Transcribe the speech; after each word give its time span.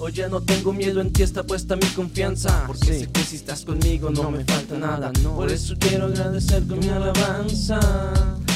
Hoy 0.00 0.12
ya 0.12 0.28
no 0.28 0.40
tengo 0.40 0.72
miedo, 0.72 1.00
en 1.00 1.12
ti 1.12 1.24
está 1.24 1.42
puesta 1.42 1.74
mi 1.74 1.84
confianza. 1.96 2.62
Porque 2.68 2.86
sé 2.86 3.08
que 3.10 3.20
si 3.20 3.34
estás 3.34 3.64
conmigo 3.64 4.10
no 4.10 4.30
me 4.30 4.44
falta 4.44 4.78
nada. 4.78 5.10
Por 5.34 5.50
eso 5.50 5.74
quiero 5.76 6.06
agradecer 6.06 6.64
con 6.68 6.78
mi 6.78 6.88
alabanza. 6.88 7.80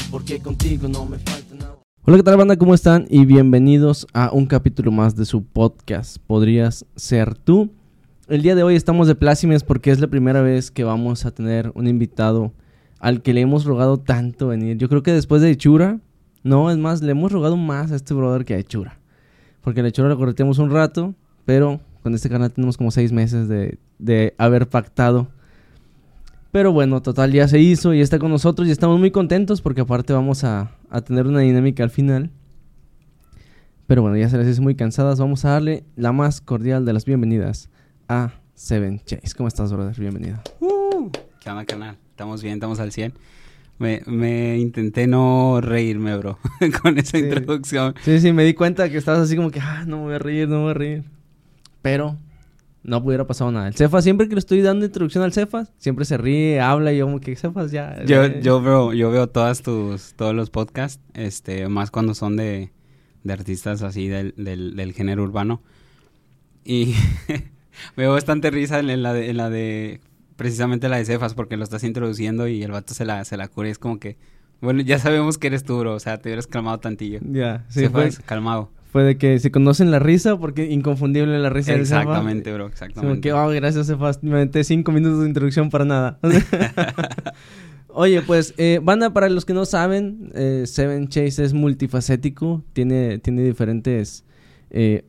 Porque 0.09 0.39
contigo 0.39 0.87
no 0.87 1.05
me 1.05 1.19
falta 1.19 1.53
nada. 1.55 1.75
Hola, 2.05 2.15
¿qué 2.15 2.23
tal 2.23 2.37
banda? 2.37 2.55
¿Cómo 2.55 2.73
están? 2.73 3.07
Y 3.09 3.25
bienvenidos 3.25 4.07
a 4.13 4.31
un 4.31 4.45
capítulo 4.45 4.93
más 4.93 5.17
de 5.17 5.25
su 5.25 5.43
podcast. 5.43 6.15
Podrías 6.25 6.85
ser 6.95 7.35
tú. 7.35 7.71
El 8.29 8.41
día 8.41 8.55
de 8.55 8.63
hoy 8.63 8.77
estamos 8.77 9.09
de 9.09 9.15
plácimes 9.15 9.65
porque 9.65 9.91
es 9.91 9.99
la 9.99 10.07
primera 10.07 10.41
vez 10.41 10.71
que 10.71 10.85
vamos 10.85 11.25
a 11.25 11.31
tener 11.31 11.73
un 11.75 11.87
invitado 11.87 12.53
al 12.99 13.21
que 13.21 13.33
le 13.33 13.41
hemos 13.41 13.65
rogado 13.65 13.97
tanto 13.97 14.47
venir. 14.47 14.77
Yo 14.77 14.87
creo 14.87 15.03
que 15.03 15.11
después 15.11 15.41
de 15.41 15.57
Chura, 15.57 15.99
no, 16.41 16.71
es 16.71 16.77
más, 16.77 17.01
le 17.01 17.11
hemos 17.11 17.33
rogado 17.33 17.57
más 17.57 17.91
a 17.91 17.97
este 17.97 18.13
brother 18.13 18.45
que 18.45 18.55
a 18.55 18.63
Chura. 18.63 18.97
Porque 19.59 19.81
a 19.81 19.91
Chura 19.91 20.07
lo 20.07 20.17
correteamos 20.17 20.57
un 20.57 20.71
rato, 20.71 21.13
pero 21.45 21.81
con 22.01 22.13
este 22.13 22.29
canal 22.29 22.51
tenemos 22.51 22.77
como 22.77 22.91
seis 22.91 23.11
meses 23.11 23.47
de, 23.47 23.77
de 23.99 24.33
haber 24.37 24.67
pactado. 24.67 25.29
Pero 26.51 26.71
bueno, 26.71 27.01
total 27.01 27.31
ya 27.31 27.47
se 27.47 27.59
hizo 27.59 27.93
y 27.93 28.01
está 28.01 28.19
con 28.19 28.29
nosotros 28.29 28.67
y 28.67 28.71
estamos 28.71 28.99
muy 28.99 29.09
contentos 29.09 29.61
porque 29.61 29.81
aparte 29.81 30.13
vamos 30.13 30.43
a, 30.43 30.71
a 30.89 31.01
tener 31.01 31.25
una 31.25 31.39
dinámica 31.39 31.83
al 31.83 31.89
final. 31.89 32.29
Pero 33.87 34.01
bueno, 34.01 34.17
ya 34.17 34.29
se 34.29 34.37
les 34.37 34.47
hizo 34.47 34.61
muy 34.61 34.75
cansadas. 34.75 35.19
Vamos 35.19 35.45
a 35.45 35.51
darle 35.51 35.83
la 35.95 36.11
más 36.11 36.41
cordial 36.41 36.85
de 36.85 36.93
las 36.93 37.05
bienvenidas 37.05 37.69
a 38.07 38.33
Seven 38.53 39.01
Chase. 39.03 39.33
¿Cómo 39.35 39.47
estás, 39.47 39.73
brother? 39.73 39.99
Bienvenido. 39.99 40.39
Uh, 40.59 41.09
¿Qué 41.39 41.49
onda, 41.49 41.65
canal? 41.65 41.97
Estamos 42.11 42.43
bien, 42.43 42.55
estamos 42.55 42.79
al 42.79 42.91
100. 42.91 43.13
Me, 43.79 44.01
me 44.05 44.59
intenté 44.59 45.07
no 45.07 45.59
reírme, 45.59 46.15
bro, 46.17 46.37
con 46.81 46.97
esa 46.97 47.17
introducción. 47.17 47.95
Sí, 48.03 48.19
sí, 48.19 48.31
me 48.31 48.43
di 48.43 48.53
cuenta 48.53 48.89
que 48.89 48.97
estabas 48.97 49.21
así 49.21 49.35
como 49.35 49.49
que, 49.49 49.59
ah, 49.59 49.83
no 49.87 49.97
me 49.97 50.03
voy 50.03 50.13
a 50.13 50.19
reír, 50.19 50.47
no 50.47 50.57
me 50.57 50.61
voy 50.61 50.71
a 50.71 50.73
reír. 50.75 51.03
Pero 51.83 52.17
no 52.81 52.97
hubiera 52.97 53.27
pasado 53.27 53.51
nada. 53.51 53.67
El 53.67 53.75
Cefas, 53.75 54.03
siempre 54.03 54.27
que 54.27 54.33
le 54.33 54.39
estoy 54.39 54.61
dando 54.61 54.85
introducción 54.85 55.23
al 55.23 55.31
Cefas, 55.31 55.71
siempre 55.77 56.05
se 56.05 56.17
ríe, 56.17 56.59
habla 56.59 56.91
y 56.91 56.97
yo 56.97 57.05
como 57.05 57.19
que 57.19 57.35
Cefas 57.35 57.71
ya... 57.71 58.03
Yo, 58.05 58.25
yo, 58.39 58.61
bro, 58.61 58.93
yo 58.93 59.11
veo 59.11 59.27
todas 59.27 59.61
tus, 59.61 60.15
todos 60.15 60.33
los 60.33 60.49
podcasts, 60.49 61.01
este, 61.13 61.67
más 61.69 61.91
cuando 61.91 62.15
son 62.15 62.35
de, 62.35 62.71
de 63.23 63.33
artistas 63.33 63.83
así 63.83 64.07
del, 64.07 64.33
del, 64.37 64.75
del 64.75 64.93
género 64.93 65.23
urbano. 65.23 65.61
Y 66.65 66.95
veo 67.97 68.11
bastante 68.11 68.49
risa 68.49 68.79
en 68.79 69.03
la 69.03 69.13
de, 69.13 69.29
en 69.29 69.37
la 69.37 69.49
de 69.49 70.01
precisamente 70.35 70.89
la 70.89 70.97
de 70.97 71.05
Cefas, 71.05 71.35
porque 71.35 71.57
lo 71.57 71.63
estás 71.63 71.83
introduciendo 71.83 72.47
y 72.47 72.63
el 72.63 72.71
vato 72.71 72.93
se 72.93 73.05
la, 73.05 73.23
se 73.23 73.37
la 73.37 73.47
cura 73.47 73.67
y 73.67 73.71
es 73.71 73.79
como 73.79 73.99
que, 73.99 74.17
bueno, 74.63 74.81
ya 74.81 74.97
sabemos 74.97 75.37
que 75.37 75.47
eres 75.47 75.63
tú, 75.63 75.77
bro, 75.79 75.95
o 75.95 75.99
sea, 75.99 76.17
te 76.17 76.29
hubieras 76.29 76.47
calmado 76.47 76.79
tantillo. 76.79 77.19
Ya, 77.21 77.65
sí, 77.67 77.81
Cefas, 77.81 78.19
calmado. 78.19 78.71
Fue 78.93 79.03
de 79.03 79.17
que 79.17 79.39
se 79.39 79.51
conocen 79.51 79.91
la 79.91 79.99
risa, 79.99 80.37
porque 80.37 80.71
inconfundible 80.71 81.37
la 81.39 81.49
risa 81.49 81.73
Exactamente, 81.73 82.53
bro, 82.53 82.67
exactamente. 82.67 83.21
Que, 83.21 83.33
oh, 83.33 83.49
gracias, 83.49 83.87
Cefas, 83.87 84.23
me 84.23 84.31
metí 84.31 84.63
cinco 84.63 84.91
minutos 84.91 85.21
de 85.21 85.27
introducción 85.27 85.69
para 85.69 85.83
nada. 85.83 86.19
Oye, 87.89 88.21
pues, 88.21 88.53
eh, 88.57 88.79
banda, 88.81 89.11
para 89.11 89.29
los 89.29 89.45
que 89.45 89.53
no 89.53 89.65
saben, 89.65 90.31
eh, 90.33 90.63
Seven 90.65 91.09
Chase 91.09 91.43
es 91.43 91.53
multifacético, 91.53 92.63
tiene, 92.71 93.19
tiene 93.19 93.43
diferentes 93.43 94.23
eh, 94.69 95.03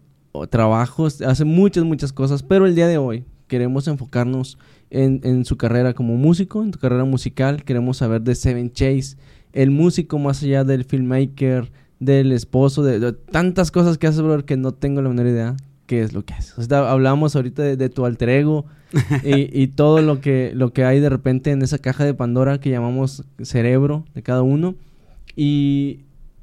trabajos, 0.51 1.23
hace 1.23 1.45
muchas, 1.45 1.85
muchas 1.85 2.13
cosas, 2.13 2.43
pero 2.43 2.67
el 2.67 2.75
día 2.75 2.89
de 2.89 2.99
hoy 2.99 3.25
queremos 3.47 3.87
enfocarnos 3.87 4.59
en, 4.91 5.21
en, 5.23 5.45
su 5.45 5.57
carrera 5.57 5.95
como 5.95 6.17
músico, 6.17 6.63
en 6.63 6.73
tu 6.73 6.79
carrera 6.79 7.05
musical, 7.05 7.65
queremos 7.65 7.99
saber 7.99 8.23
de 8.23 8.35
Seven 8.35 8.73
Chase, 8.73 9.17
el 9.55 9.71
músico 9.71 10.19
más 10.19 10.43
allá 10.43 10.65
del 10.65 10.85
filmmaker, 10.85 11.73
del 12.01 12.33
esposo, 12.33 12.83
de, 12.83 12.99
de 12.99 13.13
tantas 13.13 13.71
cosas 13.71 13.97
que 13.97 14.07
hace, 14.07 14.21
brother, 14.21 14.45
que 14.45 14.57
no 14.57 14.73
tengo 14.73 15.01
la 15.01 15.09
menor 15.09 15.27
idea 15.27 15.57
qué 15.87 16.03
es 16.03 16.13
lo 16.13 16.25
que 16.25 16.35
hace. 16.35 16.61
O 16.61 16.65
sea, 16.65 16.91
hablamos 16.91 17.37
ahorita 17.37 17.63
de, 17.63 17.77
de 17.77 17.89
tu 17.89 18.05
alter 18.05 18.29
ego 18.29 18.67
y, 19.25 19.63
y, 19.63 19.69
todo 19.69 20.03
lo 20.03 20.21
que, 20.21 20.53
lo 20.55 20.73
que 20.73 20.85
hay 20.85 21.01
de 21.01 21.09
repente 21.09 21.51
en 21.51 21.63
esa 21.63 21.79
caja 21.79 22.05
de 22.05 22.15
Pandora 22.15 22.61
que 22.61 22.71
llamamos 22.71 23.25
cerebro 23.43 24.05
de 24.15 24.23
cada 24.23 24.43
uno. 24.43 24.75
Y 25.37 26.01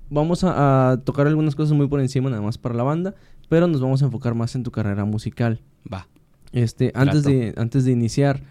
vamos 0.09 0.43
a, 0.43 0.91
a 0.91 0.97
tocar 0.97 1.27
algunas 1.27 1.55
cosas 1.55 1.75
muy 1.75 1.87
por 1.87 2.01
encima, 2.01 2.29
nada 2.29 2.41
más 2.41 2.57
para 2.57 2.75
la 2.75 2.83
banda, 2.83 3.15
pero 3.49 3.67
nos 3.67 3.81
vamos 3.81 4.01
a 4.01 4.05
enfocar 4.05 4.35
más 4.35 4.55
en 4.55 4.63
tu 4.63 4.71
carrera 4.71 5.05
musical. 5.05 5.59
Va. 5.91 6.07
Este, 6.51 6.91
antes 6.95 7.23
de, 7.23 7.53
antes 7.57 7.85
de 7.85 7.91
iniciar, 7.91 8.41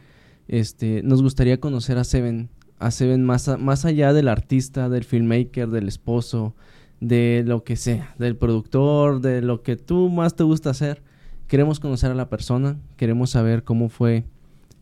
este, 0.49 1.03
nos 1.03 1.23
gustaría 1.23 1.61
conocer 1.61 1.99
a 1.99 2.05
Seven, 2.05 2.49
a 2.81 2.91
Seven 2.91 3.23
más, 3.23 3.49
a, 3.49 3.59
más 3.59 3.85
allá 3.85 4.13
del 4.13 4.27
artista, 4.27 4.89
del 4.89 5.05
filmmaker, 5.05 5.69
del 5.69 5.87
esposo, 5.87 6.57
de 6.99 7.45
lo 7.47 7.63
que 7.63 7.77
sea, 7.77 8.15
del 8.19 8.37
productor, 8.37 9.21
de 9.21 9.43
lo 9.43 9.63
que 9.63 9.77
tú 9.77 10.09
más 10.09 10.35
te 10.35 10.43
gusta 10.43 10.71
hacer. 10.71 11.03
Queremos 11.47 11.79
conocer 11.79 12.11
a 12.11 12.15
la 12.15 12.29
persona, 12.29 12.79
queremos 12.97 13.31
saber 13.31 13.65
cómo 13.65 13.89
fue, 13.89 14.25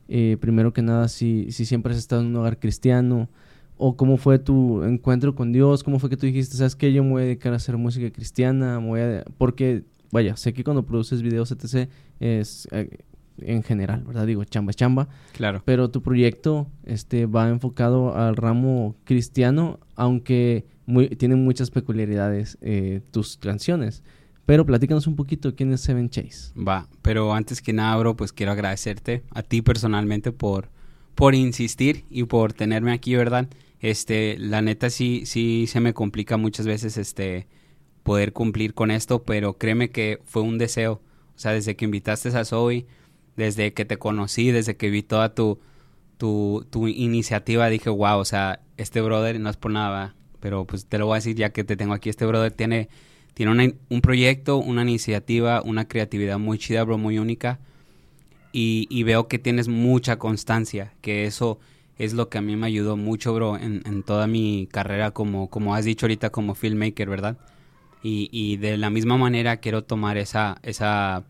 eh, 0.08 0.36
primero 0.40 0.72
que 0.72 0.80
nada, 0.80 1.08
si, 1.08 1.50
si 1.50 1.66
siempre 1.66 1.92
has 1.92 1.98
estado 1.98 2.22
en 2.22 2.28
un 2.28 2.36
hogar 2.36 2.58
cristiano, 2.58 3.28
o 3.76 3.96
cómo 3.96 4.16
fue 4.16 4.38
tu 4.38 4.82
encuentro 4.84 5.34
con 5.34 5.52
Dios, 5.52 5.82
cómo 5.82 5.98
fue 5.98 6.10
que 6.10 6.16
tú 6.16 6.26
dijiste, 6.26 6.56
sabes 6.56 6.76
que 6.76 6.92
yo 6.92 7.04
me 7.04 7.10
voy 7.10 7.22
a 7.22 7.24
dedicar 7.26 7.52
a 7.52 7.56
hacer 7.56 7.76
música 7.76 8.10
cristiana, 8.10 8.80
me 8.80 8.88
voy 8.88 9.00
a... 9.00 9.24
porque, 9.38 9.84
vaya, 10.10 10.36
sé 10.36 10.52
que 10.52 10.64
cuando 10.64 10.84
produces 10.86 11.22
videos, 11.22 11.50
etc., 11.50 11.88
es... 12.20 12.68
Eh, 12.70 12.98
en 13.42 13.62
general, 13.62 14.04
¿verdad? 14.04 14.26
Digo, 14.26 14.44
chamba, 14.44 14.72
chamba. 14.72 15.08
Claro. 15.32 15.62
Pero 15.64 15.90
tu 15.90 16.02
proyecto 16.02 16.68
este, 16.84 17.26
va 17.26 17.48
enfocado 17.48 18.16
al 18.16 18.36
ramo 18.36 18.96
cristiano, 19.04 19.80
aunque 19.94 20.66
muy, 20.86 21.08
tienen 21.08 21.44
muchas 21.44 21.70
peculiaridades 21.70 22.58
eh, 22.60 23.00
tus 23.10 23.36
canciones. 23.36 24.02
Pero 24.46 24.64
platícanos 24.64 25.06
un 25.06 25.14
poquito 25.14 25.54
quién 25.54 25.72
es 25.72 25.82
Seven 25.82 26.08
Chase. 26.08 26.54
Va, 26.58 26.88
pero 27.02 27.34
antes 27.34 27.60
que 27.60 27.74
nada, 27.74 27.94
bro, 27.98 28.16
pues 28.16 28.32
quiero 28.32 28.52
agradecerte 28.52 29.22
a 29.30 29.42
ti 29.42 29.60
personalmente 29.60 30.32
por, 30.32 30.70
por 31.14 31.34
insistir 31.34 32.06
y 32.08 32.24
por 32.24 32.54
tenerme 32.54 32.92
aquí, 32.92 33.14
¿verdad? 33.14 33.48
Este, 33.80 34.38
la 34.38 34.62
neta 34.62 34.88
sí, 34.88 35.24
sí 35.26 35.66
se 35.66 35.80
me 35.80 35.92
complica 35.92 36.36
muchas 36.38 36.66
veces 36.66 36.96
este 36.96 37.46
poder 38.02 38.32
cumplir 38.32 38.72
con 38.72 38.90
esto, 38.90 39.22
pero 39.22 39.58
créeme 39.58 39.90
que 39.90 40.18
fue 40.24 40.40
un 40.40 40.56
deseo. 40.56 41.02
O 41.36 41.38
sea, 41.38 41.52
desde 41.52 41.76
que 41.76 41.84
invitaste 41.84 42.30
a 42.30 42.44
Zoe, 42.46 42.86
desde 43.38 43.72
que 43.72 43.84
te 43.84 43.98
conocí, 43.98 44.50
desde 44.50 44.76
que 44.76 44.90
vi 44.90 45.02
toda 45.02 45.32
tu, 45.32 45.60
tu, 46.18 46.88
iniciativa, 46.88 47.68
dije, 47.68 47.88
wow, 47.88 48.18
o 48.18 48.24
sea, 48.24 48.60
este 48.76 49.00
brother 49.00 49.38
no 49.38 49.48
es 49.48 49.56
por 49.56 49.70
nada, 49.70 50.16
pero 50.40 50.64
pues 50.64 50.86
te 50.86 50.98
lo 50.98 51.06
voy 51.06 51.14
a 51.14 51.20
decir 51.22 51.36
ya 51.36 51.50
que 51.50 51.62
te 51.62 51.76
tengo 51.76 51.94
aquí, 51.94 52.10
este 52.10 52.26
brother 52.26 52.50
tiene, 52.50 52.88
tiene 53.34 53.76
un 53.88 54.00
proyecto, 54.00 54.56
una 54.56 54.82
iniciativa, 54.82 55.62
una 55.62 55.86
creatividad 55.86 56.40
muy 56.40 56.58
chida, 56.58 56.82
bro, 56.82 56.98
muy 56.98 57.20
única, 57.20 57.60
y, 58.50 59.02
veo 59.04 59.28
que 59.28 59.38
tienes 59.38 59.68
mucha 59.68 60.18
constancia, 60.18 60.92
que 61.00 61.24
eso 61.24 61.60
es 61.96 62.14
lo 62.14 62.28
que 62.28 62.38
a 62.38 62.42
mí 62.42 62.56
me 62.56 62.66
ayudó 62.66 62.96
mucho, 62.96 63.32
bro, 63.32 63.56
en, 63.56 63.82
en 63.86 64.02
toda 64.02 64.26
mi 64.26 64.66
carrera, 64.68 65.12
como, 65.12 65.48
como 65.48 65.76
has 65.76 65.84
dicho 65.84 66.06
ahorita, 66.06 66.30
como 66.30 66.56
filmmaker, 66.56 67.08
¿verdad? 67.08 67.38
Y, 68.02 68.28
y 68.32 68.56
de 68.56 68.76
la 68.78 68.90
misma 68.90 69.16
manera 69.16 69.58
quiero 69.58 69.84
tomar 69.84 70.16
esa... 70.16 70.58
esa 70.64 71.24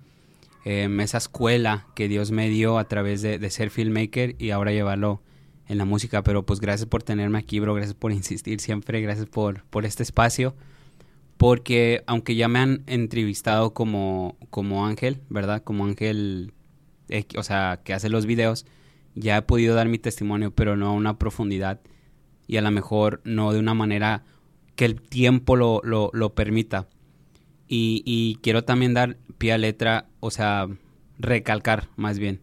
eh, 0.71 0.87
esa 1.01 1.17
escuela 1.17 1.87
que 1.95 2.09
Dios 2.09 2.31
me 2.31 2.51
dio 2.51 2.77
a 2.79 2.85
través 2.85 3.23
de, 3.23 3.49
ser 3.49 3.71
filmmaker 3.71 4.37
y 4.39 4.51
ahora 4.51 4.71
llevarlo 4.71 5.23
en 5.67 5.79
la 5.79 5.87
música. 5.87 6.23
Pero 6.23 6.45
pues 6.45 6.61
gracias 6.61 6.87
por 6.87 7.03
tenerme 7.03 7.39
aquí, 7.39 7.59
bro. 7.59 7.73
Gracias 7.73 7.95
por 7.95 8.13
insistir 8.13 8.61
siempre. 8.61 9.01
Gracias 9.01 9.27
por, 9.27 9.65
por 9.65 9.87
este 9.87 10.03
espacio. 10.03 10.55
Porque 11.39 12.05
aunque 12.07 12.35
ya 12.35 12.49
me 12.49 12.59
han 12.59 12.83
entrevistado 12.87 13.73
como, 13.73 14.37
como 14.51 14.85
Ángel, 14.85 15.23
¿verdad? 15.31 15.63
Como 15.65 15.87
Ángel, 15.87 16.53
eh, 17.09 17.25
o 17.39 17.43
sea, 17.43 17.81
que 17.83 17.95
hace 17.95 18.11
los 18.11 18.27
videos, 18.27 18.67
ya 19.15 19.39
he 19.39 19.43
podido 19.43 19.75
dar 19.75 19.89
mi 19.89 19.99
testimonio, 19.99 20.51
pero 20.51 20.77
no 20.77 20.89
a 20.89 20.93
una 20.93 21.19
profundidad 21.19 21.81
y 22.47 22.59
a 22.59 22.63
lo 22.63 22.71
mejor 22.71 23.23
no 23.25 23.55
de 23.55 23.59
una 23.59 23.73
manera 23.73 24.27
que 24.77 24.85
el 24.85 25.01
tiempo 25.01 25.57
lo, 25.57 25.81
lo 25.83 26.35
permita. 26.35 26.89
Y, 27.69 28.03
y, 28.07 28.37
quiero 28.43 28.65
también 28.65 28.95
dar 28.95 29.19
pie 29.37 29.53
a 29.53 29.59
letra, 29.59 30.07
o 30.21 30.31
sea, 30.31 30.69
recalcar 31.19 31.89
más 31.97 32.19
bien, 32.19 32.41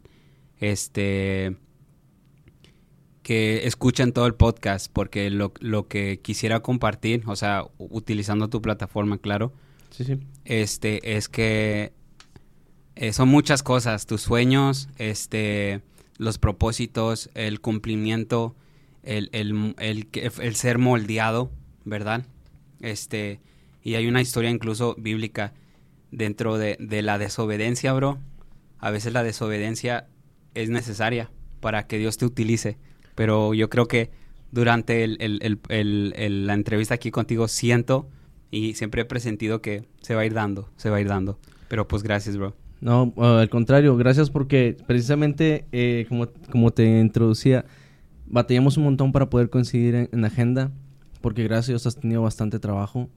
este, 0.59 1.57
que 3.23 3.65
escuchen 3.65 4.13
todo 4.13 4.27
el 4.27 4.35
podcast, 4.35 4.91
porque 4.93 5.31
lo, 5.31 5.51
lo 5.59 5.87
que 5.87 6.19
quisiera 6.21 6.59
compartir, 6.59 7.23
o 7.25 7.35
sea, 7.35 7.65
utilizando 7.79 8.49
tu 8.49 8.61
plataforma, 8.61 9.17
claro, 9.17 9.51
sí, 9.89 10.03
sí. 10.03 10.19
este, 10.45 11.17
es 11.17 11.27
que 11.27 11.91
eh, 12.95 13.11
son 13.11 13.29
muchas 13.29 13.63
cosas, 13.63 14.05
tus 14.05 14.21
sueños, 14.21 14.89
este, 14.97 15.81
los 16.17 16.37
propósitos, 16.37 17.31
el 17.33 17.61
cumplimiento, 17.61 18.55
el, 19.01 19.29
el, 19.33 19.73
el, 19.79 20.07
el 20.13 20.55
ser 20.55 20.77
moldeado, 20.77 21.51
¿verdad? 21.83 22.27
Este, 22.79 23.39
y 23.85 23.93
hay 23.93 24.07
una 24.07 24.19
historia 24.19 24.49
incluso 24.49 24.95
bíblica 24.97 25.53
dentro 26.09 26.57
de, 26.57 26.75
de, 26.79 27.03
la 27.03 27.19
desobediencia, 27.19 27.93
bro. 27.93 28.17
A 28.79 28.89
veces 28.89 29.13
la 29.13 29.21
desobediencia 29.21 30.07
es 30.55 30.71
necesaria 30.71 31.29
para 31.59 31.85
que 31.85 31.99
Dios 31.99 32.17
te 32.17 32.25
utilice. 32.25 32.79
Pero 33.13 33.53
yo 33.53 33.69
creo 33.69 33.87
que 33.87 34.09
durante 34.51 35.03
el, 35.03 35.17
el, 35.19 35.59
el, 35.69 36.47
la 36.47 36.55
entrevista 36.55 36.95
aquí 36.95 37.11
contigo 37.11 37.47
siento 37.47 38.09
y 38.49 38.73
siempre 38.73 39.03
he 39.03 39.05
presentido 39.05 39.61
que 39.61 39.85
se 40.01 40.15
va 40.15 40.21
a 40.21 40.25
ir 40.25 40.33
dando, 40.33 40.67
se 40.77 40.89
va 40.89 40.97
a 40.97 41.01
ir 41.01 41.07
dando. 41.07 41.37
Pero 41.67 41.87
pues 41.87 42.01
gracias, 42.01 42.37
bro. 42.37 42.55
No, 42.81 43.13
uh, 43.15 43.23
al 43.23 43.49
contrario, 43.51 43.95
gracias 43.97 44.31
porque 44.31 44.75
precisamente, 44.87 45.65
eh, 45.71 46.07
como, 46.09 46.27
como 46.51 46.71
te 46.71 46.99
introducía, 46.99 47.65
batallamos 48.25 48.77
un 48.77 48.85
montón 48.85 49.11
para 49.11 49.29
poder 49.29 49.51
coincidir 49.51 49.93
en, 49.93 50.09
en 50.11 50.25
agenda, 50.25 50.71
porque 51.21 51.43
gracias 51.43 51.69
a 51.69 51.71
Dios 51.73 51.85
has 51.85 51.99
tenido 51.99 52.23
bastante 52.23 52.57
trabajo 52.57 53.11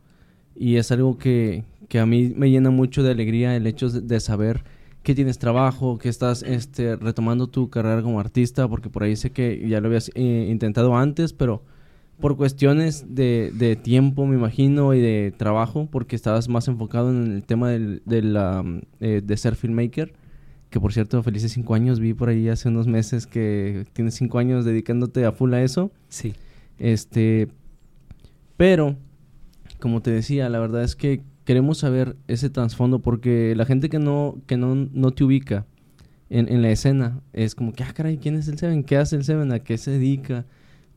y 0.58 0.76
es 0.76 0.90
algo 0.90 1.18
que, 1.18 1.64
que 1.88 1.98
a 1.98 2.06
mí 2.06 2.32
me 2.34 2.50
llena 2.50 2.70
mucho 2.70 3.02
de 3.02 3.12
alegría 3.12 3.56
el 3.56 3.66
hecho 3.66 3.88
de, 3.88 4.20
saber 4.20 4.64
que 5.02 5.14
tienes 5.14 5.38
trabajo, 5.38 5.98
que 5.98 6.08
estás 6.08 6.42
este, 6.42 6.96
retomando 6.96 7.46
tu 7.46 7.70
carrera 7.70 8.02
como 8.02 8.20
artista, 8.20 8.68
porque 8.68 8.90
por 8.90 9.04
ahí 9.04 9.16
sé 9.16 9.30
que 9.30 9.66
ya 9.68 9.80
lo 9.80 9.86
habías 9.86 10.10
eh, 10.14 10.48
intentado 10.50 10.96
antes, 10.96 11.32
pero 11.32 11.62
por 12.20 12.36
cuestiones 12.36 13.14
de, 13.14 13.52
de, 13.54 13.76
tiempo, 13.76 14.26
me 14.26 14.34
imagino, 14.36 14.92
y 14.92 15.00
de 15.00 15.32
trabajo, 15.36 15.88
porque 15.90 16.16
estabas 16.16 16.48
más 16.48 16.66
enfocado 16.66 17.10
en 17.10 17.32
el 17.32 17.44
tema 17.44 17.70
del, 17.70 18.02
eh, 19.00 19.22
de 19.24 19.36
ser 19.36 19.54
filmmaker, 19.54 20.12
que 20.68 20.80
por 20.80 20.92
cierto, 20.92 21.22
felices 21.22 21.52
cinco 21.52 21.74
años, 21.74 22.00
vi 22.00 22.14
por 22.14 22.28
ahí 22.28 22.48
hace 22.48 22.68
unos 22.68 22.86
meses 22.86 23.26
que 23.26 23.86
tienes 23.92 24.14
cinco 24.14 24.38
años 24.38 24.64
dedicándote 24.64 25.24
a 25.24 25.32
full 25.32 25.54
a 25.54 25.62
eso. 25.62 25.92
Sí. 26.08 26.34
Este, 26.78 27.48
pero, 28.56 28.96
como 29.80 30.02
te 30.02 30.10
decía, 30.10 30.48
la 30.48 30.58
verdad 30.58 30.82
es 30.82 30.96
que 30.96 31.22
queremos 31.44 31.78
saber 31.78 32.16
ese 32.26 32.50
trasfondo 32.50 32.98
porque 32.98 33.54
la 33.56 33.64
gente 33.64 33.88
que 33.88 33.98
no, 33.98 34.36
que 34.46 34.56
no, 34.56 34.74
no 34.74 35.10
te 35.12 35.24
ubica 35.24 35.66
en, 36.30 36.52
en, 36.52 36.60
la 36.60 36.70
escena 36.70 37.20
es 37.32 37.54
como 37.54 37.72
que, 37.72 37.84
ah, 37.84 37.92
caray, 37.94 38.18
¿quién 38.18 38.34
es 38.36 38.48
el 38.48 38.58
Seven? 38.58 38.84
¿Qué 38.84 38.96
hace 38.96 39.16
el 39.16 39.24
Seven? 39.24 39.50
¿A 39.52 39.60
qué 39.60 39.78
se 39.78 39.92
dedica? 39.92 40.44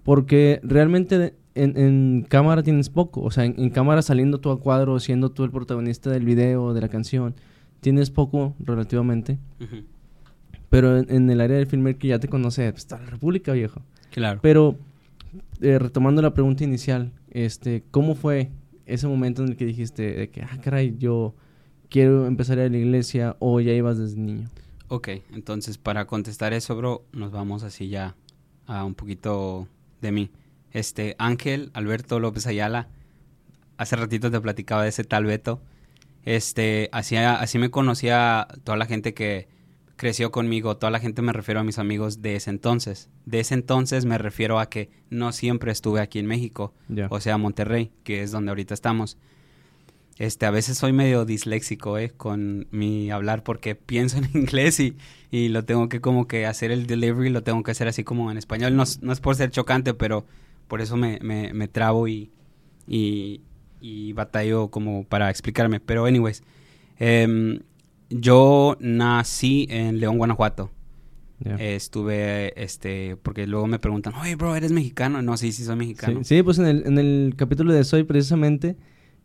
Porque 0.03 0.59
realmente 0.63 1.35
en, 1.55 1.77
en 1.77 2.25
cámara 2.27 2.63
tienes 2.63 2.89
poco. 2.89 3.21
O 3.21 3.31
sea, 3.31 3.45
en, 3.45 3.55
en, 3.57 3.69
cámara 3.69 4.01
saliendo 4.01 4.39
tú 4.39 4.51
a 4.51 4.59
cuadro, 4.59 4.99
siendo 4.99 5.31
tú 5.31 5.43
el 5.43 5.51
protagonista 5.51 6.09
del 6.09 6.25
video, 6.25 6.73
de 6.73 6.81
la 6.81 6.89
canción, 6.89 7.35
tienes 7.79 8.09
poco 8.09 8.55
relativamente. 8.59 9.39
Uh 9.59 9.63
-huh. 9.63 9.83
Pero 10.69 10.97
en, 10.97 11.09
en, 11.09 11.29
el 11.29 11.41
área 11.41 11.57
del 11.57 11.67
filmer 11.67 11.97
que 11.97 12.09
ya 12.09 12.19
te 12.19 12.27
conoce, 12.27 12.69
pues, 12.71 12.83
está 12.83 12.99
la 12.99 13.05
República, 13.05 13.53
viejo. 13.53 13.81
Claro. 14.11 14.39
Pero, 14.41 14.77
eh, 15.61 15.79
retomando 15.79 16.21
la 16.21 16.33
pregunta 16.33 16.63
inicial, 16.63 17.11
este, 17.29 17.83
¿cómo 17.91 18.15
fue 18.15 18.51
ese 18.93 19.07
momento 19.07 19.43
en 19.43 19.49
el 19.49 19.57
que 19.57 19.65
dijiste 19.65 20.13
de 20.13 20.29
que, 20.29 20.41
ah, 20.41 20.57
caray, 20.61 20.95
yo 20.97 21.35
quiero 21.89 22.25
empezar 22.27 22.57
a 22.57 22.63
ir 22.63 22.67
a 22.67 22.71
la 22.71 22.77
iglesia 22.77 23.35
o 23.39 23.59
ya 23.59 23.73
ibas 23.73 23.97
desde 23.97 24.19
niño? 24.19 24.49
Ok, 24.87 25.09
entonces 25.33 25.77
para 25.77 26.05
contestar 26.05 26.53
eso, 26.53 26.75
bro, 26.75 27.05
nos 27.11 27.31
vamos 27.31 27.63
así 27.63 27.89
ya 27.89 28.15
a 28.65 28.83
un 28.83 28.95
poquito 28.95 29.67
de 30.01 30.11
mí. 30.11 30.31
Este, 30.71 31.15
Ángel 31.17 31.69
Alberto 31.73 32.19
López 32.19 32.47
Ayala, 32.47 32.89
hace 33.77 33.95
ratito 33.95 34.31
te 34.31 34.39
platicaba 34.41 34.83
de 34.83 34.89
ese 34.89 35.03
tal 35.03 35.25
Beto. 35.25 35.61
Este, 36.23 36.89
así, 36.91 37.15
así 37.17 37.57
me 37.57 37.71
conocía 37.71 38.47
toda 38.63 38.77
la 38.77 38.85
gente 38.85 39.13
que 39.13 39.47
creció 39.95 40.31
conmigo, 40.31 40.77
toda 40.77 40.91
la 40.91 40.99
gente 40.99 41.21
me 41.21 41.33
refiero 41.33 41.59
a 41.59 41.63
mis 41.63 41.79
amigos 41.79 42.21
de 42.21 42.35
ese 42.35 42.49
entonces. 42.49 43.09
De 43.25 43.39
ese 43.39 43.53
entonces 43.53 44.05
me 44.05 44.17
refiero 44.17 44.59
a 44.59 44.69
que 44.69 44.89
no 45.09 45.31
siempre 45.31 45.71
estuve 45.71 46.01
aquí 46.01 46.19
en 46.19 46.25
México, 46.25 46.73
yeah. 46.87 47.07
o 47.09 47.19
sea, 47.19 47.37
Monterrey, 47.37 47.91
que 48.03 48.23
es 48.23 48.31
donde 48.31 48.49
ahorita 48.49 48.73
estamos. 48.73 49.17
Este, 50.17 50.45
a 50.45 50.51
veces 50.51 50.77
soy 50.77 50.93
medio 50.93 51.25
disléxico, 51.25 51.97
eh, 51.97 52.11
con 52.15 52.67
mi 52.69 53.09
hablar 53.09 53.43
porque 53.43 53.75
pienso 53.75 54.17
en 54.17 54.29
inglés 54.33 54.79
y, 54.79 54.95
y 55.31 55.49
lo 55.49 55.65
tengo 55.65 55.89
que 55.89 56.01
como 56.01 56.27
que 56.27 56.45
hacer 56.45 56.71
el 56.71 56.85
delivery, 56.85 57.29
lo 57.29 57.43
tengo 57.43 57.63
que 57.63 57.71
hacer 57.71 57.87
así 57.87 58.03
como 58.03 58.29
en 58.31 58.37
español. 58.37 58.75
No, 58.75 58.83
no 59.01 59.13
es 59.13 59.19
por 59.19 59.35
ser 59.35 59.51
chocante, 59.51 59.93
pero 59.93 60.25
por 60.67 60.81
eso 60.81 60.95
me, 60.95 61.19
me, 61.21 61.53
me 61.53 61.67
trabo 61.67 62.07
y, 62.07 62.31
y, 62.87 63.41
y, 63.79 64.13
batallo 64.13 64.69
como 64.69 65.05
para 65.05 65.29
explicarme. 65.29 65.79
Pero 65.79 66.05
anyways, 66.05 66.43
eh, 66.99 67.59
yo 68.11 68.77
nací 68.79 69.67
en 69.69 69.99
León, 69.99 70.17
Guanajuato. 70.17 70.71
Yeah. 71.43 71.55
Estuve, 71.55 72.53
este, 72.61 73.15
porque 73.15 73.47
luego 73.47 73.65
me 73.65 73.79
preguntan, 73.79 74.13
oye, 74.13 74.35
bro, 74.35 74.55
¿eres 74.55 74.71
mexicano? 74.71 75.21
No, 75.23 75.37
sí, 75.37 75.51
sí, 75.51 75.63
soy 75.63 75.75
mexicano. 75.75 76.19
Sí, 76.23 76.35
sí 76.37 76.43
pues 76.43 76.59
en 76.59 76.67
el, 76.67 76.83
en 76.85 76.97
el 76.99 77.33
capítulo 77.35 77.73
de 77.73 77.83
Soy, 77.83 78.03
precisamente, 78.03 78.75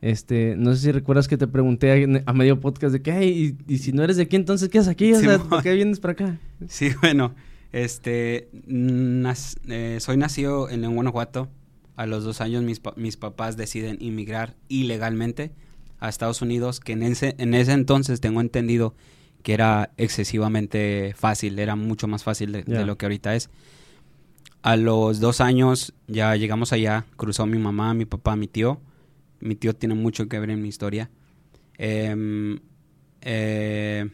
este, 0.00 0.55
no 0.56 0.75
sé 0.75 0.81
si 0.81 0.93
recuerdas 0.93 1.29
que 1.29 1.37
te 1.37 1.47
pregunté 1.47 2.23
a, 2.25 2.31
a 2.31 2.33
medio 2.33 2.59
podcast 2.59 2.93
de 2.94 3.03
que, 3.03 3.12
hey, 3.12 3.56
y, 3.69 3.75
y, 3.75 3.79
si 3.79 3.93
no 3.93 4.03
eres 4.03 4.17
de 4.17 4.23
aquí, 4.23 4.37
entonces, 4.37 4.71
¿qué 4.71 4.79
haces 4.79 4.91
aquí? 4.93 5.12
O 5.12 5.19
Sí, 5.21 5.27
sea, 5.27 5.39
¿por 5.39 5.62
qué 5.62 5.75
vienes 5.75 6.00
para 6.00 6.12
acá? 6.12 6.39
Sí, 6.69 6.89
bueno, 7.03 7.35
este, 7.73 8.49
nas- 8.67 9.59
eh, 9.69 9.99
soy 10.00 10.17
nacido 10.17 10.71
en 10.71 10.81
León, 10.81 10.94
Guanajuato. 10.94 11.49
A 11.97 12.06
los 12.06 12.25
dos 12.25 12.41
años 12.43 12.62
mis, 12.62 12.79
pa- 12.81 12.94
mis 12.97 13.17
papás 13.19 13.56
deciden 13.59 13.97
inmigrar 14.00 14.55
ilegalmente 14.69 15.53
a 15.98 16.08
Estados 16.08 16.43
Unidos, 16.43 16.81
que 16.81 16.93
en 16.93 17.02
ese, 17.02 17.34
en 17.38 17.54
ese 17.54 17.72
entonces 17.72 18.20
tengo 18.20 18.40
entendido 18.40 18.94
que 19.43 19.54
era 19.54 19.93
excesivamente 19.96 21.14
fácil, 21.16 21.58
era 21.58 21.76
mucho 21.76 22.08
más 22.08 22.25
fácil 22.25 22.52
de, 22.52 22.84
lo 22.84 22.98
que 22.98 23.06
ahorita 23.06 23.34
es. 23.34 23.48
A 24.62 24.76
los 24.76 25.20
dos 25.20 25.40
años 25.40 25.94
ya 26.08 26.34
llegamos 26.34 26.72
allá, 26.72 27.06
cruzó 27.16 27.46
mi 27.46 27.58
mamá, 27.58 27.94
mi 27.94 28.06
papá, 28.06 28.34
mi 28.34 28.48
tío. 28.48 28.81
Mi 29.38 29.54
tío 29.54 29.75
tiene 29.75 29.94
mucho 29.94 30.28
que 30.28 30.40
ver 30.40 30.50
en 30.50 30.62
mi 30.62 30.69
historia. 30.69 31.10
Em, 31.78 32.58
eh, 33.20 34.10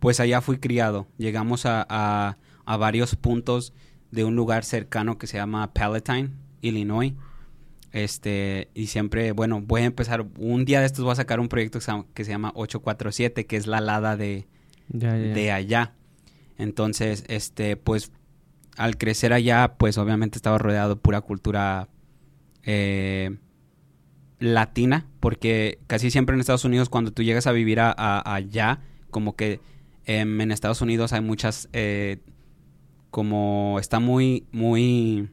pues 0.00 0.18
allá 0.18 0.40
fui 0.40 0.58
criado. 0.58 1.06
Llegamos 1.16 1.66
a, 1.66 1.86
a, 1.88 2.36
a 2.64 2.76
varios 2.76 3.14
puntos 3.14 3.72
de 4.10 4.24
un 4.24 4.34
lugar 4.34 4.64
cercano 4.64 5.18
que 5.18 5.28
se 5.28 5.36
llama 5.36 5.72
Palatine, 5.72 6.30
Illinois. 6.60 7.12
Este, 7.92 8.68
y 8.74 8.86
siempre, 8.86 9.32
bueno, 9.32 9.60
voy 9.60 9.82
a 9.82 9.84
empezar, 9.86 10.24
un 10.38 10.64
día 10.64 10.80
de 10.80 10.86
estos 10.86 11.04
voy 11.04 11.12
a 11.12 11.16
sacar 11.16 11.40
un 11.40 11.48
proyecto 11.48 11.78
que 11.78 11.84
se 11.84 11.90
llama, 11.90 12.06
que 12.14 12.24
se 12.24 12.30
llama 12.30 12.52
847, 12.54 13.46
que 13.46 13.56
es 13.56 13.66
la 13.66 13.80
lada 13.80 14.16
de, 14.16 14.46
Ya, 14.88 15.16
ya, 15.16 15.26
ya. 15.26 15.34
de 15.34 15.52
allá. 15.52 15.92
Entonces, 16.58 17.24
este, 17.28 17.76
pues, 17.76 18.12
al 18.76 18.96
crecer 18.96 19.32
allá, 19.32 19.74
pues 19.78 19.98
obviamente 19.98 20.38
estaba 20.38 20.58
rodeado 20.58 20.90
de 20.94 21.00
pura 21.00 21.20
cultura 21.20 21.88
eh, 22.62 23.36
latina, 24.38 25.06
porque 25.20 25.78
casi 25.86 26.10
siempre 26.10 26.34
en 26.34 26.40
Estados 26.40 26.64
Unidos, 26.64 26.88
cuando 26.88 27.10
tú 27.12 27.22
llegas 27.22 27.46
a 27.46 27.52
vivir 27.52 27.80
a, 27.80 27.90
a- 27.96 28.34
allá, 28.34 28.80
como 29.10 29.34
que 29.36 29.60
em, 30.04 30.40
en 30.40 30.52
Estados 30.52 30.80
Unidos 30.80 31.12
hay 31.12 31.20
muchas, 31.20 31.68
eh, 31.72 32.18
como 33.10 33.78
está 33.80 33.98
muy, 34.00 34.46
muy, 34.52 35.28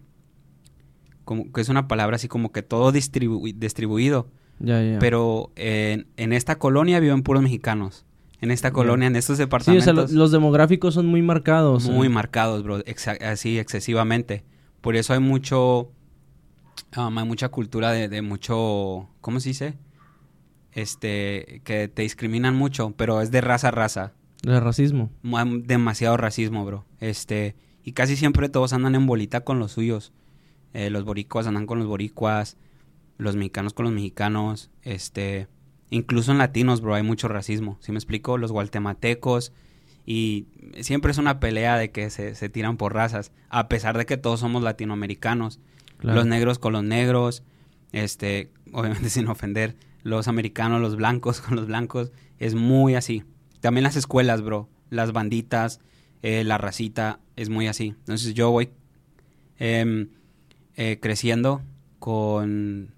como 1.28 1.52
que 1.52 1.62
es 1.62 1.70
una 1.70 1.88
palabra 1.88 2.16
así 2.16 2.28
como 2.28 2.52
que 2.52 2.64
todo 2.64 2.92
distribu- 2.92 3.54
distribuido. 3.56 4.28
Ya, 4.60 4.82
ya. 4.82 4.98
Pero 4.98 5.52
en, 5.56 6.08
en 6.18 6.34
esta 6.34 6.58
colonia 6.58 7.00
viven 7.00 7.22
puros 7.22 7.44
mexicanos. 7.44 8.06
En 8.42 8.50
esta 8.50 8.72
colonia, 8.72 9.08
en 9.08 9.16
estos 9.16 9.38
Sí, 9.38 9.44
o 9.44 9.46
departamentos. 9.46 9.84
sea, 9.84 9.94
lo- 9.94 10.08
los 10.08 10.32
demográficos 10.32 10.94
son 10.96 11.06
muy 11.08 11.22
marcados. 11.22 11.88
muy 11.90 12.08
eh. 12.08 12.10
marcados, 12.10 12.64
bro. 12.64 12.80
exa- 12.86 13.22
así, 13.22 13.60
excesivamente. 13.60 14.44
Por 14.82 14.96
eso 14.96 15.14
hay 15.14 15.20
mucho... 15.20 15.92
um, 16.96 17.18
hay 17.18 17.26
mucha 17.26 17.50
cultura 17.50 17.92
de, 17.92 18.08
de 18.10 18.22
mucho... 18.22 19.10
¿Cómo 19.22 19.40
se 19.40 19.50
dice? 19.50 19.74
Este... 20.72 21.62
Que 21.64 21.88
te 21.88 22.04
discriminan 22.04 22.56
mucho, 22.56 22.94
pero 22.96 23.22
es 23.22 23.32
de 23.32 23.42
raza 23.42 23.70
a 23.70 23.72
raza. 23.72 24.14
El 24.44 24.62
racismo. 24.62 25.10
Hay 25.34 25.62
demasiado 25.66 26.16
racismo, 26.18 26.64
bro. 26.66 26.86
Este... 27.00 27.56
Y 27.84 27.94
casi 27.94 28.16
siempre 28.18 28.50
todos 28.50 28.74
andan 28.74 28.96
en 28.96 29.06
bolita 29.08 29.42
con 29.42 29.60
los 29.60 29.72
suyos. 29.72 30.12
Eh, 30.74 30.90
los 30.90 31.04
boricuas 31.04 31.48
andan 31.48 31.66
con 31.66 31.80
los 31.80 31.88
boricuas. 31.88 32.58
Los 33.18 33.36
mexicanos 33.36 33.74
con 33.74 33.86
los 33.86 33.94
mexicanos. 33.94 34.70
Este... 34.84 35.48
Incluso 35.90 36.34
en 36.34 36.38
latinos, 36.38 36.82
bro, 36.82 36.96
hay 36.96 37.04
mucho 37.04 37.30
racismo. 37.30 37.78
¿Sí 37.80 37.94
me 37.94 37.98
explico? 37.98 38.38
Los 38.38 38.52
guatemaltecos. 38.52 39.54
Y 40.06 40.48
siempre 40.82 41.12
es 41.12 41.18
una 41.18 41.40
pelea 41.40 41.78
de 41.78 41.92
que 41.92 42.10
se, 42.10 42.36
se 42.36 42.50
tiran 42.50 42.76
por 42.78 42.94
razas. 42.94 43.32
A 43.50 43.70
pesar 43.70 43.98
de 43.98 44.06
que 44.06 44.18
todos 44.18 44.42
somos 44.42 44.64
latinoamericanos. 44.64 45.60
Claro. 45.98 46.18
Los 46.18 46.26
negros 46.28 46.60
con 46.60 46.74
los 46.74 46.84
negros. 46.84 47.44
Este, 47.92 48.52
obviamente 48.74 49.10
sin 49.10 49.28
ofender. 49.28 49.76
Los 50.04 50.28
americanos, 50.28 50.82
los 50.82 50.96
blancos 50.96 51.42
con 51.42 51.56
los 51.56 51.68
blancos. 51.68 52.12
Es 52.38 52.56
muy 52.56 52.96
así. 52.96 53.24
También 53.62 53.84
las 53.84 53.96
escuelas, 53.96 54.42
bro. 54.42 54.70
Las 54.90 55.12
banditas, 55.12 55.80
eh, 56.22 56.44
la 56.44 56.58
racita, 56.58 57.20
es 57.36 57.50
muy 57.50 57.68
así. 57.68 57.88
Entonces 58.00 58.34
yo 58.34 58.52
voy 58.52 58.70
em, 59.58 60.10
eh, 60.78 61.00
creciendo 61.02 61.62
con 62.00 62.94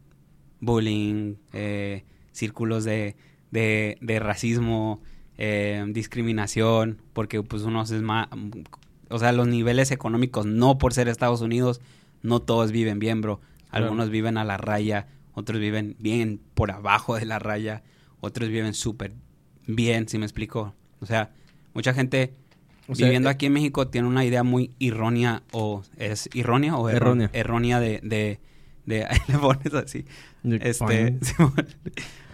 bullying, 0.60 1.36
eh, 1.54 2.04
círculos 2.32 2.84
de, 2.84 3.16
de, 3.52 3.98
de 4.02 4.20
racismo, 4.20 5.02
eh, 5.38 5.84
discriminación, 5.88 7.02
porque 7.14 7.42
pues 7.42 7.64
uno 7.64 7.82
es 7.82 7.92
más... 8.02 8.28
O 9.10 9.18
sea, 9.18 9.32
los 9.32 9.48
niveles 9.48 9.92
económicos, 9.92 10.46
no 10.46 10.78
por 10.78 10.94
ser 10.94 11.08
Estados 11.08 11.42
Unidos, 11.42 11.82
no 12.22 12.42
todos 12.42 12.72
viven 12.72 13.00
bien, 13.00 13.22
bro. 13.22 13.40
Claro. 13.70 13.86
Algunos 13.86 14.10
viven 14.10 14.38
a 14.38 14.44
la 14.44 14.58
raya, 14.58 15.08
otros 15.34 15.60
viven 15.60 15.96
bien 16.00 16.40
por 16.54 16.72
abajo 16.72 17.16
de 17.16 17.26
la 17.26 17.40
raya, 17.40 17.82
otros 18.20 18.50
viven 18.50 18.74
súper 18.74 19.14
bien, 19.66 20.08
si 20.08 20.18
me 20.18 20.26
explico. 20.26 20.76
O 21.00 21.06
sea, 21.06 21.32
mucha 21.74 21.94
gente 21.94 22.34
O 22.90 22.96
sea, 22.96 23.06
viviendo 23.06 23.30
eh, 23.30 23.32
aquí 23.34 23.46
en 23.46 23.54
México 23.54 23.88
tiene 23.88 24.08
una 24.08 24.26
idea 24.26 24.44
muy 24.44 24.72
errónea 24.80 25.44
o 25.52 25.84
es 25.98 26.28
errónea 26.34 26.76
o 26.76 26.90
erró- 26.90 26.96
Errónea. 27.12 27.30
errónea 27.34 27.80
de, 27.80 28.00
de, 28.04 28.40
de 28.86 29.06
le 29.28 29.38
pones 29.38 29.74
así, 29.74 30.06
este, 30.44 31.08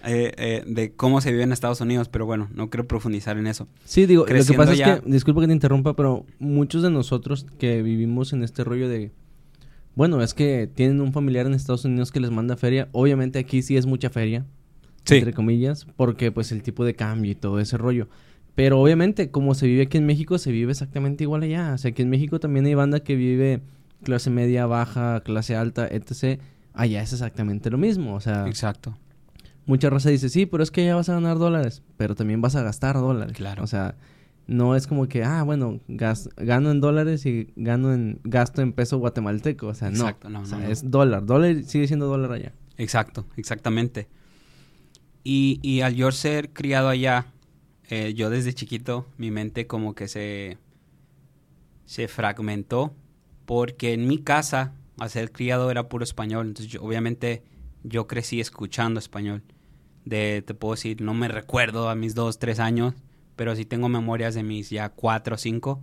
eh, 0.05 0.31
eh, 0.37 0.63
de 0.67 0.91
cómo 0.93 1.21
se 1.21 1.31
vive 1.31 1.43
en 1.43 1.51
Estados 1.51 1.81
Unidos, 1.81 2.09
pero 2.09 2.25
bueno, 2.25 2.47
no 2.53 2.69
quiero 2.69 2.87
profundizar 2.87 3.37
en 3.37 3.47
eso. 3.47 3.67
Sí, 3.85 4.05
digo, 4.05 4.25
lo 4.27 4.45
que 4.45 4.53
pasa 4.53 4.73
es 4.73 4.81
que, 4.81 5.01
disculpa 5.09 5.41
que 5.41 5.47
te 5.47 5.53
interrumpa, 5.53 5.95
pero 5.95 6.25
muchos 6.39 6.83
de 6.83 6.89
nosotros 6.91 7.45
que 7.59 7.81
vivimos 7.81 8.31
en 8.33 8.43
este 8.43 8.63
rollo 8.63 8.87
de, 8.87 9.11
bueno, 9.95 10.21
es 10.21 10.33
que 10.33 10.69
tienen 10.73 11.01
un 11.01 11.11
familiar 11.13 11.45
en 11.47 11.53
Estados 11.53 11.85
Unidos 11.85 12.11
que 12.11 12.19
les 12.19 12.31
manda 12.31 12.55
feria, 12.57 12.87
obviamente 12.91 13.39
aquí 13.39 13.61
sí 13.61 13.77
es 13.77 13.85
mucha 13.85 14.09
feria, 14.09 14.45
entre 15.09 15.33
comillas, 15.33 15.85
porque 15.97 16.31
pues 16.31 16.51
el 16.51 16.63
tipo 16.63 16.85
de 16.85 16.95
cambio 16.95 17.31
y 17.31 17.35
todo 17.35 17.59
ese 17.59 17.77
rollo. 17.77 18.07
Pero 18.55 18.79
obviamente, 18.79 19.31
como 19.31 19.53
se 19.53 19.67
vive 19.67 19.83
aquí 19.83 19.97
en 19.97 20.05
México, 20.05 20.37
se 20.37 20.51
vive 20.51 20.71
exactamente 20.71 21.25
igual 21.25 21.43
allá. 21.43 21.73
O 21.73 21.77
sea, 21.77 21.91
aquí 21.91 22.01
en 22.01 22.09
México 22.09 22.39
también 22.39 22.65
hay 22.65 22.73
banda 22.73 23.01
que 23.01 23.15
vive 23.15 23.61
clase 24.03 24.29
media, 24.29 24.65
baja, 24.65 25.21
clase 25.21 25.55
alta, 25.55 25.87
etc. 25.87 26.39
Allá 26.73 27.01
es 27.01 27.11
exactamente 27.11 27.69
lo 27.69 27.77
mismo. 27.77 28.15
O 28.15 28.21
sea, 28.21 28.47
exacto. 28.47 28.97
Mucha 29.65 29.89
raza 29.89 30.09
dice, 30.09 30.29
sí, 30.29 30.45
pero 30.45 30.63
es 30.63 30.71
que 30.71 30.85
ya 30.85 30.95
vas 30.95 31.09
a 31.09 31.13
ganar 31.13 31.37
dólares, 31.37 31.83
pero 31.97 32.15
también 32.15 32.41
vas 32.41 32.55
a 32.55 32.63
gastar 32.63 32.95
dólares. 32.95 33.35
Claro. 33.35 33.63
O 33.63 33.67
sea, 33.67 33.95
no 34.47 34.75
es 34.75 34.87
como 34.87 35.07
que, 35.07 35.23
ah, 35.23 35.43
bueno, 35.43 35.81
gano 35.87 36.71
en 36.71 36.79
dólares 36.79 37.25
y 37.25 37.51
gano 37.57 37.93
en 37.93 38.19
gasto 38.23 38.61
en 38.61 38.71
peso 38.71 38.99
guatemalteco. 38.99 39.67
O 39.67 39.73
sea, 39.73 39.89
no. 39.89 39.97
Exacto, 39.97 40.29
no, 40.29 40.41
o 40.41 40.45
sea, 40.45 40.69
es 40.69 40.89
dólar. 40.89 41.25
Dólar 41.25 41.63
sigue 41.63 41.87
siendo 41.87 42.07
dólar 42.07 42.31
allá. 42.31 42.53
Exacto, 42.77 43.25
exactamente. 43.35 44.07
Y, 45.25 45.59
y 45.61 45.81
al 45.81 45.95
yo 45.95 46.11
ser 46.11 46.49
criado 46.51 46.87
allá, 46.87 47.25
eh, 47.89 48.13
yo 48.13 48.29
desde 48.29 48.53
chiquito, 48.53 49.05
mi 49.17 49.31
mente 49.31 49.67
como 49.67 49.93
que 49.93 50.07
se, 50.07 50.57
se 51.85 52.07
fragmentó, 52.07 52.95
porque 53.45 53.93
en 53.93 54.07
mi 54.07 54.19
casa, 54.19 54.73
al 54.99 55.09
ser 55.09 55.31
criado, 55.31 55.69
era 55.71 55.87
puro 55.87 56.03
español. 56.03 56.47
Entonces, 56.47 56.79
obviamente, 56.81 57.43
yo 57.83 58.07
crecí 58.07 58.39
escuchando 58.39 58.99
español. 58.99 59.43
De, 60.03 60.43
te 60.45 60.53
puedo 60.53 60.75
decir, 60.75 61.01
no 61.01 61.13
me 61.13 61.27
recuerdo 61.27 61.89
a 61.89 61.95
mis 61.95 62.15
dos, 62.15 62.39
tres 62.39 62.59
años, 62.59 62.93
pero 63.35 63.55
sí 63.55 63.65
tengo 63.65 63.89
memorias 63.89 64.35
de 64.35 64.43
mis 64.43 64.69
ya 64.69 64.89
cuatro 64.89 65.35
o 65.35 65.37
cinco. 65.37 65.81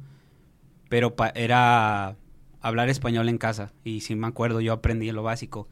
Pero 0.88 1.14
era 1.34 2.16
hablar 2.60 2.88
español 2.88 3.28
en 3.28 3.38
casa. 3.38 3.72
Y 3.84 4.00
sí 4.00 4.14
me 4.14 4.26
acuerdo, 4.26 4.60
yo 4.60 4.72
aprendí 4.72 5.10
lo 5.12 5.22
básico. 5.22 5.68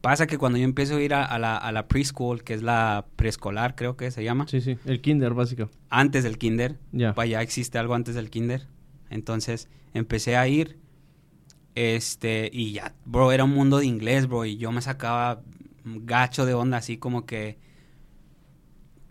Pasa 0.00 0.28
que 0.28 0.38
cuando 0.38 0.58
yo 0.58 0.64
empiezo 0.64 0.96
a 0.96 1.00
ir 1.02 1.12
a, 1.12 1.38
la, 1.38 1.56
a 1.56 1.72
la 1.72 1.88
preschool, 1.88 2.44
que 2.44 2.54
es 2.54 2.62
la 2.62 3.06
preescolar, 3.16 3.74
creo 3.74 3.96
que 3.96 4.10
se 4.12 4.22
llama. 4.22 4.46
Sí, 4.46 4.60
sí, 4.60 4.78
el 4.84 5.00
kinder 5.00 5.34
básico. 5.34 5.70
Antes 5.90 6.22
del 6.22 6.38
kinder. 6.38 6.78
Ya. 6.92 7.14
Yeah. 7.14 7.42
existe 7.42 7.78
algo 7.78 7.94
antes 7.94 8.14
del 8.14 8.30
kinder. 8.30 8.68
Entonces 9.10 9.68
empecé 9.94 10.36
a 10.36 10.46
ir. 10.46 10.78
Este, 11.74 12.48
y 12.52 12.72
ya, 12.72 12.94
bro, 13.04 13.32
era 13.32 13.44
un 13.44 13.54
mundo 13.54 13.78
de 13.78 13.86
inglés, 13.86 14.28
bro. 14.28 14.44
Y 14.44 14.56
yo 14.56 14.70
me 14.70 14.82
sacaba 14.82 15.42
gacho 15.84 16.46
de 16.46 16.54
onda, 16.54 16.78
así 16.78 16.96
como 16.96 17.26
que. 17.26 17.58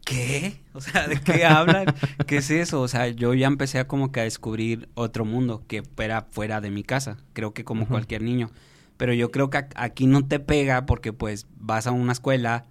¿Qué? 0.06 0.62
O 0.72 0.80
sea, 0.80 1.06
¿de 1.10 1.20
qué 1.20 1.44
hablan? 1.46 1.88
¿Qué 2.28 2.38
es 2.38 2.50
eso? 2.50 2.82
O 2.82 2.88
sea, 2.88 3.10
yo 3.10 3.34
ya 3.34 3.48
empecé 3.48 3.80
a 3.80 3.88
como 3.88 4.14
que 4.14 4.22
a 4.22 4.24
descubrir 4.24 4.88
otro 4.94 5.26
mundo 5.26 5.64
que 5.68 5.84
era 5.98 6.28
fuera 6.32 6.62
de 6.62 6.72
mi 6.72 6.84
casa. 6.84 7.18
Creo 7.34 7.54
que 7.54 7.66
como 7.66 7.88
cualquier 7.90 8.22
niño 8.22 8.52
pero 8.98 9.14
yo 9.14 9.32
creo 9.32 9.50
que 9.50 9.66
aquí 9.76 10.08
no 10.08 10.28
te 10.28 10.40
pega 10.40 10.86
porque 10.86 11.14
pues 11.14 11.48
vas 11.58 11.88
a 11.88 11.92
una 11.92 12.12
escuela 12.12 12.66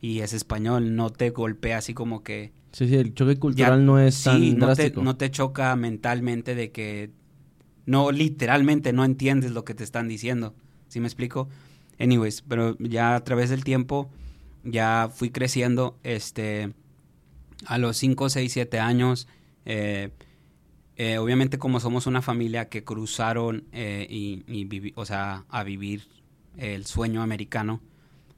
y 0.00 0.20
es 0.20 0.32
español, 0.32 0.96
no 0.96 1.10
te 1.10 1.30
golpea 1.30 1.78
así 1.78 1.94
como 1.94 2.22
que... 2.22 2.52
Sí, 2.72 2.88
sí, 2.88 2.96
el 2.96 3.14
choque 3.14 3.38
cultural 3.38 3.84
no 3.84 3.98
es 3.98 4.22
tan 4.22 4.58
no 4.58 4.66
drástico. 4.66 5.00
Te, 5.00 5.04
no 5.04 5.16
te 5.16 5.30
choca 5.30 5.76
mentalmente 5.76 6.54
de 6.54 6.72
que 6.72 7.10
no, 7.84 8.10
literalmente 8.12 8.92
no 8.92 9.04
entiendes 9.04 9.50
lo 9.50 9.64
que 9.64 9.74
te 9.74 9.84
están 9.84 10.08
diciendo. 10.08 10.54
¿Sí 10.88 11.00
me 11.00 11.06
explico? 11.06 11.48
Anyways, 11.98 12.42
pero 12.42 12.76
ya 12.78 13.14
a 13.14 13.24
través 13.24 13.50
del 13.50 13.64
tiempo 13.64 14.10
ya 14.64 15.10
fui 15.12 15.30
creciendo, 15.30 15.98
este, 16.02 16.72
a 17.66 17.78
los 17.78 17.96
5, 17.96 18.28
6, 18.28 18.52
7 18.52 18.78
años, 18.78 19.28
eh, 19.64 20.10
eh, 21.02 21.18
obviamente 21.18 21.58
como 21.58 21.80
somos 21.80 22.06
una 22.06 22.22
familia 22.22 22.68
que 22.68 22.84
cruzaron 22.84 23.64
eh, 23.72 24.06
y, 24.08 24.92
o 24.94 25.04
sea, 25.04 25.44
a 25.48 25.64
vivir 25.64 26.06
el 26.56 26.86
sueño 26.86 27.22
americano, 27.22 27.80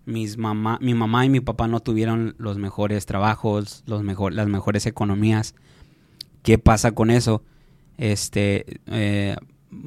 mis 0.06 0.38
mamá, 0.38 0.78
mi 0.80 0.94
mamá 0.94 1.26
y 1.26 1.28
mi 1.28 1.40
papá 1.40 1.68
no 1.68 1.80
tuvieron 1.80 2.34
los 2.38 2.56
mejores 2.56 3.04
trabajos, 3.04 3.82
los 3.84 4.02
mejor, 4.02 4.32
las 4.32 4.48
mejores 4.48 4.86
economías. 4.86 5.54
¿Qué 6.42 6.56
pasa 6.56 6.92
con 6.92 7.10
eso? 7.10 7.42
Este, 7.98 8.80
eh, 8.86 9.36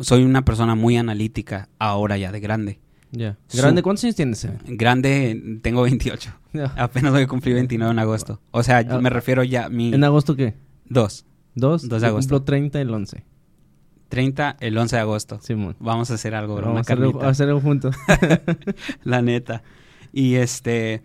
soy 0.01 0.23
una 0.23 0.45
persona 0.45 0.75
muy 0.75 0.97
analítica 0.97 1.69
ahora 1.79 2.19
ya 2.19 2.31
de 2.31 2.39
grande. 2.39 2.79
Ya. 3.09 3.39
¿Grande 3.53 3.81
cuántos 3.81 4.03
años 4.03 4.17
tienes? 4.17 4.47
Grande, 4.67 5.59
tengo 5.63 5.81
28. 5.81 6.31
Apenas 6.75 7.11
voy 7.11 7.23
a 7.23 7.27
cumplir 7.27 7.55
29 7.55 7.91
en 7.91 7.97
agosto. 7.97 8.39
O 8.51 8.61
sea, 8.61 8.85
ah, 8.87 8.99
me 8.99 9.09
refiero 9.09 9.43
ya 9.43 9.67
mi... 9.67 9.95
¿En 9.95 10.03
agosto 10.03 10.35
qué? 10.35 10.53
Dos. 10.85 11.25
2, 11.57 11.89
de 11.89 11.95
agosto. 11.95 12.35
Cumplo 12.35 12.43
30 12.43 12.81
el 12.81 12.93
11. 12.93 13.23
30 14.09 14.57
el 14.59 14.77
11 14.77 14.95
de 14.95 15.01
agosto. 15.01 15.39
Simón. 15.41 15.75
Vamos 15.79 16.11
a 16.11 16.13
hacer 16.13 16.35
algo, 16.35 16.55
bro. 16.55 16.67
Vamos 16.67 16.89
a 16.89 17.29
hacerlo, 17.29 17.59
juntos. 17.59 17.95
La 19.03 19.21
neta. 19.21 19.63
Y 20.13 20.35
este. 20.35 21.01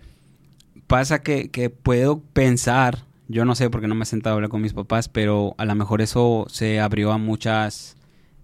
Pasa 0.87 1.23
que, 1.23 1.51
que, 1.51 1.71
puedo 1.71 2.21
pensar. 2.21 2.99
Yo 3.29 3.45
no 3.45 3.55
sé 3.55 3.71
porque 3.71 3.89
no 3.89 3.95
me 3.95 4.03
he 4.03 4.07
sentado 4.07 4.35
a 4.35 4.37
hablar 4.37 4.51
con 4.51 4.61
mis 4.61 4.75
papás, 4.75 5.09
pero 5.09 5.55
a 5.57 5.65
lo 5.65 5.75
mejor 5.75 6.03
eso 6.03 6.47
se 6.49 6.81
abrió 6.81 7.13
a 7.13 7.19
muchas. 7.19 7.97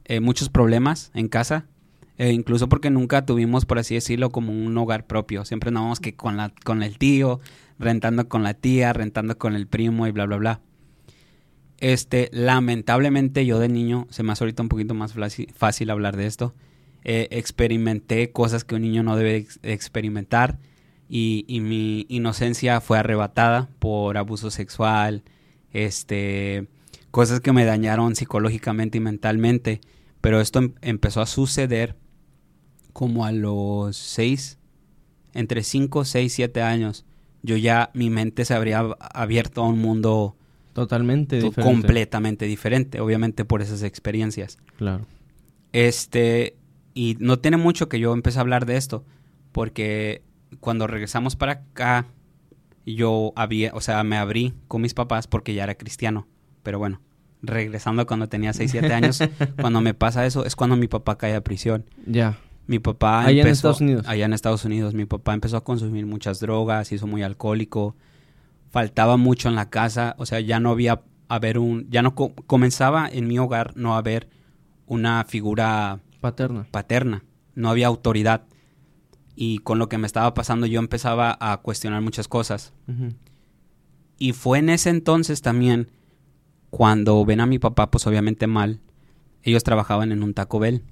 Eh, 0.06 0.20
muchos 0.20 0.48
problemas 0.48 1.10
en 1.14 1.28
casa. 1.28 1.66
Eh, 2.16 2.32
incluso 2.32 2.68
porque 2.68 2.90
nunca 2.90 3.24
tuvimos, 3.26 3.64
por 3.64 3.78
así 3.78 3.94
decirlo, 3.94 4.30
como 4.30 4.52
un 4.52 4.76
hogar 4.76 5.06
propio. 5.06 5.44
Siempre 5.44 5.68
andábamos 5.68 6.00
que 6.00 6.16
con, 6.16 6.36
la, 6.36 6.52
con 6.64 6.82
el 6.82 6.98
tío, 6.98 7.40
rentando 7.78 8.28
con 8.28 8.42
la 8.42 8.54
tía, 8.54 8.92
rentando 8.92 9.38
con 9.38 9.54
el 9.54 9.68
primo 9.68 10.06
y 10.06 10.10
bla, 10.10 10.26
bla, 10.26 10.36
bla. 10.36 10.60
Este, 11.80 12.28
lamentablemente 12.32 13.46
yo 13.46 13.58
de 13.58 13.68
niño, 13.68 14.06
se 14.10 14.22
me 14.22 14.32
hace 14.32 14.44
ahorita 14.44 14.62
un 14.62 14.68
poquito 14.68 14.94
más 14.94 15.14
fácil 15.54 15.90
hablar 15.90 16.16
de 16.16 16.26
esto, 16.26 16.54
eh, 17.04 17.28
experimenté 17.30 18.32
cosas 18.32 18.64
que 18.64 18.74
un 18.74 18.82
niño 18.82 19.02
no 19.04 19.16
debe 19.16 19.46
experimentar 19.62 20.58
y, 21.08 21.44
mi 21.62 22.04
inocencia 22.08 22.80
fue 22.80 22.98
arrebatada 22.98 23.68
por 23.78 24.18
abuso 24.18 24.50
sexual, 24.50 25.22
este, 25.72 26.68
cosas 27.10 27.40
que 27.40 27.52
me 27.52 27.64
dañaron 27.64 28.16
psicológicamente 28.16 28.98
y 28.98 29.00
mentalmente, 29.00 29.80
pero 30.20 30.40
esto 30.40 30.58
em-, 30.58 30.74
empezó 30.82 31.20
a 31.20 31.26
suceder 31.26 31.96
como 32.92 33.24
a 33.24 33.32
los 33.32 33.96
seis, 33.96 34.58
entre 35.32 35.62
cinco, 35.62 36.04
seis, 36.04 36.32
siete 36.32 36.60
años. 36.60 37.06
Yo 37.42 37.56
ya, 37.56 37.90
mi 37.94 38.10
mente 38.10 38.44
se 38.44 38.54
habría 38.54 38.80
abierto 38.98 39.62
a 39.62 39.68
un 39.68 39.78
mundo 39.78 40.37
Totalmente 40.78 41.40
diferente. 41.40 41.62
Completamente 41.62 42.46
diferente, 42.46 43.00
obviamente 43.00 43.44
por 43.44 43.62
esas 43.62 43.82
experiencias. 43.82 44.58
Claro. 44.76 45.06
Este, 45.72 46.56
y 46.94 47.16
no 47.18 47.40
tiene 47.40 47.56
mucho 47.56 47.88
que 47.88 47.98
yo 47.98 48.12
empecé 48.12 48.38
a 48.38 48.42
hablar 48.42 48.64
de 48.64 48.76
esto, 48.76 49.04
porque 49.50 50.22
cuando 50.60 50.86
regresamos 50.86 51.34
para 51.34 51.52
acá, 51.52 52.06
yo 52.86 53.32
había, 53.34 53.72
o 53.74 53.80
sea, 53.80 54.04
me 54.04 54.16
abrí 54.16 54.54
con 54.68 54.82
mis 54.82 54.94
papás 54.94 55.26
porque 55.26 55.52
ya 55.52 55.64
era 55.64 55.74
cristiano. 55.74 56.28
Pero 56.62 56.78
bueno, 56.78 57.00
regresando 57.42 58.06
cuando 58.06 58.28
tenía 58.28 58.52
6, 58.52 58.70
7 58.70 58.94
años, 58.94 59.18
cuando 59.60 59.80
me 59.80 59.94
pasa 59.94 60.26
eso, 60.26 60.44
es 60.44 60.54
cuando 60.54 60.76
mi 60.76 60.86
papá 60.86 61.18
cae 61.18 61.34
a 61.34 61.42
prisión. 61.42 61.86
Ya. 62.06 62.38
Mi 62.68 62.78
papá 62.78 63.24
allá 63.24 63.42
en 63.42 63.48
Estados 63.48 63.80
Unidos. 63.80 64.06
Allá 64.06 64.26
en 64.26 64.32
Estados 64.32 64.64
Unidos. 64.64 64.94
Mi 64.94 65.06
papá 65.06 65.34
empezó 65.34 65.56
a 65.56 65.64
consumir 65.64 66.06
muchas 66.06 66.38
drogas, 66.38 66.92
hizo 66.92 67.08
muy 67.08 67.24
alcohólico 67.24 67.96
faltaba 68.70 69.16
mucho 69.16 69.48
en 69.48 69.54
la 69.54 69.70
casa, 69.70 70.14
o 70.18 70.26
sea, 70.26 70.40
ya 70.40 70.60
no 70.60 70.70
había 70.70 71.02
haber 71.28 71.58
un, 71.58 71.88
ya 71.90 72.02
no 72.02 72.14
comenzaba 72.14 73.08
en 73.08 73.26
mi 73.28 73.38
hogar 73.38 73.76
no 73.76 73.94
haber 73.94 74.28
una 74.86 75.24
figura 75.24 76.00
paterna. 76.20 76.66
paterna, 76.70 77.24
no 77.54 77.68
había 77.68 77.86
autoridad. 77.86 78.46
Y 79.36 79.58
con 79.58 79.78
lo 79.78 79.88
que 79.88 79.98
me 79.98 80.06
estaba 80.06 80.34
pasando 80.34 80.66
yo 80.66 80.80
empezaba 80.80 81.36
a 81.38 81.58
cuestionar 81.58 82.02
muchas 82.02 82.26
cosas. 82.26 82.72
Y 84.18 84.32
fue 84.32 84.58
en 84.58 84.68
ese 84.68 84.90
entonces 84.90 85.42
también 85.42 85.90
cuando 86.70 87.24
ven 87.24 87.40
a 87.40 87.46
mi 87.46 87.60
papá, 87.60 87.90
pues 87.90 88.06
obviamente 88.06 88.48
mal, 88.48 88.80
ellos 89.42 89.62
trabajaban 89.62 90.10
en 90.10 90.24
un 90.24 90.34
Taco 90.34 90.58
Bell. 90.58 90.82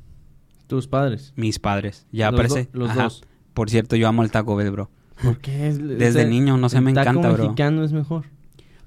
¿Tus 0.68 0.86
padres? 0.86 1.32
Mis 1.34 1.58
padres. 1.58 2.06
Ya 2.12 2.28
aparece. 2.28 2.68
los 2.72 2.94
dos. 2.94 3.24
Por 3.52 3.68
cierto, 3.68 3.96
yo 3.96 4.06
amo 4.06 4.22
el 4.22 4.30
Taco 4.30 4.54
Bell, 4.54 4.70
bro. 4.70 4.90
Porque 5.22 5.72
Desde 5.72 6.26
niño, 6.26 6.56
no 6.56 6.68
sé, 6.68 6.80
me 6.80 6.90
encanta, 6.90 7.12
bro. 7.12 7.30
El 7.30 7.36
taco 7.36 7.42
mexicano 7.44 7.84
es 7.84 7.92
mejor. 7.92 8.24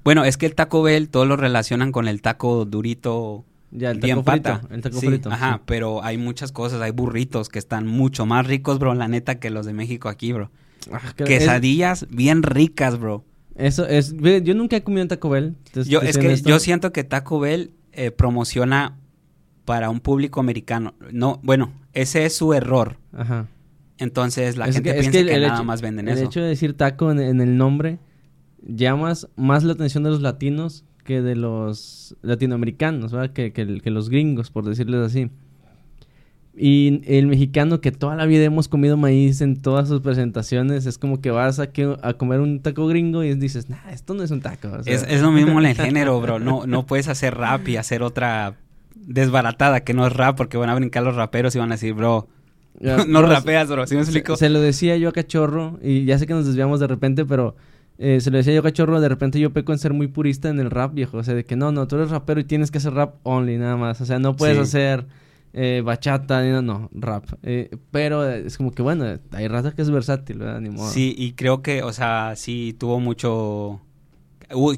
Bueno, 0.02 0.24
es 0.24 0.36
que 0.36 0.46
el 0.46 0.54
Taco 0.54 0.82
Bell 0.82 1.08
todos 1.08 1.26
lo 1.26 1.36
relacionan 1.36 1.92
con 1.92 2.08
el 2.08 2.22
taco 2.22 2.64
durito. 2.64 3.44
Ya, 3.70 3.90
el 3.90 4.00
taco 4.00 4.22
frito. 4.22 4.60
El 4.70 4.80
taco 4.80 4.98
frito. 4.98 5.30
Ajá, 5.30 5.62
pero 5.66 6.02
hay 6.02 6.16
muchas 6.16 6.52
cosas. 6.52 6.80
Hay 6.80 6.90
burritos 6.90 7.48
que 7.48 7.58
están 7.58 7.86
mucho 7.86 8.26
más 8.26 8.46
ricos, 8.46 8.78
bro, 8.78 8.94
la 8.94 9.08
neta, 9.08 9.38
que 9.38 9.50
los 9.50 9.66
de 9.66 9.72
México 9.72 10.08
aquí, 10.08 10.32
bro. 10.32 10.50
Ah, 10.90 11.12
Quesadillas 11.14 12.06
bien 12.08 12.42
ricas, 12.42 12.98
bro. 12.98 13.24
Eso 13.56 13.86
es. 13.86 14.14
Yo 14.16 14.54
nunca 14.54 14.76
he 14.76 14.82
comido 14.82 15.02
en 15.02 15.08
Taco 15.08 15.28
Bell. 15.28 15.56
Yo, 15.86 16.00
es 16.00 16.16
que 16.16 16.34
yo 16.36 16.58
siento 16.58 16.92
que 16.92 17.04
Taco 17.04 17.38
Bell 17.38 17.72
eh, 17.92 18.10
promociona 18.10 18.96
para 19.66 19.90
un 19.90 20.00
público 20.00 20.40
americano. 20.40 20.94
No, 21.12 21.40
bueno, 21.42 21.72
ese 21.92 22.24
es 22.24 22.34
su 22.34 22.54
error. 22.54 22.96
Ajá 23.12 23.48
Entonces 24.00 24.56
la 24.56 24.66
Es 24.66 24.74
gente 24.74 24.90
que- 24.92 24.98
es 24.98 25.02
piensa 25.08 25.18
que 25.20 25.26
que, 25.26 25.34
el 25.34 25.42
nada 25.42 25.54
hecho- 25.54 25.64
más 25.64 25.80
venden 25.82 26.08
El 26.08 26.16
eso. 26.18 26.24
hecho 26.26 26.40
de 26.40 26.48
decir 26.48 26.74
taco 26.74 27.12
en, 27.12 27.20
en 27.20 27.40
el 27.40 27.56
nombre 27.56 27.98
llamas 28.66 29.28
más 29.36 29.62
la 29.64 29.72
atención 29.74 30.02
de 30.02 30.10
los 30.10 30.20
latinos 30.20 30.84
que 31.04 31.22
de 31.22 31.34
los 31.36 32.16
latinoamericanos, 32.22 33.12
¿verdad? 33.12 33.32
Que, 33.32 33.52
que- 33.52 33.80
que 33.80 33.90
los 33.90 34.08
gringos, 34.10 34.50
por 34.50 34.64
decirles 34.64 35.00
así. 35.00 35.30
Y 36.56 37.00
el 37.06 37.26
mexicano 37.28 37.80
que 37.80 37.92
toda 37.92 38.16
la 38.16 38.26
vida 38.26 38.44
hemos 38.44 38.68
comido 38.68 38.96
maíz 38.96 39.40
en 39.40 39.62
todas 39.62 39.88
sus 39.88 40.00
presentaciones, 40.00 40.84
es 40.84 40.98
como 40.98 41.20
que 41.20 41.30
vas 41.30 41.58
a, 41.60 41.68
que- 41.72 41.96
a 42.02 42.12
comer 42.14 42.40
un 42.40 42.60
taco 42.60 42.86
gringo 42.86 43.22
y 43.22 43.34
dices, 43.34 43.70
nah, 43.70 43.90
esto 43.92 44.14
no 44.14 44.22
es 44.24 44.30
un 44.30 44.40
taco. 44.40 44.68
o 44.68 44.82
sea, 44.82 44.92
Es, 44.94 45.06
es 45.08 45.22
lo 45.22 45.30
mismo 45.30 45.58
en 45.60 45.66
el 45.66 45.76
género, 45.76 46.20
bro. 46.20 46.38
No, 46.38 46.66
no 46.66 46.86
puedes 46.86 47.08
hacer 47.08 47.34
rap 47.36 47.66
y 47.68 47.76
hacer 47.76 48.02
otra 48.02 48.56
desbaratada 48.94 49.80
que 49.80 49.94
no 49.94 50.06
es 50.06 50.12
rap 50.12 50.36
porque 50.36 50.56
van 50.58 50.68
a 50.70 50.74
brincar 50.74 51.02
los 51.04 51.14
raperos 51.16 51.54
y 51.54 51.58
van 51.60 51.70
a 51.70 51.76
decir, 51.76 51.94
bro, 51.94 52.28
no 53.08 53.22
rapeas, 53.22 53.68
bro. 53.68 53.86
¿Sí 53.86 53.94
me 53.94 54.02
explico? 54.02 54.36
Se, 54.36 54.46
se 54.46 54.50
lo 54.50 54.60
decía 54.60 54.96
yo 54.96 55.08
a 55.08 55.12
Cachorro, 55.12 55.78
y 55.82 56.04
ya 56.04 56.18
sé 56.18 56.26
que 56.26 56.34
nos 56.34 56.46
desviamos 56.46 56.80
de 56.80 56.86
repente, 56.86 57.24
pero 57.24 57.56
eh, 57.98 58.20
se 58.20 58.30
lo 58.30 58.38
decía 58.38 58.54
yo 58.54 58.60
a 58.60 58.62
Cachorro, 58.62 59.00
de 59.00 59.08
repente 59.08 59.38
yo 59.38 59.52
peco 59.52 59.72
en 59.72 59.78
ser 59.78 59.92
muy 59.92 60.06
purista 60.08 60.48
en 60.48 60.58
el 60.60 60.70
rap, 60.70 60.94
viejo. 60.94 61.18
O 61.18 61.22
sea, 61.22 61.34
de 61.34 61.44
que 61.44 61.56
no, 61.56 61.72
no, 61.72 61.86
tú 61.86 61.96
eres 61.96 62.10
rapero 62.10 62.40
y 62.40 62.44
tienes 62.44 62.70
que 62.70 62.78
hacer 62.78 62.94
rap 62.94 63.16
only, 63.24 63.58
nada 63.58 63.76
más. 63.76 64.00
O 64.00 64.06
sea, 64.06 64.18
no 64.18 64.36
puedes 64.36 64.56
Sí. 64.56 64.62
hacer 64.62 65.06
eh, 65.52 65.82
bachata, 65.84 66.42
ni 66.42 66.50
no, 66.50 66.62
no, 66.62 66.88
rap. 66.94 67.24
Eh, 67.42 67.70
pero 67.90 68.26
es 68.30 68.56
como 68.56 68.70
que, 68.70 68.82
bueno, 68.82 69.04
hay 69.32 69.48
raza 69.48 69.72
que 69.72 69.82
es 69.82 69.90
versátil, 69.90 70.38
¿verdad? 70.38 70.60
Ni 70.60 70.70
modo. 70.70 70.90
Sí, 70.90 71.14
y 71.18 71.32
creo 71.32 71.60
que, 71.60 71.82
o 71.82 71.92
sea, 71.92 72.34
sí 72.36 72.74
tuvo 72.78 73.00
mucho... 73.00 73.80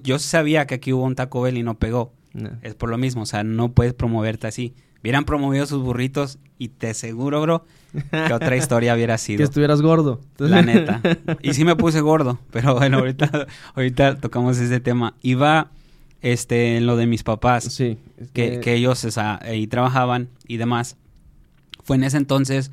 Yo 0.02 0.18
sabía 0.18 0.66
que 0.66 0.74
aquí 0.74 0.92
hubo 0.92 1.04
un 1.04 1.14
Taco 1.14 1.42
Bell 1.42 1.56
y 1.58 1.62
no 1.62 1.78
pegó. 1.78 2.12
No. 2.34 2.50
Es 2.62 2.74
por 2.74 2.88
lo 2.90 2.98
mismo, 2.98 3.22
o 3.22 3.26
sea, 3.26 3.44
no 3.44 3.72
puedes 3.72 3.94
promoverte 3.94 4.46
así. 4.46 4.74
Hubieran 5.02 5.24
promovido 5.24 5.66
sus 5.66 5.82
burritos 5.82 6.38
y 6.58 6.68
te 6.68 6.90
aseguro, 6.90 7.40
bro, 7.42 7.64
que 8.10 8.32
otra 8.32 8.56
historia 8.56 8.94
hubiera 8.94 9.14
Que 9.14 9.18
sido. 9.18 9.44
estuvieras 9.44 9.82
gordo. 9.82 10.20
La 10.38 10.62
neta. 10.62 11.00
Y 11.42 11.54
sí 11.54 11.64
me 11.64 11.76
puse 11.76 12.00
gordo, 12.00 12.38
pero 12.50 12.74
bueno, 12.74 12.98
ahorita, 12.98 13.46
ahorita 13.74 14.16
tocamos 14.20 14.58
ese 14.58 14.80
tema. 14.80 15.14
Iba 15.22 15.70
este, 16.20 16.76
en 16.76 16.86
lo 16.86 16.96
de 16.96 17.06
mis 17.06 17.22
papás, 17.22 17.64
Sí. 17.64 17.98
es 18.18 18.30
que, 18.30 18.60
que 18.60 18.74
ellos 18.74 19.04
o 19.04 19.10
sea, 19.10 19.38
ahí 19.42 19.66
trabajaban 19.66 20.28
y 20.46 20.56
demás. 20.56 20.96
Fue 21.84 21.96
en 21.96 22.04
ese 22.04 22.16
entonces, 22.16 22.70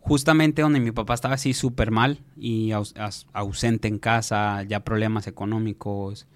justamente 0.00 0.60
donde 0.62 0.80
mi 0.80 0.90
papá 0.92 1.14
estaba 1.14 1.34
así 1.34 1.54
súper 1.54 1.90
mal 1.90 2.18
y 2.36 2.70
aus- 2.72 2.94
ausente 3.32 3.88
en 3.88 3.98
casa, 3.98 4.62
ya 4.64 4.80
problemas 4.80 5.26
económicos, 5.26 6.26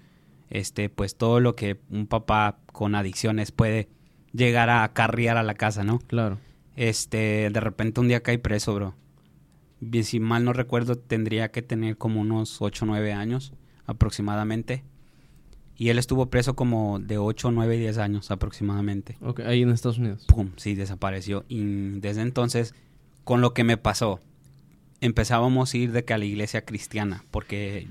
este, 0.49 0.89
pues 0.89 1.15
todo 1.15 1.39
lo 1.39 1.55
que 1.55 1.79
un 1.91 2.07
papá 2.07 2.57
con 2.71 2.95
adicciones 2.95 3.51
puede 3.51 3.87
llegar 4.33 4.71
a 4.71 4.83
acarrear 4.83 5.37
a 5.37 5.43
la 5.43 5.53
casa, 5.53 5.83
¿no? 5.83 5.99
Claro. 5.99 6.39
Este, 6.79 7.49
de 7.49 7.59
repente 7.59 7.99
un 7.99 8.07
día 8.07 8.23
cae 8.23 8.39
preso, 8.39 8.73
bro. 8.73 8.95
Y 9.81 10.03
si 10.03 10.21
mal 10.21 10.45
no 10.45 10.53
recuerdo, 10.53 10.95
tendría 10.95 11.51
que 11.51 11.61
tener 11.61 11.97
como 11.97 12.21
unos 12.21 12.61
8 12.61 12.85
o 12.85 12.87
9 12.87 13.11
años 13.11 13.51
aproximadamente. 13.85 14.85
Y 15.75 15.89
él 15.89 15.99
estuvo 15.99 16.29
preso 16.29 16.55
como 16.55 16.99
de 16.99 17.17
8, 17.17 17.51
9, 17.51 17.77
10 17.77 17.97
años 17.97 18.31
aproximadamente. 18.31 19.17
Ok, 19.19 19.41
ahí 19.41 19.61
en 19.61 19.71
Estados 19.71 19.97
Unidos. 19.97 20.23
Pum, 20.25 20.51
sí, 20.55 20.73
desapareció. 20.73 21.43
Y 21.49 21.99
desde 21.99 22.21
entonces, 22.21 22.73
con 23.25 23.41
lo 23.41 23.53
que 23.53 23.65
me 23.65 23.75
pasó, 23.75 24.21
empezábamos 25.01 25.73
a 25.73 25.77
ir 25.77 25.91
de 25.91 26.05
que 26.05 26.13
a 26.13 26.17
la 26.17 26.23
iglesia 26.23 26.63
cristiana, 26.63 27.25
porque 27.29 27.89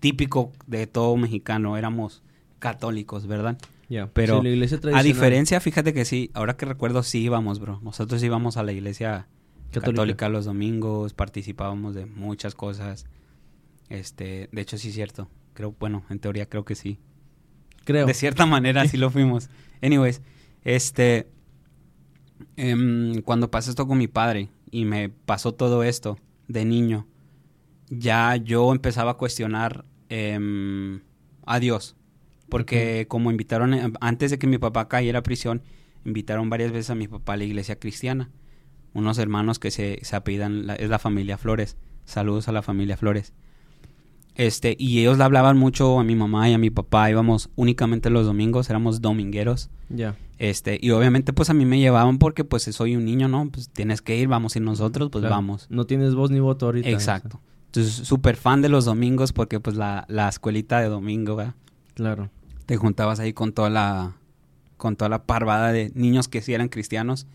típico 0.00 0.52
de 0.66 0.86
todo 0.86 1.16
mexicano, 1.16 1.78
éramos 1.78 2.22
católicos, 2.58 3.26
¿verdad? 3.26 3.56
Ya. 3.92 4.08
Pero 4.14 4.38
Sí, 4.38 4.44
la 4.44 4.48
iglesia 4.48 4.80
A 4.94 5.02
diferencia, 5.02 5.60
fíjate 5.60 5.92
que 5.92 6.06
sí, 6.06 6.30
ahora 6.32 6.56
que 6.56 6.64
recuerdo, 6.64 7.02
sí 7.02 7.18
íbamos, 7.18 7.60
bro. 7.60 7.78
Nosotros 7.82 8.22
íbamos 8.22 8.56
a 8.56 8.62
la 8.62 8.72
iglesia 8.72 9.28
Católica. 9.68 9.90
católica, 9.90 10.28
los 10.30 10.46
domingos, 10.46 11.12
participábamos 11.12 11.94
de 11.94 12.06
muchas 12.06 12.54
cosas. 12.54 13.04
Este, 13.90 14.48
de 14.50 14.62
hecho 14.62 14.78
sí 14.78 14.88
es 14.88 14.94
cierto. 14.94 15.28
Creo, 15.52 15.76
bueno, 15.78 16.06
en 16.08 16.20
teoría 16.20 16.48
creo 16.48 16.64
que 16.64 16.74
sí. 16.74 17.00
Creo. 17.84 18.06
De 18.06 18.14
cierta 18.14 18.46
manera 18.46 18.88
sí 18.88 18.96
lo 18.96 19.10
fuimos. 19.10 19.50
Anyways, 19.82 20.22
este 20.64 21.28
em, 22.56 23.20
cuando 23.20 23.50
pasó 23.50 23.68
esto 23.68 23.86
con 23.86 23.98
mi 23.98 24.08
padre 24.08 24.48
y 24.70 24.86
me 24.86 25.10
pasó 25.10 25.52
todo 25.52 25.82
esto 25.82 26.16
de 26.48 26.64
niño, 26.64 27.06
ya 27.90 28.36
yo 28.36 28.72
empezaba 28.72 29.10
a 29.10 29.14
cuestionar 29.18 29.84
em, 30.08 31.02
a 31.44 31.60
Dios. 31.60 31.94
Porque 32.52 33.06
como 33.08 33.30
invitaron, 33.30 33.74
eh, 33.74 33.92
antes 34.00 34.30
de 34.30 34.38
que 34.38 34.46
mi 34.46 34.58
papá 34.58 34.86
cayera 34.88 35.18
a 35.20 35.22
prisión, 35.22 35.62
invitaron 36.04 36.50
varias 36.50 36.70
veces 36.72 36.90
a 36.90 36.94
mi 36.94 37.08
papá 37.08 37.32
a 37.32 37.36
la 37.38 37.44
iglesia 37.44 37.76
cristiana. 37.78 38.30
Unos 38.94 39.18
hermanos 39.18 39.58
que 39.58 39.70
se, 39.70 39.98
se 40.02 40.14
apellidan, 40.16 40.66
la- 40.66 40.74
es 40.76 40.88
la 40.90 40.98
familia 40.98 41.38
Flores. 41.38 41.76
Saludos 42.04 42.48
a 42.48 42.52
la 42.52 42.62
familia 42.62 42.96
Flores. 42.96 43.32
Este, 44.34 44.76
y 44.78 45.00
ellos 45.00 45.18
le 45.18 45.24
hablaban 45.24 45.58
mucho 45.58 46.00
a 46.00 46.04
mi 46.04 46.16
mamá 46.16 46.48
y 46.48 46.54
a 46.54 46.58
mi 46.58 46.70
papá, 46.70 47.10
íbamos 47.10 47.50
únicamente 47.54 48.08
los 48.08 48.24
domingos, 48.26 48.70
éramos 48.70 49.02
domingueros. 49.02 49.68
Ya. 49.90 50.16
Este, 50.38 50.78
y 50.80 50.90
obviamente 50.90 51.32
pues 51.34 51.50
a 51.50 51.54
mí 51.54 51.64
me 51.66 51.78
llevaban 51.78 52.18
porque 52.18 52.42
pues 52.44 52.62
soy 52.64 52.96
un 52.96 53.04
niño, 53.04 53.28
¿no? 53.28 53.48
Pues 53.50 53.68
tienes 53.68 54.00
que 54.00 54.16
ir, 54.16 54.28
vamos 54.28 54.54
a 54.54 54.58
ir 54.58 54.64
nosotros, 54.64 55.10
pues 55.10 55.22
Claro. 55.22 55.34
vamos. 55.36 55.66
No 55.70 55.84
tienes 55.84 56.14
voz 56.14 56.30
ni 56.30 56.40
voto 56.40 56.66
ahorita. 56.66 56.88
Exacto. 56.88 57.40
Entonces, 57.66 57.92
súper 58.06 58.36
fan 58.36 58.62
de 58.62 58.68
los 58.70 58.84
domingos 58.86 59.32
porque 59.32 59.60
pues 59.60 59.76
la, 59.76 60.04
la 60.08 60.28
escuelita 60.28 60.80
de 60.80 60.88
domingo, 60.88 61.38
claro. 61.94 62.30
Te 62.72 62.78
juntabas 62.78 63.20
ahí 63.20 63.34
con 63.34 63.52
toda 63.52 63.68
la 63.68 64.16
con 64.78 64.96
toda 64.96 65.10
la 65.10 65.26
parvada 65.26 65.72
de 65.72 65.92
niños 65.94 66.26
que 66.26 66.40
sí 66.40 66.54
eran 66.54 66.70
cristianos. 66.70 67.26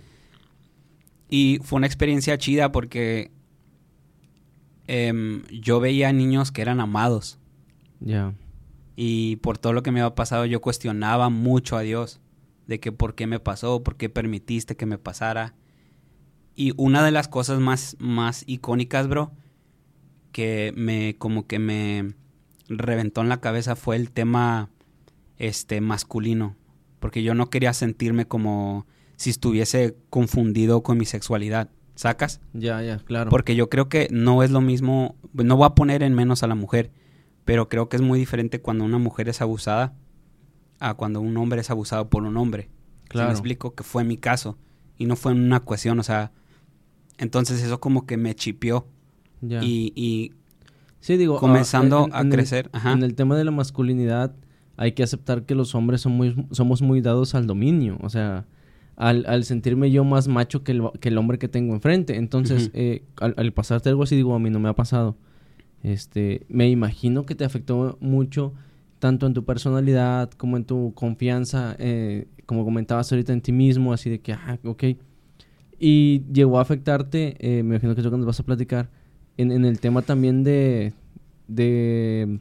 Y 1.30 1.60
fue 1.62 1.78
una 1.78 1.86
experiencia 1.86 2.40
chida 2.40 2.72
porque 2.72 3.30
em, 4.88 5.44
yo 5.50 5.80
veía 5.80 6.12
niños 6.12 6.52
que 6.52 6.64
eran 6.64 6.80
amados. 6.80 7.38
Ya. 8.00 8.34
Y 8.96 9.36
por 9.36 9.60
todo 9.60 9.74
lo 9.74 9.84
que 9.84 9.92
me 9.92 10.02
había 10.02 10.16
pasado, 10.16 10.48
yo 10.48 10.60
cuestionaba 10.60 11.30
mucho 11.30 11.78
a 11.78 11.82
Dios 11.82 12.20
de 12.66 12.80
que 12.80 12.92
por 12.92 13.14
qué 13.14 13.28
me 13.28 13.40
pasó, 13.40 13.84
por 13.84 13.96
qué 13.96 14.10
permitiste 14.10 14.76
que 14.76 14.88
me 14.88 14.98
pasara. 14.98 15.54
Y 16.56 16.74
una 16.78 17.06
de 17.06 17.12
las 17.12 17.28
cosas 17.28 17.60
más, 17.60 17.96
más 18.00 18.44
icónicas, 18.48 19.08
bro, 19.08 19.34
que 20.32 20.74
me, 20.76 21.16
como 21.20 21.46
que 21.46 21.60
me 21.60 22.16
reventó 22.70 23.22
en 23.22 23.30
la 23.30 23.40
cabeza 23.40 23.76
fue 23.76 23.98
el 23.98 24.10
tema, 24.10 24.72
este, 25.38 25.82
masculino. 25.82 26.56
Porque 27.00 27.24
yo 27.24 27.34
no 27.36 27.50
quería 27.50 27.74
sentirme 27.74 28.26
como 28.26 28.86
si 29.16 29.30
estuviese 29.30 29.96
confundido 30.10 30.84
con 30.84 30.98
mi 30.98 31.06
sexualidad, 31.06 31.70
¿sacas? 31.96 32.40
Ya, 32.54 32.82
ya, 32.82 32.98
claro. 33.00 33.30
Porque 33.30 33.56
yo 33.56 33.70
creo 33.70 33.90
que 33.90 34.08
no 34.12 34.44
es 34.44 34.52
lo 34.52 34.62
mismo, 34.62 35.16
no 35.34 35.56
voy 35.58 35.66
a 35.68 35.76
poner 35.76 36.04
en 36.04 36.14
menos 36.14 36.44
a 36.44 36.48
la 36.48 36.56
mujer, 36.56 36.92
pero 37.46 37.70
creo 37.70 37.88
que 37.90 37.96
es 37.98 38.02
muy 38.02 38.20
diferente 38.20 38.62
cuando 38.62 38.84
una 38.84 38.98
mujer 38.98 39.30
es 39.30 39.42
abusada 39.42 39.94
a 40.80 40.94
cuando 40.96 41.22
un 41.22 41.36
hombre 41.38 41.62
es 41.62 41.70
abusado 41.72 42.10
por 42.10 42.24
un 42.24 42.38
hombre. 42.38 42.64
¿Sí 43.04 43.10
Claro. 43.10 43.28
me 43.30 43.34
explico 43.34 43.74
que 43.74 43.84
fue 43.84 44.04
mi 44.04 44.18
caso 44.18 44.58
y 44.98 45.06
no 45.06 45.16
fue 45.16 45.32
una 45.32 45.58
ecuación, 45.58 46.00
o 46.00 46.04
sea, 46.04 46.32
entonces 47.18 47.62
eso 47.64 47.80
como 47.80 48.06
que 48.06 48.18
me 48.18 48.36
chipió 48.36 48.88
Ya. 49.42 49.64
y, 49.64 49.94
y 49.96 50.34
Sí, 51.00 51.16
digo, 51.18 51.40
comenzando 51.40 52.02
ah, 52.02 52.06
en- 52.08 52.14
a 52.16 52.22
el- 52.22 52.30
crecer, 52.30 52.70
ajá. 52.74 52.92
En 52.92 53.04
el 53.04 53.16
tema 53.16 53.36
de 53.38 53.46
la 53.46 53.52
masculinidad, 53.52 54.36
hay 54.78 54.94
que 54.94 55.04
aceptar 55.04 55.44
que 55.44 55.56
los 55.56 55.76
hombres 55.76 56.02
son 56.02 56.14
muy, 56.14 56.48
somos 56.52 56.82
muy 56.82 57.02
dados 57.02 57.36
al 57.36 57.48
dominio. 57.48 57.98
O 58.02 58.10
sea, 58.10 58.46
al, 58.96 59.26
al 59.28 59.44
sentirme 59.44 59.92
yo 59.92 60.04
más 60.04 60.28
macho 60.28 60.64
que 60.64 60.72
el, 60.72 60.84
que 61.00 61.10
el 61.10 61.18
hombre 61.18 61.40
que 61.40 61.48
tengo 61.48 61.74
enfrente. 61.74 62.16
Entonces, 62.16 62.72
eh, 62.74 63.04
al, 63.20 63.34
al 63.38 63.52
pasarte 63.54 63.90
algo 63.90 64.04
así, 64.04 64.16
digo, 64.16 64.34
a 64.36 64.40
mí 64.40 64.50
no 64.50 64.60
me 64.60 64.70
ha 64.70 64.74
pasado. 64.74 65.18
Este, 65.84 66.46
me 66.50 66.70
imagino 66.70 67.26
que 67.26 67.36
te 67.36 67.46
afectó 67.46 67.98
mucho, 68.02 68.54
tanto 69.00 69.28
en 69.28 69.34
tu 69.34 69.46
personalidad 69.46 70.32
como 70.32 70.58
en 70.58 70.64
tu 70.64 70.94
confianza, 70.94 71.76
eh, 71.80 72.28
como 72.46 72.64
comentabas 72.64 73.12
ahorita 73.12 73.34
en 73.34 73.42
ti 73.42 73.52
mismo, 73.52 73.94
así 73.94 74.10
de 74.10 74.20
que, 74.20 74.34
ah, 74.34 74.58
ok. 74.64 74.84
Y 75.80 76.24
llegó 76.34 76.58
a 76.58 76.62
afectarte, 76.62 77.36
eh, 77.40 77.64
me 77.64 77.76
imagino 77.76 77.94
que 77.94 78.02
es 78.02 78.06
lo 78.06 78.12
que 78.12 78.18
nos 78.18 78.26
vas 78.26 78.40
a 78.40 78.44
platicar, 78.44 78.90
en, 79.38 79.52
en 79.52 79.66
el 79.66 79.80
tema 79.80 80.02
también 80.02 80.44
de, 80.44 80.94
de, 81.48 82.40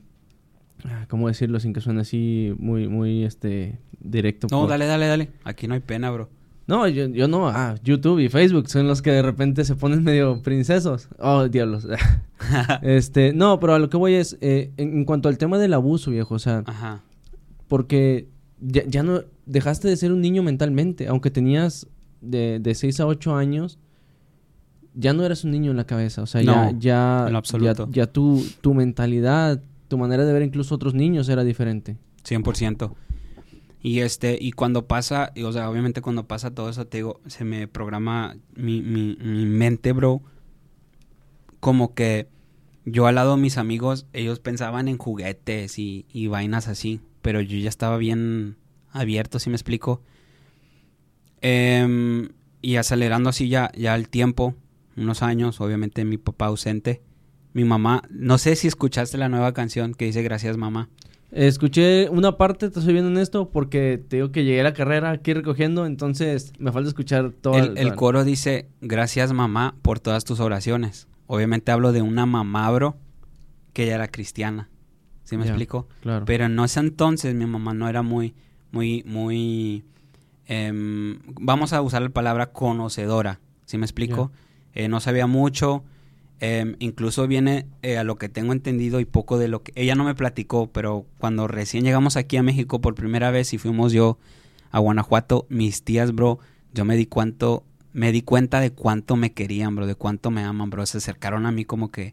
¿cómo 1.08 1.28
decirlo? 1.28 1.60
Sin 1.60 1.72
que 1.72 1.80
suene 1.80 2.00
así 2.02 2.54
muy, 2.58 2.88
muy, 2.88 3.24
este, 3.24 3.78
directo. 4.00 4.46
no, 4.50 4.60
por- 4.60 4.68
dale, 4.70 4.86
dale, 4.86 5.06
dale, 5.06 5.30
aquí 5.44 5.66
no 5.68 5.74
hay 5.74 5.80
pena, 5.80 6.10
bro. 6.10 6.28
No, 6.68 6.88
yo, 6.88 7.06
yo 7.06 7.28
no, 7.28 7.48
ah, 7.48 7.76
YouTube 7.84 8.18
y 8.18 8.28
Facebook 8.28 8.68
son 8.68 8.88
los 8.88 9.00
que 9.00 9.12
de 9.12 9.22
repente 9.22 9.64
se 9.64 9.76
ponen 9.76 10.02
medio 10.04 10.42
princesos. 10.42 11.08
Oh, 11.18 11.46
diablos. 11.48 11.86
este, 12.82 13.32
no, 13.32 13.60
pero 13.60 13.74
a 13.74 13.78
lo 13.78 13.88
que 13.88 13.96
voy 13.96 14.14
es, 14.14 14.36
eh, 14.40 14.72
en, 14.76 15.04
cuanto 15.04 15.28
al 15.28 15.38
tema 15.38 15.58
del 15.58 15.74
abuso, 15.74 16.10
viejo, 16.10 16.34
o 16.34 16.38
sea, 16.40 16.64
Ajá. 16.66 17.02
porque 17.68 18.28
ya, 18.60 18.82
ya 18.86 19.02
no, 19.02 19.22
dejaste 19.46 19.86
de 19.88 19.96
ser 19.96 20.10
un 20.12 20.20
niño 20.20 20.42
mentalmente, 20.42 21.06
aunque 21.06 21.30
tenías 21.30 21.86
de, 22.20 22.58
de 22.60 22.74
6 22.74 22.98
a 23.00 23.06
8 23.06 23.36
años, 23.36 23.78
ya 24.94 25.12
no 25.12 25.24
eras 25.24 25.44
un 25.44 25.50
niño 25.52 25.70
en 25.70 25.76
la 25.76 25.84
cabeza, 25.84 26.22
o 26.22 26.26
sea, 26.26 26.42
ya, 26.42 26.72
No, 26.72 26.78
ya, 26.80 27.26
en 27.28 27.36
absoluto. 27.36 27.86
ya, 27.92 28.06
ya 28.06 28.12
tu, 28.12 28.44
tu 28.60 28.74
mentalidad, 28.74 29.62
tu 29.88 29.98
manera 29.98 30.24
de 30.24 30.32
ver 30.32 30.42
incluso 30.42 30.74
otros 30.74 30.94
niños 30.94 31.28
era 31.28 31.44
diferente. 31.44 31.96
100%. 32.24 32.94
Y 33.82 34.00
este, 34.00 34.36
y 34.40 34.52
cuando 34.52 34.86
pasa, 34.86 35.32
y, 35.34 35.42
o 35.44 35.52
sea, 35.52 35.70
obviamente 35.70 36.00
cuando 36.00 36.26
pasa 36.26 36.50
todo 36.50 36.68
eso, 36.68 36.86
te 36.86 36.98
digo, 36.98 37.20
se 37.26 37.44
me 37.44 37.68
programa 37.68 38.36
mi, 38.54 38.82
mi, 38.82 39.16
mi 39.20 39.46
mente, 39.46 39.92
bro, 39.92 40.22
como 41.60 41.94
que 41.94 42.28
yo 42.84 43.06
al 43.06 43.16
lado 43.16 43.36
de 43.36 43.42
mis 43.42 43.58
amigos, 43.58 44.06
ellos 44.12 44.40
pensaban 44.40 44.88
en 44.88 44.98
juguetes 44.98 45.78
y, 45.78 46.06
y 46.12 46.28
vainas 46.28 46.68
así, 46.68 47.00
pero 47.22 47.40
yo 47.40 47.58
ya 47.58 47.68
estaba 47.68 47.96
bien 47.96 48.56
abierto, 48.92 49.38
si 49.38 49.50
me 49.50 49.56
explico. 49.56 50.02
Em, 51.40 52.30
y 52.62 52.76
acelerando 52.76 53.30
así 53.30 53.48
ya, 53.48 53.70
ya 53.76 53.94
el 53.94 54.08
tiempo, 54.08 54.54
unos 54.96 55.22
años, 55.22 55.60
obviamente 55.60 56.04
mi 56.04 56.18
papá 56.18 56.46
ausente. 56.46 57.02
Mi 57.56 57.64
mamá, 57.64 58.02
no 58.10 58.36
sé 58.36 58.54
si 58.54 58.68
escuchaste 58.68 59.16
la 59.16 59.30
nueva 59.30 59.54
canción 59.54 59.94
que 59.94 60.04
dice 60.04 60.22
Gracias 60.22 60.58
mamá. 60.58 60.90
Escuché 61.30 62.10
una 62.10 62.36
parte, 62.36 62.68
te 62.68 62.80
estoy 62.80 62.92
viendo 62.92 63.10
en 63.10 63.16
esto, 63.16 63.48
porque 63.48 63.96
te 63.96 64.16
digo 64.16 64.30
que 64.30 64.44
llegué 64.44 64.60
a 64.60 64.64
la 64.64 64.74
carrera 64.74 65.10
aquí 65.10 65.32
recogiendo, 65.32 65.86
entonces 65.86 66.52
me 66.58 66.70
falta 66.70 66.90
escuchar 66.90 67.30
todo. 67.30 67.56
El, 67.56 67.78
el 67.78 67.94
coro 67.94 68.24
dice, 68.24 68.68
gracias 68.82 69.32
mamá 69.32 69.74
por 69.80 70.00
todas 70.00 70.24
tus 70.24 70.38
oraciones. 70.38 71.08
Obviamente 71.28 71.72
hablo 71.72 71.92
de 71.92 72.02
una 72.02 72.26
mamá, 72.26 72.70
bro, 72.72 72.98
que 73.72 73.84
ella 73.84 73.94
era 73.94 74.08
cristiana. 74.08 74.68
¿Sí 75.24 75.38
me 75.38 75.46
explico? 75.46 75.88
Claro. 76.02 76.26
Pero 76.26 76.44
en 76.44 76.60
ese 76.60 76.80
entonces 76.80 77.34
mi 77.34 77.46
mamá 77.46 77.72
no 77.72 77.88
era 77.88 78.02
muy, 78.02 78.34
muy, 78.70 79.02
muy... 79.06 79.82
Em, 80.44 81.20
vamos 81.40 81.72
a 81.72 81.80
usar 81.80 82.02
la 82.02 82.10
palabra 82.10 82.52
conocedora. 82.52 83.40
¿Sí 83.64 83.78
me 83.78 83.86
explico? 83.86 84.30
Eh, 84.74 84.88
no 84.88 85.00
sabía 85.00 85.26
mucho. 85.26 85.84
Em, 86.38 86.76
incluso 86.80 87.26
viene 87.26 87.66
eh, 87.82 87.96
a 87.96 88.04
lo 88.04 88.16
que 88.16 88.28
tengo 88.28 88.52
entendido 88.52 89.00
y 89.00 89.06
poco 89.06 89.38
de 89.38 89.48
lo 89.48 89.62
que... 89.62 89.72
Ella 89.74 89.94
no 89.94 90.04
me 90.04 90.14
platicó, 90.14 90.70
pero 90.70 91.06
cuando 91.18 91.48
recién 91.48 91.84
llegamos 91.84 92.16
aquí 92.16 92.36
a 92.36 92.42
México 92.42 92.80
por 92.80 92.94
primera 92.94 93.30
vez 93.30 93.54
y 93.54 93.58
fuimos 93.58 93.92
yo 93.92 94.18
a 94.70 94.78
Guanajuato, 94.78 95.46
mis 95.48 95.82
tías, 95.82 96.14
bro, 96.14 96.38
yo 96.74 96.84
me 96.84 96.96
di 96.96 97.06
cuánto... 97.06 97.64
Me 97.94 98.12
di 98.12 98.20
cuenta 98.20 98.60
de 98.60 98.72
cuánto 98.72 99.16
me 99.16 99.32
querían, 99.32 99.74
bro, 99.74 99.86
de 99.86 99.94
cuánto 99.94 100.30
me 100.30 100.42
aman, 100.42 100.68
bro. 100.68 100.84
Se 100.84 100.98
acercaron 100.98 101.46
a 101.46 101.52
mí 101.52 101.64
como 101.64 101.90
que 101.90 102.12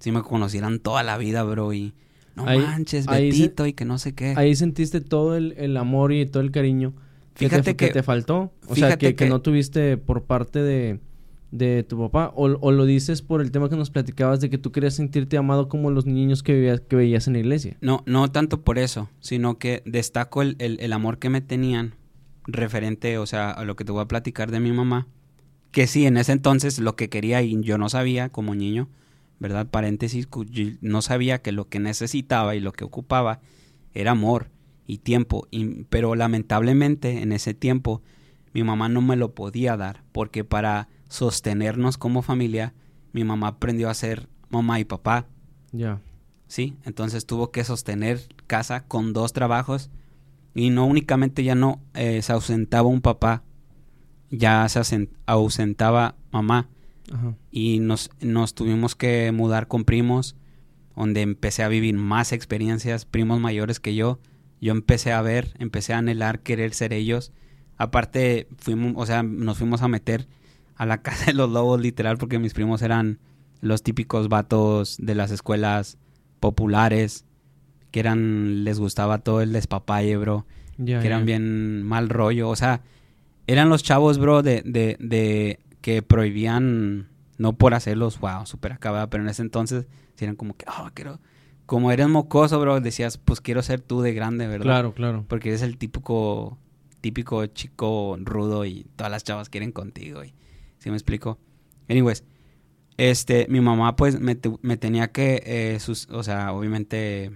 si 0.00 0.10
me 0.10 0.20
conocieran 0.22 0.80
toda 0.80 1.04
la 1.04 1.16
vida, 1.16 1.44
bro, 1.44 1.72
y 1.72 1.94
no 2.34 2.44
manches, 2.44 3.06
Betito, 3.06 3.68
y 3.68 3.72
que 3.72 3.84
no 3.84 3.98
sé 3.98 4.14
qué. 4.14 4.34
Ahí 4.36 4.56
sentiste 4.56 5.00
todo 5.00 5.36
el, 5.36 5.76
amor 5.76 6.12
y 6.12 6.26
todo 6.26 6.42
el 6.42 6.50
cariño 6.50 6.92
fíjate 7.34 7.76
que, 7.76 7.88
te, 7.90 8.02
faltó. 8.02 8.52
O 8.66 8.74
sea, 8.74 8.96
que, 8.96 9.14
que, 9.14 9.28
no 9.28 9.40
tuviste 9.40 9.96
por 9.96 10.24
parte 10.24 10.60
de, 10.60 10.98
de 11.52 11.84
tu 11.84 11.96
papá. 11.98 12.32
O, 12.34 12.46
o, 12.46 12.72
lo 12.72 12.84
dices 12.84 13.22
por 13.22 13.40
el 13.40 13.52
tema 13.52 13.68
que 13.68 13.76
nos 13.76 13.90
platicabas 13.90 14.40
de 14.40 14.50
que 14.50 14.58
tú 14.58 14.72
querías 14.72 14.94
sentirte 14.94 15.36
amado 15.36 15.68
como 15.68 15.92
los 15.92 16.04
niños 16.04 16.42
que, 16.42 16.80
que 16.88 16.96
veías 16.96 17.28
en 17.28 17.34
la 17.34 17.38
iglesia. 17.38 17.76
No, 17.80 18.02
no 18.06 18.28
tanto 18.32 18.62
por 18.62 18.78
eso, 18.78 19.08
sino 19.20 19.58
que 19.58 19.82
destaco 19.86 20.42
el, 20.42 20.56
el, 20.58 20.80
el 20.80 20.92
amor 20.92 21.18
que 21.18 21.30
me 21.30 21.40
tenían 21.40 21.94
referente, 22.44 23.18
o 23.18 23.26
sea, 23.26 23.52
a 23.52 23.64
lo 23.64 23.76
que 23.76 23.84
te 23.84 23.92
voy 23.92 24.02
a 24.02 24.08
platicar 24.08 24.50
de 24.50 24.58
mi 24.58 24.72
mamá. 24.72 25.06
Que 25.70 25.86
sí, 25.86 26.06
en 26.06 26.16
ese 26.16 26.32
entonces 26.32 26.80
lo 26.80 26.96
que 26.96 27.08
quería 27.08 27.40
y 27.42 27.62
yo 27.62 27.78
no 27.78 27.88
sabía 27.88 28.30
como 28.30 28.56
niño 28.56 28.88
¿verdad? 29.42 29.66
Paréntesis, 29.66 30.28
no 30.82 31.02
sabía 31.02 31.42
que 31.42 31.50
lo 31.50 31.68
que 31.68 31.80
necesitaba 31.80 32.54
y 32.54 32.60
lo 32.60 32.70
que 32.70 32.84
ocupaba 32.84 33.40
era 33.92 34.12
amor 34.12 34.52
y 34.86 34.98
tiempo, 34.98 35.48
pero 35.90 36.14
lamentablemente 36.14 37.22
en 37.22 37.32
ese 37.32 37.52
tiempo 37.52 38.02
mi 38.54 38.62
mamá 38.62 38.88
no 38.88 39.00
me 39.00 39.16
lo 39.16 39.34
podía 39.34 39.76
dar, 39.76 40.04
porque 40.12 40.44
para 40.44 40.88
sostenernos 41.12 41.98
como 41.98 42.22
familia, 42.22 42.72
mi 43.12 43.22
mamá 43.22 43.48
aprendió 43.48 43.90
a 43.90 43.94
ser 43.94 44.30
mamá 44.48 44.80
y 44.80 44.84
papá. 44.84 45.26
Ya. 45.70 46.00
Sí, 46.46 46.74
entonces 46.84 47.26
tuvo 47.26 47.50
que 47.50 47.64
sostener 47.64 48.20
casa 48.46 48.84
con 48.84 49.12
dos 49.12 49.34
trabajos 49.34 49.90
y 50.54 50.70
no 50.70 50.86
únicamente 50.86 51.44
ya 51.44 51.54
no 51.54 51.82
eh, 51.92 52.22
se 52.22 52.32
ausentaba 52.32 52.88
un 52.88 53.02
papá, 53.02 53.42
ya 54.30 54.66
se 54.68 55.08
ausentaba 55.26 56.14
mamá 56.30 56.68
y 57.50 57.80
nos, 57.80 58.10
nos 58.22 58.54
tuvimos 58.54 58.94
que 58.94 59.32
mudar 59.32 59.68
con 59.68 59.84
primos, 59.84 60.34
donde 60.96 61.20
empecé 61.20 61.62
a 61.62 61.68
vivir 61.68 61.94
más 61.94 62.32
experiencias, 62.32 63.04
primos 63.04 63.38
mayores 63.38 63.80
que 63.80 63.94
yo. 63.94 64.18
Yo 64.62 64.72
empecé 64.72 65.12
a 65.12 65.20
ver, 65.20 65.54
empecé 65.58 65.92
a 65.92 65.98
anhelar 65.98 66.40
querer 66.40 66.72
ser 66.72 66.94
ellos. 66.94 67.32
Aparte, 67.76 68.48
fuimos, 68.56 68.94
o 68.96 69.04
sea, 69.04 69.22
nos 69.22 69.58
fuimos 69.58 69.82
a 69.82 69.88
meter 69.88 70.26
a 70.82 70.86
la 70.86 70.98
casa 71.02 71.26
de 71.26 71.34
los 71.34 71.50
lobos, 71.50 71.80
literal, 71.80 72.18
porque 72.18 72.38
mis 72.38 72.54
primos 72.54 72.82
eran 72.82 73.18
los 73.60 73.82
típicos 73.82 74.28
vatos 74.28 74.96
de 74.98 75.14
las 75.14 75.30
escuelas 75.30 75.96
populares, 76.40 77.24
que 77.92 78.00
eran, 78.00 78.64
les 78.64 78.80
gustaba 78.80 79.18
todo 79.18 79.40
el 79.40 79.52
despapalle, 79.52 80.16
bro, 80.16 80.44
que 80.84 81.06
eran 81.06 81.24
bien 81.24 81.82
mal 81.84 82.08
rollo, 82.08 82.48
o 82.48 82.56
sea, 82.56 82.82
eran 83.46 83.68
los 83.68 83.84
chavos, 83.84 84.18
bro, 84.18 84.42
de, 84.42 84.62
de, 84.64 84.96
de 84.98 85.60
que 85.80 86.02
prohibían, 86.02 87.08
no 87.38 87.52
por 87.52 87.74
hacerlos, 87.74 88.18
wow, 88.18 88.46
súper 88.46 88.72
acabada, 88.72 89.08
pero 89.08 89.22
en 89.22 89.28
ese 89.28 89.42
entonces 89.42 89.86
eran 90.18 90.36
como 90.36 90.56
que, 90.56 90.64
oh, 90.68 90.88
quiero, 90.94 91.20
como 91.66 91.92
eres 91.92 92.08
mocoso, 92.08 92.58
bro, 92.60 92.80
decías, 92.80 93.18
pues 93.18 93.40
quiero 93.40 93.62
ser 93.62 93.80
tú 93.80 94.00
de 94.00 94.14
grande, 94.14 94.46
¿verdad? 94.46 94.64
Claro, 94.64 94.94
claro. 94.94 95.24
Porque 95.28 95.50
eres 95.50 95.62
el 95.62 95.78
típico, 95.78 96.58
típico 97.00 97.46
chico 97.46 98.16
rudo 98.20 98.64
y 98.64 98.86
todas 98.96 99.10
las 99.10 99.22
chavas 99.22 99.48
quieren 99.48 99.72
contigo, 99.72 100.24
y, 100.24 100.34
¿sí 100.82 100.90
me 100.90 100.96
explico? 100.96 101.38
Anyways, 101.88 102.24
este, 102.96 103.46
mi 103.48 103.60
mamá 103.60 103.94
pues 103.94 104.18
me, 104.18 104.34
tenía 104.34 105.12
que, 105.12 105.42
eh, 105.46 105.78
sus, 105.78 106.08
o 106.10 106.24
sea, 106.24 106.52
obviamente 106.52 107.30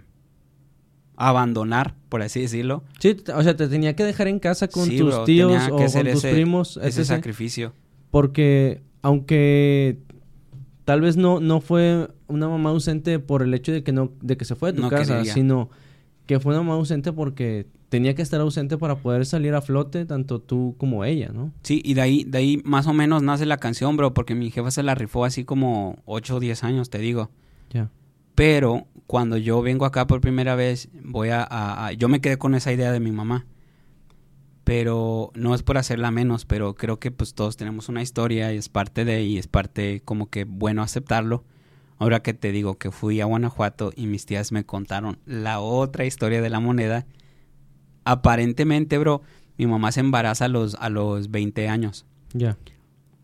abandonar, 1.16 1.94
por 2.08 2.22
así 2.22 2.40
decirlo. 2.40 2.82
Sí, 2.98 3.16
o 3.32 3.42
sea, 3.42 3.56
te 3.56 3.68
tenía 3.68 3.94
que 3.94 4.02
dejar 4.02 4.26
en 4.26 4.40
casa 4.40 4.66
con 4.66 4.88
tus 4.88 5.24
tíos 5.24 5.68
o 5.70 5.76
con 5.76 5.86
tus 6.12 6.22
primos. 6.22 6.78
Ese 6.82 7.04
sacrificio. 7.04 7.72
Porque 8.10 8.82
aunque 9.00 9.98
tal 10.84 11.00
vez 11.00 11.16
no, 11.16 11.38
no 11.38 11.60
fue 11.60 12.08
una 12.26 12.48
mamá 12.48 12.70
ausente 12.70 13.20
por 13.20 13.42
el 13.42 13.54
hecho 13.54 13.70
de 13.70 13.84
que 13.84 13.92
no, 13.92 14.12
de 14.20 14.36
que 14.36 14.44
se 14.44 14.56
fue 14.56 14.72
de 14.72 14.82
tu 14.82 14.88
casa, 14.88 15.24
sino 15.24 15.70
que 16.26 16.40
fue 16.40 16.52
una 16.52 16.62
mamá 16.62 16.74
ausente 16.74 17.12
porque 17.12 17.68
tenía 17.88 18.14
que 18.14 18.22
estar 18.22 18.40
ausente 18.40 18.78
para 18.78 18.96
poder 18.96 19.26
salir 19.26 19.54
a 19.54 19.62
flote, 19.62 20.06
tanto 20.06 20.40
tú 20.40 20.74
como 20.78 21.04
ella, 21.04 21.30
¿no? 21.32 21.52
Sí, 21.62 21.80
y 21.84 21.94
de 21.94 22.00
ahí, 22.00 22.24
de 22.24 22.38
ahí 22.38 22.62
más 22.64 22.86
o 22.86 22.92
menos 22.92 23.22
nace 23.22 23.46
la 23.46 23.58
canción, 23.58 23.96
bro, 23.96 24.14
porque 24.14 24.34
mi 24.34 24.50
jefa 24.50 24.70
se 24.70 24.82
la 24.82 24.94
rifó 24.94 25.24
así 25.24 25.44
como 25.44 25.98
8 26.04 26.36
o 26.36 26.40
10 26.40 26.64
años, 26.64 26.90
te 26.90 26.98
digo. 26.98 27.30
Ya. 27.70 27.90
Pero 28.34 28.86
cuando 29.06 29.36
yo 29.36 29.62
vengo 29.62 29.84
acá 29.84 30.06
por 30.06 30.20
primera 30.20 30.54
vez, 30.54 30.88
voy 31.02 31.30
a, 31.32 31.90
Yo 31.96 32.08
me 32.08 32.20
quedé 32.20 32.38
con 32.38 32.54
esa 32.54 32.72
idea 32.72 32.92
de 32.92 33.00
mi 33.00 33.12
mamá 33.12 33.46
pero 34.66 35.30
no 35.36 35.54
es 35.54 35.62
por 35.62 35.78
hacerla 35.78 36.10
menos, 36.10 36.44
pero 36.44 36.74
creo 36.74 36.98
que 36.98 37.12
pues 37.12 37.34
todos 37.34 37.56
tenemos 37.56 37.88
una 37.88 38.02
historia 38.02 38.52
y 38.52 38.56
es 38.56 38.68
parte 38.68 39.04
de 39.04 39.22
y 39.22 39.38
es 39.38 39.46
parte 39.46 40.02
como 40.04 40.28
que 40.28 40.42
bueno 40.42 40.82
aceptarlo. 40.82 41.44
Ahora 41.98 42.20
que 42.20 42.34
te 42.34 42.50
digo 42.50 42.76
que 42.76 42.90
fui 42.90 43.20
a 43.20 43.26
Guanajuato 43.26 43.92
y 43.94 44.08
mis 44.08 44.26
tías 44.26 44.50
me 44.50 44.66
contaron 44.66 45.20
la 45.24 45.60
otra 45.60 46.04
historia 46.04 46.42
de 46.42 46.50
la 46.50 46.58
moneda, 46.58 47.06
aparentemente, 48.06 48.96
bro, 48.96 49.20
mi 49.58 49.66
mamá 49.66 49.92
se 49.92 50.00
embaraza 50.00 50.46
a 50.46 50.48
los, 50.48 50.76
a 50.76 50.88
los 50.88 51.30
20 51.30 51.68
años. 51.68 52.06
Ya. 52.32 52.56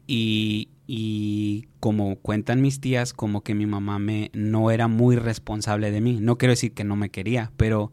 Y, 0.07 0.69
y 0.87 1.69
como 1.81 2.17
cuentan 2.17 2.61
mis 2.61 2.81
tías, 2.81 3.15
como 3.15 3.43
que 3.43 3.55
mi 3.55 3.65
mamá 3.65 3.99
me 3.99 4.31
no 4.35 4.71
era 4.71 4.89
muy 4.89 5.17
responsable 5.17 5.91
de 5.91 6.01
mí. 6.01 6.19
No 6.21 6.37
quiero 6.37 6.53
decir 6.53 6.75
que 6.75 6.85
no 6.85 6.97
me 6.97 7.11
quería, 7.11 7.53
pero 7.57 7.93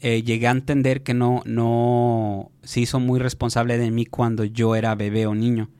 eh, 0.00 0.22
llegué 0.22 0.48
a 0.48 0.50
entender 0.50 1.02
que 1.02 1.14
no, 1.14 1.42
no 1.46 2.50
se 2.62 2.80
hizo 2.80 3.00
muy 3.00 3.20
responsable 3.20 3.78
de 3.78 3.90
mí 3.90 4.04
cuando 4.04 4.44
yo 4.44 4.76
era 4.76 4.94
bebé 4.94 5.26
o 5.26 5.34
niño. 5.34 5.70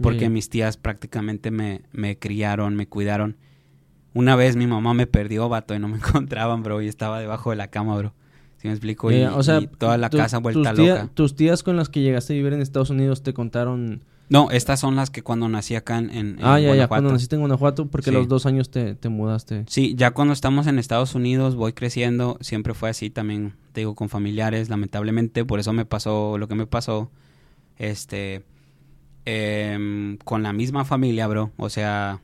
Porque 0.00 0.28
mis 0.28 0.50
tías 0.50 0.76
prácticamente 0.76 1.50
me, 1.50 1.82
me 1.90 2.18
criaron, 2.18 2.76
me 2.76 2.86
cuidaron. 2.86 3.38
Una 4.12 4.36
vez 4.36 4.54
mi 4.54 4.66
mamá 4.66 4.92
me 4.92 5.06
perdió, 5.06 5.48
vato, 5.48 5.74
y 5.74 5.78
no 5.78 5.88
me 5.88 5.96
encontraban, 5.96 6.62
bro, 6.62 6.82
y 6.82 6.88
estaba 6.88 7.18
debajo 7.18 7.50
de 7.50 7.56
la 7.56 7.68
cama, 7.68 7.96
bro. 7.96 8.14
¿Sí 8.58 8.68
me 8.68 8.72
explico? 8.72 9.12
y, 9.12 9.22
o 9.22 9.42
sea, 9.42 9.60
toda 9.60 9.98
la 9.98 10.10
casa 10.10 10.38
vuelta 10.38 10.72
loca. 10.72 11.10
¿Tus 11.14 11.36
tías 11.36 11.62
con 11.62 11.76
las 11.76 11.88
que 11.88 12.00
llegaste 12.00 12.32
a 12.32 12.36
vivir 12.36 12.52
en 12.52 12.60
Estados 12.60 12.90
Unidos 12.90 13.22
te 13.22 13.34
contaron 13.34 14.02
no, 14.28 14.50
estas 14.50 14.80
son 14.80 14.96
las 14.96 15.10
que 15.10 15.22
cuando 15.22 15.48
nací 15.48 15.76
acá 15.76 15.98
en, 15.98 16.10
en 16.10 16.38
Ah, 16.42 16.58
ya, 16.58 16.74
ya, 16.74 16.88
cuando 16.88 17.12
naciste 17.12 17.36
en 17.36 17.42
Guanajuato, 17.42 17.86
porque 17.86 18.10
los 18.10 18.26
dos 18.26 18.44
años 18.44 18.70
te, 18.70 18.94
te, 18.94 19.08
mudaste. 19.08 19.64
Sí, 19.68 19.94
ya 19.96 20.10
cuando 20.10 20.32
estamos 20.32 20.66
en 20.66 20.78
Estados 20.78 21.14
Unidos, 21.14 21.54
voy 21.54 21.72
creciendo, 21.72 22.36
siempre 22.40 22.74
fue 22.74 22.90
así 22.90 23.08
también, 23.08 23.54
te 23.72 23.82
digo, 23.82 23.94
con 23.94 24.08
familiares, 24.08 24.68
lamentablemente, 24.68 25.44
por 25.44 25.60
eso 25.60 25.72
me 25.72 25.84
pasó 25.84 26.38
lo 26.38 26.48
que 26.48 26.56
me 26.56 26.66
pasó, 26.66 27.10
este, 27.78 28.42
eh, 29.26 30.16
con 30.24 30.42
la 30.42 30.52
misma 30.52 30.84
familia, 30.84 31.28
bro, 31.28 31.52
o 31.56 31.70
sea, 31.70 32.20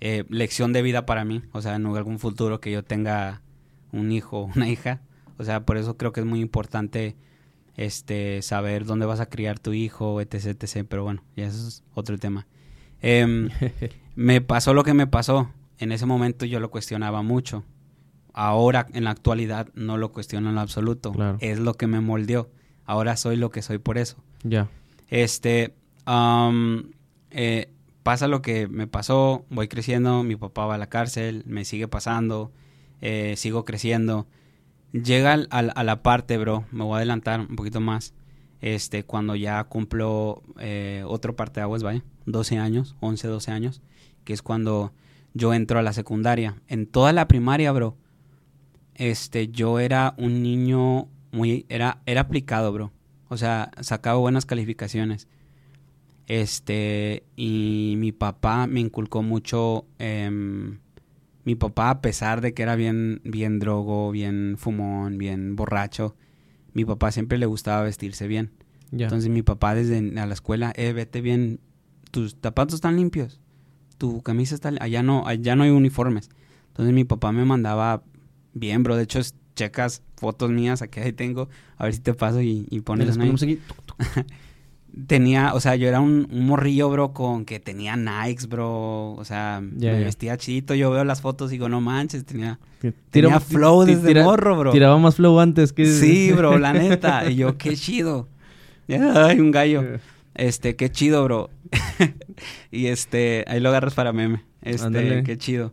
eh, 0.00 0.24
lección 0.30 0.72
de 0.72 0.80
vida 0.80 1.04
para 1.04 1.24
mí, 1.26 1.42
o 1.52 1.60
sea, 1.60 1.74
en 1.74 1.84
algún 1.84 2.18
futuro 2.18 2.60
que 2.60 2.70
yo 2.70 2.82
tenga 2.82 3.42
un 3.92 4.10
hijo, 4.10 4.50
una 4.56 4.70
hija, 4.70 5.02
o 5.38 5.44
sea, 5.44 5.64
por 5.64 5.78
eso 5.78 5.96
creo 5.96 6.12
que 6.12 6.20
es 6.20 6.26
muy 6.26 6.40
importante 6.40 7.16
este, 7.76 8.42
saber 8.42 8.84
dónde 8.84 9.06
vas 9.06 9.20
a 9.20 9.26
criar 9.26 9.58
tu 9.58 9.72
hijo, 9.72 10.20
etc, 10.20 10.62
etc. 10.62 10.86
Pero 10.88 11.04
bueno, 11.04 11.22
ya 11.36 11.46
eso 11.46 11.68
es 11.68 11.84
otro 11.94 12.18
tema. 12.18 12.46
Em, 13.00 13.48
me 14.16 14.40
pasó 14.40 14.74
lo 14.74 14.84
que 14.84 14.94
me 14.94 15.06
pasó. 15.06 15.50
En 15.78 15.92
ese 15.92 16.04
momento 16.06 16.44
yo 16.44 16.58
lo 16.58 16.70
cuestionaba 16.70 17.22
mucho. 17.22 17.64
Ahora, 18.32 18.88
en 18.92 19.04
la 19.04 19.10
actualidad, 19.10 19.68
no 19.74 19.96
lo 19.96 20.12
cuestiono 20.12 20.48
en 20.48 20.56
lo 20.56 20.60
absoluto. 20.60 21.14
Es 21.40 21.60
lo 21.60 21.74
que 21.74 21.86
me 21.86 22.00
moldeó. 22.00 22.50
Ahora 22.84 23.16
soy 23.16 23.36
lo 23.36 23.50
que 23.50 23.62
soy 23.62 23.78
por 23.78 23.96
eso. 23.96 24.16
Ya. 24.42 24.68
Este, 25.08 25.74
eh, 27.30 27.70
pasa 28.02 28.28
lo 28.28 28.42
que 28.42 28.66
me 28.68 28.86
pasó, 28.86 29.44
voy 29.50 29.68
creciendo, 29.68 30.22
mi 30.22 30.36
papá 30.36 30.66
va 30.66 30.74
a 30.76 30.78
la 30.78 30.88
cárcel, 30.88 31.42
me 31.46 31.64
sigue 31.64 31.88
pasando, 31.88 32.52
eh, 33.00 33.34
sigo 33.36 33.64
creciendo. 33.64 34.26
Llega 34.92 35.34
al- 35.34 35.72
a 35.74 35.84
la 35.84 36.02
parte, 36.02 36.38
bro, 36.38 36.64
me 36.72 36.84
voy 36.84 36.94
a 36.94 36.96
adelantar 36.98 37.40
un 37.40 37.56
poquito 37.56 37.80
más. 37.80 38.14
Este, 38.60 39.04
cuando 39.04 39.36
ya 39.36 39.62
cumplo 39.64 40.42
eh, 40.58 41.04
otro 41.06 41.36
parte 41.36 41.60
de 41.60 41.62
aguas, 41.64 41.82
vaya, 41.82 42.02
12 42.26 42.58
años, 42.58 42.96
11, 43.00 43.28
12 43.28 43.50
años, 43.52 43.82
que 44.24 44.32
es 44.32 44.42
cuando 44.42 44.92
yo 45.34 45.54
entro 45.54 45.78
a 45.78 45.82
la 45.82 45.92
secundaria. 45.92 46.56
En 46.68 46.86
toda 46.86 47.12
la 47.12 47.28
primaria, 47.28 47.70
bro, 47.72 47.96
este, 48.94 49.48
yo 49.48 49.78
era 49.78 50.14
un 50.18 50.42
niño 50.42 51.08
muy, 51.30 51.66
era, 51.68 51.98
era 52.06 52.22
aplicado, 52.22 52.72
bro. 52.72 52.90
O 53.28 53.36
sea, 53.36 53.70
sacaba 53.80 54.18
buenas 54.18 54.46
calificaciones. 54.46 55.28
Este, 56.26 57.22
y 57.36 57.94
mi 57.98 58.12
papá 58.12 58.66
me 58.66 58.80
inculcó 58.80 59.22
mucho, 59.22 59.86
em, 59.98 60.78
mi 61.48 61.54
papá, 61.54 61.88
a 61.88 62.02
pesar 62.02 62.42
de 62.42 62.52
que 62.52 62.62
era 62.62 62.76
bien, 62.76 63.22
bien 63.24 63.58
drogo, 63.58 64.10
bien 64.10 64.56
fumón, 64.58 65.16
bien 65.16 65.56
borracho, 65.56 66.14
mi 66.74 66.84
papá 66.84 67.10
siempre 67.10 67.38
le 67.38 67.46
gustaba 67.46 67.82
vestirse 67.84 68.28
bien. 68.28 68.50
Entonces 68.92 69.30
mi 69.30 69.40
papá 69.40 69.74
desde 69.74 69.96
a 70.20 70.26
la 70.26 70.34
escuela, 70.34 70.74
eh, 70.76 70.92
vete 70.92 71.22
bien, 71.22 71.58
tus 72.10 72.36
zapatos 72.42 72.74
están 72.74 72.96
limpios, 72.96 73.40
tu 73.96 74.20
camisa 74.20 74.54
está, 74.54 74.74
allá 74.78 75.02
no, 75.02 75.26
allá 75.26 75.56
no 75.56 75.62
hay 75.62 75.70
uniformes. 75.70 76.28
Entonces 76.66 76.94
mi 76.94 77.04
papá 77.04 77.32
me 77.32 77.46
mandaba 77.46 78.02
bien, 78.52 78.82
bro. 78.82 78.96
De 78.96 79.04
hecho, 79.04 79.18
checas 79.56 80.02
fotos 80.18 80.50
mías, 80.50 80.82
aquí 80.82 81.00
ahí 81.00 81.14
tengo, 81.14 81.48
a 81.78 81.84
ver 81.84 81.94
si 81.94 82.00
te 82.00 82.12
paso 82.12 82.42
y, 82.42 82.66
y 82.68 82.82
pones 82.82 83.08
aquí. 83.16 83.20
Tenía, 85.06 85.54
o 85.54 85.60
sea, 85.60 85.76
yo 85.76 85.86
era 85.86 86.00
un, 86.00 86.26
un 86.30 86.46
morrillo, 86.46 86.90
bro, 86.90 87.12
con 87.12 87.44
que 87.44 87.60
tenía 87.60 87.94
Nikes, 87.96 88.48
bro. 88.48 89.12
O 89.12 89.24
sea, 89.24 89.60
me 89.62 90.04
vestía 90.04 90.36
chidito. 90.36 90.74
Yo 90.74 90.90
veo 90.90 91.04
las 91.04 91.20
fotos 91.20 91.50
y 91.50 91.54
digo, 91.54 91.68
no 91.68 91.80
manches, 91.80 92.24
tenía, 92.24 92.58
tenía 93.10 93.38
flow 93.40 93.84
desde 93.84 94.08
tira- 94.08 94.24
morro, 94.24 94.56
bro. 94.58 94.72
Tiraba 94.72 94.98
más 94.98 95.14
flow 95.16 95.38
antes 95.38 95.72
que... 95.72 95.86
Sí, 95.86 96.32
bro, 96.36 96.58
la 96.58 96.72
neta. 96.72 97.30
Y 97.30 97.36
yo, 97.36 97.56
qué 97.58 97.76
chido. 97.76 98.28
Ay, 98.88 99.38
un 99.40 99.50
gallo. 99.50 99.84
Este, 100.34 100.74
qué 100.76 100.90
chido, 100.90 101.22
bro. 101.24 101.50
y 102.70 102.86
este, 102.86 103.44
ahí 103.48 103.60
lo 103.60 103.68
agarras 103.68 103.94
para 103.94 104.12
meme. 104.12 104.42
Este, 104.62 105.22
qué 105.24 105.38
chido. 105.38 105.72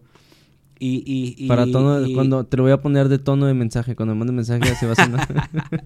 Y, 0.78 0.98
y, 1.06 1.36
y, 1.46 1.48
Para 1.48 1.66
tono, 1.66 2.06
y- 2.06 2.14
cuando 2.14 2.46
te 2.46 2.58
lo 2.58 2.64
voy 2.64 2.72
a 2.74 2.82
poner 2.82 3.08
de 3.08 3.18
tono 3.18 3.46
de 3.46 3.54
mensaje, 3.54 3.96
cuando 3.96 4.14
me 4.14 4.20
mandes 4.20 4.36
mensaje 4.36 4.70
así 4.72 4.86
va 4.86 4.92
a 4.92 4.96
sonar. 4.96 5.28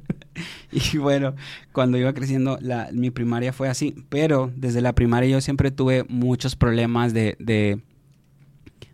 Y 0.71 0.97
bueno, 0.99 1.35
cuando 1.73 1.97
iba 1.97 2.13
creciendo, 2.13 2.57
la, 2.61 2.89
mi 2.93 3.09
primaria 3.11 3.51
fue 3.51 3.67
así. 3.69 3.93
Pero 4.09 4.51
desde 4.55 4.81
la 4.81 4.93
primaria 4.93 5.29
yo 5.29 5.41
siempre 5.41 5.71
tuve 5.71 6.05
muchos 6.07 6.55
problemas 6.55 7.13
de, 7.13 7.35
de, 7.39 7.81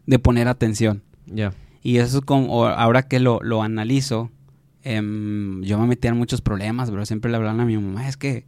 de 0.06 0.20
poner 0.20 0.48
atención. 0.48 1.02
ya. 1.28 1.54
Y 1.84 1.98
eso 1.98 2.18
es 2.20 2.26
como, 2.26 2.48
o- 2.52 2.66
ahora 2.66 3.04
que 3.04 3.20
lo, 3.20 3.40
lo 3.44 3.62
analizo, 3.62 4.32
em, 4.84 5.62
yo 5.62 5.78
me 5.78 5.86
metía 5.86 6.10
en 6.12 6.18
muchos 6.18 6.42
problemas, 6.42 6.90
bro. 6.90 7.06
Siempre 7.06 7.30
le 7.30 7.38
hablaban 7.38 7.60
a 7.60 7.66
mi 7.66 7.78
mamá, 7.78 8.08
es 8.08 8.18
que 8.18 8.46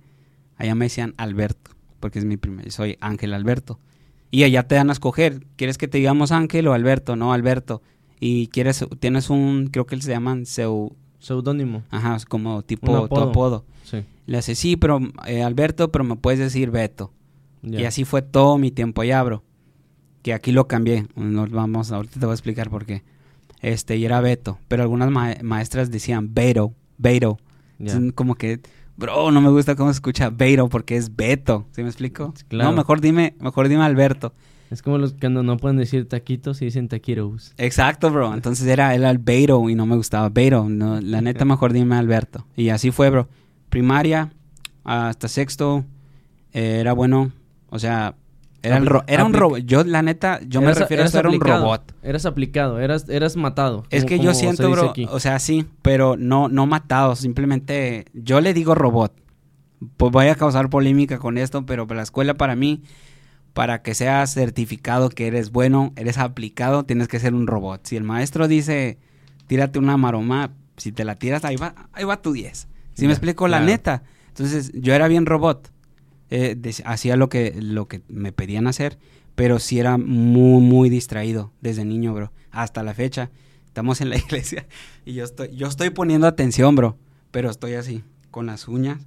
allá 0.57 0.73
me 0.73 0.85
decían 0.85 1.13
Alberto, 1.17 1.69
porque 1.99 2.17
es 2.17 2.25
mi 2.25 2.37
primer, 2.37 2.71
soy 2.71 2.97
Ángel 2.99 3.33
Alberto. 3.35 3.79
Y 4.31 4.43
allá 4.43 4.63
te 4.63 4.75
dan 4.75 4.89
a 4.89 4.93
escoger, 4.93 5.45
¿quieres 5.55 5.77
que 5.77 5.87
te 5.87 5.97
digamos 5.99 6.31
Ángel 6.31 6.67
o 6.67 6.73
Alberto? 6.73 7.15
No, 7.15 7.31
Alberto. 7.33 7.81
Y 8.19 8.47
quieres, 8.47 8.85
tienes 8.99 9.29
un, 9.29 9.67
creo 9.71 9.85
que 9.85 9.99
se 10.01 10.11
llaman 10.11 10.45
seu, 10.45 10.95
Seudónimo. 11.19 11.83
ajá, 11.91 12.17
como 12.27 12.61
tipo 12.63 12.87
tu 12.87 12.95
apodo. 13.05 13.29
apodo. 13.29 13.65
Sí. 13.83 14.03
Le 14.25 14.37
hace, 14.39 14.55
sí, 14.55 14.75
pero 14.75 14.99
eh, 15.27 15.43
Alberto, 15.43 15.91
pero 15.91 16.03
me 16.03 16.15
puedes 16.15 16.39
decir 16.39 16.71
Beto. 16.71 17.13
Y 17.63 17.83
así 17.85 18.05
fue 18.05 18.21
todo 18.21 18.57
mi 18.57 18.71
tiempo 18.71 19.01
allá, 19.01 19.21
bro. 19.23 19.43
Que 20.21 20.33
aquí 20.33 20.51
lo 20.51 20.67
cambié. 20.67 21.07
Nos 21.15 21.49
vamos, 21.51 21.91
ahorita 21.91 22.19
te 22.19 22.25
voy 22.25 22.31
a 22.31 22.35
explicar 22.35 22.69
por 22.69 22.85
qué. 22.85 23.03
Este, 23.61 23.97
y 23.97 24.05
era 24.05 24.19
Beto. 24.21 24.59
Pero 24.67 24.83
algunas 24.83 25.09
ma- 25.09 25.35
maestras 25.41 25.89
decían 25.89 26.33
Beto, 26.33 26.73
Beto. 26.97 27.37
Entonces, 27.79 28.13
como 28.13 28.35
que, 28.35 28.59
bro, 28.97 29.31
no 29.31 29.39
me 29.41 29.49
gusta 29.49 29.75
cómo 29.75 29.89
se 29.89 29.97
escucha 29.97 30.29
Beto 30.29 30.67
porque 30.67 30.97
es 30.97 31.15
Beto. 31.15 31.65
¿Sí 31.71 31.81
me 31.81 31.89
explico? 31.89 32.33
Claro. 32.47 32.71
No, 32.71 32.77
mejor 32.77 32.99
dime, 32.99 33.35
mejor 33.39 33.69
dime 33.69 33.83
Alberto. 33.83 34.33
Es 34.69 34.81
como 34.81 34.97
los 34.97 35.13
que 35.13 35.21
cuando 35.21 35.43
no 35.43 35.55
pueden 35.55 35.77
decir 35.77 36.09
taquitos 36.09 36.61
y 36.61 36.65
dicen 36.65 36.89
taquitos. 36.89 37.53
Exacto, 37.57 38.11
bro. 38.11 38.33
Entonces 38.33 38.67
era, 38.67 38.93
el 38.93 39.17
Beto 39.19 39.69
y 39.69 39.75
no 39.75 39.85
me 39.85 39.95
gustaba 39.95 40.27
Beto. 40.29 40.67
No, 40.67 40.99
la 40.99 41.21
neta, 41.21 41.45
mejor 41.45 41.71
dime 41.71 41.95
Alberto. 41.95 42.45
Y 42.55 42.69
así 42.69 42.91
fue, 42.91 43.09
bro. 43.09 43.29
Primaria 43.69 44.33
hasta 44.83 45.27
sexto 45.27 45.85
eh, 46.53 46.79
era 46.79 46.93
bueno. 46.93 47.31
O 47.69 47.79
sea, 47.79 48.15
era, 48.63 48.77
el 48.77 48.85
ro- 48.85 49.03
era 49.07 49.23
un 49.23 49.33
robot. 49.33 49.59
Yo, 49.59 49.83
la 49.83 50.01
neta, 50.01 50.39
yo 50.47 50.61
me 50.61 50.73
refiero 50.73 51.03
a 51.03 51.07
era 51.07 51.29
un 51.29 51.39
robot. 51.39 51.93
Eras 52.03 52.25
aplicado, 52.25 52.79
eras, 52.79 53.07
eras 53.09 53.35
matado. 53.35 53.83
Es 53.89 54.03
como- 54.03 54.09
que 54.09 54.19
yo 54.19 54.33
se 54.33 54.41
siento, 54.41 54.69
bro, 54.71 54.89
aquí. 54.89 55.07
o 55.09 55.19
sea, 55.19 55.39
sí, 55.39 55.65
pero 55.81 56.15
no, 56.17 56.47
no 56.49 56.65
matado, 56.65 57.15
simplemente 57.15 58.05
yo 58.13 58.41
le 58.41 58.53
digo 58.53 58.75
robot. 58.75 59.13
Pues 59.97 60.11
voy 60.11 60.27
a 60.27 60.35
causar 60.35 60.69
polémica 60.69 61.19
con 61.19 61.37
esto, 61.37 61.65
pero 61.65 61.85
la 61.85 62.01
escuela 62.01 62.33
para 62.33 62.55
mí, 62.55 62.81
para 63.53 63.81
que 63.83 63.93
seas 63.93 64.33
certificado 64.33 65.09
que 65.09 65.27
eres 65.27 65.51
bueno, 65.51 65.93
eres 65.95 66.17
aplicado, 66.17 66.83
tienes 66.83 67.07
que 67.07 67.19
ser 67.19 67.33
un 67.35 67.45
robot. 67.47 67.81
Si 67.85 67.95
el 67.95 68.03
maestro 68.03 68.47
dice, 68.47 68.97
tírate 69.45 69.77
una 69.79 69.95
maroma, 69.97 70.51
si 70.77 70.91
te 70.91 71.05
la 71.05 71.15
tiras, 71.15 71.45
ahí 71.45 71.55
va, 71.57 71.75
ahí 71.93 72.03
va 72.05 72.21
tu 72.21 72.33
10. 72.33 72.67
Si 72.93 73.05
me 73.05 73.13
explico, 73.13 73.47
la 73.47 73.57
claro. 73.57 73.71
neta. 73.71 74.03
Entonces, 74.29 74.71
yo 74.73 74.93
era 74.95 75.07
bien 75.07 75.25
robot. 75.27 75.71
Eh, 76.29 76.57
hacía 76.85 77.15
lo 77.15 77.29
que, 77.29 77.55
lo 77.59 77.87
que 77.87 78.01
me 78.07 78.31
pedían 78.31 78.67
hacer, 78.67 78.97
pero 79.35 79.59
sí 79.59 79.79
era 79.79 79.97
muy, 79.97 80.61
muy 80.61 80.89
distraído 80.89 81.53
desde 81.61 81.85
niño, 81.85 82.13
bro. 82.13 82.31
Hasta 82.51 82.83
la 82.83 82.93
fecha. 82.93 83.29
Estamos 83.65 84.01
en 84.01 84.09
la 84.09 84.17
iglesia 84.25 84.67
y 85.05 85.13
yo 85.13 85.23
estoy, 85.23 85.55
yo 85.55 85.67
estoy 85.67 85.89
poniendo 85.91 86.27
atención, 86.27 86.75
bro. 86.75 86.97
Pero 87.31 87.49
estoy 87.49 87.73
así, 87.73 88.03
con 88.31 88.47
las 88.47 88.67
uñas. 88.67 89.05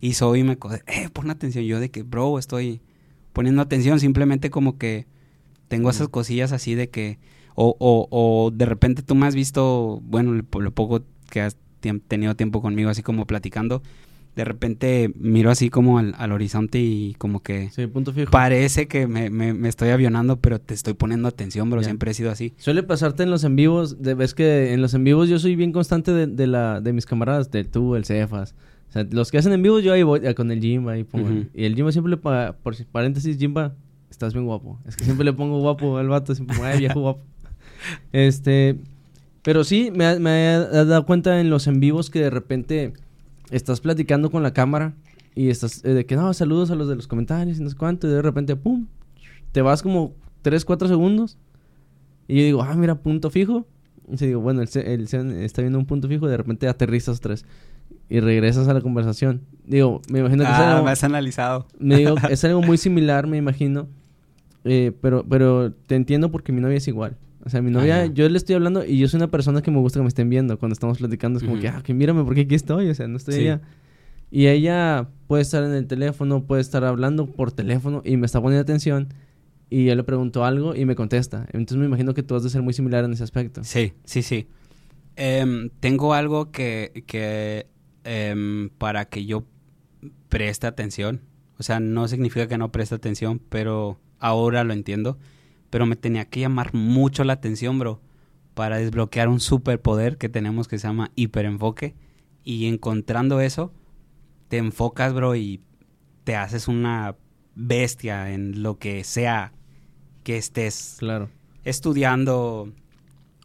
Y 0.00 0.14
soy 0.14 0.44
me 0.44 0.56
code, 0.56 0.82
eh, 0.86 1.08
pon 1.12 1.30
atención. 1.30 1.64
Yo 1.64 1.80
de 1.80 1.90
que, 1.90 2.02
bro, 2.02 2.38
estoy 2.38 2.80
poniendo 3.32 3.62
atención. 3.62 4.00
Simplemente 4.00 4.50
como 4.50 4.78
que 4.78 5.06
tengo 5.68 5.90
esas 5.90 6.08
cosillas 6.08 6.52
así 6.52 6.74
de 6.74 6.88
que, 6.88 7.18
o, 7.54 7.76
o, 7.78 8.08
o 8.10 8.50
de 8.50 8.64
repente 8.64 9.02
tú 9.02 9.14
me 9.14 9.26
has 9.26 9.34
visto, 9.34 10.00
bueno, 10.04 10.32
lo, 10.32 10.60
lo 10.60 10.70
poco 10.70 11.02
que 11.30 11.40
has 11.40 11.56
tenido 11.80 12.34
tiempo 12.36 12.62
conmigo, 12.62 12.90
así 12.90 13.02
como 13.02 13.26
platicando. 13.26 13.82
De 14.38 14.44
repente 14.44 15.10
miro 15.16 15.50
así 15.50 15.68
como 15.68 15.98
al, 15.98 16.14
al 16.16 16.30
horizonte 16.30 16.78
y 16.78 17.14
como 17.18 17.42
que 17.42 17.70
Sí, 17.70 17.88
punto 17.88 18.12
fijo. 18.12 18.30
parece 18.30 18.86
que 18.86 19.08
me, 19.08 19.30
me- 19.30 19.52
me 19.52 19.68
estoy 19.68 19.88
avionando, 19.88 20.36
pero 20.40 20.60
te 20.60 20.74
estoy 20.74 20.94
poniendo 20.94 21.26
atención, 21.26 21.68
bro. 21.70 21.80
Ya. 21.80 21.86
Siempre 21.86 22.12
he 22.12 22.14
sido 22.14 22.30
así. 22.30 22.54
Suele 22.56 22.84
pasarte 22.84 23.24
en 23.24 23.30
los 23.30 23.42
en 23.42 23.56
vivos, 23.56 24.00
de, 24.00 24.14
ves 24.14 24.34
que 24.34 24.72
en 24.72 24.80
los 24.80 24.94
en 24.94 25.02
vivos 25.02 25.28
yo 25.28 25.40
soy 25.40 25.56
bien 25.56 25.72
constante 25.72 26.12
de, 26.12 26.28
de 26.28 26.46
la, 26.46 26.80
de 26.80 26.92
mis 26.92 27.04
camaradas, 27.04 27.50
de 27.50 27.64
tú, 27.64 27.96
el 27.96 28.04
Cefas. 28.04 28.54
O 28.88 28.92
sea, 28.92 29.04
los 29.10 29.32
que 29.32 29.38
hacen 29.38 29.52
en 29.52 29.60
vivos 29.62 29.82
yo 29.82 29.92
ahí 29.92 30.04
voy 30.04 30.20
con 30.34 30.52
el 30.52 30.60
Jimba 30.60 30.96
y 30.96 31.02
pongo. 31.02 31.28
Y 31.52 31.64
el 31.64 31.74
Jimba 31.74 31.90
siempre 31.90 32.10
le 32.12 32.16
pa- 32.16 32.52
por 32.62 32.76
si- 32.76 32.84
paréntesis, 32.84 33.36
Jimba, 33.38 33.74
estás 34.08 34.34
bien 34.34 34.46
guapo. 34.46 34.78
Es 34.86 34.94
que 34.96 35.04
siempre 35.04 35.24
le 35.24 35.32
pongo 35.32 35.58
guapo 35.58 35.98
al 35.98 36.06
vato, 36.08 36.32
siempre 36.34 36.56
pongo, 36.56 36.68
ay, 36.68 36.78
viejo 36.78 37.00
guapo. 37.00 37.20
Este, 38.12 38.76
pero 39.42 39.64
sí, 39.64 39.90
me, 39.94 40.18
me 40.20 40.54
he 40.54 40.58
dado 40.58 41.04
cuenta 41.06 41.40
en 41.40 41.50
los 41.50 41.66
en 41.66 41.80
vivos 41.80 42.08
que 42.10 42.20
de 42.20 42.30
repente 42.30 42.92
estás 43.50 43.80
platicando 43.80 44.30
con 44.30 44.42
la 44.42 44.52
cámara 44.52 44.94
y 45.34 45.48
estás 45.50 45.84
eh, 45.84 45.90
de 45.94 46.06
que 46.06 46.16
no, 46.16 46.32
saludos 46.34 46.70
a 46.70 46.74
los 46.74 46.88
de 46.88 46.96
los 46.96 47.06
comentarios 47.06 47.58
y 47.58 47.62
no 47.62 47.70
sé 47.70 47.76
cuánto, 47.76 48.06
y 48.08 48.10
de 48.10 48.22
repente, 48.22 48.56
pum, 48.56 48.86
te 49.52 49.62
vas 49.62 49.82
como 49.82 50.14
3, 50.42 50.64
4 50.64 50.88
segundos 50.88 51.36
y 52.26 52.36
yo 52.38 52.42
digo, 52.44 52.62
ah, 52.62 52.74
mira, 52.74 52.96
punto 52.96 53.30
fijo. 53.30 53.66
Y 54.10 54.16
se 54.16 54.26
digo, 54.26 54.40
bueno, 54.40 54.62
el, 54.62 54.68
el 54.74 55.02
está 55.42 55.60
viendo 55.62 55.78
un 55.78 55.86
punto 55.86 56.08
fijo 56.08 56.26
y 56.26 56.30
de 56.30 56.36
repente 56.38 56.66
aterrizas 56.68 57.20
tres 57.20 57.44
y 58.10 58.20
regresas 58.20 58.66
a 58.68 58.72
la 58.74 58.80
conversación. 58.80 59.42
Digo, 59.66 60.00
me 60.10 60.20
imagino 60.20 60.44
que 60.44 60.50
es 60.50 60.56
Ah, 60.56 60.72
algo- 60.72 60.84
me 60.86 60.90
has 60.92 61.04
analizado. 61.04 61.66
me 61.78 61.96
digo, 61.98 62.14
es 62.30 62.42
algo 62.44 62.62
muy 62.62 62.78
similar, 62.78 63.26
me 63.26 63.36
imagino. 63.36 63.86
Eh, 64.64 64.92
pero, 65.00 65.24
pero 65.28 65.72
te 65.72 65.94
entiendo 65.94 66.30
porque 66.30 66.52
mi 66.52 66.60
novia 66.60 66.76
es 66.78 66.88
igual. 66.88 67.16
O 67.48 67.50
sea, 67.50 67.62
mi 67.62 67.70
novia, 67.70 68.02
Ajá. 68.02 68.12
yo 68.12 68.28
le 68.28 68.36
estoy 68.36 68.56
hablando 68.56 68.84
y 68.84 68.98
yo 68.98 69.08
soy 69.08 69.16
una 69.16 69.30
persona 69.30 69.62
que 69.62 69.70
me 69.70 69.78
gusta 69.78 69.98
que 69.98 70.02
me 70.02 70.08
estén 70.08 70.28
viendo. 70.28 70.58
Cuando 70.58 70.74
estamos 70.74 70.98
platicando 70.98 71.38
es 71.38 71.44
como 71.46 71.58
que, 71.58 71.68
ah, 71.68 71.80
que 71.82 71.94
mírame 71.94 72.22
porque 72.24 72.42
aquí 72.42 72.54
estoy. 72.54 72.90
O 72.90 72.94
sea, 72.94 73.08
no 73.08 73.16
estoy 73.16 73.34
Sí. 73.34 73.40
allá. 73.40 73.62
Y 74.30 74.48
ella 74.48 75.08
puede 75.26 75.40
estar 75.40 75.64
en 75.64 75.72
el 75.72 75.86
teléfono, 75.86 76.44
puede 76.44 76.60
estar 76.60 76.84
hablando 76.84 77.26
por 77.26 77.50
teléfono 77.50 78.02
y 78.04 78.18
me 78.18 78.26
está 78.26 78.42
poniendo 78.42 78.60
atención. 78.60 79.08
Y 79.70 79.86
yo 79.86 79.94
le 79.94 80.04
pregunto 80.04 80.44
algo 80.44 80.74
y 80.76 80.84
me 80.84 80.94
contesta. 80.94 81.46
Entonces 81.52 81.78
me 81.78 81.86
imagino 81.86 82.12
que 82.12 82.22
tú 82.22 82.36
has 82.36 82.42
de 82.42 82.50
ser 82.50 82.60
muy 82.60 82.74
similar 82.74 83.04
en 83.04 83.14
ese 83.14 83.24
aspecto. 83.24 83.64
Sí, 83.64 83.94
sí, 84.04 84.20
sí. 84.22 84.46
Em, 85.16 85.70
tengo 85.80 86.12
algo 86.12 86.50
que, 86.52 87.04
que 87.06 87.66
em, 88.04 88.68
para 88.78 89.06
que 89.06 89.24
yo 89.24 89.44
preste 90.28 90.66
atención, 90.66 91.22
o 91.58 91.62
sea, 91.62 91.80
no 91.80 92.06
significa 92.08 92.46
que 92.46 92.58
no 92.58 92.70
preste 92.70 92.94
atención, 92.94 93.40
pero 93.48 93.98
ahora 94.18 94.62
lo 94.64 94.72
entiendo, 94.74 95.18
pero 95.70 95.86
me 95.86 95.96
tenía 95.96 96.24
que 96.26 96.40
llamar 96.40 96.74
mucho 96.74 97.24
la 97.24 97.34
atención, 97.34 97.78
bro, 97.78 98.00
para 98.54 98.78
desbloquear 98.78 99.28
un 99.28 99.40
superpoder 99.40 100.16
que 100.18 100.28
tenemos 100.28 100.66
que 100.68 100.78
se 100.78 100.86
llama 100.88 101.10
hiperenfoque 101.14 101.94
y 102.44 102.66
encontrando 102.66 103.40
eso, 103.40 103.72
te 104.48 104.56
enfocas, 104.58 105.12
bro, 105.14 105.36
y 105.36 105.60
te 106.24 106.34
haces 106.36 106.68
una 106.68 107.16
bestia 107.54 108.32
en 108.32 108.62
lo 108.62 108.78
que 108.78 109.04
sea 109.04 109.52
que 110.24 110.36
estés 110.36 110.96
Claro. 110.98 111.28
estudiando 111.64 112.72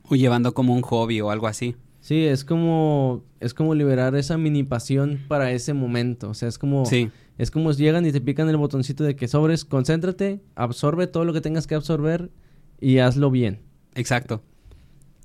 o 0.09 0.15
llevando 0.15 0.53
como 0.53 0.73
un 0.73 0.81
hobby 0.81 1.21
o 1.21 1.29
algo 1.31 1.47
así. 1.47 1.75
Sí, 2.01 2.25
es 2.25 2.43
como 2.43 3.23
es 3.39 3.53
como 3.53 3.75
liberar 3.75 4.15
esa 4.15 4.38
mini 4.38 4.63
pasión 4.63 5.21
para 5.27 5.51
ese 5.51 5.73
momento, 5.73 6.29
o 6.29 6.33
sea, 6.33 6.49
es 6.49 6.57
como 6.57 6.86
Sí, 6.86 7.09
es 7.38 7.52
como 7.52 7.72
llegan 7.72 8.06
y 8.06 8.12
te 8.12 8.22
pican 8.22 8.50
el 8.50 8.58
botoncito 8.58 9.04
de 9.04 9.15
que 9.15 9.28
sobres, 9.28 9.65
concéntrate, 9.65 10.41
absorbe 10.56 11.08
todo 11.08 11.26
lo 11.26 11.34
que 11.34 11.41
tengas 11.41 11.67
que 11.67 11.76
absorber 11.76 12.32
y 12.80 13.00
hazlo 13.00 13.32
bien. 13.32 13.62
exacto. 13.96 14.43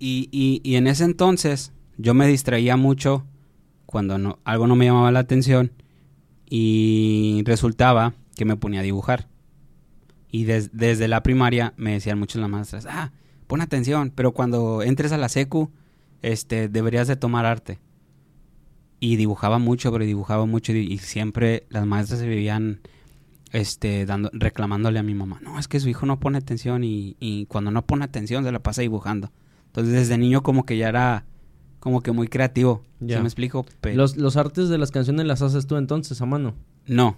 Y, 0.01 0.29
y, 0.31 0.61
y 0.62 0.77
en 0.77 0.87
ese 0.87 1.05
entonces 1.05 1.73
yo 1.97 2.14
me 2.14 2.29
distraía 2.29 2.77
mucho 2.77 3.27
cuando 3.85 4.38
algo 4.44 4.66
no 4.68 4.77
me 4.77 4.85
llamaba 4.85 5.11
la 5.11 5.18
atención 5.18 5.73
y 6.49 7.42
resultaba 7.44 8.14
que 8.37 8.44
me 8.44 8.57
ponía 8.57 8.81
a 8.81 8.85
dibujar. 8.85 9.29
Y 10.31 10.44
des- 10.44 10.71
desde 10.73 11.09
la 11.09 11.23
primaria 11.23 11.75
me 11.77 11.92
decían 11.92 12.18
muchas 12.18 12.40
las 12.40 12.51
maestras, 12.51 12.87
ah, 12.88 13.12
pon 13.47 13.61
atención, 13.61 14.12
pero 14.14 14.33
cuando 14.33 14.83
entres 14.83 15.11
a 15.12 15.18
la 15.18 15.29
secu, 15.29 15.71
este, 16.23 16.68
deberías 16.68 17.09
de 17.09 17.16
tomar 17.16 17.44
arte. 17.47 17.79
Y 19.00 19.16
dibujaba 19.16 19.58
mucho, 19.58 19.92
pero 19.92 20.04
dibujaba 20.04 20.44
mucho 20.46 20.72
y, 20.72 20.78
y 20.92 20.98
siempre 20.98 21.66
las 21.70 21.87
maestras 21.87 22.18
se 22.20 22.28
vivían 22.28 22.80
este, 23.52 24.04
dando, 24.06 24.30
reclamándole 24.32 24.98
a 24.98 25.02
mi 25.02 25.14
mamá, 25.14 25.40
no, 25.42 25.58
es 25.58 25.68
que 25.68 25.80
su 25.80 25.88
hijo 25.88 26.04
no 26.04 26.18
pone 26.20 26.38
atención 26.38 26.84
y, 26.84 27.16
y 27.20 27.46
cuando 27.46 27.70
no 27.70 27.87
pone 27.87 28.04
atención 28.04 28.44
se 28.44 28.52
la 28.52 28.58
pasa 28.58 28.82
dibujando. 28.82 29.30
Entonces 29.66 29.94
desde 29.94 30.18
niño 30.18 30.42
como 30.42 30.64
que 30.66 30.76
ya 30.76 30.88
era 30.88 31.24
como 31.80 32.02
que 32.02 32.11
muy 32.12 32.26
creativo, 32.28 32.82
Ya. 33.00 33.16
¿sí 33.16 33.22
me 33.22 33.28
explico? 33.28 33.64
Los, 33.94 34.16
los 34.16 34.37
artes 34.37 34.68
de 34.68 34.78
las 34.78 34.90
canciones 34.90 35.24
las 35.26 35.40
haces 35.42 35.66
tú 35.66 35.76
entonces 35.76 36.20
a 36.20 36.26
mano. 36.26 36.54
No, 36.87 37.16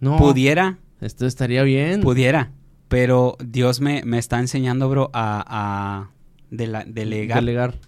No. 0.00 0.16
pudiera, 0.16 0.78
Esto 1.00 1.26
estaría 1.26 1.62
bien. 1.64 2.00
pudiera, 2.02 2.52
pero 2.88 3.36
Dios 3.44 3.80
me, 3.80 4.02
me 4.04 4.18
está 4.18 4.38
enseñando, 4.38 4.88
bro, 4.88 5.10
a, 5.12 5.44
a 5.46 6.10
delegar 6.50 6.86
Delegar. 7.40 7.78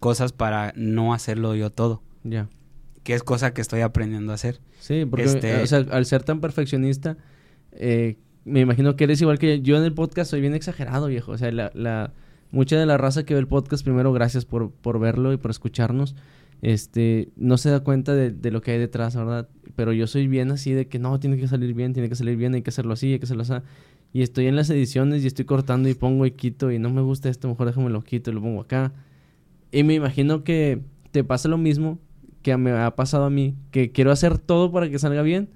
cosas 0.00 0.32
para 0.32 0.72
no 0.76 1.12
hacerlo 1.12 1.54
yo 1.54 1.70
todo, 1.70 2.02
Ya. 2.24 2.48
que 3.04 3.14
es 3.14 3.22
cosa 3.22 3.54
que 3.54 3.60
estoy 3.62 3.80
aprendiendo 3.80 4.32
a 4.32 4.34
hacer. 4.34 4.60
Sí, 4.80 5.06
porque 5.08 5.24
Este- 5.24 5.62
o 5.62 5.66
sea, 5.66 5.78
al 5.90 6.04
ser 6.04 6.24
tan 6.24 6.40
perfeccionista, 6.40 7.16
eh, 7.72 8.16
me 8.44 8.60
imagino 8.60 8.96
que 8.96 9.04
eres 9.04 9.20
igual 9.22 9.38
que 9.38 9.60
yo 9.62 9.76
en 9.78 9.84
el 9.84 9.94
podcast, 9.94 10.30
soy 10.30 10.40
bien 10.40 10.54
exagerado, 10.54 11.06
viejo. 11.06 11.32
O 11.32 11.38
sea, 11.38 11.50
la, 11.52 11.70
la, 11.74 12.12
mucha 12.50 12.78
de 12.78 12.84
la 12.86 12.98
raza 12.98 13.24
que 13.24 13.34
ve 13.34 13.40
el 13.40 13.46
podcast, 13.46 13.82
primero, 13.84 14.12
gracias 14.12 14.44
por, 14.44 14.70
por 14.72 14.98
verlo 14.98 15.32
y 15.32 15.36
por 15.38 15.50
escucharnos. 15.50 16.16
Este, 16.60 17.28
no 17.36 17.56
se 17.56 17.70
da 17.70 17.80
cuenta 17.80 18.14
de, 18.14 18.30
de 18.30 18.50
lo 18.50 18.60
que 18.60 18.72
hay 18.72 18.78
detrás, 18.78 19.14
¿verdad? 19.16 19.48
Pero 19.76 19.92
yo 19.92 20.06
soy 20.06 20.26
bien 20.26 20.50
así 20.50 20.72
de 20.72 20.88
que 20.88 20.98
no, 20.98 21.18
tiene 21.20 21.36
que 21.38 21.46
salir 21.48 21.72
bien, 21.72 21.92
tiene 21.92 22.08
que 22.08 22.16
salir 22.16 22.36
bien, 22.36 22.54
hay 22.54 22.62
que 22.62 22.70
hacerlo 22.70 22.92
así, 22.94 23.12
hay 23.12 23.18
que 23.18 23.24
hacerlo 23.26 23.42
así. 23.42 23.54
Y 24.12 24.22
estoy 24.22 24.46
en 24.46 24.56
las 24.56 24.68
ediciones 24.70 25.22
y 25.22 25.26
estoy 25.28 25.44
cortando 25.44 25.88
y 25.88 25.94
pongo 25.94 26.26
y 26.26 26.32
quito 26.32 26.72
y 26.72 26.78
no 26.78 26.90
me 26.90 27.00
gusta 27.00 27.28
esto, 27.28 27.48
mejor 27.48 27.68
déjame 27.68 27.90
lo 27.90 28.02
quito 28.02 28.30
y 28.30 28.34
lo 28.34 28.40
pongo 28.40 28.60
acá. 28.62 28.92
Y 29.70 29.82
me 29.84 29.94
imagino 29.94 30.44
que 30.44 30.80
te 31.12 31.22
pasa 31.24 31.48
lo 31.48 31.58
mismo 31.58 31.98
que 32.42 32.56
me 32.56 32.70
ha 32.72 32.94
pasado 32.96 33.24
a 33.24 33.30
mí, 33.30 33.54
que 33.70 33.90
quiero 33.92 34.10
hacer 34.12 34.38
todo 34.38 34.70
para 34.72 34.88
que 34.88 34.98
salga 34.98 35.22
bien 35.22 35.50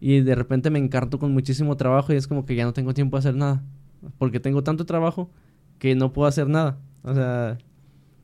y 0.00 0.20
de 0.20 0.34
repente 0.34 0.70
me 0.70 0.78
encarto 0.78 1.18
con 1.18 1.32
muchísimo 1.32 1.76
trabajo 1.76 2.12
y 2.12 2.16
es 2.16 2.26
como 2.26 2.44
que 2.46 2.54
ya 2.54 2.64
no 2.64 2.72
tengo 2.72 2.94
tiempo 2.94 3.16
de 3.16 3.20
hacer 3.20 3.36
nada, 3.36 3.62
porque 4.18 4.40
tengo 4.40 4.62
tanto 4.62 4.84
trabajo 4.86 5.30
que 5.78 5.94
no 5.94 6.12
puedo 6.12 6.28
hacer 6.28 6.48
nada. 6.48 6.78
O 7.02 7.14
sea, 7.14 7.58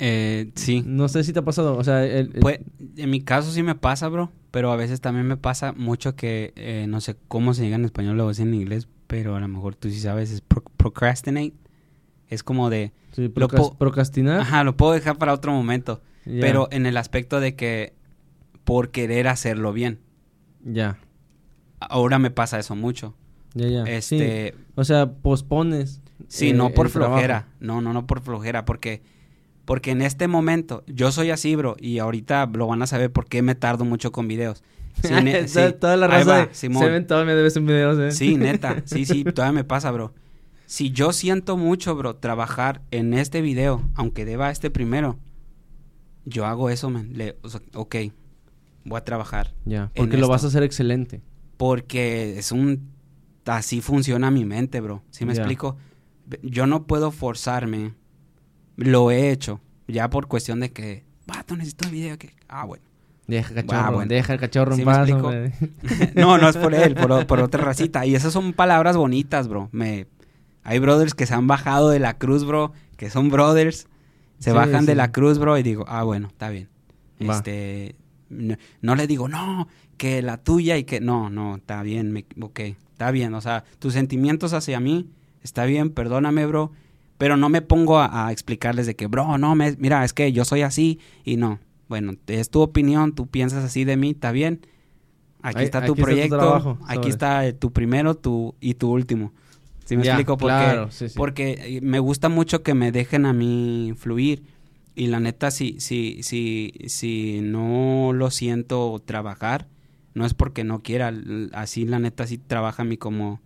Eh, 0.02 0.50
sí, 0.54 0.82
no 0.86 1.08
sé 1.08 1.24
si 1.24 1.34
te 1.34 1.40
ha 1.40 1.44
pasado, 1.44 1.76
o 1.76 1.84
sea, 1.84 2.02
el- 2.06 2.30
el- 2.34 2.40
Pues, 2.40 2.60
en 2.96 3.10
mi 3.10 3.20
caso 3.20 3.50
sí 3.50 3.62
me 3.62 3.74
pasa, 3.74 4.08
bro, 4.08 4.32
pero 4.50 4.72
a 4.72 4.76
veces 4.76 5.02
también 5.02 5.26
me 5.26 5.36
pasa 5.36 5.72
mucho 5.74 6.16
que 6.16 6.54
eh, 6.56 6.86
no 6.88 7.02
sé 7.02 7.16
cómo 7.28 7.52
se 7.52 7.64
diga 7.64 7.76
en 7.76 7.84
español 7.84 8.18
o 8.20 8.30
en 8.32 8.54
inglés, 8.54 8.88
pero 9.06 9.36
a 9.36 9.40
lo 9.40 9.48
mejor 9.48 9.74
tú 9.74 9.90
sí 9.90 10.00
sabes, 10.00 10.30
es 10.30 10.40
pro- 10.40 10.64
procrastinate. 10.78 11.52
Es 12.28 12.42
como 12.42 12.70
de, 12.70 12.92
sí, 13.12 13.30
lo 13.34 13.48
procrastinar. 13.76 14.40
ajá, 14.40 14.64
lo 14.64 14.74
puedo 14.76 14.92
dejar 14.92 15.18
para 15.18 15.34
otro 15.34 15.52
momento, 15.52 16.00
pero 16.24 16.68
en 16.70 16.86
el 16.86 16.96
aspecto 16.96 17.40
de 17.40 17.54
que 17.56 17.94
por 18.64 18.90
querer 18.90 19.28
hacerlo 19.28 19.72
bien. 19.72 19.98
ya, 20.64 20.98
Ahora 21.80 22.18
me 22.18 22.30
pasa 22.30 22.58
eso 22.58 22.76
mucho. 22.76 23.14
ya, 23.54 23.66
ya. 23.68 23.84
Sí, 24.02 24.16
Este, 24.16 24.54
o 24.74 24.84
sea, 24.84 25.10
pospones. 25.12 26.02
Sí, 26.28 26.50
eh, 26.50 26.52
no 26.52 26.70
por 26.70 26.90
trabajo. 26.90 27.14
flojera. 27.14 27.48
No, 27.58 27.80
no, 27.80 27.94
no 27.94 28.06
por 28.06 28.20
flojera. 28.20 28.66
Porque, 28.66 29.00
porque 29.64 29.92
en 29.92 30.02
este 30.02 30.28
momento, 30.28 30.84
yo 30.86 31.10
soy 31.10 31.30
así, 31.30 31.56
bro. 31.56 31.76
Y 31.80 31.98
ahorita 31.98 32.46
lo 32.52 32.66
van 32.66 32.82
a 32.82 32.86
saber 32.86 33.10
por 33.10 33.26
qué 33.26 33.40
me 33.40 33.54
tardo 33.54 33.84
mucho 33.86 34.12
con 34.12 34.28
videos. 34.28 34.62
Sí, 35.02 35.08
sí. 35.46 35.60
toda, 35.80 35.96
la 35.96 36.06
raza 36.08 36.30
va, 36.30 36.46
de- 36.46 36.54
Simón. 36.54 36.82
se 36.82 36.90
ven 36.90 37.06
me 37.24 37.32
debes 37.32 37.56
¿eh? 37.56 38.10
Sí, 38.12 38.36
neta. 38.36 38.82
Sí, 38.84 39.06
sí, 39.06 39.24
todavía 39.24 39.52
me 39.54 39.64
pasa, 39.64 39.90
bro. 39.90 40.12
Si 40.66 40.90
yo 40.90 41.12
siento 41.12 41.56
mucho, 41.56 41.94
bro, 41.96 42.16
trabajar 42.16 42.82
en 42.90 43.14
este 43.14 43.40
video, 43.40 43.82
aunque 43.94 44.24
deba 44.26 44.50
este 44.50 44.70
primero, 44.70 45.18
yo 46.30 46.46
hago 46.46 46.70
eso, 46.70 46.88
man. 46.90 47.10
Le, 47.12 47.36
o 47.42 47.48
sea, 47.48 47.60
ok, 47.74 47.96
voy 48.84 48.98
a 48.98 49.04
trabajar. 49.04 49.52
Ya, 49.64 49.90
porque 49.94 50.16
lo 50.16 50.28
vas 50.28 50.44
a 50.44 50.46
hacer 50.46 50.62
excelente. 50.62 51.20
Porque 51.56 52.38
es 52.38 52.52
un... 52.52 52.90
Así 53.44 53.80
funciona 53.80 54.30
mi 54.30 54.44
mente, 54.44 54.80
bro. 54.80 55.02
¿Sí 55.10 55.24
me 55.24 55.32
explico? 55.32 55.76
Yo 56.42 56.66
no 56.66 56.86
puedo 56.86 57.10
forzarme. 57.10 57.94
Lo 58.76 59.10
he 59.10 59.30
hecho. 59.30 59.60
Ya 59.88 60.08
por 60.08 60.28
cuestión 60.28 60.60
de 60.60 60.70
que... 60.70 61.04
Vato, 61.26 61.56
necesito 61.56 61.86
el 61.86 61.90
video. 61.90 62.18
Que... 62.18 62.30
Ah, 62.48 62.64
bueno. 62.64 62.84
Deja 63.26 63.54
cachorro, 63.54 63.78
Ah, 63.78 63.90
bueno. 63.90 64.08
deja 64.08 64.32
el 64.32 64.40
cachorro 64.40 64.74
¿Sí 64.74 64.80
en 64.82 64.84
paz, 64.84 65.08
no, 66.14 66.38
no 66.38 66.48
es 66.48 66.56
por 66.56 66.74
él, 66.74 66.94
por, 66.94 67.26
por 67.28 67.40
otra 67.40 67.62
racita. 67.62 68.06
Y 68.06 68.14
esas 68.14 68.32
son 68.32 68.52
palabras 68.52 68.96
bonitas, 68.96 69.48
bro. 69.48 69.68
Me... 69.72 70.06
Hay 70.62 70.78
brothers 70.78 71.14
que 71.14 71.26
se 71.26 71.34
han 71.34 71.46
bajado 71.46 71.90
de 71.90 71.98
la 71.98 72.18
cruz, 72.18 72.44
bro. 72.44 72.72
Que 72.96 73.10
son 73.10 73.30
brothers. 73.30 73.86
Se 74.40 74.50
Sí, 74.50 74.56
bajan 74.56 74.86
de 74.86 74.96
la 74.96 75.12
cruz, 75.12 75.38
bro. 75.38 75.56
Y 75.56 75.62
digo, 75.62 75.84
ah, 75.86 76.02
bueno, 76.02 76.26
está 76.26 76.50
bien. 76.50 76.68
Va. 77.22 77.36
Este... 77.36 77.94
No, 78.28 78.56
no 78.80 78.94
le 78.94 79.06
digo, 79.06 79.28
no, 79.28 79.68
que 79.96 80.22
la 80.22 80.36
tuya 80.36 80.76
y 80.76 80.84
que... 80.84 81.00
No, 81.00 81.30
no, 81.30 81.56
está 81.56 81.82
bien, 81.82 82.12
me... 82.12 82.26
ok. 82.40 82.60
Está 82.60 83.10
bien, 83.10 83.34
o 83.34 83.40
sea, 83.40 83.64
tus 83.78 83.94
sentimientos 83.94 84.52
hacia 84.52 84.78
mí, 84.78 85.08
está 85.42 85.64
bien, 85.64 85.90
perdóname, 85.90 86.44
bro. 86.46 86.70
Pero 87.18 87.36
no 87.36 87.48
me 87.48 87.62
pongo 87.62 87.98
a, 87.98 88.26
a 88.26 88.32
explicarles 88.32 88.86
de 88.86 88.94
que, 88.94 89.06
bro, 89.06 89.38
no, 89.38 89.54
me, 89.54 89.74
mira, 89.78 90.04
es 90.04 90.12
que 90.12 90.32
yo 90.32 90.44
soy 90.44 90.62
así 90.62 91.00
y 91.24 91.36
no. 91.36 91.60
Bueno, 91.88 92.12
es 92.26 92.50
tu 92.50 92.60
opinión, 92.60 93.14
tú 93.14 93.26
piensas 93.26 93.64
así 93.64 93.84
de 93.84 93.96
mí, 93.96 94.10
está 94.10 94.32
bien. 94.32 94.60
Aquí 95.42 95.64
está 95.64 95.84
tu 95.84 95.84
aquí 95.84 95.86
está 95.86 95.86
tu 95.86 95.96
proyecto, 95.96 96.38
trabajo, 96.38 96.78
aquí 96.86 97.08
está 97.08 97.46
eh, 97.46 97.52
tu 97.52 97.72
primero 97.72 98.14
tu, 98.14 98.54
y 98.60 98.74
tu 98.74 98.90
último. 98.90 99.32
¿Sí 99.90 99.96
me 99.96 100.04
Ya, 100.04 100.12
explico? 100.12 100.36
Porque, 100.38 100.54
claro, 100.54 100.90
sí, 100.92 101.08
sí. 101.08 101.14
porque 101.16 101.76
eh, 101.78 101.80
me 101.82 101.98
gusta 101.98 102.28
mucho 102.28 102.62
que 102.62 102.74
me 102.74 102.92
dejen 102.92 103.26
a 103.26 103.32
mí 103.32 103.92
fluir. 103.96 104.44
Y 104.94 105.08
la 105.08 105.18
neta, 105.18 105.50
si, 105.50 105.80
si, 105.80 106.22
si, 106.22 106.72
si 106.86 107.40
no 107.42 108.12
lo 108.14 108.30
siento 108.30 109.02
trabajar, 109.04 109.66
no 110.14 110.24
es 110.24 110.34
porque 110.34 110.62
no 110.62 110.78
quiera. 110.78 111.12
Así, 111.52 111.86
la 111.86 111.98
neta, 111.98 112.24
sí 112.28 112.38
trabaja 112.38 112.84
mi 112.84 112.96
como... 112.96 113.40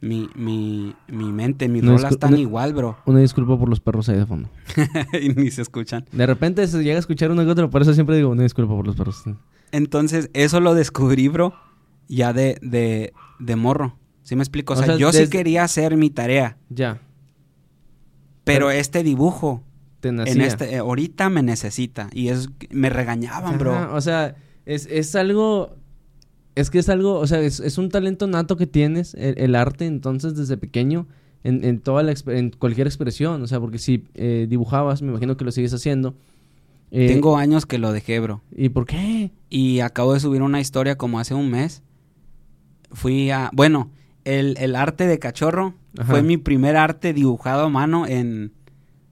Mi, 0.00 0.28
mi, 0.34 0.96
mi 1.08 1.30
mente, 1.30 1.68
mis 1.68 1.82
No, 1.84 1.92
rolas 1.96 2.10
están 2.12 2.36
igual, 2.38 2.72
bro. 2.72 2.96
Una 3.06 3.20
disculpa 3.20 3.56
por 3.58 3.68
los 3.68 3.80
perros 3.80 4.08
ahí 4.08 4.16
de 4.16 4.26
fondo. 4.26 4.48
y 5.22 5.28
ni 5.28 5.50
se 5.52 5.60
escuchan. 5.62 6.06
De 6.10 6.26
repente 6.26 6.66
se 6.66 6.82
llega 6.82 6.96
a 6.96 6.98
escuchar 7.00 7.30
uno 7.30 7.44
que 7.44 7.50
otro, 7.50 7.68
por 7.70 7.82
eso 7.82 7.92
siempre 7.94 8.16
digo 8.16 8.30
una 8.30 8.42
disculpa 8.42 8.74
por 8.74 8.84
los 8.86 8.96
perros. 8.96 9.22
Entonces, 9.70 10.28
eso 10.32 10.58
lo 10.60 10.74
descubrí, 10.74 11.28
bro, 11.28 11.54
ya 12.08 12.32
de, 12.32 12.58
de, 12.62 13.12
de 13.38 13.56
morro. 13.56 13.96
¿Sí 14.22 14.36
me 14.36 14.42
explico? 14.42 14.72
O 14.72 14.76
O 14.76 14.78
sea, 14.78 14.86
sea, 14.86 14.96
yo 14.96 15.08
desde- 15.08 15.24
sí 15.26 15.30
quería 15.30 15.64
hacer 15.64 15.96
mi 15.96 16.10
tarea, 16.10 16.56
Ya, 16.70 17.00
pero 18.44 18.66
Pero- 18.66 18.70
este 18.70 19.02
dibujo, 19.02 19.62
en 20.02 20.18
este, 20.40 20.74
eh, 20.74 20.78
ahorita 20.78 21.28
me 21.30 21.42
necesita. 21.42 22.08
Y 22.12 22.28
es, 22.28 22.48
me 22.70 22.90
regañaban, 22.90 23.56
bro. 23.58 23.94
O 23.94 24.00
sea, 24.00 24.34
es, 24.66 24.86
es 24.90 25.14
algo... 25.14 25.76
Es 26.54 26.68
que 26.68 26.78
es 26.80 26.88
algo, 26.90 27.14
o 27.18 27.26
sea, 27.26 27.40
es, 27.40 27.60
es 27.60 27.78
un 27.78 27.88
talento 27.88 28.26
nato 28.26 28.56
que 28.58 28.66
tienes, 28.66 29.14
el, 29.14 29.38
el 29.38 29.54
arte, 29.54 29.86
entonces, 29.86 30.36
desde 30.36 30.58
pequeño, 30.58 31.06
en, 31.44 31.64
en 31.64 31.80
toda 31.80 32.02
la, 32.02 32.14
en 32.26 32.50
cualquier 32.50 32.86
expresión. 32.88 33.40
O 33.42 33.46
sea, 33.46 33.58
porque 33.58 33.78
si 33.78 34.04
eh, 34.14 34.46
dibujabas, 34.50 35.00
me 35.02 35.08
imagino 35.12 35.36
que 35.38 35.44
lo 35.46 35.52
sigues 35.52 35.72
haciendo. 35.72 36.14
Eh, 36.90 37.06
Tengo 37.08 37.38
años 37.38 37.64
que 37.64 37.78
lo 37.78 37.90
dejé, 37.92 38.20
bro. 38.20 38.42
¿Y 38.54 38.68
por 38.68 38.84
qué? 38.86 39.30
Y 39.48 39.80
acabo 39.80 40.12
de 40.12 40.20
subir 40.20 40.42
una 40.42 40.60
historia 40.60 40.98
como 40.98 41.18
hace 41.20 41.32
un 41.32 41.48
mes. 41.50 41.82
Fui 42.90 43.30
a... 43.30 43.48
Bueno, 43.54 43.90
el, 44.24 44.56
el 44.58 44.76
arte 44.76 45.06
de 45.06 45.18
cachorro 45.18 45.74
Ajá. 45.98 46.10
fue 46.10 46.22
mi 46.22 46.36
primer 46.36 46.76
arte 46.76 47.12
dibujado 47.12 47.64
a 47.64 47.68
mano 47.68 48.06
en... 48.06 48.52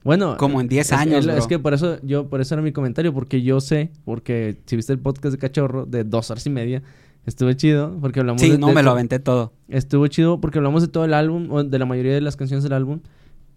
Bueno, 0.02 0.36
Como 0.38 0.60
en 0.62 0.68
10 0.68 0.86
es- 0.86 0.92
años, 0.92 1.26
Es, 1.26 1.36
es 1.40 1.46
que 1.46 1.58
por 1.58 1.74
eso, 1.74 1.98
yo, 2.02 2.28
por 2.30 2.40
eso 2.40 2.54
era 2.54 2.62
mi 2.62 2.72
comentario, 2.72 3.12
porque 3.12 3.42
yo 3.42 3.60
sé, 3.60 3.90
porque 4.06 4.56
si 4.64 4.76
viste 4.76 4.92
el 4.94 4.98
podcast 4.98 5.32
de 5.32 5.38
Cachorro 5.38 5.84
de 5.84 6.04
dos 6.04 6.30
horas 6.30 6.46
y 6.46 6.50
media, 6.50 6.82
estuvo 7.26 7.52
chido, 7.52 7.98
porque 8.00 8.20
hablamos 8.20 8.40
Sí, 8.40 8.50
de, 8.50 8.56
no, 8.58 8.68
de 8.68 8.74
me 8.74 8.82
lo 8.82 8.92
aventé 8.92 9.18
todo. 9.18 9.52
Estuvo 9.68 10.06
chido 10.06 10.40
porque 10.40 10.56
hablamos 10.58 10.80
de 10.80 10.88
todo 10.88 11.04
el 11.04 11.12
álbum, 11.12 11.48
o 11.52 11.64
de 11.64 11.78
la 11.78 11.84
mayoría 11.84 12.14
de 12.14 12.22
las 12.22 12.36
canciones 12.36 12.64
del 12.64 12.72
álbum, 12.72 13.00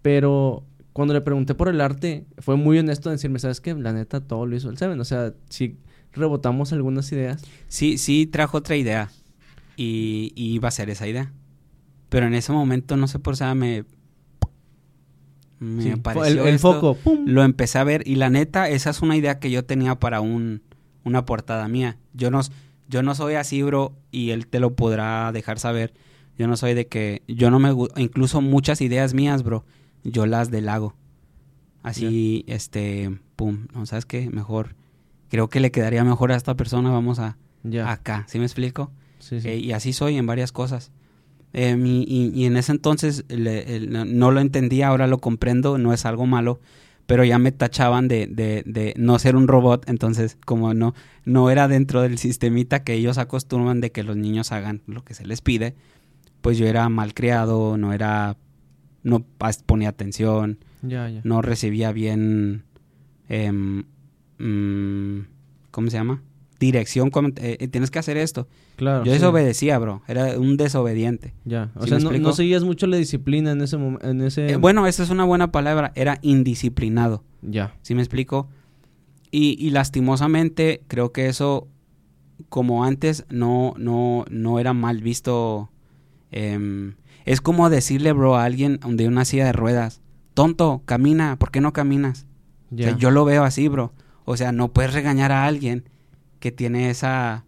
pero 0.02 0.64
cuando 0.92 1.14
le 1.14 1.22
pregunté 1.22 1.54
por 1.54 1.68
el 1.68 1.80
arte, 1.80 2.26
fue 2.38 2.56
muy 2.56 2.78
honesto 2.78 3.08
en 3.08 3.14
decirme, 3.16 3.38
¿sabes 3.38 3.60
qué? 3.62 3.74
La 3.74 3.92
neta, 3.94 4.20
todo 4.20 4.44
lo 4.44 4.54
hizo 4.54 4.68
el 4.68 4.76
Seven. 4.76 5.00
O 5.00 5.04
sea, 5.04 5.32
si 5.48 5.78
rebotamos 6.12 6.72
algunas 6.74 7.10
ideas. 7.10 7.42
Sí, 7.68 7.96
sí 7.98 8.26
trajo 8.26 8.58
otra 8.58 8.76
idea. 8.76 9.10
y, 9.76 10.30
y 10.36 10.52
iba 10.54 10.68
a 10.68 10.70
ser 10.70 10.90
esa 10.90 11.08
idea. 11.08 11.32
Pero 12.14 12.26
en 12.28 12.34
ese 12.34 12.52
momento, 12.52 12.96
no 12.96 13.08
sé 13.08 13.18
por 13.18 13.36
qué 13.36 13.44
me, 13.56 13.84
me 15.58 15.82
Sí, 15.82 15.90
apareció 15.90 16.42
el, 16.42 16.48
el 16.48 16.54
esto. 16.54 16.74
foco, 16.74 16.94
¡pum! 16.96 17.24
Lo 17.26 17.42
empecé 17.42 17.78
a 17.78 17.82
ver 17.84 18.06
y 18.06 18.14
la 18.14 18.30
neta, 18.30 18.68
esa 18.68 18.90
es 18.90 19.02
una 19.02 19.16
idea 19.16 19.40
que 19.40 19.50
yo 19.50 19.64
tenía 19.64 19.98
para 19.98 20.20
un, 20.20 20.62
una 21.02 21.24
portada 21.24 21.66
mía. 21.66 21.98
Yo 22.12 22.30
no, 22.30 22.40
yo 22.88 23.02
no 23.02 23.16
soy 23.16 23.34
así, 23.34 23.62
bro, 23.62 23.96
y 24.12 24.30
él 24.30 24.46
te 24.46 24.60
lo 24.60 24.76
podrá 24.76 25.32
dejar 25.32 25.58
saber. 25.58 25.92
Yo 26.38 26.46
no 26.46 26.56
soy 26.56 26.74
de 26.74 26.86
que, 26.86 27.22
yo 27.26 27.50
no 27.50 27.58
me, 27.58 27.70
incluso 27.96 28.40
muchas 28.40 28.80
ideas 28.80 29.12
mías, 29.12 29.42
bro, 29.42 29.64
yo 30.04 30.26
las 30.26 30.52
delago. 30.52 30.94
Así, 31.82 32.44
este, 32.46 33.18
pum, 33.34 33.66
no, 33.74 33.86
¿sabes 33.86 34.06
qué? 34.06 34.30
Mejor, 34.30 34.76
creo 35.28 35.48
que 35.48 35.58
le 35.58 35.72
quedaría 35.72 36.04
mejor 36.04 36.30
a 36.30 36.36
esta 36.36 36.54
persona, 36.56 36.90
vamos 36.90 37.18
a, 37.18 37.38
Ya. 37.64 37.90
acá, 37.90 38.24
¿sí 38.28 38.38
me 38.38 38.44
explico? 38.44 38.92
Sí, 39.18 39.40
sí. 39.40 39.48
Eh, 39.48 39.58
y 39.58 39.72
así 39.72 39.92
soy 39.92 40.16
en 40.16 40.26
varias 40.26 40.52
cosas. 40.52 40.92
Eh, 41.56 41.76
mi- 41.76 42.02
y, 42.06 42.32
y 42.34 42.44
en 42.46 42.56
ese 42.56 42.72
entonces 42.72 43.24
le- 43.28 43.76
el- 43.76 43.90
no- 43.92 44.30
lo 44.32 44.40
entendía, 44.40 44.88
ahora 44.88 45.06
lo 45.06 45.18
comprendo, 45.18 45.78
no 45.78 45.92
es 45.92 46.04
algo 46.04 46.26
malo, 46.26 46.60
pero 47.06 47.22
ya 47.24 47.38
me 47.38 47.52
tachaban 47.52 48.08
de, 48.08 48.26
de, 48.26 48.62
de 48.66 48.92
no 48.96 49.18
ser 49.20 49.36
un 49.36 49.46
robot, 49.46 49.88
entonces 49.88 50.36
como 50.44 50.74
no, 50.74 50.94
no 51.24 51.50
era 51.50 51.68
dentro 51.68 52.02
del 52.02 52.18
sistemita 52.18 52.82
que 52.82 52.94
ellos 52.94 53.18
acostumbran 53.18 53.80
de 53.80 53.92
que 53.92 54.02
los 54.02 54.16
niños 54.16 54.50
hagan 54.52 54.82
lo 54.86 55.04
que 55.04 55.14
se 55.14 55.24
les 55.26 55.40
pide, 55.40 55.74
pues 56.40 56.58
yo 56.58 56.66
era 56.66 56.88
malcriado, 56.88 57.76
no 57.76 57.92
era, 57.92 58.36
no 59.04 59.24
ponía 59.66 59.90
atención, 59.90 60.58
ya, 60.82 61.08
ya. 61.08 61.20
no 61.24 61.40
recibía 61.40 61.92
bien, 61.92 62.64
em, 63.28 63.84
mm, 64.38 65.26
¿cómo 65.70 65.90
se 65.90 65.96
llama? 65.98 66.22
Dirección, 66.60 67.10
eh, 67.36 67.56
eh, 67.60 67.68
tienes 67.68 67.90
que 67.90 67.98
hacer 67.98 68.16
esto. 68.16 68.46
Claro. 68.76 69.04
Yo 69.04 69.12
sí. 69.12 69.18
desobedecía, 69.18 69.78
bro. 69.78 70.02
Era 70.06 70.38
un 70.38 70.56
desobediente. 70.56 71.34
Ya. 71.44 71.70
O 71.74 71.82
¿Sí 71.82 71.88
sea, 71.90 71.98
no, 71.98 72.32
seguías 72.32 72.62
mucho 72.64 72.86
la 72.86 72.96
disciplina 72.96 73.52
en 73.52 73.60
ese 73.60 73.76
momento. 73.76 74.08
En 74.08 74.20
ese... 74.22 74.50
Eh, 74.52 74.56
bueno, 74.56 74.86
esa 74.86 75.02
es 75.02 75.10
una 75.10 75.24
buena 75.24 75.50
palabra. 75.52 75.92
Era 75.94 76.18
indisciplinado. 76.22 77.24
Ya. 77.42 77.74
¿Sí 77.82 77.94
me 77.94 78.02
explico? 78.02 78.48
Y, 79.30 79.56
y 79.58 79.70
lastimosamente 79.70 80.82
creo 80.86 81.10
que 81.12 81.26
eso, 81.28 81.66
como 82.48 82.84
antes, 82.84 83.24
no, 83.30 83.74
no, 83.76 84.24
no 84.30 84.58
era 84.60 84.72
mal 84.72 85.02
visto. 85.02 85.70
em, 86.30 86.94
es 87.24 87.40
como 87.40 87.70
decirle, 87.70 88.12
bro, 88.12 88.36
a 88.36 88.44
alguien 88.44 88.78
de 88.86 89.08
una 89.08 89.24
silla 89.24 89.46
de 89.46 89.52
ruedas, 89.52 90.02
tonto, 90.34 90.82
camina, 90.84 91.36
¿por 91.38 91.50
qué 91.50 91.60
no 91.60 91.72
caminas? 91.72 92.26
O 92.70 92.76
Ya. 92.76 92.88
sea, 92.90 92.96
yo 92.98 93.10
lo 93.10 93.24
veo 93.24 93.44
así, 93.44 93.66
bro. 93.68 93.92
O 94.24 94.36
sea, 94.36 94.52
no 94.52 94.72
puedes 94.72 94.92
regañar 94.92 95.32
a 95.32 95.46
alguien 95.46 95.88
que 96.44 96.52
tiene 96.52 96.90
esa... 96.90 97.46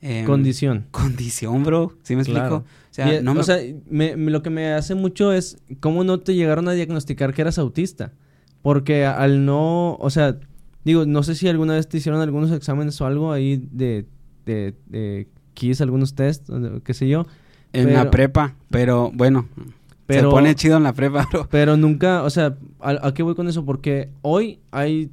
em, 0.00 0.24
Condición. 0.24 0.86
condición, 0.90 1.62
bro. 1.64 1.92
¿Sí 2.02 2.16
me 2.16 2.22
explico? 2.22 2.56
O 2.56 2.64
sea, 2.94 3.20
Y, 3.20 3.22
no 3.22 3.34
me... 3.34 3.40
o 3.40 3.42
sea, 3.42 3.58
me- 3.90 4.16
me- 4.16 4.30
lo 4.30 4.42
que 4.42 4.48
me 4.48 4.72
hace 4.72 4.94
mucho 4.94 5.34
es 5.34 5.58
cómo 5.80 6.02
no 6.02 6.18
te 6.20 6.34
llegaron 6.34 6.66
a 6.66 6.72
diagnosticar 6.72 7.34
que 7.34 7.42
eras 7.42 7.58
autista. 7.58 8.12
Porque 8.62 9.04
al 9.04 9.44
no, 9.44 9.96
o 9.96 10.08
sea, 10.08 10.38
digo, 10.82 11.04
no 11.04 11.22
sé 11.22 11.34
si 11.34 11.46
alguna 11.46 11.74
vez 11.74 11.88
te 11.90 11.98
hicieron 11.98 12.22
algunos 12.22 12.50
exámenes 12.52 12.98
o 13.02 13.06
algo 13.06 13.32
ahí 13.32 13.62
de, 13.70 14.06
de, 14.46 14.74
de 14.86 15.28
Kiss, 15.52 15.82
algunos 15.82 16.14
test, 16.14 16.48
qué 16.84 16.94
sé 16.94 17.06
yo. 17.06 17.26
en 17.74 17.84
pero- 17.88 17.98
la 18.04 18.10
prepa, 18.10 18.54
pero 18.70 19.10
bueno, 19.12 19.46
Pero, 20.06 20.30
se 20.30 20.34
pone 20.34 20.54
chido 20.54 20.78
en 20.78 20.84
la 20.84 20.94
prepa, 20.94 21.26
bro. 21.30 21.48
pero 21.50 21.76
nunca, 21.76 22.22
o 22.22 22.30
sea, 22.30 22.56
¿a, 22.80 23.08
a 23.08 23.12
qué 23.12 23.22
voy 23.22 23.34
con 23.34 23.46
eso? 23.48 23.64
Porque 23.66 24.08
hoy 24.22 24.60
hay, 24.70 25.10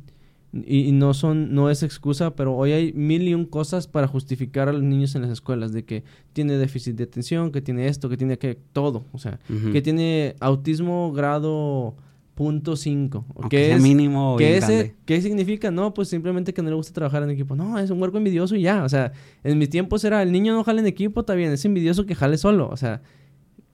y, 0.51 0.91
no 0.93 1.13
son, 1.13 1.53
no 1.53 1.69
es 1.69 1.83
excusa, 1.83 2.35
pero 2.35 2.55
hoy 2.55 2.71
hay 2.71 2.93
mil 2.93 3.27
y 3.27 3.33
un 3.33 3.45
cosas 3.45 3.87
para 3.87 4.07
justificar 4.07 4.67
a 4.67 4.73
los 4.73 4.81
niños 4.81 5.13
en 5.15 5.21
las 5.21 5.31
escuelas, 5.31 5.71
de 5.73 5.85
que 5.85 6.03
tiene 6.33 6.57
déficit 6.57 6.95
de 6.95 7.03
atención, 7.03 7.51
que 7.51 7.61
tiene 7.61 7.87
esto, 7.87 8.09
que 8.09 8.17
tiene 8.17 8.37
que, 8.37 8.57
todo, 8.73 9.05
o 9.11 9.19
sea, 9.19 9.39
que 9.71 9.81
tiene 9.81 10.35
autismo 10.39 11.11
grado 11.11 11.95
punto 12.33 12.77
cinco. 12.77 13.25
Aunque 13.35 13.57
¿Qué 13.57 13.65
sea 13.65 13.75
es? 13.75 13.81
mínimo 13.83 14.35
o 14.35 14.37
¿Qué, 14.37 14.45
bien 14.45 14.63
ese-. 14.63 14.95
¿Qué 15.05 15.21
significa? 15.21 15.71
No, 15.71 15.93
pues 15.93 16.07
simplemente 16.07 16.53
que 16.53 16.61
no 16.61 16.69
le 16.69 16.75
gusta 16.75 16.93
trabajar 16.93 17.21
en 17.21 17.31
equipo. 17.31 17.53
No, 17.53 17.77
es 17.77 17.89
un 17.89 18.01
huerco 18.01 18.17
envidioso 18.17 18.55
y 18.55 18.61
ya. 18.61 18.85
O 18.85 18.89
sea, 18.89 19.11
en 19.43 19.57
mis 19.57 19.69
tiempos 19.69 20.05
era 20.05 20.23
el 20.23 20.31
niño 20.31 20.53
no 20.53 20.63
jale 20.63 20.79
en 20.79 20.87
equipo, 20.87 21.19
está 21.19 21.35
bien, 21.35 21.51
es 21.51 21.65
envidioso 21.65 22.05
que 22.05 22.15
jale 22.15 22.37
solo. 22.37 22.69
O 22.69 22.77
sea, 22.77 23.01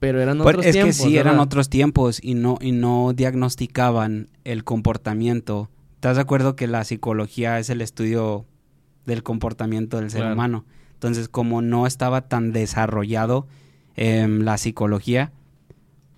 pero 0.00 0.20
eran 0.20 0.38
Pues, 0.38 0.56
otros 0.56 0.66
es 0.66 0.72
tiempos. 0.72 0.96
que 0.96 1.02
sí, 1.04 1.16
eran 1.16 1.38
otros 1.38 1.68
tiempos 1.70 2.18
y 2.20 2.34
no, 2.34 2.58
y 2.60 2.72
no 2.72 3.12
diagnosticaban 3.14 4.28
el 4.42 4.64
comportamiento. 4.64 5.70
¿Estás 6.06 6.18
de 6.18 6.22
acuerdo 6.22 6.54
que 6.54 6.68
la 6.68 6.84
psicología 6.84 7.58
es 7.58 7.68
el 7.68 7.80
estudio 7.80 8.44
del 9.06 9.24
comportamiento 9.24 9.96
del 9.96 10.08
ser 10.08 10.20
Claro. 10.20 10.34
humano? 10.34 10.64
Entonces, 10.94 11.28
como 11.28 11.62
no 11.62 11.84
estaba 11.84 12.28
tan 12.28 12.52
desarrollado 12.52 13.48
em, 13.96 14.42
la 14.42 14.56
psicología, 14.56 15.32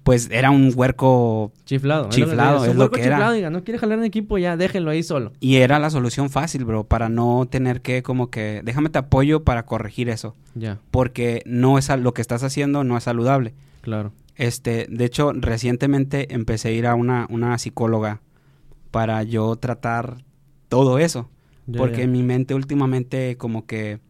pues 0.02 0.28
era 0.30 0.50
un 0.50 0.70
huerco 0.76 1.52
Chiflado. 1.64 2.10
Chiflado, 2.10 2.66
es 2.66 2.76
lo 2.76 2.90
que 2.90 3.00
era. 3.00 3.16
chiflado, 3.16 3.32
diga, 3.32 3.48
no 3.48 3.64
quiere 3.64 3.78
jalar 3.78 3.98
en 4.00 4.04
equipo, 4.04 4.36
ya 4.36 4.58
déjenlo 4.58 4.90
ahí 4.90 5.02
solo. 5.02 5.32
y 5.40 5.56
era 5.56 5.78
la 5.78 5.88
solución 5.88 6.28
fácil, 6.28 6.66
bro, 6.66 6.84
para 6.84 7.08
no 7.08 7.46
tener 7.48 7.80
que 7.80 8.02
como 8.02 8.28
que, 8.28 8.60
déjame 8.66 8.90
te 8.90 8.98
apoyo 8.98 9.42
para 9.42 9.64
corregir 9.64 10.10
eso, 10.10 10.36
Ya, 10.54 10.80
porque 10.90 11.42
no 11.46 11.78
es 11.78 11.88
lo 11.98 12.12
que 12.12 12.20
estás 12.20 12.42
haciendo 12.42 12.84
no 12.84 12.98
es 12.98 13.04
saludable. 13.04 13.54
claro. 13.80 14.12
Este, 14.36 14.86
de 14.88 15.04
hecho, 15.06 15.32
recientemente 15.32 16.32
empecé 16.34 16.68
a 16.68 16.72
ir 16.72 16.86
a 16.86 16.94
una, 16.94 17.26
una 17.30 17.58
psicóloga 17.58 18.20
para 18.90 19.22
yo 19.22 19.56
tratar 19.56 20.24
todo 20.68 20.98
eso. 20.98 21.28
Porque 21.76 22.02
en 22.02 22.12
mi 22.12 22.22
mente 22.22 22.54
últimamente 22.54 23.36
como 23.36 23.66
que 23.66 24.00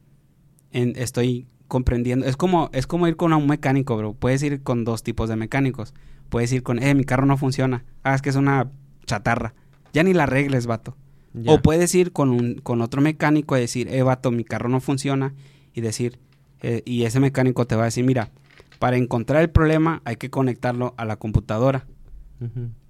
en- 0.72 0.94
estoy 0.96 1.46
comprendiendo. 1.66 2.24
Es 2.26 2.36
como, 2.36 2.70
es 2.72 2.86
como 2.86 3.08
ir 3.08 3.16
con 3.16 3.32
un 3.32 3.46
mecánico, 3.46 3.96
bro. 3.96 4.14
Puedes 4.14 4.42
ir 4.42 4.62
con 4.62 4.84
dos 4.84 5.02
tipos 5.02 5.28
de 5.28 5.36
mecánicos. 5.36 5.92
Puedes 6.28 6.52
ir 6.52 6.62
con, 6.62 6.82
eh, 6.82 6.94
mi 6.94 7.04
carro 7.04 7.26
no 7.26 7.36
funciona. 7.36 7.84
Ah, 8.04 8.14
es 8.14 8.22
que 8.22 8.30
es 8.30 8.36
una 8.36 8.70
chatarra. 9.06 9.54
Ya 9.92 10.02
ni 10.02 10.12
la 10.14 10.24
arregles, 10.24 10.66
vato. 10.66 10.96
Ya. 11.34 11.52
O 11.52 11.60
puedes 11.60 11.94
ir 11.94 12.12
con, 12.12 12.30
un, 12.30 12.54
con 12.56 12.80
otro 12.80 13.00
mecánico 13.00 13.56
y 13.56 13.60
decir, 13.60 13.88
eh, 13.88 14.02
vato, 14.02 14.30
mi 14.30 14.44
carro 14.44 14.68
no 14.68 14.80
funciona. 14.80 15.34
Y 15.74 15.80
decir, 15.80 16.18
eh, 16.62 16.82
y 16.84 17.04
ese 17.04 17.20
mecánico 17.20 17.66
te 17.66 17.76
va 17.76 17.82
a 17.82 17.86
decir, 17.86 18.04
mira, 18.04 18.30
para 18.78 18.96
encontrar 18.96 19.42
el 19.42 19.50
problema 19.50 20.00
hay 20.04 20.16
que 20.16 20.30
conectarlo 20.30 20.94
a 20.96 21.04
la 21.04 21.16
computadora 21.16 21.86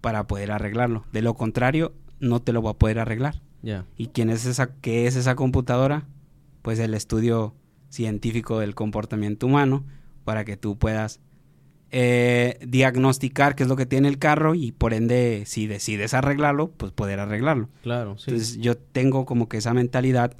Para 0.01 0.27
poder 0.27 0.51
arreglarlo. 0.51 1.05
De 1.13 1.23
lo 1.23 1.35
contrario, 1.35 1.93
no 2.21 2.41
te 2.41 2.53
lo 2.53 2.63
va 2.63 2.73
a 2.73 2.79
poder 2.79 2.99
arreglar. 2.99 3.41
¿Y 3.97 4.09
quién 4.09 4.31
es 4.31 4.47
esa, 4.47 4.75
qué 4.81 5.07
es 5.07 5.17
esa 5.17 5.35
computadora? 5.35 6.07
Pues 6.63 6.79
el 6.79 6.95
estudio 6.95 7.55
científico 7.89 8.61
del 8.61 8.75
comportamiento 8.75 9.47
humano 9.47 9.85
para 10.25 10.45
que 10.45 10.57
tú 10.57 10.79
puedas 10.79 11.21
eh, 11.91 12.59
diagnosticar 12.67 13.55
qué 13.55 13.63
es 13.63 13.69
lo 13.69 13.77
que 13.77 13.87
tiene 13.87 14.09
el 14.09 14.19
carro 14.19 14.55
y 14.55 14.73
por 14.73 14.93
ende, 14.93 15.45
si 15.47 15.67
decides 15.67 16.13
arreglarlo, 16.13 16.71
pues 16.71 16.93
poder 16.93 17.19
arreglarlo. 17.21 17.71
Claro, 17.83 18.19
sí. 18.19 18.31
Entonces 18.31 18.59
yo 18.59 18.77
tengo 18.77 19.25
como 19.25 19.49
que 19.49 19.57
esa 19.57 19.73
mentalidad 19.73 20.37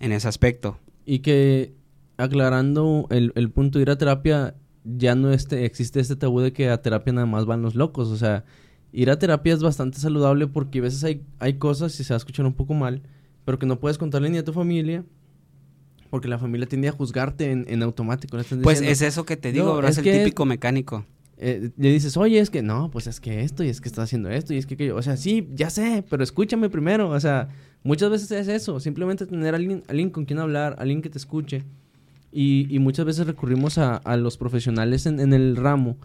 en 0.00 0.12
ese 0.12 0.28
aspecto. 0.28 0.78
Y 1.04 1.20
que 1.20 1.74
aclarando 2.16 3.06
el, 3.10 3.32
el 3.34 3.50
punto 3.50 3.78
de 3.78 3.82
ir 3.82 3.90
a 3.90 3.98
terapia, 3.98 4.54
ya 4.96 5.14
no 5.14 5.32
este, 5.32 5.64
existe 5.64 6.00
este 6.00 6.16
tabú 6.16 6.40
de 6.40 6.52
que 6.52 6.70
a 6.70 6.80
terapia 6.80 7.12
nada 7.12 7.26
más 7.26 7.44
van 7.46 7.62
los 7.62 7.74
locos. 7.74 8.08
O 8.08 8.16
sea, 8.16 8.44
ir 8.92 9.10
a 9.10 9.18
terapia 9.18 9.52
es 9.54 9.62
bastante 9.62 9.98
saludable 9.98 10.46
porque 10.46 10.78
a 10.78 10.82
veces 10.82 11.04
hay, 11.04 11.22
hay 11.38 11.54
cosas, 11.54 11.98
y 12.00 12.04
se 12.04 12.12
va 12.14 12.16
a 12.16 12.18
escuchar 12.18 12.46
un 12.46 12.54
poco 12.54 12.74
mal, 12.74 13.02
pero 13.44 13.58
que 13.58 13.66
no 13.66 13.78
puedes 13.80 13.98
contarle 13.98 14.30
ni 14.30 14.38
a 14.38 14.44
tu 14.44 14.52
familia. 14.52 15.04
Porque 16.10 16.26
la 16.28 16.38
familia 16.38 16.66
tiende 16.66 16.88
a 16.88 16.92
juzgarte 16.92 17.50
en, 17.50 17.66
en 17.68 17.82
automático. 17.82 18.38
Pues 18.38 18.48
diciendo, 18.48 18.90
es 18.90 19.02
eso 19.02 19.26
que 19.26 19.36
te 19.36 19.52
digo, 19.52 19.66
No, 19.66 19.76
bro, 19.76 19.88
es 19.88 19.98
es 19.98 20.06
el 20.06 20.18
típico 20.24 20.46
mecánico. 20.46 21.04
eh, 21.36 21.70
le 21.76 21.92
dices, 21.92 22.16
oye, 22.16 22.38
es 22.38 22.48
que 22.48 22.62
no, 22.62 22.90
pues 22.90 23.06
es 23.06 23.20
que 23.20 23.42
esto, 23.42 23.62
y 23.62 23.68
es 23.68 23.82
que 23.82 23.88
estás 23.90 24.04
haciendo 24.04 24.30
esto, 24.30 24.54
y 24.54 24.56
es 24.56 24.64
que 24.64 24.72
aquello. 24.74 24.96
O 24.96 25.02
sea, 25.02 25.18
sí, 25.18 25.48
ya 25.54 25.68
sé, 25.68 26.02
pero 26.08 26.22
escúchame 26.24 26.70
primero. 26.70 27.10
O 27.10 27.20
sea, 27.20 27.50
muchas 27.82 28.08
veces 28.08 28.30
es 28.30 28.48
eso, 28.48 28.80
simplemente 28.80 29.26
tener 29.26 29.52
a 29.52 29.58
alguien, 29.58 29.82
alguien 29.88 30.08
con 30.08 30.24
quien 30.24 30.38
hablar, 30.38 30.76
alguien 30.78 31.02
que 31.02 31.10
te 31.10 31.18
escuche. 31.18 31.64
Y, 32.30 32.66
y 32.74 32.78
muchas 32.78 33.06
veces 33.06 33.26
recurrimos 33.26 33.78
a, 33.78 33.96
a 33.96 34.16
los 34.16 34.36
profesionales 34.36 35.06
en, 35.06 35.20
en 35.20 35.32
el 35.32 35.56
ramo, 35.56 35.96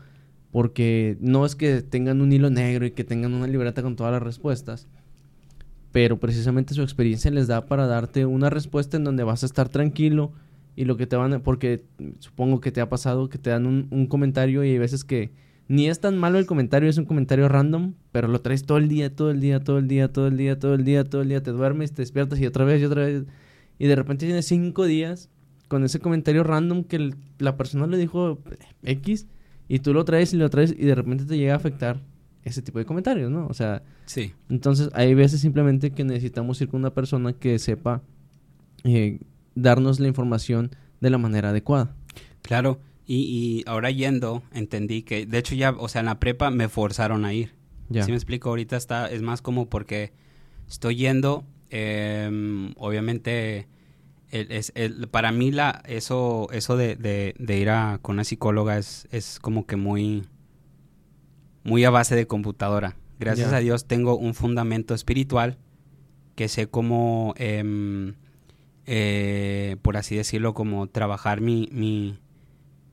porque 0.51 1.17
no 1.19 1.45
es 1.45 1.55
que 1.55 1.81
tengan 1.81 2.21
un 2.21 2.31
hilo 2.31 2.49
negro 2.49 2.85
y 2.85 2.91
que 2.91 3.03
tengan 3.03 3.33
una 3.33 3.47
libreta 3.47 3.81
con 3.81 3.95
todas 3.95 4.13
las 4.13 4.23
respuestas, 4.23 4.87
pero 5.91 6.19
precisamente 6.19 6.73
su 6.73 6.81
experiencia 6.81 7.29
les 7.31 7.47
da 7.47 7.65
para 7.65 7.87
darte 7.87 8.25
una 8.25 8.49
respuesta 8.49 8.97
en 8.97 9.03
donde 9.03 9.23
vas 9.23 9.43
a 9.43 9.45
estar 9.45 9.69
tranquilo 9.69 10.31
y 10.75 10.85
lo 10.85 10.97
que 10.97 11.07
te 11.07 11.15
van 11.15 11.33
a, 11.33 11.39
porque 11.39 11.85
supongo 12.19 12.61
que 12.61 12.71
te 12.71 12.81
ha 12.81 12.89
pasado 12.89 13.29
que 13.29 13.37
te 13.37 13.49
dan 13.49 13.65
un, 13.65 13.87
un 13.91 14.07
comentario 14.07 14.63
y 14.63 14.69
hay 14.71 14.77
veces 14.79 15.03
que 15.03 15.31
ni 15.67 15.87
es 15.87 15.99
tan 15.99 16.17
malo 16.17 16.39
el 16.39 16.45
comentario, 16.45 16.89
es 16.89 16.97
un 16.97 17.05
comentario 17.05 17.47
random, 17.47 17.93
pero 18.11 18.27
lo 18.27 18.41
traes 18.41 18.65
todo 18.65 18.77
el 18.77 18.89
día, 18.89 19.15
todo 19.15 19.31
el 19.31 19.39
día, 19.39 19.63
todo 19.63 19.77
el 19.77 19.87
día, 19.87 20.11
todo 20.11 20.27
el 20.27 20.37
día, 20.37 20.59
todo 20.59 20.73
el 20.73 20.83
día, 20.83 21.03
todo 21.03 21.21
el 21.21 21.29
día, 21.29 21.43
te 21.43 21.51
duermes, 21.51 21.93
te 21.93 22.01
despiertas 22.01 22.39
y 22.39 22.45
otra 22.45 22.65
vez 22.65 22.81
y 22.81 22.85
otra 22.85 23.05
vez 23.05 23.23
y 23.79 23.87
de 23.87 23.95
repente 23.95 24.25
tienes 24.25 24.45
cinco 24.45 24.85
días 24.85 25.29
con 25.73 25.83
ese 25.83 25.97
comentario 25.99 26.43
random 26.43 26.83
que 26.83 26.97
el- 26.97 27.15
la 27.39 27.57
persona 27.57 27.87
le 27.87 27.97
dijo 27.97 28.37
X 28.83 29.25
y 29.67 29.79
tú 29.79 29.91
lo 29.91 30.05
traes 30.05 30.31
y 30.31 30.37
lo 30.37 30.47
traes 30.51 30.69
y 30.71 30.85
de 30.85 30.93
repente 30.93 31.25
te 31.25 31.35
llega 31.35 31.53
a 31.53 31.55
afectar 31.55 31.99
ese 32.43 32.61
tipo 32.61 32.77
de 32.77 32.85
comentarios, 32.85 33.31
¿no? 33.31 33.47
O 33.47 33.55
sea, 33.55 33.81
Sí. 34.05 34.33
entonces, 34.49 34.91
hay 34.93 35.15
veces 35.15 35.41
simplemente 35.41 35.89
que 35.89 36.03
necesitamos 36.03 36.61
ir 36.61 36.67
con 36.67 36.81
una 36.81 36.93
persona 36.93 37.33
que 37.33 37.57
sepa 37.57 38.03
eh, 38.83 39.19
darnos 39.55 39.99
la 39.99 40.07
información 40.07 40.69
de 41.01 41.09
la 41.09 41.17
manera 41.17 41.49
adecuada. 41.49 41.95
Claro, 42.43 42.79
y, 43.07 43.63
ahora 43.65 43.89
yendo, 43.89 44.43
entendí 44.53 45.01
que, 45.01 45.25
de 45.25 45.39
hecho 45.39 45.55
ya, 45.55 45.71
o 45.71 45.87
sea, 45.87 46.01
en 46.01 46.05
la 46.05 46.19
prepa 46.19 46.51
me 46.51 46.69
forzaron 46.69 47.25
a 47.25 47.33
ir. 47.33 47.53
Ya. 47.89 48.03
¿Sí 48.03 48.11
me 48.11 48.17
explico? 48.17 48.49
Ahorita 48.49 48.77
está, 48.77 49.09
es 49.09 49.23
más 49.23 49.41
como 49.41 49.69
porque 49.71 50.11
estoy 50.69 50.97
yendo, 50.97 51.45
em, 51.71 52.73
obviamente, 52.77 53.67
es, 54.33 54.73
para 55.11 55.31
mí 55.31 55.51
la, 55.51 55.83
eso, 55.85 56.47
eso 56.51 56.75
de, 56.75 56.95
de, 56.95 57.57
ir 57.57 57.69
a, 57.69 57.99
con 58.01 58.15
una 58.15 58.23
psicóloga 58.23 58.77
es, 58.77 59.07
es 59.11 59.39
como 59.39 59.67
que 59.67 59.75
muy, 59.75 60.23
muy 61.63 61.85
a 61.85 61.91
base 61.91 62.15
de 62.15 62.25
computadora. 62.25 62.95
Gracias 63.19 63.53
a 63.53 63.59
Dios 63.59 63.85
tengo 63.85 64.17
un 64.17 64.33
fundamento 64.33 64.95
espiritual 64.95 65.57
que 66.35 66.47
sé 66.47 66.67
cómo, 66.67 67.35
em, 67.37 68.15
eh, 68.87 69.77
por 69.83 69.97
así 69.97 70.15
decirlo, 70.15 70.55
como 70.55 70.87
trabajar 70.87 71.39
mi, 71.39 71.69
mi, 71.71 72.19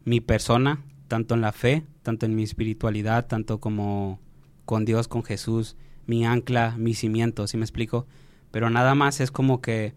mi 0.05 0.21
persona, 0.21 0.85
tanto 1.09 1.35
en 1.35 1.41
la 1.41 1.53
fe, 1.53 1.85
tanto 2.03 2.27
en 2.27 2.35
mi 2.35 2.43
espiritualidad, 2.43 3.27
tanto 3.27 3.61
como 3.61 4.21
con 4.67 4.85
Dios, 4.85 5.09
con 5.09 5.25
Jesús, 5.25 5.77
mi 6.07 6.27
ancla, 6.27 6.77
mi 6.77 6.93
cimiento, 6.95 7.47
¿sí 7.47 7.57
me 7.57 7.65
explico? 7.65 8.07
Pero 8.51 8.69
nada 8.69 8.95
más 8.95 9.21
es 9.21 9.31
como 9.31 9.63
que 9.63 9.95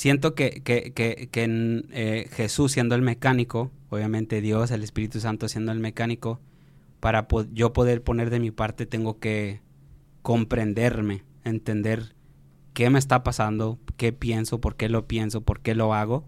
siento 0.00 0.34
que, 0.34 0.62
que, 0.62 0.94
que, 0.94 1.28
que 1.30 1.84
eh, 1.90 2.26
Jesús 2.32 2.72
siendo 2.72 2.94
el 2.94 3.02
mecánico, 3.02 3.70
obviamente 3.90 4.40
Dios, 4.40 4.70
el 4.70 4.82
Espíritu 4.82 5.20
Santo 5.20 5.46
siendo 5.46 5.72
el 5.72 5.78
mecánico, 5.78 6.40
para 7.00 7.28
yo 7.52 7.74
poder 7.74 8.02
poner 8.02 8.30
de 8.30 8.40
mi 8.40 8.50
parte 8.50 8.86
tengo 8.86 9.18
que 9.18 9.60
comprenderme, 10.22 11.24
entender 11.44 12.14
qué 12.72 12.88
me 12.88 12.98
está 12.98 13.22
pasando, 13.22 13.78
qué 13.98 14.14
pienso, 14.14 14.58
por 14.58 14.74
qué 14.76 14.88
lo 14.88 15.06
pienso, 15.06 15.42
por 15.42 15.60
qué 15.60 15.74
lo 15.74 15.92
hago, 15.92 16.26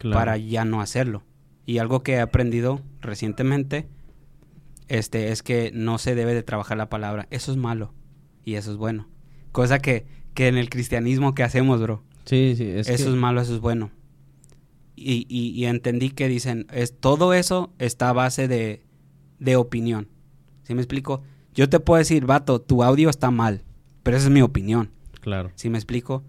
para 0.00 0.36
ya 0.36 0.64
no 0.64 0.80
hacerlo. 0.80 1.22
Y 1.66 1.78
algo 1.78 2.02
que 2.02 2.14
he 2.14 2.20
aprendido 2.20 2.80
recientemente 3.00 3.86
este, 4.88 5.30
es 5.30 5.44
que 5.44 5.70
no 5.72 5.98
se 5.98 6.16
debe 6.16 6.34
de 6.34 6.42
trabajar 6.42 6.76
la 6.76 6.88
palabra. 6.88 7.28
Eso 7.30 7.52
es 7.52 7.58
malo 7.58 7.94
y 8.44 8.54
eso 8.54 8.72
es 8.72 8.76
bueno. 8.76 9.08
Cosa 9.52 9.78
que, 9.78 10.04
que 10.34 10.48
en 10.48 10.56
el 10.56 10.68
cristianismo 10.68 11.32
que 11.32 11.44
hacemos, 11.44 11.80
bro. 11.80 12.02
Sí, 12.26 12.54
sí. 12.56 12.68
eso 12.68 12.92
es 12.92 13.06
malo, 13.06 13.40
eso 13.40 13.54
es 13.54 13.60
bueno. 13.60 13.90
Y, 14.94 15.26
y, 15.28 15.64
entendí 15.66 16.10
que 16.10 16.26
dicen, 16.26 16.66
es, 16.72 16.98
todo 16.98 17.34
eso 17.34 17.72
está 17.78 18.08
a 18.08 18.12
base 18.14 18.48
de, 18.48 18.82
de 19.38 19.56
opinión. 19.56 20.08
¿Sí 20.62 20.74
me 20.74 20.80
explico? 20.80 21.22
Yo 21.54 21.68
te 21.68 21.80
puedo 21.80 21.98
decir, 21.98 22.24
vato, 22.24 22.60
tu 22.60 22.82
audio 22.82 23.10
está 23.10 23.30
mal, 23.30 23.62
pero 24.02 24.16
esa 24.16 24.26
es 24.26 24.32
mi 24.32 24.40
opinión. 24.40 24.90
Claro. 25.20 25.52
¿Sí 25.54 25.68
me 25.68 25.78
explico? 25.78 26.24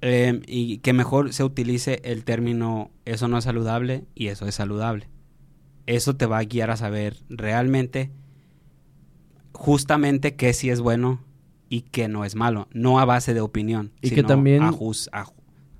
Em, 0.00 0.42
y 0.46 0.78
que 0.78 0.92
mejor 0.92 1.32
se 1.32 1.44
utilice 1.44 2.02
el 2.04 2.24
término 2.24 2.90
eso 3.06 3.26
no 3.26 3.38
es 3.38 3.44
saludable 3.44 4.04
y 4.14 4.26
eso 4.26 4.46
es 4.46 4.54
saludable. 4.54 5.08
Eso 5.86 6.14
te 6.14 6.26
va 6.26 6.38
a 6.38 6.44
guiar 6.44 6.70
a 6.70 6.76
saber 6.76 7.16
realmente, 7.30 8.10
justamente 9.52 10.36
qué 10.36 10.52
sí 10.52 10.68
es 10.68 10.80
bueno 10.80 11.24
y 11.74 11.80
qué 11.80 12.06
no 12.06 12.24
es 12.24 12.36
malo. 12.36 12.68
No 12.72 13.00
a 13.00 13.04
base 13.04 13.34
de 13.34 13.40
opinión. 13.40 13.90
Y 14.00 14.10
que 14.10 14.22
también... 14.22 14.62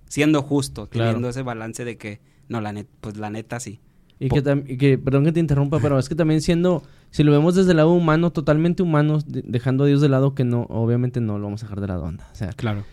siendo 0.08 0.42
justo, 0.42 0.88
teniendo 0.88 1.28
ese 1.28 1.42
balance 1.42 1.84
de 1.84 1.96
que, 1.96 2.20
no, 2.48 2.60
la 2.60 2.72
net, 2.72 2.88
pues 3.00 3.16
la 3.16 3.30
neta 3.30 3.60
sí. 3.60 3.78
Y 4.18 4.28
que, 4.28 4.42
que, 4.76 4.98
perdón 4.98 5.24
que 5.24 5.30
te 5.30 5.38
interrumpa, 5.38 5.78
pero 5.78 5.96
es 6.00 6.08
que 6.08 6.16
también 6.16 6.40
siendo, 6.40 6.82
si 7.10 7.22
lo 7.22 7.30
vemos 7.30 7.54
desde 7.54 7.70
el 7.70 7.76
lado 7.76 7.92
humano, 7.92 8.32
totalmente 8.32 8.82
humano, 8.82 9.20
dejando 9.24 9.84
a 9.84 9.86
Dios 9.86 10.00
de 10.00 10.08
lado, 10.08 10.34
que 10.34 10.42
no, 10.42 10.62
obviamente 10.62 11.20
no 11.20 11.38
lo 11.38 11.44
vamos 11.44 11.62
a 11.62 11.66
dejar 11.66 11.80
de 11.80 11.86
lado, 11.86 12.02
onda. 12.02 12.28
O 12.32 12.34
sea, 12.34 12.48
claro. 12.54 12.84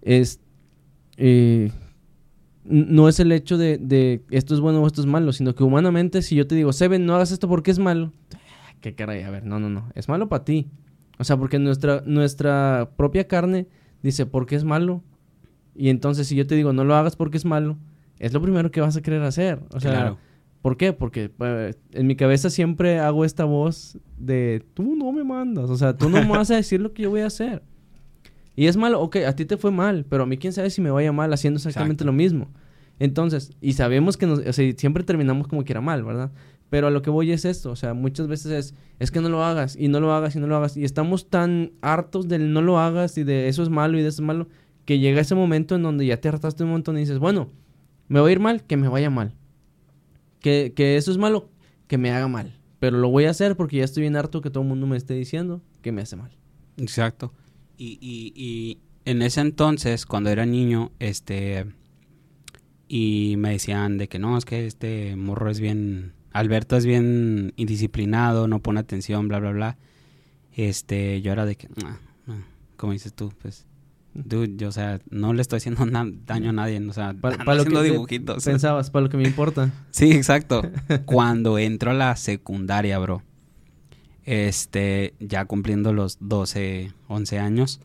Es, 0.00 0.40
eh, 1.18 1.70
no 2.64 3.06
es 3.06 3.20
el 3.20 3.32
hecho 3.32 3.58
de, 3.58 3.76
de, 3.76 4.22
esto 4.30 4.54
es 4.54 4.60
bueno 4.60 4.82
o 4.82 4.86
esto 4.86 5.02
es 5.02 5.06
malo, 5.06 5.34
sino 5.34 5.54
que 5.54 5.62
humanamente, 5.62 6.22
si 6.22 6.36
yo 6.36 6.46
te 6.46 6.54
digo, 6.54 6.72
Seven, 6.72 7.04
no 7.04 7.14
hagas 7.14 7.32
esto 7.32 7.48
porque 7.48 7.70
es 7.70 7.78
malo, 7.78 8.14
ah, 8.34 8.74
qué 8.80 8.94
caray, 8.94 9.24
a 9.24 9.30
ver, 9.30 9.44
no, 9.44 9.60
no, 9.60 9.68
no, 9.68 9.90
es 9.94 10.08
malo 10.08 10.30
para 10.30 10.44
ti. 10.44 10.70
O 11.20 11.24
sea, 11.24 11.36
porque 11.36 11.60
nuestra, 11.60 12.02
nuestra 12.04 12.90
propia 12.96 13.28
carne 13.28 13.68
dice, 14.02 14.26
porque 14.26 14.56
es 14.56 14.64
malo. 14.64 15.04
Y 15.76 15.90
entonces, 15.90 16.26
si 16.26 16.34
yo 16.34 16.46
te 16.46 16.56
digo, 16.56 16.72
no 16.72 16.84
lo 16.84 16.96
hagas 16.96 17.14
porque 17.14 17.36
es 17.36 17.44
malo, 17.44 17.78
es 18.18 18.32
lo 18.32 18.42
primero 18.42 18.72
que 18.72 18.80
vas 18.80 18.96
a 18.96 19.02
querer 19.02 19.22
hacer. 19.22 19.60
O 19.72 19.78
sea, 19.78 19.92
claro 19.92 20.18
¿Por 20.62 20.76
qué? 20.76 20.92
Porque 20.92 21.30
pues, 21.30 21.78
en 21.92 22.06
mi 22.06 22.16
cabeza 22.16 22.50
siempre 22.50 22.98
hago 22.98 23.24
esta 23.24 23.44
voz 23.44 23.98
de 24.18 24.62
tú 24.74 24.94
no 24.94 25.10
me 25.12 25.24
mandas, 25.24 25.70
o 25.70 25.76
sea, 25.76 25.96
tú 25.96 26.10
no 26.10 26.22
me 26.22 26.28
vas 26.36 26.50
a 26.50 26.56
decir 26.56 26.80
lo 26.80 26.92
que 26.92 27.04
yo 27.04 27.10
voy 27.10 27.20
a 27.20 27.26
hacer. 27.26 27.62
Y 28.56 28.66
es 28.66 28.76
malo, 28.76 29.00
ok, 29.00 29.16
a 29.26 29.34
ti 29.34 29.46
te 29.46 29.56
fue 29.56 29.70
mal, 29.70 30.04
pero 30.08 30.24
a 30.24 30.26
mí 30.26 30.36
quién 30.36 30.52
sabe 30.52 30.68
si 30.68 30.82
me 30.82 30.90
vaya 30.90 31.12
mal 31.12 31.32
haciendo 31.32 31.56
exactamente 31.56 32.04
lo 32.04 32.12
mismo. 32.12 32.48
Entonces, 32.98 33.52
y 33.62 33.72
sabemos 33.72 34.18
que 34.18 34.26
nos, 34.26 34.40
o 34.40 34.52
sea, 34.52 34.72
siempre 34.76 35.02
terminamos 35.02 35.48
como 35.48 35.64
que 35.64 35.72
era 35.72 35.80
mal, 35.80 36.04
¿verdad? 36.04 36.30
Pero 36.70 36.86
a 36.86 36.90
lo 36.90 37.02
que 37.02 37.10
voy 37.10 37.32
es 37.32 37.44
esto, 37.44 37.70
o 37.70 37.76
sea, 37.76 37.94
muchas 37.94 38.28
veces 38.28 38.52
es, 38.52 38.74
es 38.98 39.10
que 39.10 39.20
no 39.20 39.28
lo 39.28 39.44
hagas, 39.44 39.76
y 39.76 39.88
no 39.88 40.00
lo 40.00 40.12
hagas, 40.14 40.36
y 40.36 40.38
no 40.38 40.46
lo 40.46 40.56
hagas, 40.56 40.76
y 40.76 40.84
estamos 40.84 41.28
tan 41.28 41.72
hartos 41.82 42.28
del 42.28 42.52
no 42.52 42.62
lo 42.62 42.78
hagas, 42.78 43.18
y 43.18 43.24
de 43.24 43.48
eso 43.48 43.62
es 43.62 43.68
malo, 43.68 43.98
y 43.98 44.02
de 44.02 44.08
eso 44.08 44.22
es 44.22 44.26
malo, 44.26 44.48
que 44.84 44.98
llega 44.98 45.20
ese 45.20 45.34
momento 45.34 45.74
en 45.74 45.82
donde 45.82 46.06
ya 46.06 46.20
te 46.20 46.28
hartaste 46.28 46.64
un 46.64 46.70
montón 46.70 46.96
y 46.96 47.00
dices, 47.00 47.18
bueno, 47.18 47.50
me 48.08 48.20
va 48.20 48.28
a 48.28 48.32
ir 48.32 48.40
mal, 48.40 48.64
que 48.64 48.76
me 48.76 48.88
vaya 48.88 49.10
mal 49.10 49.34
que, 50.40 50.96
eso 50.96 51.10
es 51.10 51.18
malo, 51.18 51.50
que 51.86 51.98
me 51.98 52.10
haga 52.10 52.28
mal. 52.28 52.58
Pero 52.78 52.98
lo 52.98 53.10
voy 53.10 53.26
a 53.26 53.30
hacer 53.30 53.56
porque 53.56 53.78
ya 53.78 53.84
estoy 53.84 54.02
bien 54.02 54.16
harto 54.16 54.40
que 54.40 54.50
todo 54.50 54.62
el 54.62 54.68
mundo 54.68 54.86
me 54.86 54.96
esté 54.96 55.14
diciendo 55.14 55.62
que 55.82 55.92
me 55.92 56.02
hace 56.02 56.16
mal. 56.16 56.36
Exacto. 56.78 57.32
Y, 57.76 57.98
y, 58.00 58.32
y 58.34 58.78
en 59.04 59.22
ese 59.22 59.40
entonces, 59.40 60.06
cuando 60.06 60.30
era 60.30 60.46
niño, 60.46 60.92
este... 60.98 61.66
Y 62.88 63.36
me 63.38 63.50
decían 63.50 63.98
de 63.98 64.08
que 64.08 64.18
no, 64.18 64.36
es 64.36 64.44
que 64.44 64.66
este 64.66 65.14
morro 65.16 65.50
es 65.50 65.60
bien... 65.60 66.14
Alberto 66.32 66.76
es 66.76 66.86
bien 66.86 67.52
indisciplinado, 67.56 68.48
no 68.48 68.60
pone 68.60 68.80
atención, 68.80 69.28
bla, 69.28 69.38
bla, 69.38 69.50
bla. 69.50 69.78
Este, 70.52 71.20
yo 71.22 71.32
era 71.32 71.44
de 71.46 71.56
que... 71.56 71.68
como 72.76 72.92
dices 72.92 73.12
tú, 73.14 73.32
pues 73.40 73.66
Dude, 74.12 74.56
yo, 74.56 74.68
o 74.68 74.72
sea, 74.72 75.00
no 75.08 75.32
le 75.32 75.42
estoy 75.42 75.58
haciendo 75.58 75.86
daño 76.26 76.50
a 76.50 76.52
nadie, 76.52 76.84
o 76.84 76.92
sea, 76.92 77.14
para 77.14 77.54
lo 77.54 77.64
que 77.64 77.82
dibujitos. 77.82 78.44
Pensabas, 78.44 78.90
para 78.90 79.04
lo 79.04 79.08
que 79.08 79.16
me 79.16 79.24
importa. 79.24 79.70
sí, 79.90 80.10
exacto. 80.12 80.62
Cuando 81.04 81.58
entro 81.58 81.92
a 81.92 81.94
la 81.94 82.16
secundaria, 82.16 82.98
bro, 82.98 83.22
este, 84.24 85.14
ya 85.20 85.44
cumpliendo 85.44 85.92
los 85.92 86.18
12, 86.20 86.92
11 87.08 87.38
años, 87.38 87.80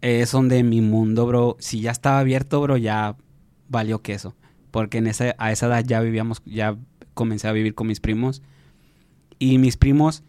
es 0.00 0.30
donde 0.30 0.62
mi 0.62 0.80
mundo, 0.80 1.26
bro, 1.26 1.56
si 1.58 1.80
ya 1.80 1.90
estaba 1.90 2.20
abierto, 2.20 2.60
bro, 2.60 2.76
ya 2.76 3.16
valió 3.68 4.02
queso. 4.02 4.36
Porque 4.70 4.98
en 4.98 5.08
esa, 5.08 5.34
a 5.38 5.52
esa 5.52 5.66
edad 5.66 5.84
ya 5.84 6.00
vivíamos, 6.00 6.42
ya 6.44 6.76
comencé 7.16 7.48
a 7.48 7.52
vivir 7.52 7.74
con 7.74 7.88
mis 7.88 7.98
primos. 7.98 8.42
Y 9.40 9.58
mis 9.58 9.76
primos, 9.76 10.22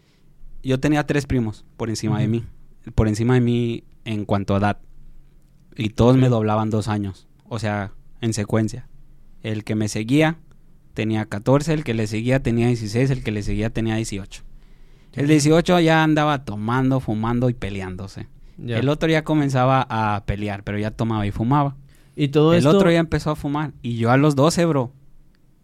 yo 0.64 0.80
tenía 0.80 1.06
tres 1.06 1.26
primos 1.26 1.64
por 1.76 1.88
encima 1.88 2.18
de 2.18 2.26
mí. 2.26 2.44
Por 2.96 3.06
encima 3.06 3.34
de 3.34 3.40
mí 3.40 3.84
en 4.04 4.24
cuanto 4.24 4.54
a 4.54 4.58
edad 4.58 4.78
y 5.78 5.90
todos 5.90 6.16
me 6.16 6.28
doblaban 6.28 6.70
dos 6.70 6.88
años, 6.88 7.28
o 7.48 7.60
sea, 7.60 7.92
en 8.20 8.34
secuencia. 8.34 8.88
El 9.42 9.62
que 9.62 9.76
me 9.76 9.88
seguía 9.88 10.36
tenía 10.92 11.24
14, 11.24 11.72
el 11.72 11.84
que 11.84 11.94
le 11.94 12.08
seguía 12.08 12.42
tenía 12.42 12.66
16, 12.66 13.10
el 13.10 13.22
que 13.22 13.30
le 13.30 13.44
seguía 13.44 13.70
tenía 13.70 13.94
18. 13.94 14.42
El 15.14 15.28
18 15.28 15.78
ya 15.80 16.02
andaba 16.02 16.44
tomando, 16.44 16.98
fumando 16.98 17.48
y 17.48 17.54
peleándose. 17.54 18.26
El 18.66 18.88
otro 18.88 19.08
ya 19.08 19.22
comenzaba 19.22 19.86
a 19.88 20.24
pelear, 20.26 20.64
pero 20.64 20.78
ya 20.78 20.90
tomaba 20.90 21.24
y 21.26 21.30
fumaba. 21.30 21.76
Y 22.16 22.28
todo 22.28 22.54
El 22.54 22.66
otro 22.66 22.90
ya 22.90 22.98
empezó 22.98 23.30
a 23.30 23.36
fumar. 23.36 23.72
Y 23.80 23.96
yo 23.96 24.10
a 24.10 24.16
los 24.16 24.34
12, 24.34 24.66
bro, 24.66 24.92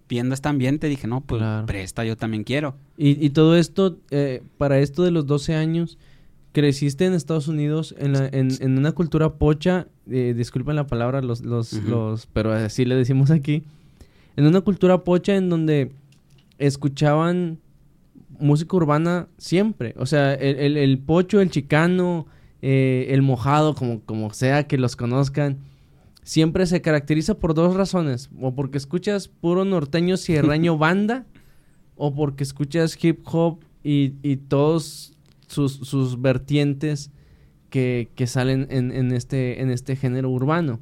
viendo 0.09 0.35
este 0.35 0.49
ambiente, 0.49 0.89
dije, 0.89 1.07
no, 1.07 1.21
pues 1.21 1.43
presta, 1.67 2.05
yo 2.05 2.17
también 2.17 2.45
quiero. 2.45 2.77
Y, 2.97 3.31
todo 3.31 3.57
esto, 3.57 3.99
eh, 4.11 4.43
para 4.59 4.79
esto 4.79 5.03
de 5.03 5.11
los 5.11 5.27
12 5.27 5.55
años, 5.55 5.99
creciste 6.53 7.05
en 7.05 7.15
Estados 7.15 7.49
Unidos 7.49 7.95
en, 7.99 8.15
en, 8.33 8.79
una 8.79 8.93
cultura 8.93 9.35
pocha, 9.35 9.89
eh, 10.09 10.35
disculpen 10.37 10.77
la 10.77 10.87
palabra, 10.87 11.21
los, 11.21 11.41
los, 11.41 11.73
los, 11.73 12.27
pero 12.27 12.53
así 12.53 12.85
le 12.85 12.95
decimos 12.95 13.31
aquí, 13.31 13.65
en 14.37 14.47
una 14.47 14.61
cultura 14.61 15.03
pocha 15.03 15.35
en 15.35 15.49
donde 15.49 15.91
escuchaban 16.59 17.59
música 18.39 18.77
urbana 18.77 19.27
siempre, 19.37 19.95
o 19.99 20.07
sea, 20.07 20.35
el, 20.35 20.77
el, 20.77 20.99
pocho, 20.99 21.41
el 21.41 21.51
chicano, 21.51 22.27
eh, 22.63 23.07
el 23.11 23.23
mojado, 23.23 23.75
como, 23.75 24.01
como 24.03 24.33
sea 24.33 24.67
que 24.69 24.79
los 24.79 24.95
conozcan, 24.95 25.59
siempre 26.25 26.67
se 26.67 26.83
caracteriza 26.83 27.39
por 27.39 27.55
dos 27.55 27.77
razones, 27.77 28.31
o 28.41 28.55
porque 28.55 28.79
escuchas 28.79 29.29
puro 29.29 29.65
norteño 29.65 30.17
sierraño 30.17 30.77
banda, 30.79 31.27
o 31.95 32.13
porque 32.13 32.43
escuchas 32.43 32.99
hip 33.03 33.21
hop 33.27 33.61
y, 33.85 34.15
y 34.23 34.37
todos 34.37 35.15
sus, 35.55 36.21
vertientes 36.21 37.11
que, 37.71 38.09
salen 38.27 38.67
en, 38.71 39.13
este, 39.13 39.63
en 39.63 39.71
este 39.71 39.97
género 39.97 40.31
urbano. 40.31 40.81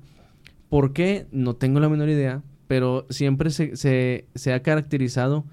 ¿Por 0.68 0.93
qué? 0.93 1.26
No 1.30 1.55
tengo 1.55 1.80
la 1.80 1.88
menor 1.88 2.09
idea, 2.09 2.43
pero 2.66 3.07
siempre 3.11 3.51
se, 3.51 4.53
ha 4.53 4.62
caracterizado 4.62 5.45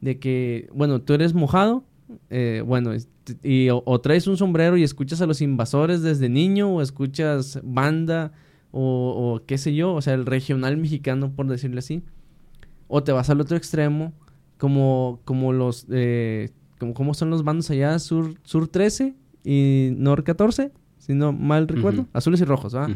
de 0.00 0.18
que, 0.18 0.68
bueno, 0.72 1.00
tú 1.00 1.14
eres 1.14 1.34
mojado, 1.34 1.84
eh, 2.28 2.62
bueno, 2.66 2.92
y, 3.42 3.68
o, 3.70 4.00
traes 4.00 4.26
un 4.26 4.36
sombrero 4.36 4.76
y 4.76 4.82
escuchas 4.82 5.20
a 5.20 5.26
los 5.26 5.40
invasores 5.40 6.02
desde 6.02 6.28
niño, 6.28 6.74
o 6.74 6.82
escuchas 6.82 7.60
banda, 7.62 8.32
o, 8.72 8.80
o, 9.40 9.46
qué 9.46 9.58
sé 9.58 9.74
yo, 9.74 9.94
o 9.94 10.02
sea, 10.02 10.14
el 10.14 10.26
regional 10.26 10.76
mexicano, 10.76 11.32
por 11.32 11.46
decirlo 11.46 11.78
así. 11.78 12.02
O 12.88 13.02
te 13.02 13.12
vas 13.12 13.30
al 13.30 13.40
otro 13.40 13.56
extremo, 13.56 14.12
como, 14.58 15.20
como 15.24 15.52
los, 15.52 15.86
eh, 15.90 16.50
como, 16.78 16.94
¿cómo 16.94 17.14
son 17.14 17.30
los 17.30 17.44
bandos 17.44 17.70
allá? 17.70 17.98
Sur, 17.98 18.34
Sur 18.42 18.68
13 18.68 19.14
y 19.44 19.90
Nor 19.96 20.22
14, 20.22 20.70
si 20.98 21.14
no 21.14 21.32
mal 21.32 21.66
recuerdo. 21.66 22.06
Azules 22.12 22.40
y 22.40 22.44
rojos, 22.44 22.74
¿va? 22.76 22.88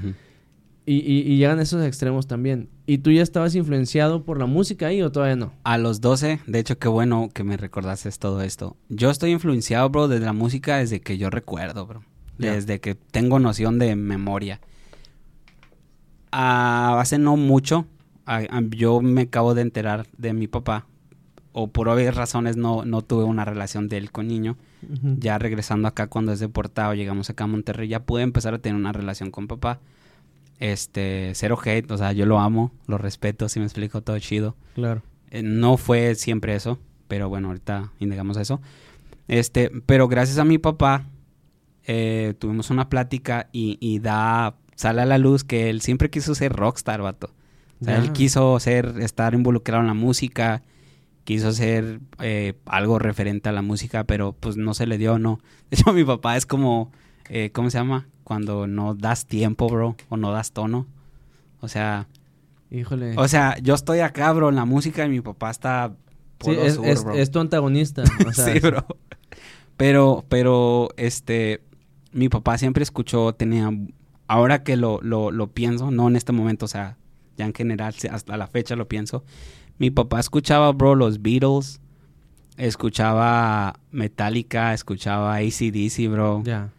Y, 0.86 0.96
y, 0.96 1.38
llegan 1.38 1.58
a 1.58 1.62
esos 1.62 1.82
extremos 1.82 2.26
también. 2.26 2.68
¿Y 2.84 2.98
tú 2.98 3.10
ya 3.10 3.22
estabas 3.22 3.54
influenciado 3.54 4.22
por 4.22 4.38
la 4.38 4.44
música 4.44 4.88
ahí 4.88 5.00
o 5.00 5.10
todavía 5.10 5.36
no? 5.36 5.54
A 5.64 5.78
los 5.78 6.02
12, 6.02 6.40
de 6.46 6.58
hecho, 6.58 6.78
qué 6.78 6.88
bueno 6.88 7.30
que 7.32 7.42
me 7.42 7.56
recordases 7.56 8.18
todo 8.18 8.42
esto. 8.42 8.76
Yo 8.90 9.08
estoy 9.10 9.30
influenciado, 9.30 9.88
bro, 9.88 10.08
desde 10.08 10.26
la 10.26 10.34
música 10.34 10.76
desde 10.76 11.00
que 11.00 11.16
yo 11.16 11.30
recuerdo, 11.30 11.86
bro. 11.86 12.02
Desde 12.36 12.80
que 12.80 12.94
tengo 12.94 13.38
noción 13.38 13.78
de 13.78 13.96
memoria. 13.96 14.60
Ah, 16.36 16.98
hace 17.00 17.18
no 17.18 17.36
mucho, 17.36 17.86
ah, 18.26 18.42
yo 18.70 19.00
me 19.00 19.22
acabo 19.22 19.54
de 19.54 19.62
enterar 19.62 20.06
de 20.18 20.32
mi 20.32 20.48
papá. 20.48 20.86
O 21.52 21.68
por 21.68 21.88
obvias 21.88 22.16
razones 22.16 22.56
no, 22.56 22.84
no 22.84 23.02
tuve 23.02 23.22
una 23.22 23.44
relación 23.44 23.88
de 23.88 23.98
él 23.98 24.10
con 24.10 24.26
niño. 24.26 24.56
Ya 25.00 25.38
regresando 25.38 25.86
acá 25.86 26.08
cuando 26.08 26.32
es 26.32 26.40
deportado, 26.40 26.94
llegamos 26.94 27.30
acá 27.30 27.44
a 27.44 27.46
Monterrey, 27.46 27.88
ya 27.88 28.04
pude 28.04 28.22
empezar 28.22 28.52
a 28.54 28.58
tener 28.58 28.76
una 28.76 28.92
relación 28.92 29.30
con 29.30 29.46
papá 29.46 29.78
este, 30.58 31.32
cero 31.34 31.58
hate, 31.62 31.90
o 31.90 31.98
sea, 31.98 32.12
yo 32.12 32.26
lo 32.26 32.38
amo, 32.38 32.72
lo 32.86 32.98
respeto, 32.98 33.48
si 33.48 33.60
me 33.60 33.66
explico, 33.66 34.02
todo 34.02 34.18
chido. 34.18 34.56
Claro. 34.74 35.02
Eh, 35.30 35.42
no 35.42 35.76
fue 35.76 36.14
siempre 36.14 36.54
eso, 36.54 36.78
pero 37.08 37.28
bueno, 37.28 37.48
ahorita 37.48 37.92
indagamos 37.98 38.36
eso. 38.36 38.60
Este, 39.28 39.70
pero 39.86 40.08
gracias 40.08 40.38
a 40.38 40.44
mi 40.44 40.58
papá, 40.58 41.06
eh, 41.84 42.34
tuvimos 42.38 42.70
una 42.70 42.88
plática 42.88 43.48
y, 43.52 43.98
da, 43.98 44.54
sale 44.74 45.02
a 45.02 45.06
la 45.06 45.18
luz 45.18 45.44
que 45.44 45.70
él 45.70 45.80
siempre 45.80 46.10
quiso 46.10 46.34
ser 46.34 46.52
rockstar, 46.52 47.02
vato. 47.02 47.30
O 47.80 47.84
sea, 47.84 47.98
él 47.98 48.12
quiso 48.12 48.58
ser, 48.60 48.94
estar 49.00 49.34
involucrado 49.34 49.82
en 49.82 49.88
la 49.88 49.94
música, 49.94 50.62
quiso 51.24 51.52
ser 51.52 52.00
eh, 52.20 52.54
algo 52.64 52.98
referente 52.98 53.48
a 53.48 53.52
la 53.52 53.62
música, 53.62 54.04
pero 54.04 54.32
pues 54.32 54.56
no 54.56 54.74
se 54.74 54.86
le 54.86 54.96
dio, 54.96 55.18
no. 55.18 55.40
De 55.70 55.76
hecho, 55.76 55.92
mi 55.92 56.04
papá 56.04 56.36
es 56.36 56.46
como, 56.46 56.92
¿cómo 57.52 57.70
se 57.70 57.78
llama? 57.78 58.06
cuando 58.24 58.66
no 58.66 58.94
das 58.94 59.26
tiempo, 59.26 59.68
bro, 59.68 59.96
o 60.08 60.16
no 60.16 60.32
das 60.32 60.52
tono. 60.52 60.86
O 61.60 61.68
sea, 61.68 62.08
híjole. 62.70 63.14
O 63.16 63.28
sea, 63.28 63.56
yo 63.62 63.74
estoy 63.74 64.00
acá, 64.00 64.32
bro, 64.32 64.48
en 64.48 64.56
la 64.56 64.64
música 64.64 65.04
y 65.04 65.08
mi 65.08 65.20
papá 65.20 65.50
está 65.50 65.94
sí, 66.40 66.50
es, 66.50 66.78
es, 67.14 67.30
tu 67.30 67.38
antagonista. 67.38 68.02
sí, 68.32 68.58
bro. 68.58 68.84
Pero, 69.76 70.24
pero, 70.28 70.88
este, 70.96 71.62
mi 72.12 72.28
papá 72.28 72.58
siempre 72.58 72.82
escuchó, 72.82 73.34
tenía, 73.34 73.70
ahora 74.26 74.62
que 74.62 74.76
lo, 74.76 75.00
lo, 75.02 75.30
lo 75.30 75.48
pienso, 75.48 75.90
no 75.90 76.08
en 76.08 76.16
este 76.16 76.32
momento, 76.32 76.64
o 76.66 76.68
sea, 76.68 76.96
ya 77.36 77.46
en 77.46 77.54
general, 77.54 77.94
hasta 78.10 78.36
la 78.36 78.46
fecha 78.46 78.76
lo 78.76 78.88
pienso, 78.88 79.24
mi 79.78 79.90
papá 79.90 80.20
escuchaba, 80.20 80.70
bro, 80.72 80.94
los 80.94 81.22
Beatles, 81.22 81.80
escuchaba 82.56 83.80
Metallica, 83.90 84.72
escuchaba 84.72 85.36
ACDC, 85.36 86.08
bro. 86.10 86.42
Ya. 86.44 86.70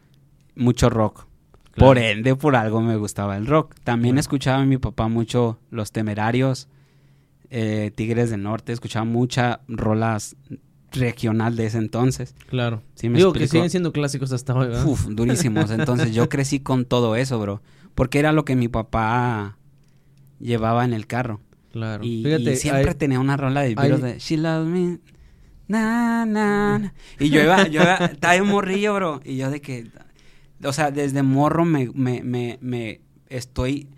Mucho 0.55 0.89
rock. 0.89 1.27
Por 1.75 1.97
ende, 1.97 2.35
por 2.35 2.55
algo 2.55 2.81
me 2.81 2.95
gustaba 2.95 3.35
el 3.35 3.47
rock. 3.47 3.75
También 3.83 4.17
escuchaba 4.17 4.61
a 4.61 4.65
mi 4.65 4.77
papá 4.77 5.09
mucho 5.09 5.59
Los 5.71 5.91
Temerarios, 5.91 6.69
eh, 7.49 7.91
Tigres 7.93 8.29
del 8.29 8.43
Norte, 8.43 8.71
escuchaba 8.71 9.03
muchas 9.03 9.59
rolas 9.67 10.37
regional 10.95 11.55
de 11.55 11.67
ese 11.67 11.77
entonces. 11.77 12.35
Claro. 12.47 12.81
Digo 13.01 13.33
que 13.33 13.47
siguen 13.47 13.69
siendo 13.69 13.91
clásicos 13.91 14.31
hasta 14.31 14.53
hoy, 14.53 14.67
¿verdad? 14.67 14.85
Uf, 14.85 15.07
durísimos. 15.07 15.69
Entonces 15.71 16.13
yo 16.13 16.29
crecí 16.29 16.59
con 16.59 16.85
todo 16.85 17.15
eso, 17.15 17.39
bro. 17.39 17.61
Porque 17.93 18.19
era 18.19 18.31
lo 18.31 18.45
que 18.45 18.55
mi 18.55 18.67
papá 18.67 19.57
llevaba 20.39 20.85
en 20.85 20.93
el 20.93 21.07
carro. 21.07 21.41
Claro. 21.71 22.03
Y, 22.03 22.23
siempre 22.55 22.95
tenía 22.95 23.19
una 23.19 23.37
rola 23.37 23.61
de 23.61 23.75
Beatles 23.75 24.01
de 24.01 24.19
She 24.19 24.37
Loves 24.37 24.67
Me. 24.67 24.99
Na, 25.67 26.25
na, 26.25 26.93
Y 27.19 27.29
yo 27.29 27.41
iba, 27.41 27.67
yo 27.67 27.81
iba, 27.81 27.95
estaba 27.95 28.35
en 28.35 28.45
morrillo, 28.45 28.93
bro. 28.93 29.21
Y 29.25 29.37
yo 29.37 29.49
de 29.49 29.61
que, 29.61 29.89
o 30.63 30.73
sea, 30.73 30.91
desde 30.91 31.23
morro 31.23 31.65
me, 31.65 31.89
me, 31.93 32.21
me, 32.23 32.59
me 32.61 33.01
estoy... 33.29 33.89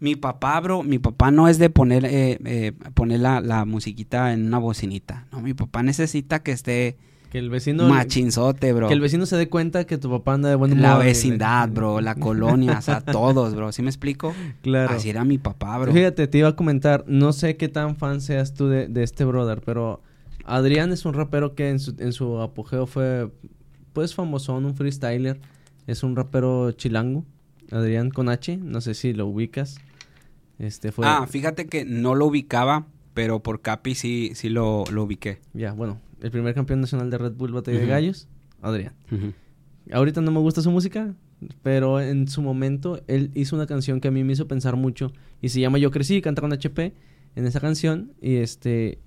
Mi 0.00 0.16
papá, 0.16 0.58
bro, 0.60 0.82
mi 0.82 0.98
papá 0.98 1.30
no 1.30 1.46
es 1.46 1.58
de 1.58 1.68
poner, 1.68 2.06
eh, 2.06 2.38
eh, 2.44 2.72
poner 2.94 3.20
la, 3.20 3.42
la, 3.42 3.66
musiquita 3.66 4.32
en 4.32 4.46
una 4.46 4.58
bocinita. 4.58 5.26
No, 5.30 5.42
mi 5.42 5.52
papá 5.52 5.82
necesita 5.82 6.42
que 6.42 6.52
esté... 6.52 6.96
Que 7.30 7.38
el 7.38 7.50
vecino... 7.50 7.86
Machinzote, 7.86 8.72
bro. 8.72 8.88
Que 8.88 8.94
el 8.94 9.00
vecino 9.00 9.26
se 9.26 9.36
dé 9.36 9.50
cuenta 9.50 9.84
que 9.84 9.98
tu 9.98 10.10
papá 10.10 10.32
anda 10.34 10.48
de 10.48 10.54
buen 10.54 10.72
humor. 10.72 10.82
La 10.82 10.96
vecindad, 10.96 11.68
bro, 11.68 12.00
la 12.00 12.14
colonia, 12.14 12.78
o 12.78 12.82
sea, 12.82 13.02
todos, 13.02 13.54
bro. 13.54 13.72
¿Sí 13.72 13.82
me 13.82 13.90
explico? 13.90 14.34
Claro. 14.62 14.94
Así 14.94 15.10
era 15.10 15.22
mi 15.24 15.36
papá, 15.36 15.76
bro. 15.78 15.92
Fíjate, 15.92 16.26
te 16.26 16.38
iba 16.38 16.48
a 16.48 16.56
comentar, 16.56 17.04
no 17.06 17.34
sé 17.34 17.58
qué 17.58 17.68
tan 17.68 17.96
fan 17.96 18.22
seas 18.22 18.54
tú 18.54 18.68
de, 18.68 18.88
de 18.88 19.02
este 19.02 19.24
brother, 19.26 19.60
pero 19.64 20.00
Adrián 20.46 20.92
es 20.92 21.04
un 21.04 21.12
rapero 21.12 21.54
que 21.54 21.68
en 21.68 21.78
su, 21.78 21.94
en 21.98 22.14
su 22.14 22.40
apogeo 22.40 22.86
fue, 22.86 23.30
pues, 23.92 24.14
famosón, 24.14 24.64
un 24.64 24.74
freestyler. 24.74 25.40
Es 25.86 26.02
un 26.02 26.16
rapero 26.16 26.72
chilango, 26.72 27.24
Adrián 27.70 28.10
con 28.10 28.28
H, 28.30 28.56
no 28.56 28.80
sé 28.80 28.94
si 28.94 29.12
lo 29.12 29.26
ubicas. 29.26 29.78
Este 30.60 30.92
fue... 30.92 31.06
Ah, 31.06 31.26
fíjate 31.26 31.66
que 31.66 31.84
no 31.84 32.14
lo 32.14 32.26
ubicaba, 32.26 32.86
pero 33.14 33.42
por 33.42 33.62
Capi 33.62 33.94
sí, 33.94 34.32
sí 34.34 34.50
lo, 34.50 34.84
lo 34.92 35.04
ubiqué. 35.04 35.40
Ya, 35.54 35.72
bueno, 35.72 36.00
el 36.20 36.30
primer 36.30 36.54
campeón 36.54 36.82
nacional 36.82 37.10
de 37.10 37.18
Red 37.18 37.32
Bull 37.32 37.52
Batalla 37.52 37.80
de 37.80 37.86
Gallos, 37.86 38.28
Adrián. 38.60 38.92
Ahorita 39.90 40.20
no 40.20 40.30
me 40.30 40.38
gusta 40.40 40.60
su 40.60 40.70
música, 40.70 41.14
pero 41.62 42.00
en 42.00 42.28
su 42.28 42.42
momento 42.42 43.02
él 43.06 43.30
hizo 43.34 43.56
una 43.56 43.66
canción 43.66 44.00
que 44.00 44.08
a 44.08 44.10
mí 44.10 44.22
me 44.22 44.34
hizo 44.34 44.46
pensar 44.46 44.76
mucho 44.76 45.12
y 45.40 45.48
se 45.48 45.60
llama 45.60 45.78
Yo 45.78 45.90
crecí, 45.90 46.20
canta 46.20 46.42
con 46.42 46.52
HP 46.52 46.92
en 47.36 47.46
esa 47.46 47.60
canción 47.60 48.12
y 48.20 48.36
este 48.36 48.98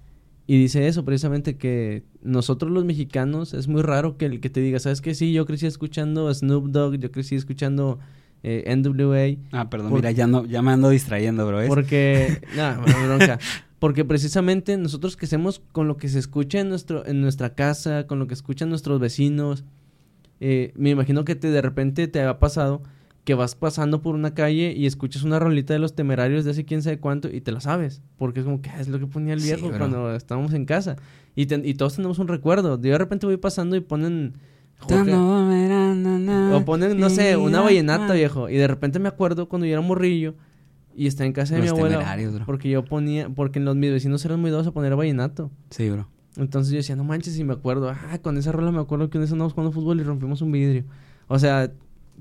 y 0.45 0.57
dice 0.57 0.87
eso 0.87 1.05
precisamente 1.05 1.55
que 1.55 2.03
nosotros 2.21 2.71
los 2.71 2.83
mexicanos 2.83 3.53
es 3.53 3.67
muy 3.67 3.81
raro 3.81 4.17
que 4.17 4.25
el 4.25 4.41
que 4.41 4.49
te 4.49 4.59
diga, 4.59 4.79
¿sabes 4.79 4.99
qué? 4.99 5.15
Sí, 5.15 5.31
yo 5.31 5.45
crecí 5.45 5.67
escuchando 5.67 6.33
Snoop 6.33 6.69
Dogg, 6.69 6.95
yo 6.95 7.11
crecí 7.11 7.35
escuchando 7.35 7.99
eh, 8.43 8.75
NWA. 8.75 9.37
Ah, 9.57 9.69
perdón, 9.69 9.93
mira, 9.93 10.11
ya, 10.11 10.27
no, 10.27 10.45
ya 10.45 10.61
me 10.61 10.71
ando 10.71 10.89
distrayendo, 10.89 11.47
bro. 11.47 11.65
Porque, 11.67 12.41
nada, 12.55 12.83
bronca. 13.05 13.39
Porque 13.79 14.05
precisamente 14.05 14.77
nosotros 14.77 15.17
crecemos 15.17 15.61
con 15.71 15.87
lo 15.87 15.97
que 15.97 16.09
se 16.09 16.19
escucha 16.19 16.59
en, 16.59 16.69
nuestro, 16.69 17.05
en 17.05 17.21
nuestra 17.21 17.55
casa, 17.55 18.05
con 18.07 18.19
lo 18.19 18.27
que 18.27 18.33
escuchan 18.33 18.69
nuestros 18.69 18.99
vecinos. 18.99 19.63
Eh, 20.39 20.73
me 20.75 20.89
imagino 20.89 21.25
que 21.25 21.35
te, 21.35 21.49
de 21.49 21.61
repente 21.61 22.07
te 22.07 22.21
ha 22.21 22.39
pasado 22.39 22.83
que 23.23 23.35
vas 23.35 23.55
pasando 23.55 24.01
por 24.01 24.15
una 24.15 24.33
calle 24.33 24.73
y 24.75 24.85
escuchas 24.85 25.23
una 25.23 25.39
rolita 25.39 25.73
de 25.73 25.79
los 25.79 25.95
temerarios 25.95 26.43
de 26.43 26.51
hace 26.51 26.65
quién 26.65 26.81
sabe 26.81 26.99
cuánto 26.99 27.29
y 27.29 27.39
te 27.39 27.53
la 27.53 27.61
sabes. 27.61 28.01
Porque 28.17 28.41
es 28.41 28.45
como 28.45 28.61
que 28.61 28.69
ah, 28.69 28.81
es 28.81 28.89
lo 28.89 28.99
que 28.99 29.07
ponía 29.07 29.33
el 29.33 29.39
viejo 29.39 29.71
cuando 29.77 30.13
estábamos 30.13 30.53
en 30.53 30.65
casa. 30.65 30.97
Y, 31.35 31.53
y 31.53 31.73
todos 31.75 31.95
tenemos 31.95 32.19
un 32.19 32.27
recuerdo. 32.27 32.75
Yo 32.81 32.91
de 32.91 32.97
repente 32.97 33.25
voy 33.25 33.37
pasando 33.37 33.75
y 33.77 33.79
ponen... 33.79 34.33
o 36.53 36.65
ponen, 36.65 36.99
no 36.99 37.09
sé, 37.09 37.37
una 37.37 37.61
vallenata, 37.61 38.13
viejo. 38.13 38.49
Y 38.49 38.55
de 38.55 38.67
repente 38.67 38.99
me 38.99 39.09
acuerdo 39.09 39.47
cuando 39.49 39.65
yo 39.65 39.73
era 39.73 39.81
morrillo 39.81 40.35
y 40.95 41.07
está 41.07 41.25
en 41.25 41.33
casa 41.33 41.55
de 41.55 41.61
mi 41.61 41.67
abuela. 41.67 42.17
Porque 42.45 42.69
yo 42.69 42.85
ponía, 42.85 43.29
porque 43.29 43.59
los, 43.59 43.75
mis 43.75 43.91
vecinos 43.91 44.23
eran 44.25 44.39
muy 44.39 44.51
dados 44.51 44.67
a 44.67 44.71
poner 44.71 44.95
vallenato. 44.95 45.51
Sí, 45.69 45.89
bro. 45.89 46.07
Entonces 46.37 46.71
yo 46.71 46.77
decía, 46.77 46.95
no 46.95 47.03
manches, 47.03 47.37
y 47.37 47.43
me 47.43 47.53
acuerdo, 47.53 47.89
ah, 47.89 48.17
con 48.21 48.37
esa 48.37 48.51
rola 48.51 48.71
me 48.71 48.79
acuerdo 48.79 49.09
que 49.09 49.17
un 49.17 49.23
día 49.23 49.25
estábamos 49.25 49.53
jugando 49.53 49.71
fútbol 49.71 49.99
y 49.99 50.03
rompimos 50.03 50.41
un 50.41 50.51
vidrio. 50.51 50.83
O 51.27 51.37
sea, 51.37 51.71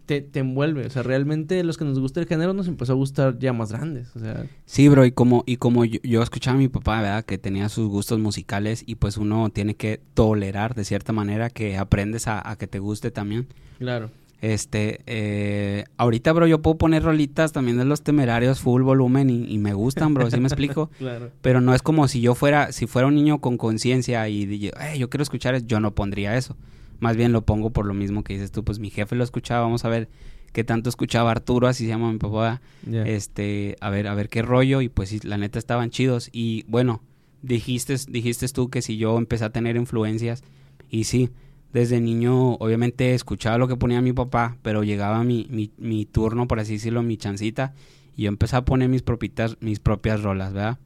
te, 0.06 0.20
te, 0.20 0.40
envuelve. 0.40 0.86
O 0.86 0.90
sea, 0.90 1.02
realmente 1.02 1.62
los 1.64 1.76
que 1.76 1.84
nos 1.84 1.98
gusta 1.98 2.20
el 2.20 2.26
género 2.26 2.52
nos 2.52 2.68
empezó 2.68 2.92
a 2.92 2.96
gustar 2.96 3.38
ya 3.38 3.52
más 3.52 3.72
grandes. 3.72 4.14
O 4.14 4.18
sea. 4.18 4.46
Sí, 4.64 4.88
bro, 4.88 5.04
y 5.04 5.12
como, 5.12 5.44
y 5.46 5.56
como 5.56 5.84
yo, 5.84 6.22
escuchaba 6.22 6.56
a 6.56 6.58
mi 6.58 6.68
papá, 6.68 7.00
¿verdad? 7.00 7.24
Que 7.24 7.38
tenía 7.38 7.68
sus 7.68 7.88
gustos 7.88 8.18
musicales 8.18 8.82
y 8.86 8.96
pues 8.96 9.16
uno 9.16 9.50
tiene 9.50 9.74
que 9.74 10.00
tolerar 10.14 10.74
de 10.74 10.84
cierta 10.84 11.12
manera 11.12 11.50
que 11.50 11.78
aprendes 11.78 12.28
a, 12.28 12.56
que 12.58 12.66
te 12.66 12.78
guste 12.78 13.10
también. 13.10 13.46
Claro. 13.78 14.10
Este, 14.40 15.00
eh, 15.06 15.84
ahorita, 15.96 16.32
bro, 16.32 16.48
yo 16.48 16.60
puedo 16.60 16.76
poner 16.76 17.04
rolitas 17.04 17.52
también 17.52 17.78
de 17.78 17.84
los 17.84 18.02
temerarios 18.02 18.60
full 18.60 18.82
volumen 18.82 19.30
y, 19.30 19.58
me 19.58 19.72
gustan, 19.72 20.14
bro, 20.14 20.28
¿sí 20.30 20.40
me 20.40 20.48
explico? 20.48 20.90
claro. 20.98 21.30
Pero 21.42 21.60
no 21.60 21.74
es 21.74 21.82
como 21.82 22.08
si 22.08 22.20
yo 22.20 22.34
fuera, 22.34 22.72
si 22.72 22.86
fuera 22.88 23.06
un 23.06 23.14
niño 23.14 23.40
con 23.40 23.56
conciencia 23.56 24.28
y 24.28 24.66
eh, 24.66 24.98
yo 24.98 25.08
quiero 25.08 25.22
escuchar, 25.22 25.64
yo 25.64 25.78
no 25.78 25.94
pondría 25.94 26.36
eso. 26.36 26.56
Más 27.02 27.16
bien 27.16 27.32
lo 27.32 27.44
pongo 27.44 27.70
por 27.70 27.84
lo 27.84 27.94
mismo 27.94 28.22
que 28.22 28.34
dices 28.34 28.52
tú, 28.52 28.62
pues 28.62 28.78
mi 28.78 28.88
jefe 28.88 29.16
lo 29.16 29.24
escuchaba, 29.24 29.62
vamos 29.62 29.84
a 29.84 29.88
ver 29.88 30.08
qué 30.52 30.62
tanto 30.62 30.88
escuchaba 30.88 31.32
Arturo, 31.32 31.66
así 31.66 31.82
se 31.82 31.88
llama 31.88 32.12
mi 32.12 32.18
papá, 32.18 32.62
este, 32.86 33.76
a 33.80 33.90
ver, 33.90 34.06
a 34.06 34.14
ver 34.14 34.28
qué 34.28 34.40
rollo, 34.40 34.82
y 34.82 34.88
pues 34.88 35.08
sí, 35.08 35.18
la 35.24 35.36
neta 35.36 35.58
estaban 35.58 35.90
chidos. 35.90 36.28
Y 36.30 36.64
bueno, 36.68 37.02
dijiste, 37.42 37.96
dijiste 38.06 38.46
tú 38.50 38.70
que 38.70 38.82
si 38.82 38.98
yo 38.98 39.18
empecé 39.18 39.44
a 39.44 39.50
tener 39.50 39.74
influencias, 39.74 40.44
y 40.90 41.02
sí, 41.02 41.30
desde 41.72 42.00
niño 42.00 42.52
obviamente 42.52 43.14
escuchaba 43.14 43.58
lo 43.58 43.66
que 43.66 43.74
ponía 43.74 44.00
mi 44.00 44.12
papá, 44.12 44.58
pero 44.62 44.84
llegaba 44.84 45.24
mi, 45.24 45.48
mi, 45.50 45.72
mi 45.78 46.06
turno, 46.06 46.46
por 46.46 46.60
así 46.60 46.74
decirlo, 46.74 47.02
mi 47.02 47.16
chancita, 47.16 47.74
y 48.16 48.22
yo 48.22 48.28
empecé 48.28 48.54
a 48.54 48.64
poner 48.64 48.88
mis 48.88 49.02
propias, 49.02 49.56
mis 49.58 49.80
propias 49.80 50.22
rolas, 50.22 50.52
¿verdad? 50.52 50.78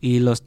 Y 0.00 0.18
los 0.18 0.42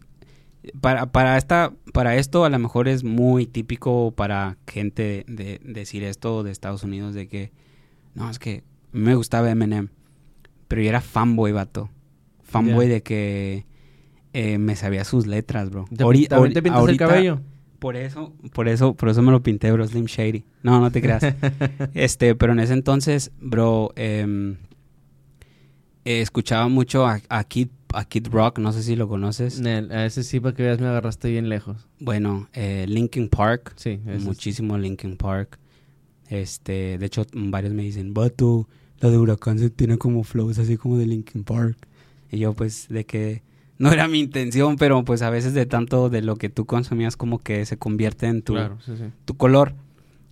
para, 0.81 1.07
para, 1.11 1.37
esta, 1.37 1.73
para 1.93 2.15
esto 2.15 2.45
a 2.45 2.49
lo 2.49 2.59
mejor 2.59 2.87
es 2.87 3.03
muy 3.03 3.45
típico 3.47 4.11
para 4.11 4.57
gente 4.67 5.23
de, 5.27 5.59
decir 5.63 6.03
esto 6.03 6.43
de 6.43 6.51
Estados 6.51 6.83
Unidos, 6.83 7.13
de 7.13 7.27
que, 7.27 7.51
no, 8.13 8.29
es 8.29 8.39
que 8.39 8.63
me 8.91 9.15
gustaba 9.15 9.49
Eminem, 9.51 9.89
pero 10.67 10.81
yo 10.81 10.89
era 10.89 11.01
fanboy, 11.01 11.51
vato. 11.51 11.89
Fanboy 12.43 12.87
de 12.87 13.01
que 13.03 13.65
eh, 14.33 14.57
me 14.57 14.75
sabía 14.75 15.03
sus 15.03 15.27
letras, 15.27 15.69
bro. 15.69 15.85
¿Te, 15.95 16.03
Ori- 16.03 16.27
ori- 16.29 16.53
te 16.53 16.61
pintas 16.61 16.79
el 16.81 16.87
ahorita- 16.87 17.07
cabello? 17.07 17.41
Por 17.79 17.97
eso, 17.97 18.33
por 18.53 18.67
eso, 18.67 18.93
por 18.95 19.09
eso 19.09 19.21
me 19.21 19.31
lo 19.31 19.43
pinté, 19.43 19.71
bro, 19.71 19.85
Slim 19.85 20.05
Shady. 20.05 20.43
No, 20.63 20.79
no 20.79 20.91
te 20.91 21.01
creas. 21.01 21.23
este, 21.93 22.33
pero 22.33 22.53
en 22.53 22.59
ese 22.59 22.73
entonces, 22.73 23.31
bro, 23.39 23.91
em, 23.95 24.55
eh, 26.05 26.21
escuchaba 26.21 26.67
mucho 26.67 27.05
a, 27.05 27.19
a 27.29 27.43
Kid, 27.43 27.67
a 27.95 28.05
Kid 28.05 28.27
Rock, 28.29 28.59
no 28.59 28.71
sé 28.71 28.83
si 28.83 28.95
lo 28.95 29.07
conoces. 29.07 29.59
Nel, 29.59 29.91
a 29.91 30.05
ese 30.05 30.23
sí, 30.23 30.39
para 30.39 30.55
que 30.55 30.63
veas, 30.63 30.79
me 30.79 30.87
agarraste 30.87 31.29
bien 31.29 31.49
lejos. 31.49 31.87
Bueno, 31.99 32.49
eh, 32.53 32.85
Linkin 32.87 33.29
Park, 33.29 33.73
Sí, 33.77 33.99
muchísimo 34.21 34.77
Linkin 34.77 35.17
Park. 35.17 35.59
Este, 36.29 36.97
de 36.97 37.05
hecho, 37.05 37.25
varios 37.33 37.73
me 37.73 37.83
dicen, 37.83 38.13
vato, 38.13 38.67
la 38.99 39.09
de 39.09 39.17
Huracán 39.17 39.59
se 39.59 39.69
tiene 39.69 39.97
como 39.97 40.23
flows 40.23 40.57
así 40.59 40.77
como 40.77 40.97
de 40.97 41.05
Linkin 41.05 41.43
Park. 41.43 41.77
Y 42.31 42.39
yo, 42.39 42.53
pues, 42.53 42.87
de 42.89 43.05
que 43.05 43.43
no 43.77 43.91
era 43.91 44.07
mi 44.07 44.19
intención, 44.19 44.77
pero 44.77 45.03
pues 45.03 45.21
a 45.21 45.29
veces 45.29 45.53
de 45.53 45.65
tanto 45.65 46.09
de 46.09 46.21
lo 46.21 46.37
que 46.37 46.49
tú 46.49 46.65
consumías 46.65 47.17
como 47.17 47.39
que 47.39 47.65
se 47.65 47.77
convierte 47.77 48.25
en 48.27 48.41
tu, 48.41 48.53
Claro, 48.53 48.77
sí, 48.85 48.93
sí. 48.97 49.03
tu 49.25 49.35
color. 49.35 49.73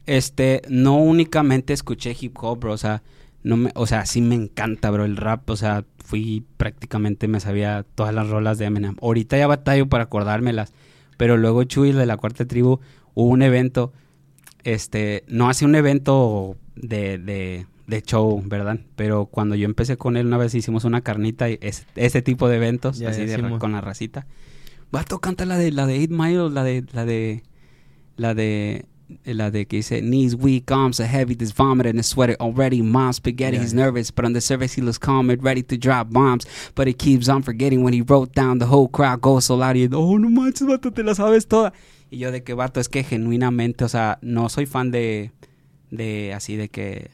Este, 0.05 0.61
no 0.69 0.97
únicamente 0.97 1.71
escuché 1.73 2.15
hip 2.19 2.37
hop, 2.41 2.59
bro, 2.59 2.73
o 2.73 2.77
sea, 2.77 3.03
no 3.43 3.57
me, 3.57 3.71
o 3.75 3.85
sea, 3.85 4.05
sí 4.05 4.21
me 4.21 4.35
encanta, 4.35 4.89
bro, 4.89 5.05
el 5.05 5.17
rap, 5.17 5.49
o 5.49 5.55
sea, 5.55 5.85
fui 6.03 6.45
prácticamente 6.57 7.27
me 7.27 7.39
sabía 7.39 7.85
todas 7.95 8.13
las 8.13 8.29
rolas 8.29 8.57
de 8.57 8.65
Eminem. 8.65 8.95
Ahorita 9.01 9.37
ya 9.37 9.47
batallo 9.47 9.87
para 9.87 10.05
acordármelas, 10.05 10.73
pero 11.17 11.37
luego 11.37 11.63
Chuy 11.63 11.91
de 11.91 12.05
la 12.05 12.17
cuarta 12.17 12.45
tribu 12.45 12.79
hubo 13.13 13.29
un 13.29 13.41
evento, 13.41 13.93
este, 14.63 15.23
no 15.27 15.49
hace 15.49 15.65
un 15.65 15.75
evento 15.75 16.55
de, 16.75 17.17
de, 17.17 17.67
de 17.87 18.01
show, 18.01 18.41
¿verdad? 18.45 18.79
Pero 18.95 19.25
cuando 19.25 19.55
yo 19.55 19.65
empecé 19.65 19.97
con 19.97 20.17
él 20.17 20.27
una 20.27 20.37
vez 20.37 20.55
hicimos 20.55 20.85
una 20.85 21.01
carnita 21.01 21.49
y 21.49 21.57
es, 21.61 21.85
ese 21.95 22.21
tipo 22.21 22.47
de 22.47 22.55
eventos, 22.57 22.97
Ya, 22.97 23.09
así 23.09 23.25
de 23.25 23.57
con 23.59 23.73
la 23.73 23.81
racita. 23.81 24.25
Vato, 24.91 25.19
canta 25.19 25.45
la 25.45 25.57
de 25.57 25.71
la 25.71 25.85
de 25.87 25.99
8 26.03 26.07
Mile, 26.11 26.49
la 26.49 26.63
de 26.63 26.85
la 26.93 27.05
de 27.05 27.43
la 28.15 28.35
de 28.35 28.85
la 29.25 29.51
de 29.51 29.65
que 29.65 29.77
dice 29.77 30.01
knees 30.01 30.35
weak, 30.35 30.71
arms 30.71 30.99
are 30.99 31.07
heavy, 31.07 31.35
this 31.35 31.51
vomit 31.51 31.85
in 31.85 31.97
his 31.97 32.07
sweater 32.07 32.35
already. 32.39 32.81
Mom 32.81 33.13
spaghetti, 33.13 33.57
Yeah. 33.57 33.63
he's 33.63 33.73
nervous, 33.73 34.11
but 34.11 34.25
on 34.25 34.33
the 34.33 34.41
surface 34.41 34.73
he 34.73 34.81
looks 34.81 34.97
calm 34.97 35.29
and 35.29 35.43
ready 35.43 35.61
to 35.63 35.77
drop 35.77 36.09
bombs. 36.11 36.45
But 36.75 36.87
he 36.87 36.93
keeps 36.93 37.29
on 37.29 37.43
forgetting 37.43 37.83
when 37.83 37.93
he 37.93 38.01
wrote 38.01 38.33
down 38.33 38.59
the 38.59 38.65
whole 38.67 38.87
crowd 38.89 39.21
goes 39.21 39.45
so 39.45 39.55
loud. 39.55 39.75
Y 39.77 39.87
oh 39.93 40.17
no 40.17 40.29
manches, 40.29 40.67
vato, 40.67 40.91
te 40.91 41.03
la 41.03 41.13
sabes 41.13 41.47
toda. 41.47 41.73
Y 42.09 42.17
yo 42.17 42.31
de 42.31 42.43
que 42.43 42.53
vato 42.53 42.79
es 42.79 42.89
que 42.89 43.03
genuinamente, 43.03 43.83
o 43.83 43.89
sea, 43.89 44.19
no 44.21 44.49
soy 44.49 44.65
fan 44.65 44.91
de 44.91 45.31
de 45.91 46.33
así 46.33 46.55
de 46.55 46.69
que 46.69 47.11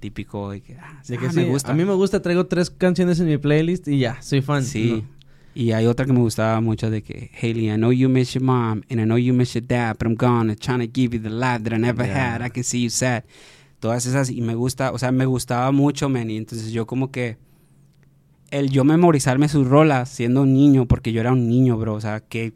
típico 0.00 0.50
de 0.50 0.60
que, 0.62 0.74
ah, 0.78 1.00
De 1.06 1.16
que 1.18 1.26
ah, 1.26 1.30
sí, 1.30 1.36
me 1.36 1.44
gusta. 1.44 1.72
A 1.72 1.74
mí 1.74 1.84
me 1.84 1.94
gusta, 1.94 2.20
traigo 2.22 2.46
tres 2.46 2.70
canciones 2.70 3.20
en 3.20 3.26
mi 3.28 3.38
playlist 3.38 3.86
y 3.88 3.98
ya, 3.98 4.20
soy 4.22 4.40
fan. 4.42 4.64
Sí. 4.64 5.02
No. 5.02 5.21
Y 5.54 5.72
hay 5.72 5.86
otra 5.86 6.06
que 6.06 6.12
me 6.12 6.20
gustaba 6.20 6.60
mucho 6.62 6.90
de 6.90 7.02
que, 7.02 7.30
Haley, 7.40 7.70
I 7.70 7.76
know 7.76 7.92
you 7.92 8.08
miss 8.08 8.32
your 8.34 8.42
mom 8.42 8.82
and 8.90 9.00
I 9.00 9.04
know 9.04 9.18
you 9.18 9.34
miss 9.34 9.54
your 9.54 9.66
dad, 9.66 9.96
but 9.98 10.06
I'm 10.08 10.14
gone 10.16 10.50
and 10.50 10.58
trying 10.58 10.80
to 10.80 10.86
give 10.90 11.14
you 11.14 11.22
the 11.22 11.28
life 11.28 11.62
that 11.64 11.72
I 11.74 11.78
never 11.78 12.06
Yeah. 12.06 12.38
had. 12.38 12.42
I 12.46 12.50
can 12.50 12.64
see 12.64 12.82
you 12.82 12.90
sad. 12.90 13.24
Todas 13.78 14.06
esas, 14.06 14.30
y 14.30 14.40
me 14.40 14.54
gusta, 14.54 14.92
o 14.92 14.98
sea, 14.98 15.12
me 15.12 15.26
gustaba 15.26 15.70
mucho, 15.72 16.08
man. 16.08 16.30
Y 16.30 16.36
entonces 16.38 16.72
yo 16.72 16.86
como 16.86 17.10
que, 17.10 17.36
el 18.50 18.70
yo 18.70 18.84
memorizarme 18.84 19.48
sus 19.48 19.66
rolas 19.68 20.08
siendo 20.08 20.42
un 20.42 20.54
niño, 20.54 20.86
porque 20.86 21.12
yo 21.12 21.20
era 21.20 21.32
un 21.32 21.48
niño, 21.48 21.76
bro. 21.76 21.94
O 21.94 22.00
sea, 22.00 22.20
que, 22.20 22.54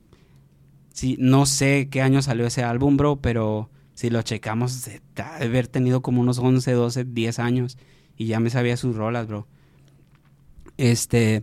sí, 0.94 1.16
no 1.18 1.44
sé 1.44 1.88
qué 1.90 2.00
año 2.00 2.22
salió 2.22 2.46
ese 2.46 2.62
álbum, 2.62 2.96
bro, 2.96 3.16
pero 3.16 3.68
si 3.94 4.08
lo 4.08 4.22
checamos, 4.22 4.84
de 4.84 5.00
haber 5.22 5.68
tenido 5.68 6.00
como 6.00 6.20
unos 6.22 6.38
11, 6.38 6.72
12, 6.72 7.04
10 7.04 7.38
años. 7.40 7.76
Y 8.16 8.26
ya 8.26 8.40
me 8.40 8.48
sabía 8.48 8.76
sus 8.78 8.96
rolas, 8.96 9.26
bro. 9.26 9.46
Este, 10.78 11.42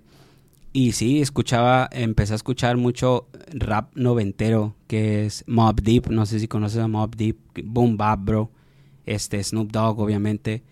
y 0.74 0.92
sí, 0.94 1.22
escuchaba, 1.22 1.88
empecé 1.92 2.34
a 2.34 2.36
escuchar 2.36 2.78
mucho 2.78 3.28
rap 3.54 3.96
noventero, 3.96 4.76
que 4.88 5.26
es 5.26 5.44
Mob 5.48 5.82
Deep, 5.82 6.10
no 6.10 6.26
sé 6.26 6.40
si 6.40 6.48
conoces 6.48 6.80
a 6.80 6.88
Mob 6.88 7.16
Deep, 7.16 7.38
Boom 7.64 7.96
Bap, 7.96 8.20
bro. 8.26 8.50
Este, 9.06 9.44
Snoop 9.44 9.72
Dogg, 9.72 10.00
obviamente. 10.00 10.64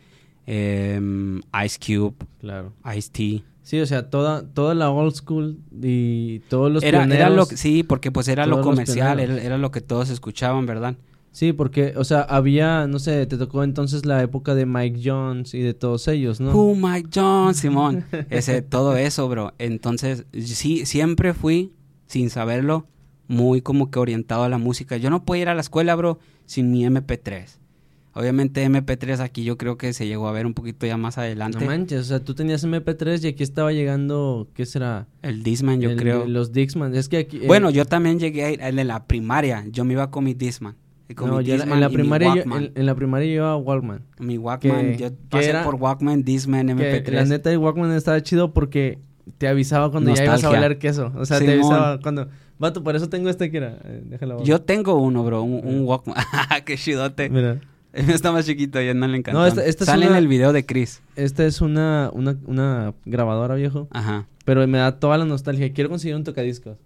em, 0.47 1.39
Ice 1.65 1.77
Cube, 1.79 2.15
Claro. 2.39 2.73
Ice 2.97 3.09
T. 3.11 3.43
Sí, 3.61 3.79
o 3.79 3.85
sea, 3.85 4.09
toda, 4.09 4.43
toda 4.43 4.73
la 4.73 4.89
old 4.89 5.13
school 5.13 5.59
y 5.81 6.39
todos 6.49 6.71
los 6.71 6.83
Era, 6.83 7.03
era 7.05 7.29
lo 7.29 7.45
sí, 7.45 7.83
porque 7.83 8.11
pues 8.11 8.27
era 8.27 8.45
lo 8.47 8.61
comercial, 8.61 9.19
era, 9.19 9.41
era 9.41 9.57
lo 9.59 9.69
que 9.71 9.81
todos 9.81 10.09
escuchaban, 10.09 10.65
¿verdad? 10.65 10.95
Sí, 11.33 11.53
porque, 11.53 11.93
o 11.95 12.03
sea, 12.03 12.21
había, 12.21 12.87
no 12.87 12.99
sé, 12.99 13.25
te 13.25 13.37
tocó 13.37 13.63
entonces 13.63 14.05
la 14.05 14.21
época 14.21 14.53
de 14.53 14.65
Mike 14.65 14.99
Jones 15.03 15.53
y 15.53 15.61
de 15.61 15.73
todos 15.73 16.07
ellos, 16.09 16.41
¿no? 16.41 16.51
Who 16.53 16.75
Mike 16.75 17.09
John, 17.15 17.55
Simón. 17.55 18.03
Ese, 18.29 18.61
todo 18.61 18.97
eso, 18.97 19.29
bro. 19.29 19.53
Entonces, 19.57 20.25
sí, 20.33 20.85
siempre 20.85 21.33
fui, 21.33 21.71
sin 22.07 22.29
saberlo, 22.29 22.85
muy 23.29 23.61
como 23.61 23.89
que 23.91 23.99
orientado 23.99 24.43
a 24.43 24.49
la 24.49 24.57
música. 24.57 24.97
Yo 24.97 25.09
no 25.09 25.23
puedo 25.23 25.41
ir 25.41 25.47
a 25.47 25.55
la 25.55 25.61
escuela, 25.61 25.95
bro, 25.95 26.19
sin 26.45 26.69
mi 26.69 26.83
MP3. 26.85 27.45
Obviamente 28.13 28.65
MP3 28.67 29.21
aquí 29.21 29.45
yo 29.45 29.57
creo 29.57 29.77
que 29.77 29.93
se 29.93 30.05
llegó 30.05 30.27
a 30.27 30.33
ver 30.33 30.45
un 30.45 30.53
poquito 30.53 30.85
ya 30.85 30.97
más 30.97 31.15
No 31.15 31.23
adelante. 31.23 31.65
manches, 31.65 32.01
o 32.01 32.03
sea, 32.03 32.19
tú 32.19 32.35
tenías 32.35 32.61
MP3 32.65 33.23
y 33.23 33.27
aquí 33.27 33.41
estaba 33.41 33.71
llegando, 33.71 34.49
¿qué 34.53 34.65
será? 34.65 35.07
el 35.21 35.43
Disman, 35.43 35.79
yo 35.79 35.91
El- 35.91 35.95
creo. 35.97 36.25
Los 36.27 36.51
Dixman. 36.51 36.93
Es 36.93 37.07
que 37.07 37.19
aquí... 37.19 37.37
eh, 37.37 37.47
Bueno, 37.47 37.69
yo 37.69 37.85
también 37.85 38.19
llegué 38.19 38.43
a 38.43 38.51
ir 38.51 38.59
en 38.61 38.85
la 38.85 39.05
primaria. 39.05 39.63
Yo 39.71 39.85
me 39.85 39.93
iba 39.93 40.11
con 40.11 40.25
mi 40.25 40.33
Disman. 40.33 40.75
Con 41.15 41.29
no, 41.29 41.37
mi 41.37 41.43
yo 41.45 41.55
en 41.55 41.69
la 41.69 41.85
y 41.85 41.89
mi 41.89 41.93
primaria 41.95 42.35
yo, 42.35 42.41
en, 42.57 42.71
en 42.75 42.85
la 42.85 42.95
primaria 42.95 43.27
yo 43.27 43.33
iba 43.35 43.51
a 43.51 43.57
Walkman. 43.57 44.01
Mi 44.19 44.37
Walkman. 44.37 44.91
que- 44.91 44.97
yo 44.97 45.09
pasé 45.29 45.49
era- 45.49 45.63
por 45.63 45.75
Walkman, 45.75 46.23
Disman, 46.23 46.67
MP3. 46.69 47.03
Que 47.03 47.11
la 47.11 47.25
neta 47.25 47.51
el 47.51 47.57
Walkman 47.57 47.91
estaba 47.93 48.21
chido 48.21 48.53
porque 48.53 48.99
te 49.37 49.47
avisaba 49.47 49.91
cuando 49.91 50.13
ya 50.13 50.23
ibas 50.23 50.29
a 50.29 50.33
Nostalgia. 50.33 50.59
bailar 50.59 50.77
queso. 50.79 51.11
O 51.15 51.25
sea, 51.25 51.39
te 51.39 51.51
avisaba 51.53 51.99
cuando... 51.99 52.27
Vato, 52.59 52.83
por 52.83 52.95
eso 52.95 53.09
tengo 53.09 53.29
este 53.29 53.49
que 53.49 53.57
era. 53.57 53.77
eh, 53.83 54.03
déjalo. 54.05 54.43
Yo 54.43 54.61
tengo 54.61 54.95
uno, 54.95 55.23
bro. 55.23 55.41
Un, 55.41 55.65
un 55.65 55.83
Walkman. 55.85 56.15
¡Qué 56.65 56.75
chidote! 56.77 57.29
Mira, 57.29 57.59
Está 57.93 58.31
más 58.31 58.45
chiquito, 58.45 58.79
ya 58.81 58.93
no 58.93 59.05
le 59.07 59.17
encantó. 59.17 59.39
No, 59.39 59.45
esta- 59.47 59.65
esta 59.65 59.83
es 59.83 59.89
Sale 59.89 60.05
una- 60.07 60.17
en 60.17 60.23
el 60.23 60.27
video 60.29 60.53
de 60.53 60.65
Chris. 60.65 61.01
esta 61.15 61.45
es 61.45 61.59
una, 61.61 62.09
una, 62.13 62.37
una 62.45 62.93
grabadora, 63.05 63.55
viejo. 63.55 63.87
Ajá. 63.91 64.27
Pero 64.45 64.65
me 64.67 64.77
da 64.77 64.99
toda 64.99 65.17
la 65.17 65.25
nostalgia. 65.25 65.73
Quiero 65.73 65.89
conseguir 65.89 66.15
un 66.15 66.23
tocadiscos. 66.23 66.77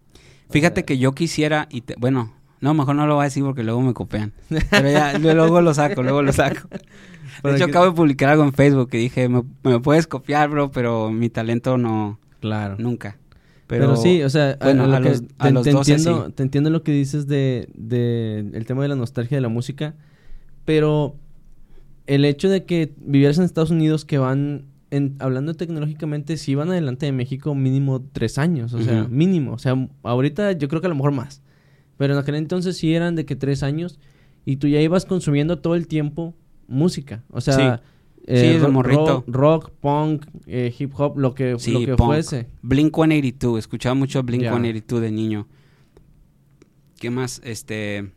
Fíjate 0.50 0.84
que 0.86 0.98
yo 0.98 1.14
quisiera, 1.14 1.68
y 1.72 1.82
te- 1.82 1.96
bueno, 1.98 2.34
no, 2.62 2.74
mejor 2.74 2.96
no 2.96 3.06
lo 3.08 3.16
voy 3.16 3.22
a 3.24 3.26
decir 3.26 3.44
porque 3.44 3.64
luego 3.64 3.82
me 3.82 3.94
copian. 3.94 4.34
Pero 4.70 4.90
ya, 4.90 5.18
luego 5.20 5.62
lo 5.62 5.74
saco, 5.74 6.02
luego 6.04 6.22
lo 6.22 6.34
saco. 6.34 6.68
De 7.44 7.56
hecho, 7.56 7.66
que- 7.66 7.72
acabo 7.72 7.86
de 7.86 7.92
publicar 7.92 8.30
algo 8.30 8.44
en 8.44 8.54
Facebook 8.54 8.90
que 8.90 8.98
dije, 8.98 9.28
me, 9.30 9.44
me 9.64 9.80
puedes 9.80 10.08
copiar, 10.08 10.50
bro, 10.50 10.72
pero 10.72 11.12
mi 11.12 11.30
talento 11.30 11.78
no, 11.78 12.18
Claro. 12.40 12.76
nunca. 12.80 13.18
Pero, 13.68 13.86
Pero, 13.88 13.96
sí, 13.98 14.22
o 14.24 14.30
sea, 14.30 14.52
a- 14.60 14.64
bueno, 14.66 14.84
a 14.84 14.88
lo 14.88 14.96
a 14.96 15.02
que- 15.02 15.10
los- 15.10 15.22
te, 15.28 15.34
a 15.40 15.50
los 15.52 15.64
te 15.64 15.72
12 15.72 15.92
entiendo, 15.94 16.26
sí. 16.28 16.32
te 16.34 16.44
entiendo 16.44 16.70
lo 16.70 16.84
que 16.84 16.92
dices 16.92 17.28
de, 17.28 17.68
de 17.74 18.50
el 18.54 18.66
tema 18.66 18.84
de 18.84 18.90
la 18.90 18.96
nostalgia 18.96 19.38
de 19.38 19.42
la 19.42 19.50
música, 19.50 19.96
pero 20.64 21.16
el 22.08 22.26
hecho 22.26 22.50
de 22.50 22.64
que 22.66 22.94
vivieras 22.98 23.38
en 23.38 23.44
Estados 23.44 23.72
Unidos 23.72 24.06
que 24.06 24.18
van, 24.18 24.66
en, 24.92 25.16
hablando 25.20 25.56
tecnológicamente, 25.56 26.38
si 26.38 26.56
van 26.56 26.70
adelante 26.70 27.06
de 27.08 27.12
México 27.12 27.54
mínimo 27.56 28.02
tres 28.14 28.38
años, 28.38 28.74
o 28.74 28.82
sea, 28.82 29.08
mínimo, 29.10 29.54
o 29.54 29.58
sea, 29.60 29.76
ahorita 30.04 30.52
yo 30.54 30.68
creo 30.68 30.82
que 30.82 30.88
a 30.88 30.90
lo 30.90 30.96
mejor 30.96 31.12
más, 31.12 31.42
pero 31.98 32.14
en 32.14 32.20
aquel 32.20 32.36
entonces 32.36 32.78
sí 32.78 32.94
eran 32.94 33.16
de 33.16 33.26
que 33.26 33.36
tres 33.36 33.64
años 33.64 34.00
y 34.46 34.58
tú 34.58 34.68
ya 34.68 34.80
ibas 34.82 35.06
consumiendo 35.06 35.60
todo 35.60 35.76
el 35.76 35.88
tiempo 35.88 36.34
música, 36.68 37.24
o 37.32 37.42
sea... 37.42 37.82
Sí, 38.28 38.34
desde 38.34 38.58
ro- 38.58 38.72
morrito. 38.72 39.24
Rock, 39.28 39.36
rock, 39.36 39.72
punk, 39.82 40.26
eh, 40.48 40.74
hip 40.80 40.92
hop, 41.00 41.20
lo 41.20 41.36
que, 41.36 41.60
Sí, 41.60 41.74
lo 41.74 41.80
que 41.82 41.96
punk. 41.96 42.08
fuese. 42.08 42.48
Blink 42.64 42.96
182, 42.96 43.60
escuchaba 43.60 43.94
mucho 43.94 44.24
Blink 44.24 44.42
Ya. 44.42 44.50
182 44.50 45.00
de 45.00 45.12
niño. 45.12 45.48
¿Qué 47.00 47.12
más? 47.12 47.40
Este. 47.44 48.12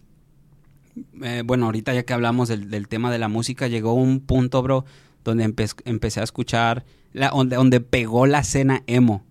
eh, 1.22 1.42
bueno, 1.44 1.66
ahorita 1.66 1.92
ya 1.92 2.04
que 2.04 2.14
hablamos 2.14 2.48
del, 2.48 2.70
del 2.70 2.88
tema 2.88 3.10
de 3.12 3.18
la 3.18 3.28
música, 3.28 3.68
llegó 3.68 3.92
un 3.92 4.20
punto, 4.20 4.62
bro, 4.62 4.86
donde 5.24 5.46
empe- 5.46 5.78
empecé 5.84 6.20
a 6.20 6.24
escuchar. 6.24 6.86
la- 7.12 7.28
donde, 7.30 7.56
donde 7.56 7.80
pegó 7.80 8.26
la 8.26 8.38
escena 8.40 8.82
emo 8.86 9.24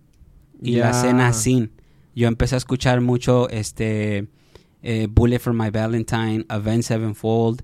y 0.62 0.76
la 0.76 0.90
Ya. 0.90 0.90
escena 0.90 1.32
sin. 1.32 1.72
Yo 2.14 2.28
empecé 2.28 2.54
a 2.54 2.58
escuchar 2.58 3.00
mucho 3.00 3.48
este. 3.48 4.28
Eh, 4.82 5.06
Bullet 5.10 5.38
for 5.38 5.52
My 5.52 5.70
Valentine, 5.70 6.44
Avenged 6.48 6.82
Sevenfold, 6.84 7.62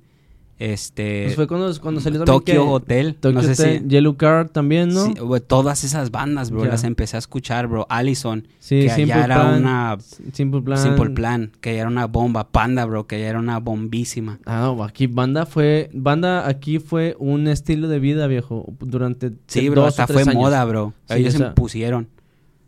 este. 0.57 1.25
Pues 1.25 1.35
fue 1.35 1.47
cuando, 1.49 1.73
cuando 1.81 2.01
salió 2.01 2.25
Tokyo 2.25 2.67
Hotel. 2.71 3.17
Tokyo 3.17 3.43
no 3.43 3.43
sé 3.43 3.53
Hotel, 3.61 3.83
si. 3.83 3.89
Yellow 3.89 4.17
Card 4.17 4.51
también, 4.51 4.91
¿no? 4.95 5.07
Sí, 5.07 5.15
todas 5.49 5.83
esas 5.83 6.13
bandas, 6.13 6.51
bro, 6.53 6.65
Ya. 6.65 6.71
las 6.71 6.85
empecé 6.85 7.17
a 7.17 7.19
escuchar, 7.19 7.67
bro. 7.67 7.87
Allison, 7.91 8.47
Sí, 8.61 8.81
que 8.83 8.91
Simple 8.91 9.13
allá 9.15 9.25
era 9.25 9.35
Plan, 9.35 9.61
una 9.63 9.99
Simple 10.33 10.61
Plan. 10.63 10.79
Simple 10.79 11.11
Plan, 11.11 11.51
que 11.61 11.71
allá 11.71 11.81
era 11.81 11.89
una 11.89 12.07
bomba. 12.07 12.49
Panda, 12.53 12.85
bro, 12.85 13.07
que 13.09 13.17
allá 13.17 13.31
era 13.31 13.39
una 13.41 13.59
bombísima. 13.59 14.39
Ah, 14.47 14.61
no, 14.77 14.85
aquí 14.85 15.09
banda 15.09 15.45
fue, 15.45 15.91
banda 15.93 16.47
aquí 16.49 16.79
fue 16.79 17.17
un 17.19 17.49
estilo 17.49 17.89
de 17.89 17.99
vida, 17.99 18.29
viejo, 18.29 18.65
durante 18.79 19.33
Sí, 19.49 19.67
dos 19.67 19.73
bro, 19.73 19.83
o 19.83 19.87
hasta 19.87 20.07
tres 20.07 20.23
fue 20.23 20.31
años. 20.31 20.35
moda, 20.43 20.65
bro. 20.65 20.95
Sí, 21.09 21.15
Ellos 21.17 21.35
o 21.35 21.39
se 21.39 21.39
sea- 21.39 21.55
pusieron. 21.55 22.09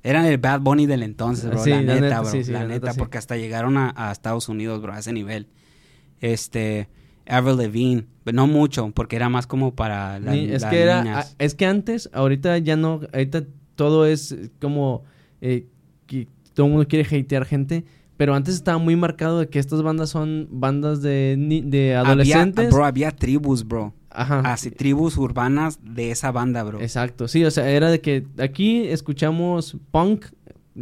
Eran 0.06 0.24
el 0.24 0.38
Bad 0.38 0.60
Bunny 0.60 0.86
del 0.86 1.02
entonces, 1.02 1.50
bro. 1.50 1.62
Sí, 1.64 1.70
la, 1.70 1.76
la 1.82 1.94
neta, 1.94 2.00
neta, 2.00 2.20
bro. 2.20 2.30
sí, 2.30 2.44
sí, 2.44 2.52
la, 2.52 2.60
la 2.60 2.68
neta, 2.68 2.94
porque 2.94 3.18
hasta 3.18 3.36
llegaron 3.36 3.76
a, 3.76 3.92
a 3.96 4.12
Estados 4.12 4.48
Unidos, 4.48 4.80
bro, 4.80 4.92
a 4.92 4.98
ese 5.00 5.12
nivel. 5.12 5.48
Este, 6.20 6.88
Avril 7.26 7.56
Lavigne, 7.56 8.06
pero 8.24 8.36
no 8.36 8.46
mucho, 8.46 8.90
porque 8.92 9.16
era 9.16 9.28
más 9.28 9.46
como 9.46 9.74
para 9.74 10.18
la- 10.20 10.32
Ni- 10.32 10.44
es 10.50 10.62
las 10.62 10.70
que 10.70 10.80
era, 10.82 11.02
niñas. 11.02 11.30
ah, 11.32 11.34
es 11.38 11.54
que 11.54 11.66
antes, 11.66 12.08
ahorita 12.12 12.58
ya 12.58 12.76
no, 12.76 13.00
ahorita 13.12 13.42
todo 13.74 14.06
es 14.06 14.34
como 14.60 15.02
eh, 15.40 15.66
qui- 16.08 16.28
todo 16.54 16.66
el 16.66 16.72
mundo 16.72 16.88
quiere 16.88 17.04
hatear 17.18 17.44
gente. 17.44 17.84
Pero 18.16 18.34
antes 18.34 18.54
estaba 18.54 18.78
muy 18.78 18.96
marcado 18.96 19.40
de 19.40 19.48
que 19.50 19.58
estas 19.58 19.82
bandas 19.82 20.08
son 20.08 20.48
bandas 20.50 21.02
de, 21.02 21.36
de 21.66 21.94
adolescentes. 21.96 22.64
Había, 22.66 22.70
bro, 22.74 22.84
había 22.86 23.10
tribus, 23.10 23.66
bro. 23.68 23.92
Ajá. 24.16 24.40
Así, 24.40 24.70
tribus 24.70 25.16
urbanas 25.18 25.78
de 25.82 26.10
esa 26.10 26.32
banda, 26.32 26.62
bro. 26.64 26.80
Exacto, 26.80 27.28
sí, 27.28 27.44
o 27.44 27.50
sea, 27.50 27.70
era 27.70 27.90
de 27.90 28.00
que 28.00 28.26
aquí 28.38 28.86
escuchamos 28.88 29.76
punk, 29.90 30.26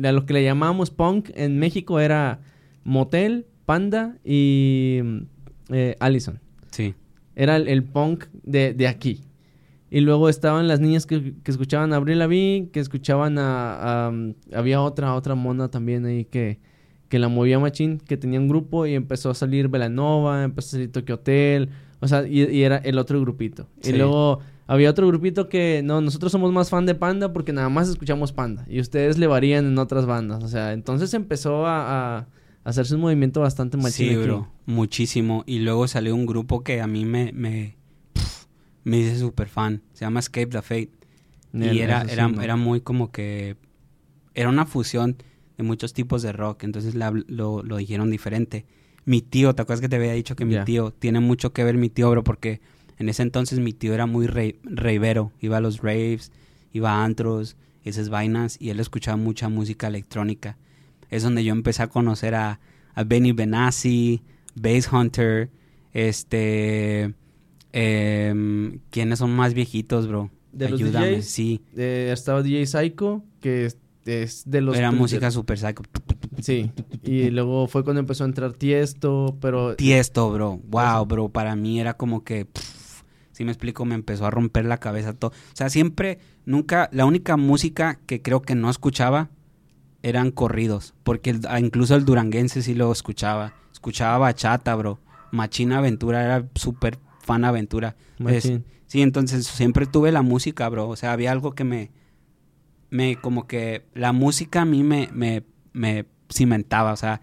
a 0.02 0.12
lo 0.12 0.24
que 0.24 0.34
le 0.34 0.44
llamábamos 0.44 0.90
punk 0.90 1.30
en 1.34 1.58
México 1.58 2.00
era 2.00 2.40
Motel, 2.84 3.46
Panda 3.66 4.16
y 4.24 5.00
eh, 5.70 5.96
Allison. 6.00 6.40
Sí. 6.70 6.94
Era 7.34 7.56
el, 7.56 7.68
el 7.68 7.82
punk 7.82 8.26
de, 8.42 8.74
de 8.74 8.86
aquí. 8.86 9.22
Y 9.90 10.00
luego 10.00 10.28
estaban 10.28 10.66
las 10.66 10.80
niñas 10.80 11.06
que, 11.06 11.34
que 11.42 11.50
escuchaban 11.50 11.92
a 11.92 11.96
Avril 11.96 12.18
Lavigne, 12.18 12.68
que 12.70 12.80
escuchaban 12.80 13.38
a, 13.38 14.06
a, 14.06 14.08
um, 14.08 14.34
Había 14.52 14.80
otra, 14.80 15.14
otra 15.14 15.34
mona 15.34 15.68
también 15.68 16.04
ahí 16.04 16.24
que, 16.24 16.58
que 17.08 17.18
la 17.18 17.28
movía 17.28 17.58
machín, 17.58 17.98
que 17.98 18.16
tenía 18.16 18.40
un 18.40 18.48
grupo 18.48 18.86
y 18.86 18.94
empezó 18.94 19.30
a 19.30 19.34
salir 19.34 19.68
Velanova, 19.68 20.42
empezó 20.42 20.68
a 20.68 20.70
salir 20.72 20.92
Tokyo 20.92 21.14
Hotel, 21.14 21.70
o 22.04 22.08
sea, 22.08 22.26
y, 22.26 22.42
y 22.50 22.62
era 22.62 22.76
el 22.76 22.98
otro 22.98 23.20
grupito. 23.20 23.66
Y 23.82 23.92
luego 23.92 24.40
había 24.66 24.90
otro 24.90 25.06
grupito 25.06 25.48
que, 25.48 25.80
no, 25.82 26.00
nosotros 26.00 26.30
somos 26.30 26.52
más 26.52 26.70
fan 26.70 26.86
de 26.86 26.94
Panda 26.94 27.32
porque 27.32 27.52
nada 27.52 27.68
más 27.68 27.88
escuchamos 27.88 28.32
Panda. 28.32 28.64
Y 28.68 28.80
ustedes 28.80 29.18
le 29.18 29.26
varían 29.26 29.64
en 29.66 29.78
otras 29.78 30.06
bandas. 30.06 30.44
O 30.44 30.48
sea, 30.48 30.72
entonces 30.72 31.12
empezó 31.14 31.66
a, 31.66 32.18
a 32.18 32.26
hacerse 32.64 32.94
un 32.94 33.00
movimiento 33.00 33.40
bastante 33.40 33.76
machín 33.76 34.10
Sí, 34.10 34.16
bro. 34.16 34.48
Muchísimo. 34.66 35.42
Y 35.46 35.58
luego 35.60 35.88
salió 35.88 36.14
un 36.14 36.26
grupo 36.26 36.62
que 36.62 36.80
a 36.80 36.86
mí 36.86 37.04
me... 37.04 37.32
me 37.32 37.76
me 38.84 38.98
hice 38.98 39.18
súper 39.18 39.48
fan. 39.48 39.80
Se 39.94 40.04
llama 40.04 40.20
Escape 40.20 40.46
the 40.48 40.60
Fate. 40.62 40.90
Y 41.54 41.78
era, 41.78 42.04
sí, 42.04 42.12
era, 42.12 42.30
era 42.42 42.56
muy 42.56 42.80
como 42.82 43.10
que... 43.10 43.56
Era 44.34 44.48
una 44.50 44.66
fusión 44.66 45.16
de 45.56 45.64
muchos 45.64 45.94
tipos 45.94 46.20
de 46.22 46.32
rock. 46.32 46.64
Entonces 46.64 46.94
la- 46.94 47.12
lo, 47.28 47.62
lo 47.62 47.76
dijeron 47.78 48.10
diferente. 48.10 48.66
Mi 49.04 49.20
tío, 49.22 49.54
¿te 49.54 49.62
acuerdas 49.62 49.80
que 49.80 49.88
te 49.88 49.96
había 49.96 50.12
dicho 50.12 50.34
que 50.36 50.44
mi 50.44 50.62
tío... 50.64 50.90
Tiene 50.92 51.20
mucho 51.20 51.52
que 51.52 51.64
ver 51.64 51.76
mi 51.76 51.90
tío, 51.90 52.10
bro, 52.10 52.24
porque 52.24 52.60
en 52.98 53.08
ese 53.08 53.22
entonces 53.22 53.58
mi 53.58 53.72
tío 53.72 53.92
era 53.94 54.06
muy 54.06 54.26
ravero. 54.26 55.32
Iba 55.40 55.58
a 55.58 55.60
los 55.60 55.78
raves, 55.82 56.32
iba 56.72 56.92
a 56.92 57.04
antros, 57.04 57.56
esas 57.84 58.08
vainas. 58.08 58.56
Y 58.60 58.70
él 58.70 58.80
escuchaba 58.80 59.16
mucha 59.16 59.48
música 59.48 59.88
electrónica. 59.88 60.56
Es 61.10 61.22
donde 61.22 61.44
yo 61.44 61.52
empecé 61.52 61.82
a 61.82 61.88
conocer 61.88 62.34
a, 62.34 62.60
a 62.94 63.04
Benny 63.04 63.32
Benassi, 63.32 64.22
Bass 64.54 64.90
Hunter, 64.90 65.50
este... 65.92 67.14
em, 67.72 68.78
¿Quiénes 68.90 69.18
son 69.18 69.30
más 69.34 69.54
viejitos, 69.54 70.08
bro? 70.08 70.30
¿De 70.52 70.68
los 70.68 70.80
Ayúdame, 70.80 71.16
DJs? 71.18 71.24
sí. 71.26 71.60
Eh, 71.76 72.10
estaba 72.12 72.42
DJ 72.42 72.66
Psycho, 72.66 73.24
que 73.40 73.66
es, 74.04 74.42
de 74.50 74.60
los... 74.60 74.76
Era 74.76 74.90
música 74.92 75.30
super 75.30 75.58
psycho. 75.58 75.82
Sí, 76.40 76.70
y 77.02 77.30
luego 77.30 77.66
fue 77.68 77.84
cuando 77.84 78.00
empezó 78.00 78.24
a 78.24 78.26
entrar 78.26 78.52
Tiesto, 78.52 79.36
pero... 79.40 79.76
Tiesto, 79.76 80.30
bro. 80.32 80.60
Wow, 80.68 81.06
bro. 81.06 81.28
Para 81.28 81.56
mí 81.56 81.80
era 81.80 81.94
como 81.94 82.24
que... 82.24 82.44
pff, 82.44 83.02
si 83.32 83.44
me 83.44 83.50
explico, 83.52 83.84
me 83.84 83.94
empezó 83.94 84.26
a 84.26 84.30
romper 84.30 84.64
la 84.64 84.78
cabeza 84.78 85.12
todo. 85.14 85.30
O 85.30 85.56
sea, 85.56 85.70
siempre, 85.70 86.18
nunca... 86.44 86.88
La 86.92 87.06
única 87.06 87.36
música 87.36 87.98
que 88.06 88.20
creo 88.22 88.42
que 88.42 88.54
no 88.54 88.68
escuchaba 88.70 89.30
eran 90.02 90.30
corridos. 90.30 90.94
Porque 91.02 91.30
el- 91.30 91.40
ah, 91.48 91.60
incluso 91.60 91.94
el 91.96 92.04
duranguense 92.04 92.62
sí 92.62 92.74
lo 92.74 92.92
escuchaba. 92.92 93.54
Escuchaba 93.72 94.18
bachata, 94.18 94.74
bro. 94.74 95.00
Machina 95.32 95.78
Aventura 95.78 96.24
era 96.24 96.46
súper 96.54 96.98
fan 97.20 97.44
Aventura. 97.44 97.96
Es- 98.18 98.44
Machín. 98.44 98.64
sí, 98.86 99.02
entonces 99.02 99.46
siempre 99.46 99.86
tuve 99.86 100.12
la 100.12 100.22
música, 100.22 100.68
bro. 100.68 100.88
O 100.88 100.96
sea, 100.96 101.12
había 101.12 101.32
algo 101.32 101.54
que 101.54 101.64
me... 101.64 101.90
Me, 102.94 103.16
como 103.16 103.46
que... 103.46 103.84
La 103.94 104.12
música 104.12 104.62
a 104.62 104.64
mí 104.64 104.82
me... 104.82 105.08
me, 105.12 105.42
me 105.72 106.06
cimentaba, 106.32 106.92
o 106.92 106.96
sea, 106.96 107.20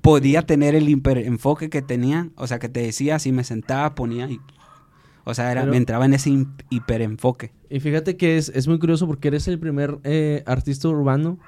podía 0.00 0.42
tener 0.42 0.74
el 0.74 0.88
hiperenfoque 0.88 1.68
que 1.70 1.82
tenía, 1.82 2.30
o 2.36 2.46
sea, 2.46 2.58
que 2.58 2.68
te 2.68 2.80
decía, 2.80 3.18
si 3.18 3.32
me 3.32 3.44
sentaba, 3.44 3.94
ponía 3.94 4.28
y... 4.30 4.38
O 5.24 5.34
sea, 5.34 5.50
era, 5.52 5.60
Pero- 5.62 5.70
me 5.72 5.76
entraba 5.76 6.04
en 6.06 6.14
ese 6.14 6.30
hiperenfoque. 6.70 7.52
Y 7.70 7.80
fíjate 7.80 8.16
que 8.16 8.36
es, 8.38 8.48
es 8.50 8.66
muy 8.68 8.78
curioso 8.78 9.06
porque 9.06 9.28
eres 9.28 9.46
el 9.48 9.58
primer 9.58 9.98
eh, 10.04 10.42
artista 10.46 10.88
urbano 10.88 11.38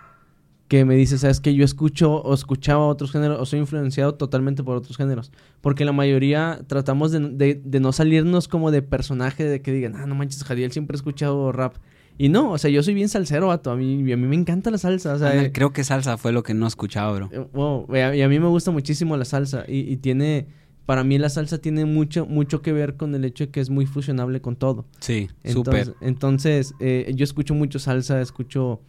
que 0.68 0.84
me 0.84 0.94
dice, 0.94 1.18
sabes 1.18 1.40
que 1.40 1.54
yo 1.54 1.64
escucho 1.64 2.22
o 2.22 2.32
escuchaba 2.34 2.86
otros 2.86 3.12
géneros 3.12 3.40
o 3.40 3.44
soy 3.46 3.58
influenciado 3.60 4.14
totalmente 4.14 4.62
por 4.64 4.76
otros 4.76 4.96
géneros. 4.96 5.30
Porque 5.60 5.84
la 5.84 5.92
mayoría 5.92 6.60
tratamos 6.66 7.12
de, 7.12 7.20
de- 7.20 7.60
de 7.64 7.80
no 7.80 7.92
salirnos 7.92 8.48
como 8.48 8.70
de 8.70 8.82
personaje 8.82 9.44
de 9.44 9.60
que 9.60 9.72
digan, 9.72 9.94
ah, 9.96 10.06
no 10.06 10.14
manches, 10.14 10.42
Jadiel 10.44 10.72
siempre 10.72 10.94
ha 10.94 10.98
escuchado 10.98 11.52
rap. 11.52 11.76
Y 12.16 12.28
no, 12.28 12.52
o 12.52 12.58
sea, 12.58 12.70
yo 12.70 12.82
soy 12.82 12.94
bien 12.94 13.08
salsero, 13.08 13.48
vato. 13.48 13.70
A 13.72 13.76
mí, 13.76 14.12
a 14.12 14.16
mí 14.16 14.26
me 14.26 14.36
encanta 14.36 14.70
la 14.70 14.78
salsa. 14.78 15.14
O 15.14 15.18
sea, 15.18 15.42
eh, 15.44 15.50
creo 15.52 15.72
que 15.72 15.82
salsa 15.82 16.16
fue 16.16 16.30
lo 16.32 16.42
que 16.42 16.54
no 16.54 16.66
escuchaba, 16.66 17.12
bro. 17.12 17.28
Eh, 17.32 17.44
wow, 17.52 17.86
y 17.92 17.98
a, 17.98 18.14
y 18.14 18.22
a 18.22 18.28
mí 18.28 18.38
me 18.38 18.46
gusta 18.46 18.70
muchísimo 18.70 19.16
la 19.16 19.24
salsa 19.24 19.64
y, 19.66 19.80
y 19.80 19.96
tiene, 19.96 20.46
para 20.86 21.02
mí 21.02 21.18
la 21.18 21.28
salsa 21.28 21.58
tiene 21.58 21.84
mucho, 21.86 22.24
mucho 22.26 22.62
que 22.62 22.72
ver 22.72 22.96
con 22.96 23.14
el 23.16 23.24
hecho 23.24 23.46
de 23.46 23.50
que 23.50 23.60
es 23.60 23.68
muy 23.68 23.86
fusionable 23.86 24.40
con 24.40 24.54
todo. 24.54 24.86
Sí, 25.00 25.28
súper. 25.44 25.94
entonces 26.00 26.74
eh, 26.78 27.12
yo 27.16 27.24
escucho 27.24 27.52
mucho 27.54 27.78
salsa, 27.80 28.20
escucho 28.20 28.80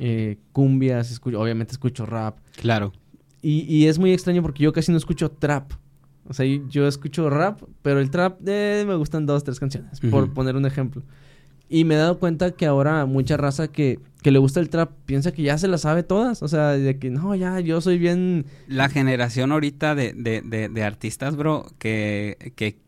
eh, 0.00 0.38
cumbias, 0.52 1.12
escucho, 1.12 1.40
obviamente 1.40 1.70
escucho 1.72 2.04
rap 2.06 2.38
Claro. 2.60 2.92
y, 3.40 3.60
y 3.72 3.86
es 3.86 4.00
muy 4.00 4.12
extraño 4.12 4.42
porque 4.42 4.64
yo 4.64 4.72
casi 4.72 4.90
no 4.90 4.98
escucho 4.98 5.30
trap. 5.30 5.72
O 6.26 6.32
sea, 6.32 6.46
yo 6.70 6.88
escucho 6.88 7.28
rap, 7.28 7.60
pero 7.82 8.00
el 8.00 8.10
trap 8.10 8.40
eh, 8.46 8.82
me 8.88 8.94
gustan 8.96 9.26
dos, 9.26 9.44
tres 9.44 9.60
canciones, 9.60 10.00
por 10.10 10.32
poner 10.32 10.56
un 10.56 10.64
ejemplo. 10.64 11.02
Y 11.68 11.84
me 11.84 11.94
he 11.94 11.98
dado 11.98 12.18
cuenta 12.18 12.52
que 12.52 12.66
ahora 12.66 13.06
mucha 13.06 13.36
raza 13.36 13.68
que, 13.68 13.98
que 14.22 14.30
le 14.30 14.38
gusta 14.38 14.60
el 14.60 14.68
trap 14.68 14.92
piensa 15.06 15.32
que 15.32 15.42
ya 15.42 15.56
se 15.58 15.66
la 15.66 15.78
sabe 15.78 16.02
todas. 16.02 16.42
O 16.42 16.48
sea, 16.48 16.68
de 16.70 16.98
que 16.98 17.10
no, 17.10 17.34
ya, 17.34 17.58
yo 17.60 17.80
soy 17.80 17.98
bien... 17.98 18.46
La 18.68 18.88
generación 18.88 19.50
ahorita 19.50 19.94
de, 19.94 20.12
de, 20.12 20.42
de, 20.42 20.68
de 20.68 20.82
artistas, 20.84 21.36
bro, 21.36 21.66
que, 21.78 22.52
que 22.54 22.78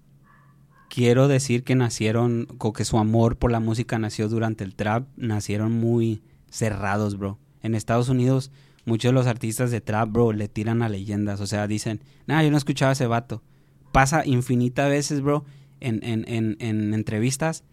quiero 0.91 1.27
decir 1.27 1.65
que 1.65 1.75
nacieron, 1.75 2.49
o 2.59 2.73
que 2.73 2.85
su 2.85 2.99
amor 2.99 3.37
por 3.37 3.51
la 3.51 3.61
música 3.61 3.99
nació 3.99 4.29
durante 4.29 4.63
el 4.63 4.75
trap, 4.75 5.09
nacieron 5.17 5.73
muy 5.73 6.23
cerrados, 6.51 7.19
bro. 7.19 7.39
En 7.63 7.75
Estados 7.75 8.11
Unidos, 8.11 8.53
muchos 8.85 9.09
de 9.09 9.15
los 9.15 9.27
artistas 9.27 9.71
de 9.71 9.81
trap, 9.81 10.13
bro, 10.13 10.33
le 10.33 10.49
tiran 10.49 10.83
a 10.83 10.89
leyendas. 10.91 11.41
O 11.41 11.47
sea, 11.47 11.67
dicen, 11.67 12.01
nah, 12.27 12.43
yo 12.43 12.51
no 12.51 12.59
escuchaba 12.59 12.93
ese 12.93 13.07
vato. 13.07 13.43
Pasa 13.91 14.27
infinita 14.27 14.87
veces, 14.87 15.23
bro, 15.23 15.45
en, 15.81 16.05
en, 16.05 16.25
en, 16.29 16.57
en 16.61 16.93
entrevistas 16.93 17.65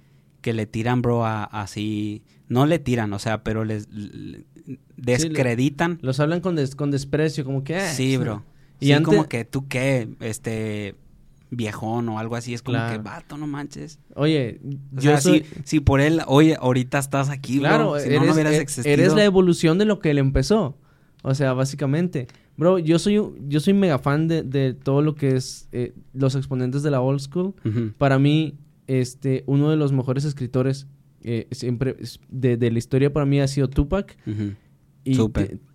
que 0.43 0.53
le 0.53 0.67
tiran, 0.67 1.01
bro, 1.01 1.25
a 1.25 1.43
así... 1.45 2.21
No 2.49 2.67
le 2.67 2.77
tiran, 2.77 3.11
o 3.13 3.17
sea, 3.19 3.43
pero 3.43 3.63
les... 3.65 3.89
le- 3.89 4.45
descreditan. 4.97 5.99
Los 6.01 6.19
hablan 6.19 6.39
con, 6.41 6.55
des- 6.55 6.75
con 6.75 6.91
desprecio, 6.91 7.43
como 7.45 7.63
que... 7.63 7.77
"Eh, 7.77 7.91
Sí, 7.93 8.17
bro. 8.17 8.43
Y 8.79 8.91
antes- 8.91 9.05
como 9.07 9.27
que 9.27 9.45
tú 9.45 9.67
qué, 9.67 10.09
este, 10.19 10.95
viejón 11.49 12.09
o 12.09 12.19
algo 12.19 12.35
así. 12.35 12.53
Es 12.53 12.61
como 12.61 12.77
Claro. 12.77 12.97
que, 12.97 13.03
vato, 13.03 13.37
no 13.37 13.47
manches. 13.47 13.99
Oye, 14.15 14.59
O 14.95 14.99
yo 14.99 15.11
sea, 15.11 15.21
soy... 15.21 15.39
si, 15.43 15.61
si 15.63 15.79
por 15.79 16.01
él, 16.01 16.21
oye, 16.27 16.55
ahorita 16.59 16.99
estás 16.99 17.29
aquí, 17.29 17.59
Claro, 17.59 17.91
bro. 17.91 17.99
Si 17.99 18.07
eres, 18.07 18.19
no, 18.19 18.27
no 18.27 18.33
hubieras 18.33 18.53
e- 18.53 18.61
existido. 18.61 18.93
eres 18.93 19.13
la 19.13 19.23
evolución 19.23 19.77
de 19.77 19.85
lo 19.85 19.99
que 19.99 20.11
él 20.11 20.17
empezó. 20.17 20.77
O 21.23 21.33
sea, 21.35 21.53
básicamente. 21.53 22.27
Bro, 22.57 22.77
yo 22.79 22.99
soy, 22.99 23.21
yo 23.47 23.59
soy 23.61 23.73
mega 23.73 23.97
fan 23.97 24.27
de, 24.27 24.43
de 24.43 24.73
todo 24.73 25.01
lo 25.01 25.15
que 25.15 25.35
es 25.35 25.67
eh, 25.71 25.93
los 26.13 26.35
exponentes 26.35 26.83
de 26.83 26.91
la 26.91 27.01
old 27.01 27.19
school. 27.21 27.55
Para 27.97 28.19
mí, 28.19 28.55
este, 28.87 29.43
uno 29.47 29.69
de 29.69 29.77
los 29.77 29.91
mejores 29.91 30.25
escritores 30.25 30.87
eh, 31.21 31.47
siempre 31.51 31.95
de, 32.29 32.57
de 32.57 32.71
la 32.71 32.77
historia 32.79 33.13
para 33.13 33.25
mí 33.25 33.39
ha 33.39 33.47
sido 33.47 33.69
Tupac. 33.69 34.17
Y 35.05 35.17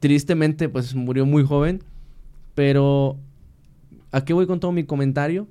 tristemente, 0.00 0.68
pues 0.68 0.94
murió 0.94 1.26
muy 1.26 1.44
joven. 1.44 1.82
Pero, 2.54 3.18
¿a 4.10 4.24
qué 4.24 4.32
voy 4.32 4.46
con 4.46 4.58
todo 4.60 4.72
mi 4.72 4.84
comentario? 4.84 5.46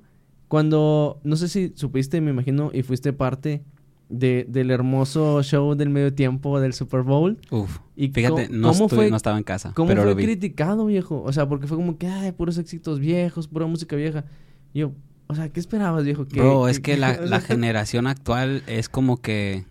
Cuando, 0.48 1.20
no 1.24 1.36
sé 1.36 1.48
si 1.48 1.72
supiste, 1.74 2.20
me 2.20 2.30
imagino, 2.30 2.70
y 2.72 2.82
fuiste 2.82 3.12
parte 3.12 3.62
de, 4.08 4.46
del 4.48 4.70
hermoso 4.70 5.42
show 5.42 5.74
del 5.74 5.90
medio 5.90 6.12
tiempo 6.14 6.58
del 6.60 6.72
Super 6.72 7.02
Bowl. 7.02 7.38
Uf. 7.50 7.78
¿Y 7.96 8.08
Fíjate, 8.08 8.48
no, 8.50 8.68
cómo 8.72 8.84
estuve- 8.86 8.96
fue- 8.96 9.10
no 9.10 9.16
estaba 9.16 9.36
en 9.38 9.44
casa, 9.44 9.72
¿Cómo 9.74 9.88
pero 9.88 10.02
fue 10.02 10.10
lo 10.10 10.16
vi. 10.16 10.24
criticado, 10.24 10.86
viejo? 10.86 11.22
O 11.22 11.32
sea, 11.32 11.48
porque 11.48 11.66
fue 11.66 11.76
como 11.76 11.98
que, 11.98 12.06
ay, 12.06 12.32
puros 12.32 12.56
éxitos 12.58 12.98
viejos, 13.00 13.46
pura 13.48 13.66
música 13.66 13.94
vieja. 13.96 14.24
Y 14.72 14.80
yo, 14.80 14.92
o 15.28 15.34
sea, 15.34 15.48
¿qué 15.50 15.60
esperabas, 15.60 16.04
viejo? 16.04 16.26
Que, 16.26 16.40
Bro, 16.40 16.68
es 16.68 16.80
que 16.80 16.96
la, 16.96 17.16
la 17.20 17.40
generación 17.42 18.06
actual 18.06 18.62
es 18.66 18.88
como 18.88 19.18
que 19.20 19.64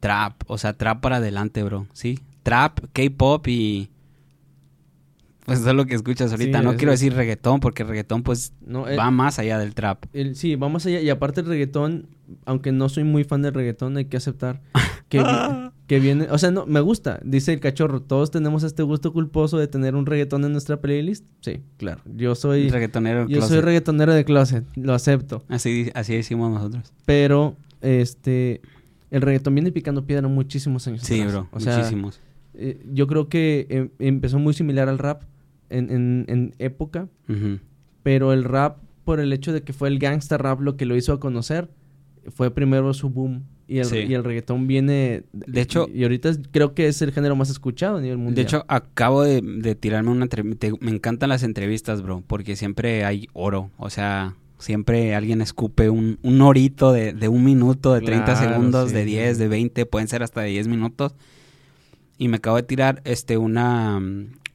trap, 0.00 0.42
o 0.46 0.58
sea, 0.58 0.74
trap 0.76 1.00
para 1.00 1.16
adelante, 1.16 1.62
bro, 1.62 1.86
¿sí? 1.92 2.20
Trap, 2.42 2.78
K-pop 2.92 3.46
y 3.48 3.90
pues 5.44 5.60
eso 5.60 5.70
es 5.70 5.76
lo 5.76 5.86
que 5.86 5.94
escuchas 5.94 6.32
ahorita. 6.32 6.58
Sí, 6.58 6.64
no 6.64 6.76
quiero 6.76 6.90
decir 6.92 7.14
reggaetón 7.14 7.60
porque 7.60 7.84
reggaetón 7.84 8.22
pues 8.24 8.52
no, 8.60 8.88
eh, 8.88 8.96
va 8.96 9.10
más 9.12 9.38
allá 9.38 9.58
del 9.58 9.74
trap. 9.74 10.04
el- 10.12 10.34
sí, 10.36 10.56
vamos 10.56 10.86
allá. 10.86 11.00
Y 11.00 11.08
aparte 11.08 11.40
el 11.40 11.46
reggaetón, 11.46 12.08
aunque 12.44 12.72
no 12.72 12.88
soy 12.88 13.04
muy 13.04 13.22
fan 13.24 13.42
del 13.42 13.54
reggaetón, 13.54 13.96
hay 13.96 14.06
que 14.06 14.16
aceptar 14.16 14.60
que, 15.08 15.18
que 15.86 16.00
viene... 16.00 16.26
O 16.30 16.38
sea, 16.38 16.50
no, 16.50 16.66
me 16.66 16.80
gusta, 16.80 17.20
dice 17.24 17.52
el 17.52 17.60
cachorro. 17.60 18.00
Todos 18.02 18.30
tenemos 18.30 18.62
este 18.64 18.82
gusto 18.82 19.12
culposo 19.12 19.56
de 19.58 19.68
tener 19.68 19.94
un 19.94 20.06
reggaetón 20.06 20.44
en 20.44 20.52
nuestra 20.52 20.80
playlist. 20.80 21.24
Sí, 21.40 21.60
claro. 21.76 22.02
Yo 22.16 22.34
soy... 22.34 22.68
reggaetonero 22.70 23.28
Yo 23.28 23.40
soy 23.42 23.60
reggaetonero 23.60 24.12
de 24.12 24.24
closet, 24.24 24.64
lo 24.76 24.94
acepto. 24.94 25.44
Así, 25.48 25.90
así 25.94 26.14
decimos 26.14 26.50
nosotros. 26.52 26.92
Pero, 27.04 27.56
este... 27.80 28.60
El 29.12 29.22
reggaetón 29.22 29.54
viene 29.54 29.70
picando 29.70 30.04
piedra 30.04 30.26
muchísimos 30.26 30.86
años 30.88 31.02
Sí, 31.02 31.20
atrás. 31.20 31.32
bro, 31.32 31.48
O 31.52 31.60
sea, 31.60 31.76
muchísimos. 31.76 32.20
eh, 32.54 32.84
yo 32.92 33.06
creo 33.06 33.28
que 33.28 33.66
em, 33.70 33.90
empezó 34.00 34.40
muy 34.40 34.52
similar 34.52 34.88
al 34.88 34.98
rap 34.98 35.22
en, 35.70 35.90
en, 35.90 36.24
en 36.28 36.54
época, 36.58 37.08
pero 38.02 38.32
el 38.32 38.42
rap, 38.42 38.78
por 39.04 39.20
el 39.20 39.32
hecho 39.32 39.52
de 39.52 39.62
que 39.62 39.72
fue 39.72 39.88
el 39.88 40.00
gangsta 40.00 40.38
rap 40.38 40.60
lo 40.60 40.76
que 40.76 40.86
lo 40.86 40.96
hizo 40.96 41.12
a 41.12 41.20
conocer, 41.20 41.70
fue 42.30 42.50
primero 42.50 42.92
su 42.94 43.10
boom. 43.10 43.44
Y 43.68 43.78
el, 43.78 43.84
Sí. 43.86 43.98
y 43.98 44.14
el 44.14 44.22
reggaetón 44.22 44.66
viene... 44.68 45.24
De 45.32 45.60
hecho- 45.60 45.88
Y 45.92 46.02
ahorita 46.04 46.28
es- 46.28 46.40
creo 46.52 46.72
que 46.74 46.86
es 46.86 47.02
el 47.02 47.10
género 47.12 47.34
más 47.34 47.50
escuchado 47.50 47.96
a 47.96 48.00
nivel 48.00 48.16
mundial. 48.18 48.34
De 48.36 48.42
hecho, 48.42 48.64
acabo 48.68 49.22
de, 49.24 49.40
de 49.42 49.74
tirarme 49.74 50.10
una 50.10 50.22
entrevista. 50.24 50.68
Me 50.80 50.92
encantan 50.92 51.28
las 51.30 51.42
entrevistas, 51.42 52.00
bro, 52.02 52.22
porque 52.26 52.54
siempre 52.54 53.04
hay 53.04 53.28
oro. 53.32 53.70
O 53.76 53.90
sea, 53.90 54.36
siempre 54.58 55.14
alguien 55.16 55.40
escupe 55.40 55.90
un, 55.90 56.18
un 56.22 56.40
orito 56.42 56.92
de, 56.92 57.12
de 57.12 57.28
un 57.28 57.42
minuto, 57.44 57.92
de 57.92 58.02
30 58.02 58.24
Claro, 58.34 58.48
segundos, 58.54 58.88
sí, 58.90 58.94
de 58.94 59.02
sí, 59.02 59.10
10, 59.10 59.36
sí. 59.36 59.42
de 59.42 59.48
20, 59.48 59.86
pueden 59.86 60.06
ser 60.08 60.22
hasta 60.22 60.42
de 60.42 60.50
10 60.50 60.68
minutos. 60.68 61.16
Y 62.18 62.28
me 62.28 62.36
acabo 62.36 62.56
de 62.56 62.62
tirar 62.62 63.02
este 63.04 63.36
una, 63.36 64.00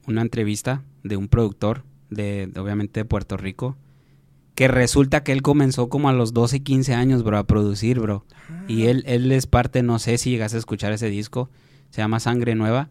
una 0.06 0.22
entrevista 0.22 0.82
de 1.04 1.16
un 1.18 1.28
productor, 1.28 1.82
de, 2.10 2.50
obviamente 2.56 3.00
de 3.00 3.04
Puerto 3.04 3.36
Rico, 3.36 3.76
que 4.54 4.68
resulta 4.68 5.22
que 5.24 5.32
él 5.32 5.42
comenzó 5.42 5.88
como 5.88 6.08
a 6.08 6.12
los 6.12 6.32
12, 6.34 6.60
15 6.62 6.94
años, 6.94 7.22
bro, 7.22 7.38
a 7.38 7.44
producir, 7.46 7.98
bro. 8.00 8.24
Y 8.68 8.84
él, 8.86 9.02
él 9.06 9.32
es 9.32 9.46
parte, 9.46 9.82
no 9.82 9.98
sé 9.98 10.18
si 10.18 10.30
llegas 10.30 10.52
a 10.54 10.58
escuchar 10.58 10.92
ese 10.92 11.08
disco, 11.08 11.48
se 11.90 12.02
llama 12.02 12.20
Sangre 12.20 12.54
Nueva. 12.54 12.88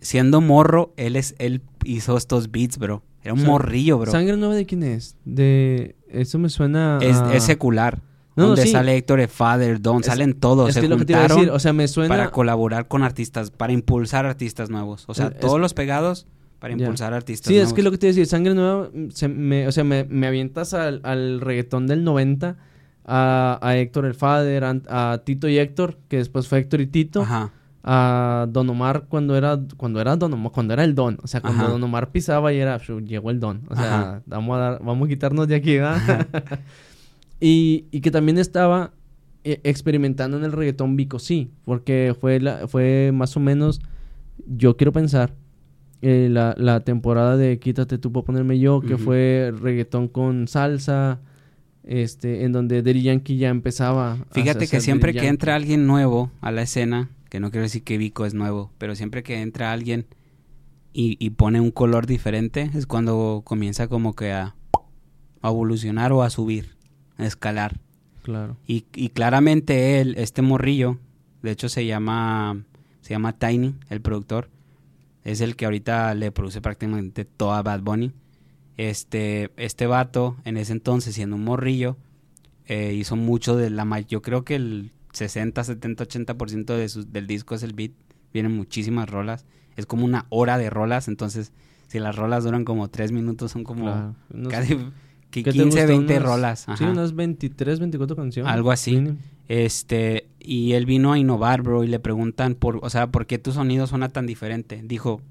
Siendo 0.00 0.40
morro, 0.40 0.92
él 0.96 1.16
es 1.16 1.34
él 1.38 1.60
hizo 1.84 2.16
estos 2.16 2.50
beats, 2.52 2.78
bro. 2.78 3.02
Era 3.22 3.34
un 3.34 3.40
Sa- 3.40 3.46
morrillo, 3.46 3.98
bro. 3.98 4.12
¿Sangre 4.12 4.36
nueva 4.36 4.54
de 4.54 4.64
quién 4.64 4.84
es? 4.84 5.16
De... 5.24 5.96
Eso 6.08 6.38
me 6.38 6.48
suena 6.48 6.98
Es, 7.02 7.16
a- 7.16 7.34
es 7.34 7.42
secular. 7.42 8.00
No, 8.36 8.46
donde 8.48 8.62
sí. 8.62 8.68
sale 8.70 8.96
Héctor 8.96 9.26
Father, 9.26 9.80
Don, 9.82 10.00
Es- 10.00 10.06
salen 10.06 10.34
todos. 10.34 10.68
Es 10.68 10.76
se 10.76 10.80
que 10.82 10.88
lo 10.88 10.96
que 10.98 11.04
te 11.04 11.12
iba 11.14 11.18
a 11.20 11.22
juntaron 11.24 11.40
decir, 11.46 11.52
o 11.52 11.58
sea, 11.58 11.72
me 11.72 11.88
suena... 11.88 12.08
para 12.08 12.30
colaborar 12.30 12.86
con 12.86 13.02
artistas, 13.02 13.50
para 13.50 13.72
impulsar 13.72 14.24
artistas 14.26 14.70
nuevos. 14.70 15.04
O 15.08 15.14
sea, 15.14 15.26
Es- 15.26 15.40
todos 15.40 15.54
es- 15.54 15.60
los 15.60 15.74
pegados 15.74 16.26
para 16.58 16.72
impulsar 16.74 17.14
artistas 17.14 17.46
Sí, 17.48 17.54
nuevos. 17.54 17.68
es 17.70 17.74
que 17.74 17.82
lo 17.82 17.90
que 17.90 17.98
te 17.98 18.06
iba 18.06 18.10
a 18.10 18.14
decir, 18.14 18.26
Sangre 18.26 18.54
Nueva, 18.54 18.90
se 19.10 19.28
me, 19.28 19.66
o 19.68 19.72
sea, 19.72 19.84
me, 19.84 20.04
me 20.04 20.26
avientas 20.26 20.74
al, 20.74 21.00
al 21.04 21.40
reggaetón 21.40 21.86
del 21.86 22.02
90, 22.04 22.56
a, 23.04 23.58
a 23.62 23.76
Héctor 23.76 24.04
el 24.06 24.14
Father, 24.14 24.64
a, 24.64 25.12
a 25.12 25.18
Tito 25.24 25.48
y 25.48 25.58
Héctor, 25.58 25.98
que 26.08 26.16
después 26.18 26.48
fue 26.48 26.58
Héctor 26.58 26.80
y 26.80 26.86
Tito, 26.88 27.22
Ajá. 27.22 27.52
a 27.84 28.46
Don 28.50 28.68
Omar 28.70 29.04
cuando 29.08 29.36
era, 29.36 29.58
cuando 29.76 30.00
era 30.00 30.16
Don 30.16 30.32
Omar, 30.34 30.52
cuando 30.52 30.74
era 30.74 30.84
el 30.84 30.94
Don, 30.94 31.18
o 31.22 31.26
sea, 31.26 31.40
cuando 31.40 31.62
Ajá. 31.62 31.72
Don 31.72 31.82
Omar 31.84 32.10
pisaba 32.10 32.52
y 32.52 32.58
era, 32.58 32.76
"Shu, 32.78 33.00
llegó 33.00 33.30
el 33.30 33.38
Don, 33.40 33.62
o 33.70 33.76
sea, 33.76 34.00
Ajá. 34.00 34.22
vamos 34.26 34.56
a 34.56 34.58
dar, 34.60 34.82
vamos 34.84 35.06
a 35.06 35.08
quitarnos 35.08 35.46
de 35.48 35.54
aquí, 35.54 35.76
¿verdad? 35.76 36.26
y, 37.40 37.86
y 37.90 38.00
que 38.00 38.10
también 38.10 38.36
estaba 38.38 38.92
eh, 39.44 39.60
experimentando 39.64 40.36
en 40.36 40.44
el 40.44 40.52
reggaetón 40.52 40.96
Vico, 40.96 41.18
sí, 41.18 41.50
porque 41.64 42.14
fue, 42.20 42.40
la, 42.40 42.66
fue 42.68 43.12
más 43.14 43.36
o 43.36 43.40
menos, 43.40 43.80
yo 44.46 44.76
quiero 44.76 44.92
pensar, 44.92 45.32
eh, 46.02 46.28
la, 46.30 46.54
la 46.58 46.80
temporada 46.80 47.36
de 47.36 47.58
Quítate 47.58 47.98
tú 47.98 48.12
para 48.12 48.26
ponerme 48.26 48.58
yo, 48.58 48.80
que 48.80 48.96
fue 48.96 49.52
reggaetón 49.58 50.08
con 50.08 50.48
salsa, 50.48 51.20
este, 51.84 52.44
en 52.44 52.52
donde 52.52 52.82
Daddy 52.82 53.02
Yankee 53.02 53.38
ya 53.38 53.48
empezaba. 53.48 54.18
Fíjate 54.30 54.66
que 54.68 54.80
siempre 54.80 55.14
que 55.14 55.26
entra 55.26 55.54
alguien 55.54 55.86
nuevo 55.86 56.30
a 56.40 56.52
la 56.52 56.62
escena, 56.62 57.10
que 57.30 57.40
no 57.40 57.50
quiero 57.50 57.64
decir 57.64 57.82
que 57.82 57.98
Vico 57.98 58.26
es 58.26 58.34
nuevo, 58.34 58.70
pero 58.78 58.94
siempre 58.94 59.22
que 59.22 59.40
entra 59.40 59.72
alguien 59.72 60.06
y, 60.92 61.16
y 61.18 61.30
pone 61.30 61.60
un 61.60 61.70
color 61.70 62.06
diferente, 62.06 62.70
es 62.74 62.86
cuando 62.86 63.42
comienza 63.44 63.88
como 63.88 64.14
que 64.14 64.32
a, 64.32 64.54
a 65.42 65.48
evolucionar 65.48 66.12
o 66.12 66.22
a 66.22 66.30
subir, 66.30 66.76
a 67.16 67.26
escalar. 67.26 67.80
Claro. 68.22 68.56
Y, 68.66 68.84
y 68.94 69.08
claramente 69.08 70.00
él, 70.00 70.14
este 70.18 70.42
morrillo, 70.42 70.98
de 71.42 71.50
hecho 71.50 71.68
se 71.68 71.86
llama, 71.86 72.64
se 73.00 73.14
llama 73.14 73.32
Tiny, 73.38 73.74
el 73.88 74.00
productor, 74.00 74.50
es 75.30 75.40
el 75.40 75.56
que 75.56 75.64
ahorita 75.66 76.14
le 76.14 76.32
produce 76.32 76.60
prácticamente 76.60 77.24
toda 77.24 77.62
Bad 77.62 77.80
Bunny. 77.82 78.12
Este, 78.76 79.50
este 79.56 79.86
vato, 79.86 80.36
en 80.44 80.56
ese 80.56 80.72
entonces, 80.72 81.14
siendo 81.14 81.36
un 81.36 81.44
morrillo, 81.44 81.96
eh, 82.66 82.94
hizo 82.94 83.16
mucho 83.16 83.56
de 83.56 83.70
la 83.70 84.00
Yo 84.00 84.22
creo 84.22 84.44
que 84.44 84.54
el 84.56 84.92
60, 85.12 85.64
70, 85.64 86.04
80% 86.04 86.76
de 86.76 86.88
sus, 86.88 87.12
del 87.12 87.26
disco 87.26 87.54
es 87.54 87.62
el 87.62 87.72
beat. 87.72 87.92
Vienen 88.32 88.54
muchísimas 88.56 89.08
rolas. 89.08 89.46
Es 89.76 89.86
como 89.86 90.04
una 90.04 90.26
hora 90.28 90.58
de 90.58 90.70
rolas. 90.70 91.08
Entonces, 91.08 91.52
si 91.88 91.98
las 91.98 92.14
rolas 92.16 92.44
duran 92.44 92.64
como 92.64 92.88
3 92.88 93.10
minutos, 93.12 93.50
son 93.52 93.64
como 93.64 93.84
claro. 93.84 94.14
Unos- 94.32 94.52
casi 94.52 94.76
¿qué 95.30 95.40
qui- 95.40 95.44
te 95.44 95.52
15, 95.52 95.64
gusta? 95.64 95.86
20 95.86 96.16
Unas- 96.18 96.22
rolas. 96.22 96.60
Sí, 96.60 96.70
Ajá. 96.84 96.90
unas 96.90 97.14
23, 97.16 97.80
24 97.80 98.16
canciones. 98.16 98.52
Algo 98.52 98.70
así. 98.70 98.92
mínimo. 98.96 99.16
Este, 99.48 100.28
y 100.38 100.72
él 100.74 100.86
vino 100.86 101.12
a 101.12 101.18
innovar, 101.18 101.62
bro, 101.62 101.82
y 101.82 101.88
le 101.88 101.98
preguntan 101.98 102.54
por, 102.54 102.78
o 102.82 102.90
sea, 102.90 103.08
¿por 103.10 103.26
qué 103.26 103.38
tu 103.38 103.52
sonido 103.52 103.86
suena 103.86 104.10
tan 104.10 104.26
diferente? 104.26 104.80
Dijo, 104.84 105.22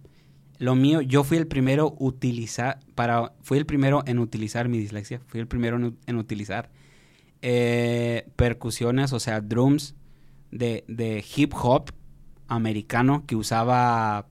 lo 0.57 0.73
mío, 0.75 1.01
yo 1.01 1.23
fui 1.23 1.37
el 1.37 1.45
primero 1.47 1.95
utilizar, 1.99 2.79
para, 2.95 3.33
fui 3.41 3.59
el 3.59 3.65
primero 3.67 4.03
en 4.07 4.17
utilizar 4.19 4.69
mi 4.69 4.79
dislexia, 4.79 5.21
fui 5.27 5.39
el 5.39 5.47
primero 5.47 5.77
en, 6.07 6.15
utilizar 6.17 6.71
eh, 7.43 8.27
percusiones, 8.35 9.13
o 9.13 9.19
sea, 9.19 9.39
drums 9.39 9.93
de, 10.51 10.83
de 10.87 11.23
hip 11.35 11.53
hop 11.55 11.91
americano 12.47 13.23
que 13.27 13.35
usaba, 13.35 14.27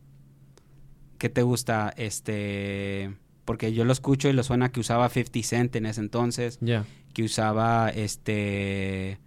¿qué 1.18 1.28
te 1.28 1.42
gusta? 1.42 1.94
Este, 1.96 3.14
porque 3.44 3.72
yo 3.72 3.84
lo 3.84 3.92
escucho 3.92 4.28
y 4.28 4.32
lo 4.32 4.42
suena 4.42 4.72
que 4.72 4.80
usaba 4.80 5.08
50 5.08 5.42
Cent 5.42 5.76
en 5.76 5.86
ese 5.86 6.00
entonces 6.00 6.58
Ya. 6.60 6.84
que 7.12 7.22
usaba 7.22 7.88
este 7.90 9.20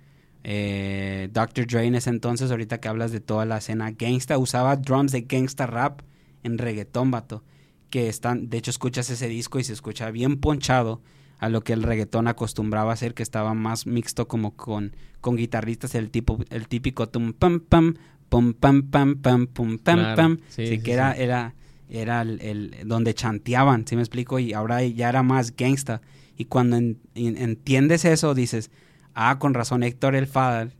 eh, 0.43 1.29
Dr. 1.31 1.67
Dre 1.67 1.85
en 1.85 1.95
ese 1.95 2.09
entonces, 2.09 2.51
ahorita 2.51 2.79
que 2.79 2.87
hablas 2.87 3.11
de 3.11 3.19
toda 3.19 3.45
la 3.45 3.57
escena 3.57 3.91
gangsta, 3.91 4.37
usaba 4.37 4.75
drums 4.77 5.11
de 5.11 5.21
gangsta 5.21 5.65
rap 5.67 6.01
en 6.43 6.57
reggaetón, 6.57 7.11
vato. 7.11 7.43
Que 7.89 8.07
están, 8.07 8.49
de 8.49 8.57
hecho, 8.57 8.71
escuchas 8.71 9.09
ese 9.09 9.27
disco 9.27 9.59
y 9.59 9.63
se 9.63 9.73
escucha 9.73 10.11
bien 10.11 10.37
ponchado 10.39 11.01
a 11.39 11.49
lo 11.49 11.61
que 11.63 11.73
el 11.73 11.83
reggaetón 11.83 12.27
acostumbraba 12.27 12.91
a 12.91 12.93
hacer, 12.93 13.13
que 13.13 13.23
estaba 13.23 13.53
más 13.53 13.87
mixto 13.87 14.27
como 14.27 14.55
con, 14.55 14.95
con 15.21 15.35
guitarristas, 15.35 15.95
el 15.95 16.09
tipo, 16.11 16.37
el 16.49 16.67
típico 16.67 17.09
tum 17.09 17.33
pam 17.33 17.59
pam, 17.61 17.95
pum 18.29 18.53
pam 18.53 18.83
pam 18.89 19.15
pam, 19.15 19.47
pum 19.47 19.77
pam 19.79 19.99
Claro. 19.99 20.15
pam. 20.15 20.37
Sí, 20.49 20.67
Sí, 20.67 20.75
sí, 20.77 20.83
que 20.83 20.93
era, 20.93 21.15
sí. 21.15 21.21
era, 21.23 21.55
era 21.89 22.21
el, 22.21 22.39
el- 22.41 22.75
donde 22.85 23.13
chanteaban, 23.15 23.87
¿sí 23.87 23.95
me 23.95 24.01
explico? 24.03 24.37
Y 24.37 24.53
ahora 24.53 24.83
ya 24.83 25.09
era 25.09 25.23
más 25.23 25.55
gangsta. 25.55 26.01
Y 26.37 26.45
cuando 26.45 26.75
en- 26.77 26.99
en- 27.15 27.37
entiendes 27.37 28.05
eso, 28.05 28.35
dices, 28.35 28.69
ah, 29.13 29.39
con 29.39 29.53
razón, 29.53 29.83
Héctor 29.83 30.15
el 30.15 30.27
Father 30.27 30.71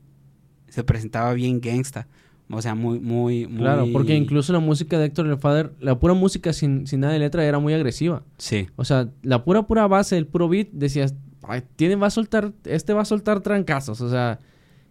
se 0.68 0.84
presentaba 0.84 1.32
bien 1.34 1.60
gangsta. 1.60 2.06
O 2.52 2.60
sea, 2.60 2.74
muy, 2.74 2.98
muy, 2.98 3.46
muy... 3.46 3.58
Claro, 3.58 3.86
porque 3.92 4.16
incluso 4.16 4.52
la 4.52 4.58
música 4.58 4.98
de 4.98 5.06
Héctor 5.06 5.28
el 5.28 5.38
Father, 5.38 5.72
la 5.78 5.98
pura 6.00 6.14
música 6.14 6.52
sin, 6.52 6.86
sin 6.86 7.00
nada 7.00 7.12
de 7.12 7.20
letra 7.20 7.44
era 7.44 7.60
muy 7.60 7.72
agresiva. 7.74 8.24
Sí, 8.38 8.66
O 8.74 8.84
sea, 8.84 9.08
la 9.22 9.44
pura, 9.44 9.68
pura 9.68 9.86
base, 9.86 10.18
el 10.18 10.26
puro 10.26 10.48
beat, 10.48 10.68
decías, 10.72 11.14
"Ay, 11.42 11.62
tiene, 11.76 11.94
va 11.94 12.08
a 12.08 12.10
soltar, 12.10 12.52
este 12.64 12.92
va 12.92 13.02
a 13.02 13.04
soltar 13.04 13.40
trancazos. 13.40 14.00
O 14.00 14.10
sea, 14.10 14.40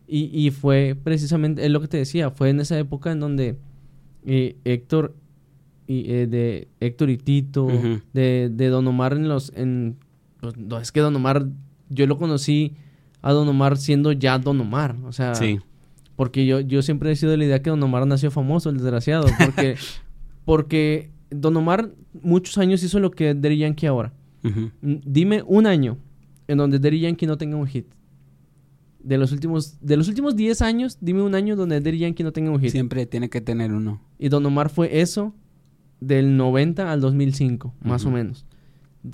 y, 0.08 0.30
y 0.34 0.52
fue 0.52 0.98
precisamente, 1.04 1.66
es 1.66 1.72
lo 1.72 1.82
que 1.82 1.88
te 1.90 1.98
decía, 1.98 2.32
fue 2.32 2.50
en 2.50 2.62
esa 2.62 2.80
época 2.80 3.12
en 3.12 3.20
donde 3.20 3.58
eh, 4.26 4.56
Héctor 4.64 5.16
y 5.86 6.12
eh, 6.12 6.28
de 6.28 6.68
Héctor 6.80 7.10
y 7.10 7.18
Tito, 7.18 7.68
de, 8.14 8.50
de 8.54 8.68
Don 8.68 8.88
Omar 8.88 9.14
en 9.14 9.28
los, 9.28 9.52
en, 9.56 9.98
pues, 10.40 10.56
no, 10.56 10.80
es 10.80 10.92
que 10.92 11.02
Don 11.02 11.16
Omar, 11.16 11.46
yo 11.90 12.08
lo 12.08 12.18
conocí 12.18 12.74
a 13.22 13.32
Don 13.34 13.48
Omar 13.48 13.78
siendo 13.78 14.12
ya 14.12 14.38
Don 14.40 14.60
Omar. 14.62 14.96
O 15.06 15.12
sea, 15.12 15.36
sí. 15.36 15.60
porque 16.16 16.46
yo, 16.46 16.60
yo 16.60 16.82
siempre 16.82 17.12
he 17.12 17.16
sido 17.16 17.32
de 17.32 17.38
la 17.38 17.46
idea 17.46 17.62
que 17.62 17.70
Don 17.70 17.82
Omar 17.84 18.06
nació 18.08 18.32
famoso, 18.32 18.70
el 18.70 18.78
desgraciado. 18.78 19.28
Porque, 19.44 19.76
porque 20.46 21.10
Don 21.30 21.56
Omar 21.58 21.92
muchos 22.22 22.58
años 22.58 22.84
hizo 22.84 23.00
lo 23.00 23.12
que 23.12 23.34
Daddy 23.36 23.58
Yankee 23.58 23.86
ahora. 23.88 24.14
Mm, 24.42 24.96
Dime 25.06 25.44
un 25.46 25.68
año 25.68 25.98
en 26.48 26.58
donde 26.58 26.80
Daddy 26.80 27.02
Yankee 27.02 27.26
no 27.28 27.38
tenga 27.38 27.58
un 27.58 27.68
hit. 27.68 27.86
De 29.02 29.18
los 29.18 29.32
últimos, 29.32 29.78
de 29.82 29.96
los 29.96 30.08
últimos 30.10 30.36
10 30.36 30.62
años, 30.62 30.98
dime 31.00 31.22
un 31.22 31.34
año 31.34 31.56
donde 31.56 31.80
Daddy 31.80 32.00
Yankee 32.00 32.24
no 32.24 32.34
tenga 32.34 32.52
un 32.52 32.60
hit. 32.60 32.72
Siempre 32.72 33.06
tiene 33.06 33.30
que 33.30 33.40
tener 33.40 33.72
uno. 33.74 34.02
Y 34.18 34.28
Don 34.30 34.46
Omar 34.46 34.70
fue 34.70 35.00
eso 35.00 35.34
del 36.02 36.36
90 36.36 36.92
al 36.92 37.00
2005, 37.00 37.74
más 37.82 38.02
Ujú. 38.04 38.12
o 38.12 38.14
menos. 38.16 38.46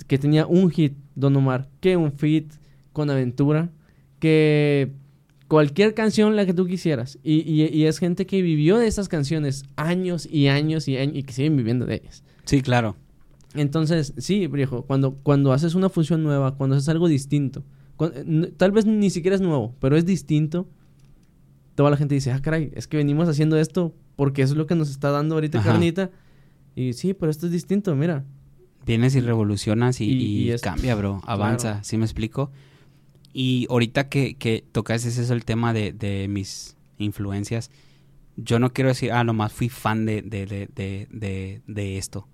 Que 0.08 0.18
tenía 0.18 0.46
un 0.46 0.70
hit, 0.70 0.94
Don 1.14 1.36
Omar. 1.36 1.68
Que 1.80 1.96
un 1.96 2.10
fit 2.12 2.52
con 2.92 3.10
aventura. 3.10 3.70
Que 4.18 4.92
cualquier 5.48 5.94
canción 5.94 6.36
la 6.36 6.46
que 6.46 6.54
tú 6.54 6.66
quisieras. 6.66 7.18
Y, 7.22 7.40
y- 7.50 7.68
y 7.72 7.84
es 7.84 7.98
gente 7.98 8.26
que 8.26 8.42
vivió 8.42 8.78
de 8.78 8.86
esas 8.86 9.08
canciones 9.08 9.64
años 9.76 10.26
y 10.30 10.48
años 10.48 10.88
y 10.88 10.96
años 10.96 11.16
y 11.16 11.22
que 11.22 11.32
siguen 11.32 11.56
viviendo 11.56 11.86
de 11.86 11.96
ellas. 11.96 12.24
Sí, 12.44 12.62
claro. 12.62 12.96
Entonces, 13.54 14.12
sí, 14.18 14.46
viejo, 14.48 14.82
cuando, 14.82 15.14
cuando 15.22 15.52
haces 15.52 15.74
una 15.74 15.88
fusión 15.88 16.22
nueva, 16.22 16.56
cuando 16.56 16.76
haces 16.76 16.88
algo 16.88 17.08
distinto, 17.08 17.64
tal 18.58 18.72
vez 18.72 18.84
ni 18.86 19.08
siquiera 19.08 19.34
es 19.34 19.40
nuevo, 19.40 19.74
pero 19.80 19.96
es 19.96 20.04
distinto, 20.04 20.68
toda 21.74 21.90
la 21.90 21.96
gente 21.96 22.14
dice, 22.14 22.32
ah, 22.32 22.42
caray, 22.42 22.70
es 22.74 22.86
que 22.86 22.96
venimos 22.98 23.28
haciendo 23.28 23.56
esto 23.58 23.94
porque 24.16 24.42
eso 24.42 24.52
es 24.54 24.58
lo 24.58 24.66
que 24.66 24.74
nos 24.74 24.90
está 24.90 25.10
dando 25.10 25.36
ahorita 25.36 25.58
Ajá. 25.60 25.70
carnita. 25.72 26.10
Y 26.74 26.92
sí, 26.92 27.14
pero 27.14 27.30
esto 27.30 27.46
es 27.46 27.52
distinto, 27.52 27.94
mira. 27.96 28.24
Vienes 28.84 29.14
y 29.14 29.20
revolucionas 29.20 30.00
y, 30.00 30.04
Y- 30.04 30.12
y 30.12 30.42
y 30.44 30.50
es- 30.50 30.60
cambia, 30.60 30.94
bro. 30.94 31.22
Avanza, 31.26 31.68
Claro. 31.70 31.84
¿sí 31.84 31.96
me 31.96 32.04
explico? 32.04 32.50
Y 33.38 33.66
ahorita 33.68 34.08
que, 34.08 34.36
que 34.36 34.64
tocas 34.72 35.04
ese 35.04 35.20
es 35.20 35.28
el 35.28 35.44
tema 35.44 35.74
de, 35.74 35.92
de 35.92 36.26
mis 36.26 36.74
influencias. 36.96 37.70
yo 38.34 38.58
no 38.58 38.72
quiero 38.72 38.88
decir, 38.88 39.12
ah, 39.12 39.24
nomás 39.24 39.52
fui 39.52 39.68
fan 39.68 40.06
de, 40.06 40.22
de, 40.22 41.60
de, 41.66 41.98
esto. 41.98 42.28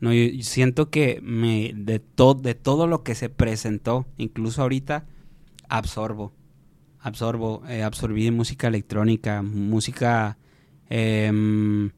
No, 0.00 0.10
siento 0.42 0.90
que 0.90 1.20
me, 1.22 1.72
de, 1.74 2.00
to, 2.00 2.34
de 2.34 2.54
todo 2.54 2.86
lo 2.86 3.02
que 3.02 3.14
se 3.14 3.30
presentó, 3.30 4.04
incluso 4.18 4.60
ahorita, 4.60 5.06
absorbo. 5.70 6.34
Absorbo, 7.00 7.62
eh, 7.66 7.82
absorbí 7.82 8.30
música 8.30 8.68
electrónica, 8.68 9.40
música 9.40 10.36
em, 10.90 11.92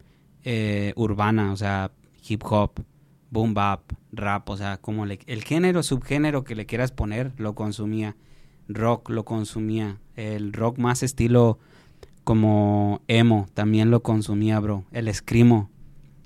eh, 0.44 0.92
urbana, 0.94 1.52
o 1.52 1.57
sea, 1.57 1.90
hip 2.28 2.44
hop, 2.44 2.84
boom 3.30 3.52
bap, 3.52 3.94
rap, 4.12 4.48
o 4.48 4.57
sea, 4.57 4.76
como 4.76 5.05
el 5.07 5.42
género, 5.42 5.82
subgénero 5.82 6.44
que 6.44 6.55
le 6.55 6.66
quieras 6.66 6.92
poner, 6.92 7.32
lo 7.36 7.57
consumía. 7.57 8.14
Rock 8.69 9.11
lo 9.11 9.25
consumía. 9.25 9.99
El 10.17 10.53
rock 10.53 10.79
más 10.79 11.03
estilo 11.03 11.59
como 12.25 13.03
emo 13.07 13.47
también 13.55 13.91
lo 13.91 14.03
consumía, 14.03 14.59
bro. 14.61 14.85
El 14.93 15.09
escrimo. 15.09 15.71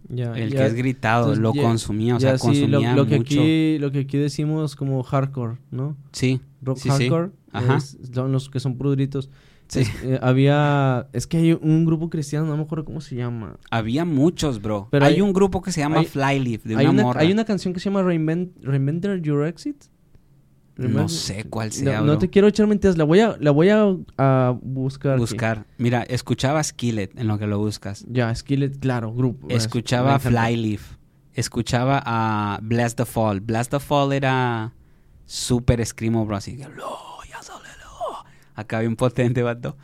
el 0.09 0.55
que 0.55 0.65
es 0.65 0.75
gritado, 0.75 1.35
lo 1.35 1.53
consumía, 1.53 2.17
o 2.17 2.21
sea, 2.21 2.39
consumía 2.39 2.95
lo, 2.95 3.07
que 3.07 3.17
Aquí, 3.17 3.79
lo 3.79 3.91
que 3.91 4.01
aquí 4.01 4.17
decimos 4.17 4.77
como 4.77 5.03
hardcore, 5.03 5.59
¿no? 5.71 5.97
Sí. 6.13 6.41
Rock 6.63 6.79
hardcore. 6.87 7.31
Ajá. 7.53 7.81
son 7.81 8.33
los 8.33 8.49
que 8.49 8.61
son 8.61 8.77
puro 8.77 8.91
gritos. 8.93 9.31
Sí. 9.69 9.83
Eh, 10.03 10.19
había. 10.23 11.09
Es 11.13 11.27
que 11.27 11.37
hay 11.37 11.53
un 11.53 11.85
grupo 11.85 12.09
cristiano, 12.09 12.47
no 12.47 12.57
me 12.57 12.63
acuerdo 12.63 12.87
cómo 12.87 13.03
se 13.03 13.17
llama. 13.17 13.59
Había 13.71 14.07
muchos, 14.07 14.63
bro. 14.63 14.89
Pero 14.91 15.05
hay, 15.05 15.21
un 15.21 15.35
grupo 15.35 15.61
que 15.61 15.73
se 15.73 15.81
llama 15.81 16.03
Flyleaf, 16.05 16.65
de 16.65 16.77
hay 16.77 16.87
una, 16.87 17.03
morra. 17.03 17.21
Hay 17.21 17.33
una 17.33 17.45
canción 17.45 17.75
que 17.75 17.81
se 17.81 17.91
llama 17.91 18.03
Remember 18.03 19.21
Your 19.21 19.47
Exit. 19.47 19.85
No 20.79 21.09
sé 21.09 21.45
cuál 21.45 21.73
sea. 21.73 22.01
No, 22.01 22.07
no, 22.07 22.19
te 22.19 22.31
quiero 22.31 22.47
echar 22.47 22.69
mentiras, 22.69 22.97
la 22.97 23.03
voy 23.03 23.19
a, 23.19 23.37
la 23.41 23.51
voy 23.51 23.69
a, 23.69 23.85
buscar. 24.63 25.19
Buscar. 25.19 25.67
Mira, 25.77 26.05
escuchaba 26.05 26.63
Skillet 26.63 27.19
en 27.19 27.27
lo 27.27 27.37
que 27.37 27.49
lo 27.49 27.59
buscas. 27.59 28.07
Ya, 28.09 28.33
Skillet, 28.33 28.79
claro, 28.79 29.13
grupo. 29.13 29.49
Escuchaba 29.51 30.21
Flyleaf. 30.21 30.97
Escuchaba 31.35 32.01
a 32.05 32.61
Blast 32.63 32.97
the 32.97 33.05
Fall. 33.05 33.41
Blast 33.41 33.73
the 33.73 33.81
Fall 33.81 34.13
era 34.13 34.73
súper 35.27 35.85
screamo, 35.85 36.25
bro. 36.25 36.37
Así 36.37 36.57
que, 36.57 36.63
ya 36.63 37.43
sale, 37.43 37.69
Acá 38.55 38.81
bien 38.81 38.95
potente, 38.95 39.43
vato. 39.43 39.77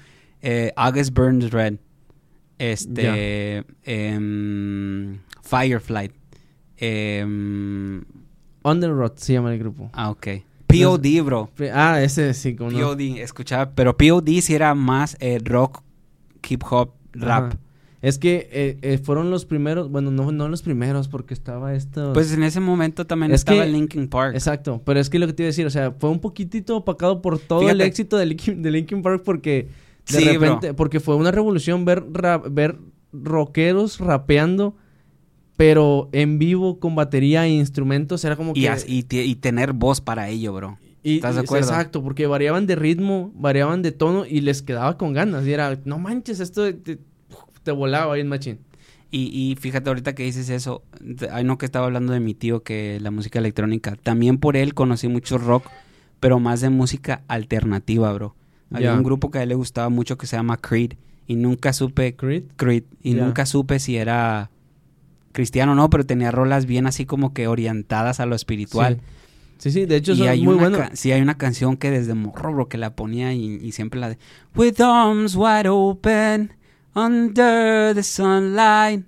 Eh, 0.43 0.73
August 0.77 1.13
Burns 1.13 1.51
Red. 1.51 1.79
Este. 2.59 3.65
Eh, 3.83 5.19
Firefly. 5.43 6.13
Eh, 6.77 7.25
Underrot 8.63 9.19
se 9.19 9.33
llama 9.33 9.53
el 9.53 9.59
grupo. 9.59 9.91
Ah, 9.93 10.11
ok. 10.11 10.29
POD, 10.83 11.25
bro. 11.25 11.51
Ah, 11.73 12.03
ese 12.03 12.35
sí, 12.35 12.57
como 12.57 12.71
POD, 12.71 13.19
escuchaba. 13.19 13.73
Pero 13.75 13.97
POD 13.97 14.41
sí 14.41 14.55
era 14.55 14.75
más 14.75 15.17
eh, 15.21 15.41
rock, 15.43 15.83
hip 16.49 16.63
hop, 16.71 16.93
rap. 17.13 17.55
Es 18.03 18.19
que 18.19 18.51
eh, 18.53 18.79
eh, 18.83 18.99
fueron 18.99 19.31
los 19.31 19.47
primeros, 19.47 19.91
bueno, 19.91 20.11
no, 20.11 20.31
no 20.31 20.49
los 20.49 20.61
primeros, 20.61 21.09
porque 21.09 21.33
estaba 21.33 21.75
esto. 21.75 22.13
Pues 22.13 22.35
en 22.35 22.43
ese 22.43 22.61
momento 22.61 23.07
también 23.07 23.33
estaba 23.33 23.65
Linkin 23.65 24.09
Park. 24.09 24.35
Exacto, 24.35 24.83
pero 24.85 25.01
es 25.01 25.09
que 25.09 25.19
lo 25.19 25.27
que 25.27 25.33
te 25.33 25.43
iba 25.43 25.47
a 25.47 25.53
decir, 25.53 25.65
o 25.65 25.71
sea, 25.71 25.91
fue 25.93 26.11
un 26.11 26.21
poquitito 26.21 26.77
opacado 26.77 27.23
por 27.23 27.39
todo 27.39 27.69
el 27.69 27.81
éxito 27.81 28.19
de 28.19 28.27
Linkin, 28.27 28.63
de 28.63 28.71
Linkin 28.71 29.01
Park 29.01 29.23
porque 29.25 29.69
de 30.07 30.21
repente, 30.21 30.75
porque 30.75 31.01
fue 31.01 31.17
una 31.17 31.31
revolución 31.31 31.87
ver, 31.87 32.05
ver 32.51 32.77
rockeros 33.15 34.01
rapeando 34.01 34.77
pero 35.57 36.09
en 36.13 36.39
vivo 36.39 36.81
con 36.81 36.95
batería 36.95 37.47
e 37.47 37.51
instrumentos 37.51 38.25
era 38.25 38.37
como 38.37 38.55
que... 38.55 38.61
Y, 38.87 39.07
y, 39.11 39.35
tener 39.37 39.73
voz 39.73 40.01
para 40.01 40.29
ello, 40.29 40.53
bro. 40.53 40.79
¿Estás 41.05 41.37
de 41.37 41.43
acuerdo? 41.43 41.69
Exacto, 41.69 42.03
porque 42.03 42.27
variaban 42.27 42.67
de 42.67 42.77
ritmo, 42.77 43.31
variaban 43.35 43.83
de 43.83 43.93
tono 43.93 44.25
y 44.27 44.41
les 44.41 44.63
quedaba 44.63 44.97
con 44.97 45.13
ganas. 45.13 45.47
Y 45.47 45.53
era, 45.53 45.79
no 45.85 45.99
manches, 45.99 46.41
esto 46.41 46.65
te, 46.75 47.71
volaba 47.71 48.15
ahí 48.15 48.23
en 48.23 48.29
machín. 48.29 48.59
Y, 49.11 49.27
y, 49.27 49.55
fíjate 49.57 49.91
ahorita 49.91 50.15
que 50.15 50.25
dices 50.25 50.49
eso, 50.49 50.83
hay 51.31 51.45
no 51.45 51.57
que 51.57 51.67
estaba 51.67 51.87
hablando 51.87 52.13
de 52.13 52.21
mi 52.21 52.35
tío 52.35 52.65
que 52.65 52.99
la 53.01 53.13
música 53.13 53.39
electrónica, 53.39 53.97
también 54.03 54.39
por 54.39 54.57
él 54.57 54.75
conocí 54.75 55.07
mucho 55.07 55.39
rock, 55.39 55.67
pero 56.19 56.41
más 56.41 56.63
de 56.63 56.71
música 56.71 57.23
alternativa, 57.29 58.13
bro. 58.13 58.35
Había 58.73 58.93
un 58.95 59.05
grupo 59.05 59.31
que 59.31 59.39
a 59.39 59.43
él 59.45 59.51
le 59.51 59.55
gustaba 59.55 59.89
mucho 59.89 60.19
que 60.19 60.27
se 60.27 60.37
llama 60.37 60.57
Creed 60.57 60.95
y 61.29 61.37
nunca 61.37 61.73
supe 61.73 62.17
Creed, 62.17 62.45
Creed 62.57 62.85
y 63.03 63.15
nunca 63.15 63.47
supe 63.47 63.79
si 63.79 63.97
era 63.97 64.51
cristiano 65.35 65.75
no, 65.75 65.91
pero 65.91 66.07
tenía 66.07 66.31
rolas 66.31 66.65
bien 66.65 66.87
así 66.87 67.05
como 67.05 67.35
que 67.35 67.47
orientadas 67.49 68.21
a 68.21 68.25
lo 68.27 68.35
espiritual. 68.35 69.03
Sí, 69.59 69.71
sí, 69.71 69.85
de 69.85 69.97
hecho 69.97 70.17
son 70.17 70.29
hay 70.29 70.43
muy 70.43 70.55
buenos. 70.55 70.81
Sí, 70.95 71.13
hay 71.13 71.21
una 71.21 71.37
canción 71.37 71.77
que 71.77 71.91
desde 71.91 72.15
morro, 72.15 72.53
bro, 72.53 72.69
que 72.69 72.79
la 72.79 72.97
ponía 72.97 73.35
y, 73.35 73.71
siempre 73.73 74.01
la 74.01 74.11
de 74.11 74.19
With 74.55 74.81
arms 74.81 75.37
wide 75.37 75.69
open 75.69 76.55
under 76.95 77.95
the 77.95 78.03
sunlight 78.03 79.05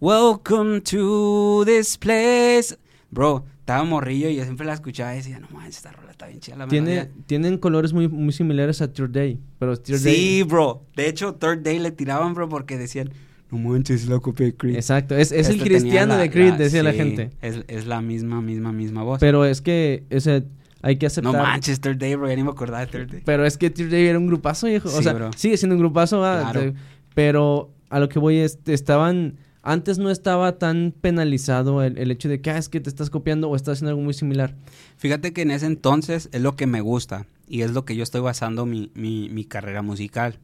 Welcome 0.00 0.80
to 0.82 1.64
this 1.66 1.98
place 1.98 2.76
Bro, 3.10 3.44
estaba 3.60 3.82
morrillo 3.84 4.28
y 4.28 4.36
yo 4.36 4.44
siempre 4.44 4.66
la 4.66 4.74
escuchaba 4.74 5.14
y 5.14 5.18
decía, 5.18 5.40
no 5.40 5.48
mames, 5.50 5.76
esta 5.76 5.90
rola 5.90 6.10
está 6.10 6.26
bien 6.26 6.40
chida 6.40 6.56
la 6.56 6.68
Tiene, 6.68 7.10
Tienen 7.26 7.58
colores 7.58 7.92
muy, 7.92 8.08
muy 8.08 8.32
similares 8.32 8.80
a 8.82 8.92
Third 8.92 9.10
Day, 9.10 9.40
pero 9.58 9.74
Sí, 9.76 10.42
bro. 10.44 10.84
De 10.94 11.08
hecho, 11.08 11.34
Third 11.34 11.62
Day 11.62 11.78
le 11.78 11.90
tiraban, 11.90 12.34
bro, 12.34 12.48
porque 12.48 12.76
decían 12.76 13.10
no 13.50 13.58
manches, 13.58 14.06
la 14.06 14.18
copia 14.18 14.46
de 14.46 14.54
Creed. 14.54 14.76
Exacto, 14.76 15.16
es, 15.16 15.32
es 15.32 15.48
el 15.48 15.56
este 15.56 15.68
cristiano 15.68 16.16
de 16.16 16.30
Creed, 16.30 16.54
decía 16.54 16.82
la 16.82 16.92
gente. 16.92 17.30
Es, 17.40 17.64
es, 17.68 17.86
la 17.86 18.02
misma, 18.02 18.42
misma, 18.42 18.72
misma 18.72 19.02
voz. 19.02 19.20
Pero 19.20 19.44
es 19.44 19.62
que, 19.62 20.04
ese, 20.10 20.44
hay 20.82 20.96
que 20.96 21.06
aceptar. 21.06 21.32
No 21.32 21.38
manches, 21.38 21.80
Third 21.80 21.96
Day, 21.96 22.14
bro, 22.14 22.28
ya 22.28 22.36
ni 22.36 22.42
me 22.42 22.50
acordaba 22.50 22.80
de 22.80 22.86
Third 22.88 23.10
Day. 23.10 23.22
Pero 23.24 23.46
es 23.46 23.56
que 23.56 23.70
Third 23.70 23.90
Day 23.90 24.06
era 24.06 24.18
un 24.18 24.26
grupazo, 24.26 24.68
hijo. 24.68 24.88
o 24.88 25.02
sea, 25.02 25.30
sigue 25.36 25.56
siendo 25.56 25.76
un 25.76 25.80
grupazo, 25.80 26.18
claro. 26.18 26.74
pero 27.14 27.72
a 27.88 27.98
lo 28.00 28.08
que 28.08 28.18
voy 28.18 28.38
es, 28.38 28.58
estaban... 28.66 29.36
Antes 29.62 29.98
no 29.98 30.10
estaba 30.10 30.56
tan 30.56 30.94
penalizado 30.98 31.82
el, 31.82 31.98
el 31.98 32.10
hecho 32.10 32.28
de 32.28 32.40
que 32.40 32.50
ah, 32.50 32.58
es 32.58 32.68
que 32.68 32.80
te 32.80 32.88
estás 32.88 33.10
copiando 33.10 33.50
o 33.50 33.56
estás 33.56 33.78
haciendo 33.78 33.90
algo 33.90 34.02
muy 34.02 34.14
similar. 34.14 34.54
Fíjate 34.96 35.32
que 35.32 35.42
en 35.42 35.50
ese 35.50 35.66
entonces 35.66 36.30
es 36.32 36.40
lo 36.40 36.54
que 36.54 36.66
me 36.66 36.80
gusta 36.80 37.26
y 37.46 37.62
es 37.62 37.72
lo 37.72 37.84
que 37.84 37.96
yo 37.96 38.02
estoy 38.02 38.20
basando 38.20 38.64
mi, 38.66 38.90
mi, 38.94 39.28
mi 39.28 39.44
carrera 39.44 39.82
musical. 39.82 40.38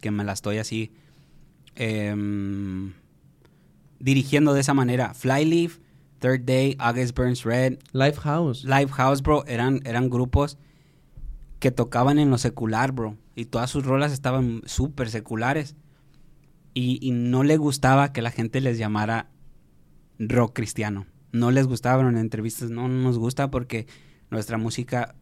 Que 0.00 0.10
me 0.10 0.24
la 0.24 0.32
estoy 0.32 0.58
así 0.58 0.92
Em, 1.76 2.92
dirigiendo 3.98 4.54
de 4.54 4.60
esa 4.60 4.74
manera. 4.74 5.14
Flyleaf, 5.14 5.78
Third 6.18 6.44
Day, 6.44 6.76
August 6.78 7.16
Burns 7.16 7.44
Red. 7.44 7.78
Lifehouse. 7.92 8.64
Lifehouse, 8.64 9.22
bro. 9.22 9.44
Eran, 9.46 9.80
eran 9.84 10.10
grupos 10.10 10.58
que 11.58 11.70
tocaban 11.70 12.18
en 12.18 12.30
lo 12.30 12.38
secular, 12.38 12.92
bro. 12.92 13.16
Y 13.34 13.46
todas 13.46 13.70
sus 13.70 13.84
rolas 13.84 14.12
estaban 14.12 14.62
súper 14.66 15.10
seculares. 15.10 15.76
Y, 16.76 17.12
no 17.12 17.44
le 17.44 17.56
gustaba 17.56 18.12
que 18.12 18.20
la 18.20 18.32
gente 18.32 18.60
les 18.60 18.78
llamara 18.78 19.30
rock 20.18 20.54
cristiano. 20.54 21.06
No 21.30 21.50
les 21.50 21.66
gustaba 21.66 22.08
en 22.08 22.16
entrevistas. 22.16 22.70
No, 22.70 22.88
no 22.88 23.02
nos 23.02 23.18
gusta 23.18 23.50
porque 23.50 23.86
nuestra 24.30 24.58
música 24.58 25.14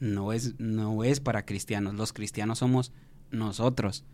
no 0.00 0.32
es, 0.32 0.58
no 0.58 1.04
es 1.04 1.20
para 1.20 1.44
cristianos. 1.44 1.94
Los 1.94 2.12
cristianos 2.12 2.58
somos 2.58 2.92
nosotros 3.30 4.04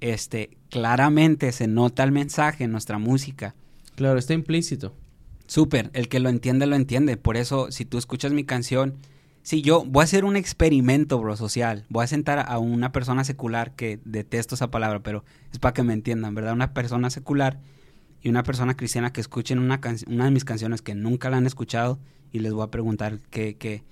este, 0.00 0.56
claramente 0.70 1.52
se 1.52 1.66
nota 1.66 2.04
el 2.04 2.12
mensaje 2.12 2.64
en 2.64 2.72
nuestra 2.72 2.98
música. 2.98 3.54
Claro, 3.94 4.18
está 4.18 4.34
implícito. 4.34 4.94
Súper, 5.46 5.90
el 5.94 6.08
que 6.08 6.20
lo 6.20 6.28
entiende, 6.28 6.66
lo 6.66 6.76
entiende. 6.76 7.16
Por 7.16 7.36
eso, 7.36 7.70
si 7.70 7.84
tú 7.84 7.98
escuchas 7.98 8.32
mi 8.32 8.44
canción, 8.44 8.94
si 9.42 9.62
yo 9.62 9.84
voy 9.84 10.02
a 10.02 10.04
hacer 10.04 10.24
un 10.26 10.36
experimento, 10.36 11.18
bro, 11.18 11.34
social. 11.36 11.86
Voy 11.88 12.04
a 12.04 12.06
sentar 12.06 12.44
a 12.46 12.58
una 12.58 12.92
persona 12.92 13.24
secular, 13.24 13.74
que 13.74 13.98
detesto 14.04 14.54
esa 14.54 14.70
palabra, 14.70 15.00
pero 15.02 15.24
es 15.52 15.58
para 15.58 15.72
que 15.72 15.82
me 15.82 15.94
entiendan, 15.94 16.34
¿verdad? 16.34 16.52
Una 16.52 16.74
persona 16.74 17.08
secular 17.08 17.58
y 18.20 18.28
una 18.28 18.42
persona 18.42 18.76
cristiana 18.76 19.12
que 19.12 19.22
escuchen 19.22 19.58
una, 19.58 19.80
una 20.06 20.24
de 20.26 20.30
mis 20.30 20.44
canciones 20.44 20.82
que 20.82 20.94
nunca 20.94 21.30
la 21.30 21.38
han 21.38 21.46
escuchado 21.46 21.98
y 22.30 22.40
les 22.40 22.52
voy 22.52 22.64
a 22.64 22.70
preguntar 22.70 23.20
qué, 23.30 23.56
qué, 23.56 23.84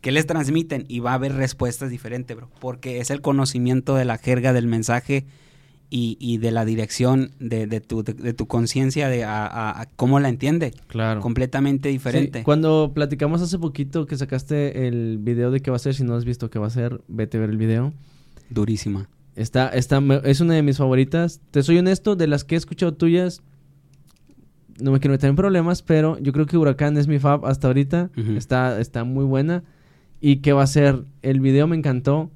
qué 0.00 0.12
les 0.12 0.26
transmiten 0.26 0.84
y 0.88 1.00
va 1.00 1.12
a 1.12 1.14
haber 1.14 1.34
respuestas 1.34 1.90
diferentes, 1.90 2.36
bro. 2.36 2.50
Porque 2.60 3.00
es 3.00 3.10
el 3.10 3.20
conocimiento 3.20 3.94
de 3.94 4.04
la 4.04 4.18
jerga 4.18 4.52
del 4.52 4.66
mensaje 4.66 5.26
y, 5.90 6.16
y 6.20 6.38
de 6.38 6.50
la 6.50 6.64
dirección 6.64 7.32
de, 7.38 7.66
de 7.66 7.80
tu, 7.80 8.02
de, 8.02 8.32
tu 8.32 8.46
conciencia 8.46 9.08
de 9.08 9.24
a, 9.24 9.88
cómo 9.96 10.20
la 10.20 10.28
entiende. 10.28 10.72
Claro. 10.88 11.20
Completamente 11.20 11.88
diferente. 11.88 12.42
Cuando 12.42 12.92
platicamos 12.94 13.42
hace 13.42 13.58
poquito 13.58 14.06
que 14.06 14.16
sacaste 14.16 14.88
el 14.88 15.18
video 15.18 15.50
de 15.50 15.60
qué 15.60 15.70
va 15.70 15.76
a 15.76 15.80
ser, 15.80 15.94
si 15.94 16.04
no 16.04 16.14
has 16.14 16.24
visto 16.24 16.50
qué 16.50 16.58
va 16.58 16.66
a 16.66 16.70
ser, 16.70 17.00
vete 17.08 17.36
a 17.36 17.40
ver 17.40 17.50
el 17.50 17.56
video. 17.56 17.92
Durísima. 18.50 19.08
Está, 19.34 19.68
está, 19.68 20.02
es 20.24 20.40
una 20.40 20.54
de 20.54 20.62
mis 20.62 20.78
favoritas. 20.78 21.40
Te 21.50 21.62
soy 21.62 21.78
honesto, 21.78 22.16
de 22.16 22.26
las 22.26 22.44
que 22.44 22.54
he 22.54 22.58
escuchado 22.58 22.94
tuyas, 22.94 23.42
no 24.80 24.92
me 24.92 25.00
quiero 25.00 25.12
meter 25.12 25.30
en 25.30 25.36
problemas, 25.36 25.82
pero 25.82 26.18
yo 26.18 26.32
creo 26.32 26.46
que 26.46 26.56
Huracán 26.56 26.96
es 26.96 27.06
mi 27.06 27.18
fab 27.18 27.46
hasta 27.46 27.66
ahorita. 27.66 28.10
está, 28.36 28.80
está 28.80 29.04
muy 29.04 29.24
buena. 29.24 29.62
¿Y 30.26 30.38
qué 30.38 30.52
va 30.52 30.64
a 30.64 30.66
ser? 30.66 31.04
El 31.22 31.38
video 31.38 31.68
me 31.68 31.76
encantó. 31.76 32.32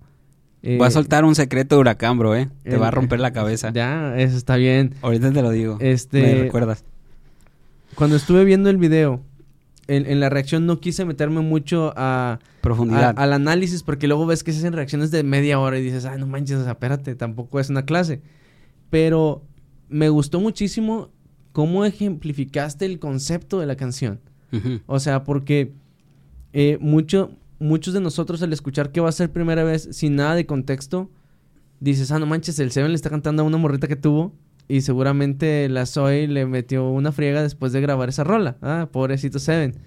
Eh, 0.63 0.77
Voy 0.79 0.87
a 0.87 0.93
soltar 0.93 1.25
un 1.25 1.35
secreto 1.35 1.75
de 1.75 1.81
huracán, 1.81 2.17
bro, 2.19 2.37
¿eh? 2.37 2.49
Te 2.63 2.77
va 2.77 2.87
a 2.87 2.91
romper 2.93 3.19
la 3.19 3.33
cabeza. 3.33 3.71
Ya, 3.75 4.17
eso 4.17 4.37
está 4.37 4.55
bien. 4.55 4.95
Ahorita 5.03 5.33
te 5.33 5.43
lo 5.43 5.51
digo. 5.51 5.77
Este, 5.81 6.23
¿Me 6.23 6.43
recuerdas? 6.45 6.85
Cuando 7.97 8.15
estuve 8.15 8.45
viendo 8.45 8.71
el 8.71 8.77
video, 8.77 9.23
en, 9.89 10.21
la 10.21 10.29
reacción 10.29 10.67
no 10.67 10.79
quise 10.79 11.05
meterme 11.05 11.41
mucho 11.41 11.93
a... 11.97 12.39
Profundidad. 12.61 13.13
al 13.19 13.33
análisis, 13.33 13.83
porque 13.83 14.07
luego 14.07 14.25
ves 14.25 14.45
que 14.45 14.53
se 14.53 14.59
hacen 14.59 14.73
reacciones 14.73 15.11
de 15.11 15.25
media 15.25 15.59
hora 15.59 15.77
y 15.77 15.83
dices, 15.83 16.05
ay, 16.05 16.21
no 16.21 16.29
manches, 16.29 16.65
espérate, 16.65 17.17
tampoco 17.17 17.59
es 17.59 17.71
una 17.71 17.87
clase. 17.87 18.23
pero 18.89 19.43
me 19.89 20.11
gustó 20.11 20.39
muchísimo 20.39 21.11
cómo 21.51 21.85
ejemplificaste 21.85 22.87
el 22.87 23.01
concepto 23.01 23.59
de 23.59 23.67
la 23.67 23.75
canción. 23.75 24.21
O 24.87 25.01
sea, 25.01 25.25
porque 25.25 25.73
eh, 26.53 26.79
mucho, 26.81 27.33
muchos 27.61 27.95
de 27.95 28.01
nosotros 28.01 28.43
al 28.43 28.53
escuchar 28.53 28.91
que 28.91 29.01
va 29.01 29.09
a 29.09 29.13
ser 29.13 29.31
primera 29.31 29.63
vez 29.63 29.89
sin 29.93 30.17
nada 30.17 30.35
de 30.35 30.47
contexto, 30.47 31.11
dices, 31.79 32.11
ah, 32.11 32.19
no 32.19 32.27
manches, 32.27 32.59
el 32.59 32.73
Seven 32.73 32.91
le 32.91 32.97
está 32.97 33.11
cantando 33.11 33.43
a 33.43 33.47
una 33.47 33.59
morrita 33.59 33.87
que 33.87 33.97
tuvo 33.97 34.33
y 34.67 34.81
seguramente 34.81 35.69
la 35.69 35.87
Zoe 35.87 36.27
le 36.27 36.47
metió 36.47 36.89
una 36.89 37.13
friega 37.13 37.43
después 37.43 37.73
de 37.73 37.81
grabar 37.81 38.09
esa 38.09 38.25
rola. 38.25 38.57
Ah, 38.63 38.89
pobrecito 38.91 39.39
Seven. 39.39 39.79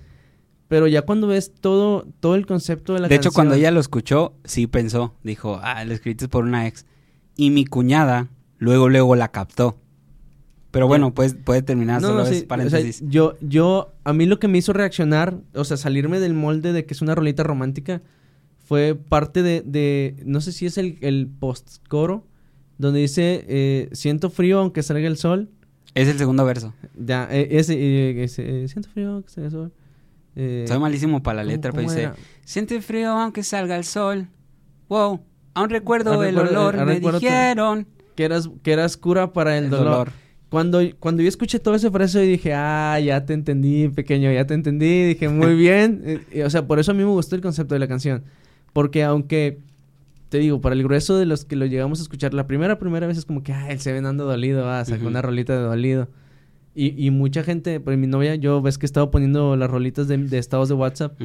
Pero 0.68 0.88
ya 0.88 1.04
cuando 1.04 1.28
ves 1.28 1.54
todo, 1.54 2.08
todo 2.20 2.36
el 2.36 2.46
concepto 2.46 2.94
de 2.94 3.02
la 3.02 3.08
De 3.08 3.16
hecho, 3.16 3.30
canción... 3.30 3.34
cuando 3.34 3.56
ella 3.56 3.72
lo 3.72 3.80
escuchó, 3.80 4.34
sí 4.44 4.68
pensó. 4.68 5.16
Dijo, 5.24 5.60
ah, 5.62 5.84
lo 5.86 5.94
escribiste 5.94 6.28
por 6.28 6.46
una 6.46 6.68
ex. 6.68 6.86
Y 7.36 7.50
mi 7.50 7.66
cuñada 7.66 8.30
luego, 8.58 8.90
luego 8.90 9.16
la 9.16 9.30
captó. 9.30 9.78
Pero 10.74 10.88
bueno, 10.88 11.14
pues 11.14 11.36
puede 11.36 11.62
terminar, 11.62 12.02
No, 12.02 12.08
solo 12.10 12.24
no, 12.24 12.30
es 12.30 12.44
o 12.44 12.48
paréntesis. 12.48 12.96
sea, 12.98 13.08
yo, 13.08 13.36
yo, 13.42 13.94
a 14.04 14.12
mí 14.12 14.26
lo 14.26 14.40
que 14.40 14.48
me 14.48 14.58
hizo 14.58 14.74
reaccionar, 14.74 15.38
o 15.54 15.64
sea, 15.64 15.78
salirme 15.78 16.20
del 16.20 16.34
molde 16.34 16.74
de 16.74 16.84
que 16.86 16.94
es 16.96 17.02
una 17.04 17.14
rolita 17.16 17.44
romántica, 17.44 18.02
fue 18.66 18.96
parte 18.96 19.44
de, 19.44 19.62
de 19.62 20.16
no 20.26 20.42
sé 20.42 20.52
si 20.52 20.66
es 20.66 20.78
el, 20.80 20.98
el 21.02 21.28
post-coro, 21.28 22.26
donde 22.80 23.02
dice, 23.02 23.46
eh, 23.48 23.90
siento 23.92 24.30
frío 24.32 24.60
aunque 24.60 24.82
salga 24.82 25.08
el 25.08 25.16
sol. 25.18 25.50
es 25.94 26.08
el 26.08 26.18
segundo 26.18 26.44
verso. 26.44 26.74
Ya, 26.98 27.28
eh, 27.32 27.50
ese, 27.52 27.76
eh, 27.78 28.24
ese, 28.24 28.68
siento 28.68 28.90
frío 28.90 29.12
aunque 29.12 29.30
salga 29.30 29.46
el 29.48 29.52
sol. 29.52 29.72
Eh, 30.36 30.66
Soy 30.68 30.80
malísimo 30.80 31.22
para 31.22 31.36
la 31.38 31.42
¿cómo- 31.44 31.52
letra, 31.52 31.72
pero 31.72 31.84
dice, 31.84 32.10
siente 32.46 32.82
frío 32.82 33.12
aunque 33.12 33.44
salga 33.44 33.76
el 33.76 33.84
sol. 33.84 34.28
Wow, 34.90 35.22
aún 35.54 35.70
recuerdo 35.70 36.14
Aún 36.14 36.26
el 36.26 36.36
recuerdo- 36.36 36.68
olor, 36.70 36.86
me 36.86 37.00
dijeron. 37.00 37.88
Que 38.16 38.26
eras, 38.26 38.50
que 38.64 38.72
eras 38.74 38.98
cura 38.98 39.34
para 39.34 39.58
el, 39.58 39.66
El 39.66 39.70
dolor. 39.70 39.86
dolor. 39.86 40.23
Cuando, 40.54 40.82
cuando 41.00 41.24
yo 41.24 41.30
escuché 41.30 41.58
todo 41.58 41.74
ese 41.74 41.90
frase 41.90 42.24
y 42.26 42.30
dije, 42.30 42.54
ah, 42.54 43.00
ya 43.00 43.26
te 43.26 43.34
entendí, 43.34 43.90
pequeño, 43.90 44.32
ya 44.32 44.46
te 44.46 44.54
entendí. 44.54 45.04
Dije, 45.08 45.28
muy 45.28 45.56
bien. 45.58 46.04
Eh, 46.06 46.20
eh, 46.32 46.44
o 46.44 46.50
sea, 46.52 46.68
por 46.68 46.78
eso 46.78 46.92
a 46.92 46.94
mí 46.94 47.00
me 47.00 47.10
gustó 47.10 47.36
el 47.36 47.42
concepto 47.42 47.74
de 47.74 47.80
la 47.80 47.88
canción. 47.88 48.22
Porque 48.72 49.04
aunque, 49.04 49.58
te 50.30 50.38
digo, 50.38 50.62
para 50.62 50.76
el 50.76 50.84
grueso 50.84 51.18
de 51.18 51.26
los 51.26 51.44
que 51.44 51.56
lo 51.56 51.66
llegamos 51.66 51.98
a 52.02 52.04
escuchar, 52.04 52.36
la 52.36 52.46
primera, 52.46 52.78
primera 52.78 53.08
vez 53.08 53.18
es 53.18 53.26
como 53.26 53.42
que, 53.42 53.52
ah, 53.52 53.72
el 53.72 53.80
Seven 53.80 54.06
anda 54.06 54.26
dolido, 54.26 54.70
ah, 54.70 54.86
sacó 54.86 55.00
Ujú. 55.02 55.08
una 55.08 55.24
rolita 55.24 55.56
de 55.58 55.64
dolido. 55.64 56.08
Y, 56.76 57.04
y 57.04 57.10
mucha 57.10 57.42
gente, 57.42 57.80
pues 57.80 57.98
mi 57.98 58.06
novia, 58.06 58.36
yo 58.36 58.62
ves 58.62 58.78
que 58.78 58.86
he 58.86 58.88
estado 58.94 59.10
poniendo 59.10 59.56
las 59.56 59.72
rolitas 59.72 60.08
de, 60.08 60.20
de 60.20 60.38
estados 60.38 60.70
de 60.70 60.76
WhatsApp. 60.76 61.20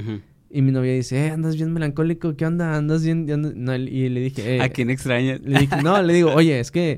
Y 0.50 0.62
mi 0.62 0.72
novia 0.72 0.94
dice, 0.94 1.26
eh, 1.26 1.30
andas 1.30 1.54
bien 1.56 1.74
melancólico, 1.74 2.34
¿qué 2.34 2.46
onda? 2.46 2.74
Andas 2.78 3.04
bien... 3.04 3.30
andas-?" 3.30 3.54
No, 3.54 3.76
y 3.76 4.08
le 4.08 4.20
dije, 4.20 4.56
eh, 4.56 4.62
¿A 4.62 4.70
quién 4.70 4.88
extrañas? 4.88 5.40
le 5.42 5.60
dije, 5.60 5.82
no, 5.82 6.00
le 6.00 6.14
digo, 6.14 6.32
oye, 6.32 6.58
es 6.60 6.70
que... 6.70 6.96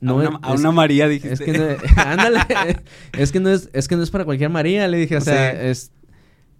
No, 0.00 0.14
a 0.20 0.28
una, 0.28 0.40
a 0.42 0.54
es- 0.54 0.60
una 0.60 0.72
María 0.72 1.06
dijiste. 1.08 1.34
es 1.34 1.40
que 1.40 1.52
no, 1.52 1.64
ándale, 2.02 2.40
es 3.16 3.30
que 3.32 3.40
no 3.40 3.50
es, 3.50 3.70
es 3.72 3.86
que 3.88 3.96
no 3.96 4.02
es 4.02 4.10
para 4.10 4.24
cualquier 4.24 4.50
María, 4.50 4.88
le 4.88 4.96
dije, 4.98 5.16
o 5.16 5.20
sea, 5.20 5.50
es 5.70 5.92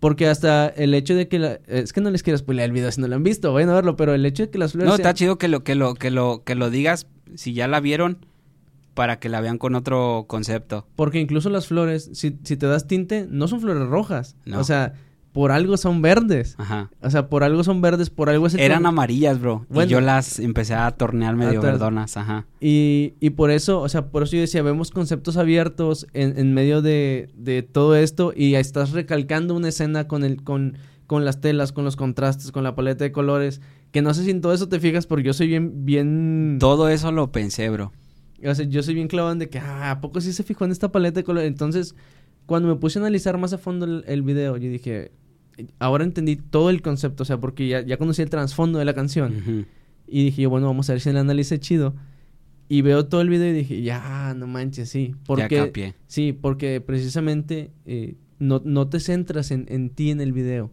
porque 0.01 0.29
hasta 0.29 0.69
el 0.69 0.95
hecho 0.95 1.17
de 1.17 1.27
que 1.27 1.41
la, 1.41 1.59
es 1.67 1.93
que 1.93 2.01
no 2.01 2.11
les 2.11 2.23
quiero 2.23 2.39
spoilear 2.39 2.67
el 2.67 2.73
video 2.73 2.93
si 2.93 3.01
no 3.01 3.09
lo 3.09 3.17
han 3.17 3.25
visto, 3.25 3.53
vayan 3.53 3.71
a 3.71 3.75
verlo, 3.75 3.97
pero 3.97 4.15
el 4.15 4.25
hecho 4.25 4.45
de 4.45 4.51
que 4.51 4.59
las 4.59 4.73
flores 4.73 4.89
No, 4.89 4.97
sean- 4.97 5.01
está 5.09 5.15
chido 5.15 5.39
que 5.39 5.49
lo, 5.49 5.65
que 5.65 5.75
lo, 5.75 5.95
que 5.95 6.11
lo, 6.13 6.45
que 6.45 6.55
lo 6.55 6.71
digas 6.71 7.09
si 7.35 7.53
ya 7.55 7.67
la 7.67 7.81
vieron 7.81 8.19
para 8.95 9.19
que 9.19 9.29
la 9.29 9.41
vean 9.41 9.59
con 9.59 9.75
otro 9.75 10.27
concepto. 10.29 10.87
porque 10.95 11.19
incluso 11.19 11.51
las 11.51 11.67
flores, 11.67 12.11
si, 12.15 12.39
si 12.45 12.57
te 12.57 12.67
das 12.67 12.87
tinte, 12.87 13.27
no 13.29 13.49
son 13.49 13.61
flores 13.61 13.87
rojas, 13.89 14.37
No. 14.45 14.61
o 14.61 14.65
sea, 14.65 14.93
por 15.39 15.53
algo 15.53 15.77
son 15.77 16.03
verdes, 16.03 16.57
Ajá. 16.59 16.91
o 17.01 17.09
sea, 17.11 17.29
por 17.29 17.45
algo 17.45 17.63
son 17.63 17.81
verdes, 17.81 18.11
por 18.11 18.29
algo 18.29 18.49
es 18.49 18.55
Eran 18.57 18.79
con- 18.79 18.87
amarillas, 18.87 19.41
bro. 19.41 19.65
Bueno. 19.69 19.87
y 19.87 19.93
yo 19.93 20.01
las 20.01 20.41
empecé 20.41 20.75
a 20.75 20.91
tornear 20.91 21.37
medio 21.37 21.63
verdonas, 21.63 22.17
ajá. 22.17 22.47
Y, 22.61 23.15
y 23.21 23.31
por 23.31 23.53
eso, 23.53 23.81
o 23.81 23.89
sea, 23.89 24.07
por 24.11 24.25
eso 24.25 24.33
yo 24.35 24.41
decía, 24.41 24.63
vemos 24.65 24.91
conceptos 24.91 25.37
abiertos 25.37 26.09
en, 26.13 26.37
en 26.41 26.55
medio 26.55 26.83
de, 26.83 27.31
de 27.37 27.63
todo 27.63 27.95
esto 27.95 28.33
y 28.35 28.57
estás 28.57 28.91
recalcando 28.91 29.55
una 29.55 29.69
escena 29.69 30.09
con, 30.09 30.25
el, 30.25 30.43
con, 30.43 30.77
con 31.07 31.25
las 31.25 31.41
telas, 31.41 31.71
con 31.71 31.85
los 31.85 31.95
contrastes, 31.95 32.51
con 32.51 32.65
la 32.65 32.75
paleta 32.75 33.05
de 33.05 33.13
colores, 33.13 33.61
que 33.93 34.03
no 34.03 34.15
sé 34.15 34.25
si 34.25 34.31
en 34.33 34.41
todo 34.41 34.53
eso 34.53 34.69
te 34.69 34.81
fijas 34.81 35.07
porque 35.07 35.23
yo 35.23 35.35
soy 35.35 35.47
bien, 35.47 35.85
bien... 35.85 36.57
Todo 36.59 36.89
eso 36.89 37.13
lo 37.13 37.31
pensé, 37.31 37.71
bro. 37.71 37.93
O 38.45 38.53
sea, 38.57 38.67
yo 38.67 38.83
soy 38.83 38.95
bien 38.95 39.07
clavado 39.07 39.35
en 39.35 39.39
de 39.39 39.49
que, 39.49 39.61
ah, 39.61 39.93
¿a 39.93 40.01
poco 40.01 40.21
sí 40.21 40.33
se 40.33 40.43
fijó 40.43 40.65
en 40.65 40.73
esta 40.73 40.91
paleta 40.91 41.21
de 41.21 41.25
colores? 41.25 41.47
Entonces, 41.47 41.95
cuando 42.47 42.67
me 42.69 42.75
puse 42.75 42.99
a 42.99 43.03
analizar 43.03 43.39
más 43.39 43.53
a 43.53 43.59
fondo 43.59 43.87
el, 43.87 44.03
el 44.09 44.23
video, 44.23 44.57
yo 44.57 44.69
dije, 44.69 45.13
ahora 45.79 46.05
entendí 46.05 46.37
todo 46.37 46.71
el 46.71 46.83
concepto, 46.83 47.23
o 47.23 47.27
sea, 47.27 47.39
porque 47.39 47.69
ya, 47.69 47.81
ya 47.81 47.97
conocí 47.97 48.23
el 48.23 48.31
trasfondo 48.31 48.79
de 48.79 48.85
la 48.85 48.95
canción. 48.95 49.67
Y 50.07 50.25
dije 50.25 50.43
yo, 50.43 50.51
bueno, 50.51 50.67
vamos 50.67 50.89
a 50.89 50.95
ver 50.95 51.01
si 51.01 51.11
el 51.11 51.17
análisis 51.17 51.59
chido. 51.61 51.95
Y 52.71 52.83
veo 52.83 53.07
todo 53.07 53.23
el 53.23 53.29
video 53.31 53.49
y 53.49 53.53
dije, 53.55 53.81
ya, 53.83 54.35
no 54.37 54.47
manches, 54.47 54.91
sí. 54.91 55.09
Ya 55.13 55.17
Porque, 55.27 55.57
capié. 55.57 55.95
sí, 56.07 56.33
porque 56.39 56.81
precisamente 56.83 57.71
eh, 57.87 58.15
no, 58.39 58.61
no 58.65 58.89
te 58.89 59.01
centras 59.01 59.51
en, 59.51 59.65
en 59.69 59.89
ti 59.91 60.11
en 60.11 60.21
el 60.21 60.33
video. 60.35 60.71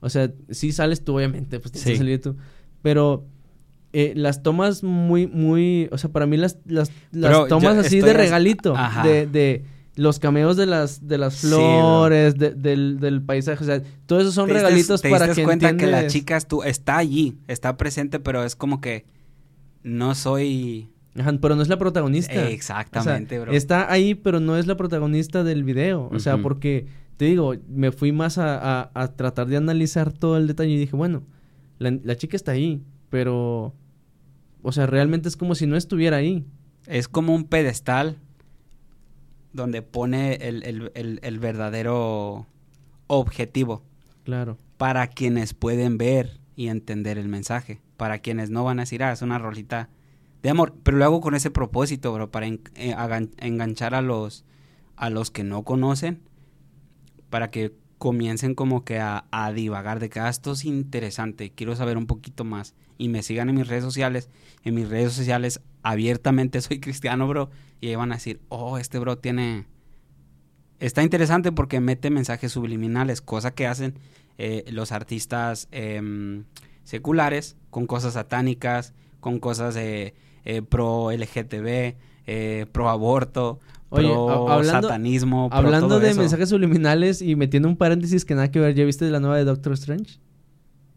O 0.00 0.08
sea, 0.08 0.32
sí 0.50 0.72
sales 0.72 1.04
tú, 1.04 1.16
obviamente, 1.16 1.60
pues 1.60 1.72
tienes 1.72 1.84
que 1.86 1.92
Sí. 1.92 1.98
salir 1.98 2.20
tú. 2.20 2.36
Pero 2.82 3.26
eh, 3.92 4.12
las 4.16 4.42
tomas 4.42 4.82
muy, 4.82 5.26
muy, 5.26 5.88
o 5.92 5.98
sea, 5.98 6.10
para 6.10 6.26
mí 6.26 6.36
las, 6.38 6.58
las, 6.66 6.90
las 7.12 7.46
tomas 7.48 7.76
así 7.76 8.00
de 8.00 8.10
as- 8.10 8.16
regalito, 8.16 8.74
Ajá. 8.76 9.06
de, 9.06 9.26
de 9.26 9.64
los 9.96 10.18
cameos 10.18 10.56
de 10.56 10.66
las, 10.66 11.06
de 11.06 11.18
las 11.18 11.34
Sí, 11.34 11.46
flores, 11.48 12.36
de- 12.36 12.50
del, 12.54 12.98
del 13.00 13.22
paisaje, 13.22 13.62
o 13.62 13.66
sea, 13.66 13.82
todo 14.06 14.20
eso 14.20 14.32
son 14.32 14.48
Te 14.48 14.54
regalitos 14.54 15.00
te 15.02 15.10
para 15.10 15.26
diste 15.26 15.42
que 15.42 15.44
cuenta 15.44 15.76
que 15.76 15.86
la 15.86 16.06
chica 16.08 16.36
estu- 16.36 16.64
está 16.64 16.96
allí, 16.98 17.38
está 17.48 17.76
presente, 17.76 18.18
pero 18.20 18.42
es 18.44 18.56
como 18.56 18.80
que 18.80 19.04
no 19.82 20.14
soy... 20.14 20.90
Ajá, 21.16 21.32
pero 21.40 21.54
no 21.54 21.62
es 21.62 21.68
la 21.68 21.78
protagonista. 21.78 22.48
Exactamente, 22.48 23.36
O 23.36 23.38
sea, 23.38 23.44
bro. 23.44 23.52
Está 23.52 23.92
ahí, 23.92 24.16
pero 24.16 24.40
no 24.40 24.56
es 24.56 24.66
la 24.66 24.76
protagonista 24.76 25.44
del 25.44 25.62
video. 25.62 26.08
O 26.12 26.18
sea, 26.18 26.38
porque, 26.38 26.86
te 27.16 27.26
digo, 27.26 27.54
me 27.68 27.92
fui 27.92 28.10
más 28.10 28.36
a, 28.38 28.80
a- 28.80 28.90
a 28.94 29.08
tratar 29.14 29.46
de 29.46 29.56
analizar 29.56 30.12
todo 30.12 30.36
el 30.36 30.48
detalle 30.48 30.72
y 30.72 30.78
dije, 30.78 30.96
bueno, 30.96 31.22
la, 31.78 31.96
la 32.02 32.16
chica 32.16 32.34
está 32.36 32.50
ahí, 32.52 32.82
pero... 33.10 33.74
O 34.62 34.72
sea, 34.72 34.86
realmente 34.86 35.28
es 35.28 35.36
como 35.36 35.54
si 35.54 35.66
no 35.66 35.76
estuviera 35.76 36.16
ahí. 36.16 36.44
Es 36.88 37.06
como 37.06 37.32
un 37.34 37.44
pedestal 37.44 38.16
donde 39.54 39.80
pone 39.82 40.34
el, 40.34 40.62
el- 40.64 40.92
el- 40.94 41.20
el 41.22 41.38
verdadero 41.38 42.46
objetivo 43.06 43.82
Claro. 44.24 44.58
para 44.76 45.06
quienes 45.06 45.54
pueden 45.54 45.96
ver 45.98 46.38
y 46.56 46.68
entender 46.68 47.16
el 47.18 47.28
mensaje. 47.28 47.80
Para 47.96 48.18
quienes 48.18 48.50
no 48.50 48.64
van 48.64 48.78
a 48.78 48.82
decir, 48.82 49.02
ah, 49.02 49.12
es 49.12 49.22
una 49.22 49.38
rolita 49.38 49.88
de 50.42 50.50
amor. 50.50 50.74
Pero 50.82 50.96
lo 50.98 51.04
hago 51.04 51.20
con 51.20 51.34
ese 51.34 51.50
propósito, 51.50 52.12
bro, 52.12 52.30
para 52.30 52.46
en- 52.46 52.60
eh, 52.74 52.94
enganchar 53.38 53.94
a 53.94 54.02
los, 54.02 54.44
a 54.96 55.08
los 55.10 55.30
que 55.30 55.44
no 55.44 55.62
conocen, 55.62 56.20
para 57.30 57.50
que 57.50 57.72
comiencen 57.98 58.54
como 58.54 58.84
que 58.84 58.98
a, 58.98 59.24
a 59.30 59.52
divagar 59.52 60.00
de 60.00 60.10
que 60.10 60.20
ah, 60.20 60.28
esto 60.28 60.52
es 60.52 60.64
interesante, 60.64 61.50
quiero 61.54 61.74
saber 61.76 61.96
un 61.96 62.06
poquito 62.06 62.44
más. 62.44 62.74
Y 62.98 63.08
me 63.08 63.22
sigan 63.22 63.48
en 63.48 63.56
mis 63.56 63.66
redes 63.68 63.82
sociales. 63.84 64.28
En 64.62 64.74
mis 64.74 64.88
redes 64.88 65.12
sociales 65.12 65.60
abiertamente 65.84 66.60
soy 66.60 66.80
cristiano, 66.80 67.28
bro. 67.28 67.50
Y 67.80 67.88
ahí 67.88 67.94
van 67.94 68.10
a 68.10 68.16
decir, 68.16 68.40
oh, 68.48 68.78
este 68.78 68.98
bro 68.98 69.18
tiene... 69.18 69.66
Está 70.80 71.02
interesante 71.04 71.52
porque 71.52 71.78
mete 71.80 72.10
mensajes 72.10 72.50
subliminales, 72.50 73.20
cosa 73.20 73.52
que 73.54 73.66
hacen 73.68 73.94
eh, 74.38 74.64
los 74.72 74.90
artistas 74.90 75.68
em, 75.70 76.44
seculares 76.82 77.56
con 77.70 77.86
cosas 77.86 78.14
satánicas, 78.14 78.92
con 79.20 79.38
cosas 79.38 79.76
eh, 79.76 80.14
pro 80.68 81.10
LGTB, 81.12 81.94
eh, 82.26 82.66
pro 82.72 82.88
aborto, 82.90 83.60
Oye, 83.90 84.08
pro 84.08 84.50
hablando- 84.50 84.88
satanismo. 84.88 85.48
pro 85.48 85.58
Hablando 85.58 85.88
todo 85.88 86.00
de 86.00 86.10
eso. 86.10 86.20
mensajes 86.20 86.48
subliminales 86.48 87.22
y 87.22 87.36
metiendo 87.36 87.68
un 87.68 87.76
paréntesis 87.76 88.24
que 88.24 88.34
nada 88.34 88.50
que 88.50 88.58
ver, 88.58 88.74
¿ya 88.74 88.84
viste 88.84 89.08
la 89.10 89.20
nueva 89.20 89.36
de 89.36 89.44
Doctor 89.44 89.72
Strange? 89.74 90.18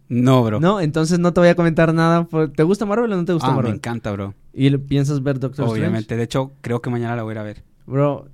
No, 0.09 0.43
bro. 0.43 0.59
No, 0.59 0.79
entonces 0.79 1.19
no 1.19 1.33
te 1.33 1.39
voy 1.41 1.49
a 1.49 1.55
comentar 1.55 1.93
nada. 1.93 2.25
por- 2.25 2.51
¿Te 2.51 2.63
gusta 2.63 2.85
Marvel 2.85 3.11
o 3.11 3.15
no 3.17 3.25
te 3.25 3.33
gusta 3.33 3.47
ah, 3.47 3.51
me 3.51 3.55
Marvel? 3.57 3.73
encanta, 3.75 4.11
bro. 4.11 4.33
Y 4.53 4.75
piensas 4.77 5.21
ver 5.21 5.39
Doctor 5.39 5.67
Obviamente. 5.69 6.15
De 6.15 6.23
hecho, 6.23 6.53
creo 6.61 6.81
que 6.81 6.89
mañana 6.89 7.15
la 7.15 7.23
voy 7.23 7.31
a 7.31 7.33
ir 7.33 7.39
a 7.39 7.43
ver. 7.43 7.57
Strange. 7.57 7.81
Bro, 7.91 8.27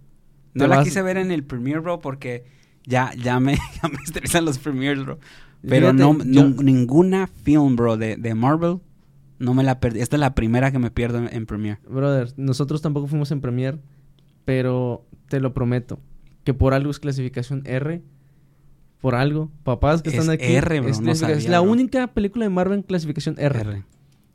No 0.54 0.68
la 0.68 0.76
vas- 0.78 0.84
quise 0.86 1.02
ver 1.02 1.18
en 1.18 1.32
el 1.32 1.44
premiere, 1.44 1.80
bro, 1.80 2.00
porque 2.00 2.46
ya, 2.86 3.12
ya, 3.16 3.40
me, 3.40 3.56
ya 3.82 3.90
me 3.90 3.98
estresan 4.06 4.46
los 4.46 4.60
premieres, 4.60 5.04
bro. 5.04 5.20
Pero 5.68 5.92
Fíjate, 5.92 5.98
no, 6.04 6.18
yo- 6.26 6.50
no- 6.50 6.62
ninguna 6.62 7.28
film, 7.28 7.76
bro, 7.76 7.98
de, 7.98 8.18
de 8.18 8.36
Marvel, 8.36 8.80
no 9.40 9.54
me 9.54 9.64
la 9.64 9.80
perdí. 9.80 10.00
Esta 10.02 10.16
es 10.16 10.20
la 10.20 10.36
primera 10.36 10.72
que 10.72 10.80
me 10.80 10.92
pierdo 10.92 11.18
en, 11.18 11.34
en 11.34 11.46
premiere. 11.46 11.80
Brother, 11.90 12.34
nosotros 12.38 12.82
tampoco 12.82 13.08
fuimos 13.08 13.32
en 13.32 13.42
Premiere, 13.42 13.80
pero 14.46 15.06
te 15.30 15.40
lo 15.40 15.54
prometo, 15.54 16.00
que 16.44 16.54
por 16.54 16.74
algo 16.74 16.92
es 16.92 17.00
clasificación 17.00 17.64
R. 17.66 18.02
Por 19.04 19.16
algo, 19.16 19.52
papás 19.64 20.02
que 20.02 20.12
Es 20.12 20.16
están 20.16 20.30
aquí. 20.34 20.46
R, 20.46 20.80
bro, 20.80 20.90
es, 20.90 21.02
no 21.02 21.14
sabía, 21.14 21.36
es 21.36 21.50
la 21.50 21.60
bro. 21.60 21.70
única 21.70 22.08
película 22.08 22.46
de 22.46 22.50
Marvel 22.50 22.78
en 22.78 22.84
clasificación 22.84 23.36
R. 23.38 23.60
R. 23.60 23.84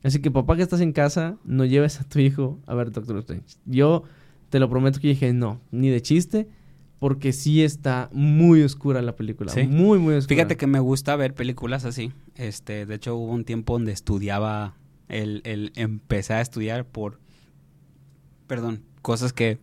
Así 0.03 0.21
que 0.21 0.29
papá 0.29 0.55
que 0.55 0.61
estás 0.61 0.79
en 0.81 0.93
casa, 0.93 1.37
no 1.43 1.65
lleves 1.65 1.99
a 1.99 2.03
tu 2.03 2.19
hijo 2.19 2.59
a 2.67 2.75
ver 2.75 2.91
Doctor 2.91 3.17
Strange. 3.17 3.47
Yo 3.65 4.03
te 4.49 4.59
lo 4.59 4.69
prometo 4.69 4.99
que 4.99 5.07
dije, 5.07 5.33
no, 5.33 5.59
ni 5.71 5.89
de 5.89 6.03
chiste, 6.03 6.47
porque 6.99 7.33
sí 7.33 7.63
está 7.63 8.11
muy 8.13 8.61
oscura 8.61 9.01
la 9.01 9.15
película. 9.15 9.51
Sí. 9.51 9.63
Muy, 9.63 9.97
muy 9.97 10.13
oscura. 10.13 10.35
Fíjate 10.35 10.55
que 10.55 10.67
me 10.67 10.79
gusta 10.79 11.15
ver 11.15 11.33
películas 11.33 11.83
así. 11.85 12.11
Este, 12.35 12.85
de 12.85 12.93
hecho, 12.93 13.15
hubo 13.15 13.31
un 13.31 13.45
tiempo 13.45 13.73
donde 13.73 13.91
estudiaba, 13.91 14.75
el, 15.07 15.41
el 15.45 15.71
empecé 15.77 16.35
a 16.35 16.41
estudiar 16.41 16.85
por 16.85 17.19
perdón, 18.45 18.83
cosas 19.01 19.33
que 19.33 19.57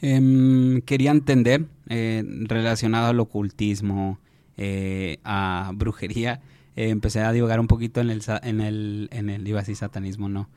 em, 0.00 0.80
quería 0.82 1.10
entender 1.12 1.66
eh, 1.88 2.24
relacionado 2.26 3.08
al 3.08 3.20
ocultismo, 3.20 4.18
eh, 4.56 5.18
a 5.24 5.70
brujería. 5.74 6.40
Eh, 6.76 6.90
empecé 6.90 7.20
a 7.20 7.32
divagar 7.32 7.60
un 7.60 7.66
poquito 7.66 8.00
en 8.00 8.10
el, 8.10 8.22
en 8.42 8.60
el, 8.60 9.08
en 9.12 9.30
el, 9.30 9.46
iba 9.46 9.60
a 9.60 9.62
decir 9.62 9.76
satanismo, 9.76 10.28
no. 10.28 10.48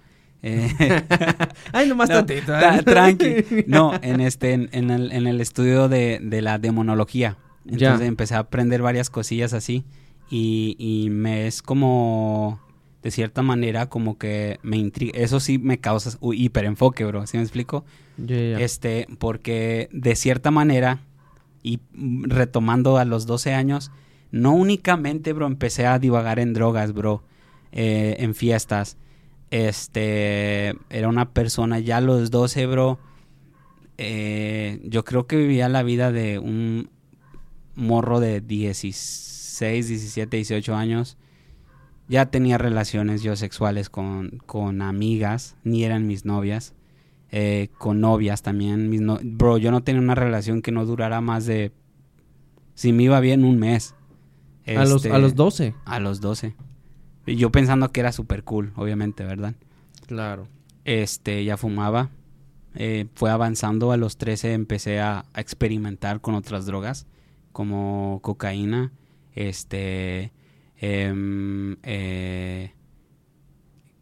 Ay, 1.73 1.89
nomás 1.89 2.09
no, 2.09 2.25
tranqui. 2.25 3.45
No, 3.67 3.91
en 4.01 4.21
este, 4.21 4.53
en, 4.53 4.69
en 4.71 4.89
el, 4.89 5.11
en 5.11 5.27
el 5.27 5.41
estudio 5.41 5.89
de, 5.89 6.19
de 6.21 6.41
la 6.41 6.57
demonología. 6.59 7.37
Ya. 7.65 7.87
Entonces 7.87 8.07
empecé 8.07 8.35
a 8.35 8.39
aprender 8.39 8.81
varias 8.81 9.09
cosillas 9.09 9.53
así. 9.53 9.83
Y, 10.31 10.75
y 10.77 11.09
me 11.09 11.47
es 11.47 11.61
como, 11.61 12.59
de 13.01 13.11
cierta 13.11 13.41
manera, 13.41 13.87
como 13.87 14.17
que 14.17 14.59
me 14.61 14.77
intriga. 14.77 15.17
Eso 15.19 15.39
sí 15.39 15.57
me 15.57 15.79
causa 15.79 16.17
hiperenfoque, 16.21 17.05
bro. 17.05 17.25
¿Sí 17.27 17.37
me 17.37 17.43
explico? 17.43 17.85
Este, 18.27 19.07
porque 19.17 19.89
de 19.91 20.15
cierta 20.15 20.51
manera, 20.51 20.99
y 21.63 21.79
retomando 21.93 22.97
a 22.97 23.05
los 23.05 23.25
12 23.25 23.53
años, 23.53 23.91
no 24.31 24.53
únicamente, 24.53 25.33
bro, 25.33 25.47
empecé 25.47 25.85
a 25.85 25.99
divagar 25.99 26.39
en 26.39 26.53
drogas, 26.53 26.93
bro, 26.93 27.23
eh, 27.71 28.17
en 28.19 28.35
fiestas. 28.35 28.97
Este, 29.51 30.75
era 30.89 31.07
una 31.07 31.31
persona 31.31 31.79
ya 31.79 31.97
a 31.97 32.01
los 32.01 32.31
12, 32.31 32.65
bro. 32.67 32.99
eh, 33.97 34.79
yo 34.85 35.03
creo 35.03 35.27
que 35.27 35.35
vivía 35.35 35.67
la 35.69 35.83
vida 35.83 36.11
de 36.11 36.39
un 36.39 36.89
morro 37.75 38.19
de 38.19 38.41
16, 38.41 39.87
17, 39.87 40.37
18 40.37 40.75
años. 40.75 41.17
Ya 42.07 42.27
tenía 42.27 42.57
relaciones 42.57 43.21
yo 43.21 43.35
sexuales 43.35 43.89
con, 43.89 44.41
con 44.45 44.81
amigas, 44.81 45.55
ni 45.63 45.83
eran 45.83 46.07
mis 46.07 46.25
novias 46.25 46.73
eh, 47.31 47.69
con 47.77 47.99
novias 48.01 48.41
también. 48.41 48.89
Mis 48.89 49.01
no- 49.01 49.19
Bro, 49.23 49.57
yo 49.57 49.71
no 49.71 49.83
tenía 49.83 50.01
una 50.01 50.15
relación 50.15 50.61
que 50.61 50.71
no 50.71 50.85
durara 50.85 51.21
más 51.21 51.45
de... 51.45 51.71
Si 52.75 52.93
me 52.93 53.03
iba 53.03 53.19
bien, 53.19 53.43
un 53.43 53.59
mes. 53.59 53.95
a, 54.67 54.85
los, 54.85 55.03
Este, 55.05 55.11
a 55.11 55.19
los 55.19 55.35
12. 55.35 55.75
A 55.85 55.99
los 55.99 56.21
12. 56.21 56.55
Y 57.25 57.35
Yo 57.35 57.51
pensando 57.51 57.91
que 57.91 57.99
era 57.99 58.11
súper 58.11 58.43
cool, 58.43 58.71
obviamente, 58.75 59.23
¿verdad? 59.23 59.53
Claro. 60.07 60.47
Este, 60.85 61.43
ya 61.43 61.57
fumaba. 61.57 62.09
Eh, 62.75 63.07
fue 63.15 63.31
avanzando 63.31 63.91
a 63.91 63.97
los 63.97 64.17
13, 64.17 64.53
empecé 64.53 64.99
a, 64.99 65.25
a 65.33 65.41
experimentar 65.41 66.21
con 66.21 66.35
otras 66.35 66.65
drogas, 66.67 67.07
como 67.51 68.19
cocaína, 68.21 68.91
este, 69.33 70.31
em, 70.77 71.77
eh, 71.83 72.71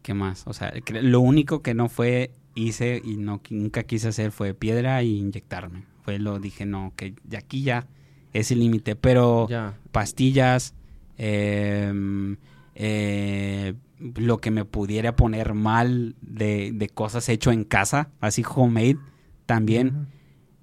¿qué 0.02 0.14
más? 0.14 0.46
O 0.46 0.52
sea, 0.52 0.72
lo 1.02 1.20
único 1.20 1.62
que 1.62 1.74
no 1.74 1.88
fue, 1.88 2.30
hice 2.58 3.00
y 3.04 3.16
no, 3.16 3.40
nunca 3.50 3.82
quise 3.84 4.08
hacer 4.08 4.32
fue 4.32 4.54
piedra 4.54 5.02
y 5.02 5.18
inyectarme. 5.18 5.84
Fue 6.02 6.18
lo, 6.18 6.38
dije, 6.38 6.66
no, 6.66 6.92
que 6.96 7.14
de 7.24 7.36
aquí 7.36 7.62
ya 7.62 7.86
es 8.32 8.50
el 8.50 8.58
límite, 8.60 8.96
pero 8.96 9.46
Ya. 9.48 9.74
pastillas, 9.92 10.74
em, 11.16 12.36
eh, 12.74 13.74
lo 14.16 14.38
que 14.38 14.50
me 14.50 14.64
pudiera 14.64 15.16
poner 15.16 15.54
mal 15.54 16.14
de, 16.20 16.70
de 16.72 16.88
cosas 16.88 17.28
hecho 17.28 17.50
en 17.50 17.64
casa, 17.64 18.10
así 18.20 18.42
homemade 18.46 18.98
también. 19.46 20.06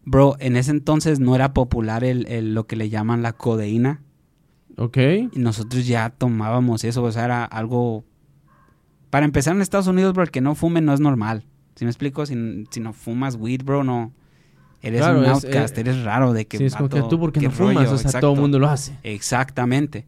Bro, 0.05 0.35
en 0.39 0.55
ese 0.55 0.71
entonces 0.71 1.19
no 1.19 1.35
era 1.35 1.53
popular 1.53 2.03
el, 2.03 2.27
el- 2.27 2.53
lo 2.53 2.67
que 2.67 2.75
le 2.75 2.89
llaman 2.89 3.21
la 3.23 3.33
codeína. 3.33 4.01
Ok. 4.77 4.97
Y 4.97 5.39
nosotros 5.39 5.85
ya 5.87 6.09
tomábamos 6.11 6.83
eso, 6.83 7.03
o 7.03 7.11
sea, 7.11 7.25
era 7.25 7.43
algo... 7.45 8.05
Para 9.09 9.25
empezar 9.25 9.55
en 9.55 9.61
Estados 9.61 9.87
Unidos, 9.87 10.13
bro, 10.13 10.23
el 10.23 10.31
que 10.31 10.41
no 10.41 10.55
fume 10.55 10.81
no 10.81 10.93
es 10.93 10.99
normal. 10.99 11.45
¿Sí 11.75 11.85
me 11.85 11.91
explico? 11.91 12.25
Si, 12.25 12.33
si 12.71 12.79
no 12.79 12.93
fumas 12.93 13.35
weed, 13.35 13.63
bro, 13.63 13.83
no... 13.83 14.13
Eres 14.81 15.01
Claro, 15.01 15.19
un 15.19 15.25
es, 15.25 15.31
outcast, 15.31 15.77
eh, 15.77 15.81
eres 15.81 16.03
raro 16.03 16.31
de 16.33 16.45
que... 16.47 16.57
sí, 16.59 16.65
es 16.65 16.75
como 16.75 16.89
que 16.89 17.01
tú 17.03 17.19
porque 17.19 17.41
no 17.41 17.49
fumas, 17.51 17.75
rollo, 17.75 17.91
o 17.91 17.97
sea, 17.97 18.07
exacto. 18.07 18.19
todo 18.27 18.33
el 18.35 18.41
mundo 18.41 18.59
lo 18.59 18.67
hace. 18.69 18.97
Exactamente. 19.03 20.05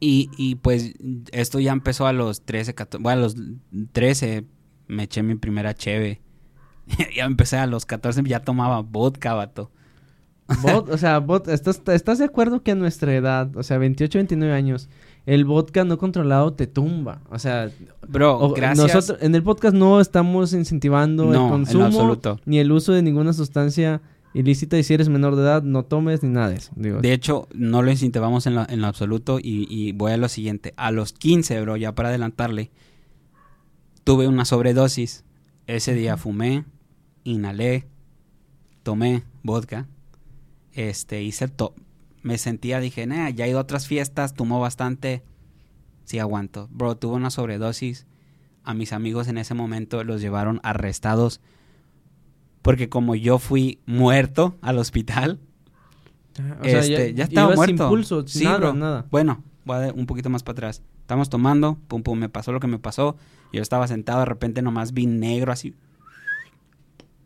Y, 0.00 0.28
y 0.36 0.56
pues 0.56 0.94
esto 1.32 1.60
ya 1.60 1.72
empezó 1.72 2.06
a 2.06 2.12
los 2.12 2.42
13, 2.44 2.74
14, 2.74 3.02
bueno, 3.02 3.20
a 3.20 3.22
los 3.22 3.36
13 3.92 4.44
me 4.88 5.04
eché 5.04 5.22
mi 5.22 5.36
primera 5.36 5.72
cheve. 5.74 6.20
ya 7.16 7.24
empecé 7.24 7.56
a 7.56 7.66
los 7.66 7.86
14, 7.86 8.22
ya 8.24 8.40
tomaba 8.40 8.80
vodka, 8.80 9.34
vato. 9.34 9.70
Bot- 10.46 10.90
o 10.90 10.98
sea, 10.98 11.20
bot- 11.24 11.48
¿estás, 11.48 11.80
¿estás 11.86 12.18
de 12.18 12.24
acuerdo 12.26 12.62
que 12.62 12.72
a 12.72 12.74
nuestra 12.74 13.14
edad, 13.14 13.56
o 13.56 13.62
sea, 13.62 13.78
28, 13.78 14.18
29 14.18 14.52
años, 14.52 14.90
el 15.26 15.44
vodka 15.44 15.84
no 15.84 15.96
controlado 15.98 16.52
te 16.52 16.66
tumba? 16.66 17.22
O 17.30 17.38
sea, 17.38 17.70
Bro, 18.08 18.38
o- 18.38 18.52
gracias. 18.54 18.94
nosotros 18.94 19.18
en 19.22 19.34
el 19.34 19.42
podcast 19.42 19.74
no 19.74 20.00
estamos 20.00 20.52
incentivando 20.52 21.24
No, 21.26 21.44
el 21.44 21.50
consumo 21.50 22.18
ni 22.44 22.58
el 22.58 22.70
uso 22.72 22.92
de 22.92 23.02
ninguna 23.02 23.32
sustancia 23.32 24.02
ilícita 24.34 24.76
y 24.76 24.82
si 24.82 24.92
eres 24.94 25.08
menor 25.08 25.36
de 25.36 25.42
edad 25.42 25.62
no 25.62 25.84
tomes 25.84 26.22
ni 26.22 26.28
nada 26.28 26.48
de 26.50 26.56
eso. 26.56 26.72
Digo, 26.76 27.00
De 27.00 27.12
hecho, 27.12 27.46
no 27.54 27.82
lo 27.82 27.90
incentivamos 27.90 28.46
en, 28.46 28.56
lo- 28.56 28.68
en 28.68 28.80
lo 28.80 28.86
absoluto 28.88 29.38
y, 29.38 29.66
y 29.70 29.92
voy 29.92 30.12
a 30.12 30.16
lo 30.16 30.28
siguiente. 30.28 30.74
A 30.76 30.90
los 30.90 31.12
15, 31.12 31.60
bro, 31.62 31.76
ya 31.76 31.94
para 31.94 32.08
adelantarle, 32.10 32.70
tuve 34.04 34.26
una 34.28 34.44
sobredosis. 34.44 35.24
Ese 35.66 35.94
día 35.94 36.16
fumé, 36.18 36.64
inhalé, 37.22 37.86
tomé 38.82 39.22
vodka, 39.42 39.86
este, 40.72 41.22
hice 41.22 41.48
to 41.48 41.74
me 42.24 42.38
sentía, 42.38 42.80
dije, 42.80 43.06
nah, 43.06 43.28
ya 43.28 43.46
he 43.46 43.50
ido 43.50 43.58
a 43.58 43.62
otras 43.62 43.86
fiestas, 43.86 44.34
tomó 44.34 44.58
bastante, 44.58 45.22
sí 46.04 46.18
aguanto. 46.18 46.68
Bro, 46.72 46.96
tuve 46.96 47.14
una 47.14 47.30
sobredosis. 47.30 48.06
A 48.64 48.74
mis 48.74 48.92
amigos 48.92 49.28
en 49.28 49.38
ese 49.38 49.54
momento 49.54 50.02
los 50.02 50.20
llevaron 50.20 50.58
arrestados 50.62 51.40
porque 52.64 52.88
como 52.88 53.14
yo 53.14 53.38
fui 53.38 53.78
muerto 53.84 54.56
al 54.62 54.78
hospital, 54.78 55.38
o 56.60 56.64
sea, 56.64 56.80
este, 56.80 57.12
ya, 57.12 57.24
estaba 57.24 57.50
sin 57.50 57.56
muerto. 57.76 57.88
pulso, 57.90 58.26
Sí, 58.26 58.42
nada, 58.42 58.56
bro. 58.56 58.72
nada. 58.72 59.06
Bueno, 59.10 59.44
voy 59.66 59.88
a 59.88 59.92
un 59.92 60.06
poquito 60.06 60.30
más 60.30 60.42
para 60.42 60.54
atrás. 60.54 60.82
Estamos 61.00 61.28
tomando, 61.28 61.78
pum, 61.88 62.02
pum, 62.02 62.18
me 62.18 62.30
pasó 62.30 62.52
lo 62.52 62.60
que 62.60 62.66
me 62.66 62.78
pasó. 62.78 63.16
Yo 63.52 63.60
estaba 63.60 63.86
sentado, 63.86 64.20
de 64.20 64.24
repente 64.24 64.62
nomás 64.62 64.94
vi 64.94 65.04
negro 65.04 65.52
así. 65.52 65.74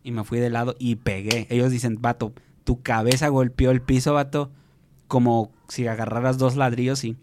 Y 0.02 0.10
me 0.10 0.24
fui 0.24 0.40
de 0.40 0.50
lado 0.50 0.74
y 0.80 0.96
pegué. 0.96 1.46
Ellos 1.50 1.70
dicen, 1.70 1.98
vato, 2.00 2.32
tu 2.64 2.82
cabeza 2.82 3.28
golpeó 3.28 3.70
el 3.70 3.80
piso, 3.80 4.14
vato, 4.14 4.50
como 5.09 5.51
si 5.68 5.86
agarraras 5.86 6.39
dos 6.39 6.56
ladrillos 6.56 7.02
y... 7.05 7.16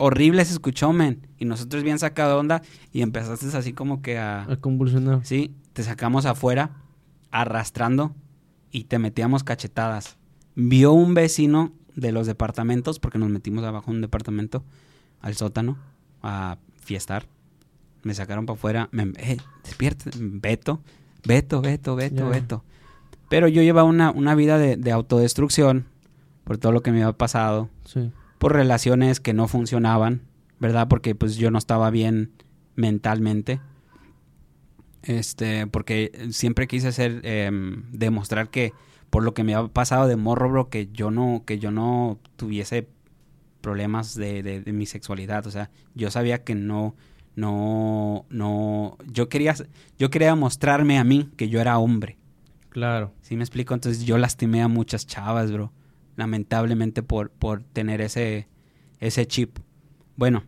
Horrible 0.00 0.44
se 0.44 0.52
escuchó, 0.52 0.92
men. 0.92 1.26
Y 1.38 1.44
nosotros 1.44 1.82
bien 1.82 1.98
sacado 1.98 2.34
de 2.34 2.38
onda 2.38 2.62
y 2.92 3.02
empezaste 3.02 3.54
así 3.56 3.72
como 3.72 4.00
que 4.00 4.16
a... 4.16 4.44
A 4.44 4.56
convulsionar. 4.56 5.26
Sí, 5.26 5.54
te 5.72 5.82
sacamos 5.82 6.24
afuera, 6.24 6.70
arrastrando 7.32 8.14
y 8.70 8.84
te 8.84 9.00
metíamos 9.00 9.42
cachetadas. 9.42 10.16
Vio 10.54 10.92
un 10.92 11.14
vecino 11.14 11.72
de 11.96 12.12
los 12.12 12.28
departamentos, 12.28 13.00
porque 13.00 13.18
nos 13.18 13.28
metimos 13.28 13.64
abajo 13.64 13.90
en 13.90 13.96
un 13.96 14.02
departamento, 14.02 14.62
al 15.20 15.34
sótano, 15.34 15.78
a 16.22 16.58
fiestar. 16.80 17.26
Me 18.04 18.14
sacaron 18.14 18.46
para 18.46 18.56
afuera, 18.56 18.88
me, 18.92 19.12
eh, 19.16 19.38
despierta, 19.64 20.10
Beto, 20.16 20.80
Beto, 21.24 21.60
Beto, 21.60 21.96
Beto, 21.96 22.14
Ya. 22.14 22.28
Beto. 22.28 22.64
Pero 23.28 23.48
yo 23.48 23.62
llevaba 23.62 23.88
una, 23.88 24.12
una 24.12 24.36
vida 24.36 24.58
de, 24.58 24.76
de 24.76 24.92
autodestrucción 24.92 25.86
por 26.48 26.56
todo 26.56 26.72
lo 26.72 26.80
que 26.82 26.90
me 26.92 27.02
había 27.02 27.12
pasado 27.16 27.68
Sí. 27.84 28.10
por 28.38 28.54
relaciones 28.54 29.20
que 29.20 29.34
no 29.34 29.48
funcionaban, 29.48 30.22
¿verdad? 30.58 30.88
Porque 30.88 31.14
pues 31.14 31.36
yo 31.36 31.50
no 31.50 31.58
estaba 31.58 31.90
bien 31.90 32.32
mentalmente. 32.74 33.60
Este, 35.02 35.66
porque 35.66 36.28
siempre 36.30 36.66
quise 36.66 36.88
hacer, 36.88 37.20
em, 37.24 37.84
demostrar 37.92 38.48
que 38.50 38.72
por 39.10 39.22
lo 39.22 39.32
que 39.34 39.44
me 39.44 39.54
había 39.54 39.68
pasado 39.72 40.06
de 40.08 40.16
morro, 40.16 40.50
bro, 40.50 40.68
que 40.70 40.88
yo 40.92 41.10
no, 41.10 41.42
que 41.46 41.58
yo 41.58 41.70
no 41.70 42.18
tuviese 42.36 42.88
problemas 43.60 44.14
de, 44.14 44.42
de- 44.42 44.60
de 44.62 44.72
mi 44.72 44.86
sexualidad. 44.86 45.46
O 45.46 45.50
sea, 45.50 45.70
yo 45.94 46.10
sabía 46.10 46.44
que 46.44 46.54
no, 46.54 46.94
no, 47.36 48.24
no, 48.30 48.96
yo 49.06 49.28
quería, 49.28 49.54
yo 49.98 50.10
quería 50.10 50.34
mostrarme 50.34 50.98
a 50.98 51.04
mí 51.04 51.30
que 51.36 51.48
yo 51.48 51.60
era 51.60 51.78
hombre. 51.78 52.16
Claro. 52.70 53.12
¿Sí 53.22 53.36
me 53.36 53.42
explico? 53.44 53.74
Entonces 53.74 54.04
yo 54.04 54.18
lastimé 54.18 54.62
a 54.62 54.68
muchas 54.68 55.06
chavas, 55.06 55.52
bro. 55.52 55.72
Lamentablemente 56.18 57.02
por, 57.02 57.30
por 57.30 57.62
tener 57.62 58.00
ese, 58.00 58.48
ese 59.00 59.26
chip. 59.26 59.58
Bueno, 60.16 60.42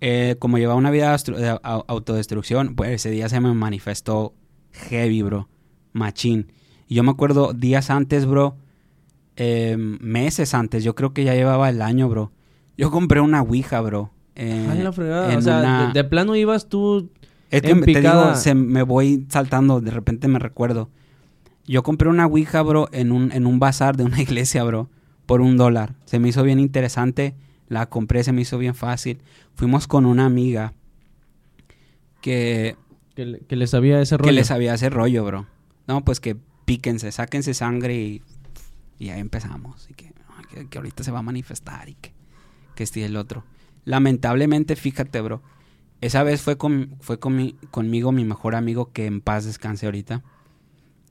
eh, 0.00 0.36
como 0.38 0.56
llevaba 0.58 0.78
una 0.78 0.90
vida 0.90 1.10
de 1.14 1.50
au- 1.52 1.84
autodestrucción, 1.86 2.74
pues 2.74 2.90
ese 2.90 3.10
día 3.10 3.28
se 3.28 3.38
me 3.38 3.52
manifestó 3.54 4.34
heavy, 4.72 5.20
bro. 5.22 5.48
Machín. 5.92 6.50
Y 6.88 6.94
yo 6.96 7.02
me 7.04 7.10
acuerdo 7.10 7.52
días 7.52 7.90
antes, 7.90 8.24
bro. 8.26 8.56
eh, 9.36 9.76
meses 9.78 10.54
antes, 10.54 10.84
yo 10.84 10.94
creo 10.94 11.12
que 11.12 11.24
ya 11.24 11.34
llevaba 11.34 11.68
el 11.68 11.82
año, 11.82 12.08
bro. 12.08 12.32
Yo 12.78 12.90
compré 12.90 13.20
una 13.20 13.42
Ouija, 13.42 13.80
bro. 13.82 14.10
eh, 14.36 14.66
Ay, 14.70 14.82
la 14.82 14.90
fregada. 14.92 15.32
en 15.32 15.38
O 15.38 15.42
sea, 15.42 15.58
una- 15.60 15.86
de, 15.88 15.92
de 15.92 16.04
plano 16.08 16.34
ibas 16.34 16.68
tú. 16.68 17.10
es 17.50 17.60
que 17.62 17.70
en 17.70 17.80
te 17.82 17.86
digo, 17.86 18.34
se 18.36 18.54
me 18.54 18.82
voy 18.82 19.26
saltando, 19.28 19.80
de 19.80 19.90
repente 19.90 20.28
me 20.28 20.38
recuerdo. 20.38 20.88
Yo 21.66 21.82
compré 21.82 22.08
una 22.08 22.26
Ouija, 22.26 22.62
bro, 22.62 22.88
en 22.92 23.10
un, 23.12 23.32
en 23.32 23.46
un 23.46 23.58
bazar 23.58 23.96
de 23.96 24.04
una 24.04 24.20
iglesia, 24.22 24.64
bro, 24.64 24.88
por 25.26 25.40
un 25.40 25.56
dólar. 25.56 25.94
Se 26.04 26.18
me 26.18 26.28
hizo 26.28 26.42
bien 26.42 26.58
interesante, 26.60 27.34
la 27.68 27.86
compré, 27.88 28.22
se 28.24 28.32
me 28.32 28.42
hizo 28.42 28.58
bien 28.58 28.74
fácil. 28.74 29.20
Fuimos 29.54 29.86
con 29.86 30.04
una 30.06 30.26
amiga 30.26 30.74
que 32.20 32.76
Que, 33.14 33.26
le- 33.26 33.40
que 33.40 33.56
les 33.56 33.70
sabía 33.70 34.00
ese 34.00 34.16
rollo. 34.16 34.26
que 34.28 34.32
les 34.32 34.46
sabía 34.48 34.74
ese 34.74 34.90
rollo, 34.90 35.24
bro. 35.24 35.46
No, 35.86 36.04
pues 36.04 36.20
que 36.20 36.36
píquense, 36.64 37.12
sáquense 37.12 37.54
sangre 37.54 37.94
y, 37.96 38.22
y 38.98 39.10
ahí 39.10 39.20
empezamos. 39.20 39.86
Y 39.90 39.94
que, 39.94 40.12
que, 40.50 40.66
que 40.68 40.78
ahorita 40.78 41.04
se 41.04 41.10
va 41.12 41.20
a 41.20 41.22
manifestar 41.22 41.88
y 41.88 41.94
que, 41.94 42.12
que 42.74 42.82
este 42.84 43.04
el 43.04 43.16
otro. 43.16 43.44
Lamentablemente, 43.84 44.76
fíjate, 44.76 45.20
bro. 45.20 45.42
Esa 46.00 46.22
vez 46.22 46.42
fue, 46.42 46.56
con, 46.58 46.96
fue 47.00 47.18
con 47.18 47.36
mi- 47.36 47.54
conmigo 47.70 48.12
mi 48.12 48.24
mejor 48.24 48.54
amigo 48.54 48.90
que 48.92 49.06
en 49.06 49.20
paz 49.20 49.44
descanse 49.44 49.86
ahorita. 49.86 50.22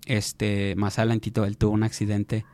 Este, 0.06 0.76
más 0.76 1.00
adelantito, 1.00 1.46
él 1.46 1.58
tuvo 1.58 1.72
un 1.72 1.84
accidente. 1.84 2.46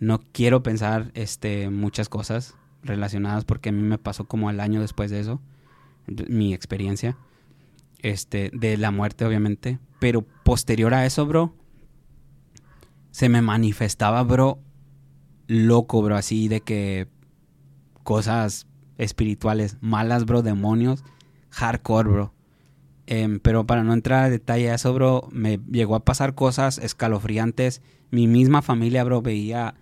No 0.00 0.20
quiero 0.32 0.62
pensar 0.62 1.10
este, 1.14 1.70
muchas 1.70 2.08
cosas 2.08 2.56
relacionadas 2.82 3.44
porque 3.44 3.70
a 3.70 3.72
mí 3.72 3.82
me 3.82 3.98
pasó 3.98 4.24
como 4.26 4.50
el 4.50 4.60
año 4.60 4.80
después 4.80 5.10
de 5.10 5.20
eso. 5.20 5.40
Mi 6.28 6.54
experiencia 6.54 7.16
este, 8.00 8.50
de 8.52 8.76
la 8.76 8.90
muerte, 8.90 9.24
obviamente. 9.24 9.78
Pero 9.98 10.22
posterior 10.22 10.94
a 10.94 11.06
eso, 11.06 11.26
bro, 11.26 11.54
se 13.10 13.28
me 13.28 13.42
manifestaba, 13.42 14.22
bro, 14.22 14.58
loco, 15.46 16.02
bro, 16.02 16.16
así 16.16 16.48
de 16.48 16.60
que 16.60 17.08
cosas 18.02 18.66
espirituales, 18.98 19.78
malas, 19.80 20.26
bro, 20.26 20.42
demonios, 20.42 21.02
hardcore, 21.50 22.10
bro. 22.10 22.35
Em, 23.06 23.38
pero 23.38 23.66
para 23.66 23.84
no 23.84 23.94
entrar 23.94 24.24
a 24.24 24.30
detalle 24.30 24.70
a 24.70 24.74
eso, 24.74 24.92
bro, 24.92 25.28
me 25.30 25.60
llegó 25.70 25.94
a 25.94 26.04
pasar 26.04 26.34
cosas 26.34 26.78
escalofriantes. 26.78 27.82
Mi 28.10 28.26
misma 28.26 28.62
familia, 28.62 29.04
bro, 29.04 29.22
veía 29.22 29.74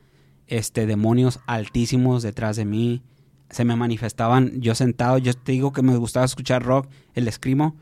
este 0.46 0.86
demonios 0.86 1.40
altísimos 1.46 2.22
detrás 2.22 2.56
de 2.56 2.66
mí. 2.66 3.02
Se 3.48 3.64
me 3.64 3.76
manifestaban 3.76 4.60
yo 4.60 4.74
sentado, 4.74 5.18
yo 5.18 5.32
te 5.32 5.52
digo 5.52 5.72
que 5.72 5.82
me 5.82 5.96
gustaba 5.96 6.26
escuchar 6.26 6.62
rock, 6.62 6.88
el 7.14 7.28
escrimo. 7.28 7.76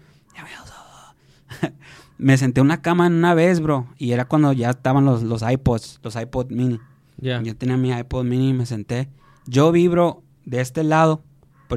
me 2.19 2.36
senté 2.36 2.60
en 2.60 2.66
una 2.66 2.82
cama 2.82 3.06
en 3.06 3.14
una 3.14 3.35
vez, 3.35 3.60
bro, 3.60 3.89
y 3.98 4.12
era 4.12 4.27
cuando 4.27 4.52
ya 4.52 4.70
estaban 4.70 5.05
los, 5.05 5.23
los 5.23 5.43
iPods, 5.43 6.01
los 6.02 6.14
iPod 6.14 6.51
mini. 6.51 6.78
Ya. 7.16 7.43
Yo 7.43 7.56
tenía 7.56 7.77
mi 7.77 7.90
iPod 7.90 8.24
mini 8.24 8.51
y 8.51 8.52
me 8.52 8.66
senté. 8.66 9.09
Yo 9.47 9.73
vibro 9.73 10.23
de 10.44 10.60
este 10.60 10.85
lado. 10.85 11.24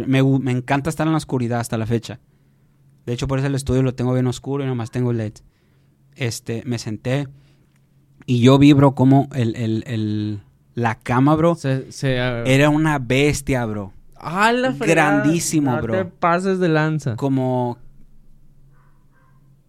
Me, 0.07 0.21
me 0.23 0.51
encanta 0.51 0.89
estar 0.89 1.07
en 1.07 1.13
la 1.13 1.17
oscuridad 1.17 1.59
hasta 1.59 1.77
la 1.77 1.85
fecha. 1.85 2.19
De 3.05 3.13
hecho, 3.13 3.27
por 3.27 3.37
eso 3.39 3.47
el 3.47 3.55
estudio 3.55 3.83
lo 3.83 3.93
tengo 3.93 4.13
bien 4.13 4.27
oscuro 4.27 4.63
y 4.63 4.67
nomás 4.67 4.91
tengo 4.91 5.13
LED. 5.13 5.33
Este, 6.15 6.63
me 6.65 6.79
senté 6.79 7.27
y 8.25 8.39
yo 8.41 8.57
vibro 8.57 8.95
como 8.95 9.29
el, 9.33 9.55
el, 9.55 9.83
el- 9.87 10.41
la 10.73 10.95
cama, 10.95 11.35
bro. 11.35 11.55
Se, 11.55 11.91
se, 11.91 12.19
ah, 12.19 12.43
Era 12.45 12.69
una 12.69 12.99
bestia, 12.99 13.65
bro. 13.65 13.93
¡Ah, 14.17 14.51
la 14.51 14.73
fregada! 14.73 15.19
grandísimo, 15.21 15.71
No 15.75 15.81
bro. 15.81 15.93
te 15.93 16.05
pases 16.05 16.59
de 16.59 16.67
lanza. 16.69 17.15
Como... 17.15 17.77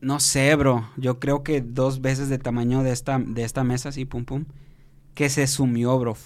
No 0.01 0.21
sé, 0.21 0.55
bro. 0.57 0.89
Yo 0.97 1.19
creo 1.21 1.43
que 1.43 1.61
dos 1.61 2.01
veces 2.01 2.29
de 2.29 2.39
tamaño 2.39 2.83
de 2.83 2.93
esta, 2.93 3.19
de 3.19 3.43
esta 3.45 3.65
mesa, 3.65 3.89
así, 3.91 4.05
pum, 4.05 4.25
pum. 4.25 4.45
Que 5.15 5.29
se 5.31 5.47
sumió, 5.47 5.99
bro. 5.99 6.17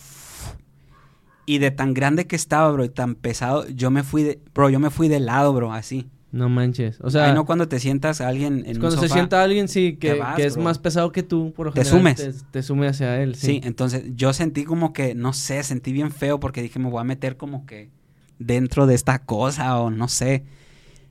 Y 1.46 1.58
de 1.58 1.70
tan 1.70 1.94
grande 1.94 2.26
que 2.26 2.36
estaba, 2.36 2.70
bro, 2.70 2.84
y 2.84 2.88
tan 2.88 3.14
pesado, 3.14 3.66
yo 3.68 3.90
me 3.90 4.02
fui 4.02 4.22
de... 4.22 4.40
Bro, 4.54 4.70
yo 4.70 4.80
me 4.80 4.90
fui 4.90 5.08
de 5.08 5.20
lado, 5.20 5.52
bro, 5.52 5.72
así. 5.72 6.08
No 6.32 6.48
manches. 6.48 6.98
O 7.00 7.10
sea. 7.10 7.26
Ay, 7.26 7.34
no 7.34 7.44
cuando 7.44 7.66
te 7.68 7.80
sientas 7.80 8.20
a 8.20 8.28
alguien 8.28 8.58
en 8.66 8.78
Cuando 8.78 8.88
un 8.88 8.92
sofá, 8.92 9.08
se 9.08 9.14
sienta 9.14 9.42
alguien, 9.42 9.68
sí, 9.68 9.96
que, 9.96 10.20
que 10.36 10.44
es 10.44 10.56
más 10.56 10.78
pesado 10.78 11.10
que 11.10 11.22
tú, 11.22 11.52
por 11.52 11.68
ejemplo 11.68 11.82
Te 11.82 11.88
sumes. 11.88 12.16
Te, 12.16 12.32
te, 12.50 12.62
sume 12.62 12.86
hacia 12.86 13.20
él, 13.20 13.34
sí. 13.34 13.46
Sí, 13.46 13.60
entonces 13.64 14.04
yo 14.14 14.32
sentí 14.32 14.64
como 14.64 14.92
que, 14.92 15.14
no 15.14 15.32
sé, 15.32 15.62
sentí 15.62 15.92
bien 15.92 16.12
feo 16.12 16.38
porque 16.38 16.62
dije, 16.62 16.78
me 16.78 16.88
voy 16.88 17.00
a 17.00 17.04
meter 17.04 17.36
como 17.36 17.66
que 17.66 17.90
dentro 18.38 18.86
de 18.86 18.94
esta 18.94 19.20
cosa 19.20 19.78
o 19.80 19.90
no 19.90 20.08
sé. 20.08 20.44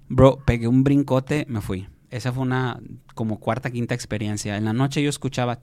Bro, 0.07 0.39
pegué 0.45 0.67
un 0.67 0.83
brincote, 0.83 1.45
me 1.49 1.61
fui. 1.61 1.87
Esa 2.09 2.31
fue 2.31 2.43
una 2.43 2.79
como 3.13 3.39
cuarta, 3.39 3.69
quinta 3.71 3.93
experiencia. 3.93 4.57
En 4.57 4.65
la 4.65 4.73
noche 4.73 5.03
yo 5.03 5.09
escuchaba 5.09 5.59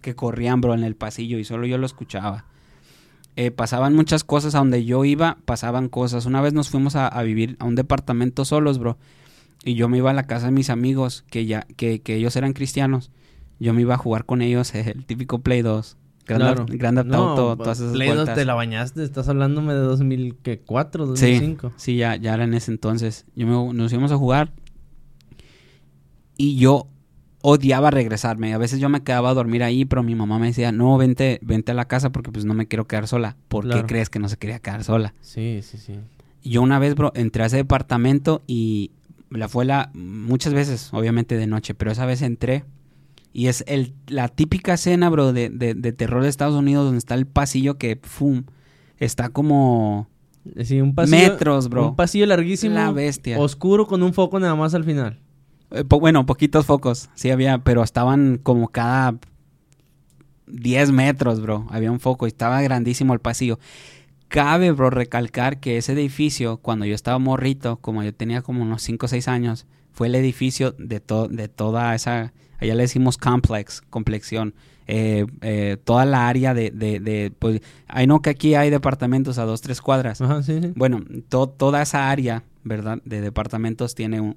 que 0.00 0.14
corrían, 0.14 0.60
bro, 0.60 0.74
en 0.74 0.84
el 0.84 0.96
pasillo 0.96 1.38
y 1.38 1.44
solo 1.44 1.66
yo 1.66 1.78
lo 1.78 1.86
escuchaba. 1.86 2.46
Eh, 3.42 3.50
pasaban 3.50 3.94
muchas 3.94 4.22
cosas 4.22 4.54
a 4.54 4.58
donde 4.58 4.84
yo 4.84 5.04
iba, 5.06 5.38
pasaban 5.46 5.88
cosas. 5.88 6.26
Una 6.26 6.42
vez 6.42 6.52
nos 6.52 6.68
fuimos 6.68 6.94
a, 6.94 7.08
a 7.08 7.22
vivir 7.22 7.56
a 7.58 7.64
un 7.64 7.74
departamento 7.74 8.44
solos, 8.44 8.78
bro. 8.78 8.98
Y 9.64 9.74
yo 9.76 9.88
me 9.88 9.96
iba 9.96 10.10
a 10.10 10.12
la 10.14 10.26
casa 10.26 10.46
de 10.46 10.52
mis 10.52 10.68
amigos, 10.68 11.24
que 11.30 11.46
ya, 11.46 11.66
que, 11.76 12.02
que 12.02 12.16
ellos 12.16 12.36
eran 12.36 12.52
cristianos. 12.52 13.10
Yo 13.58 13.72
me 13.72 13.80
iba 13.80 13.94
a 13.94 13.98
jugar 13.98 14.26
con 14.26 14.42
ellos 14.42 14.74
el 14.74 15.06
típico 15.06 15.38
Play 15.38 15.62
2. 15.62 15.96
Grand, 16.26 16.42
Claro. 16.42 16.66
Grand 16.68 16.98
Theft 16.98 17.08
No, 17.10 17.30
Auto, 17.30 17.56
todas 17.56 17.80
esas 17.80 17.92
Play 17.92 18.08
2 18.08 18.16
vueltas. 18.18 18.34
te 18.36 18.44
la 18.44 18.54
bañaste, 18.54 19.02
estás 19.02 19.26
hablándome 19.28 19.72
de 19.72 19.80
2004, 19.80 21.04
Sí, 21.16 21.32
2005. 21.32 21.72
sí, 21.76 21.96
ya, 21.96 22.16
ya 22.16 22.34
era 22.34 22.44
en 22.44 22.52
ese 22.54 22.70
entonces. 22.72 23.24
Yo 23.34 23.46
me- 23.46 23.72
nos 23.74 23.90
íbamos 23.90 24.12
a 24.12 24.16
jugar 24.18 24.52
y 26.36 26.56
yo 26.56 26.88
odiaba 27.42 27.90
regresarme. 27.90 28.52
A 28.54 28.58
veces 28.58 28.80
yo 28.80 28.88
me 28.88 29.02
quedaba 29.02 29.30
a 29.30 29.34
dormir 29.34 29.62
ahí, 29.62 29.84
pero 29.84 30.02
mi 30.02 30.14
mamá 30.14 30.38
me 30.38 30.46
decía, 30.48 30.72
no, 30.72 30.96
vente, 30.98 31.38
vente 31.42 31.72
a 31.72 31.74
la 31.74 31.86
casa 31.86 32.10
porque 32.10 32.30
pues 32.30 32.44
no 32.44 32.54
me 32.54 32.66
quiero 32.68 32.86
quedar 32.86 33.06
sola. 33.08 33.36
¿Por 33.48 33.64
Claro. 33.64 33.82
qué 33.82 33.86
crees 33.86 34.10
que 34.10 34.18
no 34.18 34.28
se 34.28 34.36
quería 34.36 34.58
quedar 34.58 34.84
sola? 34.84 35.14
Sí, 35.20 35.60
sí, 35.62 35.78
sí. 35.78 35.94
Yo 36.42 36.62
una 36.62 36.78
vez, 36.78 36.94
bro, 36.94 37.12
entré 37.14 37.42
a 37.42 37.46
ese 37.46 37.56
departamento 37.56 38.42
y 38.46 38.90
la 39.30 39.48
fue 39.48 39.64
la, 39.64 39.90
muchas 39.94 40.52
veces, 40.54 40.90
obviamente 40.92 41.36
de 41.36 41.46
noche, 41.46 41.74
pero 41.74 41.90
esa 41.92 42.04
vez 42.06 42.22
entré 42.22 42.64
y 43.32 43.46
es 43.46 43.62
el, 43.68 43.94
la 44.08 44.28
típica 44.28 44.74
escena, 44.74 45.08
bro, 45.08 45.32
de, 45.32 45.50
de, 45.50 45.74
de 45.74 45.92
terror 45.92 46.22
de 46.22 46.28
Estados 46.28 46.56
Unidos 46.56 46.84
donde 46.84 46.98
está 46.98 47.14
el 47.14 47.26
pasillo 47.26 47.78
que, 47.78 47.98
¡fum! 48.02 48.44
Está 48.98 49.28
como 49.28 50.08
Sí, 50.64 50.80
un 50.80 50.94
pasillo, 50.94 51.16
metros, 51.30 51.68
bro. 51.68 51.88
Un 51.90 51.96
pasillo 51.96 52.26
larguísimo, 52.26 52.74
La 52.74 52.90
bestia. 52.90 53.38
oscuro 53.38 53.86
con 53.86 54.02
un 54.02 54.12
foco 54.14 54.40
nada 54.40 54.54
más 54.56 54.74
al 54.74 54.84
final. 54.84 55.20
Eh, 55.70 55.84
po- 55.84 56.00
bueno, 56.00 56.26
poquitos 56.26 56.66
focos, 56.66 57.10
sí 57.14 57.30
había, 57.30 57.58
pero 57.58 57.82
estaban 57.82 58.38
como 58.42 58.68
cada 58.68 59.16
10 60.46 60.90
metros, 60.90 61.40
bro. 61.40 61.66
Había 61.70 61.92
un 61.92 62.00
foco 62.00 62.26
y 62.26 62.28
estaba 62.28 62.60
grandísimo 62.62 63.14
el 63.14 63.20
pasillo. 63.20 63.58
Cabe, 64.28 64.70
bro, 64.72 64.90
recalcar 64.90 65.58
que 65.60 65.76
ese 65.76 65.92
edificio, 65.92 66.58
cuando 66.58 66.84
yo 66.86 66.94
estaba 66.94 67.18
morrito, 67.18 67.78
como 67.78 68.02
yo 68.02 68.14
tenía 68.14 68.42
como 68.42 68.62
unos 68.62 68.82
5 68.82 69.06
o 69.06 69.08
6 69.08 69.28
años, 69.28 69.66
fue 69.92 70.06
el 70.06 70.14
edificio 70.14 70.72
de, 70.78 71.00
to- 71.00 71.28
de 71.28 71.48
toda 71.48 71.94
esa, 71.94 72.32
allá 72.58 72.74
le 72.74 72.82
decimos 72.82 73.18
complex, 73.18 73.80
complexión. 73.90 74.54
Eh, 74.86 75.26
eh, 75.42 75.76
toda 75.84 76.04
la 76.04 76.28
área 76.28 76.52
de, 76.52 76.70
de, 76.72 76.98
de, 76.98 77.32
pues, 77.38 77.60
hay 77.86 78.06
no 78.08 78.22
que 78.22 78.30
aquí 78.30 78.54
hay 78.56 78.70
departamentos 78.70 79.38
a 79.38 79.44
dos, 79.44 79.60
tres 79.60 79.80
cuadras. 79.80 80.20
Ajá, 80.20 80.42
sí, 80.42 80.60
sí. 80.60 80.72
Bueno, 80.74 81.00
to- 81.28 81.48
toda 81.48 81.82
esa 81.82 82.10
área, 82.10 82.42
¿verdad? 82.64 82.98
De 83.04 83.20
departamentos 83.20 83.94
tiene 83.94 84.20
un, 84.20 84.36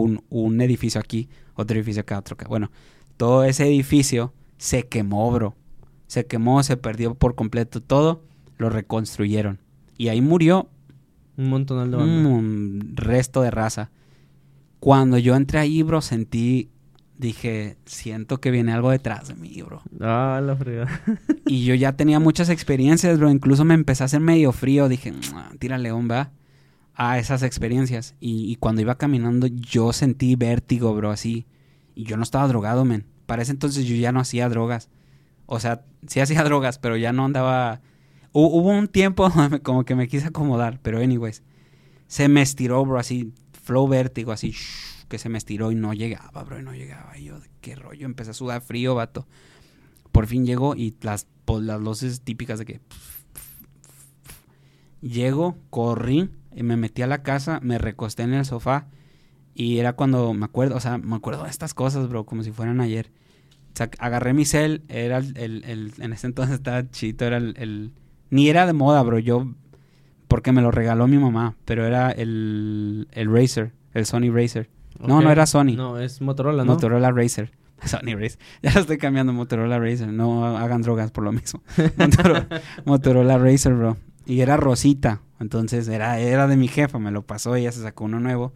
un, 0.00 0.22
un 0.30 0.60
edificio 0.60 1.00
aquí, 1.00 1.28
otro 1.54 1.76
edificio 1.76 2.00
acá, 2.02 2.18
otro 2.18 2.34
acá. 2.34 2.46
Bueno, 2.48 2.70
todo 3.16 3.44
ese 3.44 3.66
edificio 3.66 4.32
se 4.58 4.84
quemó, 4.88 5.30
bro. 5.30 5.54
Se 6.06 6.26
quemó, 6.26 6.62
se 6.62 6.76
perdió 6.76 7.14
por 7.14 7.34
completo 7.34 7.80
todo, 7.82 8.22
lo 8.58 8.70
reconstruyeron. 8.70 9.58
Y 9.98 10.08
ahí 10.08 10.20
murió 10.20 10.68
Un 11.36 11.48
montón 11.48 11.90
de 11.90 11.96
banda. 11.96 12.28
un 12.28 12.92
resto 12.94 13.42
de 13.42 13.50
raza. 13.50 13.90
Cuando 14.80 15.18
yo 15.18 15.34
entré 15.34 15.58
ahí, 15.58 15.82
bro, 15.82 16.00
sentí, 16.00 16.70
dije, 17.18 17.76
siento 17.86 18.40
que 18.40 18.50
viene 18.50 18.72
algo 18.72 18.90
detrás 18.90 19.28
de 19.28 19.34
mí, 19.34 19.60
bro. 19.62 19.82
Ah, 20.00 20.40
la 20.44 20.54
fregada. 20.56 21.00
Y 21.48 21.64
yo 21.64 21.74
ya 21.74 21.92
tenía 21.96 22.18
muchas 22.20 22.48
experiencias, 22.50 23.18
bro. 23.18 23.30
Incluso 23.30 23.64
me 23.64 23.74
empecé 23.74 24.02
a 24.02 24.06
hacer 24.06 24.20
medio 24.20 24.50
frío. 24.52 24.88
Dije, 24.88 25.12
"Mua, 25.12 25.50
tira 25.58 25.78
león, 25.78 26.08
va. 26.10 26.30
A 26.96 27.18
esas 27.18 27.42
experiencias. 27.42 28.14
Y, 28.20 28.56
cuando 28.56 28.80
iba 28.80 28.96
caminando, 28.96 29.46
yo 29.46 29.92
sentí 29.92 30.34
vértigo, 30.34 30.94
bro, 30.94 31.10
así. 31.10 31.46
Y 31.94 32.04
yo 32.04 32.16
no 32.16 32.22
estaba 32.22 32.48
drogado, 32.48 32.84
men. 32.84 33.06
Para 33.26 33.42
ese 33.42 33.52
entonces 33.52 33.84
yo 33.86 33.94
ya 33.96 34.12
no 34.12 34.20
hacía 34.20 34.48
drogas. 34.48 34.88
O 35.46 35.60
sea, 35.60 35.84
sí 36.06 36.20
hacía 36.20 36.42
drogas, 36.44 36.78
pero 36.78 36.96
ya 36.96 37.12
no 37.12 37.24
andaba. 37.24 37.80
Hu- 38.32 38.50
Hubo 38.50 38.70
un 38.70 38.88
tiempo 38.88 39.30
como 39.62 39.84
que 39.84 39.94
me 39.94 40.08
quise 40.08 40.26
acomodar, 40.28 40.80
pero 40.82 40.98
anyways. 40.98 41.42
Se 42.08 42.28
me 42.28 42.42
estiró, 42.42 42.84
bro, 42.84 42.98
así. 42.98 43.32
Flow 43.62 43.86
vértigo, 43.88 44.32
así. 44.32 44.52
shh, 44.52 45.04
que 45.08 45.18
se 45.18 45.28
me 45.28 45.38
estiró 45.38 45.70
y 45.70 45.74
no 45.74 45.92
llegaba, 45.92 46.42
bro, 46.44 46.58
y 46.58 46.62
no 46.62 46.74
llegaba. 46.74 47.16
Y 47.18 47.24
yo, 47.24 47.38
¿qué 47.60 47.74
rollo? 47.76 48.06
Empecé 48.06 48.30
a 48.30 48.34
sudar 48.34 48.62
frío, 48.62 48.94
vato 48.94 49.26
por 50.12 50.26
fin 50.26 50.46
llego 50.46 50.74
y 50.74 50.96
las, 51.02 51.26
pues, 51.44 51.62
las 51.62 51.78
luces 51.78 52.22
típicas 52.22 52.58
de 52.58 52.64
que... 52.64 52.80
Llego, 55.02 55.56
corrí, 55.70 56.30
me 56.62 56.76
metí 56.76 57.02
a 57.02 57.06
la 57.06 57.22
casa, 57.22 57.60
me 57.62 57.78
recosté 57.78 58.22
en 58.24 58.34
el 58.34 58.44
sofá 58.44 58.86
y 59.54 59.78
era 59.78 59.94
cuando 59.94 60.32
me 60.34 60.44
acuerdo, 60.44 60.76
o 60.76 60.80
sea, 60.80 60.98
me 60.98 61.16
acuerdo 61.16 61.44
de 61.44 61.50
estas 61.50 61.74
cosas, 61.74 62.08
bro, 62.08 62.24
como 62.24 62.42
si 62.42 62.52
fueran 62.52 62.80
ayer. 62.80 63.10
O 63.72 63.76
sea, 63.76 63.90
agarré 63.98 64.32
mi 64.32 64.44
cel, 64.44 64.82
era 64.88 65.18
el, 65.18 65.36
el- 65.36 65.64
el- 65.64 65.92
en 65.98 66.12
ese 66.12 66.26
entonces 66.26 66.54
estaba 66.56 66.90
chito, 66.90 67.24
era 67.24 67.36
el, 67.38 67.54
el- 67.58 67.92
Ni 68.30 68.48
era 68.48 68.66
de 68.66 68.72
moda, 68.72 69.02
bro, 69.02 69.18
yo... 69.18 69.52
Porque 70.28 70.50
me 70.50 70.60
lo 70.60 70.72
regaló 70.72 71.06
mi 71.06 71.18
mamá, 71.18 71.54
pero 71.64 71.86
era 71.86 72.10
el, 72.10 73.06
el 73.12 73.32
Razer, 73.32 73.72
el 73.94 74.06
Sony 74.06 74.30
Razer. 74.32 74.68
No, 74.98 75.20
no 75.22 75.30
era 75.30 75.46
Sony. 75.46 75.76
No, 75.76 76.00
es 76.00 76.20
Motorola, 76.20 76.64
¿no? 76.64 76.72
Motorola 76.72 77.12
Razer. 77.12 77.52
Sony 77.84 78.14
Razer. 78.16 78.38
Ya 78.62 78.72
lo 78.72 78.80
estoy 78.80 78.98
cambiando 78.98 79.32
Motorola 79.32 79.78
Razer. 79.78 80.08
No 80.08 80.44
hagan 80.56 80.82
drogas 80.82 81.12
por 81.12 81.22
lo 81.22 81.30
mismo. 81.30 81.62
Motorola, 81.96 82.48
Motorola 82.84 83.38
Razer, 83.38 83.74
bro. 83.74 83.96
Y 84.26 84.40
era 84.40 84.56
rosita. 84.56 85.20
Entonces 85.40 85.88
era, 85.88 86.18
era 86.18 86.46
de 86.46 86.56
mi 86.56 86.68
jefa. 86.68 86.98
Me 86.98 87.10
lo 87.10 87.22
pasó. 87.22 87.54
Ella 87.56 87.72
se 87.72 87.82
sacó 87.82 88.04
uno 88.04 88.20
nuevo. 88.20 88.52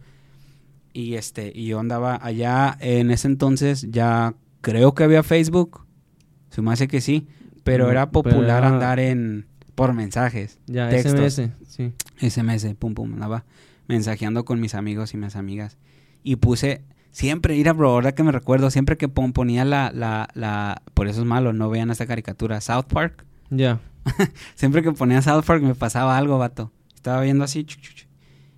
Y 0.93 1.15
este, 1.15 1.51
y 1.55 1.67
yo 1.67 1.79
andaba 1.79 2.19
allá 2.21 2.75
en 2.81 3.11
ese 3.11 3.27
entonces, 3.27 3.87
ya 3.91 4.33
creo 4.61 4.93
que 4.93 5.03
había 5.05 5.23
Facebook. 5.23 5.85
Se 6.49 6.61
me 6.61 6.71
hace 6.73 6.87
que 6.87 6.99
sí. 7.01 7.27
Pero 7.63 7.85
No, 7.85 7.91
era 7.91 8.09
popular 8.11 8.63
andar 8.73 8.99
en 8.99 9.45
por 9.75 9.93
mensajes. 9.93 10.59
Ya, 10.67 10.89
textos. 10.89 11.33
SMS, 11.35 11.51
sí. 11.67 11.93
SMS, 12.29 12.73
pum 12.77 12.93
pum, 12.93 13.13
andaba 13.13 13.45
mensajeando 13.87 14.43
con 14.45 14.59
mis 14.59 14.75
amigos 14.75 15.13
y 15.13 15.17
mis 15.17 15.35
amigas. 15.35 15.77
Y 16.23 16.35
puse, 16.37 16.81
siempre, 17.11 17.55
ir 17.55 17.69
a 17.69 17.73
bro, 17.73 17.89
ahora 17.91 18.13
que 18.13 18.23
me 18.23 18.31
recuerdo, 18.31 18.69
siempre 18.71 18.97
que 18.97 19.07
pon- 19.07 19.31
ponía 19.33 19.63
la, 19.65 19.91
la, 19.93 20.27
la, 20.33 20.81
por 20.93 21.07
eso 21.07 21.21
es 21.21 21.25
malo, 21.27 21.53
no 21.53 21.69
vean 21.69 21.89
esta 21.91 22.05
caricatura, 22.05 22.59
South 22.61 22.85
Park. 22.91 23.25
Ya. 23.49 23.79
Siempre 24.55 24.83
que 24.83 24.91
ponía 24.91 25.21
South 25.21 25.43
Park 25.45 25.63
me 25.63 25.75
pasaba 25.75 26.17
algo, 26.17 26.37
vato. 26.37 26.71
Estaba 26.95 27.21
viendo 27.21 27.43
así, 27.43 27.65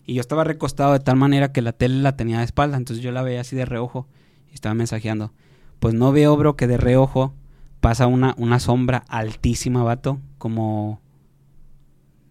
y 0.05 0.15
yo 0.15 0.21
estaba 0.21 0.43
recostado 0.43 0.93
de 0.93 0.99
tal 0.99 1.15
manera 1.15 1.51
que 1.51 1.61
la 1.61 1.71
tele 1.71 2.01
la 2.01 2.17
tenía 2.17 2.39
de 2.39 2.43
espalda, 2.43 2.77
entonces 2.77 3.03
yo 3.03 3.11
la 3.11 3.21
veía 3.21 3.41
así 3.41 3.55
de 3.55 3.65
reojo 3.65 4.07
y 4.51 4.53
estaba 4.53 4.75
mensajeando. 4.75 5.33
Pues 5.79 5.93
no 5.93 6.11
veo, 6.11 6.35
bro, 6.35 6.55
que 6.55 6.67
de 6.67 6.77
reojo 6.77 7.33
pasa 7.79 8.07
una, 8.07 8.35
una 8.37 8.59
sombra 8.59 9.03
altísima, 9.07 9.83
vato, 9.83 10.19
como 10.37 11.01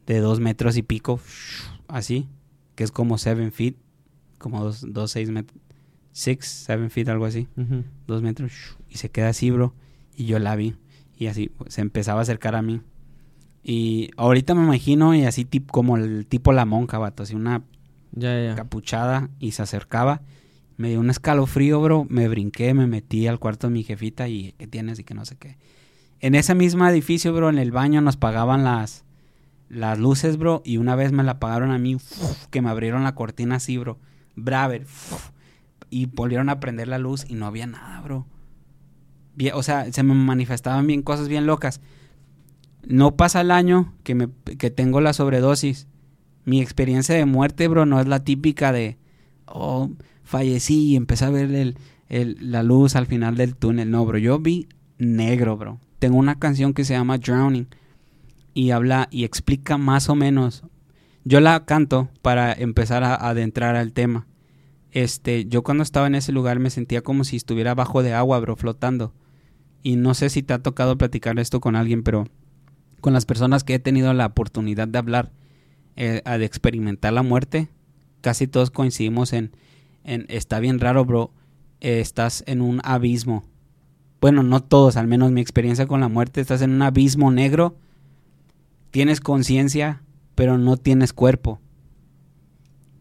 de 0.06 0.20
dos 0.20 0.40
metros 0.40 0.76
y 0.76 0.82
pico, 0.82 1.20
así, 1.88 2.28
que 2.74 2.84
es 2.84 2.92
como 2.92 3.16
seven 3.18 3.52
feet, 3.52 3.76
como 4.38 4.62
dos, 4.62 4.84
dos 4.86 5.10
seis 5.10 5.30
metros, 5.30 5.58
six, 6.12 6.46
seven 6.46 6.90
feet, 6.90 7.08
algo 7.08 7.24
así 7.24 7.48
dos 8.06 8.22
metros 8.22 8.52
y 8.90 8.98
se 8.98 9.10
queda 9.10 9.28
así, 9.28 9.50
bro. 9.50 9.74
Y 10.14 10.26
yo 10.26 10.38
la 10.38 10.56
vi 10.56 10.76
y 11.16 11.28
así 11.28 11.52
se 11.68 11.80
empezaba 11.80 12.20
a 12.20 12.22
acercar 12.22 12.54
a 12.54 12.60
mí. 12.62 12.82
Y 13.62 14.10
ahorita 14.16 14.54
me 14.54 14.62
imagino 14.64 15.14
y 15.14 15.24
así 15.24 15.44
tip, 15.44 15.70
como 15.70 15.96
el 15.96 16.26
tipo 16.26 16.52
la 16.52 16.64
monja, 16.64 16.98
vato, 16.98 17.22
así 17.22 17.34
una 17.34 17.62
Ya, 18.12 18.40
ya. 18.42 18.54
capuchada 18.56 19.30
y 19.38 19.52
se 19.52 19.62
acercaba. 19.62 20.22
Me 20.76 20.88
dio 20.88 21.00
un 21.00 21.10
escalofrío, 21.10 21.80
bro. 21.80 22.06
Me 22.08 22.28
brinqué, 22.28 22.74
me 22.74 22.86
metí 22.86 23.26
al 23.28 23.38
cuarto 23.38 23.68
de 23.68 23.72
mi 23.74 23.84
jefita 23.84 24.28
y 24.28 24.52
¿qué 24.58 24.66
tienes? 24.66 24.98
Y 24.98 25.04
que 25.04 25.14
no 25.14 25.24
sé 25.24 25.36
qué. 25.36 25.58
En 26.20 26.34
ese 26.34 26.54
mismo 26.54 26.86
edificio, 26.86 27.32
bro, 27.32 27.50
en 27.50 27.58
el 27.58 27.70
baño 27.72 28.00
nos 28.00 28.16
pagaban 28.16 28.64
las, 28.64 29.04
las 29.68 29.98
luces, 29.98 30.38
bro. 30.38 30.62
Y 30.64 30.78
una 30.78 30.96
vez 30.96 31.12
me 31.12 31.22
la 31.22 31.38
pagaron 31.38 31.70
a 31.70 31.78
mí, 31.78 31.94
uf, 31.96 32.46
que 32.50 32.62
me 32.62 32.70
abrieron 32.70 33.04
la 33.04 33.14
cortina 33.14 33.56
así, 33.56 33.76
bro. 33.78 33.98
Braver. 34.34 34.82
uf, 34.82 35.30
y 35.90 36.06
volvieron 36.06 36.48
a 36.48 36.58
prender 36.58 36.88
la 36.88 36.98
luz 36.98 37.26
y 37.28 37.34
no 37.34 37.46
había 37.46 37.66
nada, 37.66 38.00
bro. 38.00 38.26
Bien, 39.34 39.54
o 39.54 39.62
sea, 39.62 39.90
se 39.92 40.02
me 40.02 40.14
manifestaban 40.14 40.86
bien 40.86 41.02
cosas 41.02 41.28
bien 41.28 41.46
locas. 41.46 41.80
No 42.86 43.16
pasa 43.16 43.40
el 43.40 43.50
año 43.50 43.92
que, 44.02 44.14
me, 44.14 44.28
que 44.58 44.70
tengo 44.70 45.00
la 45.00 45.12
sobredosis. 45.12 45.86
Mi 46.44 46.60
experiencia 46.60 47.14
de 47.14 47.24
muerte, 47.24 47.68
bro, 47.68 47.86
no 47.86 48.00
es 48.00 48.08
la 48.08 48.24
típica 48.24 48.72
de, 48.72 48.98
oh, 49.46 49.90
fallecí 50.24 50.88
y 50.88 50.96
empecé 50.96 51.24
a 51.26 51.30
ver 51.30 51.54
el, 51.54 51.76
el- 52.08 52.36
la 52.40 52.62
luz 52.62 52.96
al 52.96 53.06
final 53.06 53.36
del 53.36 53.54
túnel. 53.54 53.90
No, 53.90 54.04
bro, 54.04 54.18
yo 54.18 54.38
vi 54.40 54.68
negro, 54.98 55.56
bro. 55.56 55.78
Tengo 56.00 56.16
una 56.16 56.38
canción 56.38 56.74
que 56.74 56.84
se 56.84 56.94
llama 56.94 57.18
Drowning 57.18 57.68
y 58.54 58.70
habla 58.70 59.08
y 59.10 59.24
explica 59.24 59.78
más 59.78 60.08
o 60.08 60.16
menos. 60.16 60.64
Yo 61.24 61.40
la 61.40 61.64
canto 61.64 62.08
para 62.20 62.52
empezar 62.52 63.04
a 63.04 63.14
adentrar 63.14 63.76
al 63.76 63.92
tema. 63.92 64.26
Este, 64.90 65.46
yo 65.46 65.62
cuando 65.62 65.84
estaba 65.84 66.08
en 66.08 66.16
ese 66.16 66.32
lugar 66.32 66.58
me 66.58 66.68
sentía 66.70 67.02
como 67.02 67.22
si 67.22 67.36
estuviera 67.36 67.74
bajo 67.76 68.02
de 68.02 68.12
agua, 68.14 68.40
bro, 68.40 68.56
flotando. 68.56 69.14
Y 69.84 69.94
no 69.96 70.14
sé 70.14 70.28
si 70.28 70.42
te 70.42 70.52
ha 70.54 70.58
tocado 70.58 70.98
platicar 70.98 71.38
esto 71.38 71.60
con 71.60 71.76
alguien, 71.76 72.02
pero 72.02 72.26
con 73.02 73.12
las 73.12 73.26
personas 73.26 73.64
que 73.64 73.74
he 73.74 73.78
tenido 73.78 74.14
la 74.14 74.24
oportunidad 74.24 74.88
de 74.88 74.98
hablar, 74.98 75.32
eh, 75.96 76.22
de 76.24 76.44
experimentar 76.46 77.12
la 77.12 77.22
muerte, 77.22 77.68
casi 78.22 78.46
todos 78.46 78.70
coincidimos 78.70 79.34
en, 79.34 79.54
en 80.04 80.24
está 80.30 80.58
bien 80.58 80.80
raro, 80.80 81.04
bro, 81.04 81.34
eh, 81.82 82.00
estás 82.00 82.42
en 82.46 82.62
un 82.62 82.80
abismo. 82.82 83.44
Bueno, 84.22 84.42
no 84.42 84.62
todos, 84.62 84.96
al 84.96 85.06
menos 85.06 85.32
mi 85.32 85.42
experiencia 85.42 85.86
con 85.86 86.00
la 86.00 86.08
muerte, 86.08 86.40
estás 86.40 86.62
en 86.62 86.70
un 86.70 86.80
abismo 86.80 87.30
negro, 87.30 87.76
tienes 88.90 89.20
conciencia, 89.20 90.02
pero 90.34 90.56
no 90.56 90.78
tienes 90.78 91.12
cuerpo 91.12 91.60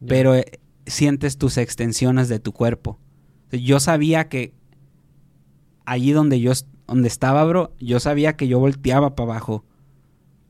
pero 0.05 0.35
eh, 0.35 0.59
sientes 0.85 1.37
tus 1.37 1.57
extensiones 1.57 2.29
de 2.29 2.39
tu 2.39 2.51
cuerpo. 2.53 2.99
Yo 3.51 3.79
sabía 3.79 4.29
que 4.29 4.53
allí 5.85 6.11
donde 6.11 6.39
yo 6.39 6.53
donde 6.87 7.07
estaba, 7.07 7.43
bro, 7.45 7.73
yo 7.79 7.99
sabía 7.99 8.35
que 8.35 8.47
yo 8.47 8.59
volteaba 8.59 9.15
para 9.15 9.31
abajo. 9.31 9.63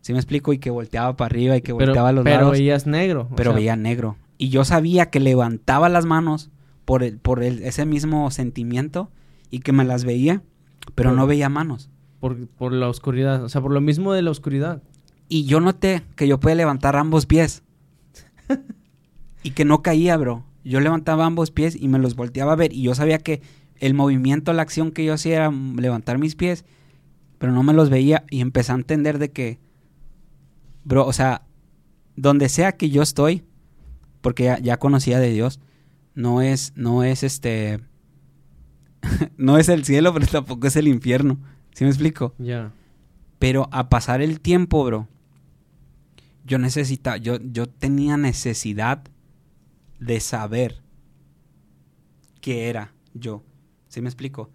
¿Sí 0.01 0.13
me 0.13 0.19
explico? 0.19 0.51
Y 0.53 0.57
que 0.57 0.69
volteaba 0.69 1.15
para 1.15 1.27
arriba 1.27 1.55
y 1.57 1.61
que 1.61 1.73
pero, 1.73 1.87
volteaba 1.87 2.09
a 2.09 2.11
los 2.11 2.23
pero 2.23 2.37
lados, 2.37 2.51
veías 2.57 2.87
negro. 2.87 3.29
pero 3.35 3.51
sea, 3.51 3.55
veía 3.57 3.75
negro. 3.75 4.17
Y 4.37 4.49
yo 4.49 4.65
sabía 4.65 5.09
que 5.11 5.19
levantaba 5.19 5.89
las 5.89 6.05
manos 6.05 6.49
por 6.85 7.03
el, 7.03 7.17
por 7.17 7.43
el- 7.43 7.61
ese 7.63 7.85
mismo 7.85 8.29
sentimiento 8.31 9.11
y 9.51 9.59
que 9.59 9.71
me 9.71 9.83
las 9.85 10.03
veía, 10.03 10.41
pero 10.95 11.09
Por- 11.11 11.17
no 11.17 11.27
veía 11.27 11.49
manos. 11.49 11.89
Por, 12.19 12.47
por 12.47 12.71
la 12.73 12.87
oscuridad. 12.89 13.43
O 13.43 13.49
sea, 13.49 13.61
por 13.61 13.71
lo 13.71 13.81
mismo 13.81 14.13
de 14.13 14.21
la 14.23 14.31
oscuridad. 14.31 14.81
Y 15.29 15.45
yo 15.45 15.59
noté 15.59 16.01
que 16.15 16.27
yo 16.27 16.39
podía 16.39 16.55
levantar 16.55 16.95
ambos 16.95 17.25
pies. 17.25 17.63
y 19.43 19.51
que 19.51 19.65
no 19.65 19.81
caía, 19.81 20.17
bro. 20.17 20.43
Yo 20.63 20.79
levantaba 20.79 21.25
ambos 21.25 21.51
pies 21.51 21.75
y 21.75 21.87
me 21.87 21.99
los 21.99 22.15
volteaba 22.15 22.53
a 22.53 22.55
ver. 22.55 22.73
Y 22.73 22.83
yo 22.83 22.93
sabía 22.95 23.17
que 23.19 23.41
el 23.79 23.93
movimiento, 23.93 24.53
la 24.53 24.61
acción 24.61 24.91
que 24.91 25.03
yo 25.05 25.13
hacía 25.13 25.35
era 25.37 25.51
levantar 25.51 26.17
mis 26.17 26.35
pies. 26.35 26.65
Pero 27.39 27.51
no 27.51 27.63
me 27.63 27.73
los 27.73 27.89
veía. 27.89 28.23
Y 28.29 28.41
empecé 28.41 28.71
a 28.71 28.75
entender 28.75 29.17
de 29.17 29.31
que, 29.31 29.59
bro, 30.83 31.05
o 31.05 31.13
sea, 31.13 31.43
donde 32.15 32.49
sea 32.49 32.73
que 32.73 32.89
yo 32.89 33.01
estoy, 33.01 33.43
porque 34.21 34.43
ya, 34.43 34.59
ya 34.59 34.77
conocía 34.77 35.19
de 35.19 35.31
Dios, 35.31 35.59
no 36.13 36.41
es, 36.41 36.73
no 36.75 37.03
es 37.03 37.23
este, 37.23 37.79
no 39.37 39.57
es 39.57 39.69
el 39.69 39.85
cielo, 39.85 40.13
pero 40.13 40.27
tampoco 40.27 40.67
es 40.67 40.75
el 40.75 40.87
infierno. 40.87 41.39
¿Sí 41.73 41.83
me 41.83 41.89
explico? 41.89 42.35
Ya. 42.37 42.71
Pero 43.39 43.69
a 43.71 43.89
pasar 43.89 44.21
el 44.21 44.39
tiempo, 44.39 44.83
bro, 44.83 45.07
yo 46.45 46.57
necesitaba, 46.59 47.17
yo, 47.17 47.37
yo 47.41 47.67
tenía 47.67 48.17
necesidad 48.17 49.03
de 49.99 50.19
saber 50.19 50.81
qué 52.41 52.69
era 52.69 52.93
yo. 53.13 53.43
¿Sí 53.87 54.01
me 54.01 54.09
explico? 54.09 54.49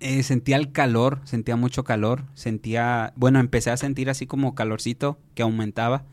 Eh, 0.00 0.22
sentía 0.22 0.56
el 0.56 0.72
calor, 0.72 1.20
sentía 1.24 1.56
mucho 1.56 1.84
calor, 1.84 2.24
sentía, 2.32 3.12
bueno, 3.16 3.38
empecé 3.38 3.70
a 3.70 3.76
sentir 3.76 4.08
así 4.08 4.26
como 4.26 4.54
calorcito 4.54 5.18
que 5.34 5.42
aumentaba. 5.42 6.06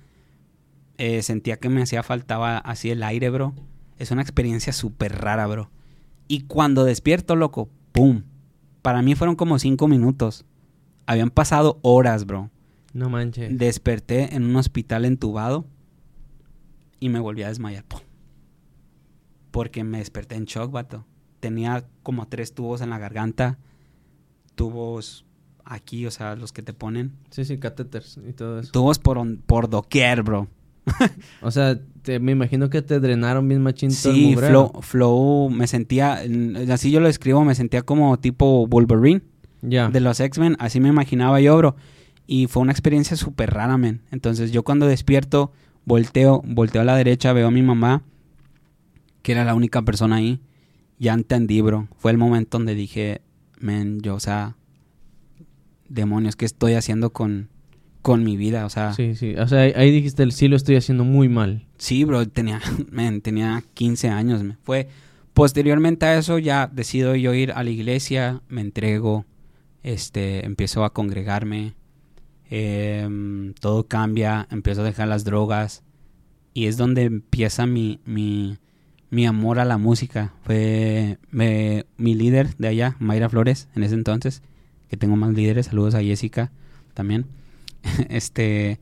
Eh, 0.97 1.21
sentía 1.23 1.57
que 1.57 1.69
me 1.69 1.81
hacía 1.81 2.03
faltaba 2.03 2.57
así 2.57 2.89
el 2.89 3.01
aire, 3.01 3.29
bro. 3.29 3.53
Es 3.97 4.11
una 4.11 4.21
experiencia 4.21 4.73
súper 4.73 5.21
rara, 5.21 5.47
bro. 5.47 5.71
Y 6.27 6.41
cuando 6.41 6.83
despierto, 6.83 7.37
loco, 7.37 7.69
¡pum! 7.93 8.23
Para 8.81 9.01
mí 9.01 9.15
fueron 9.15 9.37
como 9.37 9.57
cinco 9.57 9.87
minutos. 9.87 10.45
Habían 11.05 11.29
pasado 11.29 11.79
horas, 11.81 12.25
bro. 12.25 12.51
No 12.93 13.09
manches. 13.09 13.57
Desperté 13.57 14.35
en 14.35 14.43
un 14.43 14.55
hospital 14.57 15.05
entubado 15.05 15.65
y 16.99 17.07
me 17.07 17.19
volví 17.19 17.43
a 17.43 17.47
desmayar. 17.47 17.85
¡pum! 17.85 18.01
Porque 19.51 19.85
me 19.85 19.99
desperté 19.99 20.35
en 20.35 20.43
shock, 20.43 20.71
vato. 20.71 21.05
Tenía 21.39 21.85
como 22.03 22.27
tres 22.27 22.53
tubos 22.53 22.81
en 22.81 22.89
la 22.89 22.97
garganta, 22.97 23.59
tubos 24.57 25.23
aquí, 25.63 26.05
o 26.05 26.11
sea, 26.11 26.35
los 26.35 26.51
que 26.51 26.61
te 26.61 26.73
ponen. 26.73 27.13
Sí, 27.29 27.45
sí, 27.45 27.57
catéteres 27.59 28.19
y 28.27 28.33
todo 28.33 28.59
eso. 28.59 28.71
Tubos 28.73 28.99
por, 28.99 29.17
on- 29.17 29.41
por 29.45 29.69
doquier, 29.69 30.23
bro. 30.23 30.47
O 31.41 31.51
sea, 31.51 31.79
te- 32.01 32.19
me 32.19 32.31
imagino 32.31 32.69
que 32.69 32.81
te 32.81 32.99
drenaron 32.99 33.47
bien 33.47 33.61
machín 33.61 33.89
todo 33.89 34.13
Sí, 34.13 34.35
flow, 34.35 34.71
flow, 34.81 35.49
me 35.49 35.67
sentía, 35.67 36.21
mm, 36.27 36.71
así 36.71 36.91
yo 36.91 36.99
lo 36.99 37.07
escribo, 37.07 37.43
me 37.45 37.55
sentía 37.55 37.81
como 37.83 38.17
tipo 38.19 38.65
Wolverine. 38.67 39.21
Ya. 39.61 39.89
de 39.89 39.99
los 40.01 40.19
X-Men, 40.19 40.55
así 40.59 40.79
me 40.79 40.89
imaginaba 40.89 41.41
yo, 41.41 41.57
bro. 41.57 41.75
Y 42.27 42.47
fue 42.47 42.61
una 42.61 42.71
experiencia 42.71 43.17
súper 43.17 43.51
rara, 43.53 43.77
men. 43.77 44.01
Entonces 44.11 44.51
yo 44.51 44.63
cuando 44.63 44.85
despierto, 44.87 45.51
volteo, 45.85 46.41
volteo 46.45 46.81
a 46.81 46.85
la 46.85 46.95
derecha, 46.95 47.33
veo 47.33 47.47
a 47.47 47.51
mi 47.51 47.61
mamá, 47.63 48.03
que 49.23 49.31
era 49.33 49.43
la 49.45 49.55
única 49.55 49.81
persona 49.81 50.17
ahí. 50.17 50.39
Ya 50.99 51.13
entendí, 51.13 51.59
bro. 51.61 51.87
Fue 51.97 52.11
el 52.11 52.17
momento 52.17 52.57
donde 52.59 52.75
dije, 52.75 53.21
men, 53.59 53.99
yo, 54.01 54.15
o 54.15 54.19
sea, 54.19 54.55
demonios, 55.89 56.35
¿qué 56.35 56.45
estoy 56.45 56.73
haciendo 56.73 57.11
con, 57.13 57.49
con 58.01 58.23
mi 58.23 58.37
vida? 58.37 58.65
O 58.65 58.69
sea, 58.69 58.93
sí, 58.93 59.15
Sí, 59.15 59.33
sí. 59.33 59.35
O 59.39 59.47
sea, 59.47 59.61
ahí- 59.61 59.73
ahí 59.75 59.91
dijiste, 59.91 60.29
sí 60.31 60.47
lo 60.47 60.55
estoy 60.55 60.75
haciendo 60.75 61.03
muy 61.03 61.29
mal. 61.29 61.65
bro, 62.05 62.27
tenía, 62.27 62.59
men, 62.91 63.21
tenía 63.21 63.63
15 63.73 64.09
años. 64.09 64.43
Fue, 64.63 64.87
posteriormente 65.33 66.05
a 66.05 66.17
eso 66.17 66.39
ya 66.39 66.67
decido 66.67 67.15
yo 67.15 67.33
ir 67.33 67.51
a 67.51 67.63
la 67.63 67.69
iglesia, 67.69 68.41
me 68.49 68.61
entrego, 68.61 69.25
este, 69.83 70.45
empiezo 70.45 70.83
a 70.83 70.93
congregarme, 70.93 71.73
em, 72.49 73.53
todo 73.53 73.87
cambia, 73.87 74.47
empiezo 74.51 74.81
a 74.81 74.85
dejar 74.85 75.07
las 75.07 75.23
drogas 75.23 75.83
y 76.53 76.65
es 76.65 76.77
donde 76.77 77.03
empieza 77.03 77.65
mi, 77.67 77.99
mi, 78.05 78.57
mi 79.09 79.25
amor 79.25 79.59
a 79.59 79.65
la 79.65 79.77
música. 79.77 80.33
Fue 80.43 81.17
me- 81.31 81.85
mi 81.97 82.13
líder 82.15 82.55
de 82.57 82.67
allá, 82.67 82.95
Mayra 82.99 83.29
Flores, 83.29 83.67
en 83.75 83.83
ese 83.83 83.95
entonces, 83.95 84.41
que 84.89 84.97
tengo 84.97 85.15
más 85.15 85.33
líderes, 85.33 85.67
saludos 85.67 85.95
a 85.95 86.01
Jessica 86.01 86.51
también. 86.93 87.25
este, 88.09 88.79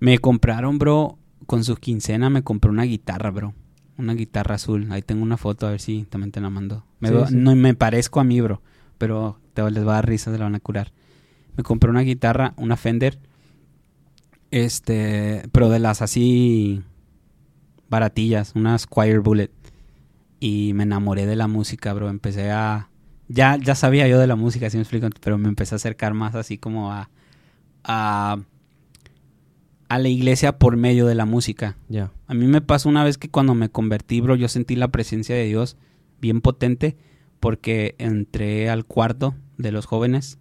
me 0.00 0.18
compraron, 0.18 0.78
bro, 0.78 1.18
con 1.46 1.64
su 1.64 1.76
quincena 1.76 2.30
me 2.30 2.42
compró 2.42 2.70
una 2.70 2.84
guitarra, 2.84 3.30
bro. 3.30 3.54
Una 3.98 4.14
guitarra 4.14 4.54
azul. 4.56 4.88
Ahí 4.90 5.02
tengo 5.02 5.22
una 5.22 5.36
foto, 5.36 5.66
a 5.66 5.70
ver 5.70 5.80
si 5.80 6.04
también 6.04 6.32
te 6.32 6.40
la 6.40 6.50
mando. 6.50 6.84
Me, 7.00 7.08
Sí, 7.08 7.14
veo- 7.14 7.26
sí. 7.28 7.34
No, 7.36 7.54
me 7.54 7.74
parezco 7.74 8.20
a 8.20 8.24
mí, 8.24 8.40
bro. 8.40 8.62
Pero 8.98 9.38
te, 9.54 9.62
les 9.70 9.86
va 9.86 9.92
a 9.92 9.94
dar 9.96 10.08
risa, 10.08 10.32
se 10.32 10.38
la 10.38 10.44
van 10.44 10.54
a 10.54 10.60
curar. 10.60 10.92
Me 11.56 11.62
compré 11.62 11.90
una 11.90 12.00
guitarra, 12.00 12.54
una 12.56 12.76
Fender. 12.76 13.18
Este, 14.50 15.42
pero 15.52 15.68
de 15.70 15.78
las 15.78 16.02
así 16.02 16.82
baratillas, 17.92 18.54
una 18.56 18.76
Squire 18.78 19.18
Bullet. 19.18 19.50
Y 20.40 20.72
me 20.74 20.82
enamoré 20.82 21.26
de 21.26 21.36
la 21.36 21.46
música, 21.46 21.92
bro. 21.92 22.08
Empecé 22.08 22.50
a... 22.50 22.88
Ya, 23.28 23.56
ya 23.56 23.74
sabía 23.76 24.08
yo 24.08 24.18
de 24.18 24.26
la 24.26 24.34
música, 24.34 24.68
si 24.68 24.76
me 24.76 24.82
explico, 24.82 25.08
pero 25.20 25.38
me 25.38 25.48
empecé 25.48 25.74
a 25.74 25.76
acercar 25.76 26.14
más 26.14 26.34
así 26.34 26.58
como 26.58 26.90
a... 26.90 27.08
a 27.84 28.38
a 29.88 29.98
la 29.98 30.08
iglesia 30.08 30.58
por 30.58 30.78
medio 30.78 31.06
de 31.06 31.14
la 31.14 31.26
música. 31.26 31.76
Ya. 31.90 32.10
A 32.26 32.32
mí 32.32 32.46
me 32.46 32.62
pasó 32.62 32.88
una 32.88 33.04
vez 33.04 33.18
que 33.18 33.28
cuando 33.28 33.54
me 33.54 33.68
convertí, 33.68 34.22
bro, 34.22 34.36
yo 34.36 34.48
sentí 34.48 34.74
la 34.74 34.88
presencia 34.88 35.34
de 35.34 35.44
Dios 35.44 35.76
bien 36.18 36.40
potente 36.40 36.96
porque 37.40 37.94
entré 37.98 38.70
al 38.70 38.86
cuarto 38.86 39.34
de 39.58 39.70
los 39.70 39.84
jóvenes, 39.84 40.38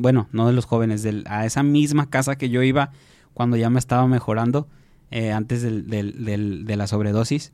bueno, 0.00 0.28
no 0.32 0.46
de 0.46 0.52
los 0.52 0.66
jóvenes, 0.66 1.02
del- 1.02 1.24
a 1.26 1.46
esa 1.46 1.62
misma 1.62 2.10
casa 2.10 2.36
que 2.36 2.50
yo 2.50 2.62
iba 2.62 2.90
cuando 3.32 3.56
ya 3.56 3.70
me 3.70 3.78
estaba 3.78 4.06
mejorando, 4.06 4.68
eh, 5.12 5.30
antes 5.30 5.62
del- 5.62 5.86
del- 5.88 6.24
del- 6.24 6.64
de 6.64 6.76
la 6.76 6.86
sobredosis. 6.88 7.52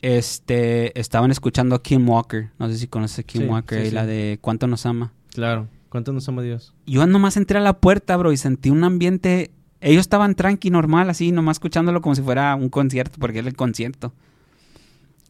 Este, 0.00 0.98
estaban 0.98 1.30
escuchando 1.30 1.76
a 1.76 1.82
Kim 1.82 2.08
Walker, 2.08 2.50
no 2.58 2.68
sé 2.68 2.76
si 2.76 2.88
conoces 2.88 3.20
a 3.20 3.22
Kim 3.22 3.42
Sí, 3.42 3.48
Walker, 3.48 3.80
sí, 3.80 3.86
y 3.86 3.88
sí. 3.90 3.94
la 3.94 4.04
de 4.06 4.38
¿Cuánto 4.40 4.66
nos 4.66 4.84
ama? 4.86 5.12
Claro. 5.32 5.68
¿Cuánto 5.90 6.12
nos 6.12 6.28
ama 6.28 6.42
Dios? 6.42 6.74
Yo 6.86 7.06
nomás 7.06 7.36
entré 7.36 7.58
a 7.58 7.60
la 7.60 7.78
puerta, 7.78 8.16
bro, 8.16 8.32
y 8.32 8.36
sentí 8.36 8.70
un 8.70 8.82
ambiente. 8.82 9.50
Ellos 9.80 10.00
estaban 10.00 10.34
tranqui, 10.34 10.70
normal, 10.70 11.10
así, 11.10 11.30
nomás 11.32 11.56
escuchándolo 11.56 12.00
como 12.00 12.14
si 12.14 12.22
fuera 12.22 12.54
un 12.56 12.68
concierto, 12.70 13.18
porque 13.20 13.40
era 13.40 13.48
el 13.48 13.54
concierto. 13.56 14.12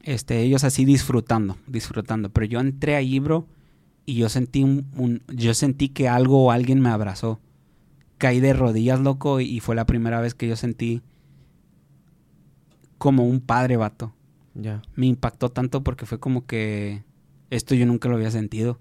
Este, 0.04 0.40
ellos 0.42 0.64
así 0.64 0.84
disfrutando, 0.84 1.56
disfrutando. 1.66 2.30
Pero 2.30 2.46
yo 2.46 2.60
entré 2.60 2.94
ahí, 2.96 3.18
bro, 3.18 3.46
y 4.06 4.14
yo 4.14 4.28
sentí 4.28 4.62
un, 4.62 4.86
un- 4.96 5.22
yo 5.28 5.52
sentí 5.54 5.88
que 5.88 6.08
algo 6.08 6.44
o 6.46 6.50
alguien 6.50 6.80
me 6.80 6.88
abrazó. 6.90 7.40
Caí 8.18 8.40
de 8.40 8.52
rodillas, 8.52 9.00
loco, 9.00 9.40
y, 9.40 9.44
y 9.46 9.60
fue 9.60 9.74
la 9.74 9.84
primera 9.86 10.20
vez 10.20 10.34
que 10.34 10.46
yo 10.48 10.56
sentí 10.56 11.02
como 13.02 13.24
un 13.26 13.40
padre, 13.40 13.76
vato 13.76 14.14
Ya. 14.54 14.80
me 14.94 15.06
impactó 15.06 15.48
tanto 15.48 15.82
porque 15.82 16.06
fue 16.06 16.20
como 16.20 16.46
que 16.46 17.02
esto 17.50 17.74
yo 17.74 17.84
nunca 17.84 18.08
lo 18.08 18.14
había 18.14 18.30
sentido. 18.30 18.78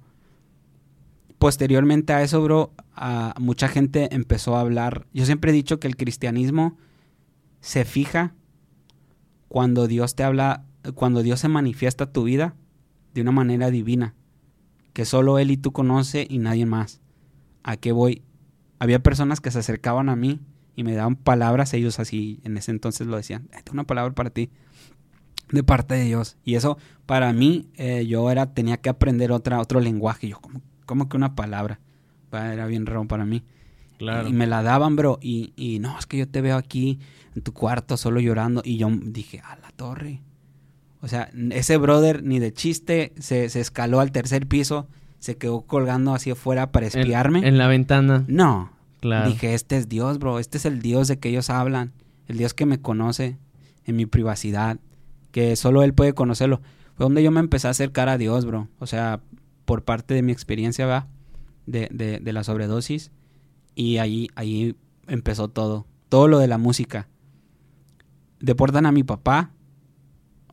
Posteriormente 1.39 2.13
a 2.13 2.21
eso, 2.21 2.39
bro, 2.43 2.71
a 2.93 3.33
mucha 3.39 3.67
gente 3.67 4.13
empezó 4.13 4.55
a 4.55 4.59
hablar. 4.61 5.07
Yo 5.11 5.25
siempre 5.25 5.49
he 5.49 5.55
dicho 5.55 5.79
que 5.79 5.87
el 5.87 5.97
cristianismo 5.97 6.77
se 7.61 7.83
fija 7.83 8.35
cuando 9.47 9.87
Dios 9.87 10.13
te 10.13 10.23
habla, 10.23 10.65
cuando 10.93 11.23
Dios 11.23 11.39
se 11.39 11.47
manifiesta 11.47 12.11
tu 12.11 12.23
vida 12.25 12.53
de 13.15 13.21
una 13.21 13.31
manera 13.31 13.71
divina, 13.71 14.13
que 14.93 15.05
solo 15.05 15.39
Él 15.39 15.49
y 15.49 15.57
tú 15.57 15.71
conoce 15.71 16.27
y 16.29 16.37
nadie 16.37 16.67
más. 16.67 17.01
¿A 17.63 17.75
qué 17.75 17.91
voy? 17.91 18.21
Había 18.77 18.99
personas 19.01 19.41
que 19.41 19.49
se 19.49 19.57
acercaban 19.59 20.09
a 20.09 20.15
mí 20.15 20.41
y 20.81 20.83
me 20.83 20.93
daban 20.95 21.15
palabras, 21.15 21.73
ellos 21.73 21.99
así 21.99 22.39
en 22.43 22.57
ese 22.57 22.71
entonces 22.71 23.07
lo 23.07 23.15
decían, 23.17 23.43
"Eh, 23.53 23.57
tengo 23.63 23.73
una 23.73 23.83
palabra 23.85 24.13
para 24.13 24.29
ti 24.31 24.49
de 25.51 25.63
parte 25.63 25.95
de 25.95 26.03
Dios. 26.05 26.37
Y 26.45 26.55
eso, 26.55 26.77
para 27.05 27.31
mí, 27.33 27.67
eh, 27.75 28.05
yo 28.07 28.29
era, 28.31 28.53
tenía 28.53 28.77
que 28.77 28.89
aprender 28.89 29.31
otra, 29.31 29.59
otro 29.59 29.79
lenguaje. 29.79 30.27
Yo, 30.29 30.39
como, 30.39 30.61
como 30.85 31.09
que 31.09 31.17
una 31.17 31.35
palabra? 31.35 31.79
Era 32.31 32.65
bien 32.67 32.85
raro 32.85 33.05
para 33.07 33.25
mí. 33.25 33.43
Claro. 33.97 34.27
Y 34.29 34.33
me 34.33 34.47
la 34.47 34.63
daban, 34.63 34.95
bro. 34.95 35.19
Y, 35.21 35.51
y 35.57 35.79
no, 35.79 35.99
es 35.99 36.05
que 36.05 36.17
yo 36.17 36.27
te 36.27 36.39
veo 36.41 36.55
aquí 36.57 36.99
en 37.35 37.41
tu 37.41 37.51
cuarto 37.53 37.97
solo 37.97 38.19
llorando. 38.21 38.61
Y 38.63 38.77
yo 38.77 38.89
dije, 38.89 39.41
a 39.41 39.57
la 39.57 39.71
torre. 39.75 40.21
O 41.01 41.07
sea, 41.09 41.29
ese 41.51 41.77
brother 41.77 42.23
ni 42.23 42.39
de 42.39 42.53
chiste 42.53 43.11
se, 43.19 43.49
se 43.49 43.59
escaló 43.59 43.99
al 43.99 44.11
tercer 44.13 44.47
piso, 44.47 44.87
se 45.19 45.35
quedó 45.35 45.61
colgando 45.63 46.13
hacia 46.15 46.33
afuera 46.33 46.71
para 46.71 46.87
En- 46.87 46.97
espiarme. 46.99 47.45
En, 47.47 47.57
la 47.57 47.67
ventana. 47.67 48.23
No, 48.27 48.71
Dije, 49.01 49.53
este 49.53 49.77
es 49.77 49.89
Dios, 49.89 50.19
bro. 50.19 50.39
Este 50.39 50.57
es 50.57 50.65
el 50.65 50.81
Dios 50.81 51.07
de 51.07 51.19
que 51.19 51.29
ellos 51.29 51.49
hablan. 51.49 51.93
El 52.27 52.37
Dios 52.37 52.53
que 52.53 52.65
me 52.65 52.81
conoce 52.81 53.37
en 53.85 53.95
mi 53.95 54.05
privacidad. 54.05 54.79
Que 55.31 55.55
solo 55.55 55.83
Él 55.83 55.93
puede 55.93 56.13
conocerlo. 56.13 56.61
Fue 56.95 57.05
donde 57.05 57.23
yo 57.23 57.31
me 57.31 57.39
empecé 57.39 57.67
a 57.67 57.71
acercar 57.71 58.09
a 58.09 58.17
Dios, 58.17 58.45
bro. 58.45 58.67
O 58.79 58.85
sea, 58.85 59.21
por 59.65 59.83
parte 59.83 60.13
de 60.13 60.21
mi 60.21 60.31
experiencia, 60.31 60.85
¿va? 60.85 61.07
De, 61.65 61.89
de, 62.21 62.33
la 62.33 62.43
sobredosis. 62.43 63.11
Y 63.73 63.97
ahí, 63.97 64.29
ahí 64.35 64.75
empezó 65.07 65.47
todo. 65.47 65.87
Todo 66.09 66.27
lo 66.27 66.37
de 66.37 66.47
la 66.47 66.57
música. 66.57 67.07
Deportan 68.39 68.85
a 68.85 68.91
mi 68.91 69.03
papá. 69.03 69.51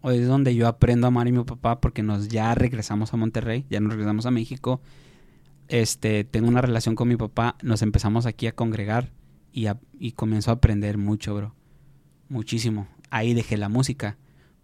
Hoy 0.00 0.18
es 0.18 0.28
donde 0.28 0.54
yo 0.54 0.68
aprendo 0.68 1.06
a 1.06 1.08
amar 1.08 1.26
a 1.26 1.30
mi 1.30 1.44
papá 1.44 1.80
porque 1.80 2.02
nos 2.02 2.28
ya 2.28 2.54
regresamos 2.54 3.12
a 3.12 3.16
Monterrey. 3.16 3.66
Ya 3.68 3.80
nos 3.80 3.92
regresamos 3.92 4.24
a 4.24 4.30
México 4.30 4.80
este, 5.68 6.24
tengo 6.24 6.48
una 6.48 6.60
relación 6.62 6.94
con 6.94 7.08
mi 7.08 7.16
papá, 7.16 7.56
nos 7.62 7.82
empezamos 7.82 8.26
aquí 8.26 8.46
a 8.46 8.52
congregar 8.54 9.12
y, 9.52 9.66
a- 9.66 9.78
y 9.98 10.12
comienzo 10.12 10.50
a 10.50 10.54
aprender 10.54 10.98
mucho, 10.98 11.34
bro. 11.34 11.54
Muchísimo. 12.28 12.88
Ahí 13.10 13.34
dejé 13.34 13.56
la 13.56 13.68
música 13.68 14.16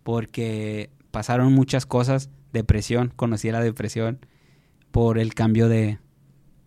porque 0.03 0.91
pasaron 1.11 1.53
muchas 1.53 1.87
cosas, 1.87 2.31
depresión, 2.53 3.13
conocí 3.17 3.51
la 3.51 3.61
depresión 3.61 4.19
por 4.91 5.19
el 5.19 5.35
cambio 5.35 5.69
de, 5.69 5.99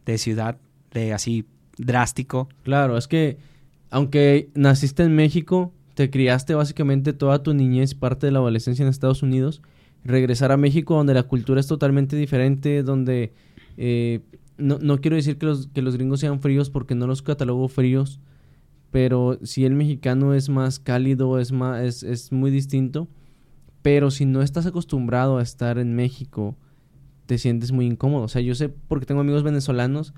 de 0.05 0.17
ciudad, 0.17 0.57
de 0.91 1.13
así 1.13 1.45
drástico. 1.77 2.49
Claro, 2.63 2.97
es 2.97 3.07
que 3.07 3.37
aunque 3.89 4.49
naciste 4.55 5.03
en 5.03 5.15
México, 5.15 5.71
te 5.93 6.09
criaste 6.09 6.55
básicamente 6.55 7.13
toda 7.13 7.41
tu 7.43 7.53
niñez, 7.53 7.95
parte 7.95 8.25
de 8.27 8.31
la 8.31 8.39
adolescencia 8.39 8.83
en 8.83 8.89
Estados 8.89 9.23
Unidos, 9.23 9.61
regresar 10.03 10.51
a 10.51 10.57
México 10.57 10.95
donde 10.95 11.13
la 11.13 11.23
cultura 11.23 11.59
es 11.59 11.67
totalmente 11.67 12.15
diferente, 12.15 12.83
donde 12.83 13.33
eh, 13.77 14.21
no, 14.57 14.79
no 14.81 14.99
quiero 14.99 15.15
decir 15.15 15.37
que 15.37 15.45
los, 15.45 15.67
que 15.67 15.81
los 15.81 15.95
gringos 15.95 16.19
sean 16.19 16.39
fríos 16.41 16.69
porque 16.69 16.95
no 16.95 17.07
los 17.07 17.21
catalogo 17.21 17.67
fríos, 17.67 18.19
pero 18.91 19.37
si 19.43 19.65
el 19.65 19.73
mexicano 19.75 20.33
es 20.33 20.49
más 20.49 20.79
cálido, 20.79 21.39
es, 21.39 21.51
más, 21.51 21.81
es, 21.83 22.03
es 22.03 22.31
muy 22.31 22.49
distinto, 22.51 23.07
pero 23.81 24.09
si 24.11 24.25
no 24.25 24.41
estás 24.41 24.65
acostumbrado 24.65 25.37
a 25.37 25.43
estar 25.43 25.77
en 25.77 25.93
México, 25.95 26.57
te 27.25 27.37
sientes 27.37 27.71
muy 27.71 27.85
incómodo. 27.85 28.23
O 28.23 28.27
sea, 28.27 28.41
yo 28.41 28.55
sé 28.55 28.69
porque 28.69 29.05
tengo 29.05 29.21
amigos 29.21 29.43
venezolanos 29.43 30.13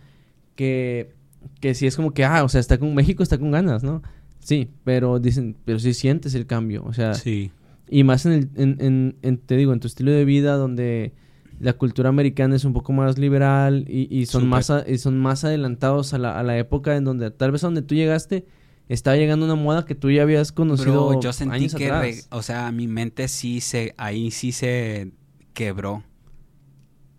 que, 0.56 1.14
que 1.60 1.74
sí 1.74 1.88
es 1.88 1.96
como 1.96 2.12
que, 2.12 2.24
ah, 2.24 2.44
o 2.44 2.50
sea, 2.50 2.62
está 2.62 2.78
con 2.78 2.94
México, 2.96 3.24
está 3.24 3.38
con 3.38 3.52
ganas, 3.52 3.84
¿no? 3.84 4.02
Sí, 4.40 4.70
pero 4.84 5.20
dicen, 5.20 5.56
pero 5.66 5.80
sí 5.80 5.94
sientes 5.94 6.34
el 6.36 6.46
cambio, 6.46 6.84
o 6.86 6.94
sea, 6.94 7.14
Sí. 7.16 7.52
y 7.90 8.04
más 8.04 8.26
en, 8.26 8.32
el, 8.32 8.50
en, 8.56 8.78
en- 8.80 9.16
en- 9.22 9.38
te 9.38 9.58
digo, 9.58 9.74
en 9.74 9.80
tu 9.80 9.88
estilo 9.88 10.12
de 10.12 10.24
vida 10.26 10.56
donde 10.56 11.14
la 11.60 11.74
cultura 11.74 12.10
americana 12.10 12.56
es 12.56 12.64
un 12.66 12.74
poco 12.74 12.94
más 12.94 13.18
liberal 13.18 13.86
y, 13.88 14.08
y 14.16 14.26
son, 14.26 14.48
más 14.48 14.70
a- 14.70 14.90
y 14.90 14.98
son 14.98 15.20
más 15.20 15.44
adelantados 15.44 16.14
a 16.14 16.18
la, 16.18 16.40
a 16.40 16.44
la 16.44 16.58
época 16.58 16.96
en 16.96 17.04
donde 17.04 17.32
tal 17.32 17.52
vez 17.52 17.64
a 17.64 17.68
donde 17.68 17.82
tú 17.82 17.96
llegaste 17.96 18.46
estaba 18.88 19.18
llegando 19.18 19.46
una 19.46 19.56
moda 19.56 19.86
que 19.86 19.94
tú 19.94 20.10
ya 20.10 20.24
habías 20.24 20.52
conocido 20.52 21.10
Bro, 21.10 21.22
yo 21.22 21.32
sentí 21.34 21.56
años 21.56 21.76
que, 21.76 21.86
atrás. 21.92 22.28
o 22.32 22.42
sea, 22.42 22.72
mi 22.72 22.88
mente 22.88 23.28
sí 23.28 23.62
se, 23.62 23.94
ahí 23.98 24.32
sí 24.32 24.52
se 24.52 25.12
quebró. 25.54 26.04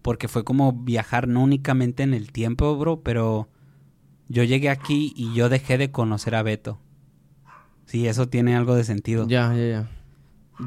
Porque 0.02 0.28
fue 0.28 0.44
como 0.44 0.72
viajar 0.72 1.28
no 1.28 1.42
únicamente 1.42 2.02
en 2.02 2.14
el 2.14 2.32
tiempo, 2.32 2.74
bro, 2.76 3.02
pero 3.02 3.48
yo 4.28 4.42
llegué 4.44 4.70
aquí 4.70 5.12
y 5.14 5.34
yo 5.34 5.48
dejé 5.50 5.76
de 5.76 5.90
conocer 5.90 6.34
a 6.34 6.42
Beto. 6.42 6.80
Sí, 7.86 8.06
eso 8.08 8.28
tiene 8.28 8.56
algo 8.56 8.74
de 8.74 8.84
sentido. 8.84 9.28
Ya, 9.28 9.52
ya, 9.54 9.66
ya. 9.66 9.90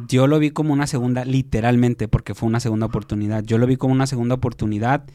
Yo 0.07 0.27
lo 0.27 0.39
vi 0.39 0.51
como 0.51 0.73
una 0.73 0.87
segunda, 0.87 1.25
literalmente, 1.25 2.07
porque 2.07 2.33
fue 2.33 2.47
una 2.47 2.59
segunda 2.59 2.87
oportunidad. 2.87 3.43
Yo 3.43 3.57
lo 3.57 3.67
vi 3.67 3.75
como 3.75 3.93
una 3.93 4.07
segunda 4.07 4.35
oportunidad. 4.35 5.05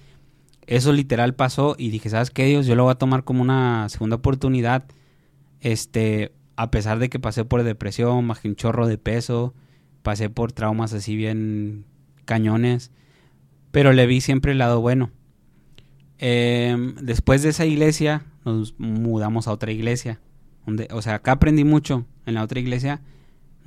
Eso 0.67 0.93
literal 0.93 1.35
pasó 1.35 1.75
y 1.79 1.91
dije, 1.91 2.11
¿sabes 2.11 2.31
qué, 2.31 2.45
Dios? 2.45 2.67
Yo 2.67 2.75
lo 2.75 2.85
voy 2.85 2.93
a 2.93 2.97
tomar 2.97 3.25
como 3.25 3.43
una 3.43 3.89
segunda 3.89 4.17
oportunidad. 4.17 4.85
Este, 5.61 6.33
a 6.57 6.71
pesar 6.71 6.99
de 6.99 7.09
que 7.09 7.19
pasé 7.19 7.45
por 7.45 7.63
depresión, 7.63 8.29
bajé 8.29 8.49
un 8.49 8.57
chorro 8.57 8.87
de 8.87 8.99
peso, 8.99 9.55
pasé 10.03 10.31
por 10.31 10.53
traumas 10.53 10.93
así 10.93 11.17
bien 11.17 11.85
cañones, 12.25 12.93
pero 13.73 13.93
le 13.93 14.07
vi 14.07 14.21
siempre 14.21 14.53
el 14.53 14.59
lado 14.59 14.81
bueno. 14.81 15.11
Em, 16.19 16.95
después 16.97 17.43
de 17.43 17.49
esa 17.51 17.65
iglesia, 17.65 18.27
nos 18.45 18.79
mudamos 18.79 19.49
a 19.49 19.53
otra 19.53 19.73
iglesia. 19.73 20.21
Donde, 20.67 20.89
o 20.93 21.01
sea, 21.03 21.15
acá 21.15 21.33
aprendí 21.33 21.65
mucho. 21.65 22.05
En 22.27 22.35
la 22.35 22.43
otra 22.43 22.61
iglesia 22.61 23.01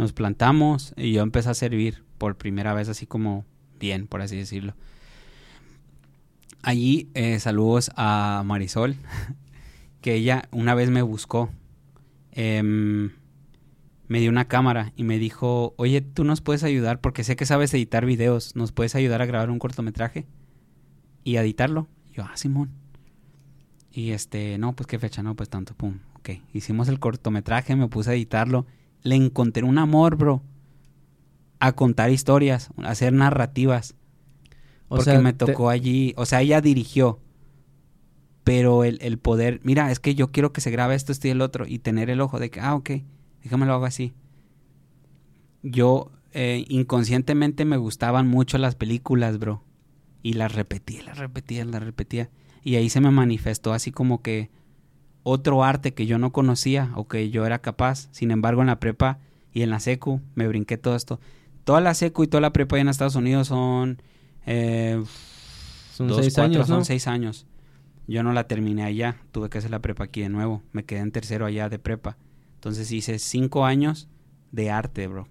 nos 0.01 0.13
plantamos 0.13 0.93
y 0.97 1.13
yo 1.13 1.21
empecé 1.21 1.49
a 1.49 1.53
servir 1.53 2.03
por 2.17 2.35
primera 2.35 2.73
vez 2.73 2.89
así 2.89 3.05
como 3.05 3.45
bien, 3.79 4.07
por 4.07 4.21
así 4.21 4.35
decirlo. 4.35 4.73
Allí 6.63 7.09
eh, 7.13 7.39
saludos 7.39 7.91
a 7.95 8.41
Marisol, 8.43 8.95
que 10.01 10.15
ella 10.15 10.49
una 10.51 10.73
vez 10.73 10.89
me 10.89 11.03
buscó, 11.03 11.51
em, 12.31 13.11
me 14.07 14.19
dio 14.19 14.31
una 14.31 14.47
cámara 14.47 14.91
y 14.95 15.03
me 15.03 15.19
dijo, 15.19 15.75
oye, 15.77 16.01
tú 16.01 16.23
nos 16.23 16.41
puedes 16.41 16.63
ayudar 16.63 16.99
porque 16.99 17.23
sé 17.23 17.35
que 17.35 17.45
sabes 17.45 17.71
editar 17.73 18.03
videos, 18.03 18.55
nos 18.55 18.71
puedes 18.71 18.95
ayudar 18.95 19.21
a 19.21 19.27
grabar 19.27 19.51
un 19.51 19.59
cortometraje 19.59 20.25
y 21.23 21.35
editarlo. 21.35 21.87
Y 22.11 22.15
yo, 22.15 22.23
ah, 22.23 22.35
Simón. 22.35 22.71
Y 23.91 24.11
este, 24.11 24.57
no, 24.57 24.73
pues 24.75 24.87
qué 24.87 24.97
fecha, 24.97 25.21
no, 25.21 25.35
pues 25.35 25.49
tanto, 25.49 25.75
pum. 25.75 25.99
Ok, 26.15 26.31
hicimos 26.53 26.87
el 26.87 26.99
cortometraje, 26.99 27.75
me 27.75 27.87
puse 27.87 28.09
a 28.09 28.13
editarlo. 28.15 28.65
Le 29.03 29.15
encontré 29.15 29.63
un 29.63 29.77
amor, 29.77 30.15
bro. 30.15 30.43
a 31.59 31.73
contar 31.73 32.11
historias, 32.11 32.69
a 32.77 32.89
hacer 32.89 33.13
narrativas. 33.13 33.95
porque 34.87 35.19
me 35.19 35.33
tocó 35.33 35.69
allí, 35.69 36.13
o 36.17 36.25
sea, 36.25 36.41
ella 36.41 36.59
dirigió, 36.59 37.19
pero 38.43 38.83
el, 38.83 38.97
el, 39.01 39.17
poder, 39.17 39.61
mira, 39.63 39.91
es 39.91 39.99
que 39.99 40.15
yo 40.15 40.31
quiero 40.31 40.51
que 40.51 40.61
se 40.61 40.71
grabe 40.71 40.95
esto, 40.95 41.11
esto 41.11 41.27
y 41.27 41.31
el 41.31 41.41
otro, 41.41 41.65
y 41.67 41.79
tener 41.79 42.09
el 42.09 42.19
ojo 42.19 42.39
de 42.39 42.49
que, 42.49 42.59
ah, 42.59 42.75
ok, 42.75 42.91
déjame 43.43 43.65
lo 43.65 43.73
hago 43.73 43.85
así. 43.85 44.13
Yo 45.63 46.11
eh, 46.33 46.65
inconscientemente 46.69 47.65
me 47.65 47.77
gustaban 47.77 48.27
mucho 48.27 48.57
las 48.57 48.75
películas, 48.75 49.37
bro, 49.37 49.63
y 50.23 50.33
las 50.33 50.53
repetía, 50.53 51.03
las 51.03 51.17
repetía, 51.17 51.65
las 51.65 51.83
repetía, 51.83 52.29
y 52.63 52.75
ahí 52.75 52.89
se 52.89 53.01
me 53.01 53.11
manifestó 53.11 53.73
así 53.73 53.91
como 53.91 54.21
que 54.21 54.49
otro 55.23 55.63
arte 55.63 55.93
que 55.93 56.05
yo 56.05 56.17
no 56.17 56.31
conocía 56.31 56.91
o 56.95 57.07
que 57.07 57.29
yo 57.29 57.45
era 57.45 57.59
capaz, 57.59 58.09
sin 58.11 58.31
embargo 58.31 58.61
en 58.61 58.67
la 58.67 58.79
prepa 58.79 59.19
y 59.53 59.61
en 59.61 59.69
la 59.69 59.79
secu 59.79 60.21
me 60.35 60.47
brinqué 60.47 60.77
todo 60.77 60.95
esto 60.95 61.19
toda 61.63 61.81
la 61.81 61.93
secu 61.93 62.23
y 62.23 62.27
toda 62.27 62.41
la 62.41 62.53
prepa 62.53 62.79
en 62.79 62.87
Estados 62.87 63.15
Unidos 63.15 63.47
son... 63.47 64.01
Eh, 64.45 65.01
son 65.93 66.13
seis 66.15 66.37
años, 66.37 66.67
Son 66.67 66.85
seis 66.85 67.07
años. 67.07 67.45
Yo 68.07 68.23
no 68.23 68.33
la 68.33 68.47
terminé 68.47 68.83
allá, 68.83 69.17
tuve 69.31 69.49
que 69.49 69.59
hacer 69.59 69.71
la 69.71 69.79
prepa 69.79 70.05
aquí 70.05 70.21
de 70.21 70.29
nuevo. 70.29 70.63
Me 70.71 70.83
quedé 70.83 70.99
en 70.99 71.11
tercero 71.11 71.45
allá 71.45 71.69
de 71.69 71.79
prepa. 71.79 72.17
Entonces 72.55 72.91
hice 72.91 73.19
cinco 73.19 73.65
años 73.65 74.09
de 74.51 74.71
arte, 74.71 75.07
bro. 75.07 75.27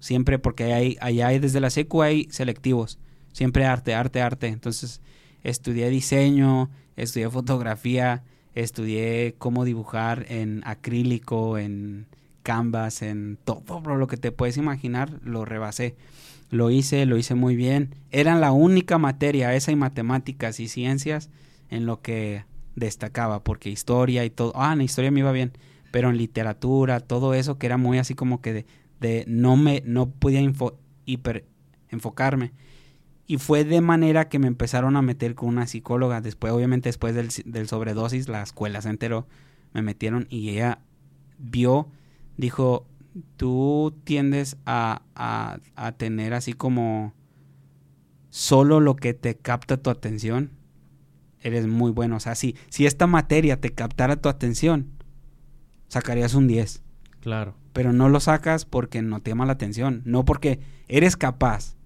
Siempre, 0.00 0.38
porque 0.38 0.72
hay, 0.72 0.96
allá 1.00 1.28
hay, 1.28 1.38
desde 1.38 1.60
la 1.60 1.70
secu 1.70 2.02
hay 2.02 2.26
selectivos. 2.30 2.98
Siempre 3.32 3.64
arte, 3.64 3.94
arte, 3.94 4.20
arte. 4.20 4.48
Entonces 4.48 5.00
estudié 5.42 5.88
diseño, 5.88 6.70
estudié 6.96 7.30
fotografía, 7.30 8.24
estudié 8.54 9.34
cómo 9.38 9.64
dibujar 9.64 10.26
en 10.28 10.62
acrílico, 10.64 11.58
en 11.58 12.06
Canvas, 12.42 13.02
en 13.02 13.38
todo 13.44 13.80
lo 13.96 14.06
que 14.06 14.16
te 14.16 14.32
puedes 14.32 14.56
imaginar, 14.56 15.20
lo 15.24 15.44
rebasé. 15.44 15.96
Lo 16.50 16.70
hice, 16.70 17.06
lo 17.06 17.16
hice 17.16 17.34
muy 17.36 17.54
bien. 17.54 17.94
Era 18.10 18.34
la 18.34 18.50
única 18.50 18.98
materia, 18.98 19.54
esa 19.54 19.70
y 19.70 19.76
matemáticas 19.76 20.58
y 20.58 20.66
ciencias, 20.66 21.30
en 21.68 21.86
lo 21.86 22.00
que 22.00 22.44
destacaba, 22.74 23.44
porque 23.44 23.70
historia 23.70 24.24
y 24.24 24.30
todo, 24.30 24.52
ah, 24.56 24.72
en 24.72 24.80
historia 24.80 25.10
me 25.10 25.20
iba 25.20 25.32
bien, 25.32 25.52
pero 25.92 26.10
en 26.10 26.16
literatura, 26.16 27.00
todo 27.00 27.34
eso 27.34 27.58
que 27.58 27.66
era 27.66 27.76
muy 27.76 27.98
así 27.98 28.14
como 28.14 28.40
que 28.40 28.64
de, 29.00 29.24
no 29.28 29.56
me, 29.56 29.82
no 29.86 30.10
podía 30.10 30.40
hiper 31.04 31.44
enfocarme. 31.88 32.52
Y 33.30 33.38
fue 33.38 33.64
de 33.64 33.80
manera 33.80 34.28
que 34.28 34.40
me 34.40 34.48
empezaron 34.48 34.96
a 34.96 35.02
meter 35.02 35.36
con 35.36 35.50
una 35.50 35.68
psicóloga. 35.68 36.20
Después, 36.20 36.52
obviamente, 36.52 36.88
después 36.88 37.14
del, 37.14 37.28
del 37.44 37.68
sobredosis, 37.68 38.28
la 38.28 38.42
escuela 38.42 38.82
se 38.82 38.88
enteró, 38.88 39.28
me 39.72 39.82
metieron 39.82 40.26
y 40.30 40.50
ella 40.50 40.80
vio 41.38 41.88
dijo, 42.36 42.86
tú 43.36 43.94
tiendes 44.04 44.56
a, 44.66 45.02
a, 45.14 45.92
tener 45.92 46.34
así 46.34 46.54
como 46.54 47.14
solo 48.30 48.80
lo 48.80 48.96
que 48.96 49.14
te 49.14 49.36
capta 49.36 49.76
tu 49.76 49.90
atención, 49.90 50.50
eres 51.40 51.68
muy 51.68 51.92
bueno. 51.92 52.16
O 52.16 52.20
sea, 52.20 52.34
si, 52.34 52.56
si 52.68 52.86
esta 52.86 53.06
materia 53.06 53.60
te 53.60 53.70
captara 53.70 54.16
tu 54.16 54.28
atención, 54.28 54.90
sacarías 55.88 56.34
un 56.34 56.48
10. 56.48 56.82
Claro. 57.20 57.54
Pero 57.72 57.92
no 57.92 58.08
lo 58.08 58.18
sacas 58.18 58.64
porque 58.64 59.02
no 59.02 59.20
te 59.20 59.30
llama 59.30 59.46
la 59.46 59.52
atención, 59.52 60.02
no 60.04 60.24
porque 60.24 60.60
eres 60.88 61.16
capaz, 61.16 61.76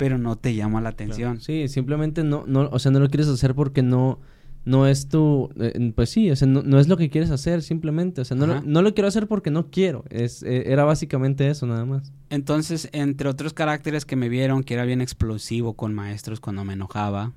pero 0.00 0.16
no 0.16 0.36
te 0.36 0.54
llama 0.54 0.80
la 0.80 0.88
atención. 0.88 1.42
Sí, 1.42 1.68
simplemente 1.68 2.24
no, 2.24 2.44
no, 2.46 2.70
o 2.72 2.78
sea, 2.78 2.90
no 2.90 3.00
lo 3.00 3.10
quieres 3.10 3.28
hacer 3.28 3.54
porque 3.54 3.82
no, 3.82 4.18
no 4.64 4.86
es 4.86 5.10
tu, 5.10 5.50
eh, 5.60 5.92
pues 5.94 6.08
sí, 6.08 6.30
o 6.30 6.36
sea, 6.36 6.48
no, 6.48 6.80
es 6.80 6.88
lo 6.88 6.96
que 6.96 7.10
quieres 7.10 7.30
hacer 7.30 7.60
simplemente, 7.60 8.22
o 8.22 8.24
sea, 8.24 8.34
no, 8.34 8.46
lo, 8.46 8.62
no 8.62 8.80
lo 8.80 8.94
quiero 8.94 9.08
hacer 9.08 9.28
porque 9.28 9.50
no 9.50 9.70
quiero, 9.70 10.06
es, 10.08 10.42
eh, 10.42 10.72
era 10.72 10.84
básicamente 10.84 11.46
eso 11.50 11.66
nada 11.66 11.84
más. 11.84 12.14
Entonces, 12.30 12.88
entre 12.92 13.28
otros 13.28 13.52
caracteres 13.52 14.06
que 14.06 14.16
me 14.16 14.30
vieron, 14.30 14.64
que 14.64 14.72
era 14.72 14.86
bien 14.86 15.02
explosivo 15.02 15.74
con 15.74 15.92
maestros 15.92 16.40
cuando 16.40 16.64
me 16.64 16.72
enojaba, 16.72 17.34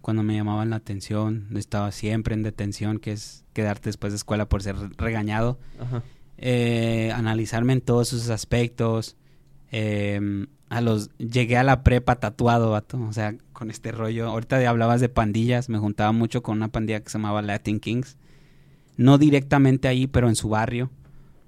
cuando 0.00 0.22
me 0.22 0.36
llamaban 0.36 0.70
la 0.70 0.76
atención, 0.76 1.48
estaba 1.54 1.92
siempre 1.92 2.32
en 2.32 2.42
detención, 2.42 2.98
que 2.98 3.12
es 3.12 3.44
quedarte 3.52 3.90
después 3.90 4.14
de 4.14 4.16
escuela 4.16 4.48
por 4.48 4.62
ser 4.62 4.76
regañado, 4.96 5.58
eh, 6.38 7.12
analizarme 7.14 7.74
en 7.74 7.82
todos 7.82 8.08
sus 8.08 8.30
aspectos, 8.30 9.18
eh, 9.70 10.46
a 10.68 10.80
los 10.80 11.10
llegué 11.18 11.56
a 11.56 11.62
la 11.62 11.82
prepa 11.82 12.16
tatuado, 12.16 12.72
vato, 12.72 13.00
o 13.00 13.12
sea, 13.12 13.36
con 13.52 13.70
este 13.70 13.92
rollo. 13.92 14.28
Ahorita 14.28 14.68
hablabas 14.68 15.00
de 15.00 15.08
pandillas, 15.08 15.68
me 15.68 15.78
juntaba 15.78 16.12
mucho 16.12 16.42
con 16.42 16.56
una 16.56 16.68
pandilla 16.68 17.00
que 17.00 17.10
se 17.10 17.18
llamaba 17.18 17.42
Latin 17.42 17.80
Kings. 17.80 18.16
No 18.96 19.18
directamente 19.18 19.88
ahí, 19.88 20.06
pero 20.06 20.28
en 20.28 20.36
su 20.36 20.48
barrio. 20.48 20.90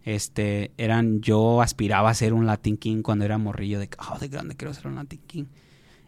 Este, 0.05 0.71
eran, 0.79 1.21
yo 1.21 1.61
aspiraba 1.61 2.11
a 2.11 2.15
ser 2.15 2.33
un 2.33 2.47
Latin 2.47 2.79
King 2.79 3.03
cuando 3.03 3.25
era 3.25 3.37
morrillo, 3.37 3.79
de, 3.79 3.91
oh, 4.11 4.19
de 4.19 4.29
grande 4.29 4.55
quiero 4.55 4.73
ser 4.73 4.87
un 4.87 4.95
Latin 4.95 5.21
King. 5.27 5.45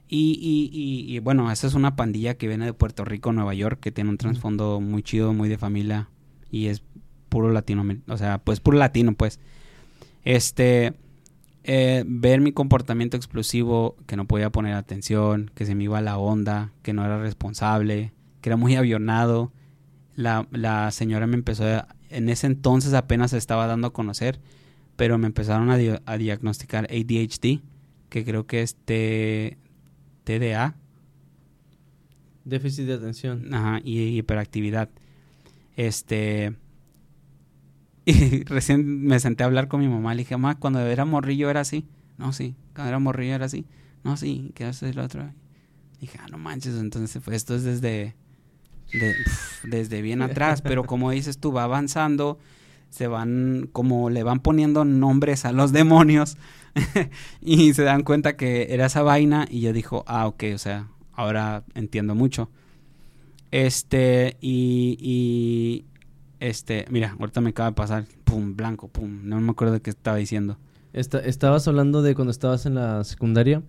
Y, 0.09 0.39
y, 0.73 1.15
y, 1.15 1.19
bueno, 1.21 1.53
esa 1.53 1.67
es 1.67 1.75
una 1.75 1.95
pandilla 1.95 2.35
que 2.35 2.49
viene 2.49 2.65
de 2.65 2.73
Puerto 2.73 3.05
Rico, 3.05 3.33
Nueva 3.33 3.55
York, 3.55 3.79
que 3.79 3.93
tiene 3.93 4.11
un 4.11 4.17
trasfondo 4.17 4.81
muy 4.81 5.03
chido, 5.05 5.33
muy 5.33 5.49
de 5.49 5.57
familia, 5.57 6.09
y 6.51 6.67
es 6.67 6.83
puro 7.29 7.53
latino, 7.53 7.85
o 8.09 8.17
sea, 8.17 8.39
pues 8.39 8.59
puro 8.59 8.77
latino, 8.77 9.13
pues. 9.13 9.39
Este, 10.25 10.95
eh, 11.65 12.05
ver 12.07 12.41
mi 12.41 12.53
comportamiento 12.53 13.17
explosivo, 13.17 13.97
que 14.07 14.17
no 14.17 14.27
podía 14.27 14.51
poner 14.51 14.75
atención, 14.75 15.51
que 15.55 15.67
se 15.67 15.75
me 15.75 15.85
iba 15.85 16.01
la 16.01 16.17
onda, 16.19 16.73
que 16.83 16.93
no 16.93 17.05
era 17.05 17.21
responsable, 17.21 18.13
que 18.41 18.49
era 18.49 18.57
muy 18.57 18.77
avionado. 18.77 19.53
La, 20.15 20.47
la 20.51 20.91
señora 20.91 21.27
me 21.27 21.35
empezó, 21.35 21.65
a, 21.65 21.89
en 22.09 22.29
ese 22.29 22.47
entonces 22.47 22.95
apenas 22.95 23.33
se 23.33 23.39
estaba 23.39 23.67
dando 23.67 23.89
a 23.89 23.93
conocer, 23.93 24.41
pero 24.97 25.19
me 25.19 25.27
empezaron 25.27 25.71
a, 25.71 25.79
a 26.07 26.19
diagnosticar 26.19 26.89
ADHD, 26.91 27.61
que 28.09 28.25
creo 28.25 28.47
que 28.47 28.63
es 28.63 28.77
TDA. 28.77 30.75
Déficit 32.45 32.87
de 32.87 32.95
atención. 32.95 33.53
Ajá, 33.55 33.81
y 33.85 34.19
hiperactividad. 34.19 34.89
Este, 35.77 36.55
y 38.05 38.45
recién 38.45 39.05
me 39.05 39.21
senté 39.21 39.43
a 39.43 39.47
hablar 39.47 39.69
con 39.69 39.81
mi 39.81 39.89
mamá. 39.89 40.15
Le 40.15 40.21
dije, 40.23 40.37
mamá, 40.37 40.59
cuando 40.59 40.81
era 40.81 41.05
morrillo 41.05 41.51
era 41.51 41.61
así. 41.61 41.87
No, 42.19 42.33
sí. 42.33 42.55
Cuando 42.75 42.89
era 42.89 42.99
morrillo 42.99 43.35
era 43.35 43.47
así. 43.47 43.67
No, 44.05 44.17
sí. 44.17 44.53
¿Qué 44.55 44.65
haces 44.65 44.91
el 44.91 44.99
otro? 44.99 45.31
dije, 46.01 46.19
ah, 46.23 46.27
no 46.31 46.39
manches. 46.39 46.77
Entonces, 46.77 47.23
esto 47.29 47.55
es 47.55 47.65
desde, 47.65 48.15
desde 49.65 50.03
bien 50.03 50.23
atrás. 50.23 50.63
Pero 50.63 50.85
como 50.85 51.11
dices 51.11 51.39
tú, 51.39 51.53
va 51.53 51.65
avanzando. 51.65 52.39
Se 52.89 53.07
van, 53.07 53.69
como 53.73 54.11
le 54.11 54.23
van 54.25 54.41
poniendo 54.41 54.85
nombres 54.85 55.45
a 55.45 55.53
los 55.53 55.73
demonios. 55.73 56.37
y 57.41 57.75
se 57.75 57.83
dan 57.83 58.03
cuenta 58.03 58.37
que 58.37 58.69
era 58.71 58.87
esa 58.87 59.03
vaina. 59.03 59.47
Y 59.49 59.61
yo 59.61 59.73
dijo, 59.73 60.05
ah, 60.07 60.27
ok, 60.27 60.45
o 60.55 60.59
sea, 60.59 60.89
ahora 61.13 61.65
entiendo 61.75 62.15
mucho. 62.15 62.51
Este, 63.51 64.37
y, 64.41 64.97
y, 65.01 65.85
este, 66.41 66.87
mira, 66.91 67.17
ahorita 67.19 67.41
me 67.41 67.51
acaba 67.51 67.71
de 67.71 67.77
pasar, 67.77 68.05
pum, 68.25 68.57
blanco, 68.57 68.89
pum, 68.89 69.21
no 69.23 69.41
me 69.41 69.51
acuerdo 69.51 69.75
de 69.75 69.81
qué 69.81 69.91
estaba 69.91 70.17
diciendo. 70.17 70.59
estabas 70.93 71.69
hablando 71.69 72.03
de 72.03 72.15
cuando 72.15 72.31
estabas 72.31 72.67
en 72.67 72.75
la 72.75 73.05
secundaria, 73.05 73.63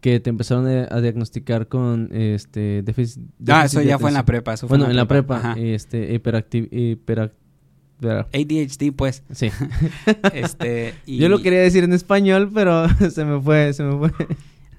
que 0.00 0.20
te 0.20 0.30
empezaron 0.30 0.66
a 0.66 1.00
diagnosticar 1.00 1.68
con 1.68 2.08
este 2.12 2.82
déficit, 2.82 3.22
Ah, 3.48 3.64
eso 3.64 3.82
ya 3.82 3.98
fue 3.98 4.10
en 4.10 4.14
la 4.14 4.24
prepa, 4.24 4.54
eso 4.54 4.68
Bueno, 4.68 4.88
en 4.88 4.96
la 4.96 5.06
prepa, 5.06 5.54
este 5.56 6.14
hiperactiv 6.14 6.68
ADHD, 8.00 8.92
pues. 8.94 9.22
Sí. 9.32 9.50
este, 10.32 10.94
Yo 11.06 11.28
lo 11.28 11.40
quería 11.40 11.60
decir 11.60 11.84
en 11.84 11.92
español, 11.92 12.50
pero 12.52 12.88
se 13.10 13.24
me 13.24 13.40
fue, 13.40 13.72
se 13.72 13.82
me 13.82 13.98
fue. 13.98 14.26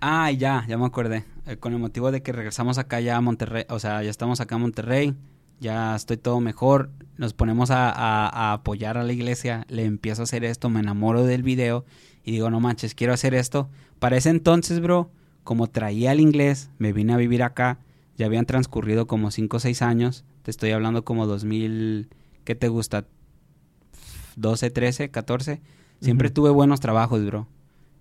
Ah, 0.02 0.32
ya, 0.32 0.66
ya 0.68 0.78
me 0.78 0.86
acordé. 0.86 1.26
Eh, 1.46 1.58
con 1.58 1.74
el 1.74 1.80
motivo 1.80 2.12
de 2.12 2.22
que 2.22 2.32
regresamos 2.32 2.78
acá 2.78 3.00
ya 3.02 3.18
a 3.18 3.22
Monterrey, 3.22 3.66
o 3.70 3.80
sea, 3.80 4.02
ya 4.04 4.10
estamos 4.10 4.40
acá 4.40 4.56
en 4.56 4.62
Monterrey, 4.62 5.16
ya 5.60 5.96
estoy 5.96 6.18
todo 6.18 6.40
mejor, 6.40 6.92
nos 7.18 7.34
ponemos 7.34 7.70
a, 7.72 8.54
apoyar 8.54 8.98
a 8.98 9.04
la 9.04 9.14
iglesia, 9.14 9.66
le 9.70 9.86
empiezo 9.86 10.22
a 10.22 10.24
hacer 10.24 10.44
esto, 10.44 10.70
me 10.70 10.80
enamoro 10.80 11.26
del 11.26 11.44
video 11.44 11.86
y 12.24 12.32
digo, 12.32 12.50
no 12.50 12.60
manches, 12.60 12.96
quiero 12.96 13.14
hacer 13.14 13.34
esto. 13.34 13.70
Para 14.00 14.18
ese 14.18 14.30
entonces, 14.30 14.80
bro, 14.80 15.12
como 15.44 15.68
traía 15.68 16.12
el 16.12 16.20
inglés, 16.20 16.70
me 16.78 16.94
vine 16.94 17.14
a 17.14 17.18
vivir 17.18 17.44
acá, 17.44 17.80
ya 18.18 18.26
habían 18.26 18.46
transcurrido 18.46 19.08
como 19.08 19.32
5 19.32 19.58
o 19.58 19.60
6 19.60 19.82
años, 19.82 20.24
te 20.44 20.52
estoy 20.52 20.72
hablando 20.72 21.04
como 21.04 21.26
2000, 21.26 22.10
¿qué 22.44 22.56
te 22.56 22.68
gusta? 22.68 23.06
12, 24.36 24.70
13, 24.70 25.10
14. 25.12 25.62
Siempre 26.02 26.30
tuve 26.30 26.50
buenos 26.50 26.80
trabajos, 26.80 27.26
bro. 27.26 27.48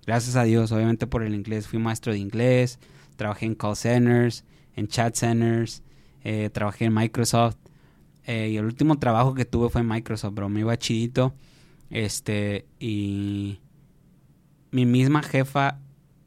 Gracias 0.07 0.37
a 0.37 0.45
Dios, 0.45 0.71
obviamente 0.73 1.07
por 1.07 1.23
el 1.23 1.35
inglés. 1.35 1.67
Fui 1.67 1.79
maestro 1.79 2.13
de 2.13 2.19
inglés, 2.19 2.79
trabajé 3.17 3.47
en 3.47 3.55
call 3.55 3.77
centers, 3.77 4.45
en 4.77 4.87
chat 4.87 5.17
centers, 5.17 5.83
eh, 6.25 6.51
trabajé 6.51 6.87
en 6.87 6.95
Microsoft. 6.95 7.57
Eh, 8.25 8.51
y 8.51 8.57
el 8.57 8.65
último 8.65 8.99
trabajo 8.99 9.35
que 9.35 9.45
tuve 9.45 9.71
fue 9.71 9.81
en 9.81 9.89
Microsoft, 9.89 10.35
bro. 10.35 10.49
Me 10.49 10.61
iba 10.61 10.77
chidito. 10.79 11.35
Este, 11.91 12.67
y 12.79 13.61
mi 14.71 14.85
misma 14.85 15.23
jefa 15.23 15.79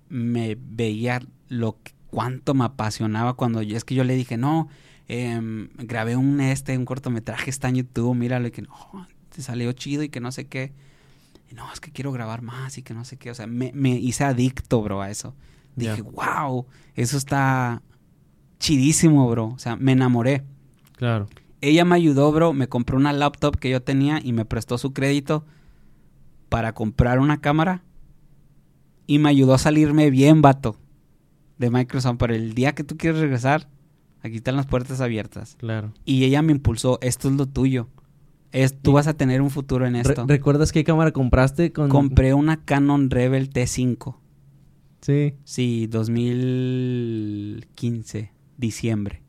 me 0.09 0.57
veía 0.59 1.21
lo 1.47 1.77
cuánto 2.09 2.53
me 2.53 2.65
apasionaba 2.65 3.35
cuando 3.35 3.61
yo, 3.61 3.77
es 3.77 3.85
que 3.85 3.95
yo 3.95 4.03
le 4.03 4.15
dije, 4.15 4.37
no, 4.37 4.67
em, 5.07 5.69
grabé 5.77 6.15
un 6.15 6.41
este, 6.41 6.77
un 6.77 6.85
cortometraje, 6.85 7.49
está 7.49 7.69
en 7.69 7.75
YouTube, 7.75 8.15
míralo, 8.15 8.47
y 8.47 8.51
que 8.51 8.63
no, 8.63 9.07
te 9.29 9.41
salió 9.41 9.71
chido 9.73 10.03
y 10.03 10.09
que 10.09 10.19
no 10.19 10.31
sé 10.31 10.47
qué. 10.47 10.73
Y 11.49 11.55
no, 11.55 11.71
es 11.71 11.79
que 11.79 11.91
quiero 11.91 12.11
grabar 12.11 12.41
más 12.41 12.77
y 12.77 12.81
que 12.81 12.93
no 12.93 13.05
sé 13.05 13.17
qué. 13.17 13.29
O 13.31 13.35
sea, 13.35 13.45
me, 13.47 13.71
me 13.73 13.91
hice 13.91 14.23
adicto, 14.23 14.81
bro, 14.81 15.01
a 15.01 15.09
eso. 15.09 15.35
Dije, 15.75 16.01
wow, 16.01 16.65
eso 16.95 17.17
está 17.17 17.81
chidísimo, 18.61 19.29
bro. 19.29 19.47
O 19.47 19.59
sea, 19.59 19.75
me 19.75 19.91
enamoré. 19.91 20.43
Claro. 20.95 21.27
Ella 21.59 21.83
me 21.83 21.95
ayudó, 21.95 22.31
bro. 22.31 22.53
Me 22.53 22.69
compró 22.69 22.95
una 22.97 23.11
laptop 23.11 23.57
que 23.57 23.69
yo 23.69 23.81
tenía 23.81 24.21
y 24.23 24.31
me 24.31 24.45
prestó 24.45 24.77
su 24.77 24.93
crédito 24.93 25.43
para 26.47 26.73
comprar 26.73 27.19
una 27.19 27.41
cámara. 27.41 27.83
Y 29.07 29.19
me 29.19 29.27
ayudó 29.29 29.53
a 29.53 29.57
salirme 29.57 30.09
bien, 30.09 30.41
vato, 30.41 30.77
de 31.57 31.69
Microsoft. 31.69 32.15
Pero 32.19 32.33
el 32.33 32.53
día 32.53 32.73
que 32.73 32.83
tú 32.85 32.95
quieres 32.97 33.19
regresar, 33.19 33.67
aquí 34.21 34.37
están 34.37 34.55
las 34.55 34.67
puertas 34.67 35.01
abiertas. 35.01 35.55
Claro. 35.59 35.91
Y 36.05 36.23
ella 36.23 36.41
me 36.41 36.53
impulsó, 36.53 36.97
esto 37.01 37.27
es 37.29 37.35
lo 37.35 37.45
tuyo. 37.47 37.89
Es, 38.53 38.79
tú 38.81 38.93
vas 38.93 39.07
a 39.07 39.13
tener 39.15 39.41
un 39.41 39.49
futuro 39.49 39.85
en 39.85 39.93
Re- 39.95 40.01
esto. 40.01 40.25
¿Recuerdas 40.27 40.71
qué 40.71 40.83
cámara 40.83 41.11
compraste? 41.11 41.71
Con... 41.73 41.89
Compré 41.89 42.33
una 42.33 42.63
Canon 42.63 43.09
Rebel 43.09 43.49
T5. 43.49 44.15
Sí. 45.01 45.33
Sí, 45.45 45.87
2015, 45.87 48.31
diciembre. 48.61 49.21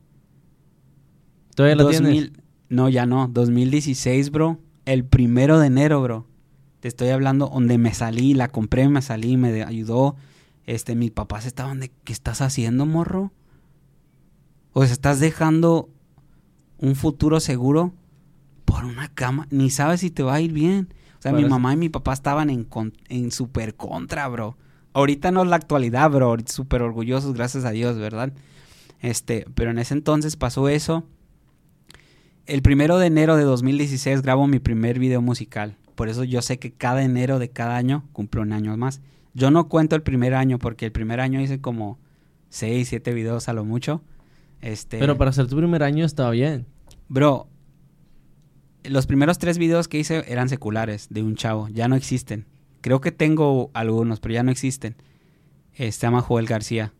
¿Todavía 1.55 1.75
la 1.75 1.83
2000 1.83 2.11
tienes? 2.31 2.31
No, 2.69 2.87
ya 2.89 3.05
no. 3.05 3.27
2016, 3.27 4.31
bro. 4.31 4.59
El 4.85 5.03
primero 5.05 5.59
de 5.59 5.67
enero, 5.67 6.01
bro. 6.01 6.25
Te 6.79 6.87
estoy 6.87 7.09
hablando 7.09 7.47
donde 7.49 7.77
me 7.77 7.93
salí, 7.93 8.33
la 8.33 8.47
compré, 8.47 8.87
me 8.89 9.01
salí, 9.01 9.37
me 9.37 9.63
ayudó. 9.63 10.15
Este, 10.65 10.95
mis 10.95 11.11
papás 11.11 11.45
estaban 11.45 11.79
de, 11.79 11.91
¿qué 12.03 12.13
estás 12.13 12.41
haciendo, 12.41 12.85
morro? 12.85 13.31
O 14.73 14.83
sea, 14.83 14.93
estás 14.93 15.19
dejando 15.19 15.89
un 16.79 16.95
futuro 16.95 17.39
seguro 17.39 17.93
por 18.65 18.85
una 18.85 19.07
cama. 19.09 19.47
Ni 19.51 19.69
sabes 19.69 19.99
si 20.01 20.09
te 20.09 20.23
va 20.23 20.35
a 20.35 20.41
ir 20.41 20.51
bien. 20.51 20.93
O 21.19 21.21
sea, 21.21 21.31
mi 21.31 21.43
mamá 21.49 21.73
y 21.73 21.77
mi 21.77 21.89
papá 21.89 22.13
estaban 22.13 22.49
en, 22.49 22.63
con- 22.65 22.93
en 23.07 23.31
super 23.31 23.75
contra, 23.75 24.27
bro. 24.27 24.57
Ahorita 24.93 25.31
no 25.31 25.43
es 25.43 25.47
la 25.49 25.55
actualidad, 25.55 26.09
bro. 26.09 26.35
Súper 26.45 26.81
orgullosos, 26.81 27.33
gracias 27.33 27.63
a 27.65 27.71
Dios, 27.71 27.97
¿verdad? 27.97 28.33
Este, 29.03 29.45
pero 29.53 29.69
en 29.69 29.79
ese 29.79 29.93
entonces 29.93 30.37
pasó 30.37 30.69
eso. 30.69 31.03
El 32.45 32.61
primero 32.61 32.97
de 32.97 33.07
enero 33.07 33.35
de 33.35 33.43
2016 33.43 34.21
grabo 34.21 34.47
mi 34.47 34.59
primer 34.59 34.97
video 34.97 35.21
musical. 35.21 35.75
Por 35.93 36.07
eso 36.07 36.23
yo 36.23 36.41
sé 36.41 36.57
que 36.57 36.71
cada 36.71 37.03
enero 37.03 37.37
de 37.37 37.49
cada 37.49 37.75
año 37.75 38.07
cumplo 38.13 38.41
un 38.41 38.53
año 38.53 38.75
más. 38.77 39.01
Yo 39.33 39.51
no 39.51 39.67
cuento 39.67 39.97
el 39.97 40.03
primer 40.03 40.33
año 40.33 40.57
porque 40.57 40.85
el 40.85 40.93
primer 40.93 41.19
año 41.19 41.41
hice 41.41 41.59
como 41.59 41.99
6, 42.49 42.87
7 42.87 43.13
videos 43.13 43.49
a 43.49 43.53
lo 43.53 43.65
mucho. 43.65 44.01
Este, 44.61 44.99
Pero 44.99 45.17
para 45.17 45.31
hacer 45.31 45.47
tu 45.47 45.57
primer 45.57 45.83
año 45.83 46.05
estaba 46.05 46.31
bien. 46.31 46.65
Bro, 47.09 47.49
los 48.85 49.05
primeros 49.05 49.37
tres 49.37 49.57
videos 49.57 49.89
que 49.89 49.99
hice 49.99 50.23
eran 50.29 50.47
seculares 50.47 51.07
de 51.09 51.23
un 51.23 51.35
chavo. 51.35 51.67
Ya 51.67 51.89
no 51.89 51.97
existen. 51.97 52.45
Creo 52.79 53.01
que 53.01 53.11
tengo 53.11 53.69
algunos, 53.73 54.21
pero 54.21 54.33
ya 54.33 54.43
no 54.43 54.51
existen. 54.51 54.95
Eh, 55.73 55.91
se 55.91 55.99
llama 55.99 56.21
Joel 56.21 56.45
García. 56.45 56.93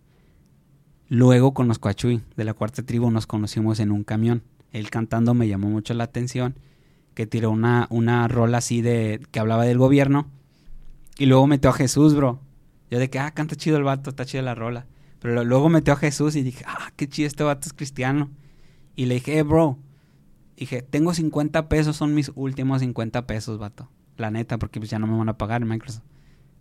Luego 1.13 1.53
conozco 1.53 1.89
a 1.89 1.93
Chuy, 1.93 2.23
de 2.35 2.43
la 2.43 2.55
cuarta 2.55 2.81
tribu, 2.81 3.11
nos 3.11 3.27
conocimos 3.27 3.79
en 3.79 3.91
un 3.91 4.03
camión. 4.03 4.41
Él 4.71 4.89
cantando 4.89 5.35
me 5.35 5.47
llamó 5.47 5.69
mucho 5.69 5.93
la 5.93 6.05
atención, 6.05 6.55
que 7.13 7.27
tiró 7.27 7.51
una, 7.51 7.85
una 7.91 8.27
rola 8.27 8.57
así 8.57 8.81
de 8.81 9.21
que 9.29 9.39
hablaba 9.39 9.63
del 9.63 9.77
gobierno. 9.77 10.25
Y 11.19 11.27
luego 11.27 11.45
metió 11.45 11.69
a 11.69 11.73
Jesús, 11.73 12.15
bro. 12.15 12.39
Yo 12.89 12.97
de 12.97 13.11
que, 13.11 13.19
ah, 13.19 13.29
canta 13.29 13.55
chido 13.55 13.77
el 13.77 13.83
vato, 13.83 14.09
está 14.09 14.25
chida 14.25 14.41
la 14.41 14.55
rola. 14.55 14.87
Pero 15.19 15.43
luego 15.43 15.69
metió 15.69 15.93
a 15.93 15.97
Jesús 15.97 16.35
y 16.35 16.41
dije, 16.41 16.65
ah, 16.67 16.91
qué 16.95 17.07
chido 17.07 17.27
este 17.27 17.43
vato 17.43 17.67
es 17.67 17.73
cristiano. 17.73 18.31
Y 18.95 19.05
le 19.05 19.13
dije, 19.13 19.37
eh, 19.37 19.43
bro, 19.43 19.77
dije, 20.57 20.81
tengo 20.81 21.13
50 21.13 21.69
pesos, 21.69 21.95
son 21.95 22.15
mis 22.15 22.31
últimos 22.33 22.81
50 22.81 23.27
pesos, 23.27 23.59
vato. 23.59 23.87
La 24.17 24.31
neta, 24.31 24.57
porque 24.57 24.79
pues 24.79 24.89
ya 24.89 24.97
no 24.97 25.05
me 25.05 25.15
van 25.15 25.29
a 25.29 25.37
pagar 25.37 25.61
en 25.61 25.67
Microsoft. 25.67 26.05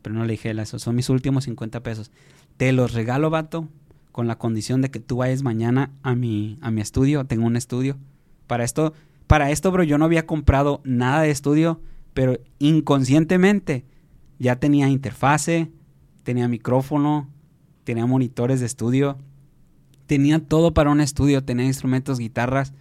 Pero 0.02 0.14
no 0.14 0.26
le 0.26 0.32
dije 0.32 0.50
eso, 0.50 0.78
son 0.78 0.94
mis 0.94 1.08
últimos 1.08 1.44
50 1.44 1.82
pesos. 1.82 2.10
Te 2.58 2.72
los 2.72 2.92
regalo, 2.92 3.30
vato, 3.30 3.68
con 4.12 4.26
la 4.26 4.38
condición 4.38 4.82
de 4.82 4.90
que 4.90 5.00
tú 5.00 5.16
vayas 5.16 5.42
mañana 5.42 5.90
a 6.02 6.14
mi, 6.14 6.58
a 6.60 6.70
mi 6.70 6.80
estudio. 6.80 7.24
Tengo 7.24 7.46
un 7.46 7.56
estudio. 7.56 7.96
Para 8.46 8.64
esto, 8.64 8.92
para 9.26 9.50
esto, 9.50 9.70
bro, 9.72 9.82
yo 9.82 9.98
no 9.98 10.04
había 10.04 10.26
comprado 10.26 10.80
nada 10.84 11.22
de 11.22 11.30
estudio, 11.30 11.80
pero 12.14 12.38
inconscientemente 12.58 13.86
ya 14.38 14.56
tenía 14.56 14.88
interfase, 14.88 15.70
tenía 16.22 16.46
micrófono, 16.48 17.28
tenía 17.84 18.06
monitores 18.06 18.60
de 18.60 18.66
estudio, 18.66 19.18
tenía 20.06 20.38
todo 20.40 20.74
para 20.74 20.90
un 20.90 21.00
estudio, 21.00 21.42
tenía 21.42 21.64
instrumentos, 21.64 22.18
guitarras. 22.18 22.74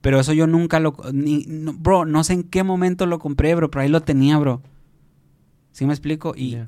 Pero 0.00 0.20
eso 0.20 0.32
yo 0.32 0.46
nunca 0.46 0.78
lo... 0.78 0.96
Ni, 1.12 1.44
no- 1.48 1.72
bro, 1.74 2.04
no 2.04 2.22
sé 2.22 2.34
en 2.34 2.44
qué 2.44 2.62
momento 2.62 3.06
lo 3.06 3.18
compré, 3.18 3.54
bro, 3.56 3.70
pero 3.70 3.82
ahí 3.82 3.88
lo 3.88 4.02
tenía, 4.02 4.38
bro. 4.38 4.62
¿Sí 5.72 5.84
me 5.86 5.92
explico? 5.92 6.34
Y 6.36 6.58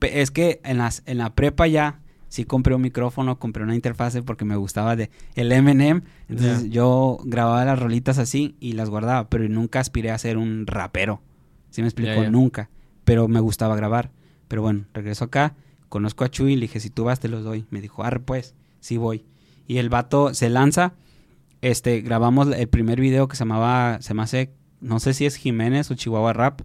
es 0.00 0.30
que 0.30 0.60
en, 0.64 0.78
las, 0.78 1.02
en 1.06 1.18
la 1.18 1.34
prepa 1.34 1.66
ya 1.66 2.00
sí 2.28 2.44
compré 2.44 2.74
un 2.74 2.82
micrófono, 2.82 3.38
compré 3.38 3.62
una 3.62 3.74
interfase 3.74 4.22
porque 4.22 4.44
me 4.44 4.56
gustaba 4.56 4.96
de 4.96 5.10
el 5.34 5.52
Eminem. 5.52 6.02
Entonces 6.28 6.70
yo 6.70 7.18
grababa 7.24 7.64
las 7.64 7.78
rolitas 7.78 8.18
así 8.18 8.56
y 8.60 8.72
las 8.72 8.90
guardaba, 8.90 9.28
pero 9.28 9.48
nunca 9.48 9.80
aspiré 9.80 10.10
a 10.10 10.18
ser 10.18 10.36
un 10.36 10.66
rapero. 10.66 11.22
¿Sí 11.70 11.82
me 11.82 11.88
explico? 11.88 12.22
Nunca. 12.30 12.70
Pero 13.04 13.28
me 13.28 13.40
gustaba 13.40 13.76
grabar. 13.76 14.10
Pero 14.48 14.62
bueno, 14.62 14.84
regreso 14.94 15.24
acá, 15.24 15.54
conozco 15.88 16.24
a 16.24 16.30
Chuy 16.30 16.52
y 16.52 16.56
le 16.56 16.62
dije, 16.62 16.80
si 16.80 16.90
tú 16.90 17.04
vas 17.04 17.20
te 17.20 17.28
los 17.28 17.44
doy. 17.44 17.66
Me 17.70 17.80
dijo, 17.80 18.04
arre 18.04 18.20
pues, 18.20 18.54
sí 18.80 18.96
voy. 18.96 19.24
Y 19.66 19.78
el 19.78 19.88
vato 19.88 20.32
se 20.34 20.48
lanza, 20.48 20.94
este, 21.60 22.00
grabamos 22.00 22.48
el 22.54 22.68
primer 22.68 23.00
video 23.00 23.28
que 23.28 23.36
se 23.36 23.40
llamaba, 23.40 23.98
se 24.00 24.14
me 24.14 24.22
hace, 24.22 24.52
no 24.80 25.00
sé 25.00 25.14
si 25.14 25.26
es 25.26 25.36
Jiménez 25.36 25.90
o 25.90 25.94
Chihuahua 25.94 26.32
Rap, 26.32 26.60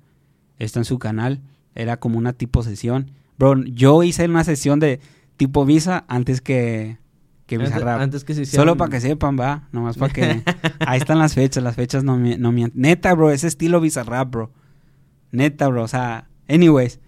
está 0.60 0.80
en 0.80 0.86
su 0.86 1.00
canal, 1.00 1.42
era 1.74 1.98
como 1.98 2.18
una 2.18 2.34
tipo 2.34 2.62
sesión. 2.62 3.12
Bro, 3.40 3.64
yo 3.64 4.04
hice 4.04 4.26
una 4.26 4.44
sesión 4.44 4.80
de 4.80 5.00
tipo 5.42 5.66
Visa 5.66 6.06
antes 6.08 6.40
que, 6.40 7.00
que 7.48 7.58
Visa 7.58 7.72
Antes, 7.72 7.84
Rap. 7.84 8.00
antes 8.00 8.24
que 8.24 8.36
se 8.36 8.44
hiciera 8.44 8.62
Solo 8.62 8.78
para 8.78 8.92
que 8.92 9.02
sepan, 9.02 9.36
va, 9.40 9.68
nomás 9.72 9.98
para 9.98 10.14
que... 10.14 10.44
Ahí 10.86 11.00
están 11.00 11.18
las 11.18 11.34
fechas, 11.34 11.64
las 11.64 11.76
fechas 11.76 12.04
no, 12.04 12.16
no 12.16 12.52
mienten. 12.52 12.80
Neta, 12.80 13.12
bro, 13.16 13.32
ese 13.32 13.48
estilo 13.48 13.82
Visa 13.82 14.04
Rap, 14.04 14.30
bro. 14.30 14.52
Neta, 15.32 15.68
bro, 15.68 15.82
o 15.82 15.88
sea, 15.88 16.28
anyways, 16.48 17.00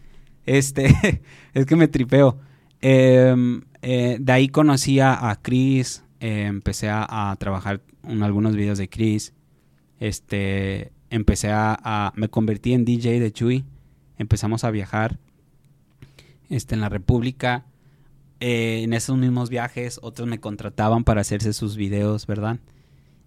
este, 0.47 1.21
es 1.53 1.65
que 1.67 1.75
me 1.75 1.87
tripeo. 1.87 2.39
Em, 2.81 3.61
eh, 3.83 4.17
de 4.19 4.31
ahí 4.33 4.47
conocí 4.47 4.99
a, 4.99 5.29
a 5.29 5.35
Chris, 5.39 6.03
eh, 6.19 6.45
empecé 6.47 6.89
a, 6.89 7.29
a 7.29 7.35
trabajar 7.35 7.81
en 8.03 8.23
algunos 8.23 8.55
videos 8.55 8.79
de 8.79 8.89
Chris, 8.89 9.33
este, 9.99 10.91
empecé 11.11 11.51
a, 11.51 11.77
a- 11.83 12.13
me 12.15 12.29
convertí 12.29 12.73
en 12.73 12.83
DJ 12.83 13.19
de 13.19 13.31
Chuy, 13.31 13.63
empezamos 14.17 14.63
a 14.63 14.71
viajar, 14.71 15.19
este, 16.49 16.73
en 16.73 16.81
la 16.81 16.89
República, 16.89 17.65
Eh, 18.45 18.83
en 18.83 18.91
esos 18.91 19.17
mismos 19.17 19.49
viajes 19.49 20.01
otros 20.01 20.27
me 20.27 20.41
contrataban 20.41 21.05
para 21.05 21.21
hacerse 21.21 21.53
sus 21.53 21.77
videos, 21.77 22.27
¿verdad? 22.27 22.59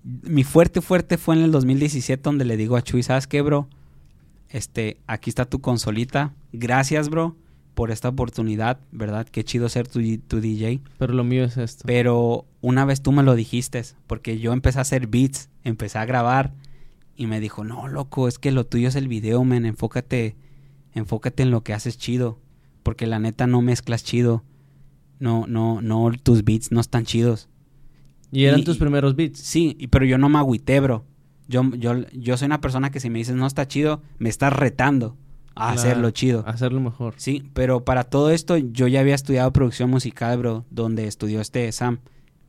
Mi 0.02 0.44
fuerte, 0.44 0.82
fuerte 0.82 1.16
fue 1.16 1.36
en 1.36 1.40
el 1.40 1.52
2017 1.52 2.22
donde 2.22 2.44
le 2.44 2.58
digo 2.58 2.76
a 2.76 2.82
Chuy, 2.82 3.02
¿sabes 3.02 3.26
qué, 3.26 3.40
bro? 3.40 3.66
Este, 4.50 4.98
aquí 5.06 5.30
está 5.30 5.46
tu 5.46 5.62
consolita. 5.62 6.34
Gracias, 6.52 7.08
bro, 7.08 7.34
por 7.72 7.90
esta 7.90 8.10
oportunidad, 8.10 8.78
¿verdad? 8.92 9.26
Qué 9.26 9.42
chido 9.42 9.70
ser 9.70 9.88
tu, 9.88 10.00
tu 10.18 10.42
DJ. 10.42 10.82
Pero 10.98 11.14
lo 11.14 11.24
mío 11.24 11.44
es 11.44 11.56
esto. 11.56 11.84
Pero 11.86 12.44
una 12.60 12.84
vez 12.84 13.00
tú 13.00 13.10
me 13.10 13.22
lo 13.22 13.34
dijiste, 13.34 13.82
porque 14.06 14.38
yo 14.38 14.52
empecé 14.52 14.80
a 14.80 14.82
hacer 14.82 15.06
beats, 15.06 15.48
empecé 15.64 15.96
a 15.96 16.04
grabar 16.04 16.52
y 17.16 17.26
me 17.26 17.40
dijo, 17.40 17.64
no, 17.64 17.88
loco, 17.88 18.28
es 18.28 18.38
que 18.38 18.52
lo 18.52 18.66
tuyo 18.66 18.88
es 18.88 18.96
el 18.96 19.08
video, 19.08 19.42
men, 19.44 19.64
enfócate, 19.64 20.36
enfócate 20.92 21.42
en 21.42 21.52
lo 21.52 21.64
que 21.64 21.72
haces 21.72 21.96
chido, 21.96 22.38
porque 22.82 23.06
la 23.06 23.18
neta 23.18 23.46
no 23.46 23.62
mezclas 23.62 24.04
chido, 24.04 24.44
no, 25.18 25.46
no, 25.46 25.80
no, 25.82 26.10
tus 26.22 26.44
beats 26.44 26.70
no 26.72 26.80
están 26.80 27.04
chidos. 27.04 27.48
y 28.32 28.44
eran 28.44 28.60
y- 28.60 28.64
tus 28.64 28.76
primeros 28.78 29.14
beats. 29.16 29.38
Sí, 29.40 29.76
pero 29.90 30.04
yo 30.04 30.18
no 30.18 30.28
me 30.28 30.38
agüité, 30.38 30.80
bro. 30.80 31.04
Yo, 31.48 31.62
yo, 31.76 31.94
yo 32.12 32.36
soy 32.36 32.46
una 32.46 32.60
persona 32.60 32.90
que 32.90 32.98
si 33.00 33.08
me 33.08 33.18
dices 33.20 33.36
no 33.36 33.46
está 33.46 33.68
chido, 33.68 34.02
me 34.18 34.28
estás 34.28 34.52
retando 34.52 35.16
a 35.54 35.72
Claro, 35.72 35.80
hacerlo 35.80 36.10
chido. 36.10 36.44
Hacerlo 36.46 36.80
mejor. 36.80 37.14
Sí, 37.18 37.48
pero 37.54 37.84
para 37.84 38.02
todo 38.04 38.30
esto 38.30 38.56
yo 38.56 38.88
ya 38.88 39.00
había 39.00 39.14
estudiado 39.14 39.52
producción 39.52 39.88
musical, 39.90 40.38
bro, 40.38 40.64
donde 40.70 41.06
estudió 41.06 41.40
este 41.40 41.70
Sam, 41.72 42.00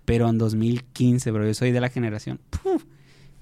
pero 0.03 0.27
en 0.29 0.37
2015, 0.39 1.29
bro, 1.31 1.45
yo 1.45 1.53
soy 1.53 1.71
de 1.71 1.79
la 1.79 1.89
generación. 1.89 2.39
puf, 2.49 2.85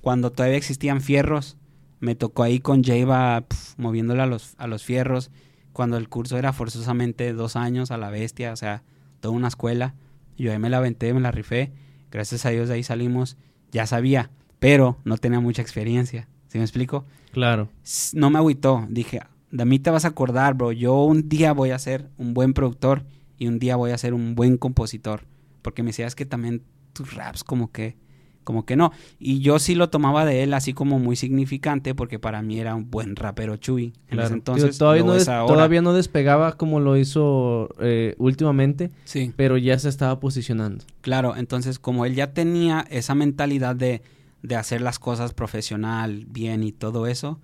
cuando 0.02 0.32
todavía 0.32 0.58
existían 0.58 1.00
fierros, 1.02 1.58
me 2.02 2.16
tocó 2.16 2.44
ahí 2.44 2.60
con 2.60 2.84
Java 2.84 3.46
moviéndole 3.78 4.22
a 4.22 4.26
los, 4.28 4.54
a 4.58 4.68
los 4.68 4.84
fierros, 4.84 5.32
cuando 5.72 5.98
el 5.98 6.10
curso 6.10 6.38
era 6.38 6.52
forzosamente 6.54 7.34
dos 7.34 7.56
años 7.56 7.92
a 7.92 7.98
la 7.98 8.10
bestia, 8.10 8.52
o 8.52 8.56
sea, 8.58 8.84
toda 9.26 9.36
una 9.36 9.48
escuela. 9.48 9.96
Yo 10.38 10.52
ahí 10.52 10.60
me 10.60 10.70
la 10.70 10.78
aventé, 10.78 11.12
me 11.14 11.20
la 11.20 11.32
rifé, 11.32 11.72
gracias 12.12 12.46
a 12.46 12.52
Dios 12.52 12.68
de 12.68 12.76
ahí 12.76 12.84
salimos, 12.84 13.38
ya 13.72 13.88
sabía, 13.88 14.30
pero 14.60 15.00
no 15.04 15.18
tenía 15.18 15.40
mucha 15.40 15.64
experiencia, 15.64 16.28
¿sí 16.48 16.60
me 16.60 16.64
explico? 16.64 17.06
Claro. 17.32 17.70
no 18.14 18.30
me 18.30 18.38
agüitó. 18.38 18.86
Dije, 18.88 19.22
de 19.50 19.66
mí 19.66 19.80
te 19.80 19.90
vas 19.90 20.06
a 20.06 20.10
acordar, 20.10 20.54
bro. 20.54 20.72
Yo 20.72 21.04
un 21.04 21.28
día 21.28 21.54
voy 21.54 21.72
a 21.72 21.80
ser 21.80 22.08
un 22.18 22.36
buen 22.36 22.54
productor 22.54 23.04
y 23.40 23.48
un 23.48 23.58
día 23.58 23.76
voy 23.78 23.92
a 23.92 23.98
ser 23.98 24.14
un 24.14 24.36
buen 24.36 24.58
compositor. 24.58 25.24
Porque 25.64 25.82
me 25.82 25.90
decías 25.90 26.14
que 26.14 26.28
también 26.28 26.62
tus 26.94 27.16
raps 27.16 27.44
como 27.44 27.72
que 27.72 27.98
como 28.46 28.66
que 28.66 28.78
no. 28.78 28.94
Y 29.20 29.40
yo 29.40 29.60
sí 29.60 29.76
lo 29.76 29.90
tomaba 29.90 30.24
de 30.24 30.44
él 30.44 30.54
así 30.54 30.74
como 30.74 31.00
muy 31.00 31.18
significante 31.18 31.94
porque 31.94 32.20
para 32.20 32.42
mí 32.42 32.58
era 32.58 32.76
un 32.76 32.90
buen 32.90 33.18
rapero 33.18 33.58
Chuy. 33.58 33.92
En 34.08 34.20
ese 34.22 34.34
entonces 34.34 34.78
todavía, 34.78 35.04
no 35.04 35.18
todavía 35.48 35.82
no 35.82 35.92
despegaba 35.92 36.54
como 36.56 36.80
lo 36.80 36.96
hizo 36.96 37.70
eh, 37.82 38.16
últimamente, 38.18 38.92
sí. 39.04 39.34
pero 39.36 39.58
ya 39.58 39.78
se 39.78 39.90
estaba 39.90 40.22
posicionando. 40.22 40.86
Claro, 41.02 41.36
entonces 41.36 41.80
como 41.80 42.06
él 42.06 42.16
ya 42.16 42.34
tenía 42.34 42.86
esa 42.90 43.16
mentalidad 43.16 43.76
de, 43.76 44.02
de 44.42 44.56
hacer 44.56 44.80
las 44.80 45.00
cosas 45.00 45.34
profesional, 45.34 46.26
bien 46.30 46.64
y 46.64 46.72
todo 46.72 47.08
eso, 47.08 47.40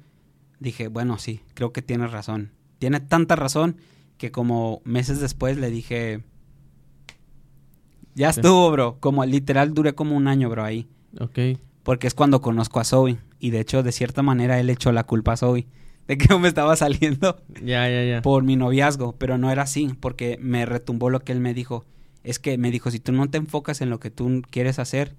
dije, 0.59 0.87
bueno, 0.87 1.17
sí, 1.17 1.41
creo 1.55 1.73
que 1.73 1.81
tiene 1.81 2.07
razón. 2.07 2.51
Tiene 2.79 2.99
tanta 2.99 3.35
razón 3.35 3.75
que 4.17 4.31
como 4.31 4.81
meses 4.85 5.19
después 5.19 5.57
le 5.57 5.71
dije, 5.71 6.21
ya 8.15 8.29
estuvo, 8.29 8.69
bro. 8.71 8.97
Como 8.99 9.25
literal 9.25 9.73
duré 9.73 9.93
como 9.93 10.15
un 10.15 10.27
año, 10.27 10.49
bro, 10.49 10.63
ahí. 10.63 10.87
Ok. 11.19 11.39
Porque 11.83 12.07
es 12.07 12.13
cuando 12.13 12.41
conozco 12.41 12.79
a 12.79 12.83
Zoe. 12.83 13.17
Y 13.39 13.51
de 13.51 13.59
hecho, 13.59 13.83
de 13.83 13.91
cierta 13.91 14.21
manera, 14.21 14.59
él 14.59 14.69
echó 14.69 14.91
la 14.91 15.05
culpa 15.05 15.33
a 15.33 15.37
Zoe. 15.37 15.67
De 16.07 16.17
que 16.17 16.27
no 16.27 16.39
me 16.39 16.47
estaba 16.47 16.75
saliendo. 16.75 17.41
Ya, 17.63 17.87
ya, 17.87 18.03
ya. 18.03 18.21
Por 18.21 18.43
mi 18.43 18.55
noviazgo. 18.55 19.13
Pero 19.13 19.37
no 19.37 19.51
era 19.51 19.63
así. 19.63 19.95
Porque 19.99 20.37
me 20.41 20.65
retumbó 20.65 21.09
lo 21.09 21.21
que 21.21 21.31
él 21.31 21.39
me 21.39 21.53
dijo. 21.53 21.85
Es 22.23 22.39
que 22.39 22.57
me 22.57 22.71
dijo, 22.71 22.91
si 22.91 22.99
tú 22.99 23.11
no 23.11 23.29
te 23.29 23.37
enfocas 23.37 23.81
en 23.81 23.89
lo 23.89 23.99
que 23.99 24.11
tú 24.11 24.41
quieres 24.49 24.77
hacer, 24.77 25.15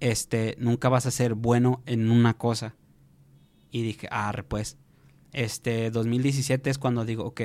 este, 0.00 0.56
nunca 0.58 0.88
vas 0.88 1.06
a 1.06 1.10
ser 1.10 1.34
bueno 1.34 1.82
en 1.86 2.10
una 2.10 2.34
cosa. 2.34 2.74
Y 3.70 3.82
dije, 3.82 4.08
ah, 4.10 4.32
pues. 4.48 4.78
Este, 5.32 5.90
2017 5.90 6.68
es 6.70 6.78
cuando 6.78 7.04
digo, 7.04 7.24
ok, 7.24 7.40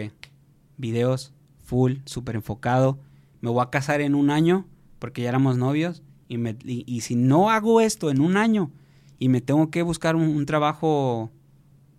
videos, 0.77 1.34
full, 1.64 1.97
súper 2.05 2.35
enfocado. 2.35 2.99
Me 3.41 3.49
voy 3.49 3.64
a 3.64 3.69
casar 3.69 4.01
en 4.01 4.15
un 4.15 4.30
año 4.30 4.65
porque 4.99 5.22
ya 5.22 5.30
éramos 5.30 5.57
novios. 5.57 6.03
Y, 6.28 6.38
me, 6.38 6.57
y, 6.65 7.02
si 7.02 7.15
no 7.15 7.49
hago 7.49 7.80
esto 7.80 8.10
en 8.11 8.19
un 8.19 8.36
año 8.36 8.72
y 9.18 9.30
me 9.30 9.40
tengo 9.40 9.69
que 9.72 9.82
buscar 9.82 10.18
un, 10.18 10.45
trabajo 10.45 11.32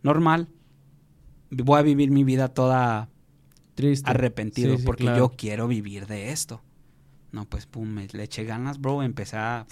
normal, 0.03 0.49
voy 1.51 1.79
a 1.79 1.83
vivir 1.83 2.11
mi 2.11 2.25
vida 2.25 2.49
toda 2.49 3.09
triste, 3.75 4.11
arrepentido 4.11 4.77
porque 4.85 5.05
yo 5.05 5.31
quiero 5.31 5.67
vivir 5.67 6.07
de 6.07 6.31
esto. 6.31 6.63
No, 7.33 7.47
pues 7.47 7.67
pum, 7.67 7.89
me, 7.89 8.07
le 8.13 8.25
eché 8.25 8.45
ganas, 8.45 8.81
bro. 8.81 9.03
Empecé 9.03 9.39
a, 9.39 9.67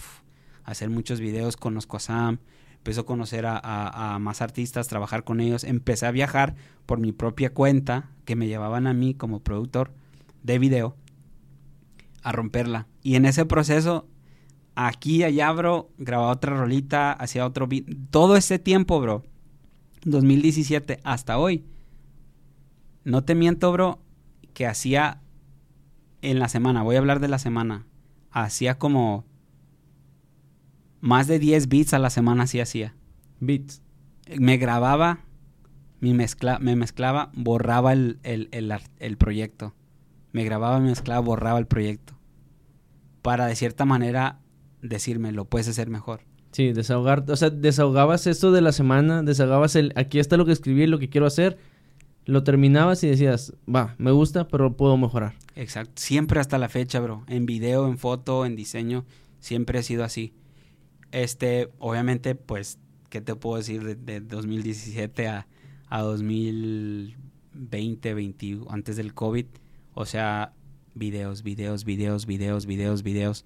hacer 0.64 0.88
muchos 0.88 1.20
videos, 1.20 1.56
conozco 1.56 1.98
a 1.98 2.00
Sam, 2.00 2.38
empecé 2.78 3.00
a 3.00 3.04
conocer 3.04 3.46
a, 3.46 3.60
a, 3.62 4.18
más 4.18 4.40
artistas, 4.40 4.88
trabajar 4.88 5.22
con 5.22 5.40
ellos. 5.40 5.64
Empecé 5.64 6.06
a 6.06 6.10
viajar 6.10 6.54
por 6.86 6.98
mi 6.98 7.12
propia 7.12 7.52
cuenta, 7.52 8.10
que 8.24 8.36
me 8.36 8.48
llevaban 8.48 8.86
a 8.86 8.94
mí 8.94 9.14
como 9.14 9.40
productor 9.40 9.92
de 10.42 10.58
video, 10.58 10.96
a 12.26 12.32
romperla. 12.32 12.88
Y 13.04 13.14
en 13.14 13.24
ese 13.24 13.46
proceso, 13.46 14.08
aquí 14.74 15.18
y 15.18 15.22
allá, 15.22 15.52
bro, 15.52 15.92
grababa 15.96 16.32
otra 16.32 16.56
rolita, 16.56 17.12
hacía 17.12 17.46
otro 17.46 17.68
beat. 17.68 17.84
Todo 18.10 18.36
ese 18.36 18.58
tiempo, 18.58 19.00
bro, 19.00 19.22
2017 20.04 20.98
hasta 21.04 21.38
hoy. 21.38 21.64
No 23.04 23.22
te 23.22 23.36
miento, 23.36 23.70
bro, 23.70 24.00
que 24.54 24.66
hacía 24.66 25.22
en 26.20 26.40
la 26.40 26.48
semana, 26.48 26.82
voy 26.82 26.96
a 26.96 26.98
hablar 26.98 27.20
de 27.20 27.28
la 27.28 27.38
semana, 27.38 27.86
hacía 28.32 28.76
como 28.76 29.24
más 31.00 31.28
de 31.28 31.38
10 31.38 31.68
beats 31.68 31.94
a 31.94 32.00
la 32.00 32.10
semana, 32.10 32.48
sí 32.48 32.58
hacía. 32.58 32.96
Beats. 33.38 33.82
Me 34.36 34.56
grababa, 34.56 35.20
me, 36.00 36.12
mezcla, 36.12 36.58
me 36.58 36.74
mezclaba, 36.74 37.30
borraba 37.34 37.92
el, 37.92 38.18
el, 38.24 38.50
el 38.98 39.16
proyecto. 39.16 39.76
Me 40.32 40.42
grababa, 40.42 40.80
me 40.80 40.88
mezclaba, 40.88 41.20
borraba 41.20 41.60
el 41.60 41.68
proyecto 41.68 42.15
para 43.26 43.46
de 43.46 43.56
cierta 43.56 43.84
manera 43.84 44.38
decirme, 44.82 45.32
lo 45.32 45.46
puedes 45.46 45.66
hacer 45.66 45.90
mejor. 45.90 46.20
Sí, 46.52 46.72
desahogar, 46.72 47.28
o 47.28 47.34
sea, 47.34 47.50
desahogabas 47.50 48.28
esto 48.28 48.52
de 48.52 48.60
la 48.60 48.70
semana, 48.70 49.24
desahogabas 49.24 49.74
el, 49.74 49.92
aquí 49.96 50.20
está 50.20 50.36
lo 50.36 50.46
que 50.46 50.52
escribí, 50.52 50.86
lo 50.86 51.00
que 51.00 51.08
quiero 51.08 51.26
hacer, 51.26 51.58
lo 52.24 52.44
terminabas 52.44 53.02
y 53.02 53.08
decías, 53.08 53.52
va, 53.68 53.96
me 53.98 54.12
gusta, 54.12 54.46
pero 54.46 54.76
puedo 54.76 54.96
mejorar. 54.96 55.34
Exacto, 55.56 55.94
siempre 55.96 56.38
hasta 56.38 56.56
la 56.56 56.68
fecha, 56.68 57.00
bro, 57.00 57.24
en 57.26 57.46
video, 57.46 57.88
en 57.88 57.98
foto, 57.98 58.46
en 58.46 58.54
diseño, 58.54 59.04
siempre 59.40 59.80
ha 59.80 59.82
sido 59.82 60.04
así. 60.04 60.32
Este, 61.10 61.70
obviamente, 61.80 62.36
pues, 62.36 62.78
¿qué 63.10 63.20
te 63.20 63.34
puedo 63.34 63.56
decir 63.56 63.96
de, 63.96 64.20
2017 64.20 65.26
a, 65.26 65.48
a 65.88 66.02
2020, 66.02 68.14
20, 68.14 68.58
antes 68.68 68.94
del 68.94 69.14
COVID? 69.14 69.46
O 69.94 70.06
sea, 70.06 70.52
videos, 70.96 71.42
videos, 71.42 71.84
videos, 71.84 72.26
videos, 72.26 72.66
videos, 72.66 73.02
videos. 73.02 73.44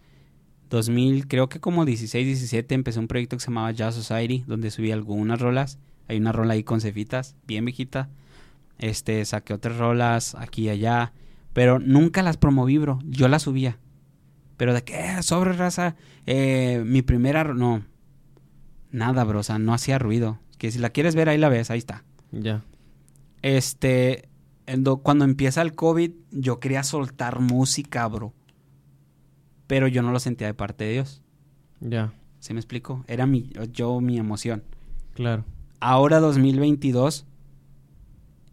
2000, 0.71 1.27
creo 1.27 1.49
que 1.49 1.61
como 1.61 1.85
16, 1.85 2.27
17, 2.27 2.75
empecé 2.75 3.01
un 3.01 3.09
proyecto 3.09 3.37
que 3.37 3.41
se 3.41 3.49
llamaba 3.49 3.73
Jazz 3.73 3.97
Society, 3.97 4.45
donde 4.47 4.71
subí 4.71 4.93
algunas 4.93 5.41
rolas. 5.41 5.79
Hay 6.09 6.17
una 6.17 6.33
rola 6.33 6.55
ahí 6.55 6.63
con 6.63 6.81
cefitas, 6.81 7.37
bien 7.47 7.65
viejita. 7.65 8.09
Este, 8.79 9.25
saqué 9.25 9.53
otras 9.53 9.77
rolas 9.77 10.35
aquí 10.37 10.63
y 10.63 10.69
allá, 10.71 11.13
pero 11.53 11.79
nunca 11.81 12.23
las 12.23 12.37
promoví, 12.37 12.79
bro. 12.79 13.01
Yo 13.05 13.29
las 13.29 13.43
subía. 13.43 13.79
Pero 14.57 14.73
de 14.73 14.85
qué, 14.85 14.95
eh, 14.95 15.23
sobre 15.23 15.53
raza, 15.53 15.97
eh, 16.27 16.83
mi 16.87 17.03
primera, 17.03 17.45
no. 17.45 17.83
Nada, 18.91 19.25
bro, 19.25 19.41
o 19.41 19.43
sea, 19.43 19.59
no 19.59 19.75
hacía 19.75 19.99
ruido. 19.99 20.39
Que 20.59 20.71
si 20.71 20.79
la 20.79 20.91
quieres 20.91 21.15
ver, 21.15 21.29
ahí 21.29 21.39
la 21.39 21.49
ves, 21.49 21.71
ahí 21.71 21.79
está. 21.79 22.05
Ya. 22.31 22.63
Este, 23.43 24.29
cuando 25.03 25.25
empieza 25.25 25.63
el 25.63 25.75
COVID, 25.75 26.13
yo 26.31 26.61
quería 26.61 26.83
soltar 26.83 27.41
música, 27.41 28.07
bro. 28.07 28.33
Pero 29.67 29.89
yo 29.89 30.03
no 30.03 30.13
lo 30.13 30.21
sentía 30.21 30.47
de 30.47 30.55
parte 30.55 30.85
de 30.85 30.93
Dios. 30.93 31.23
Ya. 31.81 32.13
¿Se 32.39 32.55
me 32.55 32.61
explico? 32.61 33.05
Era 33.07 33.27
mi, 33.27 33.51
yo 33.73 34.01
mi 34.01 34.19
emoción. 34.19 34.65
Claro. 35.15 35.45
Ahora 35.81 36.21
2022, 36.21 37.27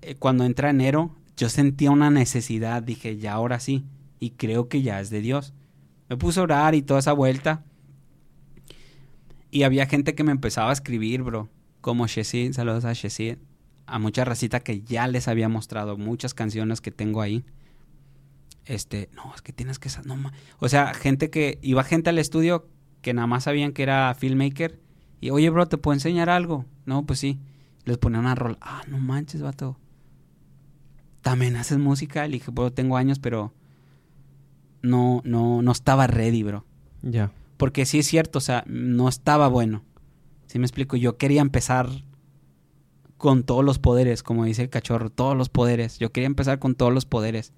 eh, 0.01 0.15
cuando 0.15 0.43
entra 0.43 0.69
enero, 0.69 1.15
yo 1.35 1.49
sentía 1.49 1.91
una 1.91 2.09
necesidad. 2.09 2.83
Dije, 2.83 3.17
ya 3.17 3.33
ahora 3.33 3.59
sí. 3.59 3.85
Y 4.19 4.31
creo 4.31 4.67
que 4.69 4.81
ya 4.81 4.99
es 4.99 5.09
de 5.09 5.21
Dios. 5.21 5.53
Me 6.09 6.17
puse 6.17 6.39
a 6.39 6.43
orar 6.43 6.75
y 6.75 6.81
toda 6.81 6.99
esa 6.99 7.13
vuelta. 7.13 7.63
Y 9.51 9.63
había 9.63 9.85
gente 9.85 10.15
que 10.15 10.23
me 10.23 10.31
empezaba 10.31 10.69
a 10.69 10.73
escribir, 10.73 11.23
bro. 11.23 11.49
Como 11.81 12.07
Shesid, 12.07 12.53
saludos 12.53 12.85
a 12.85 12.93
Shesid 12.93 13.37
a 13.87 13.99
mucha 13.99 14.25
racita 14.25 14.59
que 14.59 14.81
ya 14.81 15.07
les 15.07 15.27
había 15.27 15.49
mostrado 15.49 15.97
muchas 15.97 16.33
canciones 16.33 16.81
que 16.81 16.91
tengo 16.91 17.21
ahí. 17.21 17.43
Este, 18.65 19.09
no, 19.15 19.33
es 19.33 19.41
que 19.41 19.53
tienes 19.53 19.79
que... 19.79 19.89
No, 20.05 20.17
o 20.59 20.69
sea, 20.69 20.93
gente 20.93 21.29
que... 21.29 21.57
Iba 21.61 21.83
gente 21.83 22.09
al 22.09 22.19
estudio 22.19 22.67
que 23.01 23.13
nada 23.13 23.27
más 23.27 23.45
sabían 23.45 23.71
que 23.71 23.83
era 23.83 24.13
filmmaker. 24.13 24.79
Y, 25.21 25.29
oye, 25.29 25.49
bro, 25.49 25.67
¿te 25.67 25.77
puedo 25.77 25.93
enseñar 25.93 26.29
algo? 26.29 26.65
No, 26.85 27.05
pues 27.05 27.19
sí. 27.19 27.39
Les 27.85 27.97
ponía 27.97 28.19
una 28.19 28.35
rol. 28.35 28.57
Ah, 28.59 28.81
no 28.87 28.97
manches, 28.97 29.41
vato. 29.41 29.77
También 31.21 31.55
haces 31.55 31.77
música. 31.77 32.27
Le 32.27 32.33
dije, 32.33 32.51
bro, 32.51 32.71
tengo 32.71 32.97
años, 32.97 33.19
pero... 33.19 33.53
No, 34.81 35.21
no, 35.23 35.61
no 35.61 35.71
estaba 35.71 36.07
ready, 36.07 36.43
bro. 36.43 36.65
Ya. 37.01 37.31
Porque 37.55 37.85
sí 37.85 37.99
es 37.99 38.07
cierto, 38.07 38.37
o 38.37 38.41
sea, 38.41 38.63
no 38.67 39.07
estaba 39.09 39.47
bueno. 39.47 39.83
¿Sí 40.45 40.59
me 40.59 40.65
explico? 40.65 40.97
Yo 40.97 41.17
quería 41.17 41.41
empezar 41.41 41.89
con 43.17 43.43
todos 43.43 43.65
los 43.65 43.79
poderes, 43.79 44.23
como 44.23 44.45
dice 44.45 44.63
el 44.63 44.69
cachorro, 44.69 45.09
todos 45.09 45.35
los 45.35 45.49
poderes. 45.49 45.97
Yo 45.97 46.11
quería 46.11 46.27
empezar 46.27 46.59
con 46.59 46.75
todos 46.75 46.93
los 46.93 47.05
poderes. 47.05 47.53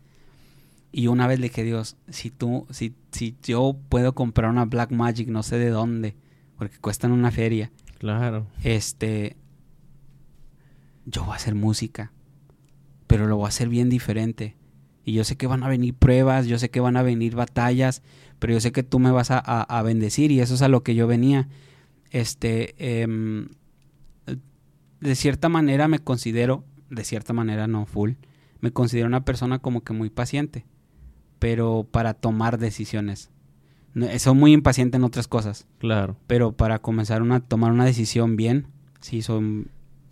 Y 0.92 1.08
una 1.08 1.28
vez 1.28 1.40
le 1.40 1.50
dije, 1.50 1.64
Dios, 1.64 1.98
si 2.10 2.32
tú, 2.32 2.66
si, 2.72 2.96
si 3.12 3.36
yo 3.44 3.78
puedo 3.90 4.16
comprar 4.16 4.50
una 4.50 4.66
Black 4.66 4.92
Magic, 4.92 5.28
no 5.28 5.44
sé 5.44 5.60
de 5.60 5.70
dónde, 5.70 6.16
porque 6.58 6.78
cuestan 6.80 7.12
una 7.12 7.30
feria. 7.30 7.72
Claro. 8.00 8.48
Este, 8.64 9.36
yo 11.06 11.24
voy 11.24 11.34
a 11.34 11.36
hacer 11.36 11.54
música, 11.54 12.12
pero 13.06 13.28
lo 13.28 13.38
voy 13.38 13.46
a 13.46 13.50
hacer 13.50 13.70
bien 13.70 13.90
diferente. 13.90 14.56
Y 15.06 15.14
yo 15.14 15.24
sé 15.24 15.38
que 15.38 15.48
van 15.48 15.64
a 15.64 15.70
venir 15.70 15.94
pruebas, 15.94 16.48
yo 16.48 16.58
sé 16.58 16.70
que 16.70 16.80
van 16.80 16.98
a 16.98 17.04
venir 17.04 17.36
batallas, 17.36 18.02
pero 18.40 18.54
yo 18.54 18.62
sé 18.62 18.72
que 18.72 18.84
tú 18.84 19.00
me 19.00 19.12
vas 19.12 19.32
a, 19.32 19.40
a, 19.40 19.82
bendecir 19.84 20.32
y 20.32 20.40
eso 20.40 20.56
es 20.56 20.62
a 20.62 20.68
lo 20.68 20.84
que 20.84 20.96
yo 20.96 21.08
venía. 21.08 21.50
Este, 22.12 22.76
eh, 22.78 23.08
de 25.00 25.16
cierta 25.16 25.50
manera 25.50 25.88
me 25.88 26.00
considero, 26.00 26.64
de 26.90 27.04
cierta 27.04 27.34
manera 27.34 27.68
no 27.68 27.86
full, 27.86 28.14
me 28.62 28.72
considero 28.72 29.08
una 29.08 29.26
persona 29.26 29.60
como 29.60 29.84
que 29.84 29.94
muy 29.94 30.10
paciente, 30.10 30.66
pero 31.40 31.88
para 31.90 32.14
tomar 32.14 32.58
decisiones. 32.58 33.30
soy 34.18 34.36
muy 34.36 34.54
impaciente 34.54 34.98
en 34.98 35.04
otras 35.04 35.28
cosas. 35.28 35.68
Claro. 35.80 36.18
Pero 36.28 36.52
para 36.52 36.80
comenzar 36.80 37.22
a 37.22 37.40
tomar 37.40 37.72
una 37.72 37.86
decisión 37.86 38.36
bien, 38.36 38.68
sí 39.00 39.22
soy 39.22 39.68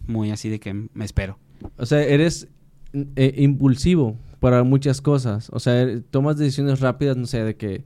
muy 0.07 0.31
así 0.31 0.49
de 0.49 0.59
que 0.59 0.73
me 0.73 1.05
espero. 1.05 1.38
O 1.77 1.85
sea, 1.85 2.01
eres 2.01 2.47
eh, 2.93 3.34
impulsivo 3.38 4.18
para 4.39 4.64
muchas 4.64 5.01
cosas. 5.01 5.49
O 5.51 5.59
sea, 5.59 5.85
tomas 6.09 6.38
decisiones 6.38 6.80
rápidas, 6.80 7.18
no 7.18 7.26
sé, 7.26 7.43
de 7.43 7.55
que 7.55 7.84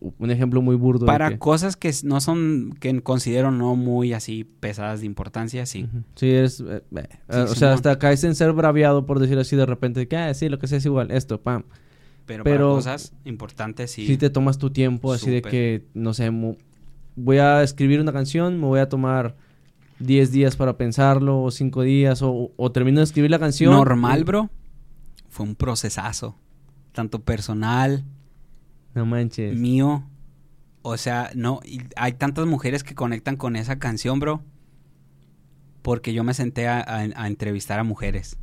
un 0.00 0.30
ejemplo 0.30 0.62
muy 0.62 0.76
burdo. 0.76 1.06
Para 1.06 1.38
cosas 1.38 1.76
que 1.76 1.92
no 2.04 2.20
son, 2.20 2.74
que 2.80 3.02
considero 3.02 3.50
no 3.50 3.76
muy 3.76 4.12
así 4.12 4.44
pesadas 4.44 5.00
de 5.00 5.06
importancia, 5.06 5.66
sí. 5.66 5.88
Sí, 6.14 6.30
es, 6.30 6.60
eh, 6.60 6.82
eh, 6.94 7.06
o 7.28 7.54
sea, 7.54 7.72
hasta 7.72 7.98
caes 7.98 8.24
en 8.24 8.34
ser 8.34 8.52
braviado 8.52 9.06
por 9.06 9.18
decir 9.18 9.38
así 9.38 9.56
de 9.56 9.66
repente, 9.66 10.06
que, 10.08 10.16
ah, 10.16 10.32
sí, 10.34 10.48
lo 10.48 10.58
que 10.58 10.66
sea 10.66 10.78
es 10.78 10.86
igual, 10.86 11.10
esto, 11.10 11.40
pam. 11.40 11.64
Pero, 12.26 12.44
para 12.44 12.58
cosas 12.58 13.14
importantes 13.24 13.90
sí. 13.90 14.06
Sí 14.06 14.18
te 14.18 14.28
tomas 14.28 14.58
tu 14.58 14.70
tiempo 14.70 15.12
así 15.12 15.30
de 15.30 15.42
que, 15.42 15.86
no 15.94 16.12
sé, 16.12 16.30
voy 17.16 17.38
a 17.38 17.62
escribir 17.62 18.00
una 18.00 18.12
canción, 18.12 18.60
me 18.60 18.66
voy 18.66 18.80
a 18.80 18.88
tomar 18.88 19.36
10 20.00 20.30
días 20.30 20.56
para 20.56 20.76
pensarlo, 20.76 21.42
o 21.42 21.50
5 21.50 21.82
días, 21.82 22.22
o, 22.22 22.52
o 22.54 22.72
termino 22.72 23.00
de 23.00 23.04
escribir 23.04 23.30
la 23.30 23.38
canción. 23.38 23.72
Normal, 23.72 24.24
bro. 24.24 24.50
Fue 25.28 25.46
un 25.46 25.54
procesazo. 25.54 26.36
Tanto 26.92 27.20
personal, 27.20 28.04
No 28.98 29.06
manches. 29.06 29.56
mío. 29.56 30.04
O 30.82 30.96
sea, 30.96 31.30
no, 31.34 31.60
y 31.64 31.80
hay 31.96 32.12
tantas 32.12 32.46
mujeres 32.46 32.82
que 32.84 32.94
conectan 32.94 33.36
con 33.36 33.56
esa 33.56 33.78
canción, 33.78 34.20
bro. 34.20 34.42
Porque 35.82 36.12
yo 36.12 36.24
me 36.24 36.34
senté 36.34 36.66
a, 36.68 36.80
a- 36.80 37.08
a 37.14 37.26
entrevistar 37.26 37.78
a 37.78 37.84
mujeres. 37.84 38.36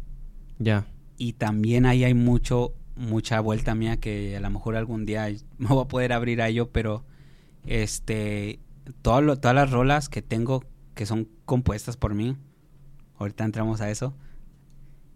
Ya. 0.60 0.86
Y 1.18 1.34
también 1.34 1.86
ahí 1.86 2.04
hay 2.04 2.14
mucho, 2.14 2.74
mucha 2.96 3.40
vuelta 3.40 3.76
mía 3.76 3.98
que 3.98 4.36
a 4.36 4.40
lo 4.40 4.50
mejor 4.50 4.76
algún 4.76 5.06
día 5.06 5.28
me 5.58 5.68
voy 5.68 5.84
a 5.84 5.88
poder 5.88 6.14
abrir 6.14 6.42
a 6.42 6.48
ello, 6.50 6.72
pero 6.72 7.06
este, 7.66 8.60
todo 9.02 9.22
lo- 9.22 9.38
todas 9.38 9.56
las 9.56 9.72
rolas 9.72 10.10
que 10.10 10.22
tengo 10.22 10.64
que 10.94 11.06
son 11.06 11.28
compuestas 11.46 11.98
por 11.98 12.14
mí, 12.14 12.38
ahorita 13.18 13.44
entramos 13.44 13.82
a 13.82 13.90
eso, 13.92 14.16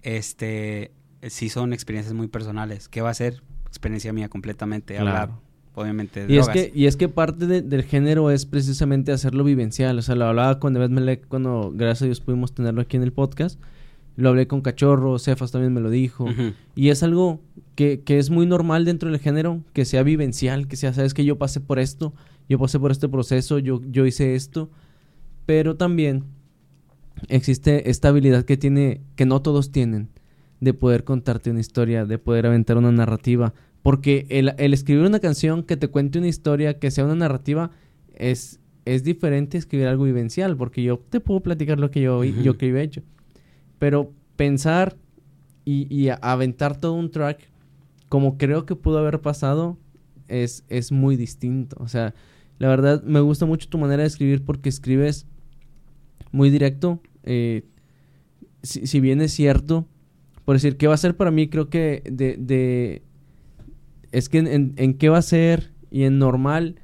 este, 0.01 0.91
sí 1.27 1.49
son 1.49 1.73
experiencias 1.73 2.13
muy 2.13 2.27
personales. 2.27 2.89
¿Qué 2.89 3.01
va 3.01 3.09
a 3.09 3.13
ser? 3.13 3.43
Experiencia 3.69 4.11
mía 4.13 4.29
completamente, 4.29 4.95
Claro. 4.95 5.09
hablar, 5.09 5.29
obviamente, 5.75 6.25
de 6.25 6.33
Y 6.33 6.37
es, 6.37 6.45
drogas. 6.45 6.63
que, 6.65 6.71
y 6.75 6.85
es 6.85 6.97
que 6.97 7.07
parte 7.09 7.45
de- 7.47 7.61
del 7.61 7.83
género 7.83 8.31
es 8.31 8.45
precisamente 8.45 9.11
hacerlo 9.11 9.43
vivencial. 9.43 9.97
O 9.97 10.01
sea, 10.01 10.15
lo 10.15 10.25
hablaba 10.25 10.59
con 10.59 10.73
David 10.73 10.89
Melek 10.89 11.27
cuando, 11.27 11.71
gracias 11.73 12.01
a 12.03 12.05
Dios, 12.05 12.19
pudimos 12.21 12.53
tenerlo 12.53 12.81
aquí 12.81 12.97
en 12.97 13.03
el 13.03 13.13
podcast. 13.13 13.59
Lo 14.15 14.29
hablé 14.29 14.47
con 14.47 14.59
Cachorro, 14.61 15.17
Cefas 15.17 15.51
también 15.51 15.73
me 15.73 15.79
lo 15.79 15.89
dijo. 15.89 16.25
Y 16.75 16.89
es 16.89 17.03
algo 17.03 17.39
que, 17.75 18.01
que 18.01 18.19
es 18.19 18.29
muy 18.29 18.45
normal 18.45 18.83
dentro 18.83 19.09
del 19.09 19.19
género, 19.19 19.63
que 19.71 19.85
sea 19.85 20.03
vivencial, 20.03 20.67
que 20.67 20.75
sea, 20.75 20.91
sabes 20.93 21.13
que 21.13 21.23
yo 21.23 21.37
pasé 21.37 21.61
por 21.61 21.79
esto, 21.79 22.13
yo 22.49 22.59
pasé 22.59 22.79
por 22.79 22.91
este 22.91 23.07
proceso, 23.07 23.59
yo, 23.59 23.79
yo 23.89 24.05
hice 24.05 24.35
esto. 24.35 24.69
Pero 25.45 25.77
también 25.77 26.25
existe 27.29 27.89
esta 27.89 28.09
habilidad 28.09 28.43
que 28.43 28.57
tiene, 28.57 29.01
que 29.15 29.25
no 29.25 29.41
todos 29.41 29.71
tienen, 29.71 30.09
de 30.59 30.73
poder 30.73 31.03
contarte 31.03 31.51
una 31.51 31.59
historia, 31.59 32.05
de 32.05 32.17
poder 32.17 32.45
aventar 32.45 32.77
una 32.77 32.91
narrativa. 32.91 33.53
Porque 33.81 34.25
el, 34.29 34.53
el 34.57 34.73
escribir 34.73 35.05
una 35.05 35.19
canción 35.19 35.63
que 35.63 35.77
te 35.77 35.87
cuente 35.87 36.19
una 36.19 36.27
historia, 36.27 36.79
que 36.79 36.91
sea 36.91 37.05
una 37.05 37.15
narrativa, 37.15 37.71
es, 38.13 38.59
es 38.85 39.03
diferente 39.03 39.57
a 39.57 39.59
escribir 39.59 39.87
algo 39.87 40.03
vivencial, 40.03 40.57
porque 40.57 40.83
yo 40.83 40.99
te 40.99 41.19
puedo 41.19 41.39
platicar 41.39 41.79
lo 41.79 41.89
que 41.89 42.01
yo, 42.01 42.23
yo 42.23 42.57
que 42.57 42.69
he 42.69 42.81
hecho. 42.81 43.01
Pero 43.77 44.11
pensar 44.35 44.97
y, 45.63 45.87
y 45.93 46.09
aventar 46.21 46.77
todo 46.79 46.93
un 46.93 47.09
track, 47.09 47.39
como 48.09 48.37
creo 48.37 48.65
que 48.65 48.75
pudo 48.75 48.97
haber 48.99 49.21
pasado, 49.21 49.77
es, 50.27 50.65
es 50.67 50.91
muy 50.91 51.15
distinto. 51.15 51.77
O 51.79 51.87
sea, 51.87 52.13
la 52.57 52.67
verdad 52.67 53.01
me 53.03 53.21
gusta 53.21 53.45
mucho 53.45 53.69
tu 53.69 53.77
manera 53.77 54.03
de 54.03 54.07
escribir 54.07 54.43
porque 54.43 54.67
escribes 54.67 55.25
muy 56.31 56.49
directo. 56.49 57.01
eh, 57.23 57.63
si, 58.61 58.87
si 58.87 58.99
bien 58.99 59.21
es 59.21 59.31
cierto, 59.31 59.87
por 60.49 60.55
decir, 60.55 60.77
¿qué 60.77 60.87
va 60.87 60.95
a 60.95 60.97
ser 60.97 61.15
para 61.15 61.29
mí? 61.29 61.47
Creo 61.47 61.69
que 61.69 62.01
de... 62.11 62.35
de 62.39 63.03
es 64.11 64.29
que 64.29 64.39
en, 64.39 64.47
en- 64.47 64.73
en 64.77 64.95
qué 64.95 65.07
va 65.09 65.19
a 65.19 65.21
ser 65.21 65.71
y 65.91 66.05
en 66.05 66.17
normal 66.17 66.77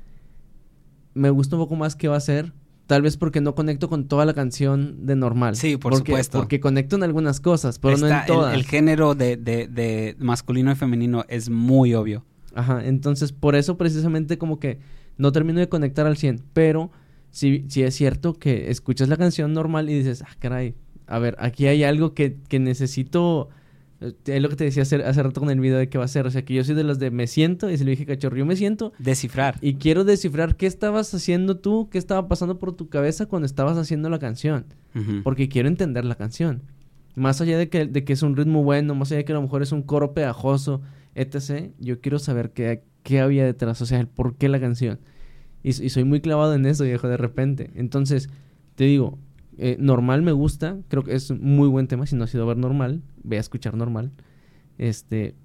me 1.16 1.32
gusta 1.32 1.56
un 1.56 1.64
poco 1.64 1.76
más 1.76 1.96
qué 1.96 2.08
va 2.08 2.16
a 2.16 2.20
ser. 2.20 2.54
Tal 2.86 3.02
vez 3.02 3.18
porque 3.18 3.42
no 3.42 3.56
conecto 3.56 3.90
con 3.90 4.08
toda 4.08 4.24
la 4.26 4.36
canción 4.36 5.08
de 5.08 5.16
normal. 5.16 5.56
Sí, 5.56 5.78
por 5.78 5.94
Porque- 5.94 6.12
supuesto. 6.12 6.38
Porque 6.38 6.60
conecto 6.60 6.96
en 6.96 7.02
algunas 7.02 7.40
cosas, 7.40 7.80
pero 7.80 7.98
no 7.98 8.06
en 8.06 8.14
el- 8.14 8.26
todas. 8.28 8.54
el, 8.54 8.66
género 8.66 9.16
de, 9.16 9.36
de- 9.36 9.68
de 9.68 10.16
masculino 10.20 10.72
y 10.72 10.76
femenino 10.76 11.26
es 11.28 11.50
muy 11.50 11.96
obvio. 11.96 12.24
Ajá, 12.54 12.86
entonces 12.86 13.32
por 13.32 13.56
eso 13.56 13.78
precisamente 13.78 14.38
como 14.38 14.60
que 14.60 14.78
no 15.18 15.32
termino 15.32 15.60
de 15.60 15.70
conectar 15.70 16.06
al 16.06 16.18
100, 16.18 16.44
pero 16.54 16.92
sí, 17.32 17.66
sí 17.70 17.82
es 17.82 17.96
cierto 17.96 18.36
que 18.36 18.70
escuchas 18.70 19.10
la 19.10 19.18
canción 19.18 19.54
normal 19.54 19.90
y 19.90 19.96
dices, 19.96 20.22
ah, 20.22 20.36
caray, 20.38 20.76
a 21.08 21.20
ver, 21.20 21.36
aquí 21.40 21.68
hay 21.68 21.84
algo 21.84 22.14
que, 22.14 22.38
que 22.48 22.60
necesito, 22.60 23.50
eh, 24.02 24.14
es 24.26 24.42
lo 24.42 24.50
que 24.50 24.56
te 24.56 24.64
decía 24.64 24.84
hace, 24.84 24.98
hace 25.04 25.24
rato 25.24 25.40
con 25.42 25.50
el 25.50 25.60
video 25.60 25.78
de 25.78 25.90
qué 25.90 25.98
va 25.98 26.06
a 26.06 26.08
ser, 26.08 26.26
o 26.26 26.32
sea, 26.32 26.44
que 26.44 26.54
yo 26.54 26.64
soy 26.64 26.76
de 26.76 26.84
los 26.84 27.00
de 27.00 27.12
me 27.12 27.28
siento, 27.28 27.70
y 27.70 27.78
se 27.78 27.84
lo 27.84 27.92
dije 27.92 28.06
cachorro, 28.06 28.38
yo 28.38 28.46
me 28.46 28.56
siento 28.56 28.94
Descifrar. 29.00 29.58
y 29.62 29.76
quiero 29.76 30.04
descifrar 30.04 30.56
qué 30.56 30.66
estabas 30.66 31.14
haciendo 31.14 31.58
tú, 31.58 31.90
qué 31.92 31.98
estaba 31.98 32.28
pasando 32.28 32.60
por 32.60 32.74
tu 32.74 32.90
cabeza 32.90 33.28
cuando 33.28 33.46
estabas 33.46 33.78
haciendo 33.78 34.10
la 34.10 34.20
canción, 34.20 34.66
porque 35.24 35.50
quiero 35.50 35.68
entender 35.68 36.06
la 36.06 36.16
canción. 36.16 36.62
Más 37.16 37.40
allá 37.40 37.58
de 37.58 37.70
que, 37.70 37.86
de 37.86 38.04
que 38.04 38.14
es 38.14 38.24
un 38.24 38.36
ritmo 38.36 38.64
bueno, 38.64 38.96
más 38.96 39.12
allá 39.12 39.20
de 39.20 39.26
que 39.26 39.32
a 39.32 39.36
lo 39.36 39.42
mejor 39.42 39.62
es 39.62 39.72
un 39.72 39.84
coro 39.84 40.14
pegajoso, 40.14 40.82
etc., 41.14 41.72
yo 41.80 42.02
quiero 42.02 42.20
saber 42.20 42.52
qué, 42.52 42.84
qué 43.04 43.20
había 43.22 43.46
detrás, 43.46 43.82
o 43.82 43.86
sea, 43.86 44.00
el 44.00 44.08
por 44.08 44.36
qué 44.36 44.50
la 44.50 44.60
canción. 44.60 45.00
Y, 45.64 45.70
y 45.70 45.90
soy 45.90 46.04
muy 46.04 46.20
clavado 46.20 46.54
en 46.54 46.66
eso, 46.66 46.84
viejo, 46.84 47.08
de 47.08 47.18
repente. 47.18 47.72
Entonces, 47.76 48.30
te 48.76 48.84
digo, 48.84 49.18
eh, 49.58 49.78
normal 49.80 50.22
me 50.22 50.32
gusta, 50.32 50.78
creo 50.88 51.04
que 51.04 51.14
es 51.16 51.30
un 51.30 51.42
muy 51.44 51.68
buen 51.68 51.88
tema, 51.88 52.06
si 52.06 52.16
no 52.16 52.24
has 52.24 52.34
ido 52.34 52.44
a 52.44 52.48
ver 52.48 52.58
normal, 52.58 53.02
ve 53.24 53.38
a 53.38 53.40
escuchar 53.40 53.76
normal. 53.76 54.12
Este, 54.78 55.36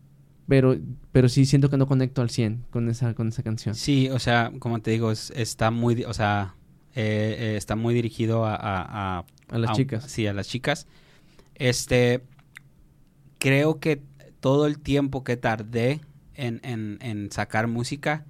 pero, 0.49 0.77
pero 1.13 1.29
sí 1.29 1.47
siento 1.47 1.71
que 1.71 1.77
no 1.77 1.87
conecto 1.87 2.23
al 2.23 2.31
100 2.31 2.65
con 2.71 2.89
esa, 2.89 3.15
con 3.15 3.29
esa 3.29 3.43
canción. 3.43 3.75
Sí, 3.75 4.09
o 4.11 4.19
sea, 4.19 4.53
como 4.59 4.81
te 4.81 4.91
digo, 4.91 5.11
es- 5.13 5.31
está 5.37 5.71
muy, 5.71 6.03
o 6.05 6.13
sea, 6.15 6.57
eh, 6.95 7.37
eh, 7.39 7.57
está 7.57 7.77
muy 7.77 7.95
dirigido 7.95 8.45
a, 8.45 8.55
a- 8.57 9.19
a- 9.19 9.25
A 9.51 9.59
las 9.59 9.71
a- 9.71 9.75
chicas. 9.75 10.05
Sí, 10.11 10.27
a 10.27 10.33
las 10.33 10.49
chicas. 10.49 10.87
Este, 11.55 12.23
creo 13.39 13.81
que 13.81 14.03
todo 14.41 14.67
el 14.67 14.79
tiempo 14.79 15.25
que 15.25 15.37
tardé 15.37 16.01
en, 16.35 16.61
en- 16.65 16.99
en 17.01 17.31
sacar 17.31 17.69
música 17.69 18.25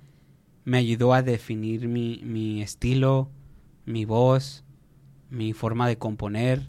me 0.65 0.79
ayudó 0.79 1.15
a 1.15 1.23
definir 1.23 1.89
mi, 1.89 2.21
mi 2.25 2.63
estilo, 2.63 3.31
mi 3.87 4.05
voz, 4.05 4.65
mi 5.31 5.53
forma 5.53 5.87
de 5.89 5.97
componer, 5.99 6.67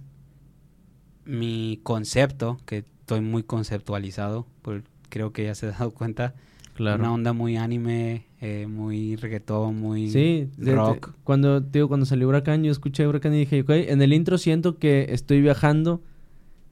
mi 1.25 1.79
concepto, 1.83 2.57
que 2.65 2.79
estoy 2.79 3.21
muy 3.21 3.43
conceptualizado, 3.43 4.47
pues 4.61 4.83
creo 5.09 5.33
que 5.33 5.45
ya 5.45 5.55
se 5.55 5.67
ha 5.67 5.71
dado 5.71 5.91
cuenta. 5.93 6.33
Claro. 6.73 7.01
Una 7.03 7.13
onda 7.13 7.33
muy 7.33 7.57
anime, 7.57 8.25
eh, 8.39 8.65
muy 8.67 9.15
reggaetón, 9.17 9.75
muy 9.79 10.09
Sí, 10.09 10.47
de- 10.57 10.73
rock. 10.75 11.07
de- 11.09 11.13
cuando, 11.23 11.61
te 11.61 11.79
digo, 11.79 11.89
cuando 11.89 12.05
salió 12.05 12.27
Huracán, 12.29 12.63
yo 12.63 12.71
escuché 12.71 13.05
Huracán 13.07 13.33
y 13.35 13.39
dije, 13.39 13.61
ok, 13.61 13.69
en 13.71 14.01
el 14.01 14.13
intro 14.13 14.37
siento 14.37 14.77
que 14.79 15.07
estoy 15.09 15.41
viajando, 15.41 16.01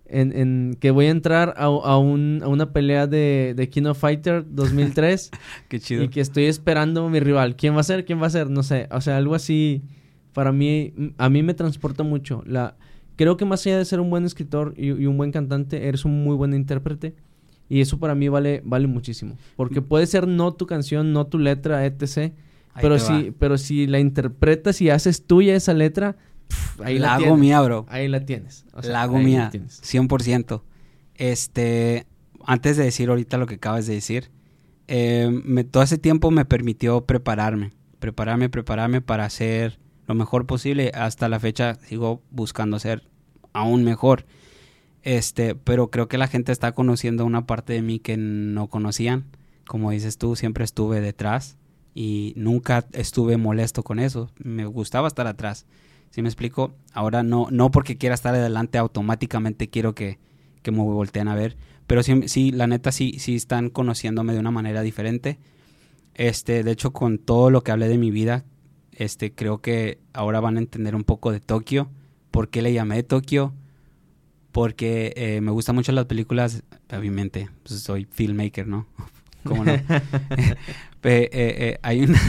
en, 0.06 0.36
en 0.36 0.78
que 0.80 0.90
voy 0.90 1.06
a 1.06 1.10
entrar 1.12 1.54
a, 1.58 1.66
a 1.66 1.98
un- 2.00 2.40
a 2.44 2.48
una 2.48 2.72
pelea 2.72 3.06
de, 3.08 3.54
de 3.56 3.70
King 3.70 3.84
of 3.84 4.00
Fighter 4.00 4.44
2003 4.50 5.30
Qué 5.68 5.80
chido. 5.80 6.02
y 6.04 6.08
que 6.08 6.22
estoy 6.22 6.46
esperando 6.46 7.06
a 7.06 7.10
mi 7.10 7.20
rival. 7.20 7.56
¿Quién 7.56 7.76
va 7.76 7.82
a 7.82 7.84
ser? 7.84 8.06
¿Quién 8.06 8.20
va 8.22 8.28
a 8.28 8.32
ser? 8.32 8.50
No 8.50 8.64
sé, 8.64 8.88
o 8.90 9.02
sea, 9.02 9.18
algo 9.18 9.36
así, 9.36 9.84
para 10.34 10.52
mí, 10.52 10.94
a 11.18 11.30
mí 11.30 11.44
me 11.44 11.54
transporta 11.54 12.04
mucho. 12.04 12.44
La, 12.46 12.76
creo 13.16 13.38
que 13.38 13.46
más 13.46 13.66
allá 13.66 13.78
de 13.78 13.86
ser 13.86 14.00
un 14.00 14.10
buen 14.10 14.26
escritor 14.26 14.74
y, 14.78 14.88
y 14.88 15.06
un 15.06 15.18
buen 15.18 15.32
cantante, 15.32 15.88
eres 15.88 16.06
un 16.06 16.24
muy 16.24 16.36
buen 16.36 16.54
intérprete. 16.54 17.16
Y 17.68 17.82
eso 17.82 18.00
para 18.00 18.16
mí 18.16 18.28
vale, 18.30 18.62
vale 18.66 18.88
muchísimo. 18.88 19.38
Porque 19.56 19.82
puede 19.82 20.08
ser 20.08 20.28
no 20.28 20.54
tu 20.54 20.66
canción, 20.66 21.14
no 21.14 21.28
tu 21.28 21.38
letra, 21.38 21.86
etc. 21.86 22.18
Ahí 22.18 22.82
Pero 22.82 22.98
si, 22.98 23.30
va. 23.30 23.36
pero 23.38 23.58
si 23.60 23.86
la 23.88 24.00
interpretas 24.00 24.82
y 24.82 24.90
haces 24.90 25.26
tuya 25.28 25.56
esa 25.56 25.74
letra, 25.76 26.18
ahí 26.84 26.98
la, 26.98 27.08
la 27.08 27.14
hago 27.16 27.24
tienes. 27.26 27.40
mía, 27.40 27.62
bro. 27.62 27.86
Ahí 27.90 28.08
la 28.08 28.26
tienes. 28.26 28.66
O 28.74 28.82
sea, 28.82 28.92
la 28.94 29.02
hago 29.04 29.20
mía, 29.20 29.50
tienes. 29.52 29.82
100%. 29.84 30.62
Este, 31.16 32.08
antes 32.46 32.78
de 32.78 32.86
decir 32.86 33.10
ahorita 33.10 33.38
lo 33.38 33.46
que 33.46 33.56
acabas 33.56 33.86
de 33.86 33.94
decir, 33.96 34.32
eh, 34.88 35.30
me- 35.44 35.64
todo 35.64 35.84
ese 35.84 35.98
tiempo 36.00 36.32
me 36.32 36.46
permitió 36.46 37.02
prepararme, 37.06 37.72
prepararme, 38.00 38.50
prepararme 38.50 39.02
para 39.02 39.26
hacer 39.26 39.78
lo 40.10 40.16
mejor 40.16 40.48
posible. 40.48 40.92
Hasta 40.96 41.30
la 41.30 41.40
fecha 41.40 41.76
sigo 41.76 42.24
buscando 42.32 42.80
ser 42.80 43.04
aún 43.54 43.84
mejor. 43.84 44.26
Este, 45.04 45.54
pero 45.54 45.92
creo 45.92 46.08
que 46.08 46.18
la 46.18 46.28
gente 46.28 46.52
está 46.52 46.72
conociendo 46.72 47.26
una 47.26 47.46
parte 47.46 47.74
de 47.74 47.84
mí 47.84 48.00
que 48.00 48.18
no 48.18 48.68
conocían. 48.68 49.26
Como 49.68 49.92
dices 49.92 50.18
tú, 50.18 50.36
siempre 50.36 50.66
estuve 50.66 51.00
detrás 51.00 51.60
y 51.94 52.34
nunca 52.36 52.88
estuve 52.92 53.38
molesto 53.38 53.84
con 53.84 54.00
eso. 54.00 54.32
Me 54.40 54.66
gustaba 54.66 55.08
estar 55.08 55.28
atrás. 55.28 55.68
¿Sí 56.10 56.24
me 56.24 56.28
explico? 56.28 56.74
Ahora 56.92 57.22
no, 57.22 57.48
no 57.52 57.70
porque 57.70 57.98
quiera 57.98 58.16
estar 58.16 58.34
adelante 58.34 58.80
automáticamente 58.80 59.70
quiero 59.70 59.94
que, 59.94 60.18
que 60.64 60.72
me 60.72 60.80
volteen 60.80 61.28
a 61.28 61.36
ver. 61.36 61.56
Pero 61.86 62.02
sí, 62.02 62.28
sí, 62.28 62.52
la 62.52 62.66
neta 62.66 62.92
sí, 62.92 63.18
sí 63.20 63.36
están 63.36 63.70
conociéndome 63.70 64.34
de 64.34 64.40
una 64.40 64.50
manera 64.50 64.82
diferente. 64.82 65.38
Este, 66.16 66.64
de 66.64 66.72
hecho, 66.72 66.94
con 66.94 67.20
todo 67.20 67.52
lo 67.52 67.62
que 67.62 67.72
hablé 67.72 67.88
de 67.88 68.00
mi 68.00 68.10
vida, 68.10 68.44
este, 69.00 69.34
creo 69.34 69.62
que 69.62 69.98
ahora 70.14 70.40
van 70.40 70.58
a 70.58 70.60
entender 70.60 70.96
un 70.96 71.04
poco 71.04 71.32
de 71.32 71.40
Tokio. 71.40 71.90
¿Por 72.32 72.50
qué 72.50 72.62
le 72.62 72.74
llamé 72.74 73.02
Tokio? 73.04 73.54
Porque 74.52 75.14
eh, 75.16 75.42
me 75.42 75.52
gustan 75.52 75.76
mucho 75.76 75.92
las 75.92 76.06
películas, 76.06 76.64
obviamente, 76.96 77.50
pues 77.64 77.80
soy 77.82 78.08
filmmaker, 78.12 78.68
¿no? 78.68 78.86
¿Cómo 79.44 79.66
no? 79.66 79.74
Eh, 81.02 81.30
eh, 81.32 81.80
hay 81.82 82.02
una, 82.02 82.20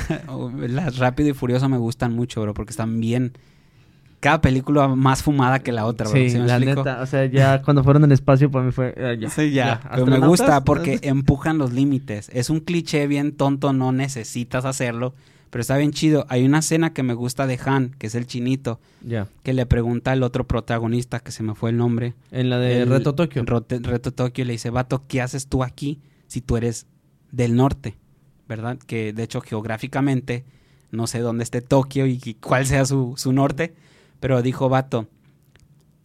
las 0.69 0.99
Rápido 0.99 1.29
y 1.31 1.33
Furioso 1.33 1.69
me 1.69 1.77
gustan 1.77 2.15
mucho, 2.15 2.41
bro, 2.41 2.55
porque 2.55 2.71
están 2.71 3.01
bien, 3.01 3.33
cada 4.21 4.41
película 4.41 4.87
más 4.87 5.23
fumada 5.25 5.59
que 5.59 5.73
la 5.73 5.87
otra, 5.87 6.09
bro. 6.09 6.17
Sí, 6.17 6.31
¿Sí 6.31 6.39
me 6.39 6.47
la 6.47 6.57
explico? 6.57 6.85
neta. 6.85 7.01
O 7.03 7.07
sea, 7.07 7.25
ya 7.25 7.63
cuando 7.63 7.83
fueron 7.83 8.05
al 8.05 8.13
espacio, 8.13 8.49
para 8.51 8.67
mí 8.67 8.71
fue. 8.71 8.95
eh, 8.97 9.19
ya, 9.19 9.29
Sí, 9.31 9.51
ya. 9.51 9.81
Pero 9.93 10.07
me 10.07 10.19
gusta 10.19 10.63
porque 10.63 11.01
empujan 11.03 11.59
los 11.59 11.73
límites. 11.73 12.31
Es 12.33 12.49
un 12.49 12.61
cliché 12.61 13.09
bien 13.09 13.33
tonto, 13.37 13.73
no 13.73 13.91
necesitas 13.91 14.65
hacerlo. 14.65 15.15
Pero 15.51 15.61
está 15.63 15.77
bien 15.77 15.91
chido. 15.91 16.27
Hay 16.29 16.45
una 16.45 16.61
escena 16.61 16.93
que 16.93 17.03
me 17.03 17.13
gusta 17.15 17.47
de 17.49 17.59
Han, 17.65 17.91
que 17.99 18.07
es 18.07 18.15
el 18.15 18.27
chinito, 18.27 18.81
que 19.43 19.53
le 19.53 19.67
pregunta 19.67 20.13
al 20.13 20.23
otro 20.23 20.47
protagonista, 20.47 21.19
que 21.21 21.33
se 21.33 21.43
me 21.43 21.55
fue 21.57 21.71
el 21.71 21.77
nombre. 21.77 22.15
En 22.31 22.51
la 22.51 22.59
de 22.59 22.83
El- 22.83 22.89
Reto 22.89 23.15
Tokio. 23.17 23.45
Rote- 23.45 23.81
Reto 23.81 24.13
Tokio 24.13 24.45
le 24.45 24.53
dice, 24.53 24.71
vato, 24.71 25.05
¿qué 25.09 25.21
haces 25.21 25.49
tú 25.49 25.65
aquí 25.65 26.01
si 26.29 26.41
tú 26.41 26.57
eres 26.57 26.87
del 27.33 27.57
norte? 27.57 27.97
¿Verdad? 28.49 28.79
Que 28.79 29.13
de 29.13 29.23
hecho 29.25 29.41
geográficamente 29.41 30.45
no 30.93 31.07
sé 31.07 31.19
dónde 31.21 31.43
esté 31.45 31.61
Tokio 31.63 32.07
y 32.07 32.21
y 32.25 32.35
cuál 32.35 32.67
sea 32.67 32.85
su, 32.85 33.15
su 33.17 33.33
norte, 33.33 33.75
pero 34.21 34.43
dijo, 34.43 34.69
vato, 34.69 35.09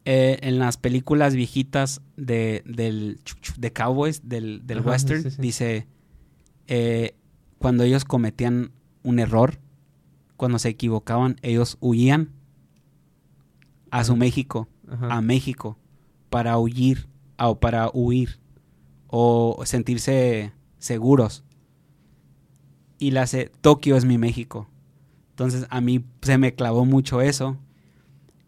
eh, 0.05 0.37
en 0.41 0.59
las 0.59 0.77
películas 0.77 1.35
viejitas 1.35 2.01
de, 2.17 2.61
del, 2.65 3.19
de 3.57 3.73
Cowboys, 3.73 4.27
del, 4.29 4.61
del 4.65 4.79
Ajá, 4.79 4.89
western, 4.91 5.23
sí, 5.23 5.31
sí. 5.31 5.41
dice, 5.41 5.87
eh, 6.67 7.15
cuando 7.57 7.83
ellos 7.83 8.05
cometían 8.05 8.71
un 9.05 9.19
error, 9.19 9.59
cuando 10.35 10.59
se 10.59 10.67
equivocaban, 10.69 11.37
ellos 11.41 11.77
huían 11.79 12.31
a 13.91 14.03
su. 14.03 14.15
México 14.17 14.67
Ajá. 14.89 15.15
a 15.15 15.21
México 15.21 15.77
para 16.29 16.57
huir 16.57 17.07
o 17.39 17.59
para 17.59 17.89
huir 17.93 18.39
o 19.07 19.61
sentirse 19.65 20.51
seguros. 20.77 21.43
Y 22.99 23.11
la 23.11 23.27
se- 23.27 23.49
Tokio 23.61 23.95
es 23.95 24.05
mi 24.05 24.17
México. 24.17 24.67
Entonces 25.31 25.65
a 25.69 25.81
mí 25.81 26.03
se 26.21 26.37
me 26.37 26.53
clavó 26.55 26.85
mucho 26.85 27.21
eso 27.21 27.57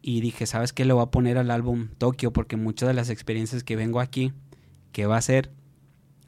y 0.01 0.21
dije, 0.21 0.45
¿sabes 0.45 0.73
qué? 0.73 0.85
Le 0.85 0.93
voy 0.93 1.03
a 1.03 1.11
poner 1.11 1.37
al 1.37 1.51
álbum 1.51 1.89
Tokio 1.97 2.31
porque 2.31 2.55
muchas 2.57 2.87
de 2.87 2.93
las 2.93 3.09
experiencias 3.09 3.63
que 3.63 3.75
vengo 3.75 3.99
aquí, 3.99 4.33
que 4.93 5.05
va 5.05 5.17
a 5.17 5.21
ser, 5.21 5.51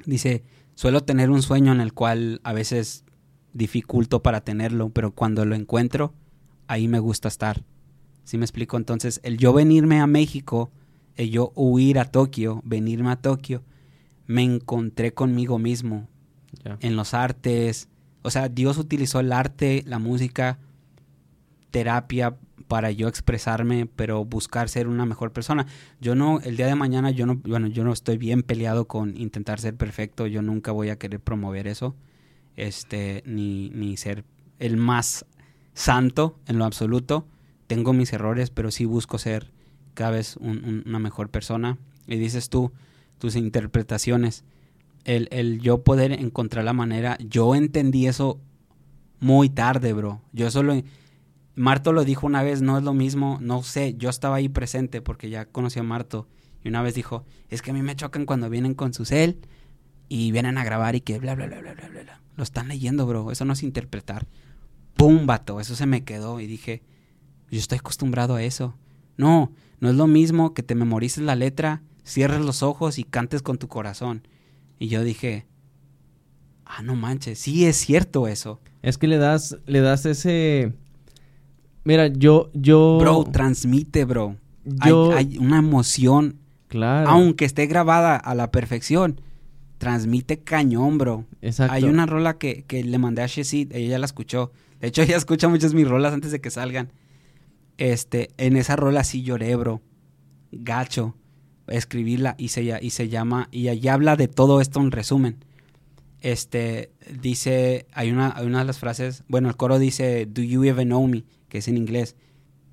dice, 0.06 0.43
suelo 0.76 1.01
tener 1.03 1.30
un 1.30 1.41
sueño 1.41 1.72
en 1.72 1.80
el 1.81 1.93
cual 1.93 2.41
a 2.43 2.51
veces 2.53 3.06
dificulto 3.54 4.22
para 4.22 4.42
tenerlo, 4.42 4.90
pero 4.90 5.12
cuando 5.12 5.46
lo 5.46 5.56
encuentro, 5.56 6.14
ahí 6.68 6.88
me 6.88 7.00
gusta 7.00 7.28
estar. 7.28 7.64
¿Sí 8.24 8.38
me 8.38 8.46
explico? 8.46 8.78
Entonces, 8.78 9.20
el 9.24 9.38
yo 9.38 9.54
venirme 9.54 10.00
a 10.00 10.08
México, 10.08 10.72
el 11.16 11.32
yo 11.32 11.52
huir 11.56 12.00
a 12.00 12.06
Tokio, 12.06 12.62
venirme 12.64 13.12
a 13.12 13.16
Tokio, 13.16 13.64
me 14.28 14.44
encontré 14.44 15.14
conmigo 15.14 15.58
mismo 15.58 16.08
en 16.82 16.96
los 16.96 17.14
artes. 17.14 17.90
O 18.22 18.30
sea, 18.30 18.50
Dios 18.50 18.78
utilizó 18.78 19.20
el 19.20 19.32
arte, 19.32 19.84
la 19.88 19.98
música, 19.98 20.60
terapia 21.72 22.38
para 22.68 22.92
yo 22.92 23.08
expresarme, 23.08 23.88
pero 23.88 24.26
buscar 24.26 24.70
ser 24.70 24.88
una 24.88 25.06
mejor 25.06 25.34
persona. 25.34 25.66
Yo 26.00 26.14
no, 26.14 26.40
el 26.42 26.56
día 26.56 26.68
de 26.68 26.76
mañana, 26.76 27.10
yo 27.10 27.26
no, 27.26 27.38
bueno, 27.38 27.68
yo 27.68 27.84
no 27.84 27.92
estoy 27.92 28.18
bien 28.18 28.44
peleado 28.44 28.88
con 28.88 29.18
intentar 29.18 29.60
ser 29.60 29.76
perfecto. 29.76 30.28
Yo 30.28 30.44
nunca 30.44 30.72
voy 30.72 30.90
a 30.90 31.00
querer 31.00 31.20
promover 31.20 31.68
eso, 31.68 31.96
este, 32.68 33.23
ni, 33.26 33.98
ser 33.98 34.23
el 34.60 34.77
más 34.77 35.26
santo 35.73 36.38
en 36.48 36.57
lo 36.57 36.65
absoluto. 36.65 37.26
Tengo 37.68 37.94
mis 37.94 38.11
errores, 38.14 38.49
pero 38.49 38.72
sí 38.72 38.86
busco 38.86 39.18
ser 39.18 39.52
cada 39.94 40.11
vez 40.11 40.38
un- 40.38 40.64
un- 40.64 40.84
una 40.86 40.99
mejor 40.99 41.30
persona. 41.30 41.77
Y 42.07 42.18
dices 42.18 42.49
tú, 42.49 42.72
tus 43.19 43.36
interpretaciones, 43.36 44.44
el, 45.06 45.27
el 45.31 45.60
yo 45.61 45.84
poder 45.84 46.11
encontrar 46.14 46.65
la 46.65 46.73
manera, 46.73 47.18
yo 47.19 47.56
entendí 47.56 48.07
eso 48.07 48.40
muy 49.19 49.49
tarde, 49.49 49.94
bro. 49.94 50.22
Yo 50.34 50.49
solo, 50.52 50.81
Marto 51.56 51.91
lo 51.94 52.06
dijo 52.06 52.26
una 52.26 52.41
vez, 52.44 52.61
no 52.61 52.77
es 52.77 52.84
lo 52.84 52.94
mismo, 52.94 53.38
no 53.41 53.64
sé, 53.64 53.95
yo 53.98 54.10
estaba 54.10 54.38
ahí 54.38 54.49
presente 54.49 55.02
porque 55.02 55.30
ya 55.30 55.45
conocí 55.45 55.80
a 55.80 55.84
Marto. 55.84 56.27
Y 56.64 56.69
una 56.69 56.81
vez 56.81 56.95
dijo, 56.95 57.26
es 57.49 57.61
que 57.61 57.72
a 57.72 57.73
mí 57.73 57.81
me 57.81 57.95
chocan 57.95 58.26
cuando 58.26 58.49
vienen 58.49 58.73
con 58.73 58.94
su 58.94 59.06
cel 59.06 59.38
y 60.07 60.31
vienen 60.31 60.57
a 60.57 60.64
grabar 60.64 60.95
y 60.95 61.02
que 61.02 61.19
bla, 61.19 61.36
bla, 61.36 61.48
bla, 61.48 61.61
bla, 61.61 61.73
bla, 61.73 61.88
bla, 61.90 62.02
bla. 62.02 62.22
Lo 62.40 62.44
están 62.44 62.70
leyendo, 62.70 63.06
bro. 63.06 63.32
Eso 63.34 63.44
no 63.44 63.52
es 63.52 63.64
interpretar. 63.64 64.26
¡Pum, 64.95 65.26
vato! 65.26 65.60
Eso 65.60 65.76
se 65.76 65.86
me 65.86 66.06
quedó 66.06 66.40
y 66.40 66.48
dije, 66.48 66.84
yo 67.52 67.60
estoy 67.60 67.80
acostumbrado 67.80 68.36
a 68.36 68.44
eso. 68.44 68.76
No, 69.18 69.52
no 69.82 69.90
es 69.90 69.95
lo 69.95 70.07
mismo 70.07 70.53
que 70.53 70.64
te 70.64 70.74
memorices 70.74 71.22
la 71.22 71.36
letra, 71.36 71.82
cierres 72.06 72.40
los 72.40 72.64
ojos 72.64 72.98
y 72.98 73.03
cantes 73.03 73.41
con 73.41 73.57
tu 73.57 73.68
corazón. 73.68 74.26
Y 74.80 74.88
yo 74.88 75.03
dije, 75.03 75.48
ah, 76.64 76.82
no 76.82 76.95
manches, 76.95 77.40
sí 77.40 77.66
es 77.66 77.76
cierto 77.76 78.30
eso. 78.30 78.61
Es 78.84 78.98
que 78.98 79.07
le 79.07 79.18
das, 79.18 79.57
le 79.66 79.82
das 79.82 80.06
ese. 80.06 80.72
Mira, 81.84 82.07
yo, 82.07 82.52
yo. 82.53 82.99
Bro, 83.02 83.26
transmite, 83.26 84.06
bro. 84.06 84.38
Hay- 84.80 85.38
una 85.40 85.57
emoción, 85.57 86.38
claro. 86.70 87.10
aunque 87.10 87.44
esté 87.44 87.66
grabada 87.66 88.16
a 88.16 88.34
la 88.34 88.49
perfección, 88.49 89.20
transmite 89.80 90.39
cañón, 90.39 90.99
bro. 90.99 91.26
Exacto. 91.41 91.73
Hay 91.73 91.85
una 91.85 92.06
rola 92.06 92.38
que, 92.38 92.64
que 92.68 92.84
le 92.84 92.97
mandé 92.99 93.23
a 93.23 93.27
Shezid, 93.27 93.73
ella 93.73 93.91
ya 93.91 93.99
la 93.99 94.06
escuchó. 94.06 94.51
De 94.80 94.89
hecho, 94.89 95.01
ella 95.01 95.18
escucha 95.18 95.47
muchas 95.47 95.73
mis 95.73 95.88
rolas 95.88 96.14
antes 96.14 96.31
de 96.31 96.39
que 96.39 96.51
salgan. 96.51 96.91
Este, 97.80 98.30
en 98.38 98.57
esa 98.57 98.76
rola 98.76 99.03
sí 99.03 99.23
lloré, 99.23 99.56
bro. 99.56 99.81
Gacho. 100.51 101.15
Escribirla 101.68 102.35
y 102.38 102.49
se, 102.49 102.80
y 102.81 102.89
se 102.89 103.10
llama, 103.10 103.47
y 103.51 103.68
allí 103.68 103.88
habla 103.89 104.15
de 104.15 104.27
todo 104.27 104.60
esto 104.60 104.80
en 104.80 104.91
resumen. 104.91 105.38
Este, 106.22 106.91
dice, 107.22 107.85
hay 107.93 108.11
una, 108.11 108.34
hay 108.35 108.47
una 108.47 108.60
de 108.60 108.65
las 108.65 108.80
frases, 108.80 109.23
bueno, 109.27 109.49
el 109.49 109.56
coro 109.56 109.77
dice, 109.77 110.26
Do 110.26 110.41
you 110.41 110.64
even 110.64 110.88
know 110.88 111.07
me? 111.07 111.23
Que 111.47 111.60
es 111.60 111.68
en 111.68 111.77
inglés, 111.77 112.15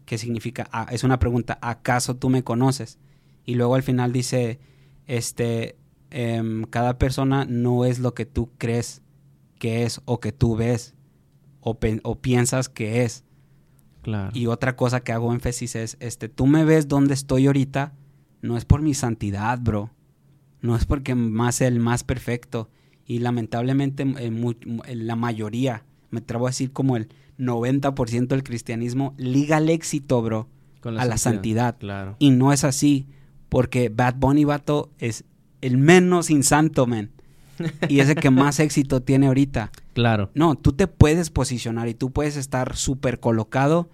que 0.07 0.17
significa, 0.17 0.67
ah, 0.73 0.87
es 0.91 1.05
una 1.05 1.19
pregunta, 1.19 1.59
¿acaso 1.61 2.17
tú 2.17 2.31
me 2.31 2.43
conoces? 2.43 2.99
Y 3.45 3.55
luego 3.55 3.75
al 3.75 3.83
final 3.83 4.15
dice, 4.15 4.59
este, 5.07 5.77
em, 6.11 6.65
cada 6.65 6.99
persona 6.99 7.45
no 7.45 7.85
es 7.85 7.99
lo 7.99 8.15
que 8.15 8.27
tú 8.27 8.51
crees 8.59 9.03
que 9.59 9.85
es 9.85 10.01
o 10.05 10.21
que 10.21 10.33
tú 10.33 10.57
ves 10.57 10.95
o, 11.61 11.75
piensas 12.21 12.69
que 12.69 13.03
es. 13.03 13.25
Claro. 14.03 14.31
Y 14.35 14.47
otra 14.47 14.77
cosa 14.77 15.01
que 15.01 15.13
hago 15.13 15.33
énfasis 15.33 15.75
es, 15.75 15.97
este, 15.99 16.29
tú 16.29 16.47
me 16.47 16.65
ves 16.65 16.87
donde 16.87 17.15
estoy 17.15 17.49
ahorita, 17.49 17.93
no 18.41 18.57
es 18.57 18.65
por 18.65 18.83
mi 18.83 18.95
santidad, 18.95 19.59
bro. 19.59 19.91
No 20.61 20.77
es 20.77 20.85
porque 20.85 21.15
más 21.17 21.61
el 21.61 21.81
más 21.81 22.05
perfecto. 22.05 22.71
Y 23.05 23.19
lamentablemente 23.19 24.05
eh, 24.19 24.95
la 24.95 25.17
mayoría, 25.17 25.85
me 26.11 26.21
atrevo 26.21 26.47
a 26.47 26.51
decir 26.51 26.73
como 26.73 26.97
el 26.97 27.09
90% 27.39 28.29
del 28.29 28.45
cristianismo, 28.45 29.15
liga 29.17 29.57
al 29.57 29.69
éxito, 29.69 30.23
bro, 30.23 30.49
Con 30.81 30.99
a 30.99 31.05
la 31.05 31.19
santidad. 31.19 31.77
Claro. 31.79 32.15
Y 32.21 32.31
no 32.31 32.53
es 32.53 32.63
así, 32.63 33.09
porque 33.49 33.89
Bad 33.89 34.17
Bunny 34.19 34.45
Vato 34.45 34.91
es 34.99 35.25
el 35.61 35.77
menos 35.79 36.31
insanto, 36.31 36.87
man. 36.87 37.11
Y 37.89 38.01
es 38.01 38.09
el 38.11 38.17
que 38.17 38.31
más 38.31 38.61
éxito 38.61 39.01
tiene 39.03 39.27
ahorita. 39.29 39.71
Claro. 39.97 40.29
No, 40.35 40.57
tú 40.57 40.73
te 40.75 40.89
puedes 40.89 41.31
posicionar 41.31 41.89
y 41.89 41.95
tú 41.95 42.11
puedes 42.11 42.37
estar 42.37 42.77
súper 42.77 43.19
colocado 43.19 43.89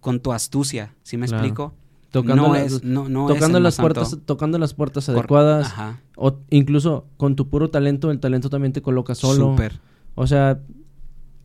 con 0.00 0.20
tu 0.20 0.32
astucia, 0.32 0.94
¿sí 1.02 1.18
me 1.18 1.26
Claro. 1.26 1.44
explico? 1.44 1.74
Tocando, 2.10 2.48
no 2.48 2.54
las, 2.54 2.72
es, 2.72 2.82
no, 2.84 3.08
no 3.10 3.28
es 3.28 3.34
tocando 3.36 3.60
las 3.60 3.74
santo. 3.74 3.92
puertas, 3.94 4.18
tocando 4.24 4.58
las 4.58 4.72
puertas 4.74 5.08
adecuadas. 5.10 5.66
Ajá, 5.66 6.00
O 6.16 6.38
incluso 6.48 7.06
con 7.18 7.36
tu 7.36 7.48
puro 7.48 7.68
talento, 7.70 8.10
el 8.10 8.18
talento 8.20 8.48
también 8.50 8.72
te 8.72 8.80
coloca 8.82 9.14
solo. 9.14 9.50
súper. 9.52 9.78
O 10.14 10.26
sea, 10.26 10.60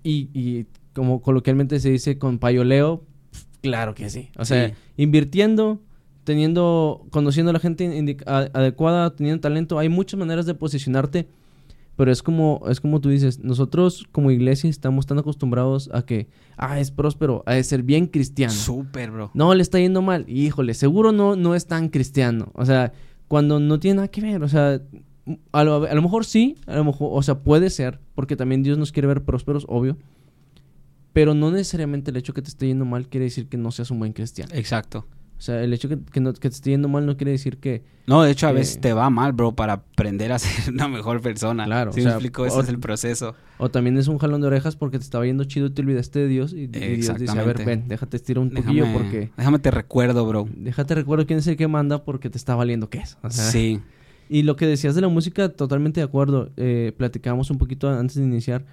y, 0.01 0.29
y 0.33 0.65
como 0.93 1.21
coloquialmente 1.21 1.79
se 1.81 1.89
dice 1.91 2.17
con 2.17 2.39
payoleo, 2.39 3.03
claro 3.61 3.93
que 3.95 4.09
sí. 4.09 4.29
O 4.37 4.45
sea, 4.45 4.69
Sí. 4.69 4.73
invirtiendo, 4.97 5.81
teniendo, 6.25 7.05
conociendo 7.11 7.51
a 7.51 7.53
la 7.53 7.59
gente 7.59 8.17
adecuada, 8.25 9.15
teniendo 9.15 9.39
talento, 9.39 9.79
hay 9.79 9.87
muchas 9.87 10.19
maneras 10.19 10.45
de 10.45 10.55
posicionarte, 10.55 11.27
pero 11.95 12.11
es 12.11 12.21
como, 12.21 12.61
es 12.67 12.81
como 12.81 12.99
tú 12.99 13.09
dices, 13.09 13.39
nosotros 13.39 14.05
como 14.11 14.31
iglesia 14.31 14.69
estamos 14.69 15.05
tan 15.05 15.17
acostumbrados 15.19 15.89
a 15.93 16.01
que, 16.01 16.27
ah, 16.57 16.79
es 16.79 16.91
próspero, 16.91 17.43
a 17.45 17.61
ser 17.63 17.83
bien 17.83 18.07
cristiano. 18.07 18.51
Súper, 18.51 19.11
bro. 19.11 19.31
No, 19.33 19.53
le 19.53 19.61
está 19.61 19.79
yendo 19.79 20.01
mal. 20.01 20.25
Híjole, 20.27 20.73
seguro 20.73 21.13
no, 21.13 21.37
no 21.37 21.55
es 21.55 21.67
tan 21.67 21.87
cristiano. 21.87 22.51
O 22.53 22.65
sea, 22.65 22.91
cuando 23.29 23.61
no 23.61 23.79
tiene 23.79 23.95
nada 23.97 24.07
que 24.09 24.19
ver. 24.19 24.43
O 24.43 24.49
sea, 24.49 24.81
a 25.53 25.63
lo, 25.63 25.85
a 25.85 25.93
lo 25.93 26.01
mejor 26.01 26.25
sí, 26.25 26.57
a 26.65 26.75
lo 26.75 26.83
mejor, 26.83 27.09
o 27.13 27.21
sea, 27.23 27.39
puede 27.39 27.69
ser, 27.69 27.99
porque 28.13 28.35
también 28.35 28.61
Dios 28.61 28.77
nos 28.77 28.91
quiere 28.91 29.07
ver 29.07 29.23
prósperos, 29.23 29.65
obvio. 29.69 29.97
Pero 31.13 31.33
no 31.33 31.49
necesariamente 31.49 32.11
el 32.11 32.17
hecho 32.17 32.33
que 32.33 32.41
te 32.41 32.49
esté 32.49 32.67
yendo 32.67 32.83
mal 32.83 33.07
quiere 33.07 33.23
decir 33.23 33.47
que 33.47 33.55
no 33.55 33.71
seas 33.71 33.89
un 33.89 33.99
buen 33.99 34.11
cristiano. 34.11 34.51
Exacto. 34.53 35.07
O 35.37 35.41
sea, 35.41 35.61
el 35.61 35.73
hecho 35.73 35.89
que, 35.89 35.99
que, 36.11 36.19
no- 36.21 36.31
que 36.33 36.39
te 36.49 36.55
esté 36.55 36.69
yendo 36.71 36.87
mal 36.87 37.05
no 37.05 37.17
quiere 37.17 37.31
decir 37.31 37.57
que... 37.57 37.83
No, 38.07 38.23
de 38.23 38.31
hecho 38.31 38.47
a 38.47 38.51
veces 38.53 38.79
te 38.79 38.93
va 38.93 39.09
mal, 39.09 39.33
bro, 39.33 39.53
para 39.53 39.73
aprender 39.73 40.31
a 40.31 40.39
ser 40.39 40.73
una 40.73 40.87
mejor 40.87 41.21
persona. 41.21 41.65
Claro, 41.65 41.91
¿Sí 41.91 42.01
o 42.01 42.05
me 42.05 42.09
explico? 42.11 42.45
Ese 42.45 42.59
es 42.61 42.69
el 42.69 42.79
proceso. 42.79 43.35
O 43.57 43.69
también 43.69 43.97
es 43.97 44.07
un 44.07 44.17
jalón 44.17 44.41
de 44.41 44.47
orejas 44.47 44.75
porque 44.75 44.97
te 44.97 45.03
estaba 45.03 45.25
yendo 45.25 45.43
chido 45.43 45.67
y 45.67 45.69
te 45.71 45.81
olvidaste 45.81 46.19
de 46.19 46.27
Dios. 46.27 46.53
Y, 46.53 46.61
y 46.63 46.67
Dios 46.67 47.17
dice, 47.19 47.37
a 47.37 47.43
ver, 47.43 47.65
ven, 47.65 47.87
déjate 47.87 48.15
estirar 48.17 48.41
un 48.43 48.51
poquillo 48.51 48.85
Déjame, 48.85 48.97
porque... 49.03 49.31
déjame 49.35 49.59
te 49.59 49.71
recuerdo, 49.71 50.25
bro. 50.25 50.47
Déjate 50.55 50.95
recuerdo 50.95 51.25
quién 51.25 51.39
es 51.39 51.47
el 51.47 51.57
que 51.57 51.67
manda 51.67 52.03
porque 52.05 52.29
te 52.29 52.37
está 52.37 52.55
valiendo 52.55 52.89
qué 52.89 52.99
es. 52.99 53.17
O 53.21 53.29
sea, 53.29 53.43
Sí. 53.43 53.81
Y 54.29 54.41
lo 54.43 54.55
que 54.55 54.65
decías 54.65 54.95
de 54.95 55.01
la 55.01 55.07
música, 55.09 55.49
totalmente 55.49 55.99
de 55.99 56.05
acuerdo. 56.05 56.49
Eh, 56.57 56.93
platicábamos 56.97 57.51
un 57.51 57.57
poquito 57.59 57.89
antes 57.89 58.15
de 58.15 58.23
iniciar. 58.23 58.65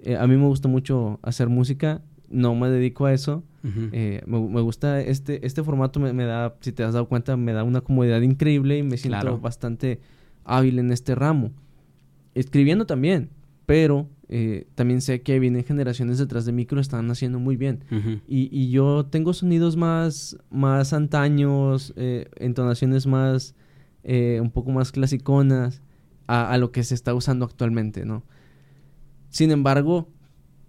Eh, 0.00 0.16
a 0.16 0.26
mí 0.26 0.36
me 0.36 0.46
gusta 0.46 0.68
mucho 0.68 1.18
hacer 1.22 1.48
música. 1.48 2.02
No 2.28 2.54
me 2.54 2.68
dedico 2.68 3.06
a 3.06 3.14
eso. 3.14 3.42
Eh, 3.64 4.22
me, 4.26 4.60
gusta 4.60 5.00
este, 5.00 5.44
este 5.46 5.62
formato, 5.62 6.00
me, 6.00 6.24
da, 6.24 6.54
si 6.60 6.72
te 6.72 6.84
has 6.84 6.92
dado 6.94 7.08
cuenta, 7.08 7.36
me 7.36 7.52
da 7.52 7.64
una 7.64 7.80
comodidad 7.80 8.20
increíble 8.20 8.78
y 8.78 8.82
me 8.82 8.96
siento 8.96 9.38
bastante 9.38 10.00
hábil 10.44 10.78
en 10.78 10.90
este 10.90 11.14
ramo. 11.14 11.52
Escribiendo 12.34 12.86
también, 12.86 13.30
pero 13.66 14.08
eh, 14.28 14.66
también 14.74 15.00
sé 15.00 15.22
que 15.22 15.38
vienen 15.38 15.64
generaciones 15.64 16.18
detrás 16.18 16.44
de 16.44 16.52
mí 16.52 16.66
que 16.66 16.74
lo 16.74 16.80
están 16.80 17.10
haciendo 17.10 17.38
muy 17.38 17.56
bien. 17.56 17.84
y, 18.26 18.70
yo 18.70 19.06
tengo 19.06 19.32
sonidos 19.32 19.76
más, 19.76 20.36
más 20.50 20.92
antaños, 20.92 21.92
eh, 21.96 22.28
entonaciones 22.36 23.06
más, 23.06 23.54
un 24.04 24.50
poco 24.50 24.70
más 24.70 24.92
clasiconas 24.92 25.82
a, 26.26 26.52
a, 26.52 26.58
lo 26.58 26.72
que 26.72 26.82
se 26.84 26.94
está 26.94 27.12
usando 27.14 27.44
actualmente, 27.44 28.06
¿no? 28.06 28.24
Sin 29.30 29.50
embargo, 29.50 30.08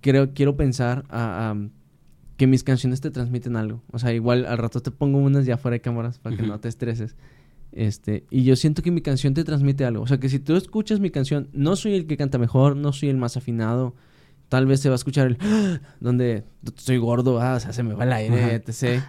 creo, 0.02 0.34
quiero 0.34 0.56
pensar 0.56 1.06
a, 1.10 1.56
que 2.40 2.48
mis 2.48 2.64
canciones 2.64 3.02
te 3.02 3.12
transmiten 3.12 3.58
algo. 3.58 3.84
O 3.92 4.00
sea, 4.00 4.14
igual 4.14 4.46
al 4.46 4.58
rato 4.58 4.80
te 4.80 4.92
pongo 4.92 5.18
unas 5.18 5.46
ya 5.46 5.58
fuera 5.58 5.74
de 5.74 5.82
cámaras 5.82 6.20
para 6.20 6.38
que 6.38 6.44
no 6.44 6.58
te 6.58 6.70
estreses. 6.70 7.18
Este, 7.74 8.24
y 8.32 8.46
yo 8.46 8.56
siento 8.56 8.82
que 8.82 8.92
mi 8.92 9.02
canción 9.02 9.34
te 9.34 9.44
transmite 9.44 9.84
algo. 9.84 10.04
O 10.04 10.08
sea, 10.08 10.22
que 10.22 10.30
si 10.30 10.40
tú 10.40 10.56
escuchas 10.56 11.02
mi 11.02 11.10
canción, 11.10 11.50
no 11.52 11.76
soy 11.76 11.96
el 11.96 12.08
que 12.08 12.16
canta 12.16 12.38
mejor, 12.38 12.78
no 12.78 12.94
soy 12.94 13.10
el 13.10 13.18
más 13.18 13.36
afinado. 13.36 13.94
Tal 14.48 14.68
vez 14.68 14.80
se 14.80 14.88
va 14.88 14.96
a 14.96 14.96
escuchar 14.96 15.28
el 15.28 15.38
donde 16.00 16.46
soy 16.78 16.98
gordo, 16.98 17.42
ah, 17.42 17.56
o 17.56 17.60
sea, 17.60 17.74
se 17.74 17.84
me 17.84 17.94
va 17.94 18.06
el 18.06 18.14
aire, 18.14 18.56
etc. 18.56 19.04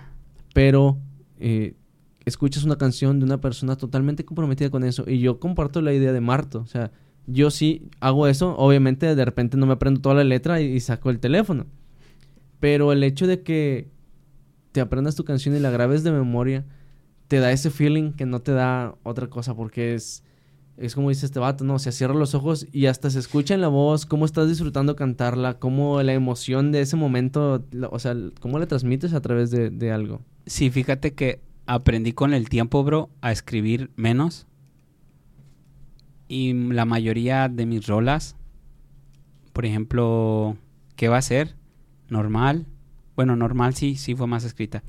Pero 0.52 0.98
eh, 1.39 1.74
escuchas 2.24 2.65
una 2.65 2.78
canción 2.78 3.20
de 3.20 3.27
una 3.27 3.40
persona 3.40 3.77
totalmente 3.77 4.24
comprometida 4.24 4.70
con 4.70 4.82
eso. 4.82 5.05
Y 5.07 5.20
yo 5.20 5.39
comparto 5.39 5.82
la 5.82 5.93
idea 5.93 6.12
de 6.12 6.20
Marto. 6.20 6.59
O 6.59 6.66
sea, 6.66 6.90
yo 7.28 7.52
sí 7.52 7.89
hago 8.01 8.27
eso. 8.27 8.57
Obviamente, 8.57 9.15
de 9.15 9.24
repente 9.24 9.57
no 9.57 9.66
me 9.66 9.74
aprendo 9.74 10.01
toda 10.01 10.16
la 10.16 10.24
letra 10.24 10.61
y, 10.61 10.81
saco 10.81 11.11
el 11.11 11.20
teléfono. 11.20 11.66
Pero 12.61 12.93
el 12.93 13.03
hecho 13.03 13.27
de 13.27 13.43
que 13.43 13.89
te 14.73 14.81
aprendas 14.81 15.16
tu 15.16 15.24
canción 15.24 15.57
y 15.57 15.61
la 15.61 15.70
grabes 15.70 16.05
de 16.05 16.12
memoria, 16.12 16.65
te 17.28 17.39
da 17.39 17.53
ese 17.53 17.70
feeling 17.70 18.12
que 18.12 18.27
no 18.27 18.41
te 18.41 18.53
da 18.53 18.95
otra 19.03 19.28
cosa, 19.28 19.55
porque 19.55 19.95
es, 19.95 20.23
es 20.77 20.95
como 20.95 21.09
dice 21.09 21.27
este 21.27 21.39
vato, 21.41 21.65
¿no? 21.65 21.74
O 21.74 21.78
cierra 21.78 22.15
los 22.15 22.35
ojos 22.35 22.66
y 22.73 22.87
hasta 22.87 23.11
se 23.11 23.19
escucha 23.19 23.55
en 23.55 23.61
la 23.61 23.69
voz 23.69 24.07
cómo 24.07 24.24
estás 24.24 24.49
disfrutando 24.49 24.97
cantarla, 24.97 25.59
cómo 25.59 26.03
la 26.03 26.12
emoción 26.12 26.73
de 26.73 26.82
ese 26.82 26.97
momento, 26.97 27.65
o 27.91 27.99
sea, 27.99 28.15
cómo 28.41 28.59
la 28.59 28.66
transmites 28.66 29.12
a 29.15 29.20
través 29.20 29.51
de, 29.51 29.70
de 29.70 29.93
algo. 29.93 30.20
Sí, 30.47 30.70
fíjate 30.70 31.15
que 31.15 31.41
aprendí 31.66 32.12
con 32.12 32.35
el 32.35 32.49
tiempo, 32.49 32.82
bro, 32.85 33.11
a 33.20 33.32
escribir 33.32 33.91
menos 33.97 34.47
y 36.31 36.53
la 36.53 36.85
mayoría 36.85 37.49
de 37.49 37.66
mis 37.66 37.89
rolas, 37.89 38.37
por 39.53 39.66
ejemplo, 39.66 40.57
¿qué 40.95 41.09
va 41.09 41.19
a 41.19 41.23
ser? 41.23 41.57
Normal. 42.11 42.66
Bueno, 43.16 43.37
normal 43.37 43.74
sí, 43.74 43.97
sí 43.97 44.15
fue 44.15 44.27
más 44.27 44.45
escrita. 44.45 44.82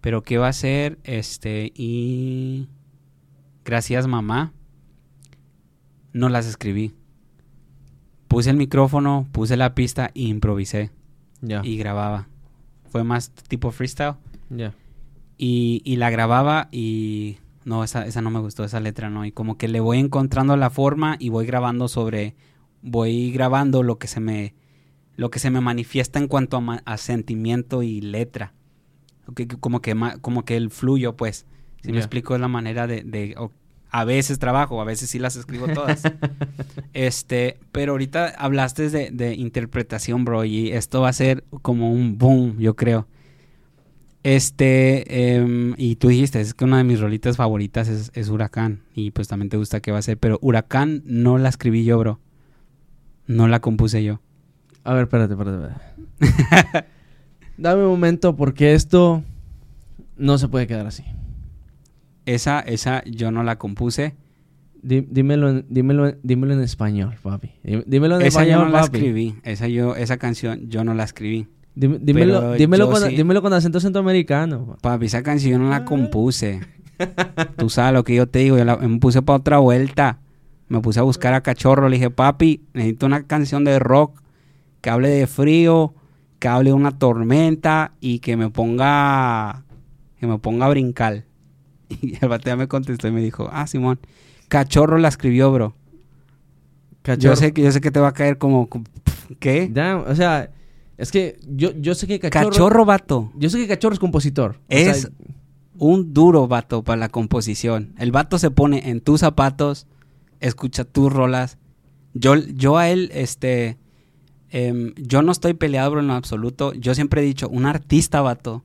Pero 0.00 0.22
¿qué 0.22 0.38
va 0.38 0.48
a 0.48 0.52
ser? 0.52 0.98
Este, 1.02 1.72
y... 1.74 2.68
Gracias 3.64 4.06
mamá. 4.06 4.52
No 6.12 6.28
las 6.28 6.46
escribí. 6.46 6.94
Puse 8.28 8.50
el 8.50 8.56
micrófono, 8.56 9.26
puse 9.32 9.56
la 9.56 9.74
pista 9.74 10.10
e 10.14 10.22
improvisé. 10.22 10.90
Ya. 11.40 11.62
Y 11.64 11.76
grababa. 11.76 12.28
Fue 12.90 13.02
más 13.02 13.30
tipo 13.48 13.70
freestyle. 13.70 14.14
Ya. 14.50 14.74
Y, 15.38 15.82
y 15.84 15.96
la 15.96 16.10
grababa 16.10 16.68
y 16.70 17.38
no, 17.64 17.82
esa, 17.82 18.06
esa 18.06 18.20
no 18.20 18.30
me 18.30 18.40
gustó, 18.40 18.64
esa 18.64 18.80
letra 18.80 19.08
no. 19.08 19.24
Y 19.24 19.32
como 19.32 19.56
que 19.56 19.68
le 19.68 19.80
voy 19.80 19.98
encontrando 19.98 20.56
la 20.56 20.70
forma 20.70 21.16
y 21.18 21.30
voy 21.30 21.46
grabando 21.46 21.88
sobre, 21.88 22.36
voy 22.82 23.32
grabando 23.32 23.82
lo 23.82 23.98
que 23.98 24.06
se 24.06 24.20
me, 24.20 24.54
lo 25.16 25.30
que 25.30 25.38
se 25.38 25.50
me 25.50 25.60
manifiesta 25.60 26.18
en 26.18 26.28
cuanto 26.28 26.62
a, 26.84 26.96
sentimiento 26.98 27.82
y 27.82 28.00
letra. 28.00 28.52
como 29.60 29.80
que, 29.80 29.96
como 30.20 30.44
que 30.44 30.56
el 30.56 30.70
fluyo, 30.70 31.16
pues. 31.16 31.46
Si 31.82 31.92
me 31.92 31.98
explico, 31.98 32.34
es 32.34 32.40
la 32.40 32.48
manera 32.48 32.86
de, 32.86 33.36
a 33.90 34.04
veces 34.04 34.38
trabajo, 34.38 34.80
a 34.80 34.84
veces 34.84 35.10
sí 35.10 35.18
las 35.18 35.36
escribo 35.36 35.68
todas. 35.68 36.02
este, 36.94 37.58
pero 37.72 37.92
ahorita 37.92 38.28
hablaste 38.38 38.88
de, 38.88 39.10
de 39.10 39.34
interpretación, 39.34 40.24
bro, 40.24 40.44
y 40.44 40.72
esto 40.72 41.02
va 41.02 41.10
a 41.10 41.12
ser 41.12 41.44
como 41.62 41.92
un 41.92 42.16
boom, 42.18 42.58
yo 42.58 42.74
creo. 42.74 43.06
Este, 44.24 45.34
em, 45.36 45.74
y 45.76 45.96
tú 45.96 46.08
dijiste, 46.08 46.40
es 46.40 46.54
que 46.54 46.64
una 46.64 46.78
de 46.78 46.84
mis 46.84 46.98
rolitas 46.98 47.36
favoritas 47.36 47.88
es, 47.88 48.28
Huracán. 48.30 48.82
Y 48.94 49.10
pues 49.10 49.28
también 49.28 49.50
te 49.50 49.58
gusta 49.58 49.80
que 49.80 49.92
va 49.92 49.98
a 49.98 50.02
ser. 50.02 50.18
Pero 50.18 50.38
Huracán 50.40 51.02
no 51.04 51.36
la 51.36 51.50
escribí 51.50 51.84
yo, 51.84 51.98
bro. 51.98 52.20
No 53.26 53.48
la 53.48 53.60
compuse 53.60 54.02
yo. 54.02 54.20
A 54.84 54.94
ver, 54.94 55.04
espérate, 55.04 55.34
espérate. 55.34 55.74
espérate. 56.20 56.86
Dame 57.56 57.82
un 57.82 57.90
momento 57.90 58.36
porque 58.36 58.74
esto 58.74 59.22
no 60.16 60.38
se 60.38 60.48
puede 60.48 60.66
quedar 60.66 60.86
así. 60.86 61.04
Esa, 62.26 62.60
esa 62.60 63.02
yo 63.04 63.30
no 63.30 63.42
la 63.42 63.58
compuse. 63.58 64.14
dímelo, 64.82 65.62
dímelo, 65.62 66.12
dímelo 66.22 66.54
en 66.54 66.60
español, 66.60 67.16
papi. 67.22 67.52
Dímelo 67.86 68.20
en 68.20 68.26
español, 68.26 68.60
yo 68.60 68.64
no 68.66 68.70
la 68.70 68.80
escribí. 68.80 69.36
Esa, 69.42 69.68
yo, 69.68 69.96
esa 69.96 70.16
canción 70.16 70.68
yo 70.68 70.84
no 70.84 70.94
la 70.94 71.04
escribí 71.04 71.48
dímelo, 71.74 72.54
dímelo, 72.54 73.42
con, 73.42 73.52
acento 73.52 73.80
centroamericano. 73.80 74.76
Papi, 74.80 75.06
esa 75.06 75.22
canción 75.22 75.62
no 75.62 75.70
la 75.70 75.84
compuse. 75.84 76.60
Tú 77.56 77.68
sabes 77.68 77.92
lo 77.92 78.04
que 78.04 78.14
yo 78.14 78.28
te 78.28 78.40
digo. 78.40 78.56
Yo 78.56 78.64
me 78.64 78.98
puse 78.98 79.22
para 79.22 79.38
otra 79.38 79.58
vuelta. 79.58 80.20
Me 80.68 80.80
puse 80.80 81.00
a 81.00 81.02
buscar 81.02 81.34
a 81.34 81.42
Cachorro. 81.42 81.88
Le 81.88 81.96
dije, 81.96 82.10
papi, 82.10 82.62
necesito 82.72 83.06
una 83.06 83.26
canción 83.26 83.64
de 83.64 83.78
rock 83.78 84.22
que 84.84 84.90
hable 84.90 85.08
de 85.08 85.26
frío, 85.26 85.94
que 86.38 86.46
hable 86.46 86.68
de 86.68 86.74
una 86.74 86.98
tormenta 86.98 87.94
y 88.00 88.18
que 88.18 88.36
me 88.36 88.50
ponga, 88.50 89.64
que 90.20 90.26
me 90.26 90.38
ponga 90.38 90.66
a 90.66 90.68
brincar. 90.68 91.24
Y 92.02 92.18
el 92.20 92.28
batea 92.28 92.54
me 92.54 92.68
contestó 92.68 93.08
y 93.08 93.10
me 93.10 93.22
dijo, 93.22 93.48
ah, 93.50 93.66
Simón, 93.66 93.98
Cachorro 94.48 94.98
la 94.98 95.08
escribió, 95.08 95.50
bro. 95.50 95.74
Yo 97.18 97.34
sé 97.34 97.54
que 97.54 97.62
yo 97.62 97.72
sé 97.72 97.80
que 97.80 97.90
te 97.90 97.98
va 97.98 98.08
a 98.08 98.12
caer 98.12 98.36
como, 98.36 98.68
¿qué? 99.38 99.72
o 100.06 100.14
sea, 100.14 100.50
es 100.98 101.10
que 101.10 101.38
yo, 101.48 101.72
yo 101.78 101.94
sé 101.94 102.06
que 102.06 102.20
Cachorro... 102.20 102.50
Cachorro, 102.50 102.84
vato. 102.84 103.32
Yo 103.36 103.48
sé 103.48 103.56
que 103.56 103.68
Cachorro 103.68 103.94
es 103.94 104.00
compositor. 104.00 104.60
Es 104.68 105.10
un 105.78 106.12
duro 106.12 106.46
vato 106.46 106.84
para 106.84 106.98
la 106.98 107.08
composición. 107.08 107.94
El 107.96 108.12
vato 108.12 108.38
se 108.38 108.50
pone 108.50 108.90
en 108.90 109.00
tus 109.00 109.20
zapatos, 109.20 109.86
escucha 110.40 110.84
tus 110.84 111.10
rolas. 111.10 111.56
Yo, 112.12 112.34
yo 112.34 112.76
a 112.76 112.90
él, 112.90 113.10
este... 113.14 113.78
Em, 114.56 114.94
yo 114.94 115.20
no 115.22 115.32
estoy 115.32 115.54
peleado 115.54 115.98
en 115.98 116.06
lo 116.06 116.12
absoluto. 116.12 116.74
Yo 116.74 116.94
siempre 116.94 117.20
he 117.20 117.24
dicho, 117.24 117.48
un 117.48 117.66
artista, 117.66 118.20
vato, 118.20 118.62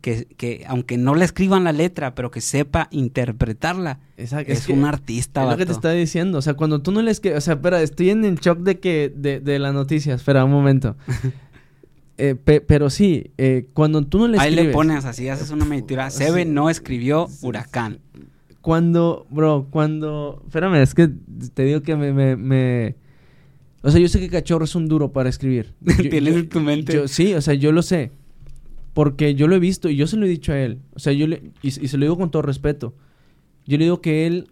que, 0.00 0.28
que 0.36 0.64
aunque 0.68 0.96
no 0.96 1.16
le 1.16 1.24
escriban 1.24 1.64
la 1.64 1.72
letra, 1.72 2.14
pero 2.14 2.30
que 2.30 2.40
sepa 2.40 2.86
interpretarla, 2.92 3.98
es, 4.16 4.32
un 4.68 4.84
artista, 4.84 5.42
es 5.42 5.50
lo 5.50 5.56
que 5.56 5.66
te 5.66 5.72
está 5.72 5.90
diciendo. 5.90 6.38
O 6.38 6.42
sea, 6.42 6.54
cuando 6.54 6.80
tú 6.80 6.92
no 6.92 7.02
le 7.02 7.10
escribes... 7.10 7.38
O 7.38 7.40
sea, 7.40 7.54
espera, 7.54 7.82
estoy 7.82 8.10
en 8.10 8.24
el 8.24 8.36
shock 8.36 8.60
de 8.60 8.78
que... 8.78 9.12
De, 9.16 9.40
de 9.40 9.58
las 9.58 9.74
noticias. 9.74 10.20
Espera, 10.20 10.44
un 10.44 10.52
momento. 10.52 10.96
Eh, 12.18 12.36
pero 12.36 12.88
sí, 12.88 13.32
eh, 13.36 13.66
cuando 13.72 14.00
tú 14.06 14.18
no 14.18 14.28
le 14.28 14.36
escribes... 14.36 14.58
Ahí 14.58 14.66
le 14.66 14.72
pones 14.72 15.04
así, 15.06 15.28
haces 15.28 15.50
una 15.50 15.64
mentira. 15.64 16.08
Sebe 16.10 16.44
no 16.44 16.70
escribió 16.70 17.26
Huracán. 17.40 17.98
Cuando, 18.60 19.26
bro, 19.30 19.66
cuando... 19.70 20.40
Espérame, 20.46 20.82
es 20.82 20.94
que 20.94 21.10
te 21.52 21.64
digo 21.64 21.80
que 21.80 21.96
me... 21.96 22.36
me, 22.36 22.94
O 23.82 23.90
sea, 23.90 24.00
yo 24.00 24.08
sé 24.08 24.20
que 24.20 24.28
Cachorro 24.28 24.64
es 24.64 24.74
un 24.74 24.88
duro 24.88 25.12
para 25.12 25.28
escribir. 25.28 25.74
¿Tienes 26.10 26.36
en 26.36 26.48
tu 26.48 26.60
mente? 26.60 27.08
sí, 27.08 27.34
o 27.34 27.40
sea, 27.40 27.54
yo 27.54 27.72
lo 27.72 27.82
sé. 27.82 28.12
Porque 28.94 29.34
yo 29.34 29.48
lo 29.48 29.56
he 29.56 29.58
visto 29.58 29.88
y 29.88 29.96
yo 29.96 30.06
se 30.06 30.16
lo 30.16 30.26
he 30.26 30.28
dicho 30.28 30.52
a 30.52 30.58
él. 30.58 30.80
O 30.94 30.98
sea, 30.98 31.12
yo 31.12 31.26
le... 31.26 31.50
Y, 31.62 31.68
y 31.68 31.88
se 31.88 31.96
lo 31.96 32.04
digo 32.04 32.18
con 32.18 32.30
todo 32.30 32.42
respeto. 32.42 32.94
Yo 33.66 33.78
le 33.78 33.84
digo 33.84 34.00
que 34.00 34.26
él 34.26 34.50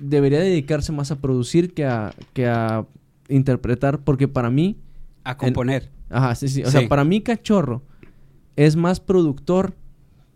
debería 0.00 0.40
dedicarse 0.40 0.90
más 0.90 1.10
a 1.10 1.20
producir 1.20 1.74
que 1.74 1.84
a, 1.84 2.14
que 2.32 2.46
a 2.46 2.86
interpretar. 3.28 4.00
Porque 4.00 4.26
para 4.26 4.50
mí... 4.50 4.76
A 5.22 5.36
componer. 5.36 5.90
Ajá, 6.10 6.34
sí, 6.34 6.48
sí. 6.48 6.62
O 6.62 6.70
sea, 6.70 6.88
para 6.88 7.04
mí 7.04 7.20
Cachorro 7.20 7.82
es 8.56 8.76
más 8.76 9.00
productor 9.00 9.74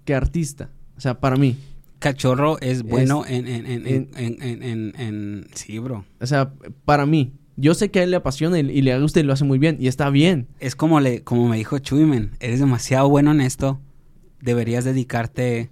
que 0.04 0.14
artista. 0.14 0.70
O 0.96 1.00
sea, 1.00 1.20
para 1.20 1.36
mí. 1.36 1.56
Cachorro 1.98 2.60
es 2.60 2.82
bueno 2.82 3.24
en, 3.26 3.46
en, 3.46 3.66
en, 3.66 4.92
en, 4.96 5.46
Sí, 5.54 5.78
bro. 5.78 6.04
O 6.20 6.26
sea, 6.26 6.52
para 6.84 7.06
mí. 7.06 7.32
Yo 7.60 7.74
sé 7.74 7.90
que 7.90 7.98
a 7.98 8.02
él 8.04 8.12
le 8.12 8.16
apasiona 8.16 8.58
y, 8.58 8.82
le 8.82 9.00
gusta 9.00 9.18
y 9.18 9.24
lo 9.24 9.32
hace 9.32 9.44
muy 9.44 9.58
bien. 9.58 9.76
Y 9.80 9.88
está 9.88 10.10
bien. 10.10 10.46
Es 10.60 10.76
como, 10.76 11.00
le, 11.00 11.24
como 11.24 11.48
me 11.48 11.56
dijo 11.56 11.78
Chuymen. 11.80 12.30
Eres 12.38 12.60
demasiado 12.60 13.08
bueno 13.08 13.32
en 13.32 13.40
esto. 13.40 13.80
Deberías 14.40 14.84
dedicarte 14.84 15.68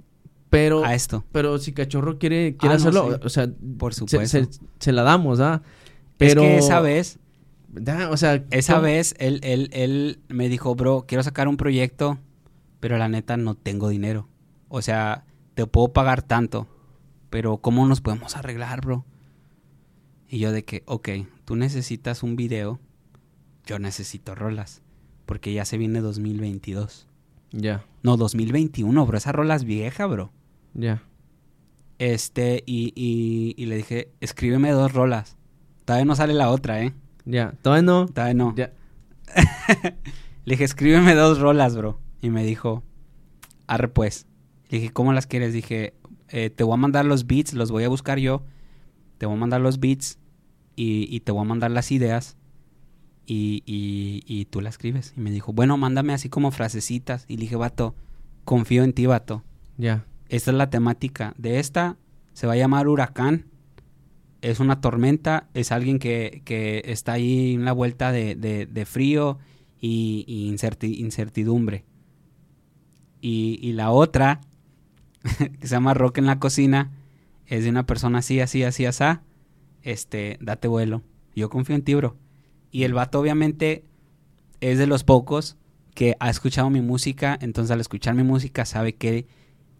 pero, 0.50 0.84
a 0.84 0.94
esto. 0.94 1.24
Pero 1.30 1.58
si 1.58 1.72
Cachorro 1.72 2.18
quiere, 2.18 2.56
quiere 2.56 2.74
ah, 2.74 2.76
hacerlo, 2.78 3.20
o 3.22 3.28
sea... 3.28 3.48
Por 3.78 3.94
supuesto. 3.94 4.38
Se, 4.80 4.92
la 4.92 5.04
damos, 5.04 5.38
¿ah? 5.38 5.62
Pero... 6.18 6.42
Es 6.42 6.48
que 6.48 6.58
esa 6.58 6.80
vez 6.80 7.20
o 8.10 8.16
sea, 8.16 8.44
esa 8.50 8.80
vez 8.80 9.14
él, 9.18 9.40
él, 9.42 9.68
él 9.72 10.18
me 10.28 10.48
dijo, 10.48 10.74
bro, 10.74 11.04
quiero 11.06 11.22
sacar 11.22 11.46
un 11.46 11.56
proyecto, 11.56 12.18
pero 12.80 12.98
la 12.98 13.08
neta 13.08 13.36
no 13.36 13.54
tengo 13.54 13.90
dinero. 13.90 14.28
O 14.68 14.82
sea, 14.82 15.24
te 15.54 15.66
puedo 15.66 15.92
pagar 15.92 16.22
tanto, 16.22 16.66
pero 17.30 17.58
¿cómo 17.58 17.86
nos 17.86 18.00
podemos 18.00 18.36
arreglar, 18.36 18.80
bro? 18.80 19.04
Y 20.28 20.38
yo 20.38 20.52
de 20.52 20.64
que, 20.64 20.82
ok, 20.86 21.08
tú 21.46 21.56
necesitas 21.56 22.22
un 22.22 22.36
video, 22.36 22.78
yo 23.64 23.78
necesito 23.78 24.34
rolas, 24.34 24.82
porque 25.24 25.54
ya 25.54 25.64
se 25.64 25.78
viene 25.78 26.00
2022. 26.00 27.06
Ya. 27.52 27.84
No, 28.02 28.18
2021, 28.18 29.06
bro. 29.06 29.16
Esa 29.16 29.32
rola 29.32 29.54
es 29.54 29.64
vieja, 29.64 30.04
bro. 30.06 30.30
Ya. 30.74 31.02
Este, 31.98 32.62
y, 32.66 32.92
y, 32.94 33.54
y 33.56 33.66
le 33.66 33.76
dije, 33.76 34.12
escríbeme 34.20 34.72
dos 34.72 34.92
rolas. 34.92 35.38
Todavía 35.86 36.04
no 36.04 36.16
sale 36.16 36.34
la 36.34 36.50
otra, 36.50 36.82
¿eh? 36.82 36.92
Ya. 37.24 37.52
Todavía 37.62 37.82
no. 37.82 38.06
Todavía 38.06 38.34
no. 38.34 38.54
Ya. 38.54 38.72
Le 40.44 40.52
dije, 40.54 40.64
escríbeme 40.64 41.14
dos 41.14 41.38
rolas, 41.38 41.76
bro. 41.76 42.00
Y 42.20 42.30
me 42.30 42.44
dijo, 42.44 42.82
arre 43.66 43.88
pues. 43.88 44.26
Le 44.68 44.78
dije, 44.78 44.92
¿cómo 44.92 45.12
las 45.12 45.26
quieres? 45.26 45.52
Dije, 45.52 45.94
eh, 46.28 46.50
te 46.50 46.64
voy 46.64 46.74
a 46.74 46.76
mandar 46.76 47.04
los 47.04 47.26
beats, 47.26 47.54
los 47.54 47.70
voy 47.70 47.84
a 47.84 47.88
buscar 47.88 48.18
yo. 48.18 48.42
Te 49.18 49.26
voy 49.26 49.36
a 49.36 49.38
mandar 49.38 49.60
los 49.60 49.78
beats 49.80 50.18
y, 50.76 51.08
y 51.14 51.20
te 51.20 51.32
voy 51.32 51.42
a 51.42 51.48
mandar 51.48 51.70
las 51.70 51.90
ideas. 51.90 52.36
Y, 53.28 53.64
y, 53.66 54.22
y 54.26 54.44
tú 54.44 54.60
las 54.60 54.74
escribes. 54.74 55.12
Y 55.16 55.20
me 55.20 55.32
dijo, 55.32 55.52
bueno, 55.52 55.76
mándame 55.76 56.12
así 56.12 56.28
como 56.28 56.52
frasecitas. 56.52 57.24
Y 57.26 57.36
le 57.36 57.42
dije, 57.42 57.56
vato, 57.56 57.96
confío 58.44 58.84
en 58.84 58.92
ti, 58.92 59.06
vato. 59.06 59.42
Ya. 59.78 60.04
Esta 60.28 60.52
es 60.52 60.56
la 60.56 60.70
temática. 60.70 61.34
De 61.36 61.58
esta 61.58 61.96
se 62.34 62.46
va 62.46 62.52
a 62.52 62.56
llamar 62.56 62.86
huracán. 62.86 63.46
Es 64.42 64.60
una 64.60 64.80
tormenta. 64.80 65.48
Es 65.54 65.72
alguien 65.72 65.98
que, 65.98 66.42
que 66.44 66.82
está 66.84 67.14
ahí 67.14 67.54
en 67.54 67.64
la 67.64 67.72
vuelta 67.72 68.12
de, 68.12 68.36
de, 68.36 68.66
de 68.66 68.84
frío 68.86 69.38
y, 69.80 70.24
y 70.28 70.48
incerti- 70.52 70.98
incertidumbre. 70.98 71.84
Y, 73.20 73.58
y 73.60 73.72
la 73.72 73.90
otra, 73.90 74.40
que 75.38 75.66
se 75.66 75.74
llama 75.74 75.94
Rock 75.94 76.18
en 76.18 76.26
la 76.26 76.38
cocina, 76.38 76.92
es 77.46 77.64
de 77.64 77.70
una 77.70 77.86
persona 77.86 78.18
así, 78.18 78.38
así, 78.40 78.62
así, 78.62 78.84
así. 78.86 79.04
Este, 79.86 80.36
date 80.40 80.68
vuelo. 80.68 81.02
Yo 81.34 81.48
confío 81.48 81.76
en 81.76 81.82
ti, 81.82 81.94
bro. 81.94 82.16
Y 82.70 82.82
el 82.84 82.92
vato, 82.92 83.20
obviamente, 83.20 83.84
es 84.60 84.78
de 84.78 84.86
los 84.86 85.04
pocos 85.04 85.56
que 85.94 86.16
ha 86.20 86.28
escuchado 86.28 86.68
mi 86.70 86.80
música. 86.80 87.38
Entonces, 87.40 87.70
al 87.70 87.80
escuchar 87.80 88.14
mi 88.14 88.22
música, 88.22 88.64
sabe 88.64 88.94
qué, 88.94 89.26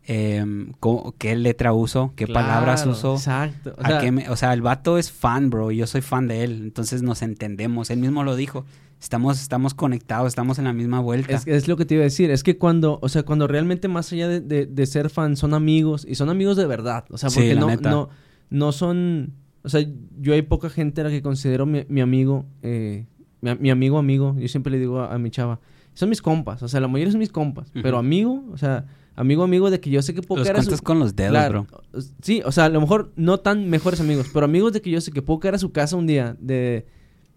em, 0.04 0.72
cómo- 0.80 1.14
qué 1.18 1.34
letra 1.36 1.72
uso, 1.72 2.12
qué 2.16 2.26
palabras 2.34 2.86
uso. 2.92 3.14
Exacto. 3.16 3.74
O 3.76 3.82
sea, 3.82 3.98
qué 4.00 4.12
me- 4.12 4.28
o 4.30 4.36
sea, 4.36 4.52
el 4.52 4.62
vato 4.62 4.98
es 4.98 5.10
fan, 5.10 5.50
bro. 5.50 5.72
Y 5.72 5.78
yo 5.78 5.86
soy 5.86 6.00
fan 6.00 6.28
de 6.28 6.44
él. 6.44 6.60
Entonces, 6.62 7.02
nos 7.02 7.22
entendemos. 7.22 7.90
Él 7.90 7.98
mismo 7.98 8.22
lo 8.24 8.36
dijo. 8.36 8.64
Estamos, 9.00 9.42
estamos 9.42 9.74
conectados, 9.74 10.28
estamos 10.28 10.58
en 10.58 10.64
la 10.64 10.72
misma 10.72 11.00
vuelta. 11.00 11.34
Es, 11.34 11.46
es 11.46 11.68
lo 11.68 11.76
que 11.76 11.84
te 11.84 11.94
iba 11.94 12.00
a 12.02 12.04
decir, 12.04 12.30
es 12.30 12.42
que 12.42 12.56
cuando, 12.56 12.98
o 13.02 13.08
sea, 13.10 13.24
cuando 13.24 13.46
realmente 13.46 13.88
más 13.88 14.10
allá 14.12 14.26
de, 14.28 14.40
de- 14.40 14.64
de 14.66 14.86
ser 14.86 15.10
fan 15.10 15.36
son 15.36 15.52
amigos 15.52 16.06
y 16.08 16.14
son 16.14 16.30
amigos 16.30 16.56
de 16.56 16.66
verdad, 16.66 17.04
o 17.10 17.18
sea, 17.18 17.28
Sí, 17.28 17.36
porque 17.40 17.54
la 17.56 17.60
no, 17.60 17.66
no, 17.90 18.08
no 18.48 18.72
son, 18.72 19.34
o 19.66 19.68
sea, 19.68 19.84
yo 20.20 20.32
hay 20.32 20.42
poca 20.42 20.70
gente 20.70 21.00
a 21.00 21.04
la 21.04 21.10
que 21.10 21.20
considero 21.20 21.66
mi, 21.66 21.84
mi 21.88 22.00
amigo, 22.00 22.46
eh, 22.62 23.04
mi, 23.40 23.54
mi 23.56 23.70
amigo 23.70 23.98
amigo, 23.98 24.34
yo 24.38 24.48
siempre 24.48 24.70
le 24.72 24.78
digo 24.78 25.00
a, 25.00 25.12
a 25.14 25.18
mi 25.18 25.30
chava, 25.30 25.60
son 25.92 26.08
mis 26.08 26.22
compas, 26.22 26.62
o 26.62 26.68
sea, 26.68 26.80
la 26.80 26.88
mayoría 26.88 27.10
son 27.12 27.18
mis 27.18 27.30
compas, 27.32 27.70
pero 27.82 27.98
amigo, 27.98 28.44
o 28.52 28.56
sea, 28.56 28.86
amigo 29.16 29.42
amigo 29.42 29.68
de 29.70 29.80
que 29.80 29.90
yo 29.90 30.00
sé 30.02 30.14
que 30.14 30.22
puedo 30.22 30.38
Los 30.40 30.46
caer 30.48 30.60
a 30.60 30.62
su- 30.62 30.82
con 30.82 30.98
los 30.98 31.14
dedos, 31.16 31.30
Claro, 31.32 31.66
bro. 31.68 32.02
Sí, 32.22 32.42
o 32.44 32.52
sea, 32.52 32.66
a 32.66 32.68
lo 32.68 32.80
mejor 32.80 33.12
no 33.16 33.38
tan 33.40 33.68
mejores 33.68 34.00
amigos, 34.00 34.28
pero 34.32 34.44
amigos 34.46 34.72
de 34.72 34.80
que 34.80 34.90
yo 34.90 35.00
sé 35.00 35.10
que 35.10 35.20
puedo 35.22 35.40
caer 35.40 35.56
a 35.56 35.58
su 35.58 35.72
casa 35.72 35.96
un 35.96 36.06
día, 36.06 36.36
de 36.40 36.86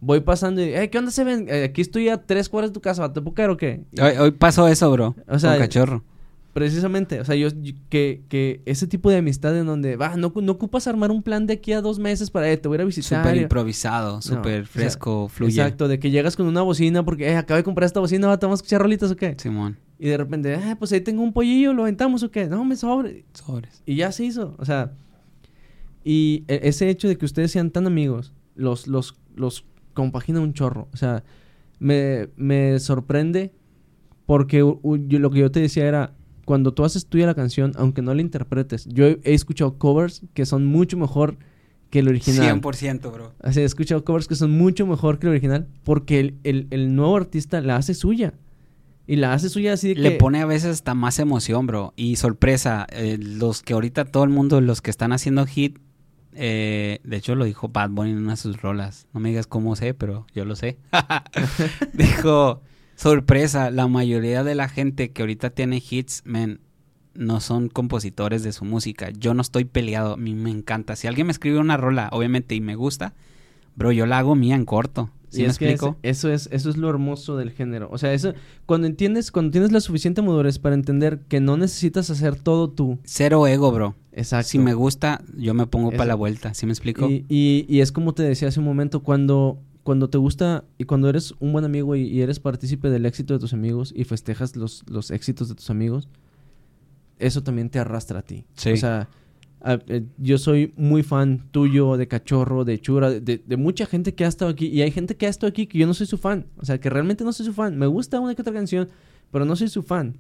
voy 0.01 0.19
pasando 0.21 0.61
y, 0.61 0.71
"Hey, 0.73 0.87
¿qué 0.89 0.97
onda 0.97 1.11
se 1.11 1.23
ven? 1.23 1.47
Eh, 1.49 1.63
aquí 1.65 1.81
estoy 1.81 2.07
a 2.09 2.25
tres 2.25 2.47
cuadras 2.47 2.71
de 2.71 2.73
tu 2.73 2.79
casa, 2.81 3.11
¿te 3.11 3.21
puedo 3.21 3.33
caer 3.33 3.49
o 3.49 3.57
qué? 3.57 3.83
Y- 3.91 3.99
Hoy, 4.01 4.13
hoy 4.17 4.31
pasó 4.31 4.67
eso, 4.67 4.89
bro. 4.91 5.15
O 5.27 5.39
sea, 5.39 5.51
con 5.51 5.59
cachorro. 5.59 6.03
Precisamente, 6.53 7.19
o 7.21 7.25
sea, 7.25 7.35
yo, 7.35 7.49
que, 7.89 8.23
que 8.27 8.61
ese 8.65 8.87
tipo 8.87 9.09
de 9.11 9.17
amistad 9.17 9.55
en 9.57 9.67
donde, 9.67 9.95
va, 9.95 10.15
no, 10.17 10.33
no 10.35 10.51
ocupas 10.51 10.87
armar 10.87 11.11
un 11.11 11.21
plan 11.21 11.45
de 11.45 11.53
aquí 11.53 11.73
a 11.73 11.81
dos 11.81 11.99
meses 11.99 12.31
para, 12.31 12.49
eh, 12.51 12.57
te 12.57 12.67
voy 12.67 12.75
a 12.75 12.77
ir 12.77 12.81
a 12.81 12.85
visitar. 12.85 13.23
Súper 13.23 13.37
improvisado, 13.43 14.15
No, 14.15 14.21
súper 14.21 14.61
o 14.63 14.65
sea, 14.65 14.73
fresco, 14.73 15.29
fluye. 15.29 15.51
Exacto, 15.61 15.87
de 15.87 15.99
que 15.99 16.09
llegas 16.09 16.35
con 16.35 16.47
una 16.47 16.63
bocina 16.63 17.05
porque, 17.05 17.27
eh, 17.29 17.35
acabo 17.37 17.57
de 17.57 17.63
comprar 17.63 17.85
esta 17.85 17.99
bocina, 17.99 18.27
va, 18.27 18.39
¿te 18.39 18.47
vamos 18.47 18.59
a 18.59 18.61
escuchar 18.61 18.81
rolitas 18.81 19.11
o 19.11 19.15
qué? 19.15 19.35
Simón, 19.37 19.77
Y 19.99 20.07
de 20.07 20.17
repente, 20.17 20.53
eh, 20.55 20.75
pues 20.77 20.91
ahí 20.91 21.01
tengo 21.01 21.21
un 21.21 21.33
pollillo, 21.33 21.71
lo 21.73 21.83
aventamos 21.83 22.23
o 22.23 22.31
qué? 22.31 22.47
No, 22.47 22.65
me 22.65 22.75
sobre. 22.75 23.25
sobres. 23.33 23.83
Y 23.85 23.95
ya 23.95 24.11
se 24.11 24.25
hizo, 24.25 24.55
o 24.57 24.65
sea, 24.65 24.91
y 26.03 26.43
e- 26.47 26.61
ese 26.63 26.89
hecho 26.89 27.07
de 27.07 27.17
que 27.17 27.25
ustedes 27.25 27.51
sean 27.51 27.69
tan 27.71 27.85
amigos, 27.85 28.33
los, 28.55 28.87
los, 28.87 29.15
los 29.35 29.65
compagina 29.93 30.39
un 30.39 30.53
chorro. 30.53 30.87
O 30.93 30.97
sea, 30.97 31.23
me, 31.77 32.29
me 32.37 32.79
sorprende 32.79 33.51
porque 34.25 34.63
u- 34.63 34.79
u- 34.81 34.97
yo- 35.07 35.19
lo 35.19 35.29
que 35.31 35.39
yo 35.39 35.51
te 35.51 35.59
decía 35.59 35.85
era, 35.85 36.13
cuando 36.49 36.73
tú 36.73 36.83
haces 36.83 37.05
tuya 37.05 37.27
la 37.27 37.35
canción, 37.35 37.73
aunque 37.75 38.01
no 38.01 38.11
la 38.15 38.21
interpretes, 38.21 38.87
yo 38.87 39.05
he, 39.05 39.19
he 39.23 39.35
escuchado 39.35 39.77
covers 39.77 40.23
que 40.33 40.47
son 40.47 40.65
mucho 40.65 40.97
mejor 40.97 41.37
que 41.91 41.99
el 41.99 42.07
original. 42.07 42.59
100%, 42.59 43.11
bro. 43.13 43.33
Así, 43.43 43.59
he 43.59 43.63
escuchado 43.63 44.03
covers 44.03 44.27
que 44.27 44.33
son 44.33 44.49
mucho 44.57 44.87
mejor 44.87 45.19
que 45.19 45.27
el 45.27 45.31
original 45.33 45.67
porque 45.83 46.19
el, 46.19 46.35
el- 46.43 46.65
el 46.71 46.95
nuevo 46.95 47.15
artista 47.17 47.61
la 47.61 47.75
hace 47.75 47.93
suya. 47.93 48.33
Y 49.05 49.17
la 49.17 49.33
hace 49.33 49.47
suya 49.49 49.73
así 49.73 49.89
de 49.89 49.93
que... 49.93 50.01
Le 50.01 50.11
pone 50.13 50.41
a 50.41 50.47
veces 50.47 50.71
hasta 50.71 50.95
más 50.95 51.19
emoción, 51.19 51.67
bro. 51.67 51.93
Y 51.95 52.15
sorpresa, 52.15 52.87
eh, 52.93 53.19
los 53.21 53.61
que 53.61 53.73
ahorita 53.73 54.05
todo 54.05 54.23
el 54.23 54.31
mundo, 54.31 54.59
los 54.59 54.81
que 54.81 54.89
están 54.89 55.11
haciendo 55.11 55.45
hit, 55.45 55.77
eh, 56.33 56.97
de 57.03 57.15
hecho 57.17 57.35
lo 57.35 57.45
dijo 57.45 57.67
Bad 57.69 57.91
Bunny 57.91 58.09
en 58.09 58.17
una 58.17 58.31
de 58.31 58.37
sus 58.37 58.59
rolas. 58.59 59.05
No 59.13 59.19
me 59.19 59.29
digas 59.29 59.45
cómo 59.45 59.75
sé, 59.75 59.93
pero 59.93 60.25
yo 60.33 60.45
lo 60.45 60.55
sé. 60.55 60.79
dijo, 61.93 62.61
sorpresa, 62.99 63.71
la 63.71 63.87
mayoría 63.87 64.43
de 64.43 64.55
la 64.55 64.67
gente 64.69 65.11
que 65.11 65.21
ahorita 65.21 65.51
tiene 65.51 65.81
hits, 65.89 66.21
man, 66.25 66.59
no 67.13 67.39
son 67.39 67.69
compositores 67.69 68.43
de 68.43 68.51
su 68.51 68.65
música. 68.65 69.09
Yo 69.17 69.33
no 69.33 69.41
estoy 69.41 69.65
peleado, 69.65 70.13
a 70.13 70.17
mí 70.17 70.35
me 70.35 70.51
encanta. 70.51 70.95
Si 70.95 71.07
alguien 71.07 71.27
me 71.27 71.31
escribe 71.31 71.59
una 71.59 71.77
rola, 71.77 72.09
obviamente, 72.11 72.55
y 72.55 72.61
me 72.61 72.75
gusta, 72.75 73.13
bro, 73.75 73.91
yo 73.91 74.05
la 74.05 74.19
hago 74.19 74.35
mía 74.35 74.55
en 74.55 74.65
corto. 74.65 75.09
¿Sí 75.29 75.41
y 75.41 75.43
me 75.43 75.49
es 75.51 75.57
que 75.59 75.69
explico? 75.71 75.97
es- 76.01 76.17
eso 76.19 76.31
es 76.33 76.49
eso 76.51 76.69
es 76.71 76.77
lo 76.77 76.89
hermoso 76.89 77.37
del 77.37 77.51
género. 77.51 77.87
O 77.91 77.97
sea, 77.99 78.13
eso 78.13 78.33
cuando 78.65 78.87
entiendes, 78.87 79.31
cuando 79.31 79.51
tienes 79.51 79.71
la 79.71 79.79
suficiente 79.79 80.21
madurez 80.23 80.57
para 80.57 80.73
entender 80.75 81.19
que 81.27 81.39
no 81.39 81.55
necesitas 81.55 82.09
hacer 82.09 82.35
todo 82.35 82.69
tú. 82.71 82.97
Cero 83.03 83.45
ego, 83.45 83.71
bro. 83.71 83.95
Exacto. 84.11 84.47
Si 84.49 84.57
me 84.59 84.73
gusta, 84.73 85.21
yo 85.37 85.53
me 85.53 85.67
pongo 85.67 85.91
para 85.91 86.05
la 86.05 86.15
vuelta. 86.15 86.53
¿Sí 86.55 86.65
me 86.65 86.71
explico? 86.73 87.07
y, 87.07 87.25
y, 87.29 87.65
y 87.69 87.81
es 87.81 87.91
como 87.91 88.13
te 88.13 88.23
decía 88.23 88.47
hace 88.47 88.59
un 88.59 88.65
momento, 88.65 89.01
cuando, 89.03 89.61
cuando 89.89 90.07
te 90.07 90.19
gusta 90.19 90.65
y 90.77 90.83
cuando 90.83 91.09
eres 91.09 91.33
un 91.39 91.51
buen 91.51 91.65
amigo 91.65 91.95
y, 91.95 92.01
y 92.03 92.21
eres 92.21 92.39
partícipe 92.39 92.91
del 92.91 93.07
éxito 93.07 93.33
de 93.33 93.39
tus 93.39 93.53
amigos 93.53 93.91
y 93.95 94.03
festejas 94.03 94.55
los, 94.55 94.83
los 94.87 95.09
éxitos 95.09 95.49
de 95.49 95.55
tus 95.55 95.71
amigos, 95.71 96.07
eso 97.17 97.41
también 97.41 97.71
te 97.71 97.79
arrastra 97.79 98.19
a 98.19 98.21
ti. 98.21 98.45
Sí. 98.53 98.69
O 98.73 98.77
sea, 98.77 99.09
a- 99.61 99.79
eh, 99.87 100.03
yo 100.19 100.37
soy 100.37 100.73
muy 100.77 101.01
fan 101.01 101.47
tuyo, 101.49 101.97
de 101.97 102.07
Cachorro, 102.07 102.65
de 102.65 102.79
Chura, 102.79 103.09
de, 103.09 103.41
de 103.43 103.57
mucha 103.57 103.87
gente 103.87 104.13
que 104.13 104.25
ha 104.25 104.27
estado 104.27 104.51
aquí. 104.51 104.67
Y 104.67 104.83
hay 104.83 104.91
gente 104.91 105.17
que 105.17 105.25
ha 105.25 105.29
estado 105.29 105.49
aquí 105.49 105.65
que 105.65 105.79
yo 105.79 105.87
no 105.87 105.95
soy 105.95 106.05
su 106.05 106.19
fan. 106.19 106.45
O 106.57 106.65
sea, 106.65 106.79
que 106.79 106.89
realmente 106.91 107.23
no 107.23 107.33
soy 107.33 107.47
su 107.47 107.53
fan. 107.53 107.75
Me 107.75 107.87
gusta 107.87 108.19
una 108.19 108.35
que 108.35 108.43
otra 108.43 108.53
canción, 108.53 108.89
pero 109.31 109.43
no 109.45 109.55
soy 109.55 109.69
su 109.69 109.81
fan. 109.81 110.17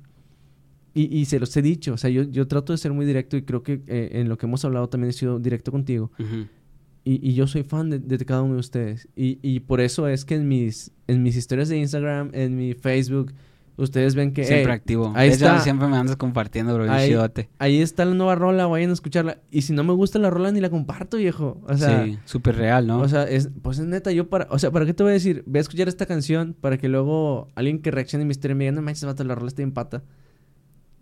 Y, 0.95 1.15
y 1.15 1.25
se 1.25 1.39
los 1.39 1.55
he 1.55 1.61
dicho. 1.61 1.93
O 1.93 1.97
sea, 1.97 2.09
yo, 2.09 2.23
yo 2.23 2.47
trato 2.47 2.73
de 2.73 2.77
ser 2.79 2.91
muy 2.91 3.05
directo 3.05 3.37
y 3.37 3.43
creo 3.43 3.61
que 3.61 3.81
eh, 3.85 4.09
en 4.13 4.29
lo 4.29 4.37
que 4.39 4.47
hemos 4.47 4.65
hablado 4.65 4.89
también 4.89 5.09
he 5.11 5.13
sido 5.13 5.37
directo 5.37 5.71
contigo. 5.71 6.11
Ujú. 6.19 6.47
Y, 7.09 7.27
y 7.27 7.33
yo 7.33 7.47
soy 7.47 7.63
fan 7.63 7.89
de, 7.89 7.97
de 7.97 8.23
cada 8.23 8.43
uno 8.43 8.53
de 8.53 8.59
ustedes. 8.59 9.07
Y, 9.15 9.39
y 9.41 9.61
por 9.61 9.81
eso 9.81 10.07
es 10.07 10.25
que 10.25 10.35
en 10.35 10.47
mis, 10.47 10.91
en 11.07 11.23
mis 11.23 11.35
historias 11.35 11.67
de 11.67 11.77
Instagram, 11.77 12.29
en 12.33 12.55
mi 12.55 12.75
Facebook, 12.75 13.33
ustedes 13.77 14.13
ven 14.13 14.31
que... 14.31 14.43
Siempre 14.43 14.71
"Hey, 14.71 14.75
activo. 14.75 15.11
ahí 15.15 15.29
está. 15.29 15.59
siempre 15.61 15.87
me 15.87 15.97
andas 15.97 16.17
compartiendo, 16.17 16.75
bro. 16.75 16.83
Ahí-. 16.91 17.15
Ahí 17.57 17.81
está 17.81 18.05
la 18.05 18.13
nueva 18.13 18.35
rola, 18.35 18.67
vayan 18.67 18.91
a 18.91 18.93
escucharla. 18.93 19.39
Y 19.49 19.63
si 19.63 19.73
no 19.73 19.83
me 19.83 19.93
gusta 19.93 20.19
la 20.19 20.29
rola, 20.29 20.51
ni 20.51 20.59
la 20.59 20.69
comparto, 20.69 21.17
viejo. 21.17 21.59
O 21.67 21.75
sea, 21.75 22.05
sí, 22.05 22.19
súper 22.25 22.57
real, 22.57 22.85
¿no? 22.85 22.99
o 22.99 23.07
sea 23.07 23.23
es, 23.23 23.49
pues 23.63 23.79
es 23.79 23.87
neta, 23.87 24.11
yo 24.11 24.29
para... 24.29 24.45
O 24.51 24.59
sea, 24.59 24.69
¿para 24.69 24.85
qué 24.85 24.93
te 24.93 25.01
voy 25.01 25.09
a 25.09 25.13
decir? 25.13 25.43
Ve 25.47 25.57
a 25.57 25.61
escuchar 25.63 25.87
esta 25.87 26.05
canción 26.05 26.55
para 26.61 26.77
que 26.77 26.89
luego 26.89 27.47
alguien 27.55 27.79
que 27.79 27.89
reaccione 27.89 28.21
a 28.21 28.27
mi 28.27 28.31
historia 28.33 28.53
me 28.53 28.65
diga, 28.65 28.75
no 28.75 28.83
manches, 28.83 29.05
vato, 29.05 29.23
la 29.23 29.33
rola 29.33 29.47
está 29.47 29.63
en 29.63 29.71
pata. 29.71 30.03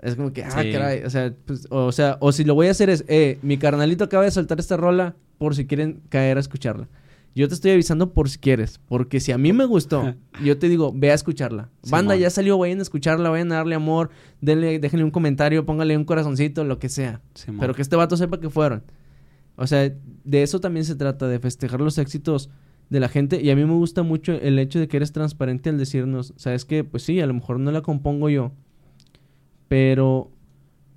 Es 0.01 0.15
como 0.15 0.31
que, 0.31 0.43
ah, 0.43 0.51
Sí. 0.51 0.71
caray. 0.71 1.03
O 1.03 1.09
sea, 1.09 1.33
pues, 1.45 1.67
o, 1.69 1.91
sea, 1.91 2.17
o 2.19 2.31
si 2.31 2.43
lo 2.43 2.53
voy 2.55 2.67
a 2.67 2.71
hacer 2.71 2.89
es, 2.89 3.03
eh, 3.07 3.39
mi 3.41 3.57
carnalito 3.57 4.03
acaba 4.03 4.23
de 4.23 4.31
soltar 4.31 4.59
esta 4.59 4.77
rola 4.77 5.15
por 5.37 5.55
si 5.55 5.65
quieren 5.65 6.01
caer 6.09 6.37
a 6.37 6.39
escucharla. 6.39 6.87
Yo 7.35 7.47
te 7.47 7.53
estoy 7.53 7.69
avisando 7.71 8.13
por 8.13 8.29
si 8.29 8.39
quieres, 8.39 8.79
porque 8.87 9.19
si 9.19 9.31
a 9.31 9.37
mí 9.37 9.53
me 9.53 9.65
gustó, 9.65 10.15
yo 10.43 10.57
te 10.57 10.69
digo, 10.69 10.91
ve 10.95 11.11
a 11.11 11.13
escucharla. 11.13 11.69
Banda, 11.89 12.15
ya 12.15 12.29
salió, 12.31 12.57
vayan 12.57 12.79
a 12.79 12.81
escucharla, 12.81 13.29
vayan 13.29 13.51
a 13.51 13.55
darle 13.57 13.75
amor, 13.75 14.09
denle, 14.41 14.79
déjenle 14.79 15.03
un 15.03 15.11
comentario, 15.11 15.63
póngale 15.65 15.95
un 15.95 16.03
corazoncito, 16.05 16.63
lo 16.63 16.79
que 16.79 16.89
sea. 16.89 17.21
Pero 17.59 17.75
que 17.75 17.81
este 17.83 17.95
vato 17.95 18.17
sepa 18.17 18.39
que 18.39 18.49
fueron. 18.49 18.83
O 19.55 19.67
sea, 19.67 19.91
de 20.23 20.43
eso 20.43 20.59
también 20.59 20.85
se 20.85 20.95
trata, 20.95 21.27
de 21.27 21.39
festejar 21.39 21.79
los 21.81 21.97
éxitos 21.99 22.49
de 22.89 22.99
la 22.99 23.09
gente. 23.09 23.41
Y 23.41 23.49
a 23.51 23.55
mí 23.55 23.65
me 23.65 23.73
gusta 23.73 24.01
mucho 24.03 24.33
el 24.33 24.57
hecho 24.59 24.79
de 24.79 24.87
que 24.87 24.97
eres 24.97 25.11
transparente 25.11 25.69
al 25.69 25.77
decirnos, 25.77 26.33
¿sabes 26.37 26.65
qué? 26.65 26.83
Pues 26.83 27.03
sí, 27.03 27.19
a 27.19 27.27
lo 27.27 27.33
mejor 27.35 27.59
no 27.59 27.71
la 27.71 27.81
compongo 27.81 28.29
yo, 28.29 28.51
pero 29.67 30.31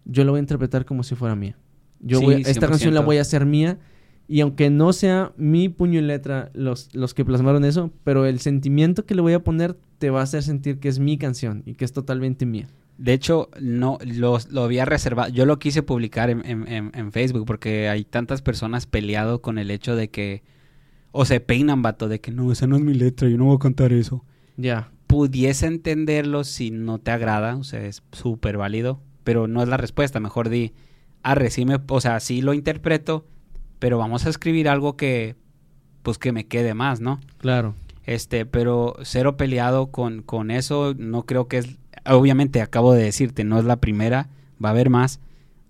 yo 0.05 0.24
la 0.24 0.30
voy 0.30 0.38
a 0.38 0.40
interpretar 0.40 0.84
como 0.84 1.02
si 1.02 1.14
fuera 1.14 1.34
mía. 1.36 1.56
Yo 2.01 2.18
Sí, 2.18 2.24
voy, 2.24 2.42
esta 2.47 2.66
canción 2.68 2.94
la 2.94 3.01
100%. 3.02 3.05
voy 3.05 3.16
a 3.18 3.20
hacer 3.22 3.47
mía. 3.47 3.78
Y 4.26 4.40
aunque 4.42 4.70
no 4.70 4.92
sea 4.92 5.32
mi 5.36 5.68
puño 5.68 5.98
y 5.98 6.02
letra 6.02 6.51
los, 6.55 6.94
los 6.94 7.14
que 7.14 7.24
plasmaron 7.24 7.64
eso, 7.64 7.90
pero 8.05 8.26
el 8.26 8.38
sentimiento 8.38 9.05
que 9.05 9.16
le 9.16 9.22
voy 9.22 9.32
a 9.32 9.42
poner 9.42 9.76
te 9.98 10.10
va 10.10 10.20
a 10.20 10.22
hacer 10.22 10.44
sentir 10.44 10.78
que 10.78 10.88
es 10.88 11.01
mi 11.01 11.18
canción 11.18 11.64
y 11.66 11.74
que 11.74 11.84
es 11.84 11.92
totalmente 11.92 12.47
mía. 12.47 12.68
De 12.97 13.12
hecho, 13.12 13.48
no 13.60 13.98
lo, 14.05 14.38
lo 14.51 14.62
había 14.62 14.84
reservado. 14.84 15.32
Yo 15.32 15.47
lo 15.47 15.59
quise 15.59 15.82
publicar 15.82 16.30
en, 16.30 16.47
en- 16.47 16.68
en- 16.68 16.90
en 16.94 17.10
Facebook 17.12 17.44
porque 17.44 17.88
hay 17.88 18.05
tantas 18.05 18.40
personas 18.40 18.86
peleado 18.86 19.42
con 19.42 19.59
el 19.59 19.70
hecho 19.70 19.97
de 19.97 20.10
que. 20.10 20.42
O 21.12 21.24
se 21.24 21.40
peinan, 21.40 21.82
vato, 21.82 22.09
de 22.09 22.20
que 22.20 22.30
no, 22.30 22.52
esa 22.52 22.68
no 22.68 22.76
es 22.76 22.82
mi 22.82 22.94
letra, 22.94 23.28
yo 23.28 23.36
no 23.36 23.47
voy 23.47 23.56
a 23.56 23.59
cantar 23.59 23.92
eso. 23.92 24.24
Ya. 24.56 24.92
Pudiese 25.11 25.66
entenderlo 25.66 26.45
si 26.45 26.70
no 26.70 26.99
te 26.99 27.11
agrada, 27.11 27.57
o 27.57 27.65
sea, 27.65 27.85
es 27.85 28.05
súper 28.12 28.57
válido, 28.57 29.01
pero 29.24 29.49
no 29.49 29.61
es 29.61 29.69
la 29.69 29.77
respuesta, 29.77 30.20
mejor 30.20 30.49
di, 30.49 30.73
arre, 31.24 31.51
sí 31.51 31.65
me, 31.65 31.81
o 31.85 32.01
sea, 32.01 32.20
sí 32.20 32.43
lo 32.43 32.55
interpreto, 32.55 33.27
pero 33.81 33.99
vamos 33.99 34.24
a 34.24 34.31
escribir 34.31 34.69
algo 34.69 34.97
que, 34.97 35.35
pues 36.05 36.16
que 36.16 36.31
me 36.31 36.47
quede 36.47 36.74
más, 36.74 37.01
¿no? 37.01 37.19
Claro. 37.39 37.74
Este, 38.05 38.47
pero 38.47 38.95
cero 39.03 39.37
peleado 39.37 39.91
con, 39.91 40.23
con 40.23 40.53
eso, 40.53 40.95
no 40.97 41.27
creo 41.27 41.49
que 41.49 41.59
es, 41.59 41.78
obviamente 42.07 42.62
acabo 42.62 42.93
de 42.93 43.03
decirte, 43.03 43.43
no 43.43 43.59
es 43.59 43.65
la 43.65 43.81
primera, 43.81 44.28
va 44.65 44.69
a 44.69 44.73
haber 44.73 44.91
más, 44.91 45.19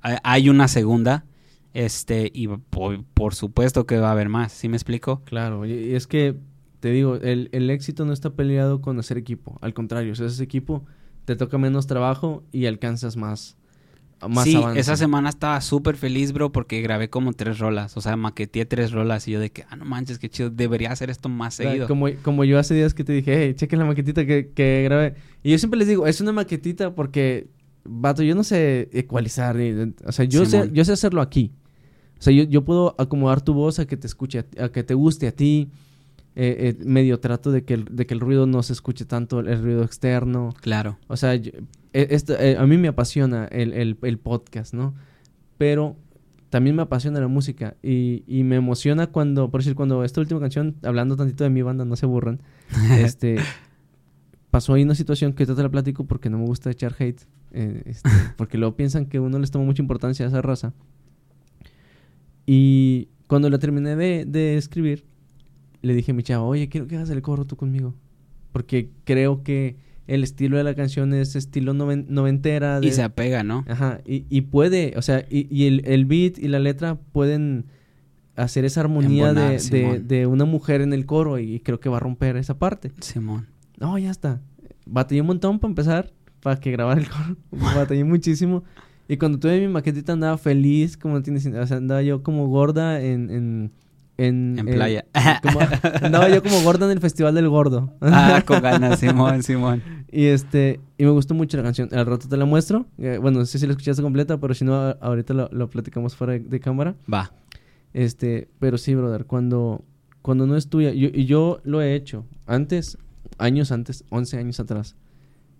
hay 0.02 0.50
una 0.50 0.68
segunda, 0.68 1.24
este, 1.72 2.30
y 2.34 2.46
por, 2.48 3.04
por 3.14 3.34
supuesto 3.34 3.86
que 3.86 4.00
va 4.00 4.08
a 4.08 4.12
haber 4.12 4.28
más, 4.28 4.52
¿sí 4.52 4.68
me 4.68 4.76
explico? 4.76 5.22
Claro, 5.24 5.64
y 5.64 5.94
es 5.94 6.06
que 6.06 6.36
te 6.80 6.90
digo, 6.90 7.16
el, 7.16 7.50
el, 7.52 7.70
éxito 7.70 8.04
no 8.06 8.12
está 8.12 8.30
peleado 8.30 8.80
con 8.80 8.98
hacer 8.98 9.18
equipo. 9.18 9.58
Al 9.60 9.74
contrario, 9.74 10.14
si 10.14 10.24
haces 10.24 10.40
equipo, 10.40 10.84
te 11.26 11.36
toca 11.36 11.58
menos 11.58 11.86
trabajo 11.86 12.42
y 12.52 12.64
alcanzas 12.64 13.18
más. 13.18 13.58
más 14.26 14.44
sí, 14.44 14.58
esa 14.76 14.96
semana 14.96 15.28
estaba 15.28 15.60
súper 15.60 15.96
feliz, 15.96 16.32
bro, 16.32 16.52
porque 16.52 16.80
grabé 16.80 17.10
como 17.10 17.34
tres 17.34 17.58
rolas. 17.58 17.98
O 17.98 18.00
sea, 18.00 18.16
maqueteé 18.16 18.64
tres 18.64 18.92
rolas 18.92 19.28
y 19.28 19.32
yo 19.32 19.40
de 19.40 19.50
que, 19.50 19.64
ah, 19.68 19.76
no 19.76 19.84
manches, 19.84 20.18
qué 20.18 20.30
chido, 20.30 20.48
debería 20.48 20.90
hacer 20.90 21.10
esto 21.10 21.28
más 21.28 21.54
seguido. 21.54 21.86
Como, 21.86 22.06
como 22.22 22.44
yo 22.44 22.58
hace 22.58 22.74
días 22.74 22.94
que 22.94 23.04
te 23.04 23.12
dije, 23.12 23.44
hey, 23.44 23.54
chequen 23.54 23.78
la 23.78 23.84
maquetita 23.84 24.24
que, 24.24 24.50
que 24.54 24.82
grabé. 24.84 25.14
Y 25.42 25.50
yo 25.50 25.58
siempre 25.58 25.78
les 25.78 25.86
digo, 25.86 26.06
es 26.06 26.22
una 26.22 26.32
maquetita 26.32 26.94
porque, 26.94 27.48
vato, 27.84 28.22
yo 28.22 28.34
no 28.34 28.42
sé 28.42 28.88
ecualizar. 28.94 29.54
o 30.06 30.12
sea, 30.12 30.24
yo 30.24 30.46
sé, 30.46 30.70
yo 30.72 30.82
sé 30.86 30.92
hacerlo 30.92 31.20
aquí. 31.20 31.52
O 32.18 32.22
sea, 32.22 32.32
yo, 32.32 32.44
yo 32.44 32.64
puedo 32.64 32.94
acomodar 32.98 33.42
tu 33.42 33.52
voz 33.52 33.78
a 33.78 33.86
que 33.86 33.98
te 33.98 34.06
escuche, 34.06 34.46
a 34.58 34.68
que 34.70 34.82
te 34.82 34.94
guste 34.94 35.28
a 35.28 35.32
ti 35.32 35.70
eh, 36.36 36.76
eh, 36.78 36.84
medio 36.84 37.18
trato 37.18 37.50
de 37.50 37.64
que, 37.64 37.74
el, 37.74 37.84
de 37.90 38.06
que 38.06 38.14
el 38.14 38.20
ruido 38.20 38.46
no 38.46 38.62
se 38.62 38.72
escuche 38.72 39.04
tanto, 39.04 39.40
el 39.40 39.62
ruido 39.62 39.82
externo. 39.82 40.54
Claro. 40.60 40.98
O 41.08 41.16
sea, 41.16 41.34
e, 41.34 42.56
a 42.56 42.66
mí 42.66 42.78
me 42.78 42.88
apasiona 42.88 43.46
el, 43.46 43.96
el, 44.00 44.18
podcast, 44.18 44.72
¿no? 44.72 44.94
Pero 45.58 45.96
también 46.48 46.76
me 46.76 46.82
apasiona 46.82 47.20
la 47.20 47.28
música 47.28 47.76
y, 47.82 48.22
y, 48.26 48.44
me 48.44 48.56
emociona 48.56 49.08
cuando, 49.08 49.50
por 49.50 49.60
decir, 49.60 49.74
cuando 49.74 50.04
esta 50.04 50.20
última 50.20 50.40
canción, 50.40 50.76
hablando 50.82 51.16
tantito 51.16 51.44
de 51.44 51.50
mi 51.50 51.62
banda, 51.62 51.84
no 51.84 51.96
se 51.96 52.06
burran, 52.06 52.40
este, 52.98 53.36
pasó 54.50 54.74
ahí 54.74 54.84
una 54.84 54.94
situación 54.94 55.32
que 55.32 55.46
yo 55.46 55.56
te 55.56 55.62
la 55.62 55.68
platico 55.68 56.04
porque 56.04 56.30
no 56.30 56.38
me 56.38 56.46
gusta 56.46 56.70
echar 56.70 56.94
hate, 56.98 57.22
eh, 57.52 57.82
este, 57.86 58.08
porque 58.36 58.56
luego 58.56 58.76
piensan 58.76 59.06
que 59.06 59.18
uno 59.18 59.38
les 59.40 59.50
toma 59.50 59.64
mucha 59.64 59.82
importancia 59.82 60.24
a 60.26 60.28
esa 60.28 60.42
raza. 60.42 60.74
Y 62.46 63.08
cuando 63.26 63.50
la 63.50 63.58
terminé 63.58 63.96
de, 63.96 64.24
de 64.24 64.56
escribir, 64.56 65.04
le 65.82 65.94
dije 65.94 66.12
a 66.12 66.14
mi 66.14 66.22
chava, 66.22 66.44
oye, 66.44 66.68
quiero 66.68 66.86
que 66.86 66.96
hagas 66.96 67.10
el 67.10 67.22
coro 67.22 67.44
tú 67.44 67.56
conmigo. 67.56 67.94
Porque 68.52 68.90
creo 69.04 69.42
que 69.42 69.76
el 70.06 70.24
estilo 70.24 70.56
de 70.56 70.64
la 70.64 70.74
canción 70.74 71.14
es 71.14 71.36
estilo 71.36 71.72
noventera. 71.72 72.80
Y 72.82 72.90
se 72.92 73.02
apega, 73.02 73.44
¿no? 73.44 73.64
Ajá, 73.68 74.00
y, 74.04 74.26
y 74.28 74.42
puede, 74.42 74.94
o 74.96 75.02
sea, 75.02 75.24
y, 75.30 75.46
y 75.54 75.66
el, 75.66 75.82
el, 75.86 76.04
beat 76.04 76.38
y 76.38 76.48
la 76.48 76.58
letra 76.58 76.96
pueden 76.96 77.66
hacer 78.34 78.64
esa 78.64 78.80
armonía 78.80 79.32
de, 79.32 80.00
de, 80.00 80.26
una 80.26 80.44
mujer 80.44 80.80
en 80.80 80.92
el 80.92 81.06
coro 81.06 81.38
y 81.38 81.60
creo 81.60 81.78
que 81.78 81.88
va 81.88 81.98
a 81.98 82.00
romper 82.00 82.36
esa 82.36 82.58
parte. 82.58 82.90
Simón. 83.00 83.46
No, 83.78 83.98
ya 83.98 84.10
está. 84.10 84.40
Batallé 84.86 85.20
un 85.20 85.28
montón 85.28 85.58
para 85.58 85.70
empezar, 85.70 86.12
para 86.42 86.58
que 86.58 86.70
grabara 86.72 87.00
el 87.00 87.08
coro. 87.08 87.36
Batallé 87.76 88.04
muchísimo. 88.04 88.64
Y 89.08 89.16
cuando 89.16 89.38
tuve 89.38 89.60
mi 89.60 89.68
maquetita 89.68 90.12
andaba 90.12 90.38
feliz, 90.38 90.96
como 90.96 91.22
tienes, 91.22 91.46
o 91.46 91.66
sea, 91.66 91.76
andaba 91.76 92.02
yo 92.02 92.22
como 92.22 92.48
gorda 92.48 93.00
en 93.00 93.30
en, 93.30 93.72
playa. 94.64 95.04
andaba 96.02 96.28
yo 96.28 96.42
como 96.42 96.60
gordo 96.62 96.86
en 96.86 96.92
el 96.92 97.00
Festival 97.00 97.34
del 97.34 97.48
Gordo. 97.48 97.94
ah, 98.00 98.42
con 98.46 98.62
ganas, 98.62 98.98
Simón, 99.00 99.42
Simón. 99.42 99.82
Y 100.10 100.26
este, 100.26 100.80
y 100.98 101.04
me 101.04 101.10
gustó 101.10 101.34
mucho 101.34 101.56
la 101.56 101.62
canción. 101.62 101.88
Al 101.92 102.06
rato 102.06 102.28
te 102.28 102.36
la 102.36 102.44
muestro. 102.44 102.86
Eh, 102.98 103.18
bueno, 103.20 103.40
no 103.40 103.46
sé 103.46 103.58
si 103.58 103.66
la 103.66 103.72
escuchaste 103.72 104.02
completa, 104.02 104.38
pero 104.38 104.54
si 104.54 104.64
no, 104.64 104.74
ahorita 104.74 105.34
lo, 105.34 105.70
platicamos 105.70 106.16
fuera 106.16 106.38
de, 106.38 106.60
cámara. 106.60 106.96
Va. 107.12 107.32
Este, 107.92 108.48
pero 108.58 108.78
sí, 108.78 108.94
brother, 108.94 109.24
cuando, 109.24 109.84
cuando 110.22 110.46
no 110.46 110.56
es 110.56 110.68
tuya, 110.68 110.92
yo, 110.92 111.08
y 111.12 111.24
yo 111.26 111.60
lo 111.64 111.80
he 111.80 111.94
hecho. 111.94 112.24
Antes, 112.46 112.98
años 113.38 113.72
antes, 113.72 114.04
11 114.10 114.38
años 114.38 114.60
atrás, 114.60 114.96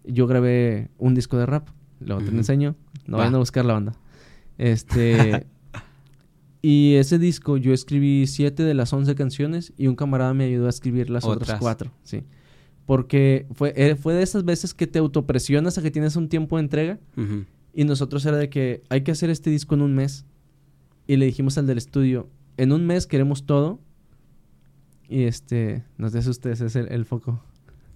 yo 0.05 0.27
grabé 0.27 0.91
un 0.99 1.15
disco 1.15 1.39
de 1.39 1.47
rap. 1.47 1.69
Luego 2.01 2.23
te 2.23 2.31
lo 2.31 2.39
enseño. 2.39 2.77
No 3.07 3.19
vayan 3.19 3.35
a 3.35 3.39
buscar 3.39 3.65
la 3.65 3.75
banda. 3.75 3.93
Este, 4.59 5.47
Y 6.63 6.95
ese 6.95 7.19
disco 7.19 7.57
yo 7.57 7.73
escribí 7.73 8.27
siete 8.27 8.65
de 8.65 8.75
las 8.75 8.93
once 8.93 9.15
canciones 9.15 9.73
y 9.79 9.87
un 9.87 9.97
camarada 9.97 10.35
me 10.35 10.45
ayudó 10.45 10.67
a 10.67 10.71
escribir 10.71 11.09
las 11.09 11.25
otras, 11.25 11.59
cuatro. 11.59 11.91
Sí. 12.03 12.23
Porque 12.85 13.47
fue, 13.53 13.73
eh, 13.77 13.95
fue 13.97 14.15
de 14.15 14.23
esas 14.23 14.45
veces 14.45 14.75
que 14.75 14.87
te 14.87 14.99
autopresionas 14.99 15.79
a 15.79 15.83
que 15.83 15.91
tienes 15.91 16.17
un 16.17 16.29
tiempo 16.29 16.57
de 16.57 16.63
entrega. 16.63 16.99
Y 17.73 17.85
nosotros 17.85 18.27
era 18.27 18.37
de 18.37 18.51
que 18.51 18.83
hay 18.89 19.03
que 19.03 19.13
hacer 19.13 19.31
este 19.31 19.49
disco 19.49 19.75
en 19.75 19.83
un 19.83 19.95
mes. 19.95 20.27
Y 21.07 21.17
le 21.17 21.27
dijimos 21.27 21.57
al 21.57 21.67
del 21.67 21.79
estudio, 21.79 22.29
en 22.57 22.73
un 22.73 22.87
mes 22.87 23.07
queremos 23.07 23.47
todo. 23.47 23.81
Y 25.09 25.25
este, 25.25 25.85
nos 25.97 26.13
des 26.13 26.27
ustedes, 26.27 26.61
es 26.61 26.77
el, 26.77 27.05
foco. 27.05 27.43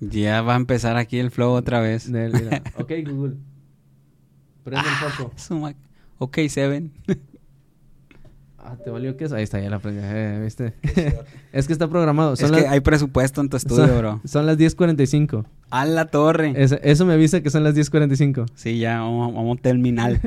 Ya 0.00 0.42
va 0.42 0.54
a 0.54 0.56
empezar 0.56 0.96
aquí 0.96 1.18
el 1.18 1.30
flow 1.30 1.52
otra 1.52 1.80
vez. 1.80 2.10
ok, 2.78 2.92
Google. 3.06 3.36
Prende 4.64 4.88
el 4.88 5.12
foco. 5.12 5.74
ok, 6.18 6.38
Seven. 6.48 6.92
Ah, 8.66 8.76
¿te 8.82 8.88
valió 8.88 9.14
qué 9.18 9.24
es? 9.24 9.32
Ahí 9.32 9.42
está, 9.42 9.60
ya 9.60 9.68
la 9.68 9.76
aprendí. 9.76 10.00
Eh, 10.02 10.40
¿viste? 10.42 10.72
es 11.52 11.66
que 11.66 11.72
está 11.74 11.86
programado. 11.88 12.34
Son 12.34 12.54
es 12.54 12.62
que 12.62 12.66
hay 12.66 12.80
presupuesto 12.80 13.42
en 13.42 13.50
tu 13.50 13.58
estudio, 13.58 13.98
bro. 13.98 14.20
Son 14.24 14.46
las 14.46 14.56
10.45. 14.56 15.44
A 15.70 15.84
la 15.84 16.06
torre. 16.06 16.54
eso 16.56 17.04
me 17.04 17.12
avisa 17.12 17.42
que 17.42 17.50
son 17.50 17.64
las 17.64 17.74
10.45. 17.74 18.46
Sí, 18.54 18.78
ya, 18.78 19.00
vamos, 19.00 19.58
a 19.58 19.60
terminar. 19.60 20.20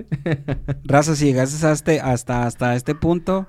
Raza, 0.83 1.15
si 1.15 1.25
llegaste 1.25 1.55
hasta 1.55 1.71
este, 1.71 2.01
hasta, 2.01 2.45
hasta 2.45 2.75
este 2.75 2.95
punto, 2.95 3.47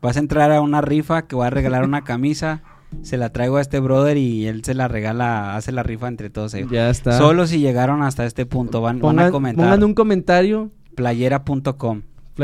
vas 0.00 0.16
a 0.16 0.20
entrar 0.20 0.52
a 0.52 0.60
una 0.60 0.80
rifa 0.80 1.26
que 1.26 1.34
voy 1.34 1.46
a 1.46 1.50
regalar 1.50 1.84
una 1.84 2.02
camisa. 2.04 2.62
Se 3.02 3.16
la 3.16 3.30
traigo 3.30 3.56
a 3.56 3.60
este 3.60 3.80
brother 3.80 4.16
y 4.16 4.46
él 4.46 4.64
se 4.64 4.74
la 4.74 4.86
regala, 4.86 5.56
hace 5.56 5.72
la 5.72 5.82
rifa 5.82 6.08
entre 6.08 6.30
todos 6.30 6.54
ellos. 6.54 6.70
Ya 6.70 6.88
está. 6.88 7.18
Solo 7.18 7.46
si 7.46 7.58
llegaron 7.58 8.02
hasta 8.02 8.24
este 8.24 8.46
punto, 8.46 8.80
van, 8.80 9.00
van 9.00 9.18
a 9.18 9.30
comentar. 9.30 9.64
Pongan 9.64 9.84
un 9.84 9.94
comentario. 9.94 10.70
Playera.com 10.94 12.02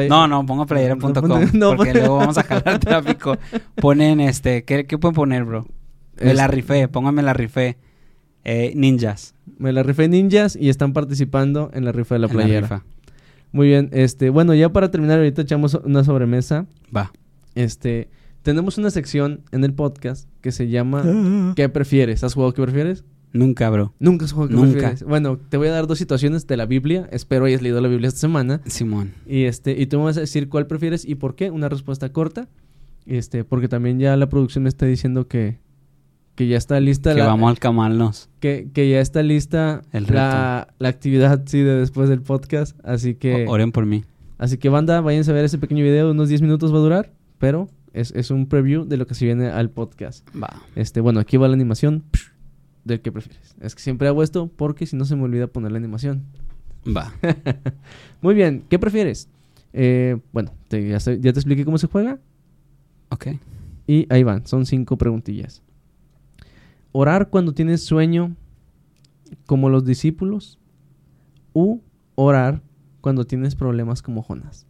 no, 0.09 0.29
no, 0.29 0.47
pongo 0.47 0.67
playera.com 0.67 1.13
porque 1.77 1.95
luego 1.95 2.17
vamos 2.19 2.39
a 2.39 2.43
jalar 2.43 2.79
tráfico. 2.81 3.37
Ponen 3.77 4.21
este, 4.21 4.65
¿qué, 4.65 4.85
pueden 4.85 5.15
poner, 5.15 5.45
bro? 5.45 5.67
Me 6.21 6.35
la 6.35 6.47
rifé, 6.47 6.89
pónganme 6.89 7.23
la 7.23 7.33
rifé. 7.33 7.77
Eh, 8.45 8.73
ninjas. 8.77 9.35
Me 9.59 9.73
la 9.73 9.83
rifé 9.83 10.09
ninjas 10.09 10.57
y 10.57 10.69
están 10.69 10.93
participando 10.93 11.71
en 11.75 11.85
la 11.85 11.93
rifa 11.93 12.15
de 12.15 12.21
la 12.21 12.29
playera. 12.29 12.85
Muy 13.53 13.69
bien, 13.69 13.89
este, 13.93 14.31
bueno, 14.31 14.55
ya 14.55 14.71
para 14.71 14.91
terminar 14.91 15.19
ahorita 15.19 15.43
echamos 15.43 15.75
una 15.75 16.05
sobremesa. 16.05 16.67
Va. 16.95 17.13
Este, 17.55 18.09
tenemos 18.43 18.79
una 18.79 18.91
sección 18.91 19.41
en 19.51 19.65
el 19.65 19.75
podcast 19.75 20.29
que 20.41 20.53
se 20.53 20.69
llama 20.69 21.03
¿Qué 21.57 21.69
prefieres? 21.69 22.23
¿Has 22.23 22.35
jugado 22.35 22.55
qué 22.55 22.63
prefieres? 22.63 23.05
Nunca, 23.37 23.69
bro. 23.71 23.93
Nunca 23.99 24.27
jugado 24.27 24.53
Nunca. 24.53 24.95
Bueno, 25.07 25.37
te 25.37 25.57
voy 25.57 25.69
a 25.69 25.73
dar 25.73 25.87
dos 25.87 25.99
situaciones 25.99 26.47
de 26.47 26.57
la 26.57 26.67
Biblia. 26.67 27.09
Espero 27.13 27.45
hayas 27.45 27.63
leído 27.63 27.81
la 27.81 27.89
Biblia 27.89 28.09
esta 28.09 28.21
semana. 28.21 28.61
Simón. 28.67 29.13
Y 29.27 29.45
este, 29.45 29.81
y 29.81 29.87
tú 29.87 29.99
me 29.99 30.05
vas 30.05 30.17
a 30.17 30.21
decir 30.21 30.49
cuál 30.49 30.67
prefieres 30.67 31.05
y 31.05 31.15
por 31.17 31.35
qué. 31.35 31.51
Una 31.51 31.69
respuesta 31.69 32.11
corta. 32.13 32.49
Este, 33.05 33.45
porque 33.45 33.69
también 33.69 33.99
ya 33.99 34.17
la 34.17 34.29
producción 34.29 34.65
me 34.65 34.69
está 34.69 34.87
diciendo 34.87 35.29
que, 35.29 35.59
que 36.35 36.49
ya 36.49 36.57
está 36.57 36.81
lista 36.81 37.15
que 37.15 37.21
vamos 37.21 37.49
al 37.49 37.59
camalnos. 37.59 38.29
Que, 38.41 38.69
que 38.73 38.91
ya 38.91 39.01
está 39.01 39.23
lista 39.23 39.83
la, 39.93 40.69
la, 40.79 40.89
actividad, 40.89 41.43
sí, 41.47 41.61
de 41.61 41.77
después 41.77 42.09
del 42.09 42.23
podcast. 42.23 42.79
Así 42.85 43.15
que. 43.15 43.47
oren 43.49 43.71
por 43.71 43.87
mí. 43.87 44.05
Así 44.39 44.59
que, 44.59 44.69
banda, 44.69 45.01
váyanse 45.01 45.31
a 45.31 45.35
ver 45.35 45.45
ese 45.45 45.59
pequeño 45.59 45.85
video. 45.85 46.11
Unos 46.11 46.29
10 46.29 46.43
minutos 46.43 46.73
va 46.73 46.79
a 46.79 46.81
durar. 46.81 47.13
Pero 47.39 47.69
es, 47.93 48.13
es 48.13 48.31
un 48.31 48.47
preview 48.47 48.85
de 48.85 48.97
lo 48.97 49.07
que 49.07 49.15
se 49.15 49.25
viene 49.25 49.49
al 49.49 49.71
podcast. 49.71 50.27
Va. 50.35 50.63
Este, 50.75 51.01
bueno, 51.01 51.21
aquí 51.21 51.37
va 51.37 51.49
la 51.49 51.55
animación 51.55 52.05
del 52.87 53.01
que 53.01 53.11
prefieres. 53.13 53.57
Es 53.61 53.75
que 53.75 53.83
siempre 53.83 54.09
hago 54.09 54.23
esto 54.23 54.49
porque 54.55 54.87
si 54.87 54.97
no 54.97 55.05
se 55.05 55.17
me 55.17 55.25
olvida 55.25 55.49
poner 55.49 55.73
la 55.73 55.79
animación. 55.79 56.23
Va. 56.87 57.13
Muy 58.23 58.35
bien, 58.35 58.65
¿qué 58.69 58.79
prefieres? 58.79 59.29
Eh, 59.73 60.19
bueno, 60.33 60.53
ya, 60.71 60.99
te 60.99 61.29
expliqué 61.29 61.65
cómo 61.65 61.79
se 61.79 61.89
juega. 61.89 62.21
Ok. 63.11 63.27
Y 63.89 64.07
ahí 64.09 64.23
van, 64.23 64.47
son 64.47 64.67
cinco 64.67 64.97
preguntillas. 64.97 65.63
Orar 66.93 67.29
cuando 67.29 67.53
tienes 67.53 67.83
sueño 67.83 68.37
como 69.47 69.69
los 69.69 69.85
discípulos 69.85 70.59
u 71.53 71.81
orar 72.15 72.63
cuando 73.01 73.27
tienes 73.27 73.57
problemas 73.57 74.01
como 74.01 74.23
Jonás. 74.23 74.67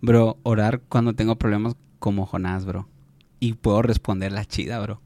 Bro, 0.00 0.38
orar 0.42 0.80
cuando 0.88 1.14
tengo 1.14 1.36
problemas 1.36 1.76
como 2.00 2.26
Jonás, 2.26 2.66
bro. 2.66 2.88
Y 3.38 3.54
puedo 3.54 3.82
responder 3.82 4.32
la 4.32 4.44
chida, 4.44 4.80
bro. 4.80 5.00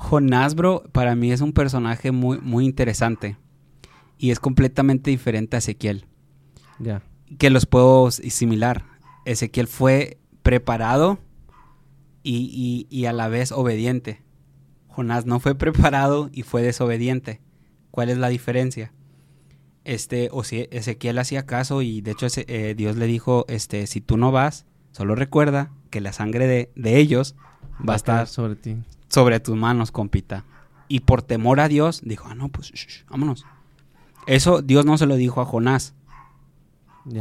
Jonás, 0.00 0.54
bro, 0.54 0.82
para 0.92 1.14
mí 1.14 1.30
es 1.30 1.42
un 1.42 1.52
personaje 1.52 2.10
muy, 2.10 2.38
muy 2.40 2.64
interesante. 2.64 3.36
Y 4.16 4.30
es 4.30 4.40
completamente 4.40 5.10
diferente 5.10 5.56
a 5.56 5.58
Ezequiel. 5.58 6.06
Ya. 6.78 7.02
Que 7.38 7.50
los 7.50 7.66
puedo 7.66 8.10
similar. 8.10 8.86
Ezequiel 9.26 9.66
fue 9.66 10.18
preparado 10.42 11.18
y, 12.22 13.04
a 13.04 13.12
la 13.12 13.28
vez 13.28 13.52
obediente. 13.52 14.22
Jonás 14.88 15.26
no 15.26 15.38
fue 15.38 15.54
preparado 15.58 16.30
y 16.32 16.42
fue 16.42 16.62
desobediente. 16.62 17.42
¿Cuál 17.90 18.08
es 18.08 18.16
la 18.16 18.28
diferencia? 18.28 18.92
Este, 19.84 20.30
o 20.32 20.44
si 20.44 20.66
Ezequiel 20.70 21.18
hacía 21.18 21.44
caso 21.44 21.82
y 21.82 22.00
de 22.00 22.12
hecho 22.12 22.26
eh, 22.36 22.74
Dios 22.74 22.96
le 22.96 23.06
dijo, 23.06 23.44
este, 23.48 23.86
si 23.86 24.00
tú 24.00 24.16
no 24.16 24.32
vas, 24.32 24.64
solo 24.92 25.14
recuerda 25.14 25.72
que 25.90 26.00
la 26.00 26.12
sangre 26.12 26.46
de, 26.46 26.72
de 26.74 26.96
ellos 26.96 27.36
va, 27.86 27.92
a 27.92 27.96
estar 27.96 28.26
sobre 28.28 28.56
ti. 28.56 28.76
Sobre 29.10 29.40
tus 29.40 29.56
manos, 29.56 29.92
compita. 29.92 30.44
Y 30.88 31.00
por 31.00 31.22
temor 31.22 31.60
a 31.60 31.68
Dios, 31.68 32.00
dijo, 32.02 32.28
ah, 32.30 32.34
no, 32.34 32.48
pues, 32.48 32.72
vámonos. 33.10 33.44
Eso 34.26 34.62
Dios 34.62 34.86
no 34.86 34.96
se 34.96 35.06
lo 35.06 35.16
dijo 35.16 35.40
a 35.40 35.44
Jonás. 35.44 35.94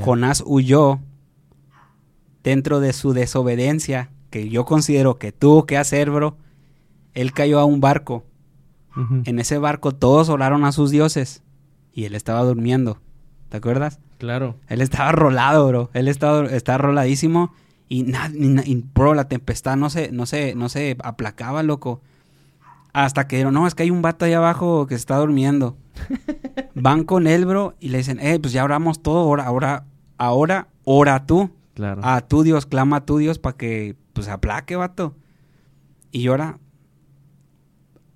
Jonás 0.03 0.43
huyó 0.45 0.99
dentro 2.43 2.79
de 2.79 2.93
su 2.93 3.13
desobediencia, 3.13 4.11
que 4.29 4.49
yo 4.49 4.65
considero 4.65 5.17
que 5.17 5.31
tuvo 5.31 5.65
que 5.65 5.77
hacer, 5.77 6.11
bro. 6.11 6.37
Él 7.13 7.33
cayó 7.33 7.59
a 7.59 7.65
un 7.65 7.81
barco. 7.81 8.25
En 9.23 9.39
ese 9.39 9.57
barco 9.57 9.93
todos 9.93 10.27
oraron 10.29 10.65
a 10.65 10.73
sus 10.73 10.91
dioses 10.91 11.41
y 11.93 12.03
él 12.03 12.15
estaba 12.15 12.43
durmiendo. 12.43 12.99
¿Te 13.47 13.57
acuerdas? 13.57 13.99
Claro. 14.17 14.57
Él 14.67 14.81
estaba 14.81 15.11
rolado, 15.13 15.67
bro. 15.67 15.89
Él 15.93 16.07
estaba, 16.07 16.45
estaba 16.47 16.79
roladísimo 16.79 17.53
y, 17.89 18.03
nada, 18.03 18.31
bro, 18.93 19.15
la 19.15 19.27
tempestad 19.27 19.75
no 19.75 19.89
se, 19.89 20.11
no, 20.11 20.27
se, 20.27 20.53
no 20.53 20.69
se 20.69 20.95
aplacaba, 21.03 21.63
loco. 21.63 22.01
Hasta 22.93 23.27
que 23.27 23.37
dijeron, 23.37 23.55
no, 23.55 23.65
es 23.65 23.73
que 23.73 23.83
hay 23.83 23.89
un 23.89 24.03
vato 24.03 24.25
ahí 24.25 24.33
abajo 24.33 24.85
que 24.85 24.93
está 24.93 25.17
durmiendo. 25.17 25.75
Van 26.75 27.03
con 27.03 27.25
él, 27.25 27.47
bro, 27.47 27.75
y 27.79 27.89
le 27.89 27.97
dicen, 27.97 28.19
eh, 28.19 28.39
pues 28.39 28.53
ya 28.53 28.63
oramos 28.63 29.01
todo, 29.01 29.17
ahora, 29.17 29.45
ahora, 29.45 29.85
ahora, 30.19 30.67
ora 30.83 31.25
tú. 31.25 31.49
Claro. 31.73 32.01
A 32.03 32.21
tu 32.21 32.43
Dios, 32.43 32.67
clama 32.67 32.97
a 32.97 33.05
tu 33.05 33.17
Dios 33.17 33.39
para 33.39 33.57
que, 33.57 33.95
pues, 34.13 34.27
aplaque, 34.27 34.75
vato. 34.75 35.15
Y 36.11 36.21
llora. 36.21 36.59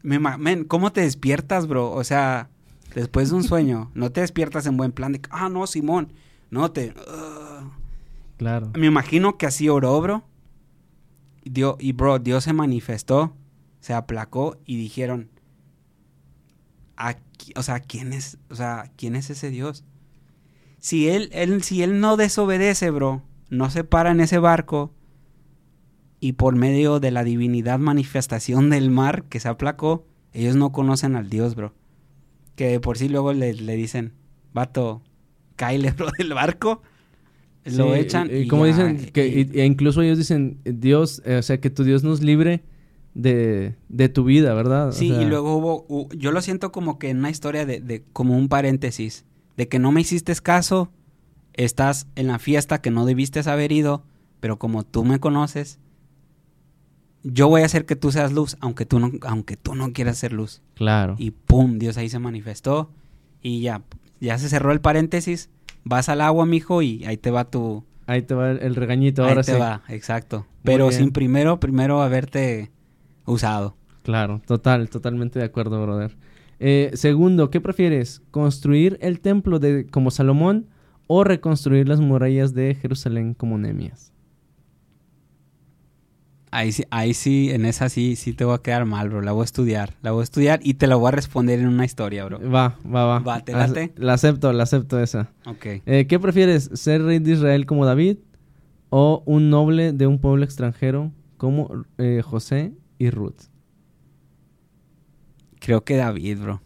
Me, 0.03 0.19
men, 0.19 0.65
¿cómo 0.65 0.91
te 0.91 1.01
despiertas, 1.01 1.65
bro? 1.65 1.91
O 1.91 2.03
sea, 2.03 2.49
después 2.93 3.29
de 3.29 3.37
un 3.37 3.43
sueño, 3.43 3.89
no 3.95 4.11
te 4.11 4.21
despiertas 4.21 4.67
en 4.67 4.77
buen 4.77 4.91
plan 4.91 5.13
de, 5.13 5.21
ah, 5.31 5.49
no, 5.49 5.65
Simón, 5.65 6.13
no 6.51 6.71
te... 6.71 6.93
claro. 8.37 8.71
Me 8.77 8.87
imagino 8.87 9.37
que 9.37 9.45
así 9.45 9.69
oró, 9.69 9.99
bro. 10.01 10.23
Dios, 11.43 11.75
y, 11.79 11.91
bro, 11.91 12.19
Dios 12.19 12.45
se 12.45 12.53
manifestó, 12.53 13.35
se 13.79 13.93
aplacó 13.93 14.57
y 14.65 14.77
dijeron, 14.77 15.29
o 17.55 17.63
sea, 17.63 17.79
¿quién 17.79 18.13
es, 18.13 18.37
o 18.49 18.55
sea, 18.55 18.91
quién 18.95 19.15
es 19.15 19.29
ese 19.29 19.49
Dios? 19.49 19.83
Si 20.79 21.09
él, 21.09 21.29
él, 21.31 21.63
si 21.63 21.83
él 21.83 21.99
no 21.99 22.17
desobedece, 22.17 22.89
bro, 22.91 23.23
no 23.49 23.69
se 23.69 23.83
para 23.83 24.11
en 24.11 24.21
ese 24.21 24.37
barco 24.37 24.93
y 26.19 26.33
por 26.33 26.55
medio 26.55 26.99
de 26.99 27.11
la 27.11 27.23
divinidad 27.23 27.79
manifestación 27.79 28.69
del 28.69 28.89
mar 28.89 29.25
que 29.25 29.39
se 29.39 29.49
aplacó, 29.49 30.05
ellos 30.31 30.55
no 30.55 30.71
conocen 30.71 31.15
al 31.15 31.29
Dios, 31.29 31.55
bro. 31.55 31.73
Que 32.55 32.79
por 32.79 32.97
sí 32.97 33.09
luego 33.09 33.33
le, 33.33 33.53
dicen, 33.53 34.13
vato, 34.53 35.01
caile, 35.55 35.91
bro, 35.97 36.07
del 36.17 36.33
barco. 36.33 36.81
Lo 37.65 37.95
echan. 37.95 38.29
Y, 38.31 38.47
como 38.47 38.65
dicen, 38.65 39.09
que 39.11 39.49
e 39.53 39.65
incluso 39.65 40.01
ellos 40.01 40.17
dicen, 40.17 40.59
Dios, 40.63 41.21
eh, 41.25 41.37
o 41.37 41.41
sea, 41.43 41.59
que 41.59 41.69
tu 41.69 41.83
Dios 41.83 42.03
nos 42.03 42.21
libre 42.21 42.63
de, 43.13 43.75
de 43.89 44.09
tu 44.09 44.23
vida, 44.23 44.53
¿verdad? 44.53 44.91
Sí, 44.91 45.11
y 45.11 45.25
luego 45.25 45.55
hubo, 45.55 46.09
yo 46.13 46.31
lo 46.31 46.41
siento 46.41 46.71
como 46.71 46.99
que 46.99 47.09
en 47.09 47.19
una 47.19 47.29
historia 47.29 47.65
de, 47.65 47.79
de, 47.79 48.03
como 48.13 48.37
un 48.37 48.49
paréntesis, 48.49 49.25
de 49.57 49.67
que 49.67 49.79
no 49.79 49.91
me 49.91 50.01
hiciste 50.01 50.33
caso, 50.35 50.91
estás 51.53 52.07
en 52.15 52.27
la 52.27 52.39
fiesta 52.39 52.81
que 52.81 52.91
no 52.91 53.05
debiste 53.05 53.47
haber 53.49 53.71
ido, 53.71 54.03
pero 54.39 54.57
como 54.57 54.83
tú 54.83 55.05
me 55.05 55.19
conoces, 55.19 55.79
yo 57.23 57.47
voy 57.47 57.61
a 57.61 57.65
hacer 57.65 57.85
que 57.85 57.95
tú 57.95 58.11
seas 58.11 58.33
luz, 58.33 58.57
aunque 58.59 58.85
tú 58.85 58.99
no, 58.99 59.11
aunque 59.21 59.55
tú 59.55 59.75
no 59.75 59.93
quieras 59.93 60.17
ser 60.17 60.33
luz. 60.33 60.61
Claro. 60.75 61.15
Y 61.17 61.31
pum, 61.31 61.79
Dios 61.79 61.97
ahí 61.97 62.09
se 62.09 62.19
manifestó 62.19 62.91
y 63.41 63.61
ya, 63.61 63.83
ya 64.19 64.37
se 64.37 64.49
cerró 64.49 64.71
el 64.71 64.81
paréntesis, 64.81 65.49
vas 65.83 66.09
al 66.09 66.21
agua, 66.21 66.45
mijo, 66.45 66.81
y 66.81 67.03
ahí 67.05 67.17
te 67.17 67.31
va 67.31 67.45
tu... 67.45 67.83
Ahí 68.05 68.21
te 68.21 68.33
va 68.33 68.51
el 68.51 68.75
regañito, 68.75 69.23
ahora 69.23 69.41
ahí 69.41 69.45
te 69.45 69.57
va, 69.57 69.81
exacto. 69.87 70.45
Pero 70.63 70.91
sin 70.91 71.11
primero, 71.11 71.59
primero 71.59 72.01
haberte 72.01 72.71
usado. 73.25 73.75
Claro, 74.03 74.41
total, 74.45 74.89
totalmente 74.89 75.39
de 75.39 75.45
acuerdo, 75.45 75.81
brother. 75.81 76.17
Eh, 76.59 76.91
segundo, 76.93 77.49
¿qué 77.49 77.61
prefieres? 77.61 78.21
¿Construir 78.31 78.97
el 79.01 79.19
templo 79.19 79.59
de, 79.59 79.87
como 79.87 80.11
Salomón 80.11 80.67
o 81.07 81.23
reconstruir 81.23 81.87
las 81.87 81.99
murallas 81.99 82.53
de 82.53 82.75
Jerusalén 82.75 83.33
como 83.33 83.57
Nehemías? 83.57 84.12
Ahí 86.53 86.71
sí, 86.71 86.83
ahí 86.91 87.15
sí, 87.15 87.49
en 87.49 87.65
esa 87.65 87.89
sí, 87.89 88.15
sí 88.15 88.33
te 88.33 88.45
voy 88.45 88.53
a 88.53 88.59
quedar 88.59 88.85
mal, 88.85 89.09
bro. 89.09 89.21
La 89.23 89.31
voy 89.31 89.41
a 89.41 89.45
estudiar. 89.45 89.95
La 90.03 90.11
voy 90.11 90.21
a 90.21 90.23
estudiar 90.23 90.59
y 90.61 90.75
te 90.75 90.85
la 90.85 90.95
voy 90.95 91.07
a 91.07 91.11
responder 91.11 91.59
en 91.59 91.67
una 91.67 91.83
historia, 91.83 92.25
bro. 92.25 92.39
Va, 92.39 92.77
va, 92.85 93.05
va. 93.05 93.19
Va, 93.19 93.39
¿te 93.39 93.53
late? 93.53 93.91
La 93.95 94.13
acepto, 94.13 94.53
la 94.53 94.61
acepto 94.61 94.99
esa. 94.99 95.31
Ok. 95.47 95.65
Eh, 95.87 96.05
¿Qué 96.07 96.19
prefieres? 96.19 96.69
¿Ser 96.75 97.01
rey 97.01 97.17
de 97.17 97.31
Israel 97.31 97.65
como 97.65 97.87
David 97.87 98.17
o 98.91 99.23
un 99.25 99.49
noble 99.49 99.93
de 99.93 100.05
un 100.05 100.19
pueblo 100.19 100.45
extranjero 100.45 101.11
como 101.37 101.85
eh, 101.97 102.21
José 102.23 102.73
y 102.99 103.09
Ruth? 103.09 103.49
Creo 105.59 105.83
que 105.83 105.95
David, 105.95 106.37
bro. 106.39 106.61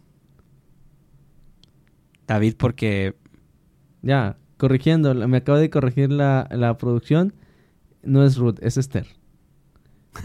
David 2.27 2.55
porque... 2.57 3.15
Ya, 4.01 4.35
corrigiendo, 4.57 5.13
me 5.15 5.37
acaba 5.37 5.59
de 5.59 5.69
corregir 5.69 6.11
la, 6.11 6.49
la 6.51 6.77
producción. 6.77 7.33
No 8.03 8.25
es 8.25 8.35
Ruth, 8.35 8.57
es 8.61 8.75
Esther. 8.75 9.07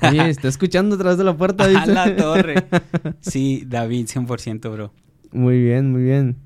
Oye, 0.01 0.31
está 0.31 0.49
escuchando 0.49 0.97
detrás 0.97 1.19
de 1.19 1.25
la 1.25 1.37
puerta, 1.37 1.65
A 1.83 1.87
la 1.87 2.17
torre. 2.17 2.55
Sí, 3.21 3.65
David, 3.67 4.07
100%, 4.07 4.73
bro. 4.73 4.93
Muy 5.33 5.61
bien, 5.61 5.91
muy 5.91 6.03
bien. 6.03 6.37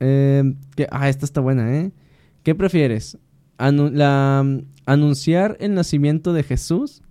Eh, 0.00 0.54
ah, 0.90 1.08
esta 1.08 1.24
está 1.24 1.40
buena, 1.40 1.76
¿eh? 1.76 1.92
¿Qué 2.42 2.54
prefieres? 2.54 3.18
la, 3.58 4.44
¿Anunciar 4.86 5.56
el 5.60 5.74
nacimiento 5.74 6.32
de 6.32 6.42
Jesús 6.42 7.02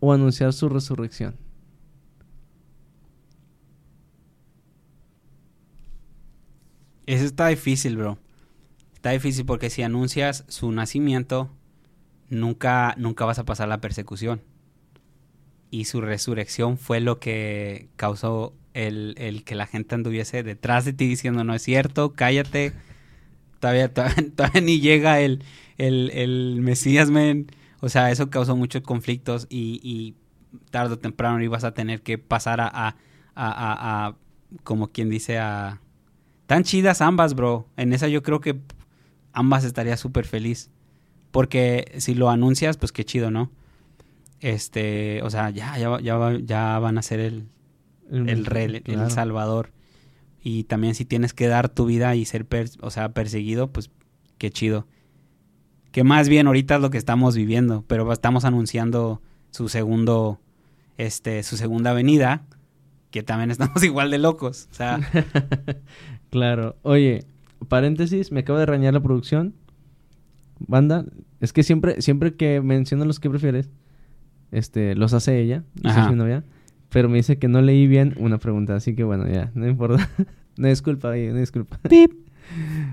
o 0.00 0.12
anunciar 0.12 0.52
su 0.52 0.68
resurrección? 0.68 1.36
Eso 7.06 7.24
está 7.24 7.48
difícil, 7.48 7.96
bro. 7.96 8.18
Está 8.94 9.10
difícil 9.10 9.46
porque 9.46 9.70
si 9.70 9.82
anuncias 9.82 10.44
su 10.48 10.72
nacimiento, 10.72 11.50
nunca, 12.28 12.94
nunca 12.98 13.24
vas 13.24 13.38
a 13.38 13.44
pasar 13.44 13.68
la 13.68 13.80
persecución. 13.80 14.42
Y 15.70 15.86
su 15.86 16.00
resurrección 16.00 16.78
fue 16.78 17.00
lo 17.00 17.18
que 17.18 17.88
causó 17.96 18.54
el, 18.74 19.42
que 19.44 19.54
la 19.54 19.66
gente 19.66 19.94
anduviese 19.94 20.42
detrás 20.42 20.84
de 20.84 20.92
ti 20.92 21.06
diciendo 21.06 21.44
no 21.44 21.54
es 21.54 21.62
cierto, 21.62 22.12
cállate. 22.12 22.72
Todavía, 23.60 23.92
todavía, 23.92 24.60
ni 24.60 24.80
llega 24.80 25.20
el, 25.20 25.42
el, 25.78 26.10
el 26.14 26.60
Mesías, 26.60 27.10
men. 27.10 27.46
O 27.80 27.88
sea, 27.88 28.10
eso 28.10 28.30
causó 28.30 28.56
muchos 28.56 28.82
conflictos 28.82 29.46
y, 29.50 29.80
y 29.82 30.14
tarde 30.70 30.94
o 30.94 30.98
temprano 30.98 31.42
ibas 31.42 31.64
a 31.64 31.74
tener 31.74 32.02
que 32.02 32.18
pasar 32.18 32.60
a, 32.60 32.68
a, 32.68 32.96
a, 33.34 34.06
a, 34.06 34.16
como 34.62 34.88
quien 34.88 35.10
dice, 35.10 35.38
a... 35.38 35.80
Tan 36.46 36.62
chidas 36.62 37.00
ambas, 37.00 37.34
bro. 37.34 37.66
En 37.76 37.92
esa 37.92 38.08
yo 38.08 38.22
creo 38.22 38.40
que 38.40 38.60
ambas 39.32 39.64
estaría 39.64 39.96
súper 39.96 40.26
feliz. 40.26 40.70
Porque 41.32 41.92
si 41.98 42.14
lo 42.14 42.30
anuncias, 42.30 42.76
pues 42.76 42.92
qué 42.92 43.04
chido, 43.04 43.30
¿no? 43.30 43.50
Este, 44.40 45.22
o 45.22 45.30
sea, 45.30 45.50
ya, 45.50 45.78
ya, 45.78 46.00
ya, 46.00 46.38
ya 46.42 46.78
van 46.78 46.98
a 46.98 47.02
ser 47.02 47.20
el, 47.20 47.48
el, 48.10 48.44
rey, 48.44 48.82
el 48.84 49.10
salvador. 49.10 49.72
Y 50.42 50.64
también 50.64 50.94
si 50.94 51.04
tienes 51.04 51.32
que 51.32 51.48
dar 51.48 51.68
tu 51.68 51.86
vida 51.86 52.14
y 52.14 52.24
ser, 52.24 52.46
o 52.80 52.90
sea, 52.90 53.08
perseguido, 53.10 53.72
pues 53.72 53.90
qué 54.38 54.50
chido 54.50 54.86
que 55.96 56.04
más 56.04 56.28
bien 56.28 56.46
ahorita 56.46 56.74
es 56.74 56.82
lo 56.82 56.90
que 56.90 56.98
estamos 56.98 57.36
viviendo, 57.36 57.82
pero 57.86 58.12
estamos 58.12 58.44
anunciando 58.44 59.22
su 59.50 59.70
segundo, 59.70 60.42
este, 60.98 61.42
su 61.42 61.56
segunda 61.56 61.94
venida, 61.94 62.44
que 63.10 63.22
también 63.22 63.50
estamos 63.50 63.82
igual 63.82 64.10
de 64.10 64.18
locos, 64.18 64.68
o 64.70 64.74
sea. 64.74 65.00
claro. 66.30 66.76
Oye, 66.82 67.24
paréntesis, 67.68 68.30
me 68.30 68.40
acabo 68.40 68.58
de 68.58 68.66
rañar 68.66 68.92
la 68.92 69.00
producción. 69.00 69.54
Banda, 70.58 71.06
es 71.40 71.54
que 71.54 71.62
siempre, 71.62 72.02
siempre 72.02 72.34
que 72.34 72.60
menciono 72.60 73.06
los 73.06 73.18
que 73.18 73.30
prefieres, 73.30 73.70
este, 74.52 74.94
los 74.94 75.12
hace 75.12 75.40
ella, 75.40 75.64
mi 75.82 76.14
novia, 76.14 76.44
pero 76.88 77.08
me 77.08 77.16
dice 77.16 77.38
que 77.38 77.48
no 77.48 77.62
leí 77.62 77.86
bien 77.86 78.14
una 78.18 78.38
pregunta, 78.38 78.76
así 78.76 78.94
que 78.94 79.04
bueno, 79.04 79.26
ya, 79.28 79.50
no 79.54 79.68
importa. 79.68 80.08
no 80.56 80.68
disculpa, 80.68 81.08
oye, 81.08 81.32
no 81.32 81.38
disculpa. 81.38 81.78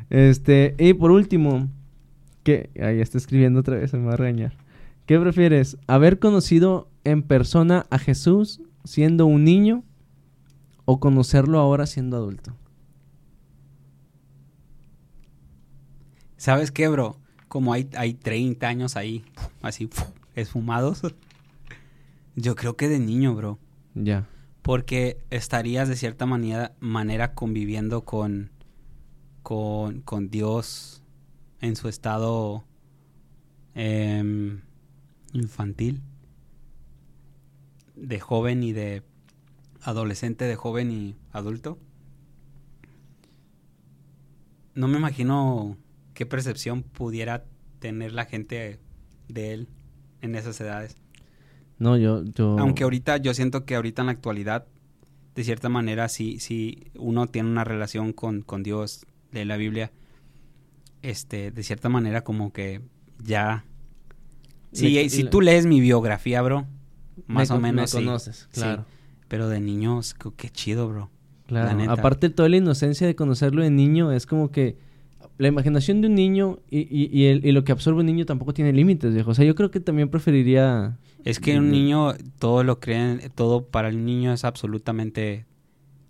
Este, 0.10 0.74
y 0.80 0.96
por 0.96 1.12
último, 1.12 1.70
¿Qué? 2.44 2.70
Ahí 2.82 3.00
está 3.00 3.18
escribiendo 3.18 3.62
otra 3.62 3.78
vez, 3.78 3.94
me 3.94 4.06
va 4.06 4.14
a 4.14 4.18
regañar. 4.18 4.54
¿Qué 5.06 5.18
prefieres? 5.20 5.78
¿Haber 5.88 6.20
conocido 6.20 6.90
en 7.06 7.24
persona 7.24 7.86
a 7.90 7.98
Jesús 8.00 8.62
siendo 8.84 9.26
un 9.26 9.46
niño 9.46 9.84
o 10.86 11.00
conocerlo 11.00 11.60
ahora 11.60 11.86
siendo 11.86 12.18
adulto? 12.18 12.54
¿Sabes 16.36 16.72
qué, 16.72 16.90
bro? 16.90 17.18
Como 17.48 17.72
hay, 17.72 17.90
hay 17.96 18.14
30 18.14 18.68
años 18.68 18.98
ahí, 18.98 19.24
así, 19.62 19.90
esfumados. 20.36 21.02
Yo 22.36 22.56
creo 22.56 22.76
que 22.76 22.90
de 22.90 23.00
niño, 23.00 23.36
bro. 23.36 23.60
Ya. 23.94 24.28
Porque 24.62 25.18
estarías 25.30 25.90
de 25.90 25.96
cierta 25.96 26.26
manera, 26.26 26.76
manera 26.80 27.34
conviviendo 27.34 28.06
con, 28.06 28.52
con, 29.44 30.02
con 30.02 30.30
Dios 30.30 31.04
en 31.60 31.76
su 31.76 31.88
estado 31.88 32.66
em, 33.76 34.62
infantil, 35.34 36.02
de 37.96 38.20
joven 38.20 38.64
y 38.64 38.74
de 38.74 39.04
adolescente, 39.82 40.46
de 40.46 40.56
joven 40.56 40.92
y 40.92 41.16
adulto. 41.32 41.78
No 44.76 44.88
me 44.88 44.98
imagino 44.98 45.78
qué 46.14 46.26
percepción 46.26 46.84
pudiera 46.84 47.46
tener 47.80 48.14
la 48.14 48.26
gente 48.26 48.80
de 49.28 49.54
él 49.54 49.68
en 50.22 50.36
esas 50.36 50.60
edades. 50.62 50.98
No, 51.80 51.98
yo, 51.98 52.24
yo... 52.24 52.58
Aunque 52.60 52.84
ahorita, 52.84 53.18
yo 53.18 53.34
siento 53.34 53.66
que 53.66 53.76
ahorita 53.76 54.02
en 54.02 54.06
la 54.08 54.12
actualidad, 54.14 54.66
de 55.36 55.44
cierta 55.44 55.70
manera, 55.70 56.08
si, 56.10 56.40
si 56.40 56.92
uno 56.96 57.28
tiene 57.28 57.50
una 57.50 57.64
relación 57.64 58.14
con, 58.14 58.42
con 58.42 58.64
Dios, 58.64 59.06
de 59.34 59.46
la 59.46 59.58
Biblia, 59.58 59.92
este, 61.02 61.52
de 61.52 61.64
cierta 61.64 61.90
manera 61.90 62.24
como 62.24 62.54
que 62.54 62.82
ya... 63.24 63.66
Si, 64.72 65.10
si 65.10 65.24
tú 65.26 65.42
lees 65.42 65.68
mi 65.68 65.82
biografía, 65.82 66.42
bro, 66.42 66.66
más 67.28 67.52
o 67.52 67.60
menos... 67.60 67.94
Me 67.94 68.02
conoces, 68.02 68.48
claro. 68.52 68.86
pero 69.28 69.48
de 69.48 69.60
niños, 69.60 70.16
qué 70.36 70.50
chido, 70.50 70.88
bro. 70.88 71.12
Claro, 71.46 71.92
aparte 71.92 72.30
toda 72.30 72.50
la 72.50 72.58
inocencia 72.58 73.06
de 73.06 73.16
conocerlo 73.16 73.62
de 73.62 73.70
niño 73.70 74.12
es 74.12 74.26
como 74.26 74.50
que 74.50 74.78
la 75.38 75.48
imaginación 75.48 76.02
de 76.02 76.08
un 76.08 76.16
niño 76.16 76.60
y, 76.72 76.80
y, 76.80 77.10
y, 77.12 77.26
el, 77.26 77.46
y, 77.46 77.52
lo 77.52 77.64
que 77.64 77.72
absorbe 77.72 78.00
un 78.00 78.06
niño 78.06 78.26
tampoco 78.26 78.54
tiene 78.54 78.72
límites, 78.74 79.14
viejo. 79.14 79.32
O 79.32 79.34
sea, 79.36 79.46
yo 79.46 79.54
creo 79.54 79.70
que 79.70 79.80
también 79.80 80.10
preferiría... 80.10 80.98
Es 81.24 81.40
que 81.40 81.58
un 81.58 81.72
niño, 81.72 82.14
todo 82.38 82.64
lo 82.64 82.80
creen, 82.80 83.32
todo 83.36 83.66
para 83.66 83.90
el 83.90 84.06
niño 84.06 84.34
es 84.34 84.44
absolutamente... 84.44 85.46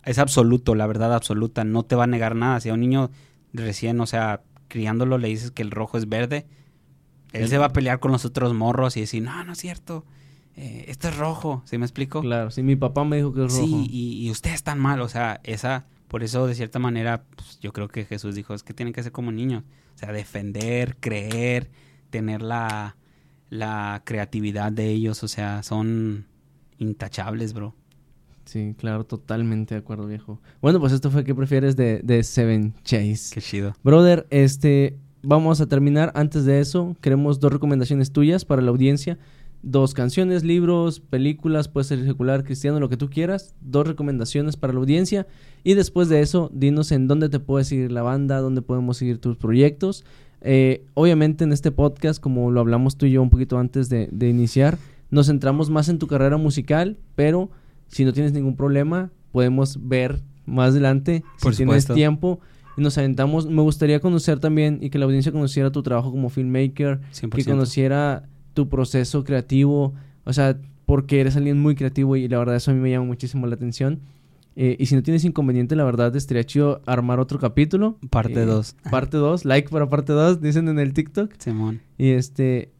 Es 0.03 0.19
absoluto, 0.19 0.75
la 0.75 0.87
verdad 0.87 1.13
absoluta. 1.13 1.63
No 1.63 1.83
te 1.83 1.95
va 1.95 2.05
a 2.05 2.07
negar 2.07 2.35
nada. 2.35 2.59
Si 2.59 2.69
a 2.69 2.73
un 2.73 2.81
niño 2.81 3.09
recién, 3.53 4.01
o 4.01 4.05
sea, 4.05 4.41
criándolo 4.67 5.17
le 5.17 5.29
dices 5.29 5.51
que 5.51 5.61
el 5.61 5.71
rojo 5.71 5.97
es 5.97 6.09
verde, 6.09 6.45
él 7.31 7.47
se 7.47 7.57
va 7.57 7.67
a 7.67 7.73
pelear 7.73 7.99
con 7.99 8.11
los 8.11 8.25
otros 8.25 8.53
morros 8.53 8.97
y 8.97 9.01
decir, 9.01 9.23
no, 9.23 9.43
no 9.43 9.53
es 9.53 9.57
cierto. 9.59 10.05
Eh, 10.55 10.85
esto 10.87 11.07
es 11.07 11.17
rojo, 11.17 11.63
¿sí 11.65 11.77
me 11.77 11.85
explico? 11.85 12.21
Claro, 12.21 12.51
sí, 12.51 12.61
mi 12.63 12.75
papá 12.75 13.05
me 13.05 13.15
dijo 13.15 13.33
que 13.33 13.45
es 13.45 13.53
rojo. 13.53 13.65
Sí, 13.65 13.87
y, 13.89 14.27
y 14.27 14.29
usted 14.29 14.53
es 14.53 14.61
tan 14.61 14.79
mal, 14.79 15.01
o 15.01 15.09
sea, 15.09 15.39
esa 15.43 15.87
por 16.13 16.23
eso, 16.23 16.45
de 16.45 16.53
cierta 16.53 16.77
manera, 16.77 17.23
pues, 17.35 17.59
yo 17.59 17.73
creo 17.73 17.87
que 17.87 18.05
Jesús 18.05 18.35
dijo, 18.35 18.53
es 18.53 18.61
que 18.61 18.75
tienen 18.75 18.93
que 18.93 19.01
ser 19.01 19.11
como 19.11 19.31
niños. 19.31 19.63
O 19.95 19.97
sea, 19.97 20.11
defender, 20.11 20.95
creer, 20.99 21.71
tener 22.11 22.43
la, 22.43 22.97
la 23.53 24.01
creatividad 24.05 24.71
de 24.71 24.89
ellos. 24.89 25.23
O 25.23 25.27
sea, 25.27 25.63
son 25.63 26.25
intachables, 26.79 27.53
bro. 27.53 27.75
Sí, 28.45 28.75
claro, 28.77 29.05
totalmente 29.05 29.75
de 29.75 29.79
acuerdo, 29.79 30.07
viejo. 30.07 30.41
Bueno, 30.61 30.79
pues 30.79 30.91
esto 30.91 31.09
fue 31.09 31.23
que 31.23 31.33
prefieres 31.33 31.75
de, 31.75 32.01
de 32.03 32.23
Seven 32.23 32.73
Chase. 32.83 33.33
Qué 33.33 33.41
chido. 33.41 33.73
Brother, 33.83 34.27
este, 34.31 34.97
vamos 35.21 35.61
a 35.61 35.67
terminar. 35.67 36.11
Antes 36.15 36.43
de 36.43 36.59
eso, 36.59 36.97
queremos 36.99 37.39
dos 37.39 37.53
recomendaciones 37.53 38.11
tuyas 38.11 38.43
para 38.43 38.61
la 38.61 38.71
audiencia 38.71 39.17
dos 39.63 39.93
canciones, 39.93 40.43
libros, 40.43 40.99
películas, 40.99 41.69
puede 41.69 41.85
ser 41.85 42.05
secular, 42.05 42.43
cristiano, 42.43 42.79
lo 42.79 42.89
que 42.89 42.97
tú 42.97 43.09
quieras, 43.09 43.55
dos 43.61 43.87
recomendaciones 43.87 44.57
para 44.57 44.73
la 44.73 44.79
audiencia 44.79 45.25
y 45.63 45.73
después 45.73 46.09
de 46.09 46.19
eso 46.19 46.51
dinos 46.53 46.91
en 46.91 47.07
dónde 47.07 47.29
te 47.29 47.39
puede 47.39 47.63
seguir 47.63 47.91
la 47.91 48.03
banda, 48.03 48.39
dónde 48.39 48.61
podemos 48.61 48.97
seguir 48.97 49.19
tus 49.19 49.37
proyectos. 49.37 50.03
Eh, 50.43 50.85
obviamente 50.93 51.45
en 51.45 51.53
este 51.53 51.71
podcast, 51.71 52.21
como 52.21 52.51
lo 52.51 52.59
hablamos 52.59 52.97
tú 52.97 53.05
y 53.05 53.11
yo 53.11 53.21
un 53.21 53.29
poquito 53.29 53.57
antes 53.57 53.89
de, 53.89 54.09
de 54.11 54.29
iniciar, 54.29 54.77
nos 55.09 55.27
centramos 55.27 55.69
más 55.69 55.89
en 55.89 55.99
tu 55.99 56.07
carrera 56.07 56.37
musical, 56.37 56.97
pero 57.15 57.49
si 57.87 58.05
no 58.05 58.13
tienes 58.13 58.33
ningún 58.33 58.55
problema, 58.55 59.11
podemos 59.31 59.79
ver 59.87 60.21
más 60.45 60.71
adelante, 60.71 61.23
Por 61.41 61.53
si 61.53 61.65
tienes 61.65 61.87
tiempo, 61.87 62.39
y 62.77 62.81
nos 62.81 62.97
aventamos. 62.97 63.45
Me 63.47 63.61
gustaría 63.61 63.99
conocer 63.99 64.39
también 64.39 64.79
y 64.81 64.89
que 64.89 64.97
la 64.97 65.05
audiencia 65.05 65.31
conociera 65.31 65.71
tu 65.71 65.83
trabajo 65.83 66.11
como 66.11 66.29
filmmaker, 66.29 66.99
100%. 67.11 67.29
que 67.29 67.45
conociera 67.45 68.23
tu 68.53 68.69
proceso 68.69 69.23
creativo, 69.23 69.93
o 70.25 70.33
sea, 70.33 70.57
porque 70.85 71.21
eres 71.21 71.35
alguien 71.35 71.59
muy 71.59 71.75
creativo 71.75 72.15
y 72.15 72.27
la 72.27 72.39
verdad 72.39 72.55
eso 72.55 72.71
a 72.71 72.73
mí 72.73 72.79
me 72.79 72.91
llama 72.91 73.05
muchísimo 73.05 73.47
la 73.47 73.55
atención. 73.55 73.99
Eh, 74.55 74.75
y 74.79 74.85
si 74.85 74.95
no 74.95 75.03
tienes 75.03 75.25
inconveniente, 75.25 75.75
la 75.75 75.83
verdad 75.83 76.15
estaría 76.15 76.43
chido 76.43 76.81
armar 76.85 77.19
otro 77.19 77.39
capítulo. 77.39 77.97
Parte 78.09 78.45
2. 78.45 78.71
Eh, 78.85 78.89
parte 78.89 79.17
2, 79.17 79.45
like 79.45 79.69
para 79.69 79.89
parte 79.89 80.13
2, 80.13 80.41
dicen 80.41 80.67
en 80.67 80.79
el 80.79 80.93
TikTok. 80.93 81.33
Simón. 81.39 81.81
Y 81.97 82.09
este, 82.09 82.71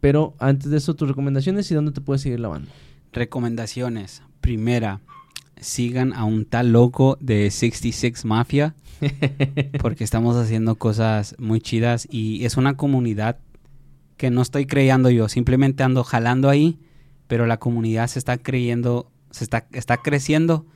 pero 0.00 0.34
antes 0.38 0.70
de 0.70 0.76
eso, 0.76 0.94
tus 0.94 1.08
recomendaciones 1.08 1.70
y 1.70 1.74
dónde 1.74 1.92
te 1.92 2.00
puedes 2.00 2.22
seguir 2.22 2.40
la 2.40 2.48
banda. 2.48 2.70
Recomendaciones. 3.12 4.22
Primera, 4.40 5.00
sigan 5.58 6.12
a 6.12 6.24
un 6.24 6.44
tal 6.44 6.72
loco 6.72 7.16
de 7.20 7.50
66 7.50 8.24
Mafia. 8.24 8.74
porque 9.80 10.04
estamos 10.04 10.36
haciendo 10.36 10.76
cosas 10.76 11.36
muy 11.38 11.60
chidas 11.60 12.08
y 12.10 12.44
es 12.46 12.56
una 12.56 12.76
comunidad 12.76 13.38
que 14.16 14.30
no 14.30 14.40
estoy 14.40 14.66
creyendo 14.66 15.10
yo, 15.10 15.28
simplemente 15.28 15.82
ando 15.82 16.02
jalando 16.02 16.48
ahí, 16.48 16.78
pero 17.26 17.46
la 17.46 17.58
comunidad 17.58 18.06
se 18.06 18.18
está 18.18 18.38
creyendo, 18.38 19.10
se 19.30 19.44
está, 19.44 19.66
está 19.72 19.98
creciendo 19.98 20.66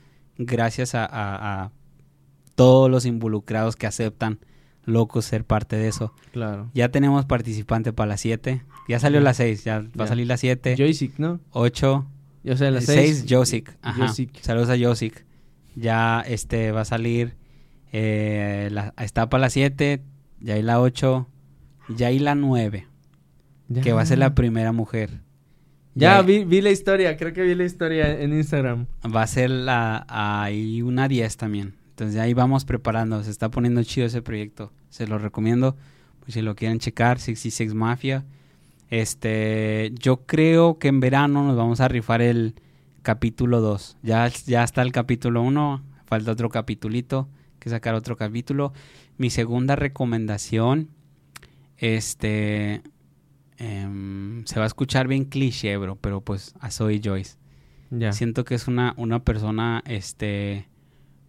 gracias 0.45 0.95
a, 0.95 1.05
a, 1.05 1.63
a 1.63 1.71
todos 2.55 2.89
los 2.89 3.05
involucrados 3.05 3.75
que 3.75 3.87
aceptan 3.87 4.39
locos 4.83 5.25
ser 5.25 5.45
parte 5.45 5.75
de 5.75 5.87
eso. 5.87 6.13
Claro. 6.31 6.69
Ya 6.73 6.89
tenemos 6.89 7.25
participante 7.25 7.93
para 7.93 8.09
las 8.09 8.21
7. 8.21 8.63
Ya 8.87 8.99
salió 8.99 9.19
Ya. 9.19 9.23
las 9.23 9.37
6, 9.37 9.63
ya 9.63 9.85
va 9.99 10.05
a 10.05 10.07
salir 10.07 10.27
las 10.27 10.39
7. 10.39 10.75
Joystick, 10.77 11.17
¿no? 11.19 11.39
8, 11.51 12.07
O 12.51 12.57
sea, 12.57 12.71
las 12.71 12.85
6 12.85 13.19
6. 13.19 13.25
Josic. 13.29 13.77
Ajá. 13.81 14.07
Josic. 14.07 14.41
Saludos 14.41 14.69
a 14.69 14.77
Josic. 14.77 15.25
Ya 15.75 16.21
este 16.27 16.71
va 16.71 16.81
a 16.81 16.85
salir 16.85 17.35
eh, 17.93 18.69
la, 18.71 18.93
está 18.97 19.29
para 19.29 19.41
las 19.41 19.53
7, 19.53 20.01
ya 20.39 20.53
hay 20.55 20.61
la 20.63 20.81
8, 20.81 21.27
ya 21.95 22.07
hay 22.07 22.19
la 22.19 22.35
9, 22.35 22.87
que 23.83 23.93
va 23.93 24.01
a 24.01 24.05
ser 24.05 24.17
la 24.17 24.33
primera 24.35 24.71
mujer. 24.71 25.21
Ya 25.93 26.21
vi, 26.21 26.45
vi 26.45 26.61
la 26.61 26.71
historia, 26.71 27.17
creo 27.17 27.33
que 27.33 27.41
vi 27.41 27.53
la 27.53 27.65
historia 27.65 28.19
en 28.21 28.33
Instagram. 28.33 28.85
Va 29.13 29.23
a 29.23 29.27
ser 29.27 29.49
la 29.49 30.05
hay 30.07 30.81
una 30.81 31.07
10 31.07 31.37
también. 31.37 31.75
Entonces 31.89 32.19
ahí 32.19 32.33
vamos 32.33 32.65
preparando, 32.65 33.23
se 33.23 33.31
está 33.31 33.49
poniendo 33.49 33.83
chido 33.83 34.07
ese 34.07 34.21
proyecto. 34.21 34.71
Se 34.89 35.05
lo 35.05 35.17
recomiendo, 35.17 35.75
pues 36.21 36.33
si 36.33 36.41
lo 36.41 36.55
quieren 36.55 36.79
checar, 36.79 37.19
66 37.19 37.73
Mafia. 37.73 38.25
Este, 38.89 39.91
yo 39.99 40.25
creo 40.25 40.79
que 40.79 40.87
en 40.87 40.99
verano 40.99 41.45
nos 41.45 41.55
vamos 41.55 41.79
a 41.79 41.87
rifar 41.87 42.21
el 42.21 42.55
capítulo 43.01 43.61
2. 43.61 43.97
Ya, 44.03 44.27
ya 44.45 44.63
está 44.63 44.81
el 44.81 44.91
capítulo 44.91 45.41
1, 45.41 45.83
falta 46.05 46.31
otro 46.31 46.49
capitulito, 46.49 47.29
que 47.59 47.69
sacar 47.69 47.95
otro 47.95 48.17
capítulo. 48.17 48.73
Mi 49.17 49.29
segunda 49.29 49.75
recomendación, 49.75 50.89
este, 51.77 52.81
em, 53.61 54.43
se 54.45 54.59
va 54.59 54.65
a 54.65 54.67
escuchar 54.67 55.07
bien 55.07 55.25
cliché, 55.25 55.77
bro, 55.77 55.95
pero 55.95 56.21
pues 56.21 56.53
a 56.59 56.71
Zoe 56.71 56.99
Joyce. 57.03 57.37
Siento 58.13 58.43
que 58.45 58.55
es 58.55 58.67
una, 58.67 58.93
una 58.97 59.23
persona, 59.23 59.83
este, 59.85 60.67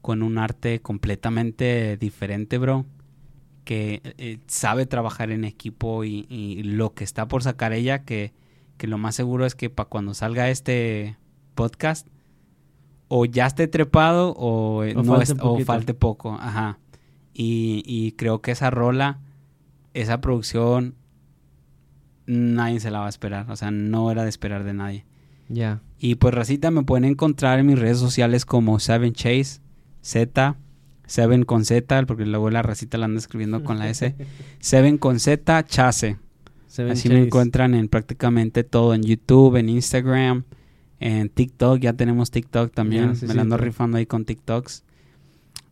con 0.00 0.22
un 0.22 0.38
arte 0.38 0.80
completamente 0.80 1.96
diferente, 1.96 2.56
bro. 2.58 2.86
Que 3.64 4.00
eh, 4.18 4.38
sabe 4.46 4.86
trabajar 4.86 5.30
en 5.30 5.44
equipo 5.44 6.04
y, 6.04 6.26
y 6.28 6.62
lo 6.62 6.94
que 6.94 7.04
está 7.04 7.28
por 7.28 7.42
sacar 7.42 7.72
ella, 7.72 8.04
que, 8.04 8.32
que 8.76 8.86
lo 8.86 8.96
más 8.98 9.14
seguro 9.14 9.44
es 9.44 9.54
que 9.54 9.70
para 9.70 9.88
cuando 9.88 10.14
salga 10.14 10.50
este 10.50 11.16
podcast, 11.54 12.06
o 13.08 13.24
ya 13.26 13.46
esté 13.46 13.68
trepado 13.68 14.32
o, 14.36 14.84
eh, 14.84 14.94
O 14.96 15.02
no 15.02 15.16
falte 15.16 15.32
es- 15.32 15.38
o 15.40 15.58
falte 15.60 15.94
poco. 15.94 16.32
Ajá. 16.40 16.78
Y, 17.34 17.82
y 17.86 18.12
creo 18.12 18.40
que 18.40 18.52
esa 18.52 18.70
rola, 18.70 19.18
esa 19.94 20.20
producción, 20.20 20.94
nadie 22.26 22.80
se 22.80 22.90
la 22.90 23.00
va 23.00 23.06
a 23.06 23.10
esperar. 23.10 23.50
O 23.50 23.56
sea, 23.56 23.70
no 23.70 24.10
era 24.10 24.22
de 24.22 24.28
esperar 24.28 24.64
de 24.64 24.74
nadie. 24.74 25.04
Ya. 25.48 25.80
Y 25.98 26.16
pues 26.16 26.34
Racita 26.34 26.70
me 26.70 26.82
pueden 26.82 27.04
encontrar 27.04 27.58
en 27.58 27.66
mis 27.66 27.78
redes 27.78 27.98
sociales 27.98 28.44
como 28.44 28.78
Seven 28.80 29.12
Chase, 29.12 29.60
Z, 30.00 30.56
Seven 31.06 31.44
con 31.44 31.64
Z, 31.64 32.06
porque 32.06 32.24
luego 32.24 32.50
la 32.50 32.62
Racita 32.62 32.98
la 32.98 33.06
anda 33.06 33.18
escribiendo 33.18 33.62
con 33.64 33.78
la 33.78 33.88
S. 33.88 34.14
Seven 34.60 34.98
con 34.98 35.20
Z, 35.20 35.64
Chase. 35.64 36.18
Seven 36.66 36.92
Así 36.92 37.08
me 37.10 37.22
encuentran 37.22 37.74
en 37.74 37.88
prácticamente 37.88 38.64
todo, 38.64 38.94
en 38.94 39.02
YouTube, 39.02 39.56
en 39.56 39.68
Instagram, 39.68 40.44
en 41.00 41.28
TikTok, 41.28 41.80
ya 41.80 41.92
tenemos 41.92 42.30
TikTok 42.30 42.72
también, 42.72 43.14
sí, 43.14 43.26
me 43.26 43.32
sí, 43.32 43.36
la 43.36 43.42
ando 43.42 43.58
rifando 43.58 43.98
ahí 43.98 44.06
con 44.06 44.24
TikToks. 44.24 44.84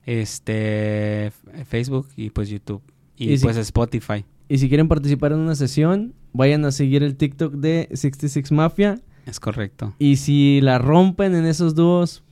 Este, 0.04 1.32
Facebook 1.66 2.08
y 2.16 2.30
pues 2.30 2.48
YouTube. 2.48 2.82
Y, 3.16 3.38
pues 3.38 3.56
Spotify. 3.56 4.24
Y 4.50 4.58
si 4.58 4.68
quieren 4.68 4.88
participar 4.88 5.30
en 5.30 5.38
una 5.38 5.54
sesión, 5.54 6.12
vayan 6.32 6.64
a 6.64 6.72
seguir 6.72 7.04
el 7.04 7.16
TikTok 7.16 7.54
de 7.54 7.88
66 7.92 8.50
Mafia. 8.50 8.98
Es 9.24 9.38
correcto. 9.38 9.94
Y 10.00 10.16
si 10.16 10.60
la 10.60 10.78
rompen 10.78 11.36
en 11.36 11.46
esos 11.46 11.76
dúos, 11.76 12.24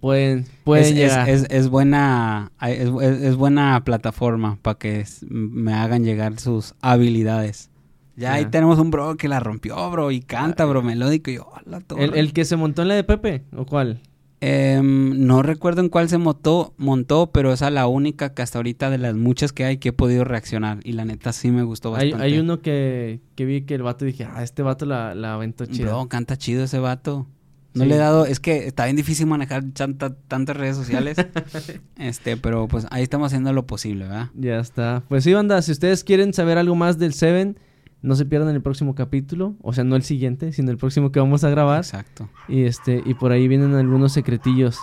pueden, 0.00 0.46
pueden 0.64 0.86
es, 0.86 0.94
llegar. 0.94 1.28
es- 1.28 1.46
es 1.50 1.68
buena 1.68 2.50
es, 2.66 3.36
buena 3.36 3.84
plataforma 3.84 4.58
para 4.62 4.78
que 4.78 5.04
me 5.28 5.74
hagan 5.74 6.04
llegar 6.04 6.40
sus 6.40 6.74
habilidades. 6.80 7.68
Ya 8.16 8.32
ahí 8.34 8.46
tenemos 8.46 8.78
un 8.78 8.90
bro 8.90 9.16
que 9.18 9.28
la 9.28 9.38
rompió, 9.40 9.90
bro, 9.90 10.10
y 10.10 10.20
canta, 10.20 10.64
bro, 10.64 10.80
melódico. 10.82 11.30
Y 11.30 11.34
yo. 11.34 11.50
¿El, 11.98 12.14
el 12.14 12.32
que 12.32 12.46
se 12.46 12.56
montó 12.56 12.80
en 12.82 12.88
la 12.88 12.94
de 12.94 13.04
Pepe? 13.04 13.44
¿O 13.54 13.66
cuál? 13.66 14.00
Em, 14.44 15.24
no 15.24 15.40
recuerdo 15.42 15.82
en 15.82 15.88
cuál 15.88 16.08
se 16.08 16.18
montó, 16.18 16.74
montó, 16.76 17.30
pero 17.30 17.52
esa 17.52 17.68
es 17.68 17.74
la 17.74 17.86
única 17.86 18.34
que 18.34 18.42
hasta 18.42 18.58
ahorita 18.58 18.90
de 18.90 18.98
las 18.98 19.14
muchas 19.14 19.52
que 19.52 19.64
hay 19.64 19.76
que 19.76 19.90
he 19.90 19.92
podido 19.92 20.24
reaccionar. 20.24 20.80
Y 20.82 20.92
la 20.94 21.04
neta 21.04 21.32
sí 21.32 21.52
me 21.52 21.62
gustó 21.62 21.94
Hay, 21.94 22.10
bastante. 22.10 22.24
hay 22.26 22.38
uno 22.40 22.60
que, 22.60 23.20
que 23.36 23.44
vi 23.44 23.62
que 23.62 23.76
el 23.76 23.82
vato 23.84 24.04
dije, 24.04 24.24
ah, 24.28 24.42
este 24.42 24.62
vato 24.62 24.84
la, 24.84 25.14
la 25.14 25.34
aventó 25.34 25.64
chido. 25.66 25.90
Bro, 25.96 26.08
canta 26.08 26.36
chido 26.36 26.64
ese 26.64 26.80
vato. 26.80 27.28
No 27.74 27.84
Sí. 27.84 27.88
le 27.88 27.94
he 27.94 27.98
dado, 27.98 28.26
es 28.26 28.40
que 28.40 28.66
está 28.66 28.84
bien 28.86 28.96
difícil 28.96 29.26
manejar 29.26 29.62
tanta- 29.72 30.14
tantas 30.26 30.56
redes 30.56 30.76
sociales. 30.76 31.16
este, 31.96 32.36
pero 32.36 32.66
pues 32.66 32.86
ahí 32.90 33.04
estamos 33.04 33.26
haciendo 33.28 33.52
lo 33.52 33.68
posible, 33.68 34.06
¿verdad? 34.06 34.30
Ya 34.34 34.58
está. 34.58 35.04
Pues 35.08 35.22
sí, 35.22 35.32
banda, 35.32 35.62
si 35.62 35.70
ustedes 35.70 36.02
quieren 36.02 36.34
saber 36.34 36.58
algo 36.58 36.74
más 36.74 36.98
del 36.98 37.14
Seven, 37.14 37.58
no 38.02 38.16
se 38.16 38.26
pierdan 38.26 38.54
el 38.54 38.62
próximo 38.62 38.94
capítulo. 38.94 39.54
O 39.62 39.72
sea, 39.72 39.84
no 39.84 39.96
el 39.96 40.02
siguiente, 40.02 40.52
sino 40.52 40.70
el 40.70 40.76
próximo 40.76 41.12
que 41.12 41.20
vamos 41.20 41.44
a 41.44 41.50
grabar. 41.50 41.78
Exacto. 41.78 42.28
Y 42.48 42.64
este, 42.64 43.02
y 43.04 43.14
por 43.14 43.32
ahí 43.32 43.48
vienen 43.48 43.74
algunos 43.74 44.12
secretillos 44.12 44.78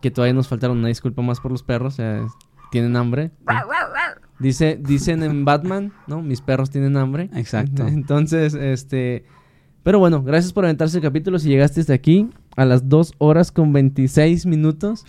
que 0.00 0.10
todavía 0.10 0.34
nos 0.34 0.48
faltaron. 0.48 0.78
Una 0.78 0.88
disculpa 0.88 1.22
más 1.22 1.40
por 1.40 1.52
los 1.52 1.62
perros, 1.62 1.94
o 1.94 1.96
sea, 1.96 2.26
tienen 2.70 2.96
hambre. 2.96 3.30
Dice, 4.38 4.78
dicen 4.80 5.22
en 5.22 5.44
Batman, 5.44 5.92
¿no? 6.06 6.22
Mis 6.22 6.40
perros 6.40 6.70
tienen 6.70 6.96
hambre. 6.96 7.30
Exacto. 7.34 7.86
Entonces, 7.86 8.54
este. 8.54 9.26
Pero 9.82 9.98
bueno, 9.98 10.22
gracias 10.22 10.52
por 10.52 10.64
aventarse 10.64 10.96
el 10.96 11.02
capítulo. 11.02 11.38
Si 11.38 11.48
llegaste 11.48 11.80
hasta 11.80 11.92
aquí, 11.92 12.30
a 12.56 12.64
las 12.64 12.88
2 12.88 13.14
horas 13.18 13.52
con 13.52 13.72
26 13.72 14.46
minutos. 14.46 15.04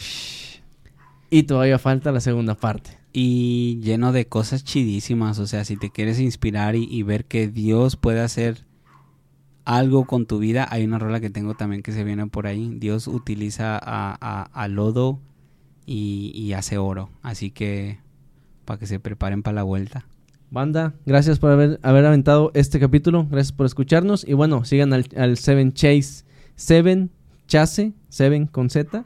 Y 1.30 1.44
todavía 1.44 1.80
falta 1.80 2.12
la 2.12 2.20
segunda 2.20 2.56
parte. 2.56 3.03
Y 3.16 3.80
lleno 3.82 4.12
de 4.12 4.26
cosas 4.28 4.64
chidísimas. 4.64 5.38
O 5.40 5.46
sea, 5.48 5.64
si 5.66 5.78
te 5.78 5.92
quieres 5.92 6.20
inspirar 6.20 6.76
y, 6.76 7.04
ver 7.04 7.26
que 7.26 7.48
Dios 7.48 7.96
puede 7.96 8.20
hacer 8.22 8.66
algo 9.66 10.06
con 10.06 10.26
tu 10.26 10.40
vida, 10.40 10.68
hay 10.70 10.84
una 10.84 10.98
rola 11.00 11.20
que 11.22 11.30
tengo 11.30 11.54
también 11.54 11.84
que 11.84 11.92
se 11.92 12.04
viene 12.04 12.26
por 12.28 12.48
ahí. 12.48 12.74
Dios 12.80 13.08
utiliza 13.08 13.78
a, 13.78 14.18
a- 14.20 14.44
a 14.44 14.68
lodo 14.68 15.20
y, 15.86 16.32
y 16.36 16.54
hace 16.54 16.78
oro. 16.80 17.12
Así 17.22 17.52
que 17.52 18.00
para 18.66 18.80
que 18.80 18.88
se 18.88 19.00
preparen 19.00 19.44
para 19.44 19.56
la 19.56 19.64
vuelta. 19.64 20.06
Banda, 20.50 20.94
gracias 21.06 21.40
por 21.40 21.52
haber, 21.52 21.80
haber 21.84 22.06
aventado 22.06 22.52
este 22.56 22.80
capítulo. 22.80 23.28
Gracias 23.30 23.52
por 23.52 23.66
escucharnos. 23.66 24.24
Y 24.28 24.34
bueno, 24.34 24.66
sigan 24.66 24.92
al, 24.94 25.06
al 25.18 25.38
Seven 25.38 25.74
Chase, 25.74 26.26
Seven 26.56 27.12
Chase, 27.48 27.94
Seven 28.10 28.48
con 28.48 28.70
Z, 28.70 29.06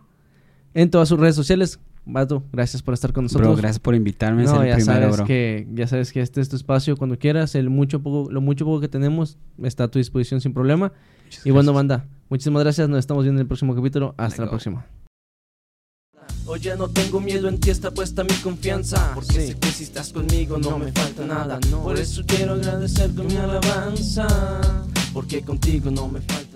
en 0.74 0.92
todas 0.92 1.10
sus 1.10 1.20
redes 1.20 1.36
sociales. 1.36 1.80
Vato, 2.10 2.42
gracias 2.54 2.82
por 2.82 2.94
estar 2.94 3.12
con 3.12 3.26
nosotros. 3.26 3.50
Bro, 3.50 3.58
gracias 3.58 3.80
por 3.80 3.94
invitarme. 3.94 4.44
es 4.46 4.50
No, 4.50 4.62
el 4.64 4.70
ya 4.70 4.76
primero, 4.78 5.00
sabes 5.02 5.16
bro. 5.18 5.26
que 5.26 5.68
ya 5.74 5.88
sabes 5.88 6.14
que 6.14 6.22
este 6.22 6.40
es 6.40 6.48
tu 6.48 6.56
espacio 6.56 6.96
cuando 6.96 7.20
quieras. 7.20 7.54
El 7.56 7.70
mucho 7.70 8.02
poco, 8.02 8.32
lo 8.32 8.40
mucho 8.40 8.64
poco 8.64 8.80
que 8.80 8.88
tenemos 8.88 9.38
está 9.62 9.84
a 9.86 9.88
tu 9.90 10.00
disposición 10.00 10.40
sin 10.40 10.54
problema. 10.54 10.94
Muchas 11.26 11.46
Y 11.46 11.52
bueno, 11.52 11.74
gracias. 11.74 11.76
banda, 12.00 12.06
muchísimas 12.30 12.64
gracias. 12.64 12.88
Nos 12.88 13.00
estamos 13.00 13.24
viendo 13.26 13.40
en 13.40 13.44
el 13.44 13.48
próximo 13.48 13.76
capítulo. 13.76 14.16
Hasta 14.18 14.38
Let 14.38 14.40
la 14.40 14.46
go. 14.46 14.52
próxima. 14.52 14.86
Hoy 16.46 16.62
ya 16.62 16.78
no 16.78 16.88
tengo 16.88 17.20
miedo, 17.20 17.50
en 17.50 17.60
ti 17.60 17.72
está 17.72 17.92
puesta 17.92 18.24
mi 18.24 18.34
confianza. 18.42 19.12
Porque 19.14 19.34
Sí. 19.34 19.48
sé 19.48 19.56
que 19.60 19.68
si 19.68 19.84
estás 19.84 20.14
conmigo 20.14 20.58
no 20.58 20.80
me 20.80 20.94
falta 20.94 21.26
nada. 21.26 21.60
Por 21.84 21.98
eso 22.00 22.24
quiero 22.26 22.54
agradecer 22.54 23.14
con 23.14 23.28
mi 23.28 23.36
alabanza. 23.36 24.28
Porque 25.14 25.42
contigo 25.42 25.92
no 25.92 26.08
me 26.08 26.22
falta 26.22 26.47